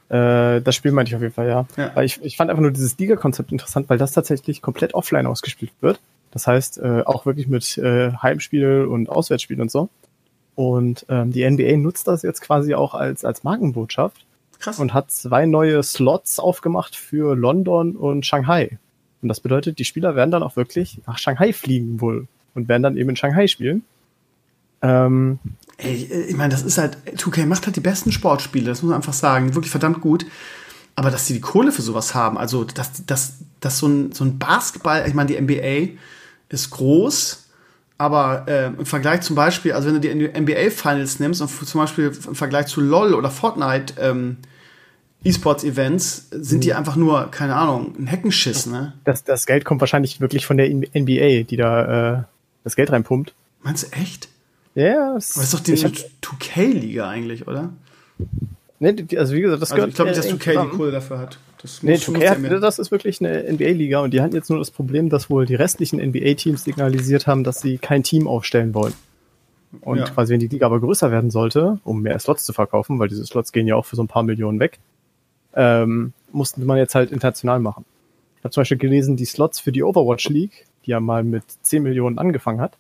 Äh, 0.09 0.61
das 0.61 0.75
Spiel 0.75 0.93
meinte 0.93 1.11
ich 1.11 1.17
auf 1.17 1.23
jeden 1.23 1.35
Fall, 1.35 1.49
ja. 1.49 1.67
ja. 1.77 2.03
Ich, 2.03 2.21
ich 2.23 2.37
fand 2.37 2.51
einfach 2.51 2.63
nur 2.63 2.73
dieses 2.73 2.99
Liga-Konzept 2.99 3.53
interessant, 3.53 3.89
weil 3.89 3.99
das 3.99 4.13
tatsächlich 4.13 4.61
komplett 4.61 4.95
offline 4.95 5.27
ausgespielt 5.27 5.73
wird. 5.81 6.01
Das 6.31 6.47
heißt, 6.47 6.79
äh, 6.79 7.03
auch 7.05 7.27
wirklich 7.27 7.49
mit 7.49 7.79
äh, 7.79 8.13
Heimspiel 8.13 8.87
und 8.91 9.09
Auswärtsspiel 9.09 9.61
und 9.61 9.71
so. 9.71 9.89
Und 10.59 11.07
ähm, 11.09 11.31
die 11.31 11.49
NBA 11.49 11.77
nutzt 11.77 12.09
das 12.09 12.23
jetzt 12.23 12.41
quasi 12.41 12.75
auch 12.75 12.93
als, 12.93 13.25
als 13.25 13.45
Markenbotschaft. 13.45 14.27
Krass. 14.59 14.81
Und 14.81 14.93
hat 14.93 15.09
zwei 15.13 15.47
neue 15.47 15.85
Slots 15.85 16.41
aufgemacht 16.41 16.97
für 16.97 17.37
London 17.37 17.95
und 17.95 18.27
Shanghai. 18.27 18.77
Und 19.23 19.29
das 19.29 19.39
bedeutet, 19.39 19.79
die 19.79 19.85
Spieler 19.85 20.17
werden 20.17 20.33
dann 20.33 20.43
auch 20.43 20.57
wirklich 20.57 21.01
nach 21.07 21.17
Shanghai 21.17 21.53
fliegen 21.53 22.01
wohl 22.01 22.27
und 22.57 22.69
werden 22.69 22.83
dann 22.83 22.97
eben 22.97 23.11
in 23.11 23.15
Shanghai 23.15 23.47
spielen. 23.47 23.85
Ähm, 24.83 25.39
Ey, 25.77 25.95
ich 26.29 26.37
meine, 26.37 26.51
das 26.51 26.63
ist 26.63 26.77
halt, 26.77 26.99
2K 27.07 27.47
macht 27.47 27.67
halt 27.67 27.77
die 27.77 27.81
besten 27.81 28.11
Sportspiele, 28.11 28.67
das 28.67 28.83
muss 28.83 28.89
man 28.91 28.97
einfach 28.97 29.13
sagen, 29.13 29.55
wirklich 29.55 29.71
verdammt 29.71 30.01
gut. 30.01 30.27
Aber 30.97 31.13
dass 31.13 31.29
sie 31.29 31.35
die 31.35 31.41
Kohle 31.41 31.71
für 31.71 31.83
sowas 31.83 32.17
haben, 32.17 32.37
also 32.37 32.65
dass, 32.65 33.07
dass, 33.07 33.35
dass 33.61 33.79
so, 33.79 33.87
ein, 33.87 34.11
so 34.11 34.25
ein 34.25 34.41
Basketball, 34.41 35.07
ich 35.07 35.15
meine, 35.15 35.29
die 35.29 35.41
NBA 35.41 36.01
ist 36.49 36.71
groß, 36.71 37.48
aber 37.99 38.45
äh, 38.47 38.67
im 38.67 38.87
Vergleich 38.87 39.23
zum 39.23 39.35
Beispiel, 39.35 39.73
also 39.73 39.89
wenn 39.89 40.01
du 40.01 40.09
die 40.09 40.41
NBA 40.41 40.71
Finals 40.71 41.19
nimmst 41.19 41.43
und 41.43 41.49
zum 41.49 41.81
Beispiel 41.81 42.13
im 42.27 42.35
Vergleich 42.35 42.67
zu 42.67 42.81
LOL 42.81 43.13
oder 43.13 43.29
Fortnite 43.29 43.95
ähm, 44.01 44.37
E-Sports-Events, 45.25 46.29
sind 46.31 46.63
die 46.63 46.71
mhm. 46.71 46.77
einfach 46.77 46.95
nur, 46.95 47.29
keine 47.33 47.57
Ahnung, 47.57 47.95
ein 47.99 48.07
Heckenschiss, 48.07 48.67
ne? 48.67 48.93
Das, 49.05 49.25
das 49.25 49.47
Geld 49.47 49.65
kommt 49.65 49.81
wahrscheinlich 49.81 50.21
wirklich 50.21 50.47
von 50.47 50.57
der 50.57 50.69
NBA, 50.71 51.43
die 51.43 51.57
da 51.57 52.19
äh, 52.19 52.23
das 52.63 52.77
Geld 52.77 52.93
reinpumpt. 52.93 53.35
Meinst 53.63 53.89
du 53.89 53.97
echt? 53.97 54.29
Ja, 54.77 54.85
yeah, 54.85 55.15
das 55.15 55.37
ist 55.37 55.55
doch 55.55 55.61
die 55.61 55.73
2K-Liga 55.73 57.09
eigentlich, 57.09 57.49
oder? 57.49 57.71
Nee, 58.81 58.95
also 59.17 59.35
wie 59.35 59.41
gesagt, 59.41 59.61
das 59.61 59.73
also 59.73 59.77
gehört. 59.77 59.91
Ich 59.91 59.97
glaube 59.97 60.11
nicht, 60.11 60.19
dass 60.19 60.31
2K 60.31 60.71
die 60.71 60.77
Kohle 60.77 60.91
dafür 60.93 61.19
hat. 61.19 61.39
Das 61.61 61.83
nee, 61.83 61.95
2K 61.95 62.29
hat, 62.29 62.63
das 62.63 62.79
ist 62.79 62.91
wirklich 62.93 63.21
eine 63.21 63.53
NBA-Liga 63.53 64.01
und 64.01 64.15
die 64.15 64.21
hatten 64.21 64.35
jetzt 64.35 64.49
nur 64.51 64.59
das 64.59 64.71
Problem, 64.71 65.09
dass 65.09 65.29
wohl 65.29 65.47
die 65.47 65.57
restlichen 65.57 66.01
NBA-Teams 66.01 66.63
signalisiert 66.63 67.27
haben, 67.27 67.43
dass 67.43 67.61
sie 67.61 67.79
kein 67.79 68.05
Team 68.05 68.29
aufstellen 68.29 68.75
wollen. 68.75 68.95
Und 69.81 69.99
ja. 69.99 70.05
quasi, 70.05 70.33
wenn 70.33 70.41
die 70.41 70.47
Liga 70.47 70.67
aber 70.67 70.81
größer 70.81 71.11
werden 71.11 71.31
sollte, 71.31 71.79
um 71.85 72.03
mehr 72.03 72.19
Slots 72.19 72.45
zu 72.45 72.53
verkaufen, 72.53 72.99
weil 72.99 73.09
diese 73.09 73.27
Slots 73.27 73.53
gehen 73.53 73.67
ja 73.67 73.75
auch 73.75 73.85
für 73.85 73.97
so 73.97 74.03
ein 74.03 74.09
paar 74.09 74.23
Millionen 74.23 74.61
weg, 74.61 74.79
ähm, 75.55 76.13
mussten 76.33 76.65
man 76.65 76.79
jetzt 76.79 76.95
halt 76.95 77.11
international 77.11 77.59
machen. 77.59 77.85
Ich 78.39 78.45
habe 78.45 78.53
zum 78.53 78.61
Beispiel 78.61 78.79
gelesen, 78.79 79.17
die 79.17 79.25
Slots 79.25 79.59
für 79.59 79.73
die 79.73 79.83
Overwatch 79.83 80.29
League, 80.29 80.67
die 80.87 80.93
ja 80.93 81.01
mal 81.01 81.25
mit 81.25 81.43
10 81.63 81.83
Millionen 81.83 82.19
angefangen 82.19 82.61
hat, 82.61 82.79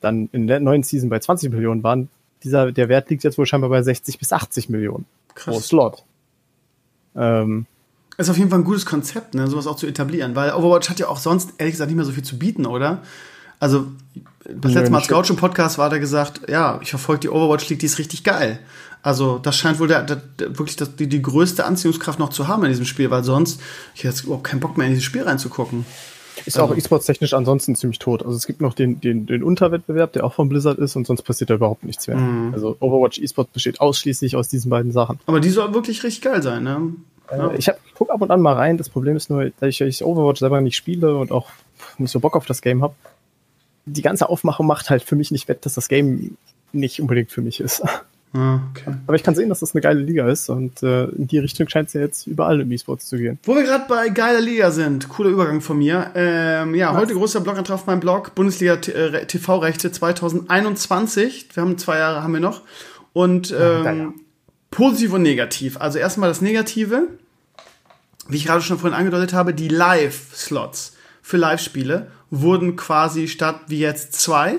dann 0.00 0.28
in 0.32 0.48
der 0.48 0.60
neuen 0.60 0.82
Season 0.82 1.08
bei 1.08 1.20
20 1.20 1.52
Millionen 1.52 1.82
waren, 1.82 2.08
dieser, 2.44 2.72
der 2.72 2.88
Wert 2.88 3.10
liegt 3.10 3.24
jetzt 3.24 3.38
wohl 3.38 3.46
scheinbar 3.46 3.70
bei 3.70 3.82
60 3.82 4.18
bis 4.18 4.32
80 4.32 4.68
Millionen 4.68 5.06
Krass. 5.34 5.54
pro 5.54 5.60
Slot. 5.60 6.04
Ähm, 7.14 7.66
ist 8.18 8.30
auf 8.30 8.38
jeden 8.38 8.50
Fall 8.50 8.60
ein 8.60 8.64
gutes 8.64 8.86
Konzept, 8.86 9.34
ne, 9.34 9.46
sowas 9.48 9.66
auch 9.66 9.76
zu 9.76 9.86
etablieren, 9.86 10.34
weil 10.34 10.52
Overwatch 10.52 10.90
hat 10.90 10.98
ja 10.98 11.08
auch 11.08 11.18
sonst 11.18 11.54
ehrlich 11.58 11.74
gesagt 11.74 11.88
nicht 11.88 11.96
mehr 11.96 12.04
so 12.04 12.12
viel 12.12 12.24
zu 12.24 12.38
bieten, 12.38 12.66
oder? 12.66 13.02
Also, 13.58 13.86
das 14.44 14.74
letzte 14.74 14.90
Mal 14.90 14.98
als 14.98 15.08
Gaucho 15.08 15.32
im 15.32 15.38
Podcast 15.38 15.78
war 15.78 15.88
da 15.88 15.98
gesagt, 15.98 16.50
ja, 16.50 16.80
ich 16.82 16.90
verfolge 16.90 17.20
die 17.20 17.28
Overwatch 17.28 17.68
League, 17.68 17.78
die 17.78 17.86
ist 17.86 17.98
richtig 17.98 18.24
geil. 18.24 18.58
Also, 19.02 19.38
das 19.38 19.56
scheint 19.56 19.78
wohl 19.78 19.88
der, 19.88 20.02
der, 20.02 20.16
der 20.16 20.58
wirklich 20.58 20.76
das, 20.76 20.96
die, 20.96 21.08
die 21.08 21.22
größte 21.22 21.64
Anziehungskraft 21.64 22.18
noch 22.18 22.30
zu 22.30 22.48
haben 22.48 22.64
in 22.64 22.70
diesem 22.70 22.86
Spiel, 22.86 23.10
weil 23.10 23.22
sonst, 23.24 23.60
ich 23.94 24.00
hätte 24.00 24.14
jetzt 24.14 24.24
überhaupt 24.24 24.44
keinen 24.44 24.60
Bock 24.60 24.76
mehr 24.76 24.88
in 24.88 24.92
dieses 24.92 25.04
Spiel 25.04 25.22
reinzugucken. 25.22 25.86
Ist 26.44 26.58
also. 26.58 26.72
auch 26.72 26.76
E-Sports 26.76 27.06
technisch 27.06 27.34
ansonsten 27.34 27.76
ziemlich 27.76 27.98
tot. 27.98 28.24
Also 28.24 28.36
es 28.36 28.46
gibt 28.46 28.60
noch 28.60 28.74
den, 28.74 29.00
den, 29.00 29.26
den 29.26 29.42
Unterwettbewerb, 29.42 30.12
der 30.12 30.24
auch 30.24 30.34
von 30.34 30.48
Blizzard 30.48 30.78
ist 30.78 30.96
und 30.96 31.06
sonst 31.06 31.22
passiert 31.22 31.50
da 31.50 31.54
überhaupt 31.54 31.84
nichts 31.84 32.06
mehr. 32.06 32.16
Mhm. 32.16 32.54
Also 32.54 32.76
Overwatch 32.80 33.18
E-Sports 33.18 33.50
besteht 33.52 33.80
ausschließlich 33.80 34.36
aus 34.36 34.48
diesen 34.48 34.70
beiden 34.70 34.92
Sachen. 34.92 35.20
Aber 35.26 35.40
die 35.40 35.50
soll 35.50 35.74
wirklich 35.74 36.02
richtig 36.02 36.22
geil 36.22 36.42
sein, 36.42 36.64
ne? 36.64 36.92
Äh, 37.30 37.38
ja. 37.38 37.52
Ich, 37.54 37.68
hab, 37.68 37.78
ich 37.86 37.94
guck 37.94 38.10
ab 38.10 38.20
und 38.20 38.30
an 38.30 38.40
mal 38.40 38.54
rein. 38.54 38.78
Das 38.78 38.88
Problem 38.88 39.16
ist 39.16 39.30
nur, 39.30 39.50
dass 39.60 39.80
ich 39.80 40.04
Overwatch 40.04 40.40
selber 40.40 40.60
nicht 40.60 40.76
spiele 40.76 41.16
und 41.16 41.32
auch 41.32 41.48
nicht 41.98 42.10
so 42.10 42.20
Bock 42.20 42.36
auf 42.36 42.46
das 42.46 42.62
Game 42.62 42.82
habe. 42.82 42.94
Die 43.84 44.02
ganze 44.02 44.28
Aufmachung 44.28 44.66
macht 44.66 44.90
halt 44.90 45.02
für 45.02 45.16
mich 45.16 45.30
nicht 45.30 45.48
wett, 45.48 45.64
dass 45.66 45.74
das 45.74 45.88
Game 45.88 46.36
nicht 46.72 47.00
unbedingt 47.00 47.30
für 47.30 47.42
mich 47.42 47.60
ist. 47.60 47.82
Okay. 48.34 48.94
Aber 49.06 49.14
ich 49.14 49.22
kann 49.22 49.34
sehen, 49.34 49.50
dass 49.50 49.60
das 49.60 49.74
eine 49.74 49.82
geile 49.82 50.00
Liga 50.00 50.26
ist 50.26 50.48
und 50.48 50.82
äh, 50.82 51.04
in 51.04 51.26
die 51.26 51.38
Richtung 51.38 51.68
scheint 51.68 51.88
es 51.88 51.92
ja 51.92 52.00
jetzt 52.00 52.26
überall 52.26 52.60
im 52.60 52.72
E-Sports 52.72 53.06
zu 53.06 53.18
gehen. 53.18 53.38
Wo 53.42 53.54
wir 53.54 53.62
gerade 53.62 53.84
bei 53.86 54.08
geiler 54.08 54.40
Liga 54.40 54.70
sind, 54.70 55.10
cooler 55.10 55.28
Übergang 55.28 55.60
von 55.60 55.76
mir. 55.78 56.10
Ähm, 56.14 56.74
ja, 56.74 56.92
Was? 56.92 57.02
heute 57.02 57.14
großer 57.14 57.40
Blogantrag 57.40 57.74
auf 57.74 57.86
meinem 57.86 58.00
Blog, 58.00 58.34
Bundesliga 58.34 58.76
TV-Rechte 58.76 59.92
2021. 59.92 61.48
Wir 61.54 61.62
haben 61.62 61.76
zwei 61.76 61.98
Jahre, 61.98 62.22
haben 62.22 62.32
wir 62.32 62.40
noch. 62.40 62.62
Und 63.12 63.54
ähm, 63.58 63.84
ja, 63.84 64.12
positiv 64.70 65.12
und 65.12 65.22
negativ. 65.22 65.76
Also 65.78 65.98
erstmal 65.98 66.30
das 66.30 66.40
Negative, 66.40 67.08
wie 68.28 68.36
ich 68.38 68.46
gerade 68.46 68.62
schon 68.62 68.78
vorhin 68.78 68.98
angedeutet 68.98 69.34
habe, 69.34 69.52
die 69.52 69.68
Live-Slots 69.68 70.96
für 71.20 71.36
Live-Spiele 71.36 72.10
wurden 72.30 72.76
quasi 72.76 73.28
statt 73.28 73.60
wie 73.68 73.78
jetzt 73.78 74.14
zwei. 74.14 74.56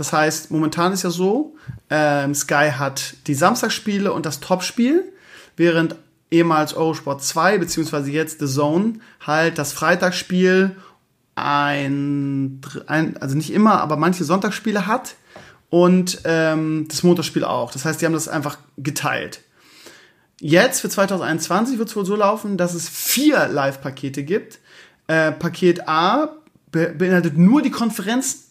Das 0.00 0.14
heißt, 0.14 0.50
momentan 0.50 0.94
ist 0.94 1.02
ja 1.02 1.10
so, 1.10 1.54
ähm, 1.90 2.34
Sky 2.34 2.70
hat 2.74 3.16
die 3.26 3.34
Samstagsspiele 3.34 4.10
und 4.14 4.24
das 4.24 4.40
Topspiel, 4.40 5.12
während 5.58 5.94
ehemals 6.30 6.72
Eurosport 6.72 7.22
2 7.22 7.58
beziehungsweise 7.58 8.10
jetzt 8.10 8.40
The 8.40 8.46
Zone 8.46 8.94
halt 9.20 9.58
das 9.58 9.74
Freitagsspiel 9.74 10.74
ein, 11.34 12.62
ein 12.86 13.16
also 13.18 13.36
nicht 13.36 13.52
immer, 13.52 13.82
aber 13.82 13.98
manche 13.98 14.24
Sonntagsspiele 14.24 14.86
hat 14.86 15.16
und 15.68 16.22
ähm, 16.24 16.86
das 16.88 17.02
Montagsspiel 17.02 17.44
auch. 17.44 17.70
Das 17.70 17.84
heißt, 17.84 18.00
die 18.00 18.06
haben 18.06 18.14
das 18.14 18.26
einfach 18.26 18.56
geteilt. 18.78 19.42
Jetzt 20.40 20.80
für 20.80 20.88
2021 20.88 21.76
wird 21.76 21.90
es 21.90 21.96
wohl 21.96 22.06
so 22.06 22.16
laufen, 22.16 22.56
dass 22.56 22.72
es 22.72 22.88
vier 22.88 23.48
Live-Pakete 23.48 24.22
gibt. 24.22 24.60
Äh, 25.08 25.30
Paket 25.32 25.86
A 25.86 26.36
be 26.72 26.94
beinhaltet 26.96 27.36
nur 27.36 27.60
die 27.60 27.70
Konferenz. 27.70 28.46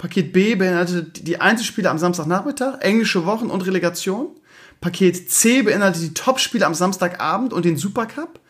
Paket 0.00 0.32
B 0.32 0.54
beinhaltet 0.54 1.26
die 1.26 1.42
Einzelspiele 1.42 1.90
am 1.90 1.98
Samstagnachmittag, 1.98 2.80
englische 2.80 3.26
Wochen 3.26 3.50
und 3.50 3.66
Relegation. 3.66 4.28
Paket 4.80 5.30
C 5.30 5.60
beinhaltet 5.60 6.02
die 6.02 6.14
Topspiele 6.14 6.64
am 6.64 6.72
Samstagabend 6.72 7.52
und 7.52 7.66
den 7.66 7.76
Supercup. 7.76 8.40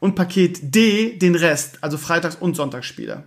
Und 0.00 0.16
Paket 0.16 0.74
D 0.74 1.16
den 1.16 1.36
Rest, 1.36 1.78
also 1.80 1.96
Freitags- 1.96 2.36
und 2.40 2.56
Sonntagsspiele. 2.56 3.22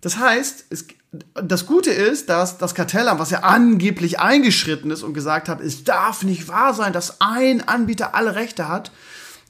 Das 0.00 0.18
heißt, 0.18 0.66
es, 0.70 0.88
das 1.34 1.66
Gute 1.66 1.92
ist, 1.92 2.28
dass 2.28 2.58
das 2.58 2.74
Kartellamt, 2.74 3.20
was 3.20 3.30
ja 3.30 3.44
angeblich 3.44 4.18
eingeschritten 4.18 4.90
ist 4.90 5.04
und 5.04 5.14
gesagt 5.14 5.48
hat, 5.48 5.60
es 5.60 5.84
darf 5.84 6.24
nicht 6.24 6.48
wahr 6.48 6.74
sein, 6.74 6.92
dass 6.92 7.20
ein 7.20 7.66
Anbieter 7.66 8.16
alle 8.16 8.34
Rechte 8.34 8.68
hat, 8.68 8.90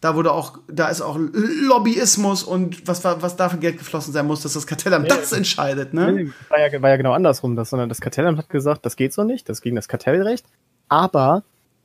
da 0.01 0.14
wurde 0.14 0.32
auch, 0.32 0.59
da 0.68 0.89
ist 0.89 1.01
auch 1.01 1.18
Lobbyismus 1.18 2.43
und 2.43 2.86
was, 2.86 3.02
was 3.05 3.36
da 3.36 3.48
für 3.48 3.59
Geld 3.59 3.78
geflossen 3.78 4.12
sein 4.12 4.27
muss, 4.27 4.43
dass 4.43 4.52
das 4.52 4.66
Kartellamt 4.66 5.05
nee, 5.05 5.09
das 5.09 5.32
entscheidet, 5.32 5.94
ne? 5.94 6.12
Nee, 6.12 6.31
war, 6.48 6.60
ja, 6.60 6.82
war 6.82 6.90
ja 6.90 6.97
genau 6.97 7.12
andersrum, 7.12 7.56
das, 7.56 7.70
sondern 7.70 7.89
das 7.89 8.01
Kartellamt 8.01 8.39
hat 8.39 8.48
gesagt, 8.48 8.85
das 8.85 8.97
geht 8.97 9.12
so 9.12 9.24
nicht, 9.24 9.48
das 9.48 9.62
gegen 9.62 9.77
das 9.77 9.89
Kartellrecht, 9.89 10.44
aber 10.89 11.43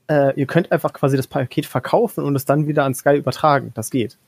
äh, 0.08 0.38
ihr 0.38 0.46
könnt 0.46 0.70
einfach 0.72 0.92
quasi 0.92 1.16
das 1.16 1.26
Paket 1.26 1.66
verkaufen 1.66 2.24
und 2.24 2.36
es 2.36 2.44
dann 2.44 2.66
wieder 2.66 2.84
an 2.84 2.94
Sky 2.94 3.16
übertragen. 3.16 3.72
Das 3.74 3.90
geht. 3.90 4.18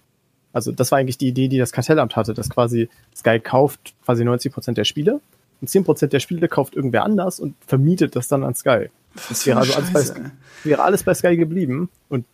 Also 0.52 0.70
das 0.72 0.92
war 0.92 0.98
eigentlich 0.98 1.18
die 1.18 1.28
Idee, 1.28 1.48
die 1.48 1.58
das 1.58 1.72
Kartellamt 1.72 2.16
hatte, 2.16 2.32
dass 2.32 2.48
quasi 2.48 2.88
Sky 3.14 3.40
kauft 3.40 3.94
quasi 4.04 4.24
90 4.24 4.52
Prozent 4.52 4.78
der 4.78 4.84
Spiele 4.84 5.20
und 5.60 5.68
10 5.68 5.84
Prozent 5.84 6.12
der 6.12 6.20
Spiele 6.20 6.48
kauft 6.48 6.74
irgendwer 6.74 7.04
anders 7.04 7.40
und 7.40 7.54
vermietet 7.66 8.16
das 8.16 8.28
dann 8.28 8.44
an 8.44 8.54
Sky. 8.54 8.88
Das 9.28 9.46
wäre 9.46 9.58
also 9.60 9.74
alles 9.74 9.92
bei, 9.92 10.30
wäre 10.64 10.82
alles 10.82 11.02
bei 11.02 11.14
Sky 11.14 11.36
geblieben 11.36 11.90
und 12.08 12.24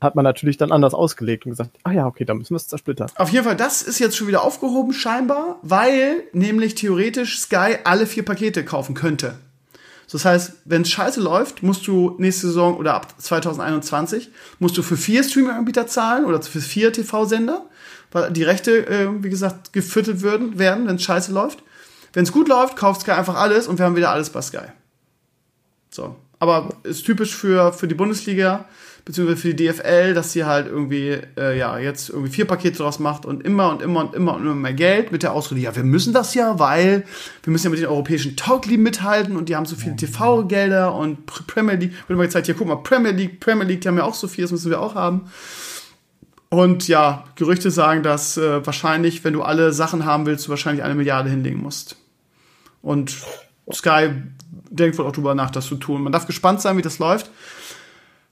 hat 0.00 0.14
man 0.14 0.24
natürlich 0.24 0.56
dann 0.56 0.72
anders 0.72 0.94
ausgelegt 0.94 1.44
und 1.44 1.50
gesagt, 1.50 1.70
ah 1.84 1.92
ja, 1.92 2.06
okay, 2.06 2.24
dann 2.24 2.38
müssen 2.38 2.54
wir 2.54 2.56
es 2.56 2.68
zersplittern. 2.68 3.10
Auf 3.16 3.30
jeden 3.30 3.44
Fall, 3.44 3.56
das 3.56 3.82
ist 3.82 3.98
jetzt 3.98 4.16
schon 4.16 4.28
wieder 4.28 4.42
aufgehoben 4.42 4.92
scheinbar, 4.92 5.58
weil 5.62 6.24
nämlich 6.32 6.74
theoretisch 6.74 7.38
Sky 7.38 7.76
alle 7.84 8.06
vier 8.06 8.24
Pakete 8.24 8.64
kaufen 8.64 8.94
könnte. 8.94 9.34
Das 10.10 10.24
heißt, 10.24 10.52
wenn 10.64 10.82
es 10.82 10.90
scheiße 10.90 11.20
läuft, 11.20 11.62
musst 11.62 11.86
du 11.86 12.16
nächste 12.18 12.48
Saison 12.48 12.76
oder 12.76 12.94
ab 12.94 13.14
2021 13.18 14.30
musst 14.58 14.76
du 14.76 14.82
für 14.82 14.96
vier 14.96 15.22
Streaming-Anbieter 15.22 15.86
zahlen 15.86 16.24
oder 16.24 16.42
für 16.42 16.60
vier 16.60 16.92
TV-Sender, 16.92 17.66
weil 18.10 18.32
die 18.32 18.42
Rechte, 18.42 18.86
äh, 18.88 19.08
wie 19.22 19.30
gesagt, 19.30 19.72
gefüttert 19.72 20.20
würden, 20.20 20.58
werden, 20.58 20.88
wenn 20.88 20.96
es 20.96 21.04
scheiße 21.04 21.32
läuft. 21.32 21.62
Wenn 22.12 22.24
es 22.24 22.32
gut 22.32 22.48
läuft, 22.48 22.74
kauft 22.74 23.02
Sky 23.02 23.12
einfach 23.12 23.36
alles 23.36 23.68
und 23.68 23.78
wir 23.78 23.86
haben 23.86 23.94
wieder 23.94 24.10
alles 24.10 24.30
bei 24.30 24.42
Sky. 24.42 24.66
So. 25.90 26.16
Aber 26.40 26.70
ist 26.82 27.04
typisch 27.04 27.36
für, 27.36 27.72
für 27.72 27.86
die 27.86 27.94
Bundesliga, 27.94 28.64
beziehungsweise 29.10 29.40
für 29.40 29.54
die 29.54 29.66
DFL, 29.66 30.14
dass 30.14 30.32
sie 30.32 30.44
halt 30.44 30.68
irgendwie, 30.68 31.18
äh, 31.36 31.58
ja, 31.58 31.76
jetzt 31.78 32.10
irgendwie 32.10 32.30
vier 32.30 32.44
Pakete 32.44 32.78
draus 32.78 33.00
macht 33.00 33.26
und 33.26 33.44
immer 33.44 33.68
und 33.70 33.82
immer 33.82 34.04
und 34.04 34.14
immer 34.14 34.36
und 34.36 34.42
immer 34.42 34.54
mehr 34.54 34.72
Geld 34.72 35.10
mit 35.10 35.24
der 35.24 35.32
Ausrede, 35.32 35.60
ja, 35.60 35.74
wir 35.74 35.82
müssen 35.82 36.12
das 36.12 36.34
ja, 36.34 36.60
weil 36.60 37.04
wir 37.42 37.50
müssen 37.50 37.64
ja 37.64 37.70
mit 37.70 37.80
den 37.80 37.88
europäischen 37.88 38.36
Talklieben 38.36 38.84
mithalten 38.84 39.36
und 39.36 39.48
die 39.48 39.56
haben 39.56 39.66
so 39.66 39.74
viele 39.74 39.96
TV-Gelder 39.96 40.94
und 40.94 41.26
Premier 41.26 41.74
League, 41.74 41.90
wird 41.90 42.10
immer 42.10 42.22
gezeigt, 42.22 42.46
hier, 42.46 42.54
guck 42.54 42.68
mal, 42.68 42.76
Premier 42.76 43.10
League, 43.10 43.40
Premier 43.40 43.64
League, 43.64 43.80
die 43.80 43.88
haben 43.88 43.96
ja 43.96 44.04
auch 44.04 44.14
so 44.14 44.28
viel, 44.28 44.44
das 44.44 44.52
müssen 44.52 44.70
wir 44.70 44.80
auch 44.80 44.94
haben. 44.94 45.22
Und 46.48 46.86
ja, 46.86 47.24
Gerüchte 47.34 47.72
sagen, 47.72 48.04
dass 48.04 48.36
äh, 48.36 48.64
wahrscheinlich, 48.64 49.24
wenn 49.24 49.32
du 49.32 49.42
alle 49.42 49.72
Sachen 49.72 50.04
haben 50.04 50.24
willst, 50.26 50.46
du 50.46 50.50
wahrscheinlich 50.50 50.84
eine 50.84 50.94
Milliarde 50.94 51.30
hinlegen 51.30 51.60
musst. 51.60 51.96
Und 52.80 53.16
Sky 53.72 54.10
denkt 54.70 54.98
wohl 54.98 55.06
auch 55.06 55.12
drüber 55.12 55.34
nach, 55.34 55.50
das 55.50 55.66
zu 55.66 55.74
tun. 55.74 56.02
Man 56.02 56.12
darf 56.12 56.28
gespannt 56.28 56.60
sein, 56.60 56.76
wie 56.76 56.82
das 56.82 57.00
läuft. 57.00 57.28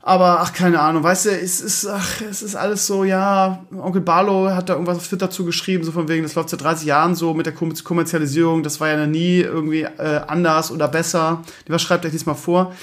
Aber 0.01 0.41
ach, 0.41 0.53
keine 0.53 0.81
Ahnung, 0.81 1.03
weißt 1.03 1.27
du, 1.27 1.31
es 1.31 1.61
ist, 1.61 1.87
ach, 1.87 2.21
es 2.21 2.41
ist 2.41 2.55
alles 2.55 2.87
so, 2.87 3.05
ja, 3.05 3.65
Onkel 3.77 4.01
Barlow 4.01 4.49
hat 4.51 4.69
da 4.69 4.75
irgendwas 4.75 4.99
auf 4.99 5.09
Twitter 5.09 5.29
zugeschrieben, 5.29 5.85
so 5.85 5.91
von 5.91 6.09
wegen, 6.09 6.23
das 6.23 6.37
läuft 6.37 6.51
seit 6.51 6.63
30 6.63 6.87
Jahren 6.87 7.15
so 7.17 7.35
mit 7.35 7.47
der 7.47 7.53
Kommerzialisierung, 7.53 8.63
das 8.63 8.81
war 8.81 8.89
ja 8.89 9.07
nie 9.07 9.41
irgendwie 9.41 9.83
äh, 9.83 10.21
anders 10.27 10.71
oder 10.71 10.87
besser. 10.87 11.43
Was 11.67 11.83
schreibt 11.83 12.07
euch 12.07 12.13
diesmal 12.13 12.37
vor? 12.37 12.75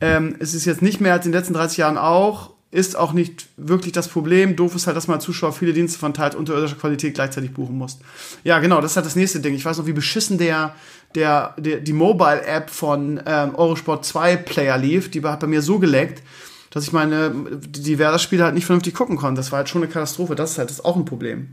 Ähm, 0.00 0.36
es 0.38 0.54
ist 0.54 0.64
jetzt 0.64 0.80
nicht 0.80 1.00
mehr 1.00 1.12
als 1.12 1.26
in 1.26 1.32
den 1.32 1.38
letzten 1.38 1.54
30 1.54 1.78
Jahren 1.78 1.98
auch 1.98 2.52
ist 2.72 2.96
auch 2.96 3.12
nicht 3.12 3.48
wirklich 3.56 3.92
das 3.92 4.06
Problem. 4.08 4.54
Doof 4.54 4.76
ist 4.76 4.86
halt, 4.86 4.96
dass 4.96 5.08
man 5.08 5.16
als 5.16 5.24
Zuschauer 5.24 5.52
viele 5.52 5.72
Dienste 5.72 5.98
von 5.98 6.14
teils 6.14 6.36
unterirdischer 6.36 6.76
Qualität 6.76 7.14
gleichzeitig 7.14 7.52
buchen 7.52 7.76
muss. 7.76 7.98
Ja, 8.44 8.60
genau, 8.60 8.80
das 8.80 8.92
ist 8.92 8.96
halt 8.96 9.06
das 9.06 9.16
nächste 9.16 9.40
Ding. 9.40 9.54
Ich 9.54 9.64
weiß 9.64 9.78
noch, 9.78 9.86
wie 9.86 9.92
beschissen 9.92 10.38
der, 10.38 10.74
der, 11.16 11.54
der 11.58 11.80
die 11.80 11.92
Mobile-App 11.92 12.70
von 12.70 13.20
ähm, 13.26 13.56
Eurosport 13.56 14.04
2 14.04 14.36
Player 14.36 14.78
lief. 14.78 15.10
Die 15.10 15.20
hat 15.22 15.40
bei 15.40 15.48
mir 15.48 15.62
so 15.62 15.80
geleckt, 15.80 16.22
dass 16.70 16.84
ich 16.84 16.92
meine, 16.92 17.32
die 17.50 17.98
Werder-Spiele 17.98 18.44
halt 18.44 18.54
nicht 18.54 18.66
vernünftig 18.66 18.94
gucken 18.94 19.16
konnte. 19.16 19.40
Das 19.40 19.52
war 19.52 19.58
halt 19.58 19.68
schon 19.68 19.82
eine 19.82 19.90
Katastrophe. 19.90 20.34
Das 20.34 20.52
ist 20.52 20.58
halt 20.58 20.70
das 20.70 20.78
ist 20.78 20.84
auch 20.84 20.96
ein 20.96 21.04
Problem. 21.04 21.48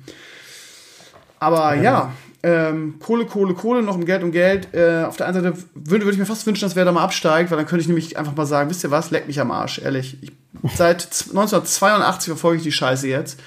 Aber 1.39 1.75
ja, 1.75 1.83
ja 1.83 2.11
ähm, 2.43 2.99
Kohle, 2.99 3.25
Kohle, 3.25 3.55
Kohle, 3.55 3.81
noch 3.81 3.95
um 3.95 4.05
Geld 4.05 4.23
um 4.23 4.31
Geld. 4.31 4.73
Äh, 4.73 5.03
auf 5.03 5.17
der 5.17 5.27
einen 5.27 5.41
Seite 5.41 5.57
würde, 5.73 6.05
würde 6.05 6.11
ich 6.11 6.17
mir 6.17 6.25
fast 6.25 6.45
wünschen, 6.45 6.65
dass 6.65 6.75
Werder 6.75 6.91
mal 6.91 7.03
absteigt, 7.03 7.49
weil 7.49 7.57
dann 7.57 7.65
könnte 7.65 7.81
ich 7.81 7.87
nämlich 7.87 8.17
einfach 8.17 8.35
mal 8.35 8.45
sagen, 8.45 8.69
wisst 8.69 8.83
ihr 8.83 8.91
was, 8.91 9.11
leck 9.11 9.27
mich 9.27 9.39
am 9.39 9.51
Arsch, 9.51 9.79
ehrlich. 9.79 10.17
Ich, 10.21 10.31
seit 10.75 11.03
1982 11.03 12.27
verfolge 12.27 12.57
ich 12.57 12.63
die 12.63 12.71
Scheiße 12.71 13.07
jetzt. 13.07 13.39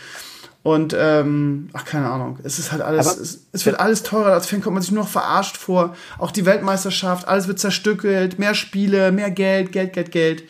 Und, 0.62 0.94
ähm, 0.98 1.70
ach, 1.72 1.86
keine 1.86 2.10
Ahnung. 2.10 2.38
Es 2.42 2.58
ist 2.58 2.72
halt 2.72 2.82
alles, 2.82 3.06
es, 3.16 3.46
es, 3.52 3.64
wird 3.64 3.80
alles 3.80 4.02
teurer. 4.02 4.32
Als 4.32 4.46
Fan 4.46 4.60
kommt 4.60 4.74
man 4.74 4.82
sich 4.82 4.92
nur 4.92 5.04
noch 5.04 5.10
verarscht 5.10 5.56
vor. 5.56 5.96
Auch 6.18 6.32
die 6.32 6.44
Weltmeisterschaft, 6.44 7.26
alles 7.26 7.48
wird 7.48 7.58
zerstückelt, 7.58 8.38
mehr 8.38 8.54
Spiele, 8.54 9.12
mehr 9.12 9.30
Geld, 9.30 9.72
Geld, 9.72 9.94
Geld, 9.94 10.12
Geld. 10.12 10.42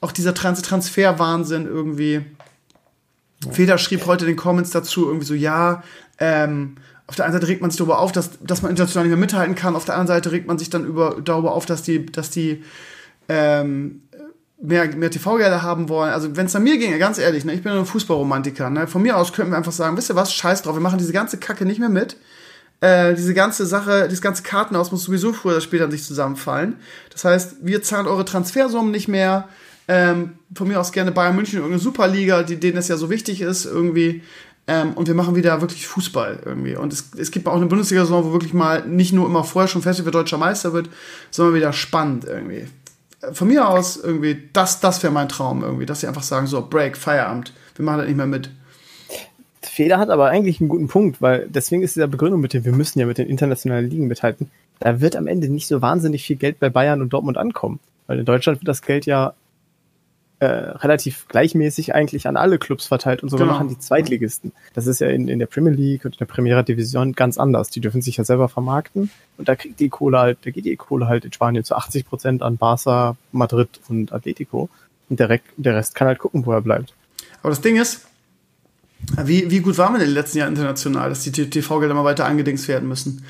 Auch 0.00 0.12
dieser 0.12 0.34
Trans 0.34 0.62
Transferwahnsinn 0.62 1.66
irgendwie. 1.66 2.24
Ja. 3.44 3.52
Feder 3.52 3.78
schrieb 3.78 4.06
heute 4.06 4.24
in 4.24 4.32
den 4.32 4.36
Comments 4.36 4.70
dazu 4.70 5.06
irgendwie 5.06 5.26
so, 5.26 5.34
ja, 5.34 5.82
ähm, 6.18 6.76
auf 7.06 7.16
der 7.16 7.24
einen 7.24 7.34
Seite 7.34 7.48
regt 7.48 7.62
man 7.62 7.70
sich 7.70 7.78
darüber 7.78 7.98
auf, 8.00 8.12
dass, 8.12 8.30
dass 8.42 8.62
man 8.62 8.70
international 8.70 9.04
nicht 9.04 9.16
mehr 9.16 9.20
mithalten 9.20 9.54
kann, 9.54 9.76
auf 9.76 9.84
der 9.84 9.94
anderen 9.94 10.08
Seite 10.08 10.30
regt 10.30 10.46
man 10.46 10.58
sich 10.58 10.70
dann 10.70 10.84
über, 10.84 11.20
darüber 11.24 11.52
auf, 11.52 11.64
dass 11.64 11.82
die, 11.82 12.04
dass 12.04 12.30
die 12.30 12.62
ähm, 13.28 14.02
mehr, 14.60 14.94
mehr 14.94 15.10
TV-Gelder 15.10 15.62
haben 15.62 15.88
wollen. 15.88 16.12
Also 16.12 16.36
wenn 16.36 16.46
es 16.46 16.56
an 16.56 16.64
mir 16.64 16.76
ginge, 16.78 16.98
ganz 16.98 17.18
ehrlich, 17.18 17.44
ne, 17.44 17.54
ich 17.54 17.62
bin 17.62 17.72
ein 17.72 17.86
Fußballromantiker, 17.86 18.68
ne, 18.70 18.86
von 18.86 19.02
mir 19.02 19.16
aus 19.16 19.32
könnten 19.32 19.52
wir 19.52 19.56
einfach 19.56 19.72
sagen, 19.72 19.96
wisst 19.96 20.10
ihr 20.10 20.16
was, 20.16 20.34
scheiß 20.34 20.62
drauf, 20.62 20.76
wir 20.76 20.82
machen 20.82 20.98
diese 20.98 21.12
ganze 21.12 21.38
Kacke 21.38 21.64
nicht 21.64 21.80
mehr 21.80 21.88
mit. 21.88 22.16
Äh, 22.80 23.14
diese 23.14 23.34
ganze 23.34 23.66
Sache, 23.66 24.04
dieses 24.04 24.22
ganze 24.22 24.42
Kartenhaus 24.42 24.92
muss 24.92 25.04
sowieso 25.04 25.32
früher 25.32 25.52
oder 25.52 25.60
später 25.60 25.84
an 25.84 25.90
sich 25.90 26.04
zusammenfallen. 26.04 26.76
Das 27.10 27.24
heißt, 27.24 27.56
wir 27.62 27.82
zahlen 27.82 28.06
eure 28.06 28.24
Transfersummen 28.24 28.90
nicht 28.90 29.08
mehr. 29.08 29.48
Ähm, 29.88 30.34
von 30.54 30.68
mir 30.68 30.78
aus 30.78 30.92
gerne 30.92 31.12
Bayern 31.12 31.34
München, 31.34 31.56
irgendeine 31.56 31.80
Superliga, 31.80 32.42
die, 32.42 32.60
denen 32.60 32.76
es 32.76 32.88
ja 32.88 32.96
so 32.96 33.08
wichtig 33.08 33.40
ist, 33.40 33.64
irgendwie. 33.64 34.22
Ähm, 34.66 34.92
und 34.92 35.08
wir 35.08 35.14
machen 35.14 35.34
wieder 35.34 35.62
wirklich 35.62 35.86
Fußball 35.86 36.40
irgendwie. 36.44 36.76
Und 36.76 36.92
es, 36.92 37.10
es 37.16 37.30
gibt 37.30 37.48
auch 37.48 37.56
eine 37.56 37.66
Bundesliga-Saison, 37.66 38.24
wo 38.24 38.32
wirklich 38.32 38.52
mal 38.52 38.86
nicht 38.86 39.14
nur 39.14 39.26
immer 39.26 39.44
vorher 39.44 39.68
schon 39.68 39.80
fest, 39.80 40.04
wer 40.04 40.12
deutscher 40.12 40.36
Meister 40.36 40.74
wird, 40.74 40.90
sondern 41.30 41.54
wieder 41.54 41.72
spannend 41.72 42.26
irgendwie. 42.26 42.66
Von 43.32 43.48
mir 43.48 43.66
aus 43.66 43.96
irgendwie, 43.96 44.48
das, 44.52 44.80
das 44.80 45.02
wäre 45.02 45.12
mein 45.12 45.28
Traum 45.28 45.64
irgendwie, 45.64 45.86
dass 45.86 46.00
sie 46.00 46.06
einfach 46.06 46.22
sagen, 46.22 46.46
so, 46.46 46.64
Break, 46.68 46.96
Feierabend, 46.96 47.54
wir 47.76 47.84
machen 47.84 47.98
das 47.98 48.06
nicht 48.08 48.16
mehr 48.16 48.26
mit. 48.26 48.50
Feder 49.62 49.98
hat 49.98 50.10
aber 50.10 50.28
eigentlich 50.28 50.60
einen 50.60 50.68
guten 50.68 50.88
Punkt, 50.88 51.22
weil 51.22 51.46
deswegen 51.48 51.82
ist 51.82 51.96
dieser 51.96 52.06
Begründung 52.06 52.40
mit 52.40 52.52
dem, 52.52 52.64
wir 52.64 52.72
müssen 52.72 52.98
ja 53.00 53.06
mit 53.06 53.18
den 53.18 53.26
internationalen 53.26 53.88
Ligen 53.88 54.06
mithalten, 54.06 54.50
da 54.80 55.00
wird 55.00 55.16
am 55.16 55.26
Ende 55.26 55.48
nicht 55.48 55.66
so 55.66 55.80
wahnsinnig 55.82 56.24
viel 56.24 56.36
Geld 56.36 56.60
bei 56.60 56.68
Bayern 56.68 57.00
und 57.00 57.12
Dortmund 57.12 57.38
ankommen. 57.38 57.80
Weil 58.06 58.20
in 58.20 58.24
Deutschland 58.24 58.60
wird 58.60 58.68
das 58.68 58.82
Geld 58.82 59.06
ja 59.06 59.34
äh, 60.40 60.46
relativ 60.46 61.26
gleichmäßig 61.28 61.94
eigentlich 61.94 62.28
an 62.28 62.36
alle 62.36 62.58
Clubs 62.58 62.86
verteilt 62.86 63.22
und 63.22 63.28
sogar 63.28 63.46
genau. 63.46 63.54
noch 63.54 63.60
an 63.60 63.68
die 63.68 63.78
Zweitligisten. 63.78 64.52
Das 64.72 64.86
ist 64.86 65.00
ja 65.00 65.08
in, 65.08 65.28
in 65.28 65.38
der 65.38 65.46
Premier 65.46 65.72
League 65.72 66.04
und 66.04 66.14
in 66.14 66.18
der 66.18 66.26
Primera 66.26 66.62
Division 66.62 67.12
ganz 67.12 67.38
anders. 67.38 67.70
Die 67.70 67.80
dürfen 67.80 68.02
sich 68.02 68.18
ja 68.18 68.24
selber 68.24 68.48
vermarkten 68.48 69.10
und 69.36 69.48
da 69.48 69.56
kriegt 69.56 69.80
die 69.80 69.88
Kohle 69.88 70.18
halt, 70.18 70.38
da 70.44 70.50
geht 70.50 70.64
die 70.64 70.76
Kohle 70.76 71.08
halt 71.08 71.24
in 71.24 71.32
Spanien 71.32 71.64
zu 71.64 71.74
80 71.74 72.06
Prozent 72.06 72.42
an 72.42 72.56
Barca, 72.56 73.16
Madrid 73.32 73.80
und 73.88 74.12
Atletico 74.12 74.68
und 75.08 75.18
der, 75.18 75.40
der 75.56 75.74
Rest 75.74 75.94
kann 75.94 76.06
halt 76.08 76.18
gucken, 76.18 76.46
wo 76.46 76.52
er 76.52 76.60
bleibt. 76.60 76.94
Aber 77.42 77.50
das 77.50 77.60
Ding 77.60 77.76
ist, 77.76 78.06
wie, 79.24 79.50
wie 79.50 79.60
gut 79.60 79.78
waren 79.78 79.94
wir 79.94 80.00
in 80.00 80.06
den 80.06 80.14
letzten 80.14 80.38
Jahren 80.38 80.54
international, 80.54 81.08
dass 81.08 81.22
die 81.22 81.32
TV-Gelder 81.32 81.94
mal 81.94 82.04
weiter 82.04 82.26
eingedingst 82.26 82.68
werden 82.68 82.88
müssen? 82.88 83.24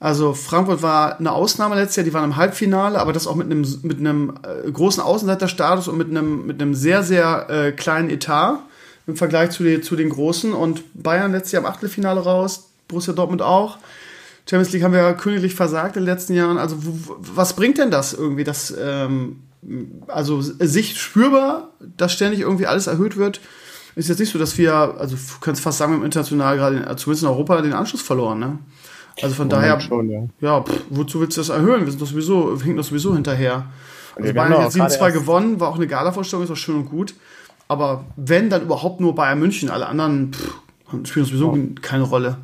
Also 0.00 0.32
Frankfurt 0.32 0.80
war 0.82 1.20
eine 1.20 1.30
Ausnahme 1.32 1.74
letztes 1.74 1.96
Jahr, 1.96 2.04
die 2.04 2.14
waren 2.14 2.24
im 2.24 2.36
Halbfinale, 2.36 2.98
aber 2.98 3.12
das 3.12 3.26
auch 3.26 3.36
mit 3.36 3.46
einem 3.46 3.66
mit 3.82 3.98
einem 3.98 4.32
äh, 4.42 4.70
großen 4.70 5.02
Außenseiterstatus 5.02 5.88
und 5.88 5.98
mit 5.98 6.08
einem 6.08 6.46
mit 6.46 6.60
einem 6.60 6.74
sehr 6.74 7.02
sehr 7.02 7.50
äh, 7.50 7.72
kleinen 7.72 8.08
Etat 8.08 8.60
im 9.06 9.16
Vergleich 9.16 9.50
zu, 9.50 9.62
die, 9.62 9.82
zu 9.82 9.96
den 9.96 10.08
großen 10.08 10.54
und 10.54 10.82
Bayern 10.94 11.32
letztes 11.32 11.52
Jahr 11.52 11.62
im 11.62 11.68
Achtelfinale 11.68 12.20
raus, 12.20 12.70
Borussia 12.88 13.12
Dortmund 13.12 13.42
auch. 13.42 13.76
Champions 14.48 14.72
League 14.72 14.82
haben 14.82 14.94
wir 14.94 15.00
ja 15.00 15.12
königlich 15.12 15.54
versagt 15.54 15.96
in 15.96 16.02
den 16.02 16.12
letzten 16.12 16.32
Jahren. 16.32 16.56
Also 16.56 16.76
was 17.18 17.54
bringt 17.54 17.76
denn 17.76 17.90
das 17.90 18.14
irgendwie, 18.14 18.44
dass 18.44 18.74
ähm, 18.80 19.42
also 20.08 20.40
sich 20.40 20.98
spürbar, 20.98 21.68
dass 21.98 22.14
ständig 22.14 22.40
irgendwie 22.40 22.66
alles 22.66 22.86
erhöht 22.86 23.18
wird? 23.18 23.40
Ist 23.96 24.08
jetzt 24.08 24.18
nicht 24.18 24.32
so, 24.32 24.38
dass 24.38 24.56
wir, 24.56 24.72
also 24.72 25.16
du 25.16 25.22
kannst 25.40 25.60
fast 25.60 25.76
sagen, 25.76 25.94
im 25.94 26.04
international 26.04 26.56
gerade, 26.56 26.96
zumindest 26.96 27.24
in 27.24 27.28
Europa, 27.28 27.60
den 27.60 27.74
Anschluss 27.74 28.02
verloren, 28.02 28.38
ne? 28.38 28.58
Also 29.22 29.34
von 29.34 29.48
Moment 29.48 29.64
daher, 29.64 29.80
schon, 29.80 30.10
ja, 30.10 30.22
ja 30.40 30.62
pff, 30.62 30.84
wozu 30.90 31.20
willst 31.20 31.36
du 31.36 31.40
das 31.40 31.48
erhöhen? 31.48 31.84
Wir 31.84 31.90
sind 31.90 32.00
doch 32.00 32.06
sowieso, 32.06 32.56
hinken 32.58 32.76
doch 32.76 32.84
sowieso 32.84 33.14
hinterher. 33.14 33.66
Also 34.16 34.34
Bayern 34.34 34.58
hat 34.58 34.74
jetzt 34.74 35.00
7-2 35.00 35.12
gewonnen, 35.12 35.60
war 35.60 35.68
auch 35.68 35.76
eine 35.76 35.86
Gala-Vorstellung, 35.86 36.44
ist 36.44 36.50
auch 36.50 36.56
schön 36.56 36.76
und 36.76 36.86
gut. 36.86 37.14
Aber 37.68 38.04
wenn, 38.16 38.50
dann 38.50 38.62
überhaupt 38.62 39.00
nur 39.00 39.14
Bayern 39.14 39.38
München. 39.38 39.70
Alle 39.70 39.86
anderen 39.86 40.32
pff, 40.32 41.08
spielen 41.08 41.24
sowieso 41.24 41.54
ja. 41.54 41.62
keine 41.80 42.02
Rolle. 42.04 42.38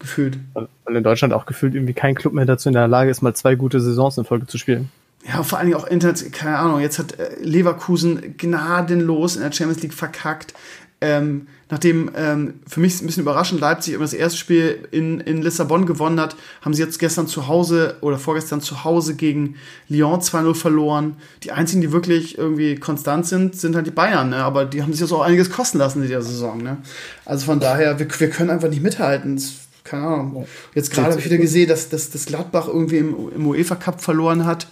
Gefühlt. 0.00 0.38
Weil 0.52 0.96
in 0.96 1.04
Deutschland 1.04 1.32
auch 1.32 1.46
gefühlt 1.46 1.74
irgendwie 1.74 1.94
kein 1.94 2.14
Club 2.14 2.34
mehr 2.34 2.44
dazu 2.44 2.68
in 2.68 2.74
der 2.74 2.88
Lage 2.88 3.10
ist, 3.10 3.22
mal 3.22 3.34
zwei 3.34 3.54
gute 3.54 3.80
Saisons 3.80 4.18
in 4.18 4.24
Folge 4.24 4.46
zu 4.46 4.58
spielen. 4.58 4.90
Ja, 5.26 5.42
vor 5.42 5.58
allen 5.58 5.68
Dingen 5.68 5.80
auch 5.80 5.86
Internet, 5.86 6.32
keine 6.32 6.58
Ahnung, 6.58 6.80
jetzt 6.80 6.98
hat 6.98 7.18
äh, 7.18 7.36
Leverkusen 7.40 8.36
gnadenlos 8.36 9.36
in 9.36 9.42
der 9.42 9.52
Champions 9.52 9.82
League 9.82 9.94
verkackt 9.94 10.52
ähm, 11.00 11.46
nachdem 11.70 12.10
ähm, 12.16 12.60
für 12.66 12.80
mich 12.80 13.00
ein 13.00 13.06
bisschen 13.06 13.22
überraschend 13.22 13.60
Leipzig 13.60 13.94
immer 13.94 14.04
das 14.04 14.12
erste 14.12 14.38
Spiel 14.38 14.86
in, 14.90 15.20
in 15.20 15.42
Lissabon 15.42 15.86
gewonnen 15.86 16.20
hat, 16.20 16.36
haben 16.60 16.74
sie 16.74 16.82
jetzt 16.82 16.98
gestern 16.98 17.26
zu 17.26 17.48
Hause 17.48 17.96
oder 18.00 18.18
vorgestern 18.18 18.60
zu 18.60 18.84
Hause 18.84 19.14
gegen 19.14 19.56
Lyon 19.88 20.20
2-0 20.20 20.54
verloren. 20.54 21.16
Die 21.42 21.52
einzigen, 21.52 21.80
die 21.80 21.92
wirklich 21.92 22.36
irgendwie 22.38 22.76
konstant 22.76 23.26
sind, 23.26 23.56
sind 23.56 23.76
halt 23.76 23.86
die 23.86 23.92
Bayern, 23.92 24.30
ne? 24.30 24.36
aber 24.36 24.64
die 24.64 24.82
haben 24.82 24.92
sich 24.92 25.00
jetzt 25.00 25.12
auch 25.12 25.22
einiges 25.22 25.50
kosten 25.50 25.78
lassen 25.78 26.02
in 26.02 26.08
dieser 26.08 26.22
Saison. 26.22 26.62
Ne? 26.62 26.78
Also 27.24 27.46
von 27.46 27.60
daher, 27.60 27.98
wir, 27.98 28.08
wir 28.18 28.30
können 28.30 28.50
einfach 28.50 28.68
nicht 28.68 28.82
mithalten. 28.82 29.36
Das, 29.36 29.54
keine 29.84 30.06
Ahnung. 30.06 30.46
Jetzt 30.74 30.90
gerade 30.90 31.10
habe 31.10 31.20
ich 31.20 31.26
wieder 31.26 31.38
gesehen, 31.38 31.68
dass, 31.68 31.88
dass, 31.88 32.10
dass 32.10 32.26
Gladbach 32.26 32.68
irgendwie 32.68 32.98
im, 32.98 33.14
im 33.34 33.46
UEFA 33.46 33.76
Cup 33.76 34.00
verloren 34.00 34.44
hat. 34.46 34.66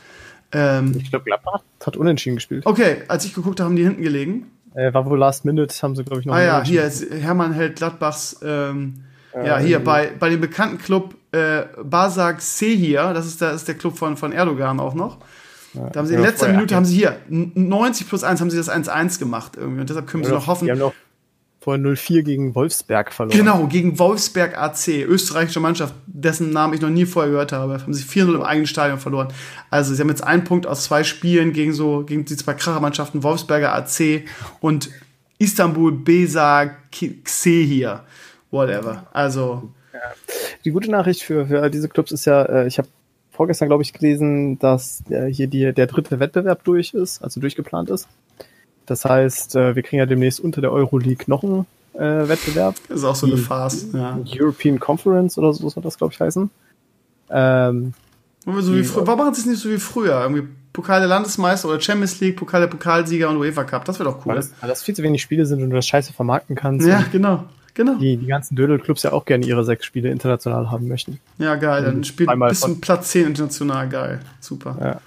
Ähm, 0.52 0.94
ich 0.98 1.10
glaube, 1.10 1.24
Gladbach 1.24 1.62
hat 1.84 1.96
unentschieden 1.96 2.36
gespielt. 2.36 2.66
Okay, 2.66 2.98
als 3.08 3.24
ich 3.24 3.34
geguckt 3.34 3.60
habe, 3.60 3.68
haben 3.68 3.76
die 3.76 3.84
hinten 3.84 4.02
gelegen. 4.02 4.50
Äh, 4.74 4.92
war 4.94 5.04
wohl 5.06 5.18
Last 5.18 5.44
Minute, 5.44 5.74
haben 5.82 5.94
sie, 5.94 6.04
glaube 6.04 6.20
ich, 6.20 6.26
noch. 6.26 6.34
Ah 6.34 6.42
ja, 6.42 6.64
hier 6.64 6.84
ist 6.84 7.04
Hermann 7.10 7.52
Held 7.52 7.76
Gladbachs, 7.76 8.40
ähm, 8.42 9.04
äh, 9.34 9.46
ja, 9.46 9.58
hier 9.58 9.82
bei, 9.82 10.12
bei 10.18 10.30
dem 10.30 10.40
bekannten 10.40 10.78
Club 10.78 11.14
äh, 11.32 11.62
Basak 11.82 12.40
Sehir, 12.40 13.12
das 13.14 13.26
ist 13.26 13.40
der, 13.40 13.52
ist 13.52 13.68
der 13.68 13.74
Club 13.74 13.96
von, 13.98 14.16
von 14.16 14.32
Erdogan 14.32 14.80
auch 14.80 14.94
noch. 14.94 15.18
Da 15.74 16.00
haben 16.00 16.06
sie 16.06 16.14
in 16.14 16.20
letzter 16.20 16.48
Minute, 16.48 16.74
haben 16.74 16.84
sie 16.84 16.96
hier 16.96 17.16
90 17.28 18.06
plus 18.06 18.24
1 18.24 18.42
haben 18.42 18.50
sie 18.50 18.58
das 18.58 18.70
1-1 18.70 19.18
gemacht 19.18 19.52
irgendwie 19.56 19.80
und 19.80 19.88
deshalb 19.88 20.06
können 20.06 20.22
sie 20.22 20.30
noch 20.30 20.46
hoffen. 20.46 20.66
Die 20.66 20.70
haben 20.70 20.78
noch 20.78 20.92
vor 21.62 21.74
0-4 21.74 22.22
gegen 22.22 22.54
Wolfsberg 22.56 23.12
verloren. 23.12 23.38
Genau, 23.38 23.66
gegen 23.68 23.96
Wolfsberg 23.98 24.58
AC, 24.58 24.88
österreichische 24.88 25.60
Mannschaft, 25.60 25.94
dessen 26.06 26.50
Namen 26.50 26.74
ich 26.74 26.80
noch 26.80 26.90
nie 26.90 27.06
vorher 27.06 27.30
gehört 27.30 27.52
habe. 27.52 27.80
Haben 27.80 27.94
sie 27.94 28.02
4-0 28.02 28.34
im 28.34 28.42
eigenen 28.42 28.66
Stadion 28.66 28.98
verloren. 28.98 29.28
Also 29.70 29.94
sie 29.94 30.00
haben 30.00 30.08
jetzt 30.08 30.24
einen 30.24 30.42
Punkt 30.42 30.66
aus 30.66 30.84
zwei 30.84 31.04
Spielen 31.04 31.52
gegen 31.52 31.72
so, 31.72 32.02
gegen 32.04 32.24
die 32.24 32.36
zwei 32.36 32.54
Krachermannschaften, 32.54 33.22
Wolfsberger 33.22 33.72
AC 33.72 34.24
und 34.60 34.90
Istanbul 35.38 35.92
Besa 35.92 36.70
hier. 36.92 38.02
Whatever. 38.50 39.06
Also, 39.12 39.70
Die 40.64 40.70
gute 40.70 40.90
Nachricht 40.90 41.22
für, 41.22 41.46
für 41.46 41.62
all 41.62 41.70
diese 41.70 41.88
Clubs 41.88 42.12
ist 42.12 42.24
ja, 42.24 42.42
äh, 42.42 42.66
ich 42.66 42.78
habe 42.78 42.88
vorgestern, 43.30 43.68
glaube 43.68 43.82
ich, 43.82 43.92
gelesen, 43.92 44.58
dass 44.58 45.02
äh, 45.10 45.26
hier 45.26 45.46
die, 45.46 45.72
der 45.72 45.86
dritte 45.86 46.20
Wettbewerb 46.20 46.64
durch 46.64 46.92
ist, 46.92 47.22
also 47.22 47.40
durchgeplant 47.40 47.90
ist. 47.90 48.08
Das 48.92 49.04
heißt, 49.06 49.56
äh, 49.56 49.74
wir 49.74 49.82
kriegen 49.82 49.98
ja 50.00 50.06
demnächst 50.06 50.38
unter 50.38 50.60
der 50.60 50.70
Euroleague 50.70 51.24
noch 51.26 51.42
einen 51.42 51.64
äh, 51.94 52.28
Wettbewerb. 52.28 52.74
Das 52.88 52.98
ist 52.98 53.04
auch 53.04 53.14
so 53.14 53.26
eine 53.26 53.38
Farce. 53.38 53.86
Ja. 53.94 54.18
European 54.38 54.78
Conference 54.78 55.38
oder 55.38 55.52
so 55.54 55.66
soll 55.70 55.82
das, 55.82 55.96
glaube 55.96 56.12
ich, 56.12 56.20
heißen. 56.20 56.50
Ähm, 57.30 57.94
so 58.44 58.74
wie 58.74 58.94
Warum 58.94 59.18
machen 59.18 59.34
sie 59.34 59.40
es 59.42 59.46
nicht 59.46 59.60
so 59.60 59.70
wie 59.70 59.78
früher? 59.78 60.20
Irgendwie 60.20 60.46
Pokal 60.72 61.00
der 61.00 61.08
Landesmeister 61.08 61.68
oder 61.68 61.80
Champions 61.80 62.20
League, 62.20 62.36
Pokal 62.36 62.60
der 62.60 62.68
Pokalsieger 62.68 63.30
und 63.30 63.36
UEFA 63.38 63.64
Cup. 63.64 63.84
Das 63.84 63.98
wäre 63.98 64.10
doch 64.10 64.18
cool. 64.18 64.30
weil, 64.30 64.36
das, 64.36 64.52
weil 64.60 64.68
das 64.68 64.82
viel 64.82 64.94
zu 64.94 65.02
wenig 65.02 65.22
Spiele 65.22 65.46
sind 65.46 65.62
und 65.62 65.70
du 65.70 65.76
das 65.76 65.86
scheiße 65.86 66.12
vermarkten 66.12 66.54
kannst. 66.56 66.86
ja, 66.86 67.02
genau. 67.10 67.44
Genau. 67.74 67.94
Die, 67.94 68.18
die 68.18 68.26
ganzen 68.26 68.54
Dödel-Clubs 68.54 69.02
ja 69.02 69.12
auch 69.12 69.24
gerne 69.24 69.46
ihre 69.46 69.64
sechs 69.64 69.86
Spiele 69.86 70.10
international 70.10 70.70
haben 70.70 70.88
möchten. 70.88 71.20
Ja, 71.38 71.54
geil. 71.54 71.82
Dann 71.84 72.04
spielt 72.04 72.28
Einmal 72.28 72.50
bis 72.50 72.60
von- 72.60 72.72
zum 72.72 72.80
Platz 72.82 73.08
10 73.12 73.28
international. 73.28 73.88
Geil. 73.88 74.20
Super. 74.40 74.76
Ja. 74.78 75.00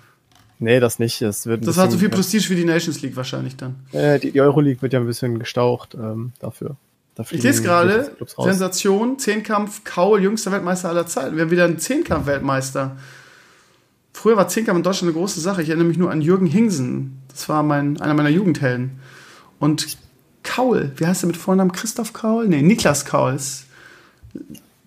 Nee, 0.60 0.80
das 0.80 1.00
nicht. 1.00 1.22
Das, 1.22 1.46
wird 1.46 1.68
Das 1.68 1.78
hat 1.78 1.92
so 1.92 1.98
viel 1.98 2.10
Prestige 2.10 2.50
wie 2.50 2.56
die 2.56 2.66
Nations 2.66 3.02
League 3.02 3.16
wahrscheinlich 3.16 3.56
dann. 3.58 3.76
Äh, 3.92 4.20
die, 4.20 4.32
die 4.32 4.42
Euroleague 4.42 4.82
wird 4.82 4.94
ja 4.94 5.00
ein 5.00 5.06
bisschen 5.06 5.40
gestaucht 5.40 5.96
ähm, 5.96 6.32
dafür. 6.40 6.78
Da 7.16 7.24
Ich 7.30 7.44
lese 7.44 7.64
gerade. 7.64 8.16
Sensation, 8.38 9.18
Zehnkampf, 9.18 9.84
Kaul, 9.84 10.22
jüngster 10.22 10.52
Weltmeister 10.52 10.90
aller 10.90 11.08
Zeiten. 11.08 11.36
Wir 11.36 11.44
haben 11.44 11.52
wieder 11.52 11.66
einen 11.66 11.80
Zehnkampf-Weltmeister. 11.80 12.98
Früher 14.14 14.38
war 14.38 14.48
Zehnkampf 14.48 14.78
in 14.78 14.84
Deutschland 14.84 15.10
eine 15.10 15.20
große 15.20 15.40
Sache. 15.40 15.62
Ich 15.62 15.70
erinnere 15.70 15.88
mich 15.88 15.98
nur 15.98 16.12
an 16.12 16.22
Jürgen 16.22 16.46
Hingsen. 16.46 17.22
Das 17.30 17.48
war 17.48 17.64
mein, 17.64 18.00
einer 18.02 18.14
meiner 18.14 18.30
Jugendhelden. 18.30 19.00
Und 19.60 19.98
Kaul, 20.44 20.92
wie 20.98 21.06
heißt 21.06 21.24
er 21.24 21.28
mit 21.28 21.38
Vornamen? 21.38 21.72
Christoph 21.72 22.14
Kaul? 22.14 22.48
Nee, 22.48 22.62
Niklas 22.62 23.06
Kaul 23.06 23.36
ist 23.36 23.66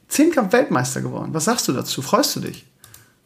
Zehnkampf-Weltmeister 0.08 1.00
geworden. 1.00 1.30
Was 1.32 1.46
sagst 1.46 1.66
du 1.68 1.72
dazu? 1.72 2.02
Freust 2.02 2.36
du 2.36 2.40
dich? 2.40 2.66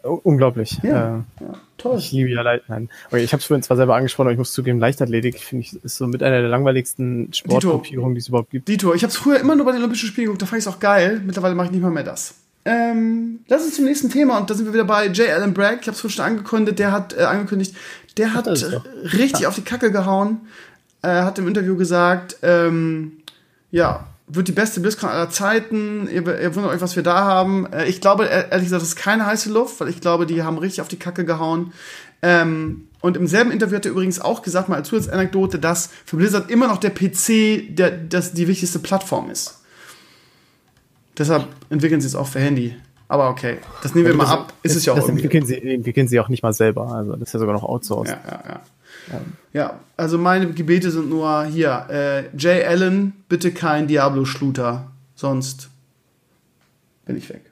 Unglaublich. 0.03 0.79
Ja. 0.83 1.17
Äh, 1.17 1.45
Ja, 1.45 1.53
toll. 1.79 1.99
ich 1.99 2.13
liebe 2.13 2.31
ja 2.31 2.43
Leit 2.43 2.63
Nein. 2.69 2.89
Okay, 3.09 3.23
ich 3.23 3.33
habe 3.33 3.41
es 3.41 3.47
vorhin 3.47 3.63
zwar 3.63 3.77
selber 3.77 3.95
angesprochen, 3.97 4.27
aber 4.27 4.33
ich 4.33 4.39
muss 4.39 4.53
zugeben, 4.53 4.79
Leichtathletik 4.81 5.39
finde 5.39 5.65
ich 5.65 5.85
ist 5.85 5.97
so 5.97 6.07
mit 6.07 6.23
einer 6.23 6.41
der 6.41 6.49
langweiligsten 6.49 7.33
Sportgruppierungen, 7.33 8.15
die 8.15 8.21
es 8.21 8.29
überhaupt 8.29 8.51
gibt. 8.51 8.69
Dito, 8.69 8.95
ich 8.95 9.03
habe 9.03 9.11
es 9.11 9.17
früher 9.17 9.39
immer 9.39 9.55
nur 9.55 9.65
bei 9.67 9.73
den 9.73 9.81
Olympischen 9.81 10.09
Spielen 10.09 10.27
geguckt, 10.27 10.43
da 10.43 10.47
fand 10.47 10.61
ich 10.61 10.67
es 10.67 10.73
auch 10.73 10.81
geil. 10.81 11.21
Mittlerweile 11.25 11.55
mache 11.55 11.67
ich 11.67 11.73
nicht 11.73 11.83
mal 11.83 11.91
mehr 11.91 12.05
das. 12.05 12.35
Ähm, 12.65 13.41
lass 13.49 13.63
uns 13.65 13.75
zum 13.75 13.85
nächsten 13.87 14.09
Thema 14.11 14.39
und 14.39 14.49
da 14.49 14.55
sind 14.55 14.67
wir 14.67 14.73
wieder 14.73 14.85
bei 14.85 15.07
J. 15.07 15.29
Allen 15.31 15.53
Bragg. 15.53 15.79
Ich 15.81 15.87
habe 15.89 15.95
es 15.95 16.01
vorhin 16.01 16.17
schon 16.17 16.25
angekündigt, 16.25 16.79
der 16.79 16.93
hat 16.93 17.13
äh, 17.17 17.23
angekündigt, 17.23 17.75
der 18.17 18.35
hat 18.35 18.47
ist 18.47 18.63
äh, 18.63 18.79
richtig 19.17 19.47
auf 19.47 19.57
die 19.57 19.63
Kacke 19.63 19.91
gehauen. 19.91 20.43
Äh, 21.03 21.09
hat 21.23 21.39
im 21.41 21.49
Interview 21.49 21.77
gesagt, 21.77 22.37
ähm, 22.43 23.13
ja, 23.73 24.07
wird 24.35 24.49
die 24.49 24.53
beste 24.53 24.81
BlizzCon 24.81 25.11
aller 25.11 25.31
Zeiten. 25.31 26.09
Ihr, 26.09 26.27
ihr 26.41 26.55
wundert 26.55 26.73
euch, 26.73 26.81
was 26.81 26.97
wir 26.97 27.03
da 27.03 27.25
haben. 27.25 27.67
Äh, 27.73 27.87
ich 27.87 28.01
glaube, 28.01 28.25
ehr- 28.25 28.51
ehrlich 28.51 28.67
gesagt, 28.67 28.83
das 28.83 28.89
ist 28.91 28.97
keine 28.97 29.27
heiße 29.27 29.51
Luft, 29.53 29.81
weil 29.81 29.89
ich 29.89 30.01
glaube, 30.01 30.27
die 30.27 30.43
haben 30.43 30.59
richtig 30.59 30.81
auf 30.81 30.89
die 30.89 30.99
Kacke 30.99 31.25
gehauen. 31.25 31.73
Ähm, 32.23 32.89
und 33.01 33.17
im 33.17 33.27
selben 33.27 33.51
Interview 33.51 33.77
hat 33.77 33.85
er 33.85 33.91
übrigens 33.93 34.21
auch 34.21 34.43
gesagt, 34.43 34.69
mal 34.69 34.77
als 34.77 34.89
Zusatzanekdote, 34.89 35.59
dass 35.59 35.91
für 36.05 36.17
Blizzard 36.17 36.51
immer 36.51 36.69
noch 36.69 36.79
der 36.79 36.91
PC 36.91 37.75
der, 37.77 37.91
das 37.91 38.33
die 38.33 38.47
wichtigste 38.47 38.79
Plattform 38.79 39.29
ist. 39.31 39.59
Deshalb 41.19 41.47
entwickeln 41.69 42.01
sie 42.01 42.07
es 42.07 42.15
auch 42.15 42.27
für 42.27 42.39
Handy. 42.41 42.77
Aber 43.09 43.29
okay, 43.29 43.59
das 43.83 43.95
nehmen 43.95 44.07
wir 44.07 44.15
mal 44.15 44.27
ab. 44.27 44.55
Ist 44.63 44.75
es 44.77 44.87
ja 44.87 44.93
auch 44.95 44.97
das 44.97 45.07
irgendwie. 45.07 45.25
entwickeln 45.25 45.47
sie, 45.47 45.63
entwickeln 45.75 46.09
sie 46.09 46.19
auch 46.21 46.29
nicht 46.31 46.43
mal 46.43 46.55
selber. 46.55 46.91
Also 46.93 47.13
das 47.13 47.29
ist 47.29 47.33
ja 47.35 47.41
sogar 47.41 47.55
noch 47.55 47.65
outsourced. 47.65 48.15
Ja, 48.25 48.31
ja, 48.31 48.43
ja. 48.49 48.61
Ja, 49.53 49.81
also 49.97 50.19
meine 50.19 50.51
Gebete 50.53 50.91
sind 50.91 51.11
nur 51.11 51.45
hier, 51.45 51.87
äh, 51.91 52.37
Jay 52.37 52.65
Allen, 52.65 53.13
bitte 53.29 53.53
kein 53.53 53.87
Diablo-Schluter, 53.87 54.91
sonst 55.15 55.69
bin 57.05 57.17
ich 57.17 57.29
weg. 57.29 57.43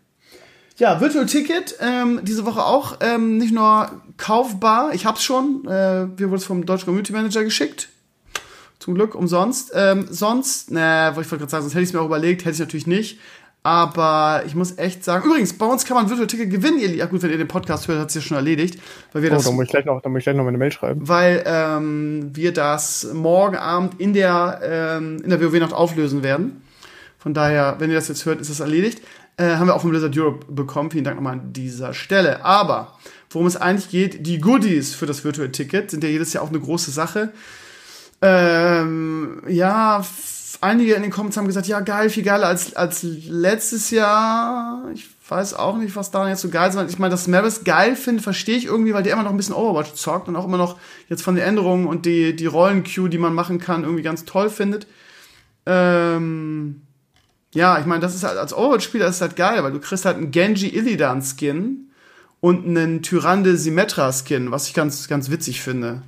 Ja, 0.76 0.98
Virtual 1.00 1.26
Ticket, 1.26 1.76
ähm, 1.80 2.20
diese 2.22 2.46
Woche 2.46 2.64
auch 2.64 2.96
ähm, 3.00 3.36
nicht 3.36 3.52
nur 3.52 3.90
kaufbar, 4.16 4.94
ich 4.94 5.04
hab's 5.04 5.22
schon, 5.22 5.66
äh, 5.66 6.06
wir 6.16 6.30
wurden 6.30 6.40
vom 6.40 6.64
Deutschen 6.64 6.86
Community 6.86 7.12
Manager 7.12 7.44
geschickt. 7.44 7.90
Zum 8.78 8.94
Glück 8.94 9.14
umsonst. 9.14 9.72
Ähm, 9.74 10.06
sonst, 10.08 10.70
ne, 10.70 11.10
wollte 11.12 11.20
ich 11.20 11.28
gerade 11.28 11.50
sagen, 11.50 11.64
sonst 11.64 11.74
hätte 11.74 11.82
ich 11.82 11.90
es 11.90 11.92
mir 11.92 12.00
auch 12.00 12.06
überlegt, 12.06 12.46
hätte 12.46 12.54
ich 12.54 12.60
natürlich 12.60 12.86
nicht. 12.86 13.20
Aber 13.62 14.42
ich 14.46 14.54
muss 14.54 14.78
echt 14.78 15.04
sagen, 15.04 15.26
übrigens, 15.28 15.52
bei 15.52 15.66
uns 15.66 15.84
kann 15.84 15.94
man 15.94 16.08
Virtual 16.08 16.26
Ticket 16.26 16.50
gewinnen, 16.50 16.78
ihr, 16.78 16.94
ja 16.94 17.04
gut, 17.04 17.22
wenn 17.22 17.30
ihr 17.30 17.36
den 17.36 17.46
Podcast 17.48 17.88
hört, 17.88 18.00
hat 18.00 18.08
es 18.08 18.14
ja 18.14 18.20
schon 18.22 18.36
erledigt, 18.38 18.80
weil 19.12 19.22
wir 19.22 19.30
Oh, 19.30 19.34
das 19.34 19.44
da 19.44 19.50
muss 19.50 19.64
ich 19.64 19.70
gleich 19.70 19.84
noch, 19.84 20.00
da 20.00 20.08
muss 20.08 20.20
ich 20.20 20.24
gleich 20.24 20.36
noch 20.36 20.44
meine 20.44 20.56
Mail 20.56 20.72
schreiben. 20.72 21.06
weil 21.06 21.42
ähm, 21.44 22.30
wir 22.32 22.54
das 22.54 23.08
morgen 23.12 23.56
Abend 23.56 24.00
in 24.00 24.14
der, 24.14 24.60
ähm, 24.62 25.20
in 25.22 25.28
der 25.28 25.42
WoW-Nacht 25.42 25.74
auflösen 25.74 26.22
werden. 26.22 26.62
Von 27.18 27.34
daher, 27.34 27.76
wenn 27.78 27.90
ihr 27.90 27.96
das 27.96 28.08
jetzt 28.08 28.24
hört, 28.24 28.40
ist 28.40 28.48
das 28.48 28.60
erledigt. 28.60 29.02
Äh, 29.36 29.56
haben 29.56 29.66
wir 29.66 29.74
auch 29.74 29.82
von 29.82 29.90
Blizzard 29.90 30.16
Europe 30.16 30.46
bekommen. 30.50 30.90
Vielen 30.90 31.04
Dank 31.04 31.16
nochmal 31.16 31.34
an 31.34 31.52
dieser 31.52 31.92
Stelle. 31.92 32.42
Aber 32.46 32.96
worum 33.28 33.46
es 33.46 33.56
eigentlich 33.58 33.90
geht, 33.90 34.26
die 34.26 34.38
Goodies 34.38 34.94
für 34.94 35.04
das 35.04 35.22
Virtual 35.22 35.50
Ticket 35.50 35.90
sind 35.90 36.02
ja 36.02 36.08
jedes 36.08 36.32
Jahr 36.32 36.42
auch 36.44 36.48
eine 36.48 36.60
große 36.60 36.90
Sache. 36.90 37.32
Ähm, 38.22 39.42
ja, 39.48 40.02
einige 40.60 40.94
in 40.94 41.02
den 41.02 41.10
Comments 41.10 41.36
haben 41.36 41.46
gesagt, 41.46 41.66
ja 41.66 41.80
geil, 41.80 42.10
viel 42.10 42.22
geiler 42.22 42.46
als, 42.46 42.74
als 42.76 43.02
letztes 43.02 43.90
Jahr. 43.90 44.84
Ich 44.94 45.08
weiß 45.28 45.54
auch 45.54 45.76
nicht, 45.76 45.96
was 45.96 46.10
daran 46.10 46.28
jetzt 46.28 46.42
so 46.42 46.48
geil 46.48 46.70
ist. 46.70 46.90
Ich 46.90 46.98
meine, 46.98 47.10
dass 47.10 47.28
Maris 47.28 47.64
geil 47.64 47.96
finde, 47.96 48.22
verstehe 48.22 48.56
ich 48.56 48.66
irgendwie, 48.66 48.94
weil 48.94 49.02
der 49.02 49.12
immer 49.14 49.22
noch 49.22 49.30
ein 49.30 49.36
bisschen 49.36 49.54
Overwatch 49.54 49.94
zockt 49.94 50.28
und 50.28 50.36
auch 50.36 50.44
immer 50.44 50.58
noch 50.58 50.78
jetzt 51.08 51.22
von 51.22 51.34
den 51.34 51.44
Änderungen 51.44 51.86
und 51.86 52.06
die, 52.06 52.34
die 52.34 52.46
Rollen-Queue, 52.46 53.08
die 53.08 53.18
man 53.18 53.34
machen 53.34 53.58
kann, 53.58 53.84
irgendwie 53.84 54.02
ganz 54.02 54.24
toll 54.24 54.50
findet. 54.50 54.86
Ähm, 55.66 56.82
ja, 57.52 57.78
ich 57.78 57.86
meine, 57.86 58.00
das 58.00 58.14
ist 58.14 58.24
halt, 58.24 58.38
als 58.38 58.54
Overwatch-Spieler 58.54 59.06
ist 59.06 59.20
halt 59.20 59.36
geil, 59.36 59.62
weil 59.62 59.72
du 59.72 59.80
kriegst 59.80 60.04
halt 60.04 60.16
einen 60.16 60.30
Genji 60.30 60.68
Illidan-Skin 60.68 61.90
und 62.40 62.66
einen 62.66 63.02
Tyrande 63.02 63.56
Symmetra-Skin, 63.56 64.50
was 64.50 64.68
ich 64.68 64.74
ganz, 64.74 65.08
ganz 65.08 65.30
witzig 65.30 65.60
finde. 65.60 66.02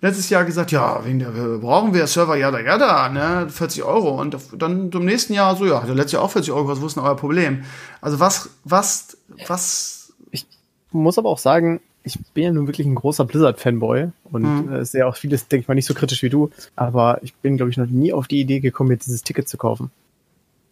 Letztes 0.00 0.30
Jahr 0.30 0.44
gesagt, 0.44 0.72
ja, 0.72 1.04
wegen 1.04 1.18
der, 1.18 1.30
brauchen 1.58 1.94
wir 1.94 2.06
Server, 2.06 2.36
ja, 2.36 2.50
da, 2.50 2.60
ja, 2.60 2.78
da, 2.78 3.08
ne, 3.08 3.48
40 3.48 3.82
Euro. 3.84 4.20
Und 4.20 4.36
dann 4.56 4.90
im 4.90 5.04
nächsten 5.04 5.32
Jahr 5.32 5.56
so, 5.56 5.66
ja, 5.66 5.82
letztes 5.84 6.12
Jahr 6.12 6.22
auch 6.22 6.30
40 6.30 6.52
Euro, 6.52 6.68
was 6.68 6.82
ist 6.82 6.96
denn 6.96 7.04
euer 7.04 7.16
Problem? 7.16 7.64
Also 8.00 8.20
was, 8.20 8.50
was, 8.64 9.16
was. 9.46 10.12
Ich 10.30 10.46
muss 10.90 11.18
aber 11.18 11.28
auch 11.28 11.38
sagen, 11.38 11.80
ich 12.02 12.18
bin 12.32 12.44
ja 12.44 12.52
nun 12.52 12.66
wirklich 12.66 12.86
ein 12.86 12.94
großer 12.94 13.24
Blizzard-Fanboy 13.24 14.08
und 14.24 14.66
mhm. 14.66 14.72
äh, 14.72 14.84
sehe 14.84 15.06
auch 15.06 15.16
vieles, 15.16 15.48
denke 15.48 15.62
ich 15.62 15.68
mal, 15.68 15.74
nicht 15.74 15.86
so 15.86 15.94
kritisch 15.94 16.22
wie 16.22 16.30
du. 16.30 16.50
Aber 16.76 17.18
ich 17.22 17.34
bin, 17.34 17.56
glaube 17.56 17.70
ich, 17.70 17.76
noch 17.76 17.86
nie 17.86 18.12
auf 18.12 18.26
die 18.26 18.40
Idee 18.40 18.60
gekommen, 18.60 18.88
mir 18.88 18.96
dieses 18.96 19.22
Ticket 19.22 19.48
zu 19.48 19.58
kaufen. 19.58 19.90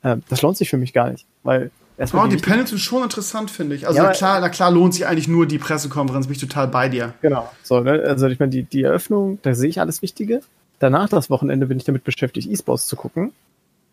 Äh, 0.02 0.16
das 0.28 0.42
lohnt 0.42 0.56
sich 0.56 0.70
für 0.70 0.78
mich 0.78 0.92
gar 0.92 1.10
nicht, 1.10 1.26
weil 1.42 1.70
Erstmal 1.99 2.27
oh, 2.27 2.29
die 2.31 2.37
Panels 2.37 2.70
sind 2.70 2.79
schon 2.79 3.03
interessant, 3.03 3.51
finde 3.51 3.75
ich. 3.75 3.89
Also 3.89 3.99
ja, 3.99 4.05
na 4.05 4.12
klar, 4.12 4.41
na 4.41 4.49
klar 4.49 4.70
lohnt 4.70 4.95
sich 4.95 5.07
eigentlich 5.07 5.27
nur 5.27 5.47
die 5.47 5.59
Pressekonferenz, 5.59 6.29
bin 6.29 6.37
ich 6.37 6.41
total 6.41 6.69
bei 6.69 6.89
dir. 6.89 7.15
Genau. 7.23 7.51
So, 7.65 7.81
ne? 7.81 8.03
Also 8.07 8.29
ich 8.29 8.39
meine, 8.39 8.51
die, 8.51 8.62
die 8.62 8.85
Eröffnung, 8.85 9.41
da 9.43 9.53
sehe 9.53 9.69
ich 9.69 9.81
alles 9.81 10.01
Wichtige. 10.01 10.41
Danach 10.79 11.09
das 11.09 11.29
Wochenende 11.29 11.66
bin 11.66 11.77
ich 11.77 11.85
damit 11.85 12.05
beschäftigt, 12.05 12.49
E-Sports 12.49 12.87
zu 12.87 12.95
gucken. 12.95 13.33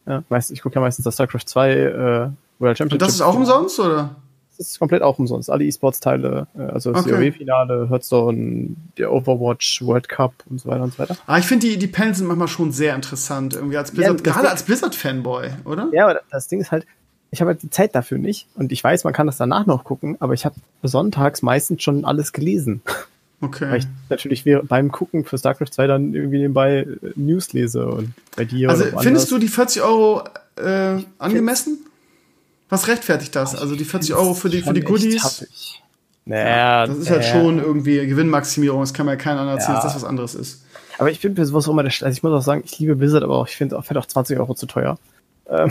Ja, 0.06 0.24
meist, 0.30 0.52
ich 0.52 0.62
gucke 0.62 0.76
ja 0.76 0.82
meistens 0.82 1.04
das 1.04 1.16
StarCraft 1.16 1.46
2 1.48 1.72
äh, 1.72 2.30
World 2.60 2.78
Championship. 2.78 2.92
Und 2.92 3.02
das 3.02 3.16
ist 3.16 3.22
auch 3.22 3.36
umsonst, 3.36 3.80
oder? 3.80 4.16
Das 4.56 4.70
ist 4.70 4.80
komplett 4.80 5.02
auch 5.02 5.18
umsonst. 5.18 5.50
Alle 5.50 5.66
E-Sports-Teile, 5.66 6.46
äh, 6.56 6.62
also 6.62 6.92
das 6.92 7.08
okay. 7.08 7.32
COW-Finale, 7.32 7.90
Hearthstone, 7.90 8.76
der 9.00 9.12
Overwatch, 9.12 9.82
World 9.84 10.08
Cup 10.08 10.34
und 10.48 10.62
so 10.62 10.70
weiter 10.70 10.84
und 10.84 10.94
so 10.94 11.00
weiter. 11.00 11.18
Ah, 11.26 11.40
ich 11.40 11.46
finde 11.46 11.68
die, 11.68 11.78
die 11.78 11.88
Panels 11.88 12.20
sind 12.20 12.28
manchmal 12.28 12.48
schon 12.50 12.72
sehr 12.72 12.94
interessant, 12.94 13.56
irgendwie 13.56 13.78
als 13.78 13.92
Blizzard, 13.92 14.26
ja, 14.26 14.32
gerade 14.32 14.50
als 14.50 14.62
Blizzard-Fanboy, 14.62 15.50
oder? 15.66 15.90
Ja, 15.92 16.06
aber 16.06 16.22
das 16.30 16.48
Ding 16.48 16.62
ist 16.62 16.72
halt, 16.72 16.86
ich 17.36 17.42
habe 17.42 17.52
halt 17.52 17.64
die 17.64 17.70
Zeit 17.70 17.94
dafür 17.96 18.18
nicht 18.18 18.48
und 18.56 18.72
ich 18.72 18.82
weiß, 18.82 19.04
man 19.04 19.12
kann 19.12 19.28
das 19.28 19.36
danach 19.36 19.66
noch 19.66 19.84
gucken, 19.84 20.16
aber 20.22 20.34
ich 20.34 20.46
habe 20.46 20.56
sonntags 20.84 21.42
meistens 21.42 21.84
schon 21.84 22.06
alles 22.06 22.32
gelesen. 22.32 22.82
Okay. 23.42 23.70
Weil 23.70 23.80
ich 23.80 23.88
natürlich 24.10 24.46
beim 24.64 24.94
Gucken 24.94 25.26
für 25.26 25.38
StarCraft 25.38 25.68
2 25.72 25.88
dann 25.88 26.14
irgendwie 26.14 26.38
nebenbei 26.38 26.78
äh, 26.78 26.88
News 27.18 27.52
lese 27.52 27.86
und 27.86 28.14
bei 28.38 28.46
dir. 28.46 28.70
Also 28.70 28.86
findest 29.00 29.30
du 29.30 29.38
die 29.38 29.50
40 29.50 29.82
Euro 29.82 30.24
äh, 30.56 31.04
angemessen? 31.20 31.80
Was 32.70 32.88
rechtfertigt 32.88 33.36
das? 33.36 33.54
Also 33.54 33.76
die 33.76 33.84
40 33.84 34.16
Euro 34.16 34.34
für 34.34 34.50
die, 34.50 34.62
für 34.62 34.74
die 34.74 34.82
Goodies? 34.82 35.82
Naja, 36.24 36.88
das 36.88 36.98
ist 36.98 37.10
halt 37.10 37.26
schon 37.26 37.60
irgendwie 37.60 38.08
Gewinnmaximierung. 38.08 38.80
Das 38.80 38.94
kann 38.94 39.06
ja 39.08 39.18
keiner 39.18 39.42
erzählen, 39.42 39.76
ja. 39.76 39.84
dass 39.84 39.94
das 39.94 40.02
was 40.02 40.04
anderes 40.06 40.34
ist. 40.34 40.64
Aber 40.98 41.12
ich 41.12 41.20
bin 41.20 41.36
für 41.36 41.46
sowas 41.46 41.68
auch 41.68 41.74
immer 41.74 41.84
der, 41.84 41.92
also 41.92 42.08
ich 42.08 42.24
muss 42.24 42.32
auch 42.32 42.42
sagen, 42.42 42.64
ich 42.66 42.80
liebe 42.80 42.96
Blizzard, 42.96 43.24
aber 43.24 43.36
auch, 43.38 43.48
ich 43.48 43.58
finde 43.58 43.78
auch, 43.78 43.84
find 43.84 44.00
auch 44.00 44.06
20 44.06 44.40
Euro 44.40 44.56
zu 44.56 44.66
teuer. 44.66 44.98
Ähm, 45.48 45.70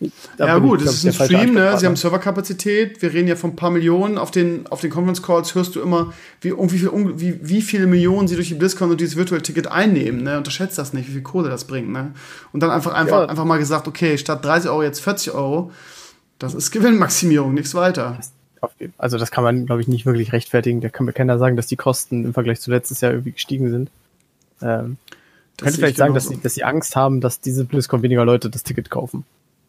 ja 0.38 0.58
gut, 0.58 0.82
es 0.82 1.04
ist 1.04 1.06
ein 1.06 1.26
Stream, 1.26 1.54
ne? 1.54 1.78
Sie 1.78 1.86
haben 1.86 1.96
Serverkapazität. 1.96 3.00
Wir 3.00 3.12
reden 3.12 3.28
ja 3.28 3.36
von 3.36 3.50
ein 3.50 3.56
paar 3.56 3.70
Millionen. 3.70 4.18
Auf 4.18 4.30
den, 4.30 4.66
auf 4.68 4.80
den 4.80 4.90
Conference 4.90 5.22
Calls 5.22 5.54
hörst 5.54 5.74
du 5.74 5.80
immer, 5.80 6.12
wie, 6.40 6.52
wie, 6.52 6.78
viel, 6.78 6.90
wie, 6.92 7.38
wie 7.42 7.62
viele 7.62 7.86
Millionen 7.86 8.28
sie 8.28 8.34
durch 8.34 8.48
die 8.48 8.54
BlizzCon 8.54 8.90
und 8.90 9.00
dieses 9.00 9.16
Virtual 9.16 9.40
Ticket 9.40 9.66
einnehmen. 9.66 10.22
Ne? 10.22 10.36
Unterschätzt 10.36 10.78
das 10.78 10.92
nicht, 10.92 11.08
wie 11.08 11.12
viel 11.12 11.22
Kohle 11.22 11.48
das 11.48 11.64
bringt. 11.64 11.90
Ne? 11.90 12.12
Und 12.52 12.62
dann 12.62 12.70
einfach, 12.70 12.92
einfach, 12.92 13.22
ja. 13.22 13.28
einfach 13.28 13.44
mal 13.44 13.58
gesagt, 13.58 13.88
okay, 13.88 14.18
statt 14.18 14.44
30 14.44 14.70
Euro 14.70 14.82
jetzt 14.82 15.00
40 15.00 15.32
Euro. 15.32 15.72
Das 16.38 16.54
ist 16.54 16.70
Gewinnmaximierung, 16.70 17.54
nichts 17.54 17.74
weiter. 17.74 18.18
Also 18.98 19.18
das 19.18 19.30
kann 19.30 19.44
man, 19.44 19.66
glaube 19.66 19.80
ich, 19.80 19.88
nicht 19.88 20.06
wirklich 20.06 20.32
rechtfertigen. 20.32 20.80
Da 20.80 20.88
kann 20.88 21.06
mir 21.06 21.12
keiner 21.12 21.38
sagen, 21.38 21.56
dass 21.56 21.66
die 21.66 21.76
Kosten 21.76 22.24
im 22.24 22.34
Vergleich 22.34 22.60
zu 22.60 22.70
letztes 22.70 23.00
Jahr 23.00 23.12
irgendwie 23.12 23.32
gestiegen 23.32 23.70
sind. 23.70 23.90
Ähm, 24.60 24.98
das 25.56 25.66
könnte 25.66 25.78
vielleicht 25.78 25.96
sagen, 25.96 26.14
dass 26.14 26.28
sie, 26.28 26.40
dass 26.40 26.54
sie 26.54 26.64
Angst 26.64 26.96
haben, 26.96 27.20
dass 27.20 27.40
diese 27.40 27.64
BlizzCon 27.64 28.02
weniger 28.02 28.24
Leute 28.24 28.50
das 28.50 28.62
Ticket 28.62 28.90
kaufen. 28.90 29.24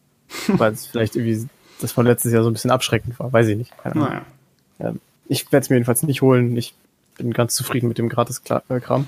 Weil 0.47 0.73
es 0.73 0.87
vielleicht 0.87 1.15
irgendwie 1.15 1.47
das 1.79 1.91
von 1.91 2.05
letztes 2.05 2.31
Jahr 2.31 2.43
so 2.43 2.49
ein 2.49 2.53
bisschen 2.53 2.71
abschreckend 2.71 3.19
war. 3.19 3.31
Weiß 3.31 3.47
ich 3.47 3.57
nicht. 3.57 3.71
Naja. 3.93 4.25
Ähm, 4.79 4.99
ich 5.27 5.51
werde 5.51 5.63
es 5.63 5.69
mir 5.69 5.75
jedenfalls 5.75 6.03
nicht 6.03 6.21
holen. 6.21 6.55
Ich 6.57 6.73
bin 7.17 7.31
ganz 7.33 7.55
zufrieden 7.55 7.87
mit 7.87 7.97
dem 7.97 8.09
Gratis-Kram. 8.09 9.07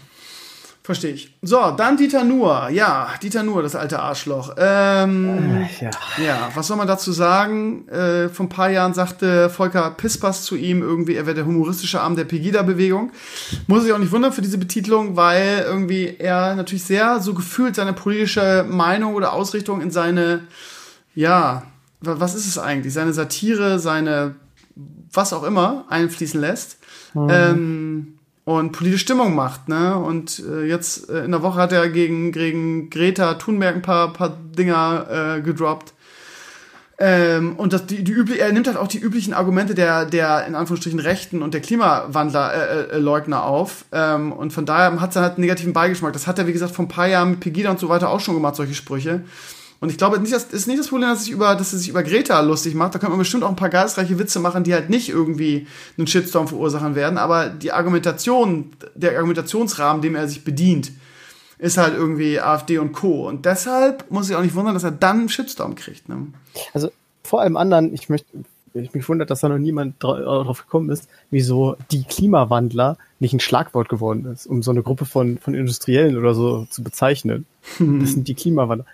Verstehe 0.85 1.13
ich. 1.13 1.35
So, 1.41 1.71
dann 1.71 1.97
Dieter 1.97 2.23
Nuhr. 2.23 2.69
Ja, 2.69 3.09
Dieter 3.19 3.41
Nuhr, 3.41 3.63
das 3.63 3.75
alte 3.75 3.99
Arschloch. 3.99 4.53
Ähm, 4.55 5.65
äh, 5.79 5.83
ja. 5.83 5.89
ja, 6.23 6.51
was 6.53 6.67
soll 6.67 6.77
man 6.77 6.85
dazu 6.85 7.11
sagen? 7.11 7.87
Äh, 7.87 8.29
vor 8.29 8.45
ein 8.45 8.49
paar 8.49 8.69
Jahren 8.69 8.93
sagte 8.93 9.49
Volker 9.49 9.89
Pispas 9.89 10.43
zu 10.43 10.55
ihm 10.55 10.83
irgendwie, 10.83 11.15
er 11.15 11.25
wäre 11.25 11.33
der 11.33 11.47
humoristische 11.47 12.01
Arm 12.01 12.15
der 12.15 12.25
Pegida-Bewegung. 12.25 13.11
Muss 13.65 13.83
ich 13.83 13.93
auch 13.93 13.97
nicht 13.97 14.11
wundern 14.11 14.31
für 14.31 14.43
diese 14.43 14.59
Betitelung, 14.59 15.15
weil 15.15 15.65
irgendwie 15.65 16.17
er 16.19 16.53
natürlich 16.53 16.83
sehr 16.83 17.19
so 17.19 17.33
gefühlt 17.33 17.75
seine 17.75 17.93
politische 17.93 18.63
Meinung 18.69 19.15
oder 19.15 19.33
Ausrichtung 19.33 19.81
in 19.81 19.89
seine, 19.89 20.41
ja, 21.15 21.63
was 21.99 22.35
ist 22.35 22.45
es 22.45 22.59
eigentlich? 22.59 22.93
Seine 22.93 23.11
Satire, 23.11 23.79
seine 23.79 24.35
was 25.11 25.33
auch 25.33 25.45
immer 25.45 25.85
einfließen 25.89 26.39
lässt. 26.39 26.77
Mhm. 27.15 27.27
Ähm, 27.31 28.14
und 28.45 28.71
politische 28.71 29.03
Stimmung 29.03 29.35
macht, 29.35 29.67
ne? 29.67 29.97
Und 29.97 30.41
äh, 30.47 30.65
jetzt 30.65 31.09
äh, 31.09 31.25
in 31.25 31.31
der 31.31 31.41
Woche 31.41 31.59
hat 31.59 31.71
er 31.71 31.89
gegen, 31.89 32.31
gegen 32.31 32.91
Greta 32.91 33.33
Thunberg 33.33 33.75
ein 33.75 33.81
paar, 33.81 34.13
paar 34.13 34.37
Dinger 34.57 35.37
äh, 35.37 35.41
gedroppt. 35.41 35.93
Ähm, 36.97 37.55
und 37.57 37.73
das, 37.73 37.87
die, 37.87 38.03
die 38.03 38.13
üblich, 38.13 38.39
er 38.39 38.53
nimmt 38.53 38.67
halt 38.67 38.77
auch 38.77 38.87
die 38.87 38.99
üblichen 38.99 39.33
Argumente 39.33 39.73
der, 39.75 40.05
der 40.05 40.45
in 40.45 40.55
Anführungsstrichen 40.55 40.99
Rechten 40.99 41.41
und 41.41 41.53
der 41.53 41.61
Klimawandler-Leugner 41.61 43.37
äh, 43.37 43.39
äh, 43.39 43.43
auf. 43.43 43.85
Ähm, 43.91 44.31
und 44.31 44.53
von 44.53 44.65
daher 44.65 45.01
hat 45.01 45.09
es 45.09 45.15
halt 45.17 45.33
einen 45.33 45.41
negativen 45.41 45.73
Beigeschmack. 45.73 46.13
Das 46.13 46.27
hat 46.27 46.39
er, 46.39 46.47
wie 46.47 46.53
gesagt, 46.53 46.73
vor 46.73 46.85
ein 46.85 46.89
paar 46.89 47.07
Jahren 47.07 47.31
mit 47.31 47.39
Pegida 47.41 47.69
und 47.71 47.79
so 47.79 47.89
weiter 47.89 48.09
auch 48.09 48.21
schon 48.21 48.35
gemacht, 48.35 48.55
solche 48.55 48.75
Sprüche. 48.75 49.25
Und 49.85 49.91
ich 49.91 49.99
glaube, 49.99 50.19
nicht, 50.19 50.33
das 50.33 50.45
ist 50.45 50.65
nicht 50.65 50.79
das 50.79 50.87
Problem, 50.87 51.09
dass, 51.09 51.27
ich 51.27 51.29
über, 51.29 51.53
dass 51.53 51.71
er 51.71 51.77
sich 51.77 51.89
über 51.89 52.01
Greta 52.01 52.39
lustig 52.39 52.73
macht. 52.73 52.95
Da 52.95 52.97
könnte 52.97 53.11
man 53.11 53.19
bestimmt 53.19 53.43
auch 53.43 53.49
ein 53.49 53.55
paar 53.55 53.69
geistreiche 53.69 54.17
Witze 54.17 54.39
machen, 54.39 54.63
die 54.63 54.73
halt 54.73 54.89
nicht 54.89 55.09
irgendwie 55.09 55.67
einen 55.95 56.07
Shitstorm 56.07 56.47
verursachen 56.47 56.95
werden. 56.95 57.19
Aber 57.19 57.49
die 57.49 57.71
Argumentation, 57.71 58.71
der 58.95 59.11
Argumentationsrahmen, 59.11 60.01
dem 60.01 60.15
er 60.15 60.27
sich 60.27 60.43
bedient, 60.43 60.91
ist 61.59 61.77
halt 61.77 61.93
irgendwie 61.93 62.39
AfD 62.39 62.79
und 62.79 62.93
Co. 62.93 63.27
Und 63.27 63.45
deshalb 63.45 64.09
muss 64.09 64.27
ich 64.27 64.35
auch 64.35 64.41
nicht 64.41 64.55
wundern, 64.55 64.73
dass 64.73 64.83
er 64.83 64.89
dann 64.89 65.19
einen 65.19 65.29
Shitstorm 65.29 65.75
kriegt. 65.75 66.09
Ne? 66.09 66.29
Also 66.73 66.89
vor 67.21 67.41
allem 67.41 67.55
anderen, 67.55 67.93
ich 67.93 68.09
möchte, 68.09 68.25
ich 68.73 68.95
mich 68.95 69.07
wundert, 69.07 69.29
dass 69.29 69.41
da 69.41 69.49
noch 69.49 69.59
niemand 69.59 70.01
drauf 70.01 70.63
gekommen 70.63 70.89
ist, 70.89 71.07
wieso 71.29 71.75
die 71.91 72.05
Klimawandler 72.05 72.97
nicht 73.19 73.33
ein 73.33 73.39
Schlagwort 73.39 73.87
geworden 73.87 74.25
ist, 74.33 74.47
um 74.47 74.63
so 74.63 74.71
eine 74.71 74.81
Gruppe 74.81 75.05
von, 75.05 75.37
von 75.37 75.53
Industriellen 75.53 76.17
oder 76.17 76.33
so 76.33 76.65
zu 76.71 76.81
bezeichnen. 76.81 77.45
Das 77.77 78.13
sind 78.13 78.27
die 78.27 78.33
Klimawandler. 78.33 78.87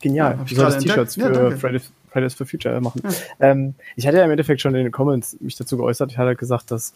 Genial. 0.00 0.36
Ja, 0.36 0.42
ich 0.44 0.54
soll 0.54 0.64
das 0.66 0.78
T-Shirts 0.78 1.14
für 1.14 1.32
ja, 1.32 1.56
Fridays, 1.56 1.90
Fridays 2.10 2.34
for 2.34 2.46
Future 2.46 2.80
machen. 2.80 3.02
Ja. 3.02 3.10
Ähm, 3.50 3.74
ich 3.96 4.06
hatte 4.06 4.18
ja 4.18 4.24
im 4.24 4.30
Endeffekt 4.30 4.60
schon 4.60 4.74
in 4.74 4.84
den 4.84 4.92
Comments 4.92 5.36
mich 5.40 5.56
dazu 5.56 5.76
geäußert. 5.76 6.12
Ich 6.12 6.18
hatte 6.18 6.28
halt 6.28 6.38
gesagt, 6.38 6.70
dass 6.70 6.94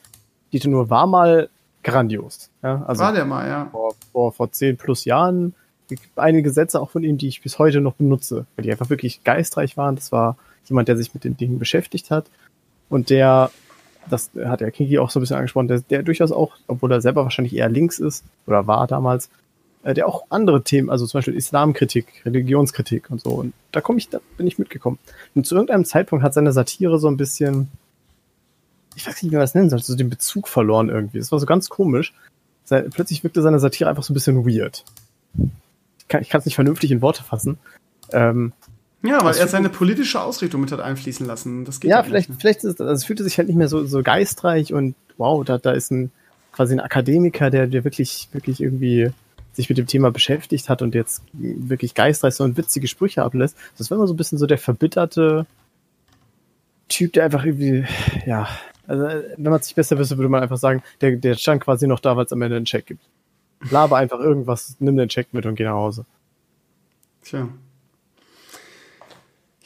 Dieter 0.53 0.69
Nur 0.69 0.91
war 0.91 1.07
mal 1.07 1.49
grandios. 1.83 2.51
Ja, 2.63 2.85
also 2.87 3.03
war 3.03 3.13
der 3.13 3.25
mal, 3.25 3.49
ja. 3.49 3.69
Vor, 3.71 3.95
vor, 4.13 4.33
vor 4.33 4.53
zehn 4.53 4.77
plus 4.77 5.05
Jahren 5.05 5.55
einige 6.17 6.51
Sätze 6.51 6.81
auch 6.81 6.91
von 6.91 7.03
ihm, 7.03 7.19
die 7.19 7.29
ich 7.29 7.43
bis 7.43 7.59
heute 7.59 7.81
noch 7.81 7.95
benutze, 7.95 8.47
weil 8.57 8.63
die 8.65 8.71
einfach 8.71 8.89
wirklich 8.89 9.25
geistreich 9.25 9.77
waren. 9.77 9.97
Das 9.97 10.13
war 10.13 10.37
jemand, 10.67 10.89
der 10.89 10.97
sich 10.97 11.13
mit 11.13 11.25
den 11.25 11.37
Dingen 11.37 11.59
beschäftigt 11.59 12.11
hat 12.11 12.27
und 12.89 13.11
der, 13.11 13.51
das 14.09 14.31
hat 14.45 14.61
der 14.61 14.71
Kingi 14.71 14.99
auch 14.99 15.11
so 15.11 15.19
ein 15.19 15.23
bisschen 15.23 15.37
angesprochen, 15.37 15.69
der, 15.69 15.81
der 15.81 16.03
durchaus 16.03 16.31
auch, 16.31 16.57
obwohl 16.67 16.93
er 16.93 17.01
selber 17.01 17.25
wahrscheinlich 17.25 17.55
eher 17.55 17.69
links 17.69 17.99
ist 17.99 18.25
oder 18.47 18.67
war 18.67 18.87
damals, 18.87 19.29
äh, 19.83 19.95
der 19.95 20.07
auch 20.07 20.25
andere 20.31 20.63
Themen, 20.63 20.91
also 20.91 21.07
zum 21.07 21.19
Beispiel 21.19 21.35
Islamkritik, 21.35 22.23
Religionskritik 22.25 23.11
und 23.11 23.21
so. 23.21 23.31
Und 23.31 23.53
da 23.73 23.81
komme 23.81 23.99
ich, 23.99 24.09
da 24.09 24.21
bin 24.37 24.47
ich 24.47 24.59
mitgekommen. 24.59 24.99
Und 25.35 25.47
zu 25.47 25.55
irgendeinem 25.55 25.85
Zeitpunkt 25.85 26.25
hat 26.25 26.35
seine 26.35 26.53
Satire 26.53 26.99
so 26.99 27.09
ein 27.09 27.17
bisschen, 27.17 27.69
ich 28.95 29.07
weiß 29.07 29.23
nicht, 29.23 29.33
wie 29.33 29.37
man 29.37 29.43
das 29.43 29.55
nennen 29.55 29.71
soll, 29.71 29.81
so 29.83 29.97
den 29.97 30.11
Bezug 30.11 30.49
verloren 30.49 30.89
irgendwie. 30.89 31.19
Das 31.19 31.33
war 31.33 31.39
so 31.39 31.47
ganz 31.47 31.69
komisch. 31.69 32.13
Plötzlich 32.69 33.23
wirkte 33.23 33.43
seine 33.43 33.59
Satire 33.59 33.91
einfach 33.91 34.03
so 34.03 34.13
ein 34.13 34.15
bisschen 34.15 34.47
weird. 34.47 34.85
Ich 35.99 36.09
kann 36.09 36.39
es 36.41 36.45
nicht 36.47 36.55
vernünftig 36.55 36.91
in 36.91 37.03
Worte 37.03 37.23
fassen. 37.23 37.59
Ähm, 38.13 38.53
ja, 39.03 39.23
weil 39.25 39.35
er 39.37 39.49
seine 39.49 39.69
politische 39.69 40.21
Ausrichtung 40.21 40.61
mit 40.61 40.71
hat 40.71 40.81
einfließen 40.81 41.27
lassen. 41.27 41.65
Das 41.65 41.81
geht 41.81 41.91
ja, 41.91 42.03
vielleicht, 42.03 42.29
nicht. 42.29 42.41
vielleicht 42.41 42.65
ist, 42.65 42.81
also 42.81 42.93
es 42.93 43.05
fühlte 43.05 43.25
sich 43.25 43.37
halt 43.37 43.49
nicht 43.49 43.57
mehr 43.57 43.69
so, 43.69 43.85
so 43.85 44.03
geistreich 44.03 44.73
und 44.73 44.95
wow, 45.19 45.45
da, 45.45 45.59
da 45.59 45.73
ist 45.73 45.91
ein 45.91 46.13
quasi 46.53 46.75
ein 46.75 46.81
Akademiker, 46.81 47.51
der, 47.51 47.67
der 47.67 47.85
wirklich, 47.85 48.29
wirklich 48.33 48.63
irgendwie 48.63 49.11
sich 49.53 49.69
mit 49.69 49.79
dem 49.79 49.87
Thema 49.87 50.11
beschäftigt 50.11 50.69
hat 50.69 50.83
und 50.83 50.95
jetzt 50.95 51.23
wirklich 51.33 51.95
geistreich 51.95 52.35
so 52.35 52.45
und 52.45 52.57
witzige 52.57 52.89
Sprüche 52.89 53.23
ablässt. 53.23 53.57
Das 53.79 53.91
war 53.91 53.99
immer 53.99 54.07
so 54.07 54.15
ein 54.15 54.17
bisschen 54.17 54.39
so 54.39 54.47
der 54.47 54.59
verbitterte 54.59 55.47
Typ, 56.89 57.13
der 57.13 57.25
einfach 57.25 57.45
irgendwie, 57.45 57.85
ja, 58.27 58.49
also 58.87 59.05
wenn 59.05 59.51
man 59.51 59.61
es 59.61 59.67
sich 59.67 59.75
besser 59.75 59.99
wüsste, 59.99 60.19
würde 60.19 60.29
man 60.29 60.43
einfach 60.43 60.57
sagen, 60.57 60.83
der, 61.01 61.17
der 61.17 61.35
stand 61.35 61.63
quasi 61.63 61.87
noch 61.87 62.01
da, 62.01 62.17
weil 62.17 62.27
es 62.27 62.33
am 62.33 62.43
Ende 62.43 62.57
einen 62.57 62.65
Check 62.65 62.87
gibt. 62.87 63.03
Laber 63.71 63.97
einfach 63.97 64.19
irgendwas, 64.19 64.77
nimm 64.81 64.97
den 64.97 65.09
Check 65.09 65.33
mit 65.33 65.47
und 65.47 65.55
geh 65.55 65.65
nach 65.65 65.73
Hause. 65.73 66.05
Tja. 67.23 67.49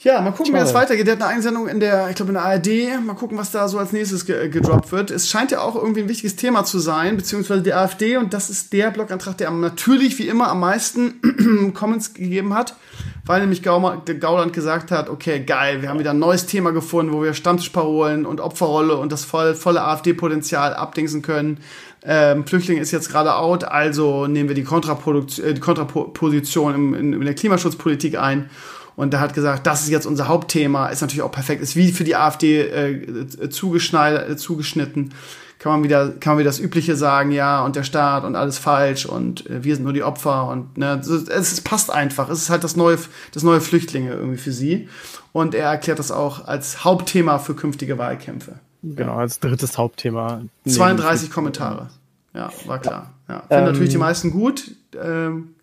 Ja, 0.03 0.21
mal 0.21 0.31
gucken, 0.31 0.53
wie 0.53 0.59
das 0.59 0.75
weitergeht. 0.75 1.07
Der 1.07 1.15
hat 1.15 1.23
eine 1.23 1.33
Einsendung 1.33 1.69
in 1.69 1.81
der, 1.81 2.11
ich 2.11 2.17
glaube, 2.17 2.31
in 2.31 2.35
der 2.35 2.45
ARD. 2.45 3.03
Mal 3.03 3.15
gucken, 3.15 3.39
was 3.39 3.51
da 3.51 3.67
so 3.67 3.79
als 3.79 3.93
nächstes 3.93 4.27
ge 4.27 4.49
gedroppt 4.51 4.93
wird. 4.93 5.11
Es 5.11 5.29
scheint 5.29 5.51
ja 5.51 5.61
auch 5.61 5.75
irgendwie 5.75 6.03
ein 6.03 6.09
wichtiges 6.09 6.37
Thema 6.37 6.65
zu 6.65 6.79
sein, 6.79 7.17
beziehungsweise 7.17 7.63
die 7.63 7.73
AfD. 7.73 8.19
Und 8.19 8.35
das 8.35 8.51
ist 8.51 8.75
der 8.75 8.91
Blogantrag, 8.91 9.39
der 9.39 9.51
natürlich 9.51 10.19
wie 10.19 10.29
immer 10.29 10.49
am 10.49 10.61
meisten 10.61 11.73
Comments 11.75 12.13
gegeben 12.13 12.53
hat, 12.53 12.77
weil 13.25 13.41
nämlich 13.41 13.63
Gauland 13.63 14.53
gesagt 14.53 14.91
hat, 14.91 15.09
okay, 15.09 15.41
geil, 15.41 15.81
wir 15.81 15.89
haben 15.89 15.99
wieder 15.99 16.11
ein 16.11 16.19
neues 16.19 16.45
Thema 16.45 16.73
gefunden, 16.73 17.13
wo 17.13 17.23
wir 17.23 17.33
Stammtischparolen 17.33 18.27
und 18.27 18.41
Opferrolle 18.41 18.97
und 18.97 19.13
das 19.13 19.25
voll, 19.25 19.55
volle 19.55 19.83
AfD-Potenzial 19.83 20.75
abdingsen 20.75 21.23
können. 21.23 21.59
ähm, 22.05 22.47
Flüchtling 22.47 22.79
ist 22.79 22.93
jetzt 22.93 23.11
gerade 23.11 23.35
out, 23.35 23.65
also 23.65 24.27
nehmen 24.27 24.49
wir 24.51 24.55
die, 24.55 24.63
Kontraproduktion, 24.63 25.47
äh, 25.47 25.55
die 25.55 25.61
Kontraposition 25.61 26.75
im, 26.75 26.95
in, 26.95 27.13
in 27.15 27.21
der 27.23 27.35
Klimaschutzpolitik 27.35 28.19
ein. 28.19 28.51
Und 28.97 29.13
er 29.13 29.21
hat 29.21 29.35
gesagt, 29.35 29.67
das 29.67 29.83
ist 29.83 29.91
jetzt 29.91 30.07
unser 30.07 30.27
Hauptthema, 30.27 30.89
ist 30.89 31.03
natürlich 31.03 31.23
auch 31.23 31.31
perfekt, 31.31 31.63
ist 31.63 31.77
wie 31.77 31.93
für 31.93 32.05
die 32.05 32.17
AfD 32.17 32.63
äh, 32.63 33.51
zugeschneid, 33.51 34.31
äh, 34.31 34.37
zugeschnitten. 34.37 35.13
Kann 35.59 35.73
man 35.73 35.85
wieder, 35.85 36.11
kann 36.11 36.33
man 36.33 36.39
wieder 36.39 36.49
das 36.49 36.59
Übliche 36.59 36.97
sagen, 36.97 37.31
ja, 37.31 37.65
und 37.65 37.77
der 37.77 37.83
Staat 37.83 38.25
und 38.25 38.37
alles 38.37 38.59
falsch 38.59 39.07
und 39.07 39.49
äh, 39.49 39.65
wir 39.65 39.75
sind 39.75 39.85
nur 39.85 39.93
die 39.93 40.03
Opfer 40.03 40.49
und 40.49 40.79
ne, 40.79 41.01
es, 41.01 41.09
es 41.09 41.61
passt 41.61 41.91
einfach. 41.91 42.31
Es 42.31 42.41
ist 42.41 42.51
halt 42.51 42.65
das 42.65 42.77
neue, 42.77 42.99
das 43.33 43.43
neue 43.43 43.61
Flüchtlinge 43.61 44.13
irgendwie 44.13 44.39
für 44.39 44.53
sie. 44.53 44.89
Und 45.33 45.55
er 45.55 45.71
erklärt 45.71 45.99
das 45.99 46.11
auch 46.11 46.47
als 46.47 46.85
Hauptthema 46.85 47.39
für 47.39 47.55
künftige 47.55 47.99
Wahlkämpfe. 47.99 48.61
Genau, 48.83 49.17
als 49.17 49.41
drittes 49.41 49.77
Hauptthema. 49.77 50.43
32 50.67 51.31
Kommentare. 51.31 51.91
Ja, 52.33 52.51
war 52.67 52.79
klar. 52.79 53.11
Ja. 53.29 53.41
Finden 53.41 53.55
ähm, 53.55 53.65
natürlich 53.65 53.91
die 53.91 53.99
meisten 53.99 54.31
gut. 54.31 54.71
Ähm, 55.03 55.55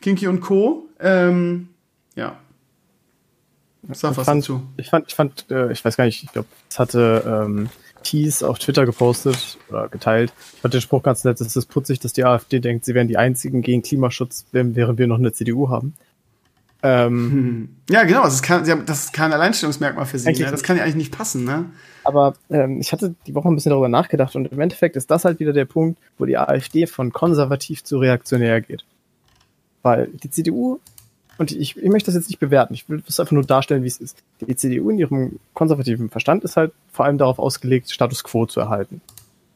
Kinky 0.00 0.28
und 0.28 0.40
Co. 0.40 0.88
Ähm, 1.00 1.68
ja. 2.14 2.36
Sag 3.90 4.16
was 4.16 4.26
fand, 4.26 4.42
dazu. 4.42 4.62
Ich 4.76 4.90
fand, 4.90 5.08
ich 5.08 5.14
fand, 5.14 5.50
äh, 5.50 5.72
ich 5.72 5.84
weiß 5.84 5.96
gar 5.96 6.04
nicht, 6.04 6.22
ich 6.22 6.32
glaube, 6.32 6.48
es 6.70 6.78
hatte 6.78 7.44
ähm, 7.46 7.68
Tees 8.02 8.42
auf 8.42 8.58
Twitter 8.58 8.86
gepostet 8.86 9.58
oder 9.68 9.88
geteilt. 9.88 10.32
Ich 10.54 10.60
fand 10.60 10.74
den 10.74 10.80
Spruch 10.80 11.02
ganz 11.02 11.24
nett, 11.24 11.40
es 11.40 11.56
ist 11.56 11.66
putzig, 11.66 12.00
dass 12.00 12.12
die 12.12 12.24
AfD 12.24 12.60
denkt, 12.60 12.84
sie 12.84 12.94
wären 12.94 13.08
die 13.08 13.16
einzigen 13.16 13.62
gegen 13.62 13.82
Klimaschutz, 13.82 14.46
während 14.52 14.98
wir 14.98 15.06
noch 15.06 15.18
eine 15.18 15.32
CDU 15.32 15.68
haben. 15.68 15.94
Ähm, 16.84 17.76
ja, 17.88 18.02
genau, 18.02 18.24
das 18.24 18.34
ist, 18.34 18.42
kein, 18.42 18.64
das 18.86 19.04
ist 19.04 19.12
kein 19.12 19.32
Alleinstellungsmerkmal 19.32 20.04
für 20.04 20.18
sie. 20.18 20.32
Ne? 20.32 20.50
Das 20.50 20.64
kann 20.64 20.76
ja 20.76 20.82
eigentlich 20.82 20.96
nicht 20.96 21.16
passen, 21.16 21.44
ne? 21.44 21.66
Aber 22.02 22.34
ähm, 22.50 22.80
ich 22.80 22.92
hatte 22.92 23.14
die 23.28 23.34
Woche 23.36 23.48
ein 23.48 23.54
bisschen 23.54 23.70
darüber 23.70 23.88
nachgedacht 23.88 24.34
und 24.34 24.50
im 24.50 24.60
Endeffekt 24.60 24.96
ist 24.96 25.08
das 25.08 25.24
halt 25.24 25.38
wieder 25.38 25.52
der 25.52 25.64
Punkt, 25.64 26.00
wo 26.18 26.24
die 26.24 26.36
AfD 26.36 26.88
von 26.88 27.12
konservativ 27.12 27.84
zu 27.84 27.98
reaktionär 27.98 28.60
geht. 28.60 28.84
Weil 29.82 30.08
die 30.08 30.30
CDU, 30.30 30.80
und 31.38 31.52
ich, 31.52 31.76
ich 31.76 31.88
möchte 31.88 32.06
das 32.06 32.14
jetzt 32.14 32.28
nicht 32.28 32.38
bewerten, 32.38 32.74
ich 32.74 32.88
will 32.88 33.02
das 33.04 33.18
einfach 33.18 33.32
nur 33.32 33.44
darstellen, 33.44 33.82
wie 33.82 33.88
es 33.88 33.98
ist. 33.98 34.22
Die 34.40 34.56
CDU 34.56 34.90
in 34.90 34.98
ihrem 34.98 35.38
konservativen 35.54 36.10
Verstand 36.10 36.44
ist 36.44 36.56
halt 36.56 36.72
vor 36.92 37.04
allem 37.04 37.18
darauf 37.18 37.38
ausgelegt, 37.38 37.90
Status 37.90 38.22
quo 38.22 38.46
zu 38.46 38.60
erhalten. 38.60 39.00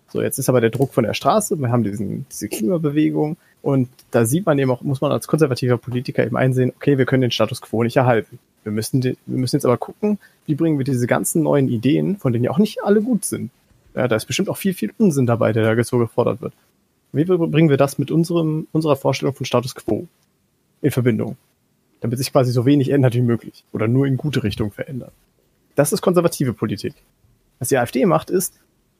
So, 0.09 0.23
jetzt 0.23 0.39
ist 0.39 0.48
aber 0.48 0.61
der 0.61 0.70
Druck 0.70 0.94
von 0.94 1.05
der 1.05 1.15
Straße, 1.15 1.59
wir 1.59 1.70
haben 1.70 1.85
diesen, 1.85 2.27
diese 2.31 2.48
Klimabewegung 2.48 3.36
und 3.62 3.89
da 4.11 4.24
sieht 4.24 4.47
man 4.47 4.59
eben 4.59 4.70
auch, 4.70 4.82
muss 4.82 5.01
man 5.01 5.12
als 5.12 5.27
konservativer 5.27 5.77
Politiker 5.77 6.24
eben 6.24 6.36
einsehen, 6.36 6.73
okay, 6.77 6.98
wir 6.98 7.05
können 7.05 7.23
den 7.23 7.31
Status 7.32 7.61
quo 7.61 7.82
nicht 7.82 7.97
erhalten. 7.97 8.39
Wir 8.62 8.73
müssen, 8.73 9.03
wir 9.03 9.16
müssen 9.27 9.57
jetzt 9.57 9.65
aber 9.65 9.77
gucken, 9.77 10.19
wie 10.47 10.55
bringen 10.55 10.78
wir 10.78 10.85
diese 10.85 11.07
ganzen 11.07 11.43
neuen 11.43 11.69
Ideen, 11.69 12.16
von 12.16 12.32
denen 12.32 12.44
ja 12.44 12.51
auch 12.51 12.59
nicht 12.59 12.82
alle 12.82 13.03
gut 13.03 13.24
sind. 13.24 13.51
Ja, 13.94 14.09
da 14.09 14.16
ist 14.16 14.27
bestimmt 14.27 14.48
auch 14.48 14.57
viel, 14.57 14.74
viel 14.74 14.93
Unsinn 14.98 15.27
dabei, 15.27 15.53
der 15.53 15.74
da 15.74 15.85
so 15.85 15.98
gefordert 15.98 16.40
wird. 16.40 16.53
Wie 17.12 17.24
bringen 17.24 17.70
wir 17.70 17.77
das 17.77 17.98
mit 17.98 18.11
unserem, 18.11 18.66
unserer 18.73 18.97
Vorstellung 18.97 19.35
von 19.35 19.47
Status 19.47 19.74
quo 19.74 20.07
in 20.82 20.90
Verbindung? 20.90 21.36
Damit 22.01 22.18
sich 22.18 22.32
quasi 22.32 22.52
so 22.52 22.66
wenig 22.66 22.90
ändert 22.90 23.14
wie 23.14 23.23
möglich 23.23 23.64
oder 23.73 23.89
nur 23.89 24.06
in 24.06 24.16
gute 24.16 24.43
Richtung 24.43 24.70
verändert. 24.70 25.12
Das 25.74 25.93
ist 25.93 26.02
konservative 26.02 26.52
Politik. 26.52 26.94
Was 27.59 27.68
die 27.68 27.78
AfD 27.78 28.05
macht, 28.06 28.31
ist, 28.31 28.55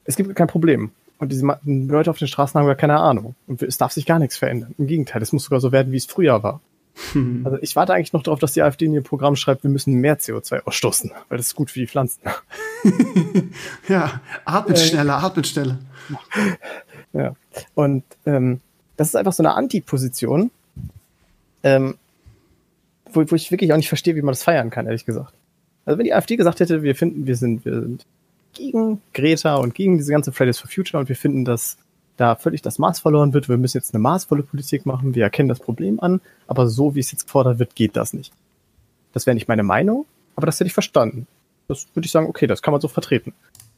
es 0.05 0.15
gibt 0.15 0.33
kein 0.35 0.47
Problem. 0.47 0.91
Und 1.19 1.31
diese 1.31 1.45
Leute 1.65 2.09
auf 2.09 2.17
den 2.17 2.27
Straßen 2.27 2.59
haben 2.59 2.67
gar 2.67 2.75
keine 2.75 2.99
Ahnung. 2.99 3.35
Und 3.47 3.61
es 3.63 3.77
darf 3.77 3.91
sich 3.91 4.05
gar 4.05 4.19
nichts 4.19 4.37
verändern. 4.37 4.75
Im 4.77 4.87
Gegenteil, 4.87 5.21
es 5.21 5.33
muss 5.33 5.45
sogar 5.45 5.59
so 5.59 5.71
werden, 5.71 5.91
wie 5.91 5.97
es 5.97 6.05
früher 6.05 6.43
war. 6.43 6.61
Hm. 7.13 7.41
Also 7.45 7.57
ich 7.61 7.75
warte 7.75 7.93
eigentlich 7.93 8.13
noch 8.13 8.23
darauf, 8.23 8.39
dass 8.39 8.53
die 8.53 8.61
AfD 8.61 8.85
in 8.85 8.93
ihr 8.93 9.03
Programm 9.03 9.35
schreibt, 9.35 9.63
wir 9.63 9.69
müssen 9.69 9.93
mehr 9.95 10.19
CO2 10.19 10.63
ausstoßen, 10.63 11.11
weil 11.29 11.37
das 11.37 11.47
ist 11.47 11.55
gut 11.55 11.69
für 11.69 11.79
die 11.79 11.87
Pflanzen. 11.87 12.21
ja, 13.87 14.21
atmet 14.45 14.77
äh, 14.77 14.81
schneller, 14.81 15.23
atmet 15.23 15.47
schneller. 15.47 15.77
Ja, 17.13 17.35
und 17.75 18.03
ähm, 18.25 18.61
das 18.95 19.09
ist 19.09 19.15
einfach 19.15 19.33
so 19.33 19.43
eine 19.43 19.53
Antiposition, 19.53 20.49
ähm, 21.63 21.97
wo, 23.17 23.31
wo 23.31 23.35
ich 23.35 23.51
wirklich 23.51 23.73
auch 23.73 23.77
nicht 23.77 23.89
verstehe, 23.89 24.15
wie 24.15 24.21
man 24.21 24.31
das 24.31 24.43
feiern 24.43 24.69
kann, 24.69 24.85
ehrlich 24.85 25.05
gesagt. 25.05 25.33
Also 25.85 25.97
wenn 25.97 26.05
die 26.05 26.13
AfD 26.13 26.35
gesagt 26.35 26.59
hätte, 26.59 26.83
wir 26.83 26.95
finden, 26.95 27.27
wir 27.27 27.35
sind, 27.35 27.65
wir 27.65 27.81
sind 27.81 28.05
gegen 28.53 29.01
Greta 29.13 29.55
und 29.55 29.75
gegen 29.75 29.97
diese 29.97 30.11
ganze 30.11 30.31
Fridays 30.31 30.59
for 30.59 30.69
Future 30.69 30.99
und 30.99 31.09
wir 31.09 31.15
finden, 31.15 31.45
dass 31.45 31.77
da 32.17 32.35
völlig 32.35 32.61
das 32.61 32.79
Maß 32.79 32.99
verloren 32.99 33.33
wird. 33.33 33.47
Wir 33.47 33.57
müssen 33.57 33.77
jetzt 33.77 33.93
eine 33.93 34.01
maßvolle 34.01 34.43
Politik 34.43 34.85
machen. 34.85 35.15
Wir 35.15 35.23
erkennen 35.23 35.49
das 35.49 35.59
Problem 35.59 35.99
an, 35.99 36.19
aber 36.47 36.67
so 36.67 36.95
wie 36.95 36.99
es 36.99 37.11
jetzt 37.11 37.25
gefordert 37.25 37.59
wird, 37.59 37.75
geht 37.75 37.95
das 37.95 38.13
nicht. 38.13 38.33
Das 39.13 39.25
wäre 39.25 39.35
nicht 39.35 39.47
meine 39.47 39.63
Meinung, 39.63 40.05
aber 40.35 40.45
das 40.45 40.59
hätte 40.59 40.67
ich 40.67 40.73
verstanden. 40.73 41.27
Das 41.67 41.87
würde 41.93 42.05
ich 42.05 42.11
sagen, 42.11 42.27
okay, 42.27 42.47
das 42.47 42.61
kann 42.61 42.71
man 42.71 42.81
so 42.81 42.87
vertreten. 42.87 43.33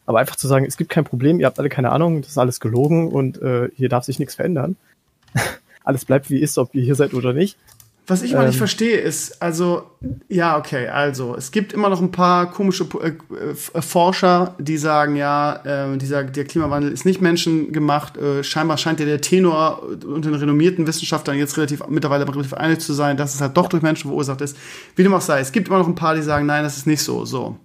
Aber 0.05 0.19
einfach 0.19 0.35
zu 0.35 0.47
sagen, 0.47 0.65
es 0.65 0.77
gibt 0.77 0.89
kein 0.89 1.03
Problem, 1.03 1.39
ihr 1.39 1.45
habt 1.45 1.59
alle 1.59 1.69
keine 1.69 1.91
Ahnung, 1.91 2.21
das 2.21 2.31
ist 2.31 2.37
alles 2.37 2.59
gelogen 2.59 3.09
und 3.09 3.41
äh, 3.41 3.69
hier 3.75 3.89
darf 3.89 4.05
sich 4.05 4.19
nichts 4.19 4.35
verändern. 4.35 4.75
alles 5.83 6.05
bleibt 6.05 6.29
wie 6.29 6.39
ist, 6.39 6.57
ob 6.57 6.73
ihr 6.73 6.83
hier 6.83 6.95
seid 6.95 7.13
oder 7.13 7.33
nicht. 7.33 7.57
Was 8.09 8.23
ich 8.23 8.33
mal 8.33 8.45
nicht 8.45 8.55
ähm. 8.55 8.59
verstehe, 8.59 8.97
ist, 8.97 9.39
also, 9.39 9.83
ja, 10.27 10.57
okay, 10.57 10.87
also, 10.87 11.35
es 11.35 11.51
gibt 11.51 11.73
immer 11.73 11.89
noch 11.89 12.01
ein 12.01 12.11
paar 12.11 12.49
komische 12.49 12.87
äh, 13.03 13.09
äh, 13.09 13.81
Forscher, 13.81 14.55
die 14.57 14.77
sagen, 14.77 15.15
ja, 15.15 15.57
äh, 15.63 15.95
dieser, 15.97 16.23
der 16.23 16.45
Klimawandel 16.45 16.91
ist 16.91 17.05
nicht 17.05 17.21
menschengemacht. 17.21 18.17
Äh, 18.17 18.43
scheinbar 18.43 18.79
scheint 18.79 18.99
ja 18.99 19.05
der 19.05 19.21
Tenor 19.21 19.83
unter 19.83 20.31
den 20.31 20.39
renommierten 20.39 20.87
Wissenschaftlern 20.87 21.37
jetzt 21.37 21.55
relativ, 21.57 21.83
mittlerweile 21.87 22.27
relativ 22.27 22.53
einig 22.55 22.79
zu 22.79 22.93
sein, 22.93 23.15
dass 23.15 23.35
es 23.35 23.41
halt 23.41 23.55
doch 23.55 23.67
durch 23.67 23.83
Menschen 23.83 24.09
verursacht 24.09 24.41
ist. 24.41 24.57
Wie 24.95 25.03
dem 25.03 25.13
auch 25.13 25.21
sei, 25.21 25.39
es 25.39 25.51
gibt 25.51 25.67
immer 25.67 25.77
noch 25.77 25.87
ein 25.87 25.95
paar, 25.95 26.15
die 26.15 26.23
sagen, 26.23 26.47
nein, 26.47 26.63
das 26.63 26.77
ist 26.77 26.87
nicht 26.87 27.03
so, 27.03 27.25
so. 27.25 27.57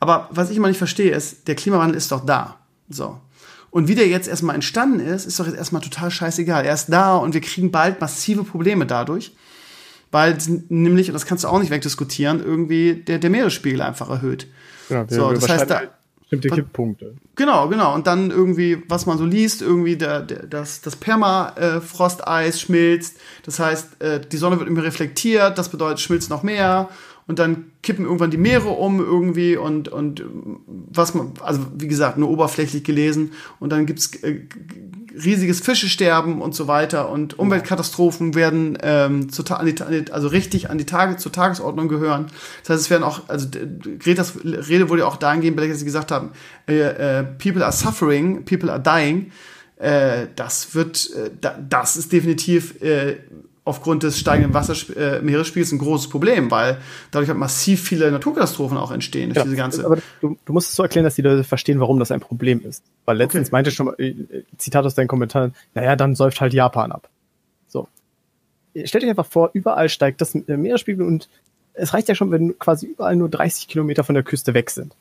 Aber 0.00 0.28
was 0.32 0.50
ich 0.50 0.56
immer 0.56 0.66
nicht 0.66 0.78
verstehe, 0.78 1.12
ist, 1.12 1.46
der 1.46 1.54
Klimawandel 1.54 1.96
ist 1.96 2.10
doch 2.10 2.26
da. 2.26 2.56
So. 2.88 3.20
Und 3.72 3.88
wie 3.88 3.94
der 3.94 4.06
jetzt 4.06 4.28
erstmal 4.28 4.54
entstanden 4.54 5.00
ist, 5.00 5.24
ist 5.24 5.40
doch 5.40 5.46
jetzt 5.46 5.56
erstmal 5.56 5.80
total 5.80 6.10
scheißegal. 6.10 6.66
Er 6.66 6.74
ist 6.74 6.88
da 6.90 7.16
und 7.16 7.32
wir 7.32 7.40
kriegen 7.40 7.70
bald 7.70 8.02
massive 8.02 8.44
Probleme 8.44 8.84
dadurch. 8.84 9.32
Weil 10.10 10.36
nämlich, 10.68 11.08
und 11.08 11.14
das 11.14 11.24
kannst 11.24 11.42
du 11.42 11.48
auch 11.48 11.58
nicht 11.58 11.70
wegdiskutieren, 11.70 12.44
irgendwie 12.44 12.96
der, 12.96 13.18
der 13.18 13.30
Meeresspiegel 13.30 13.80
einfach 13.80 14.10
erhöht. 14.10 14.46
Genau, 14.90 15.08
wir, 15.08 15.16
so, 15.16 15.30
wir 15.30 15.38
das 15.38 15.48
heißt, 15.48 15.70
da, 15.70 15.82
bestimmte 16.20 16.50
Kipppunkte. 16.50 17.14
Genau, 17.34 17.66
genau. 17.68 17.94
Und 17.94 18.06
dann 18.06 18.30
irgendwie, 18.30 18.82
was 18.88 19.06
man 19.06 19.16
so 19.16 19.24
liest, 19.24 19.62
irgendwie 19.62 19.96
der, 19.96 20.20
der, 20.20 20.46
das, 20.46 20.82
das 20.82 20.94
Permafrosteis 20.96 22.60
schmilzt. 22.60 23.16
Das 23.44 23.58
heißt, 23.58 24.02
äh, 24.02 24.20
die 24.20 24.36
Sonne 24.36 24.58
wird 24.58 24.68
irgendwie 24.68 24.84
reflektiert, 24.84 25.56
das 25.56 25.70
bedeutet, 25.70 26.00
schmilzt 26.00 26.28
noch 26.28 26.42
mehr 26.42 26.90
und 27.32 27.38
dann 27.38 27.72
kippen 27.82 28.04
irgendwann 28.04 28.30
die 28.30 28.36
Meere 28.36 28.68
um 28.68 29.00
irgendwie 29.00 29.56
und, 29.56 29.88
und 29.88 30.22
was 30.66 31.14
man, 31.14 31.32
also 31.40 31.62
wie 31.78 31.88
gesagt, 31.88 32.18
nur 32.18 32.28
oberflächlich 32.28 32.84
gelesen 32.84 33.32
und 33.58 33.72
dann 33.72 33.86
gibt's 33.86 34.14
äh, 34.16 34.40
riesiges 35.14 35.60
Fischesterben 35.60 36.42
und 36.42 36.54
so 36.54 36.68
weiter 36.68 37.08
und 37.08 37.38
Umweltkatastrophen 37.38 38.34
werden 38.34 38.76
ähm, 38.82 39.32
zu, 39.32 39.44
an 39.46 39.64
die, 39.64 40.12
also 40.12 40.28
richtig 40.28 40.68
an 40.68 40.76
die 40.76 40.84
Tage 40.84 41.16
zur 41.16 41.32
Tagesordnung 41.32 41.88
gehören. 41.88 42.26
Das 42.60 42.68
heißt, 42.68 42.82
es 42.82 42.90
werden 42.90 43.02
auch, 43.02 43.30
also 43.30 43.48
Gretas 43.98 44.34
Rede 44.44 44.90
wurde 44.90 45.00
ja 45.00 45.08
auch 45.08 45.16
dahingehend, 45.16 45.58
dass 45.58 45.78
sie 45.78 45.86
gesagt 45.86 46.10
haben, 46.10 46.32
äh, 46.68 47.20
äh, 47.20 47.22
people 47.22 47.64
are 47.64 47.72
suffering, 47.72 48.44
people 48.44 48.70
are 48.70 48.82
dying. 48.82 49.32
Äh, 49.78 50.26
das 50.36 50.74
wird, 50.74 51.08
äh, 51.14 51.30
das 51.66 51.96
ist 51.96 52.12
definitiv 52.12 52.82
äh, 52.82 53.16
aufgrund 53.64 54.02
des 54.02 54.18
steigenden 54.18 54.54
Wasser 54.54 54.74
äh, 54.96 55.20
Meeresspiegels 55.20 55.72
ein 55.72 55.78
großes 55.78 56.08
Problem, 56.08 56.50
weil 56.50 56.78
dadurch 57.10 57.28
halt 57.28 57.38
massiv 57.38 57.82
viele 57.82 58.10
Naturkatastrophen 58.10 58.76
auch 58.76 58.90
entstehen 58.90 59.28
durch 59.28 59.36
ja, 59.36 59.44
diese 59.44 59.56
ganze. 59.56 59.84
Aber 59.84 59.98
du, 60.20 60.36
du, 60.44 60.52
musst 60.52 60.70
es 60.70 60.76
so 60.76 60.82
erklären, 60.82 61.04
dass 61.04 61.14
die 61.14 61.22
Leute 61.22 61.44
verstehen, 61.44 61.78
warum 61.78 61.98
das 61.98 62.10
ein 62.10 62.20
Problem 62.20 62.60
ist. 62.64 62.82
Weil 63.04 63.18
letztens 63.18 63.48
okay. 63.48 63.54
meinte 63.54 63.70
schon 63.70 63.86
mal, 63.86 63.94
äh, 63.98 64.14
Zitat 64.58 64.84
aus 64.84 64.94
deinen 64.94 65.06
Kommentaren, 65.06 65.54
naja, 65.74 65.94
dann 65.94 66.16
säuft 66.16 66.40
halt 66.40 66.52
Japan 66.52 66.90
ab. 66.90 67.08
So. 67.68 67.86
Stellt 68.84 69.04
euch 69.04 69.10
einfach 69.10 69.26
vor, 69.26 69.50
überall 69.52 69.88
steigt 69.88 70.20
das 70.20 70.34
Meeresspiegel 70.34 71.06
und 71.06 71.28
es 71.74 71.94
reicht 71.94 72.08
ja 72.08 72.14
schon, 72.14 72.30
wenn 72.32 72.58
quasi 72.58 72.86
überall 72.86 73.16
nur 73.16 73.28
30 73.28 73.68
Kilometer 73.68 74.02
von 74.02 74.14
der 74.14 74.24
Küste 74.24 74.54
weg 74.54 74.70
sind. 74.70 74.94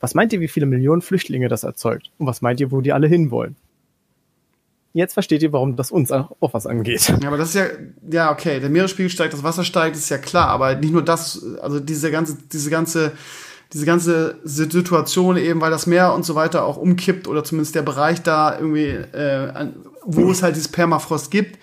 Was 0.00 0.14
meint 0.14 0.32
ihr, 0.32 0.40
wie 0.40 0.48
viele 0.48 0.66
Millionen 0.66 1.02
Flüchtlinge 1.02 1.48
das 1.48 1.62
erzeugt? 1.62 2.10
Und 2.18 2.26
was 2.26 2.42
meint 2.42 2.60
ihr, 2.60 2.72
wo 2.72 2.80
die 2.80 2.92
alle 2.92 3.06
hinwollen? 3.06 3.56
Jetzt 4.92 5.14
versteht 5.14 5.42
ihr, 5.42 5.52
warum 5.52 5.76
das 5.76 5.92
uns 5.92 6.10
auch 6.10 6.34
was 6.40 6.66
angeht. 6.66 7.14
Ja, 7.22 7.28
aber 7.28 7.36
das 7.36 7.50
ist 7.50 7.54
ja, 7.54 7.66
ja, 8.10 8.32
okay, 8.32 8.58
der 8.58 8.70
Meeresspiegel 8.70 9.10
steigt, 9.10 9.32
das 9.32 9.44
Wasser 9.44 9.62
steigt, 9.62 9.96
ist 9.96 10.08
ja 10.08 10.18
klar, 10.18 10.48
aber 10.48 10.74
nicht 10.74 10.92
nur 10.92 11.04
das, 11.04 11.44
also 11.62 11.78
diese 11.78 12.10
ganze, 12.10 12.38
diese 12.52 12.70
ganze, 12.70 13.12
diese 13.72 13.86
ganze 13.86 14.40
Situation 14.42 15.36
eben, 15.36 15.60
weil 15.60 15.70
das 15.70 15.86
Meer 15.86 16.12
und 16.12 16.24
so 16.24 16.34
weiter 16.34 16.64
auch 16.64 16.76
umkippt 16.76 17.28
oder 17.28 17.44
zumindest 17.44 17.76
der 17.76 17.82
Bereich 17.82 18.22
da 18.22 18.58
irgendwie, 18.58 18.88
äh, 18.88 19.68
wo 20.04 20.28
es 20.30 20.42
halt 20.42 20.56
dieses 20.56 20.68
Permafrost 20.68 21.30
gibt, 21.30 21.58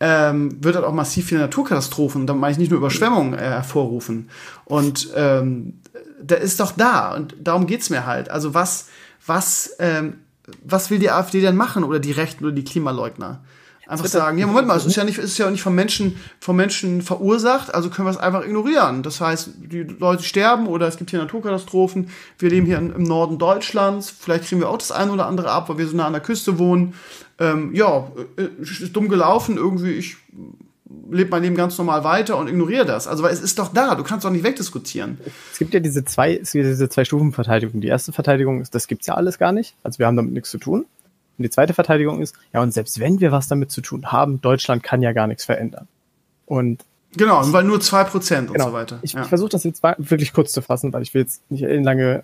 ähm, 0.00 0.56
wird 0.60 0.74
halt 0.74 0.84
auch 0.84 0.92
massiv 0.92 1.26
viele 1.26 1.42
Naturkatastrophen, 1.42 2.26
da 2.26 2.34
meine 2.34 2.50
ich 2.50 2.58
nicht 2.58 2.70
nur 2.70 2.80
Überschwemmungen 2.80 3.34
äh, 3.34 3.42
hervorrufen. 3.42 4.28
Und 4.64 5.08
ähm, 5.14 5.74
der 6.20 6.40
ist 6.40 6.58
doch 6.58 6.72
da 6.72 7.14
und 7.14 7.36
darum 7.40 7.68
geht's 7.68 7.90
mir 7.90 8.06
halt. 8.06 8.28
Also 8.28 8.54
was, 8.54 8.88
was 9.24 9.76
ähm, 9.78 10.14
was 10.64 10.90
will 10.90 10.98
die 10.98 11.10
AfD 11.10 11.40
denn 11.40 11.56
machen 11.56 11.84
oder 11.84 11.98
die 11.98 12.12
Rechten 12.12 12.44
oder 12.44 12.52
die 12.52 12.64
Klimaleugner? 12.64 13.40
Einfach 13.88 14.06
sagen, 14.06 14.38
ja, 14.38 14.46
Moment 14.46 14.68
mal, 14.68 14.76
es 14.76 14.86
ist 14.86 14.96
ja 14.96 15.04
nicht, 15.04 15.18
es 15.18 15.32
ist 15.32 15.38
ja 15.38 15.50
nicht 15.50 15.60
vom 15.60 15.74
Menschen, 15.74 16.16
vom 16.40 16.56
Menschen 16.56 17.02
verursacht, 17.02 17.74
also 17.74 17.90
können 17.90 18.06
wir 18.06 18.12
es 18.12 18.16
einfach 18.16 18.44
ignorieren. 18.44 19.02
Das 19.02 19.20
heißt, 19.20 19.50
die 19.58 19.82
Leute 19.82 20.22
sterben 20.22 20.68
oder 20.68 20.86
es 20.86 20.96
gibt 20.96 21.10
hier 21.10 21.18
Naturkatastrophen. 21.18 22.08
Wir 22.38 22.48
leben 22.48 22.64
hier 22.64 22.78
im 22.78 23.02
Norden 23.02 23.38
Deutschlands. 23.38 24.08
Vielleicht 24.08 24.44
kriegen 24.44 24.60
wir 24.60 24.70
auch 24.70 24.78
das 24.78 24.92
eine 24.92 25.12
oder 25.12 25.26
andere 25.26 25.50
ab, 25.50 25.68
weil 25.68 25.78
wir 25.78 25.88
so 25.88 25.96
nah 25.96 26.06
an 26.06 26.12
der 26.12 26.22
Küste 26.22 26.58
wohnen. 26.58 26.94
Ähm, 27.38 27.74
ja, 27.74 28.06
äh, 28.36 28.48
ist 28.62 28.94
dumm 28.94 29.08
gelaufen, 29.08 29.56
irgendwie, 29.56 29.92
ich 29.92 30.16
lebe 31.10 31.30
mein 31.30 31.42
Leben 31.42 31.54
ganz 31.56 31.76
normal 31.78 32.04
weiter 32.04 32.36
und 32.38 32.48
ignoriere 32.48 32.84
das. 32.84 33.06
Also, 33.06 33.22
weil 33.22 33.32
es 33.32 33.40
ist 33.40 33.58
doch 33.58 33.72
da, 33.72 33.94
du 33.94 34.02
kannst 34.02 34.24
doch 34.24 34.30
nicht 34.30 34.44
wegdiskutieren. 34.44 35.18
Es 35.52 35.58
gibt 35.58 35.74
ja 35.74 35.80
diese 35.80 36.04
zwei, 36.04 36.36
es 36.36 36.52
gibt 36.52 36.64
diese 36.66 36.88
zwei 36.88 37.04
Stufen 37.04 37.32
Verteidigung. 37.32 37.80
Die 37.80 37.88
erste 37.88 38.12
Verteidigung 38.12 38.60
ist, 38.60 38.74
das 38.74 38.86
gibt's 38.86 39.06
ja 39.06 39.14
alles 39.14 39.38
gar 39.38 39.52
nicht. 39.52 39.74
Also 39.82 39.98
wir 39.98 40.06
haben 40.06 40.16
damit 40.16 40.32
nichts 40.32 40.50
zu 40.50 40.58
tun. 40.58 40.86
Und 41.38 41.42
die 41.42 41.50
zweite 41.50 41.74
Verteidigung 41.74 42.20
ist, 42.20 42.34
ja, 42.52 42.62
und 42.62 42.72
selbst 42.72 43.00
wenn 43.00 43.20
wir 43.20 43.32
was 43.32 43.48
damit 43.48 43.70
zu 43.70 43.80
tun 43.80 44.12
haben, 44.12 44.40
Deutschland 44.40 44.82
kann 44.82 45.02
ja 45.02 45.12
gar 45.12 45.26
nichts 45.26 45.44
verändern. 45.44 45.88
Und 46.46 46.84
Genau, 47.14 47.42
weil 47.52 47.64
nur 47.64 47.80
zwei 47.80 48.04
Prozent 48.04 48.48
und 48.48 48.54
genau, 48.54 48.68
so 48.68 48.72
weiter. 48.72 48.98
ich, 49.02 49.12
Ja. 49.12 49.22
ich 49.22 49.28
versuche 49.28 49.50
das 49.50 49.64
jetzt 49.64 49.82
wirklich 49.82 50.32
kurz 50.32 50.52
zu 50.52 50.62
fassen, 50.62 50.92
weil 50.94 51.02
ich 51.02 51.12
will 51.12 51.22
jetzt 51.22 51.42
nicht 51.50 51.62
lange 51.62 52.22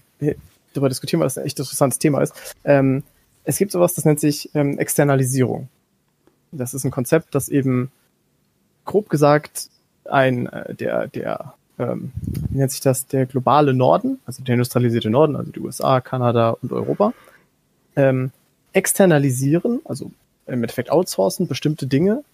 darüber 0.73 0.89
diskutieren, 0.89 1.20
weil 1.20 1.27
das 1.27 1.36
ein 1.36 1.45
echt 1.45 1.59
interessantes 1.59 1.99
Thema 1.99 2.23
ist. 2.23 2.32
Ähm, 2.65 3.03
es 3.45 3.59
gibt 3.59 3.73
sowas, 3.73 3.95
das 3.95 4.05
nennt 4.07 4.20
sich 4.20 4.51
ähm, 4.55 4.78
Externalisierung. 4.78 5.69
Das 6.53 6.73
ist 6.73 6.85
ein 6.85 6.90
Konzept, 6.90 7.35
das 7.35 7.49
eben 7.51 7.90
grob 8.89 9.09
gesagt 9.09 9.70
ein 10.05 10.47
äh, 10.47 10.74
der 10.74 11.06
der 11.06 11.55
ähm, 11.78 12.10
wie 12.23 12.59
nennt 12.59 12.73
sich 12.73 12.81
das 12.81 13.06
der 13.06 13.27
globale 13.27 13.73
Norden, 13.73 14.19
also 14.27 14.43
der 14.43 14.55
industrialisierte 14.55 15.10
Norden, 15.10 15.36
also 15.36 15.52
die 15.52 15.60
USA, 15.60 16.01
Kanada 16.01 16.56
und 16.60 16.73
Europa, 16.73 17.12
ähm, 17.94 18.32
externalisieren, 18.73 19.81
also 19.85 20.10
im 20.47 20.55
Endeffekt 20.55 20.90
outsourcen 20.90 21.47
bestimmte 21.47 21.86
Dinge 21.86 22.24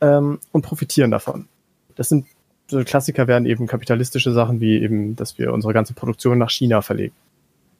ähm, 0.00 0.40
und 0.52 0.62
profitieren 0.62 1.12
davon. 1.12 1.46
Das 1.94 2.08
sind 2.08 2.26
so 2.68 2.82
Klassiker 2.82 3.28
wären 3.28 3.46
eben 3.46 3.68
kapitalistische 3.68 4.32
Sachen 4.32 4.60
wie 4.60 4.82
eben, 4.82 5.14
dass 5.14 5.38
wir 5.38 5.52
unsere 5.52 5.72
ganze 5.72 5.94
Produktion 5.94 6.38
nach 6.38 6.50
China 6.50 6.82
verlegen. 6.82 7.14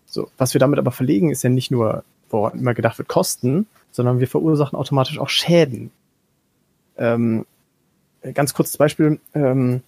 So, 0.07 0.31
was 0.39 0.55
wir 0.55 0.61
damit 0.61 0.79
aber 0.79 0.93
verlegen, 0.93 1.31
ist 1.31 1.43
ja 1.43 1.51
nicht 1.51 1.73
nur, 1.73 2.05
woran 2.31 2.59
immer 2.61 2.75
gedacht 2.75 2.99
wird, 2.99 3.09
Kosten, 3.09 3.67
sondern 3.91 4.21
wir 4.21 4.29
verursachen 4.29 4.79
automatisch 4.79 5.19
auch 5.19 5.29
Schäden. 5.29 5.91
Ähm, 6.97 7.45
ganz 8.33 8.55
kurzes 8.55 8.77
Beispiel. 8.77 9.19
Ähm, 9.35 9.83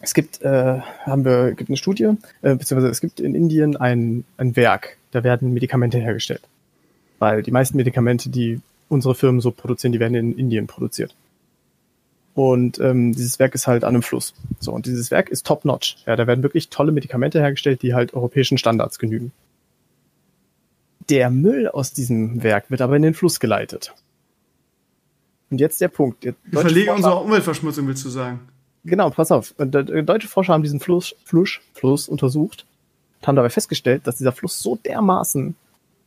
es 0.00 0.14
gibt, 0.14 0.42
äh, 0.42 0.80
haben 0.80 1.24
wir, 1.24 1.52
gibt 1.52 1.70
eine 1.70 1.76
Studie, 1.76 2.10
äh, 2.42 2.54
beziehungsweise 2.56 2.88
es 2.88 3.00
gibt 3.00 3.20
in 3.20 3.34
Indien 3.34 3.76
ein, 3.76 4.24
ein 4.36 4.56
Werk, 4.56 4.96
da 5.12 5.24
werden 5.24 5.54
Medikamente 5.54 5.98
hergestellt. 5.98 6.42
Weil 7.18 7.42
die 7.42 7.52
meisten 7.52 7.76
Medikamente, 7.76 8.28
die 8.28 8.60
unsere 8.88 9.14
Firmen 9.14 9.40
so 9.40 9.50
produzieren, 9.50 9.92
die 9.92 10.00
werden 10.00 10.14
in 10.14 10.36
Indien 10.36 10.66
produziert. 10.66 11.14
Und 12.34 12.80
ähm, 12.80 13.12
dieses 13.12 13.38
Werk 13.38 13.54
ist 13.54 13.66
halt 13.66 13.84
an 13.84 13.94
einem 13.94 14.02
Fluss. 14.02 14.34
So, 14.58 14.72
und 14.72 14.86
dieses 14.86 15.10
Werk 15.10 15.28
ist 15.28 15.46
top-notch. 15.46 15.98
Ja, 16.06 16.16
da 16.16 16.26
werden 16.26 16.42
wirklich 16.42 16.68
tolle 16.68 16.90
Medikamente 16.90 17.40
hergestellt, 17.40 17.82
die 17.82 17.94
halt 17.94 18.12
europäischen 18.12 18.58
Standards 18.58 18.98
genügen. 18.98 19.32
Der 21.08 21.30
Müll 21.30 21.68
aus 21.68 21.92
diesem 21.92 22.42
Werk 22.42 22.70
wird 22.70 22.80
aber 22.80 22.96
in 22.96 23.02
den 23.02 23.14
Fluss 23.14 23.38
geleitet. 23.38 23.94
Und 25.54 25.60
jetzt 25.60 25.80
der 25.80 25.86
Punkt. 25.86 26.24
Der 26.24 26.34
Wir 26.46 26.60
verlegen 26.62 26.86
Forscher- 26.88 26.96
unsere 26.96 27.16
Umweltverschmutzung, 27.20 27.86
willst 27.86 28.04
du 28.04 28.08
sagen? 28.08 28.40
Genau, 28.84 29.10
pass 29.10 29.30
auf. 29.30 29.54
Äh, 29.58 29.66
Deutsche 30.02 30.26
Forscher 30.26 30.52
haben 30.52 30.64
diesen 30.64 30.80
Fluss, 30.80 31.14
Fluss, 31.24 31.60
Fluss 31.74 32.08
untersucht 32.08 32.66
und 33.20 33.28
haben 33.28 33.36
dabei 33.36 33.50
festgestellt, 33.50 34.04
dass 34.08 34.16
dieser 34.16 34.32
Fluss 34.32 34.60
so 34.60 34.74
dermaßen 34.84 35.54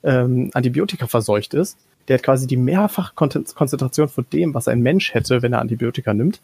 ähm, 0.04 0.52
Antibiotika 0.54 1.08
verseucht 1.08 1.54
ist, 1.54 1.78
der 2.10 2.16
hat 2.18 2.24
quasi 2.24 2.46
die 2.46 2.58
mehrfache 2.58 3.14
Kon- 3.16 3.46
Konzentration 3.56 4.10
von 4.10 4.26
dem, 4.34 4.54
was 4.54 4.68
ein 4.68 4.82
Mensch 4.82 5.14
hätte, 5.14 5.42
wenn 5.42 5.54
er 5.54 5.62
Antibiotika 5.62 6.14
nimmt, 6.14 6.42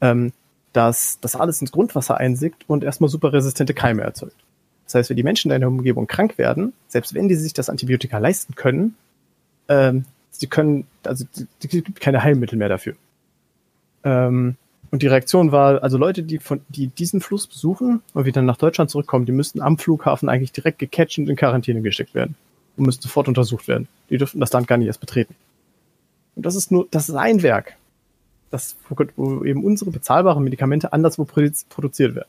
ähm, 0.00 0.32
dass 0.72 1.20
das 1.20 1.36
alles 1.36 1.60
ins 1.60 1.70
Grundwasser 1.70 2.16
einsickt 2.16 2.64
und 2.66 2.82
erstmal 2.82 3.10
super 3.10 3.32
resistente 3.32 3.74
Keime 3.74 4.02
erzeugt. 4.02 4.34
Das 4.86 4.96
heißt, 4.96 5.08
wenn 5.10 5.16
die 5.16 5.22
Menschen 5.22 5.52
in 5.52 5.60
deiner 5.60 5.68
Umgebung 5.68 6.08
krank 6.08 6.36
werden, 6.36 6.72
selbst 6.88 7.14
wenn 7.14 7.28
die 7.28 7.36
sich 7.36 7.52
das 7.52 7.70
Antibiotika 7.70 8.18
leisten 8.18 8.56
können, 8.56 8.96
ähm, 9.68 10.04
sie 10.32 10.48
können, 10.48 10.86
also 11.04 11.24
es 11.34 11.68
gibt 11.68 12.00
keine 12.00 12.22
Heilmittel 12.22 12.58
mehr 12.58 12.68
dafür. 12.68 12.94
Ähm, 14.02 14.56
und 14.90 15.02
die 15.02 15.06
Reaktion 15.06 15.52
war, 15.52 15.82
also 15.82 15.96
Leute, 15.96 16.22
die 16.22 16.38
von, 16.38 16.60
die 16.68 16.88
diesen 16.88 17.20
Fluss 17.20 17.46
besuchen 17.46 18.02
und 18.12 18.24
wieder 18.26 18.42
nach 18.42 18.56
Deutschland 18.56 18.90
zurückkommen, 18.90 19.24
die 19.24 19.32
müssten 19.32 19.62
am 19.62 19.78
Flughafen 19.78 20.28
eigentlich 20.28 20.52
direkt 20.52 20.78
gecatcht 20.78 21.18
und 21.18 21.28
in 21.28 21.36
Quarantäne 21.36 21.80
gesteckt 21.80 22.14
werden 22.14 22.34
und 22.76 22.86
müssten 22.86 23.02
sofort 23.02 23.28
untersucht 23.28 23.68
werden. 23.68 23.88
Die 24.10 24.18
dürften 24.18 24.40
das 24.40 24.52
Land 24.52 24.66
gar 24.66 24.76
nicht 24.76 24.88
erst 24.88 25.00
betreten. 25.00 25.34
Und 26.34 26.44
das 26.44 26.56
ist 26.56 26.70
nur, 26.70 26.88
das 26.90 27.08
ist 27.08 27.14
ein 27.14 27.42
Werk, 27.42 27.76
das, 28.50 28.76
wo 29.16 29.44
eben 29.44 29.64
unsere 29.64 29.90
bezahlbaren 29.90 30.44
Medikamente 30.44 30.92
anderswo 30.92 31.22
produ- 31.22 31.64
produziert 31.68 32.14
werden. 32.14 32.28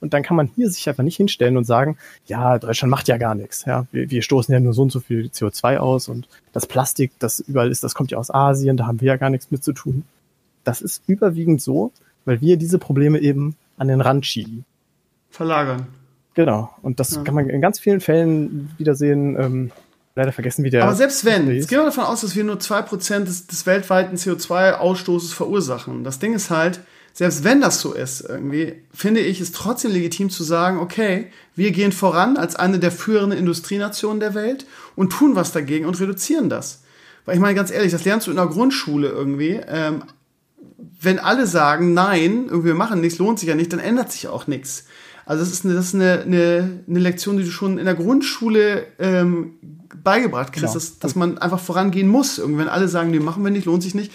Und 0.00 0.14
dann 0.14 0.22
kann 0.22 0.36
man 0.36 0.48
hier 0.54 0.70
sich 0.70 0.88
einfach 0.88 1.02
nicht 1.02 1.16
hinstellen 1.16 1.56
und 1.56 1.64
sagen, 1.64 1.96
ja, 2.26 2.58
Deutschland 2.58 2.90
macht 2.90 3.08
ja 3.08 3.16
gar 3.16 3.34
nichts. 3.34 3.64
Ja, 3.64 3.86
wir, 3.90 4.10
wir 4.10 4.22
stoßen 4.22 4.52
ja 4.52 4.60
nur 4.60 4.72
so 4.72 4.82
und 4.82 4.92
so 4.92 5.00
viel 5.00 5.26
CO2 5.26 5.78
aus 5.78 6.08
und 6.08 6.28
das 6.52 6.66
Plastik, 6.66 7.12
das 7.18 7.40
überall 7.40 7.70
ist, 7.70 7.82
das 7.82 7.94
kommt 7.94 8.10
ja 8.10 8.18
aus 8.18 8.32
Asien, 8.32 8.76
da 8.76 8.86
haben 8.86 9.00
wir 9.00 9.08
ja 9.08 9.16
gar 9.16 9.30
nichts 9.30 9.50
mit 9.50 9.64
zu 9.64 9.72
tun. 9.72 10.04
Das 10.64 10.80
ist 10.80 11.02
überwiegend 11.06 11.60
so, 11.60 11.92
weil 12.24 12.40
wir 12.40 12.56
diese 12.56 12.78
Probleme 12.78 13.18
eben 13.18 13.56
an 13.76 13.88
den 13.88 14.00
Rand 14.00 14.26
schieben. 14.26 14.64
Verlagern. 15.30 15.86
Genau. 16.34 16.70
Und 16.82 17.00
das 17.00 17.24
kann 17.24 17.34
man 17.34 17.48
in 17.48 17.60
ganz 17.60 17.80
vielen 17.80 18.00
Fällen 18.00 18.70
wiedersehen. 18.78 19.36
Ähm, 19.38 19.72
leider 20.18 20.32
vergessen, 20.32 20.64
wie 20.64 20.70
der. 20.70 20.84
Aber 20.84 20.94
selbst 20.94 21.24
wenn, 21.24 21.50
jetzt 21.50 21.68
gehen 21.68 21.78
wir 21.78 21.86
davon 21.86 22.04
aus, 22.04 22.20
dass 22.20 22.36
wir 22.36 22.44
nur 22.44 22.56
2% 22.56 23.20
des, 23.24 23.46
des 23.46 23.66
weltweiten 23.66 24.16
CO2-Ausstoßes 24.16 25.32
verursachen. 25.32 26.04
Das 26.04 26.18
Ding 26.18 26.34
ist 26.34 26.50
halt, 26.50 26.80
selbst 27.18 27.42
wenn 27.42 27.60
das 27.60 27.80
so 27.80 27.94
ist, 27.94 28.20
irgendwie, 28.20 28.74
finde 28.94 29.18
ich 29.18 29.40
es 29.40 29.50
trotzdem 29.50 29.90
legitim 29.90 30.30
zu 30.30 30.44
sagen, 30.44 30.78
okay, 30.78 31.26
wir 31.56 31.72
gehen 31.72 31.90
voran 31.90 32.36
als 32.36 32.54
eine 32.54 32.78
der 32.78 32.92
führenden 32.92 33.36
Industrienationen 33.36 34.20
der 34.20 34.34
Welt 34.34 34.66
und 34.94 35.10
tun 35.10 35.34
was 35.34 35.50
dagegen 35.50 35.84
und 35.84 35.98
reduzieren 35.98 36.48
das. 36.48 36.82
Weil 37.24 37.34
ich 37.34 37.40
meine, 37.40 37.56
ganz 37.56 37.72
ehrlich, 37.72 37.90
das 37.90 38.04
lernst 38.04 38.28
du 38.28 38.30
in 38.30 38.36
der 38.36 38.46
Grundschule 38.46 39.08
irgendwie. 39.08 39.58
Ähm, 39.66 40.04
wenn 41.00 41.18
alle 41.18 41.48
sagen, 41.48 41.92
nein, 41.92 42.44
irgendwie 42.50 42.68
wir 42.68 42.76
machen 42.76 43.00
nichts, 43.00 43.18
lohnt 43.18 43.40
sich 43.40 43.48
ja 43.48 43.56
nicht, 43.56 43.72
dann 43.72 43.80
ändert 43.80 44.12
sich 44.12 44.28
auch 44.28 44.46
nichts. 44.46 44.84
Also 45.26 45.42
das 45.42 45.52
ist 45.52 45.64
eine, 45.64 45.74
das 45.74 45.86
ist 45.86 45.94
eine, 45.96 46.20
eine, 46.20 46.84
eine 46.88 46.98
Lektion, 47.00 47.36
die 47.36 47.42
du 47.42 47.50
schon 47.50 47.78
in 47.78 47.84
der 47.84 47.96
Grundschule 47.96 48.86
ähm, 49.00 49.54
beigebracht 50.04 50.52
kriegst, 50.52 50.66
Genau. 50.66 50.74
dass, 50.74 51.00
dass 51.00 51.16
man 51.16 51.38
einfach 51.38 51.58
vorangehen 51.58 52.06
muss. 52.06 52.38
Irgendwie, 52.38 52.60
wenn 52.60 52.68
alle 52.68 52.86
sagen, 52.86 53.10
nee, 53.10 53.18
machen 53.18 53.42
wir 53.42 53.50
nicht, 53.50 53.64
lohnt 53.64 53.82
sich 53.82 53.96
nicht, 53.96 54.12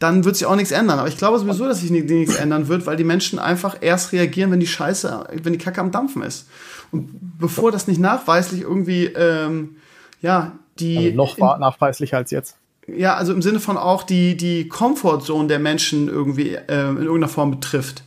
dann 0.00 0.24
wird 0.24 0.34
sich 0.34 0.46
auch 0.46 0.56
nichts 0.56 0.72
ändern. 0.72 0.98
Aber 0.98 1.06
ich 1.08 1.16
glaube 1.16 1.38
sowieso, 1.38 1.66
dass 1.66 1.80
sich 1.80 1.90
ni- 1.92 2.00
nichts 2.02 2.34
ändern 2.34 2.66
wird, 2.66 2.86
weil 2.86 2.96
die 2.96 3.04
Menschen 3.04 3.38
einfach 3.38 3.76
erst 3.80 4.10
reagieren, 4.12 4.50
wenn 4.50 4.58
die 4.58 4.66
Scheiße, 4.66 5.28
wenn 5.42 5.52
die 5.52 5.58
Kacke 5.58 5.80
am 5.80 5.92
Dampfen 5.92 6.22
ist. 6.22 6.48
Und 6.90 7.38
bevor 7.38 7.70
das 7.70 7.86
nicht 7.86 8.00
nachweislich 8.00 8.62
irgendwie, 8.62 9.04
ähm, 9.04 9.76
ja, 10.20 10.52
die 10.80 10.96
also 10.96 11.16
noch 11.16 11.38
war 11.38 11.58
nachweislicher 11.58 12.16
als 12.16 12.32
jetzt. 12.32 12.56
ja, 12.88 13.14
also 13.14 13.32
im 13.32 13.42
Sinne 13.42 13.60
von 13.60 13.76
auch 13.76 14.02
die, 14.02 14.36
die 14.36 14.66
Comfortzone 14.68 15.46
der 15.46 15.58
Menschen 15.60 16.08
irgendwie 16.08 16.56
ähm, 16.68 16.96
in 16.96 17.04
irgendeiner 17.04 17.28
Form 17.28 17.50
betrifft. 17.52 18.02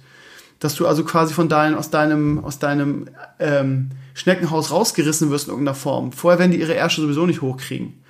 Dass 0.60 0.76
du 0.76 0.88
also 0.88 1.04
quasi 1.04 1.34
von 1.34 1.50
deinem, 1.50 1.78
aus 1.78 1.90
deinem, 1.90 2.44
aus 2.44 2.58
deinem 2.58 3.06
ähm, 3.40 3.90
Schneckenhaus 4.14 4.72
rausgerissen 4.72 5.30
wirst 5.30 5.48
in 5.48 5.52
irgendeiner 5.52 5.76
Form. 5.76 6.12
Vorher 6.12 6.40
werden 6.40 6.52
die 6.52 6.60
ihre 6.60 6.74
Ärsche 6.74 7.02
sowieso 7.02 7.26
nicht 7.26 7.42
hochkriegen. 7.42 8.02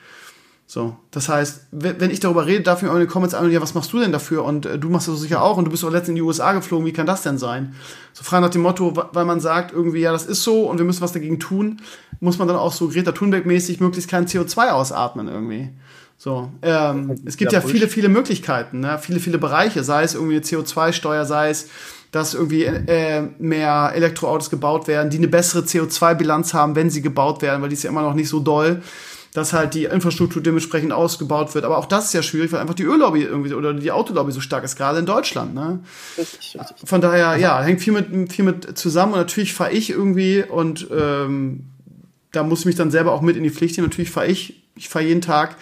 So, 0.73 0.97
das 1.11 1.29
heißt, 1.29 1.67
wenn 1.69 2.09
ich 2.09 2.19
darüber 2.19 2.47
rede, 2.47 2.63
darf 2.63 2.79
ich 2.79 2.85
mir 2.85 2.89
auch 2.89 2.95
in 2.95 3.01
den 3.01 3.07
Comments 3.07 3.35
an, 3.35 3.51
ja, 3.51 3.61
was 3.61 3.75
machst 3.75 3.93
du 3.93 3.99
denn 3.99 4.11
dafür? 4.11 4.43
Und 4.43 4.65
äh, 4.65 4.79
du 4.79 4.89
machst 4.89 5.07
das 5.07 5.19
sicher 5.19 5.43
auch 5.43 5.57
und 5.57 5.65
du 5.65 5.69
bist 5.69 5.85
auch 5.85 5.91
letztens 5.91 6.09
in 6.09 6.15
die 6.15 6.23
USA 6.23 6.51
geflogen, 6.51 6.87
wie 6.87 6.91
kann 6.91 7.05
das 7.05 7.21
denn 7.21 7.37
sein? 7.37 7.75
So 8.11 8.23
frei 8.23 8.39
nach 8.39 8.49
dem 8.49 8.63
Motto, 8.63 8.91
weil 9.11 9.23
man 9.23 9.39
sagt 9.39 9.71
irgendwie, 9.71 9.99
ja, 9.99 10.11
das 10.11 10.25
ist 10.25 10.41
so 10.41 10.67
und 10.67 10.79
wir 10.79 10.85
müssen 10.85 11.01
was 11.01 11.11
dagegen 11.11 11.39
tun, 11.39 11.79
muss 12.21 12.39
man 12.39 12.47
dann 12.47 12.57
auch 12.57 12.73
so 12.73 12.87
Greta 12.87 13.11
Thunberg-mäßig 13.11 13.81
möglichst 13.81 14.09
kein 14.09 14.25
CO2 14.25 14.71
ausatmen 14.71 15.27
irgendwie. 15.27 15.69
So, 16.17 16.49
ähm, 16.63 17.17
es 17.23 17.37
gibt 17.37 17.51
ja 17.51 17.59
Ja, 17.59 17.67
viele, 17.67 17.87
viele 17.87 18.09
Möglichkeiten, 18.09 18.79
ne? 18.79 18.97
viele, 18.99 19.19
viele 19.19 19.37
Bereiche, 19.37 19.83
sei 19.83 20.01
es 20.01 20.15
irgendwie 20.15 20.37
eine 20.37 20.43
CO2-Steuer, 20.43 21.25
sei 21.25 21.51
es, 21.51 21.69
dass 22.09 22.33
irgendwie 22.33 22.63
äh, 22.63 23.21
mehr 23.37 23.91
Elektroautos 23.93 24.49
gebaut 24.49 24.87
werden, 24.87 25.11
die 25.11 25.17
eine 25.17 25.27
bessere 25.27 25.61
CO2-Bilanz 25.65 26.55
haben, 26.55 26.75
wenn 26.75 26.89
sie 26.89 27.03
gebaut 27.03 27.43
werden, 27.43 27.61
weil 27.61 27.69
die 27.69 27.75
ist 27.75 27.83
ja 27.83 27.91
immer 27.91 28.01
noch 28.01 28.15
nicht 28.15 28.29
so 28.29 28.39
doll, 28.39 28.81
dass 29.33 29.51
halt 29.51 29.73
die 29.73 29.85
Infrastruktur 29.85 30.41
dementsprechend 30.41 30.91
ausgebaut 30.91 31.53
wird. 31.55 31.65
Aber 31.65 31.77
auch 31.77 31.85
das 31.85 32.05
ist 32.05 32.13
ja 32.13 32.21
schwierig, 32.21 32.51
weil 32.51 32.59
einfach 32.59 32.75
die 32.75 32.83
Öllobby 32.83 33.23
irgendwie 33.23 33.53
oder 33.53 33.73
die 33.73 33.91
Autolobby 33.91 34.31
so 34.31 34.41
stark 34.41 34.63
ist, 34.63 34.75
gerade 34.75 34.99
in 34.99 35.05
Deutschland. 35.05 35.55
Ne? 35.55 35.79
Richtig, 36.17 36.57
richtig. 36.59 36.87
Von 36.87 37.01
daher, 37.01 37.37
ja, 37.37 37.61
hängt 37.61 37.81
viel 37.81 37.93
mit, 37.93 38.31
viel 38.31 38.45
mit 38.45 38.77
zusammen 38.77 39.13
und 39.13 39.19
natürlich 39.19 39.53
fahre 39.53 39.71
ich 39.71 39.89
irgendwie 39.89 40.43
und 40.43 40.87
ähm, 40.95 41.65
da 42.31 42.43
muss 42.43 42.61
ich 42.61 42.65
mich 42.65 42.75
dann 42.75 42.91
selber 42.91 43.11
auch 43.11 43.21
mit 43.21 43.35
in 43.35 43.43
die 43.43 43.49
Pflicht 43.49 43.77
nehmen. 43.77 43.89
Natürlich 43.89 44.11
fahre 44.11 44.27
ich, 44.27 44.63
ich 44.75 44.89
fahre 44.89 45.05
jeden 45.05 45.21
Tag 45.21 45.55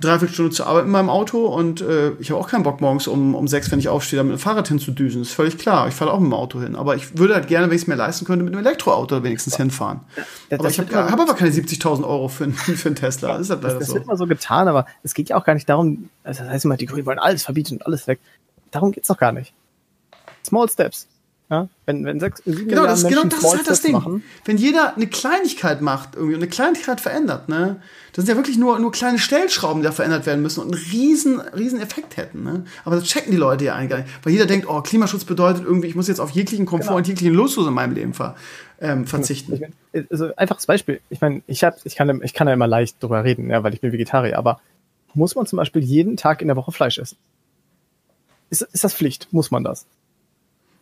dreiviertel 0.00 0.32
Stunde 0.34 0.52
zur 0.52 0.66
Arbeit 0.66 0.84
in 0.84 0.90
meinem 0.90 1.10
Auto 1.10 1.46
und 1.46 1.80
äh, 1.80 2.10
ich 2.18 2.30
habe 2.30 2.40
auch 2.40 2.48
keinen 2.48 2.62
Bock 2.62 2.80
morgens 2.80 3.06
um, 3.06 3.34
um 3.34 3.48
sechs, 3.48 3.70
wenn 3.70 3.78
ich 3.78 3.88
aufstehe, 3.88 4.16
da 4.18 4.22
mit 4.22 4.32
dem 4.32 4.38
Fahrrad 4.38 4.68
hinzudüsen. 4.68 5.22
Ist 5.22 5.32
völlig 5.32 5.58
klar. 5.58 5.88
Ich 5.88 5.94
fahre 5.94 6.12
auch 6.12 6.20
mit 6.20 6.26
dem 6.30 6.34
Auto 6.34 6.60
hin. 6.60 6.76
Aber 6.76 6.96
ich 6.96 7.18
würde 7.18 7.34
halt 7.34 7.48
gerne, 7.48 7.68
wenn 7.68 7.76
ich 7.76 7.82
es 7.82 7.88
mir 7.88 7.94
leisten 7.96 8.24
könnte, 8.24 8.44
mit 8.44 8.54
einem 8.54 8.64
Elektroauto 8.64 9.22
wenigstens 9.22 9.56
hinfahren. 9.56 10.00
Das- 10.16 10.26
aber 10.60 10.68
das 10.68 10.72
ich 10.78 10.78
habe 10.94 11.10
hab 11.10 11.20
aber 11.20 11.34
keine 11.34 11.50
70.000 11.50 12.04
Euro 12.06 12.28
für, 12.28 12.50
für 12.52 12.88
einen 12.88 12.96
Tesla. 12.96 13.28
Das 13.32 13.40
ist 13.42 13.50
halt 13.50 13.62
Das, 13.64 13.68
leider 13.72 13.78
das 13.80 13.88
so. 13.88 13.94
wird 13.94 14.04
immer 14.04 14.16
so 14.16 14.26
getan, 14.26 14.68
aber 14.68 14.86
es 15.02 15.14
geht 15.14 15.28
ja 15.28 15.36
auch 15.36 15.44
gar 15.44 15.54
nicht 15.54 15.68
darum, 15.68 16.08
also 16.24 16.42
das 16.44 16.52
heißt 16.52 16.64
immer, 16.64 16.76
die 16.76 16.86
Grünen 16.86 17.06
wollen 17.06 17.18
alles 17.18 17.42
verbieten 17.44 17.74
und 17.74 17.86
alles 17.86 18.06
weg. 18.06 18.20
Darum 18.70 18.92
geht's 18.92 19.08
doch 19.08 19.18
gar 19.18 19.32
nicht. 19.32 19.52
Small 20.46 20.68
Steps. 20.68 21.06
Ja? 21.50 21.68
Wenn, 21.86 22.04
wenn 22.04 22.20
sechs, 22.20 22.42
sieben 22.44 22.68
Genau, 22.68 22.84
das, 22.84 23.06
genau 23.06 23.24
das 23.24 23.38
ist 23.42 23.56
halt 23.56 23.70
das 23.70 23.80
Ding. 23.80 23.92
machen, 23.92 24.22
Wenn 24.44 24.58
jeder 24.58 24.94
eine 24.96 25.06
Kleinigkeit 25.06 25.80
macht, 25.80 26.14
irgendwie 26.14 26.34
und 26.34 26.42
eine 26.42 26.50
Kleinigkeit 26.50 27.00
verändert, 27.00 27.48
ne, 27.48 27.80
das 28.12 28.24
sind 28.26 28.32
ja 28.34 28.36
wirklich 28.36 28.58
nur, 28.58 28.78
nur 28.78 28.92
kleine 28.92 29.18
Stellschrauben, 29.18 29.80
die 29.80 29.86
da 29.86 29.92
verändert 29.92 30.26
werden 30.26 30.42
müssen 30.42 30.60
und 30.60 30.74
einen 30.74 30.84
riesen, 30.92 31.40
riesen 31.40 31.80
Effekt 31.80 32.16
hätten. 32.16 32.42
Ne? 32.42 32.64
Aber 32.84 32.96
das 32.96 33.04
checken 33.04 33.30
die 33.30 33.38
Leute 33.38 33.64
ja 33.64 33.74
eigentlich 33.76 33.90
gar 33.90 33.98
nicht. 33.98 34.08
Weil 34.24 34.32
jeder 34.32 34.46
denkt, 34.46 34.66
oh, 34.68 34.82
Klimaschutz 34.82 35.24
bedeutet 35.24 35.64
irgendwie, 35.64 35.86
ich 35.88 35.94
muss 35.94 36.08
jetzt 36.08 36.20
auf 36.20 36.30
jeglichen 36.30 36.66
Komfort 36.66 36.88
Genau. 36.88 36.96
und 36.98 37.06
jeglichen 37.06 37.34
Luxus 37.34 37.66
in 37.66 37.72
meinem 37.74 37.94
Leben 37.94 38.12
ver, 38.14 38.34
ähm, 38.80 39.06
verzichten. 39.06 39.54
Ich 39.54 39.60
mein, 39.60 40.06
also 40.10 40.34
einfaches 40.36 40.66
Beispiel. 40.66 41.00
Ich 41.10 41.20
meine, 41.20 41.42
ich 41.46 41.64
hab, 41.64 41.76
ich 41.84 41.96
kann, 41.96 42.20
ich 42.22 42.34
kann 42.34 42.46
da 42.46 42.52
immer 42.52 42.66
leicht 42.66 43.02
drüber 43.02 43.24
reden, 43.24 43.48
ja, 43.50 43.62
weil 43.62 43.72
ich 43.72 43.80
bin 43.80 43.92
Vegetarier, 43.92 44.36
aber 44.36 44.60
muss 45.14 45.34
man 45.34 45.46
zum 45.46 45.56
Beispiel 45.56 45.82
jeden 45.82 46.16
Tag 46.16 46.42
in 46.42 46.48
der 46.48 46.56
Woche 46.56 46.72
Fleisch 46.72 46.98
essen? 46.98 47.16
Ist, 48.50 48.62
ist 48.62 48.84
das 48.84 48.94
Pflicht? 48.94 49.28
Muss 49.30 49.50
man 49.50 49.64
das? 49.64 49.86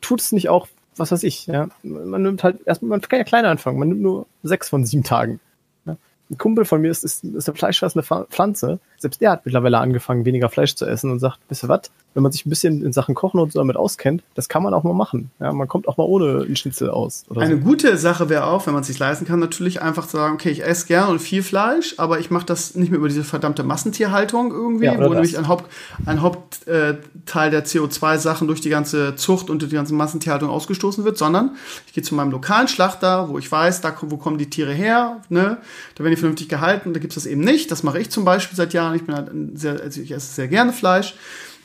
Tut 0.06 0.20
es 0.20 0.30
nicht 0.32 0.48
auch, 0.48 0.68
was 0.96 1.10
weiß 1.10 1.24
ich, 1.24 1.46
ja? 1.46 1.68
Man 1.82 2.22
nimmt 2.22 2.44
halt 2.44 2.64
erstmal, 2.66 2.90
man 2.90 3.00
kann 3.00 3.18
ja 3.18 3.24
kleiner 3.24 3.48
anfangen, 3.48 3.78
man 3.78 3.88
nimmt 3.88 4.02
nur 4.02 4.26
sechs 4.42 4.68
von 4.68 4.84
sieben 4.86 5.02
Tagen. 5.02 5.40
Ja? 5.84 5.96
Ein 6.30 6.38
Kumpel 6.38 6.64
von 6.64 6.80
mir 6.80 6.90
ist, 6.90 7.02
ist, 7.02 7.24
ist 7.24 7.48
eine 7.48 7.56
fleischfressende 7.56 8.06
Pfl- 8.06 8.26
Pflanze. 8.28 8.78
Selbst 8.98 9.20
der 9.20 9.32
hat 9.32 9.44
mittlerweile 9.44 9.78
angefangen, 9.78 10.24
weniger 10.24 10.48
Fleisch 10.48 10.74
zu 10.74 10.86
essen 10.86 11.10
und 11.10 11.18
sagt, 11.18 11.38
wisst 11.48 11.64
ihr 11.64 11.68
was? 11.68 11.90
Wenn 12.14 12.22
man 12.22 12.32
sich 12.32 12.46
ein 12.46 12.50
bisschen 12.50 12.82
in 12.82 12.92
Sachen 12.92 13.14
Kochen 13.14 13.38
und 13.40 13.52
so 13.52 13.58
damit 13.58 13.76
auskennt, 13.76 14.22
das 14.34 14.48
kann 14.48 14.62
man 14.62 14.72
auch 14.72 14.84
mal 14.84 14.94
machen. 14.94 15.30
Ja, 15.38 15.52
man 15.52 15.68
kommt 15.68 15.86
auch 15.86 15.98
mal 15.98 16.04
ohne 16.04 16.44
einen 16.44 16.56
Schnitzel 16.56 16.88
aus. 16.88 17.24
Eine 17.34 17.58
so. 17.58 17.62
gute 17.62 17.96
Sache 17.98 18.30
wäre 18.30 18.46
auch, 18.46 18.66
wenn 18.66 18.72
man 18.72 18.80
es 18.80 18.86
sich 18.86 18.98
leisten 18.98 19.26
kann, 19.26 19.38
natürlich 19.38 19.82
einfach 19.82 20.06
zu 20.06 20.16
sagen, 20.16 20.34
okay, 20.34 20.50
ich 20.50 20.64
esse 20.64 20.86
gerne 20.86 21.10
und 21.10 21.18
viel 21.18 21.42
Fleisch, 21.42 21.94
aber 21.98 22.18
ich 22.18 22.30
mache 22.30 22.46
das 22.46 22.74
nicht 22.74 22.90
mehr 22.90 22.98
über 22.98 23.08
diese 23.08 23.22
verdammte 23.22 23.64
Massentierhaltung 23.64 24.50
irgendwie, 24.50 24.86
Ja, 24.86 24.96
wo 24.96 25.02
das. 25.02 25.10
nämlich 25.10 25.36
ein 25.36 25.48
Haupt, 25.48 25.70
ein 26.06 26.22
Hauptteil 26.22 26.92
äh, 26.92 26.94
Teil 27.26 27.50
der 27.50 27.66
CO2-Sachen 27.66 28.46
durch 28.46 28.60
die 28.60 28.68
ganze 28.70 29.16
Zucht 29.16 29.50
und 29.50 29.60
durch 29.60 29.70
die 29.70 29.76
ganze 29.76 29.94
Massentierhaltung 29.94 30.48
ausgestoßen 30.48 31.04
wird, 31.04 31.18
sondern 31.18 31.56
ich 31.86 31.92
gehe 31.92 32.02
zu 32.02 32.14
meinem 32.14 32.30
lokalen 32.30 32.68
Schlachter, 32.68 33.28
wo 33.28 33.38
ich 33.38 33.50
weiß, 33.50 33.80
da 33.80 33.94
wo 34.00 34.16
kommen 34.16 34.38
die 34.38 34.48
Tiere 34.48 34.72
her, 34.72 35.20
ne? 35.28 35.58
Da 35.96 36.04
werden 36.04 36.14
die 36.14 36.20
vernünftig 36.20 36.48
gehalten, 36.48 36.94
da 36.94 37.00
gibt's 37.00 37.16
das 37.16 37.26
eben 37.26 37.40
nicht. 37.40 37.70
Das 37.70 37.82
mache 37.82 37.98
ich 37.98 38.10
zum 38.10 38.24
Beispiel 38.24 38.56
seit 38.56 38.72
Jahren. 38.72 38.85
Ich 38.94 39.04
bin 39.04 39.14
halt 39.14 39.30
sehr, 39.54 39.80
also 39.80 40.00
ich 40.00 40.12
esse 40.12 40.32
sehr 40.32 40.48
gerne 40.48 40.72
Fleisch, 40.72 41.14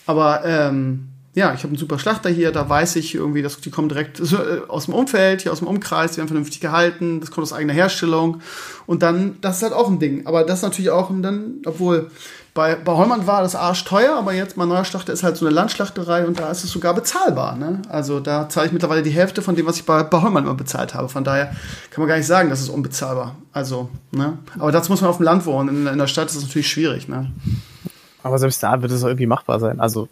aber 0.06 0.44
ähm, 0.46 1.10
ja, 1.34 1.54
ich 1.54 1.60
habe 1.60 1.70
einen 1.70 1.78
super 1.78 1.98
Schlachter 1.98 2.30
hier, 2.30 2.52
da 2.52 2.68
weiß 2.68 2.98
ich 2.98 3.16
irgendwie, 3.16 3.42
dass 3.42 3.62
die 3.62 3.70
kommen 3.70 3.88
direkt 3.88 4.20
äh, 4.20 4.62
aus 4.68 4.86
dem 4.86 4.94
Umfeld, 4.94 5.42
hier 5.42 5.54
aus 5.54 5.60
dem 5.60 5.68
Umkreis, 5.68 6.12
die 6.12 6.18
werden 6.18 6.28
vernünftig 6.28 6.60
gehalten, 6.60 7.22
das 7.22 7.32
kommt 7.32 7.44
aus 7.44 7.54
eigener 7.54 7.74
Herstellung. 7.74 8.42
Und 8.86 9.02
dann, 9.02 9.38
das 9.40 9.58
ist 9.58 9.64
halt 9.64 9.74
auch 9.74 9.88
ein 9.88 10.00
Ding. 10.00 10.28
Aber 10.28 10.44
das 10.44 10.62
natürlich 10.62 10.92
auch 10.92 11.10
dann, 11.22 11.62
obwohl 11.66 12.12
bei, 12.54 12.76
bei 12.76 12.92
Heumann 12.92 13.28
war 13.28 13.42
das 13.42 13.56
arschteuer, 13.56 14.18
aber 14.18 14.34
jetzt 14.34 14.58
mein 14.58 14.68
neuer 14.68 14.84
Schlachter 14.84 15.14
ist 15.14 15.24
halt 15.24 15.38
so 15.38 15.46
eine 15.46 15.56
Landschlachterei 15.56 16.26
und 16.26 16.40
da 16.40 16.52
ist 16.52 16.66
es 16.66 16.72
sogar 16.72 16.94
bezahlbar. 16.94 17.56
Ne? 17.56 17.82
Also 17.88 18.20
da 18.20 18.50
zahle 18.50 18.68
ich 18.68 18.74
mittlerweile 18.74 19.04
die 19.04 19.12
Hälfte 19.12 19.42
von 19.42 19.56
dem, 19.56 19.66
was 19.66 19.78
ich 19.78 19.86
bei, 19.86 20.04
bei 20.04 20.22
Heumann 20.22 20.44
immer 20.44 20.56
bezahlt 20.56 20.94
habe. 20.94 21.08
Von 21.08 21.24
daher 21.24 21.56
kann 21.92 22.02
man 22.02 22.08
gar 22.10 22.18
nicht 22.18 22.28
sagen, 22.28 22.50
das 22.50 22.60
ist 22.60 22.70
unbezahlbar. 22.70 23.36
Also, 23.54 23.90
ne? 24.12 24.38
Aber 24.60 24.72
dazu 24.72 24.92
muss 24.92 25.00
man 25.00 25.10
auf 25.10 25.18
dem 25.18 25.24
Land 25.24 25.46
wohnen. 25.46 25.70
In, 25.70 25.88
in 25.88 25.98
der 25.98 26.08
Stadt 26.08 26.28
ist 26.28 26.36
das 26.36 26.44
natürlich 26.44 26.70
schwierig, 26.70 27.08
ne? 27.08 27.32
Aber 28.24 28.38
selbst 28.38 28.62
da 28.62 28.82
wird 28.82 28.92
es 28.92 29.04
auch 29.04 29.08
irgendwie 29.08 29.28
machbar 29.28 29.60
sein. 29.60 29.80
Also, 29.80 30.10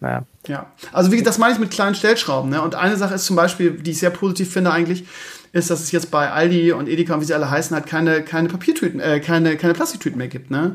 naja. 0.00 0.24
Ja, 0.48 0.66
also 0.92 1.12
wie 1.12 1.22
das 1.22 1.38
meine 1.38 1.54
ich 1.54 1.60
mit 1.60 1.70
kleinen 1.70 1.94
Stellschrauben. 1.94 2.50
Ne? 2.50 2.60
Und 2.60 2.74
eine 2.74 2.96
Sache 2.96 3.14
ist 3.14 3.26
zum 3.26 3.36
Beispiel, 3.36 3.70
die 3.70 3.92
ich 3.92 3.98
sehr 4.00 4.10
positiv 4.10 4.52
finde 4.52 4.72
eigentlich, 4.72 5.06
ist, 5.52 5.70
dass 5.70 5.80
es 5.80 5.92
jetzt 5.92 6.10
bei 6.10 6.32
Aldi 6.32 6.72
und 6.72 6.88
Edeka 6.88 7.14
und 7.14 7.20
wie 7.20 7.24
sie 7.24 7.34
alle 7.34 7.48
heißen, 7.48 7.74
halt 7.76 7.86
keine, 7.86 8.22
keine 8.22 8.48
Papiertüten, 8.48 9.00
äh, 9.00 9.20
keine, 9.20 9.56
keine 9.56 9.72
Plastiktüten 9.72 10.18
mehr 10.18 10.28
gibt. 10.28 10.50
Ne? 10.50 10.74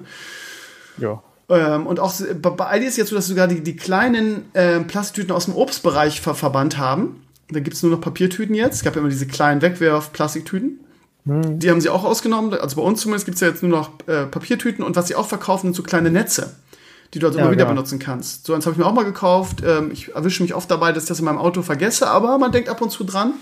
Ja. 1.01 1.23
Ähm, 1.49 1.88
und 1.88 1.99
auch 1.99 2.13
bei 2.41 2.65
Aldi 2.65 2.85
ist 2.85 2.97
jetzt 2.97 3.09
so, 3.09 3.15
dass 3.15 3.26
sie 3.26 3.34
sogar 3.34 3.47
die, 3.47 3.61
die 3.61 3.76
kleinen 3.76 4.45
ähm, 4.53 4.88
Plastiktüten 4.88 5.31
aus 5.31 5.45
dem 5.45 5.55
Obstbereich 5.55 6.21
ver 6.21 6.35
verbannt 6.35 6.77
haben. 6.77 7.23
Da 7.49 7.59
gibt 7.59 7.76
es 7.76 7.81
nur 7.81 7.91
noch 7.91 8.01
Papiertüten 8.01 8.53
jetzt. 8.53 8.76
Es 8.76 8.84
gab 8.84 8.95
ja 8.95 9.01
immer 9.01 9.09
diese 9.09 9.26
kleinen 9.26 9.61
Wegwerf-Plastiktüten. 9.61 10.80
Die 11.26 11.69
haben 11.69 11.81
sie 11.81 11.89
auch 11.89 12.05
ausgenommen. 12.05 12.53
Also 12.53 12.77
bei 12.77 12.81
uns 12.81 13.01
zumindest 13.01 13.26
gibt 13.26 13.35
es 13.35 13.41
ja 13.41 13.49
jetzt 13.49 13.61
nur 13.61 13.71
noch 13.71 13.91
äh, 14.07 14.26
Papiertüten 14.26 14.84
und 14.84 14.95
was 14.95 15.07
sie 15.07 15.15
auch 15.15 15.27
verkaufen, 15.27 15.67
sind 15.67 15.76
so 15.76 15.84
kleine 15.84 16.09
Netze, 16.09 16.55
die 17.13 17.19
du 17.19 17.27
also 17.27 17.38
Ja, 17.38 17.45
immer 17.45 17.51
wieder 17.51 17.65
genau. 17.65 17.76
benutzen 17.76 17.99
kannst. 17.99 18.45
So 18.45 18.53
eins 18.53 18.65
habe 18.65 18.73
ich 18.73 18.80
mir 18.80 18.85
auch 18.85 18.93
mal 18.93 19.05
gekauft. 19.05 19.61
Ähm, 19.63 19.91
ich 19.91 20.15
erwische 20.15 20.41
mich 20.41 20.55
oft 20.55 20.71
dabei, 20.71 20.91
dass 20.91 21.03
ich 21.03 21.09
das 21.09 21.19
in 21.19 21.26
meinem 21.26 21.38
Auto 21.38 21.61
vergesse, 21.61 22.07
aber 22.07 22.38
man 22.39 22.51
denkt 22.51 22.69
ab 22.69 22.81
und 22.81 22.89
zu 22.91 23.03
dran. 23.03 23.34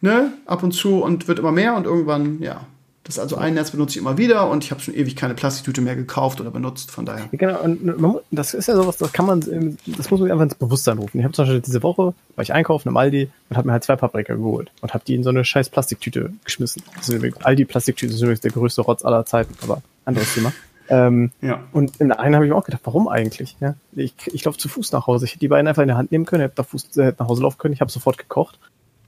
Ne? 0.00 0.32
Ab 0.46 0.62
und 0.64 0.72
zu 0.72 1.00
und 1.02 1.28
wird 1.28 1.38
immer 1.38 1.52
mehr 1.52 1.76
und 1.76 1.84
irgendwann, 1.84 2.42
ja. 2.42 2.66
Das 3.04 3.16
ist 3.16 3.18
also 3.20 3.36
ein 3.36 3.54
Netz 3.54 3.72
benutze 3.72 3.92
ich 3.92 3.96
immer 3.98 4.16
wieder 4.16 4.48
und 4.48 4.62
ich 4.62 4.70
habe 4.70 4.80
schon 4.80 4.94
ewig 4.94 5.16
keine 5.16 5.34
Plastiktüte 5.34 5.80
mehr 5.80 5.96
gekauft 5.96 6.40
oder 6.40 6.52
benutzt, 6.52 6.92
von 6.92 7.04
daher. 7.04 7.28
Ja, 7.32 7.38
Genau, 7.38 7.60
und 7.62 7.98
man, 8.00 8.18
das 8.30 8.54
ist 8.54 8.68
ja 8.68 8.76
sowas, 8.76 8.96
das 8.96 9.12
kann 9.12 9.26
man, 9.26 9.42
ähm, 9.50 9.76
das 9.86 10.08
muss 10.10 10.20
man 10.20 10.30
einfach 10.30 10.44
ins 10.44 10.54
Bewusstsein 10.54 10.98
rufen. 10.98 11.18
Ich 11.18 11.24
habe 11.24 11.34
zum 11.34 11.44
Beispiel 11.46 11.60
diese 11.62 11.82
Woche, 11.82 12.14
war 12.36 12.42
ich 12.42 12.52
einkaufen 12.52 12.88
im 12.90 12.96
Aldi 12.96 13.28
und 13.50 13.56
habe 13.56 13.66
mir 13.66 13.72
halt 13.72 13.82
zwei 13.82 13.96
Paprika 13.96 14.34
geholt 14.34 14.70
und 14.82 14.94
habe 14.94 15.02
die 15.04 15.16
in 15.16 15.24
so 15.24 15.30
eine 15.30 15.44
scheiß 15.44 15.68
Plastiktüte 15.70 16.32
geschmissen. 16.44 16.82
Das 16.96 17.08
ist 17.08 17.14
übrigens, 17.16 17.38
Aldi 17.44 17.64
Plastiktüte 17.64 18.14
ist 18.14 18.20
übrigens 18.20 18.40
der 18.40 18.52
größte 18.52 18.82
Rotz 18.82 19.04
aller 19.04 19.26
Zeiten, 19.26 19.52
aber 19.62 19.82
anderes 20.04 20.32
Thema. 20.34 20.52
Ähm, 20.88 21.32
Ja. 21.40 21.60
und 21.72 21.96
in 22.00 22.08
der 22.08 22.20
einen 22.20 22.34
habe 22.36 22.44
ich 22.44 22.52
mir 22.52 22.56
auch 22.56 22.64
gedacht, 22.64 22.82
warum 22.84 23.08
eigentlich? 23.08 23.56
Ja? 23.60 23.74
Ich, 23.96 24.14
ich 24.26 24.44
laufe 24.44 24.58
zu 24.58 24.68
Fuß 24.68 24.92
nach 24.92 25.08
Hause. 25.08 25.24
Ich 25.24 25.32
hätte 25.32 25.40
die 25.40 25.48
beiden 25.48 25.66
einfach 25.66 25.82
in 25.82 25.88
der 25.88 25.96
Hand 25.96 26.12
nehmen 26.12 26.24
können, 26.26 26.42
hätte 26.42 26.60
nach, 26.60 26.68
Fuß, 26.68 26.96
äh, 26.98 27.04
hätte 27.06 27.22
nach 27.22 27.28
Hause 27.28 27.42
laufen 27.42 27.58
können, 27.58 27.74
ich 27.74 27.80
habe 27.80 27.90
sofort 27.90 28.18
gekocht. 28.18 28.60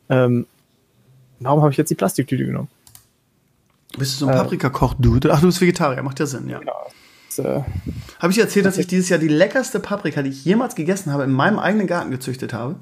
Ähm, 0.09 0.47
warum 1.39 1.61
habe 1.63 1.71
ich 1.71 1.77
jetzt 1.77 1.91
die 1.91 1.95
Plastiktüte 1.95 2.45
genommen? 2.45 2.69
Bist 3.99 4.15
du 4.21 4.25
so 4.25 4.27
ein 4.31 4.35
Äh. 4.35 4.39
Paprikakoch-Dude? 4.39 5.33
Ach, 5.33 5.41
du 5.41 5.47
bist 5.47 5.61
Vegetarier, 5.61 6.03
macht 6.03 6.21
ja 6.21 6.27
Sinn, 6.27 6.49
ja. 6.49 6.61
Das, 7.29 7.39
äh, 7.45 7.63
Habe 8.19 8.31
ich 8.31 8.35
dir 8.37 8.43
erzählt, 8.43 8.67
dass 8.67 8.79
ich 8.79 8.87
dieses 8.87 9.09
Jahr 9.09 9.19
die 9.19 9.29
leckerste 9.29 9.81
Paprika, 9.81 10.23
die 10.23 10.31
ich 10.31 10.45
jemals 10.45 10.75
gegessen 10.75 11.13
habe, 11.13 11.25
in 11.25 11.33
meinem 11.33 11.59
eigenen 11.59 11.87
Garten 11.87 12.11
gezüchtet 12.11 12.53
habe? 12.53 12.77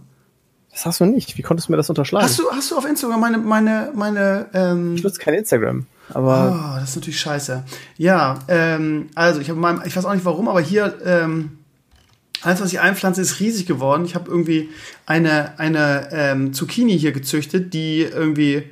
das 0.70 0.86
hast 0.86 1.00
du 1.00 1.04
nicht. 1.04 1.36
Wie 1.36 1.42
konntest 1.42 1.68
du 1.68 1.72
mir 1.72 1.76
das 1.76 1.90
unterschlagen? 1.90 2.24
Hast 2.24 2.38
du, 2.38 2.44
hast 2.50 2.70
du 2.70 2.76
auf 2.78 2.86
Instagram 2.86 3.20
meine, 3.20 3.36
meine, 3.36 3.90
meine, 3.94 4.46
ähm, 4.54 4.94
ich 4.94 5.02
nutze 5.04 5.20
kein 5.20 5.34
Instagram, 5.34 5.84
aber 6.08 6.74
Oh, 6.74 6.80
das 6.80 6.90
ist 6.90 6.96
natürlich 6.96 7.20
scheiße. 7.20 7.62
Ja, 7.98 8.38
ähm, 8.48 9.10
also 9.14 9.40
ich 9.40 9.50
habe 9.50 9.60
meinem, 9.60 9.82
ich 9.84 9.94
weiß 9.94 10.06
auch 10.06 10.14
nicht 10.14 10.24
warum, 10.24 10.48
aber 10.48 10.62
hier, 10.62 10.98
ähm, 11.04 11.58
alles, 12.40 12.62
was 12.62 12.72
ich 12.72 12.80
einpflanze, 12.80 13.20
ist 13.20 13.38
riesig 13.38 13.66
geworden. 13.66 14.06
Ich 14.06 14.14
habe 14.14 14.30
irgendwie 14.30 14.70
eine, 15.04 15.58
eine 15.58 16.08
ähm, 16.10 16.54
Zucchini 16.54 16.98
hier 16.98 17.12
gezüchtet, 17.12 17.74
die 17.74 18.00
irgendwie 18.00 18.64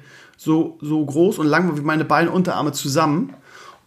so, 0.43 0.79
so 0.81 1.05
groß 1.05 1.39
und 1.39 1.47
lang 1.47 1.69
war 1.69 1.77
wie 1.77 1.83
meine 1.83 2.07
beiden 2.07 2.33
Unterarme 2.33 2.73
zusammen. 2.73 3.35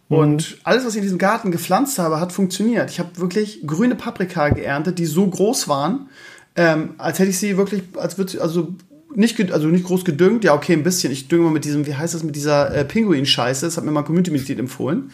Und 0.08 0.58
alles, 0.62 0.84
was 0.84 0.92
ich 0.92 0.98
in 0.98 1.02
diesem 1.02 1.18
Garten 1.18 1.50
gepflanzt 1.50 1.98
habe, 1.98 2.20
hat 2.20 2.30
funktioniert. 2.30 2.92
Ich 2.92 3.00
habe 3.00 3.18
wirklich 3.18 3.66
grüne 3.66 3.96
Paprika 3.96 4.50
geerntet, 4.50 5.00
die 5.00 5.06
so 5.06 5.26
groß 5.26 5.66
waren, 5.66 6.08
ähm, 6.54 6.90
als 6.98 7.18
hätte 7.18 7.30
ich 7.30 7.38
sie 7.38 7.56
wirklich, 7.56 7.82
als 7.96 8.18
würde 8.18 8.40
also 8.40 8.68
nicht, 9.16 9.52
also 9.52 9.66
nicht 9.66 9.84
groß 9.84 10.04
gedüngt, 10.04 10.44
ja, 10.44 10.54
okay, 10.54 10.74
ein 10.74 10.84
bisschen. 10.84 11.10
Ich 11.10 11.26
dünge 11.26 11.44
mal 11.44 11.50
mit 11.50 11.64
diesem, 11.64 11.86
wie 11.86 11.94
heißt 11.96 12.14
das, 12.14 12.22
mit 12.22 12.36
dieser 12.36 12.72
äh, 12.72 12.84
Pinguin-Scheiße. 12.84 13.66
Das 13.66 13.76
hat 13.76 13.82
mir 13.82 13.90
mal 13.90 14.00
ein 14.00 14.06
Community-Mitglied 14.06 14.60
empfohlen. 14.60 15.10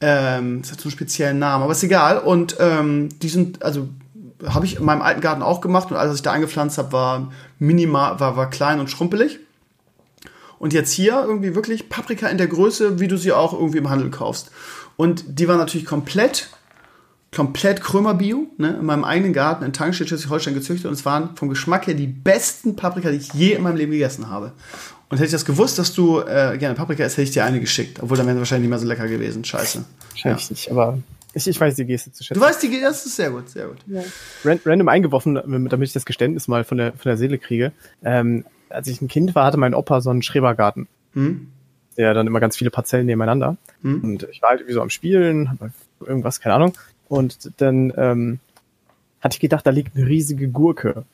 Ähm, 0.00 0.62
das 0.62 0.72
hat 0.72 0.80
so 0.80 0.86
einen 0.86 0.92
speziellen 0.92 1.38
Namen, 1.38 1.64
aber 1.64 1.72
ist 1.72 1.82
egal. 1.82 2.20
Und 2.20 2.56
ähm, 2.58 3.10
die 3.20 3.28
sind, 3.28 3.62
also 3.62 3.90
habe 4.46 4.64
ich 4.64 4.78
in 4.78 4.84
meinem 4.86 5.02
alten 5.02 5.20
Garten 5.20 5.42
auch 5.42 5.60
gemacht 5.60 5.90
und 5.90 5.98
alles, 5.98 6.12
was 6.12 6.16
ich 6.20 6.22
da 6.22 6.32
eingepflanzt 6.32 6.78
habe, 6.78 6.92
war 6.92 7.32
minimal, 7.58 8.18
war, 8.18 8.38
war 8.38 8.48
klein 8.48 8.80
und 8.80 8.88
schrumpelig. 8.88 9.40
Und 10.60 10.74
jetzt 10.74 10.92
hier 10.92 11.24
irgendwie 11.26 11.54
wirklich 11.54 11.88
Paprika 11.88 12.28
in 12.28 12.38
der 12.38 12.46
Größe, 12.46 13.00
wie 13.00 13.08
du 13.08 13.16
sie 13.16 13.32
auch 13.32 13.54
irgendwie 13.54 13.78
im 13.78 13.88
Handel 13.88 14.10
kaufst. 14.10 14.50
Und 14.96 15.24
die 15.26 15.48
war 15.48 15.56
natürlich 15.56 15.86
komplett, 15.86 16.50
komplett 17.34 17.80
Krömer 17.80 18.12
Bio, 18.12 18.46
ne, 18.58 18.76
in 18.78 18.84
meinem 18.84 19.04
eigenen 19.04 19.32
Garten 19.32 19.64
in 19.64 19.72
Tankstedt, 19.72 20.08
Schleswig-Holstein 20.08 20.52
gezüchtet. 20.52 20.86
Und 20.86 20.92
es 20.92 21.06
waren 21.06 21.34
vom 21.34 21.48
Geschmack 21.48 21.86
her 21.86 21.94
die 21.94 22.06
besten 22.06 22.76
Paprika, 22.76 23.10
die 23.10 23.16
ich 23.16 23.32
je 23.32 23.54
in 23.54 23.62
meinem 23.62 23.76
Leben 23.76 23.90
gegessen 23.90 24.28
habe. 24.28 24.52
Und 25.08 25.16
hätte 25.16 25.24
ich 25.24 25.32
das 25.32 25.46
gewusst, 25.46 25.78
dass 25.78 25.94
du 25.94 26.20
äh, 26.20 26.58
gerne 26.58 26.74
Paprika 26.74 27.04
isst, 27.04 27.16
hätte 27.16 27.22
ich 27.22 27.30
dir 27.30 27.44
eine 27.44 27.58
geschickt. 27.58 27.98
Obwohl, 28.02 28.18
dann 28.18 28.26
wäre 28.26 28.36
sie 28.36 28.40
wahrscheinlich 28.40 28.68
nicht 28.68 28.70
mehr 28.70 28.78
so 28.78 28.86
lecker 28.86 29.08
gewesen. 29.08 29.42
Scheiße. 29.42 29.82
wahrscheinlich 30.10 30.50
nicht. 30.50 30.70
Aber 30.70 30.98
ich, 31.32 31.48
ich 31.48 31.60
weiß 31.60 31.74
die 31.76 31.86
Geste 31.86 32.12
zu 32.12 32.22
schätzen. 32.22 32.38
Du 32.38 32.46
weißt, 32.46 32.62
die, 32.62 32.80
das 32.80 33.06
ist 33.06 33.16
sehr 33.16 33.30
gut, 33.30 33.48
sehr 33.48 33.66
gut. 33.68 33.78
Ran- 34.44 34.60
random 34.64 34.88
eingeworfen, 34.88 35.34
damit 35.70 35.88
ich 35.88 35.94
das 35.94 36.04
Geständnis 36.04 36.48
mal 36.48 36.64
von 36.64 36.78
der, 36.78 36.92
von 36.92 37.08
der 37.08 37.16
Seele 37.16 37.38
kriege. 37.38 37.72
Ähm, 38.04 38.44
als 38.70 38.88
ich 38.88 39.00
ein 39.00 39.08
Kind 39.08 39.34
war, 39.34 39.44
hatte 39.44 39.58
mein 39.58 39.74
Opa 39.74 40.00
so 40.00 40.10
einen 40.10 40.22
Schrebergarten. 40.22 40.88
Hm? 41.14 41.48
Der 41.96 42.14
dann 42.14 42.26
immer 42.26 42.40
ganz 42.40 42.56
viele 42.56 42.70
Parzellen 42.70 43.06
nebeneinander. 43.06 43.56
Hm? 43.82 44.02
Und 44.02 44.28
ich 44.30 44.40
war 44.42 44.50
halt 44.50 44.60
irgendwie 44.60 44.74
so 44.74 44.82
am 44.82 44.90
Spielen, 44.90 45.58
irgendwas, 46.00 46.40
keine 46.40 46.54
Ahnung. 46.54 46.72
Und 47.08 47.60
dann 47.60 47.92
ähm, 47.96 48.38
hatte 49.20 49.34
ich 49.34 49.40
gedacht, 49.40 49.66
da 49.66 49.70
liegt 49.70 49.96
eine 49.96 50.06
riesige 50.06 50.48
Gurke. 50.48 51.04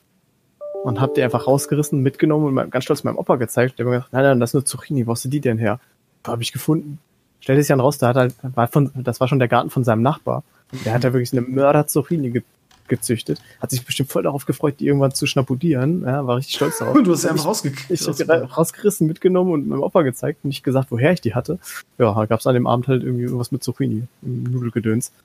Und 0.83 1.01
hab 1.01 1.15
die 1.15 1.23
einfach 1.23 1.47
rausgerissen, 1.47 2.01
mitgenommen 2.01 2.57
und 2.57 2.71
ganz 2.71 2.85
stolz 2.85 3.03
meinem 3.03 3.17
Opa 3.17 3.35
gezeigt. 3.35 3.77
Der 3.77 3.85
hat 3.85 3.89
mir 3.89 3.97
gesagt, 3.97 4.13
nein, 4.13 4.23
nein, 4.23 4.39
das 4.39 4.51
ist 4.51 4.53
nur 4.53 4.65
Zucchini, 4.65 5.05
wo 5.07 5.11
hast 5.11 5.25
du 5.25 5.29
die 5.29 5.41
denn 5.41 5.57
her? 5.57 5.79
Da 6.23 6.31
habe 6.31 6.43
ich 6.43 6.53
gefunden. 6.53 6.99
stellte 7.41 7.61
sich 7.61 7.67
dann 7.67 7.79
raus, 7.79 7.97
der 7.97 8.09
hat 8.09 8.15
halt, 8.15 8.35
war 8.55 8.67
von, 8.67 8.91
das 8.95 9.19
war 9.19 9.27
schon 9.27 9.39
der 9.39 9.47
Garten 9.47 9.69
von 9.69 9.83
seinem 9.83 10.01
Nachbar. 10.01 10.43
Der 10.85 10.93
hat 10.93 11.03
da 11.03 11.13
wirklich 11.13 11.33
eine 11.33 11.41
Mörder-Zucchini 11.41 12.29
ge 12.29 12.43
gezüchtet. 12.87 13.41
Hat 13.61 13.71
sich 13.71 13.85
bestimmt 13.85 14.09
voll 14.11 14.23
darauf 14.23 14.45
gefreut, 14.45 14.75
die 14.79 14.87
irgendwann 14.87 15.11
zu 15.13 15.25
schnabudieren. 15.27 16.03
Ja, 16.05 16.25
war 16.27 16.37
richtig 16.37 16.55
stolz 16.55 16.77
darauf. 16.79 16.95
Und 16.95 17.03
du 17.07 17.11
hast 17.13 17.21
sie 17.21 17.29
einfach 17.29 17.45
rausgekriegt. 17.45 17.89
Ich 17.91 18.07
habe 18.07 18.15
die 18.15 18.23
ra- 18.23 18.43
rausgerissen, 18.45 19.07
mitgenommen 19.07 19.51
und 19.51 19.67
meinem 19.67 19.83
Opa 19.83 20.01
gezeigt 20.03 20.39
und 20.43 20.49
nicht 20.49 20.63
gesagt, 20.63 20.87
woher 20.91 21.11
ich 21.13 21.21
die 21.21 21.35
hatte. 21.35 21.59
Ja, 21.97 22.13
da 22.13 22.25
gab 22.25 22.39
es 22.39 22.47
an 22.47 22.53
dem 22.53 22.67
Abend 22.67 22.87
halt 22.87 23.03
irgendwie 23.03 23.23
irgendwas 23.23 23.51
mit 23.51 23.63
Zucchini, 23.63 24.03
im 24.21 24.43
Nudelgedöns. 24.43 25.11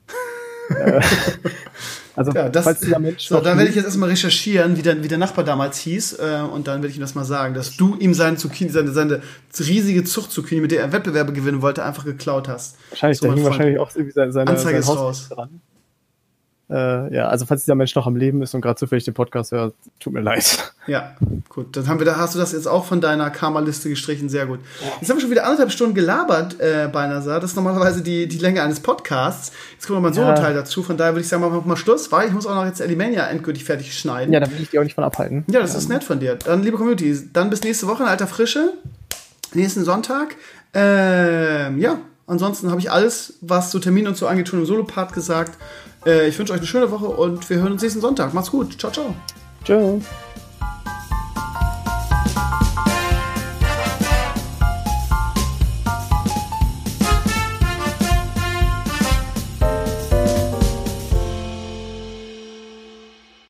Äh, 0.69 1.01
also, 2.15 2.31
Ja, 2.31 2.47
das, 2.47 2.63
falls 2.63 2.79
dieser 2.79 2.97
Mensch 2.99 3.27
so, 3.27 3.39
dann 3.41 3.57
werde 3.57 3.69
ich 3.69 3.75
jetzt 3.75 3.83
erstmal 3.83 4.07
recherchieren, 4.07 4.77
wie 4.77 4.81
der, 4.81 5.03
wie 5.03 5.09
der 5.09 5.17
Nachbar 5.17 5.43
damals 5.43 5.77
hieß, 5.79 6.13
äh, 6.19 6.39
und 6.53 6.69
dann 6.69 6.75
werde 6.81 6.87
ich 6.87 6.95
ihm 6.95 7.01
das 7.01 7.15
mal 7.15 7.25
sagen, 7.25 7.53
dass 7.53 7.75
du 7.75 7.95
ihm 7.97 8.13
seine 8.13 8.37
Zucchini, 8.37 8.69
seine, 8.69 8.91
seine 8.93 9.21
riesige 9.59 10.05
Zucht-Zucchini, 10.05 10.61
mit 10.61 10.71
der 10.71 10.79
er 10.81 10.93
Wettbewerbe 10.93 11.33
gewinnen 11.33 11.61
wollte, 11.61 11.83
einfach 11.83 12.05
geklaut 12.05 12.47
hast. 12.47 12.77
Wahrscheinlich, 12.91 13.19
So, 13.19 13.27
da 13.27 13.33
hing 13.33 13.43
wahrscheinlich 13.43 13.77
auch 13.77 13.91
irgendwie 13.93 14.13
seine, 14.13 14.31
seine, 14.31 14.51
Anzeige 14.51 14.81
sein 14.81 14.93
ist 14.95 14.99
raus. 15.01 15.29
dran. 15.29 15.59
Äh, 16.73 17.13
ja, 17.13 17.27
also 17.27 17.45
falls 17.45 17.61
dieser 17.63 17.75
Mensch 17.75 17.93
noch 17.93 18.07
am 18.07 18.15
Leben 18.15 18.41
ist 18.41 18.55
und 18.55 18.61
gerade 18.61 18.79
zufällig 18.79 19.05
den 19.05 19.13
Podcast 19.13 19.51
hört, 19.51 19.75
tut 19.99 20.11
mir 20.13 20.21
leid. 20.21 20.73
Ja, 20.87 21.15
gut. 21.47 21.77
Dann 21.77 21.87
haben 21.87 21.99
wir 21.99 22.05
da, 22.05 22.17
hast 22.17 22.33
du 22.33 22.39
das 22.39 22.51
jetzt 22.51 22.67
auch 22.67 22.85
von 22.85 22.99
deiner 22.99 23.29
Karma-Liste 23.29 23.89
gestrichen. 23.89 24.27
Sehr 24.27 24.47
gut. 24.47 24.59
Jetzt 24.99 25.09
haben 25.09 25.17
wir 25.17 25.21
schon 25.21 25.29
wieder 25.29 25.43
anderthalb 25.43 25.71
Stunden 25.71 25.93
gelabert 25.93 26.59
äh, 26.59 26.89
bei 26.91 27.05
NASA. 27.05 27.39
Das 27.39 27.51
ist 27.51 27.55
normalerweise 27.55 28.01
die, 28.01 28.27
die 28.27 28.39
Länge 28.39 28.63
eines 28.63 28.79
Podcasts. 28.79 29.51
Jetzt 29.73 29.85
kommt 29.85 29.97
noch 29.97 30.01
mal 30.01 30.09
ein 30.09 30.15
Ja. 30.15 30.35
Solo-Teil 30.35 30.53
dazu. 30.55 30.81
Von 30.83 30.97
daher 30.97 31.13
würde 31.13 31.21
ich 31.21 31.27
sagen, 31.27 31.41
machen 31.43 31.53
wir 31.53 31.61
mal 31.61 31.77
Schluss, 31.77 32.11
weil 32.11 32.27
ich 32.27 32.33
muss 32.33 32.47
auch 32.47 32.55
noch 32.55 32.65
jetzt 32.65 32.81
Elimania 32.81 33.27
endgültig 33.27 33.63
fertig 33.63 33.97
schneiden. 33.97 34.33
Ja, 34.33 34.39
da 34.39 34.49
will 34.49 34.61
ich 34.61 34.71
die 34.71 34.79
auch 34.79 34.83
nicht 34.83 34.95
von 34.95 35.03
abhalten. 35.03 35.45
Ja, 35.47 35.61
das 35.61 35.75
ist 35.75 35.89
nett 35.89 36.03
von 36.03 36.19
dir. 36.19 36.35
Dann, 36.35 36.63
liebe 36.63 36.77
Community, 36.77 37.29
dann 37.31 37.49
bis 37.49 37.61
nächste 37.63 37.87
Woche 37.87 38.03
in 38.03 38.09
alter 38.09 38.27
Frische. 38.27 38.73
Nächsten 39.53 39.85
Sonntag. 39.85 40.35
Ähm, 40.73 41.79
ja, 41.79 41.99
ansonsten 42.27 42.71
habe 42.71 42.79
ich 42.81 42.91
alles, 42.91 43.35
was 43.41 43.69
zu 43.69 43.79
Termin 43.79 44.07
und 44.07 44.17
so 44.17 44.27
angeht, 44.27 44.49
schon 44.49 44.59
im 44.59 44.65
Solo-Part 44.65 45.13
gesagt. 45.13 45.57
Äh, 46.05 46.27
ich 46.27 46.37
wünsche 46.37 46.53
euch 46.53 46.59
eine 46.59 46.67
schöne 46.67 46.91
Woche 46.91 47.07
und 47.07 47.49
wir 47.49 47.57
hören 47.57 47.73
uns 47.73 47.81
nächsten 47.81 48.01
Sonntag. 48.01 48.33
Macht's 48.33 48.51
gut. 48.51 48.79
Ciao, 48.79 48.91
ciao. 48.91 49.15
Tschüss. 49.63 50.03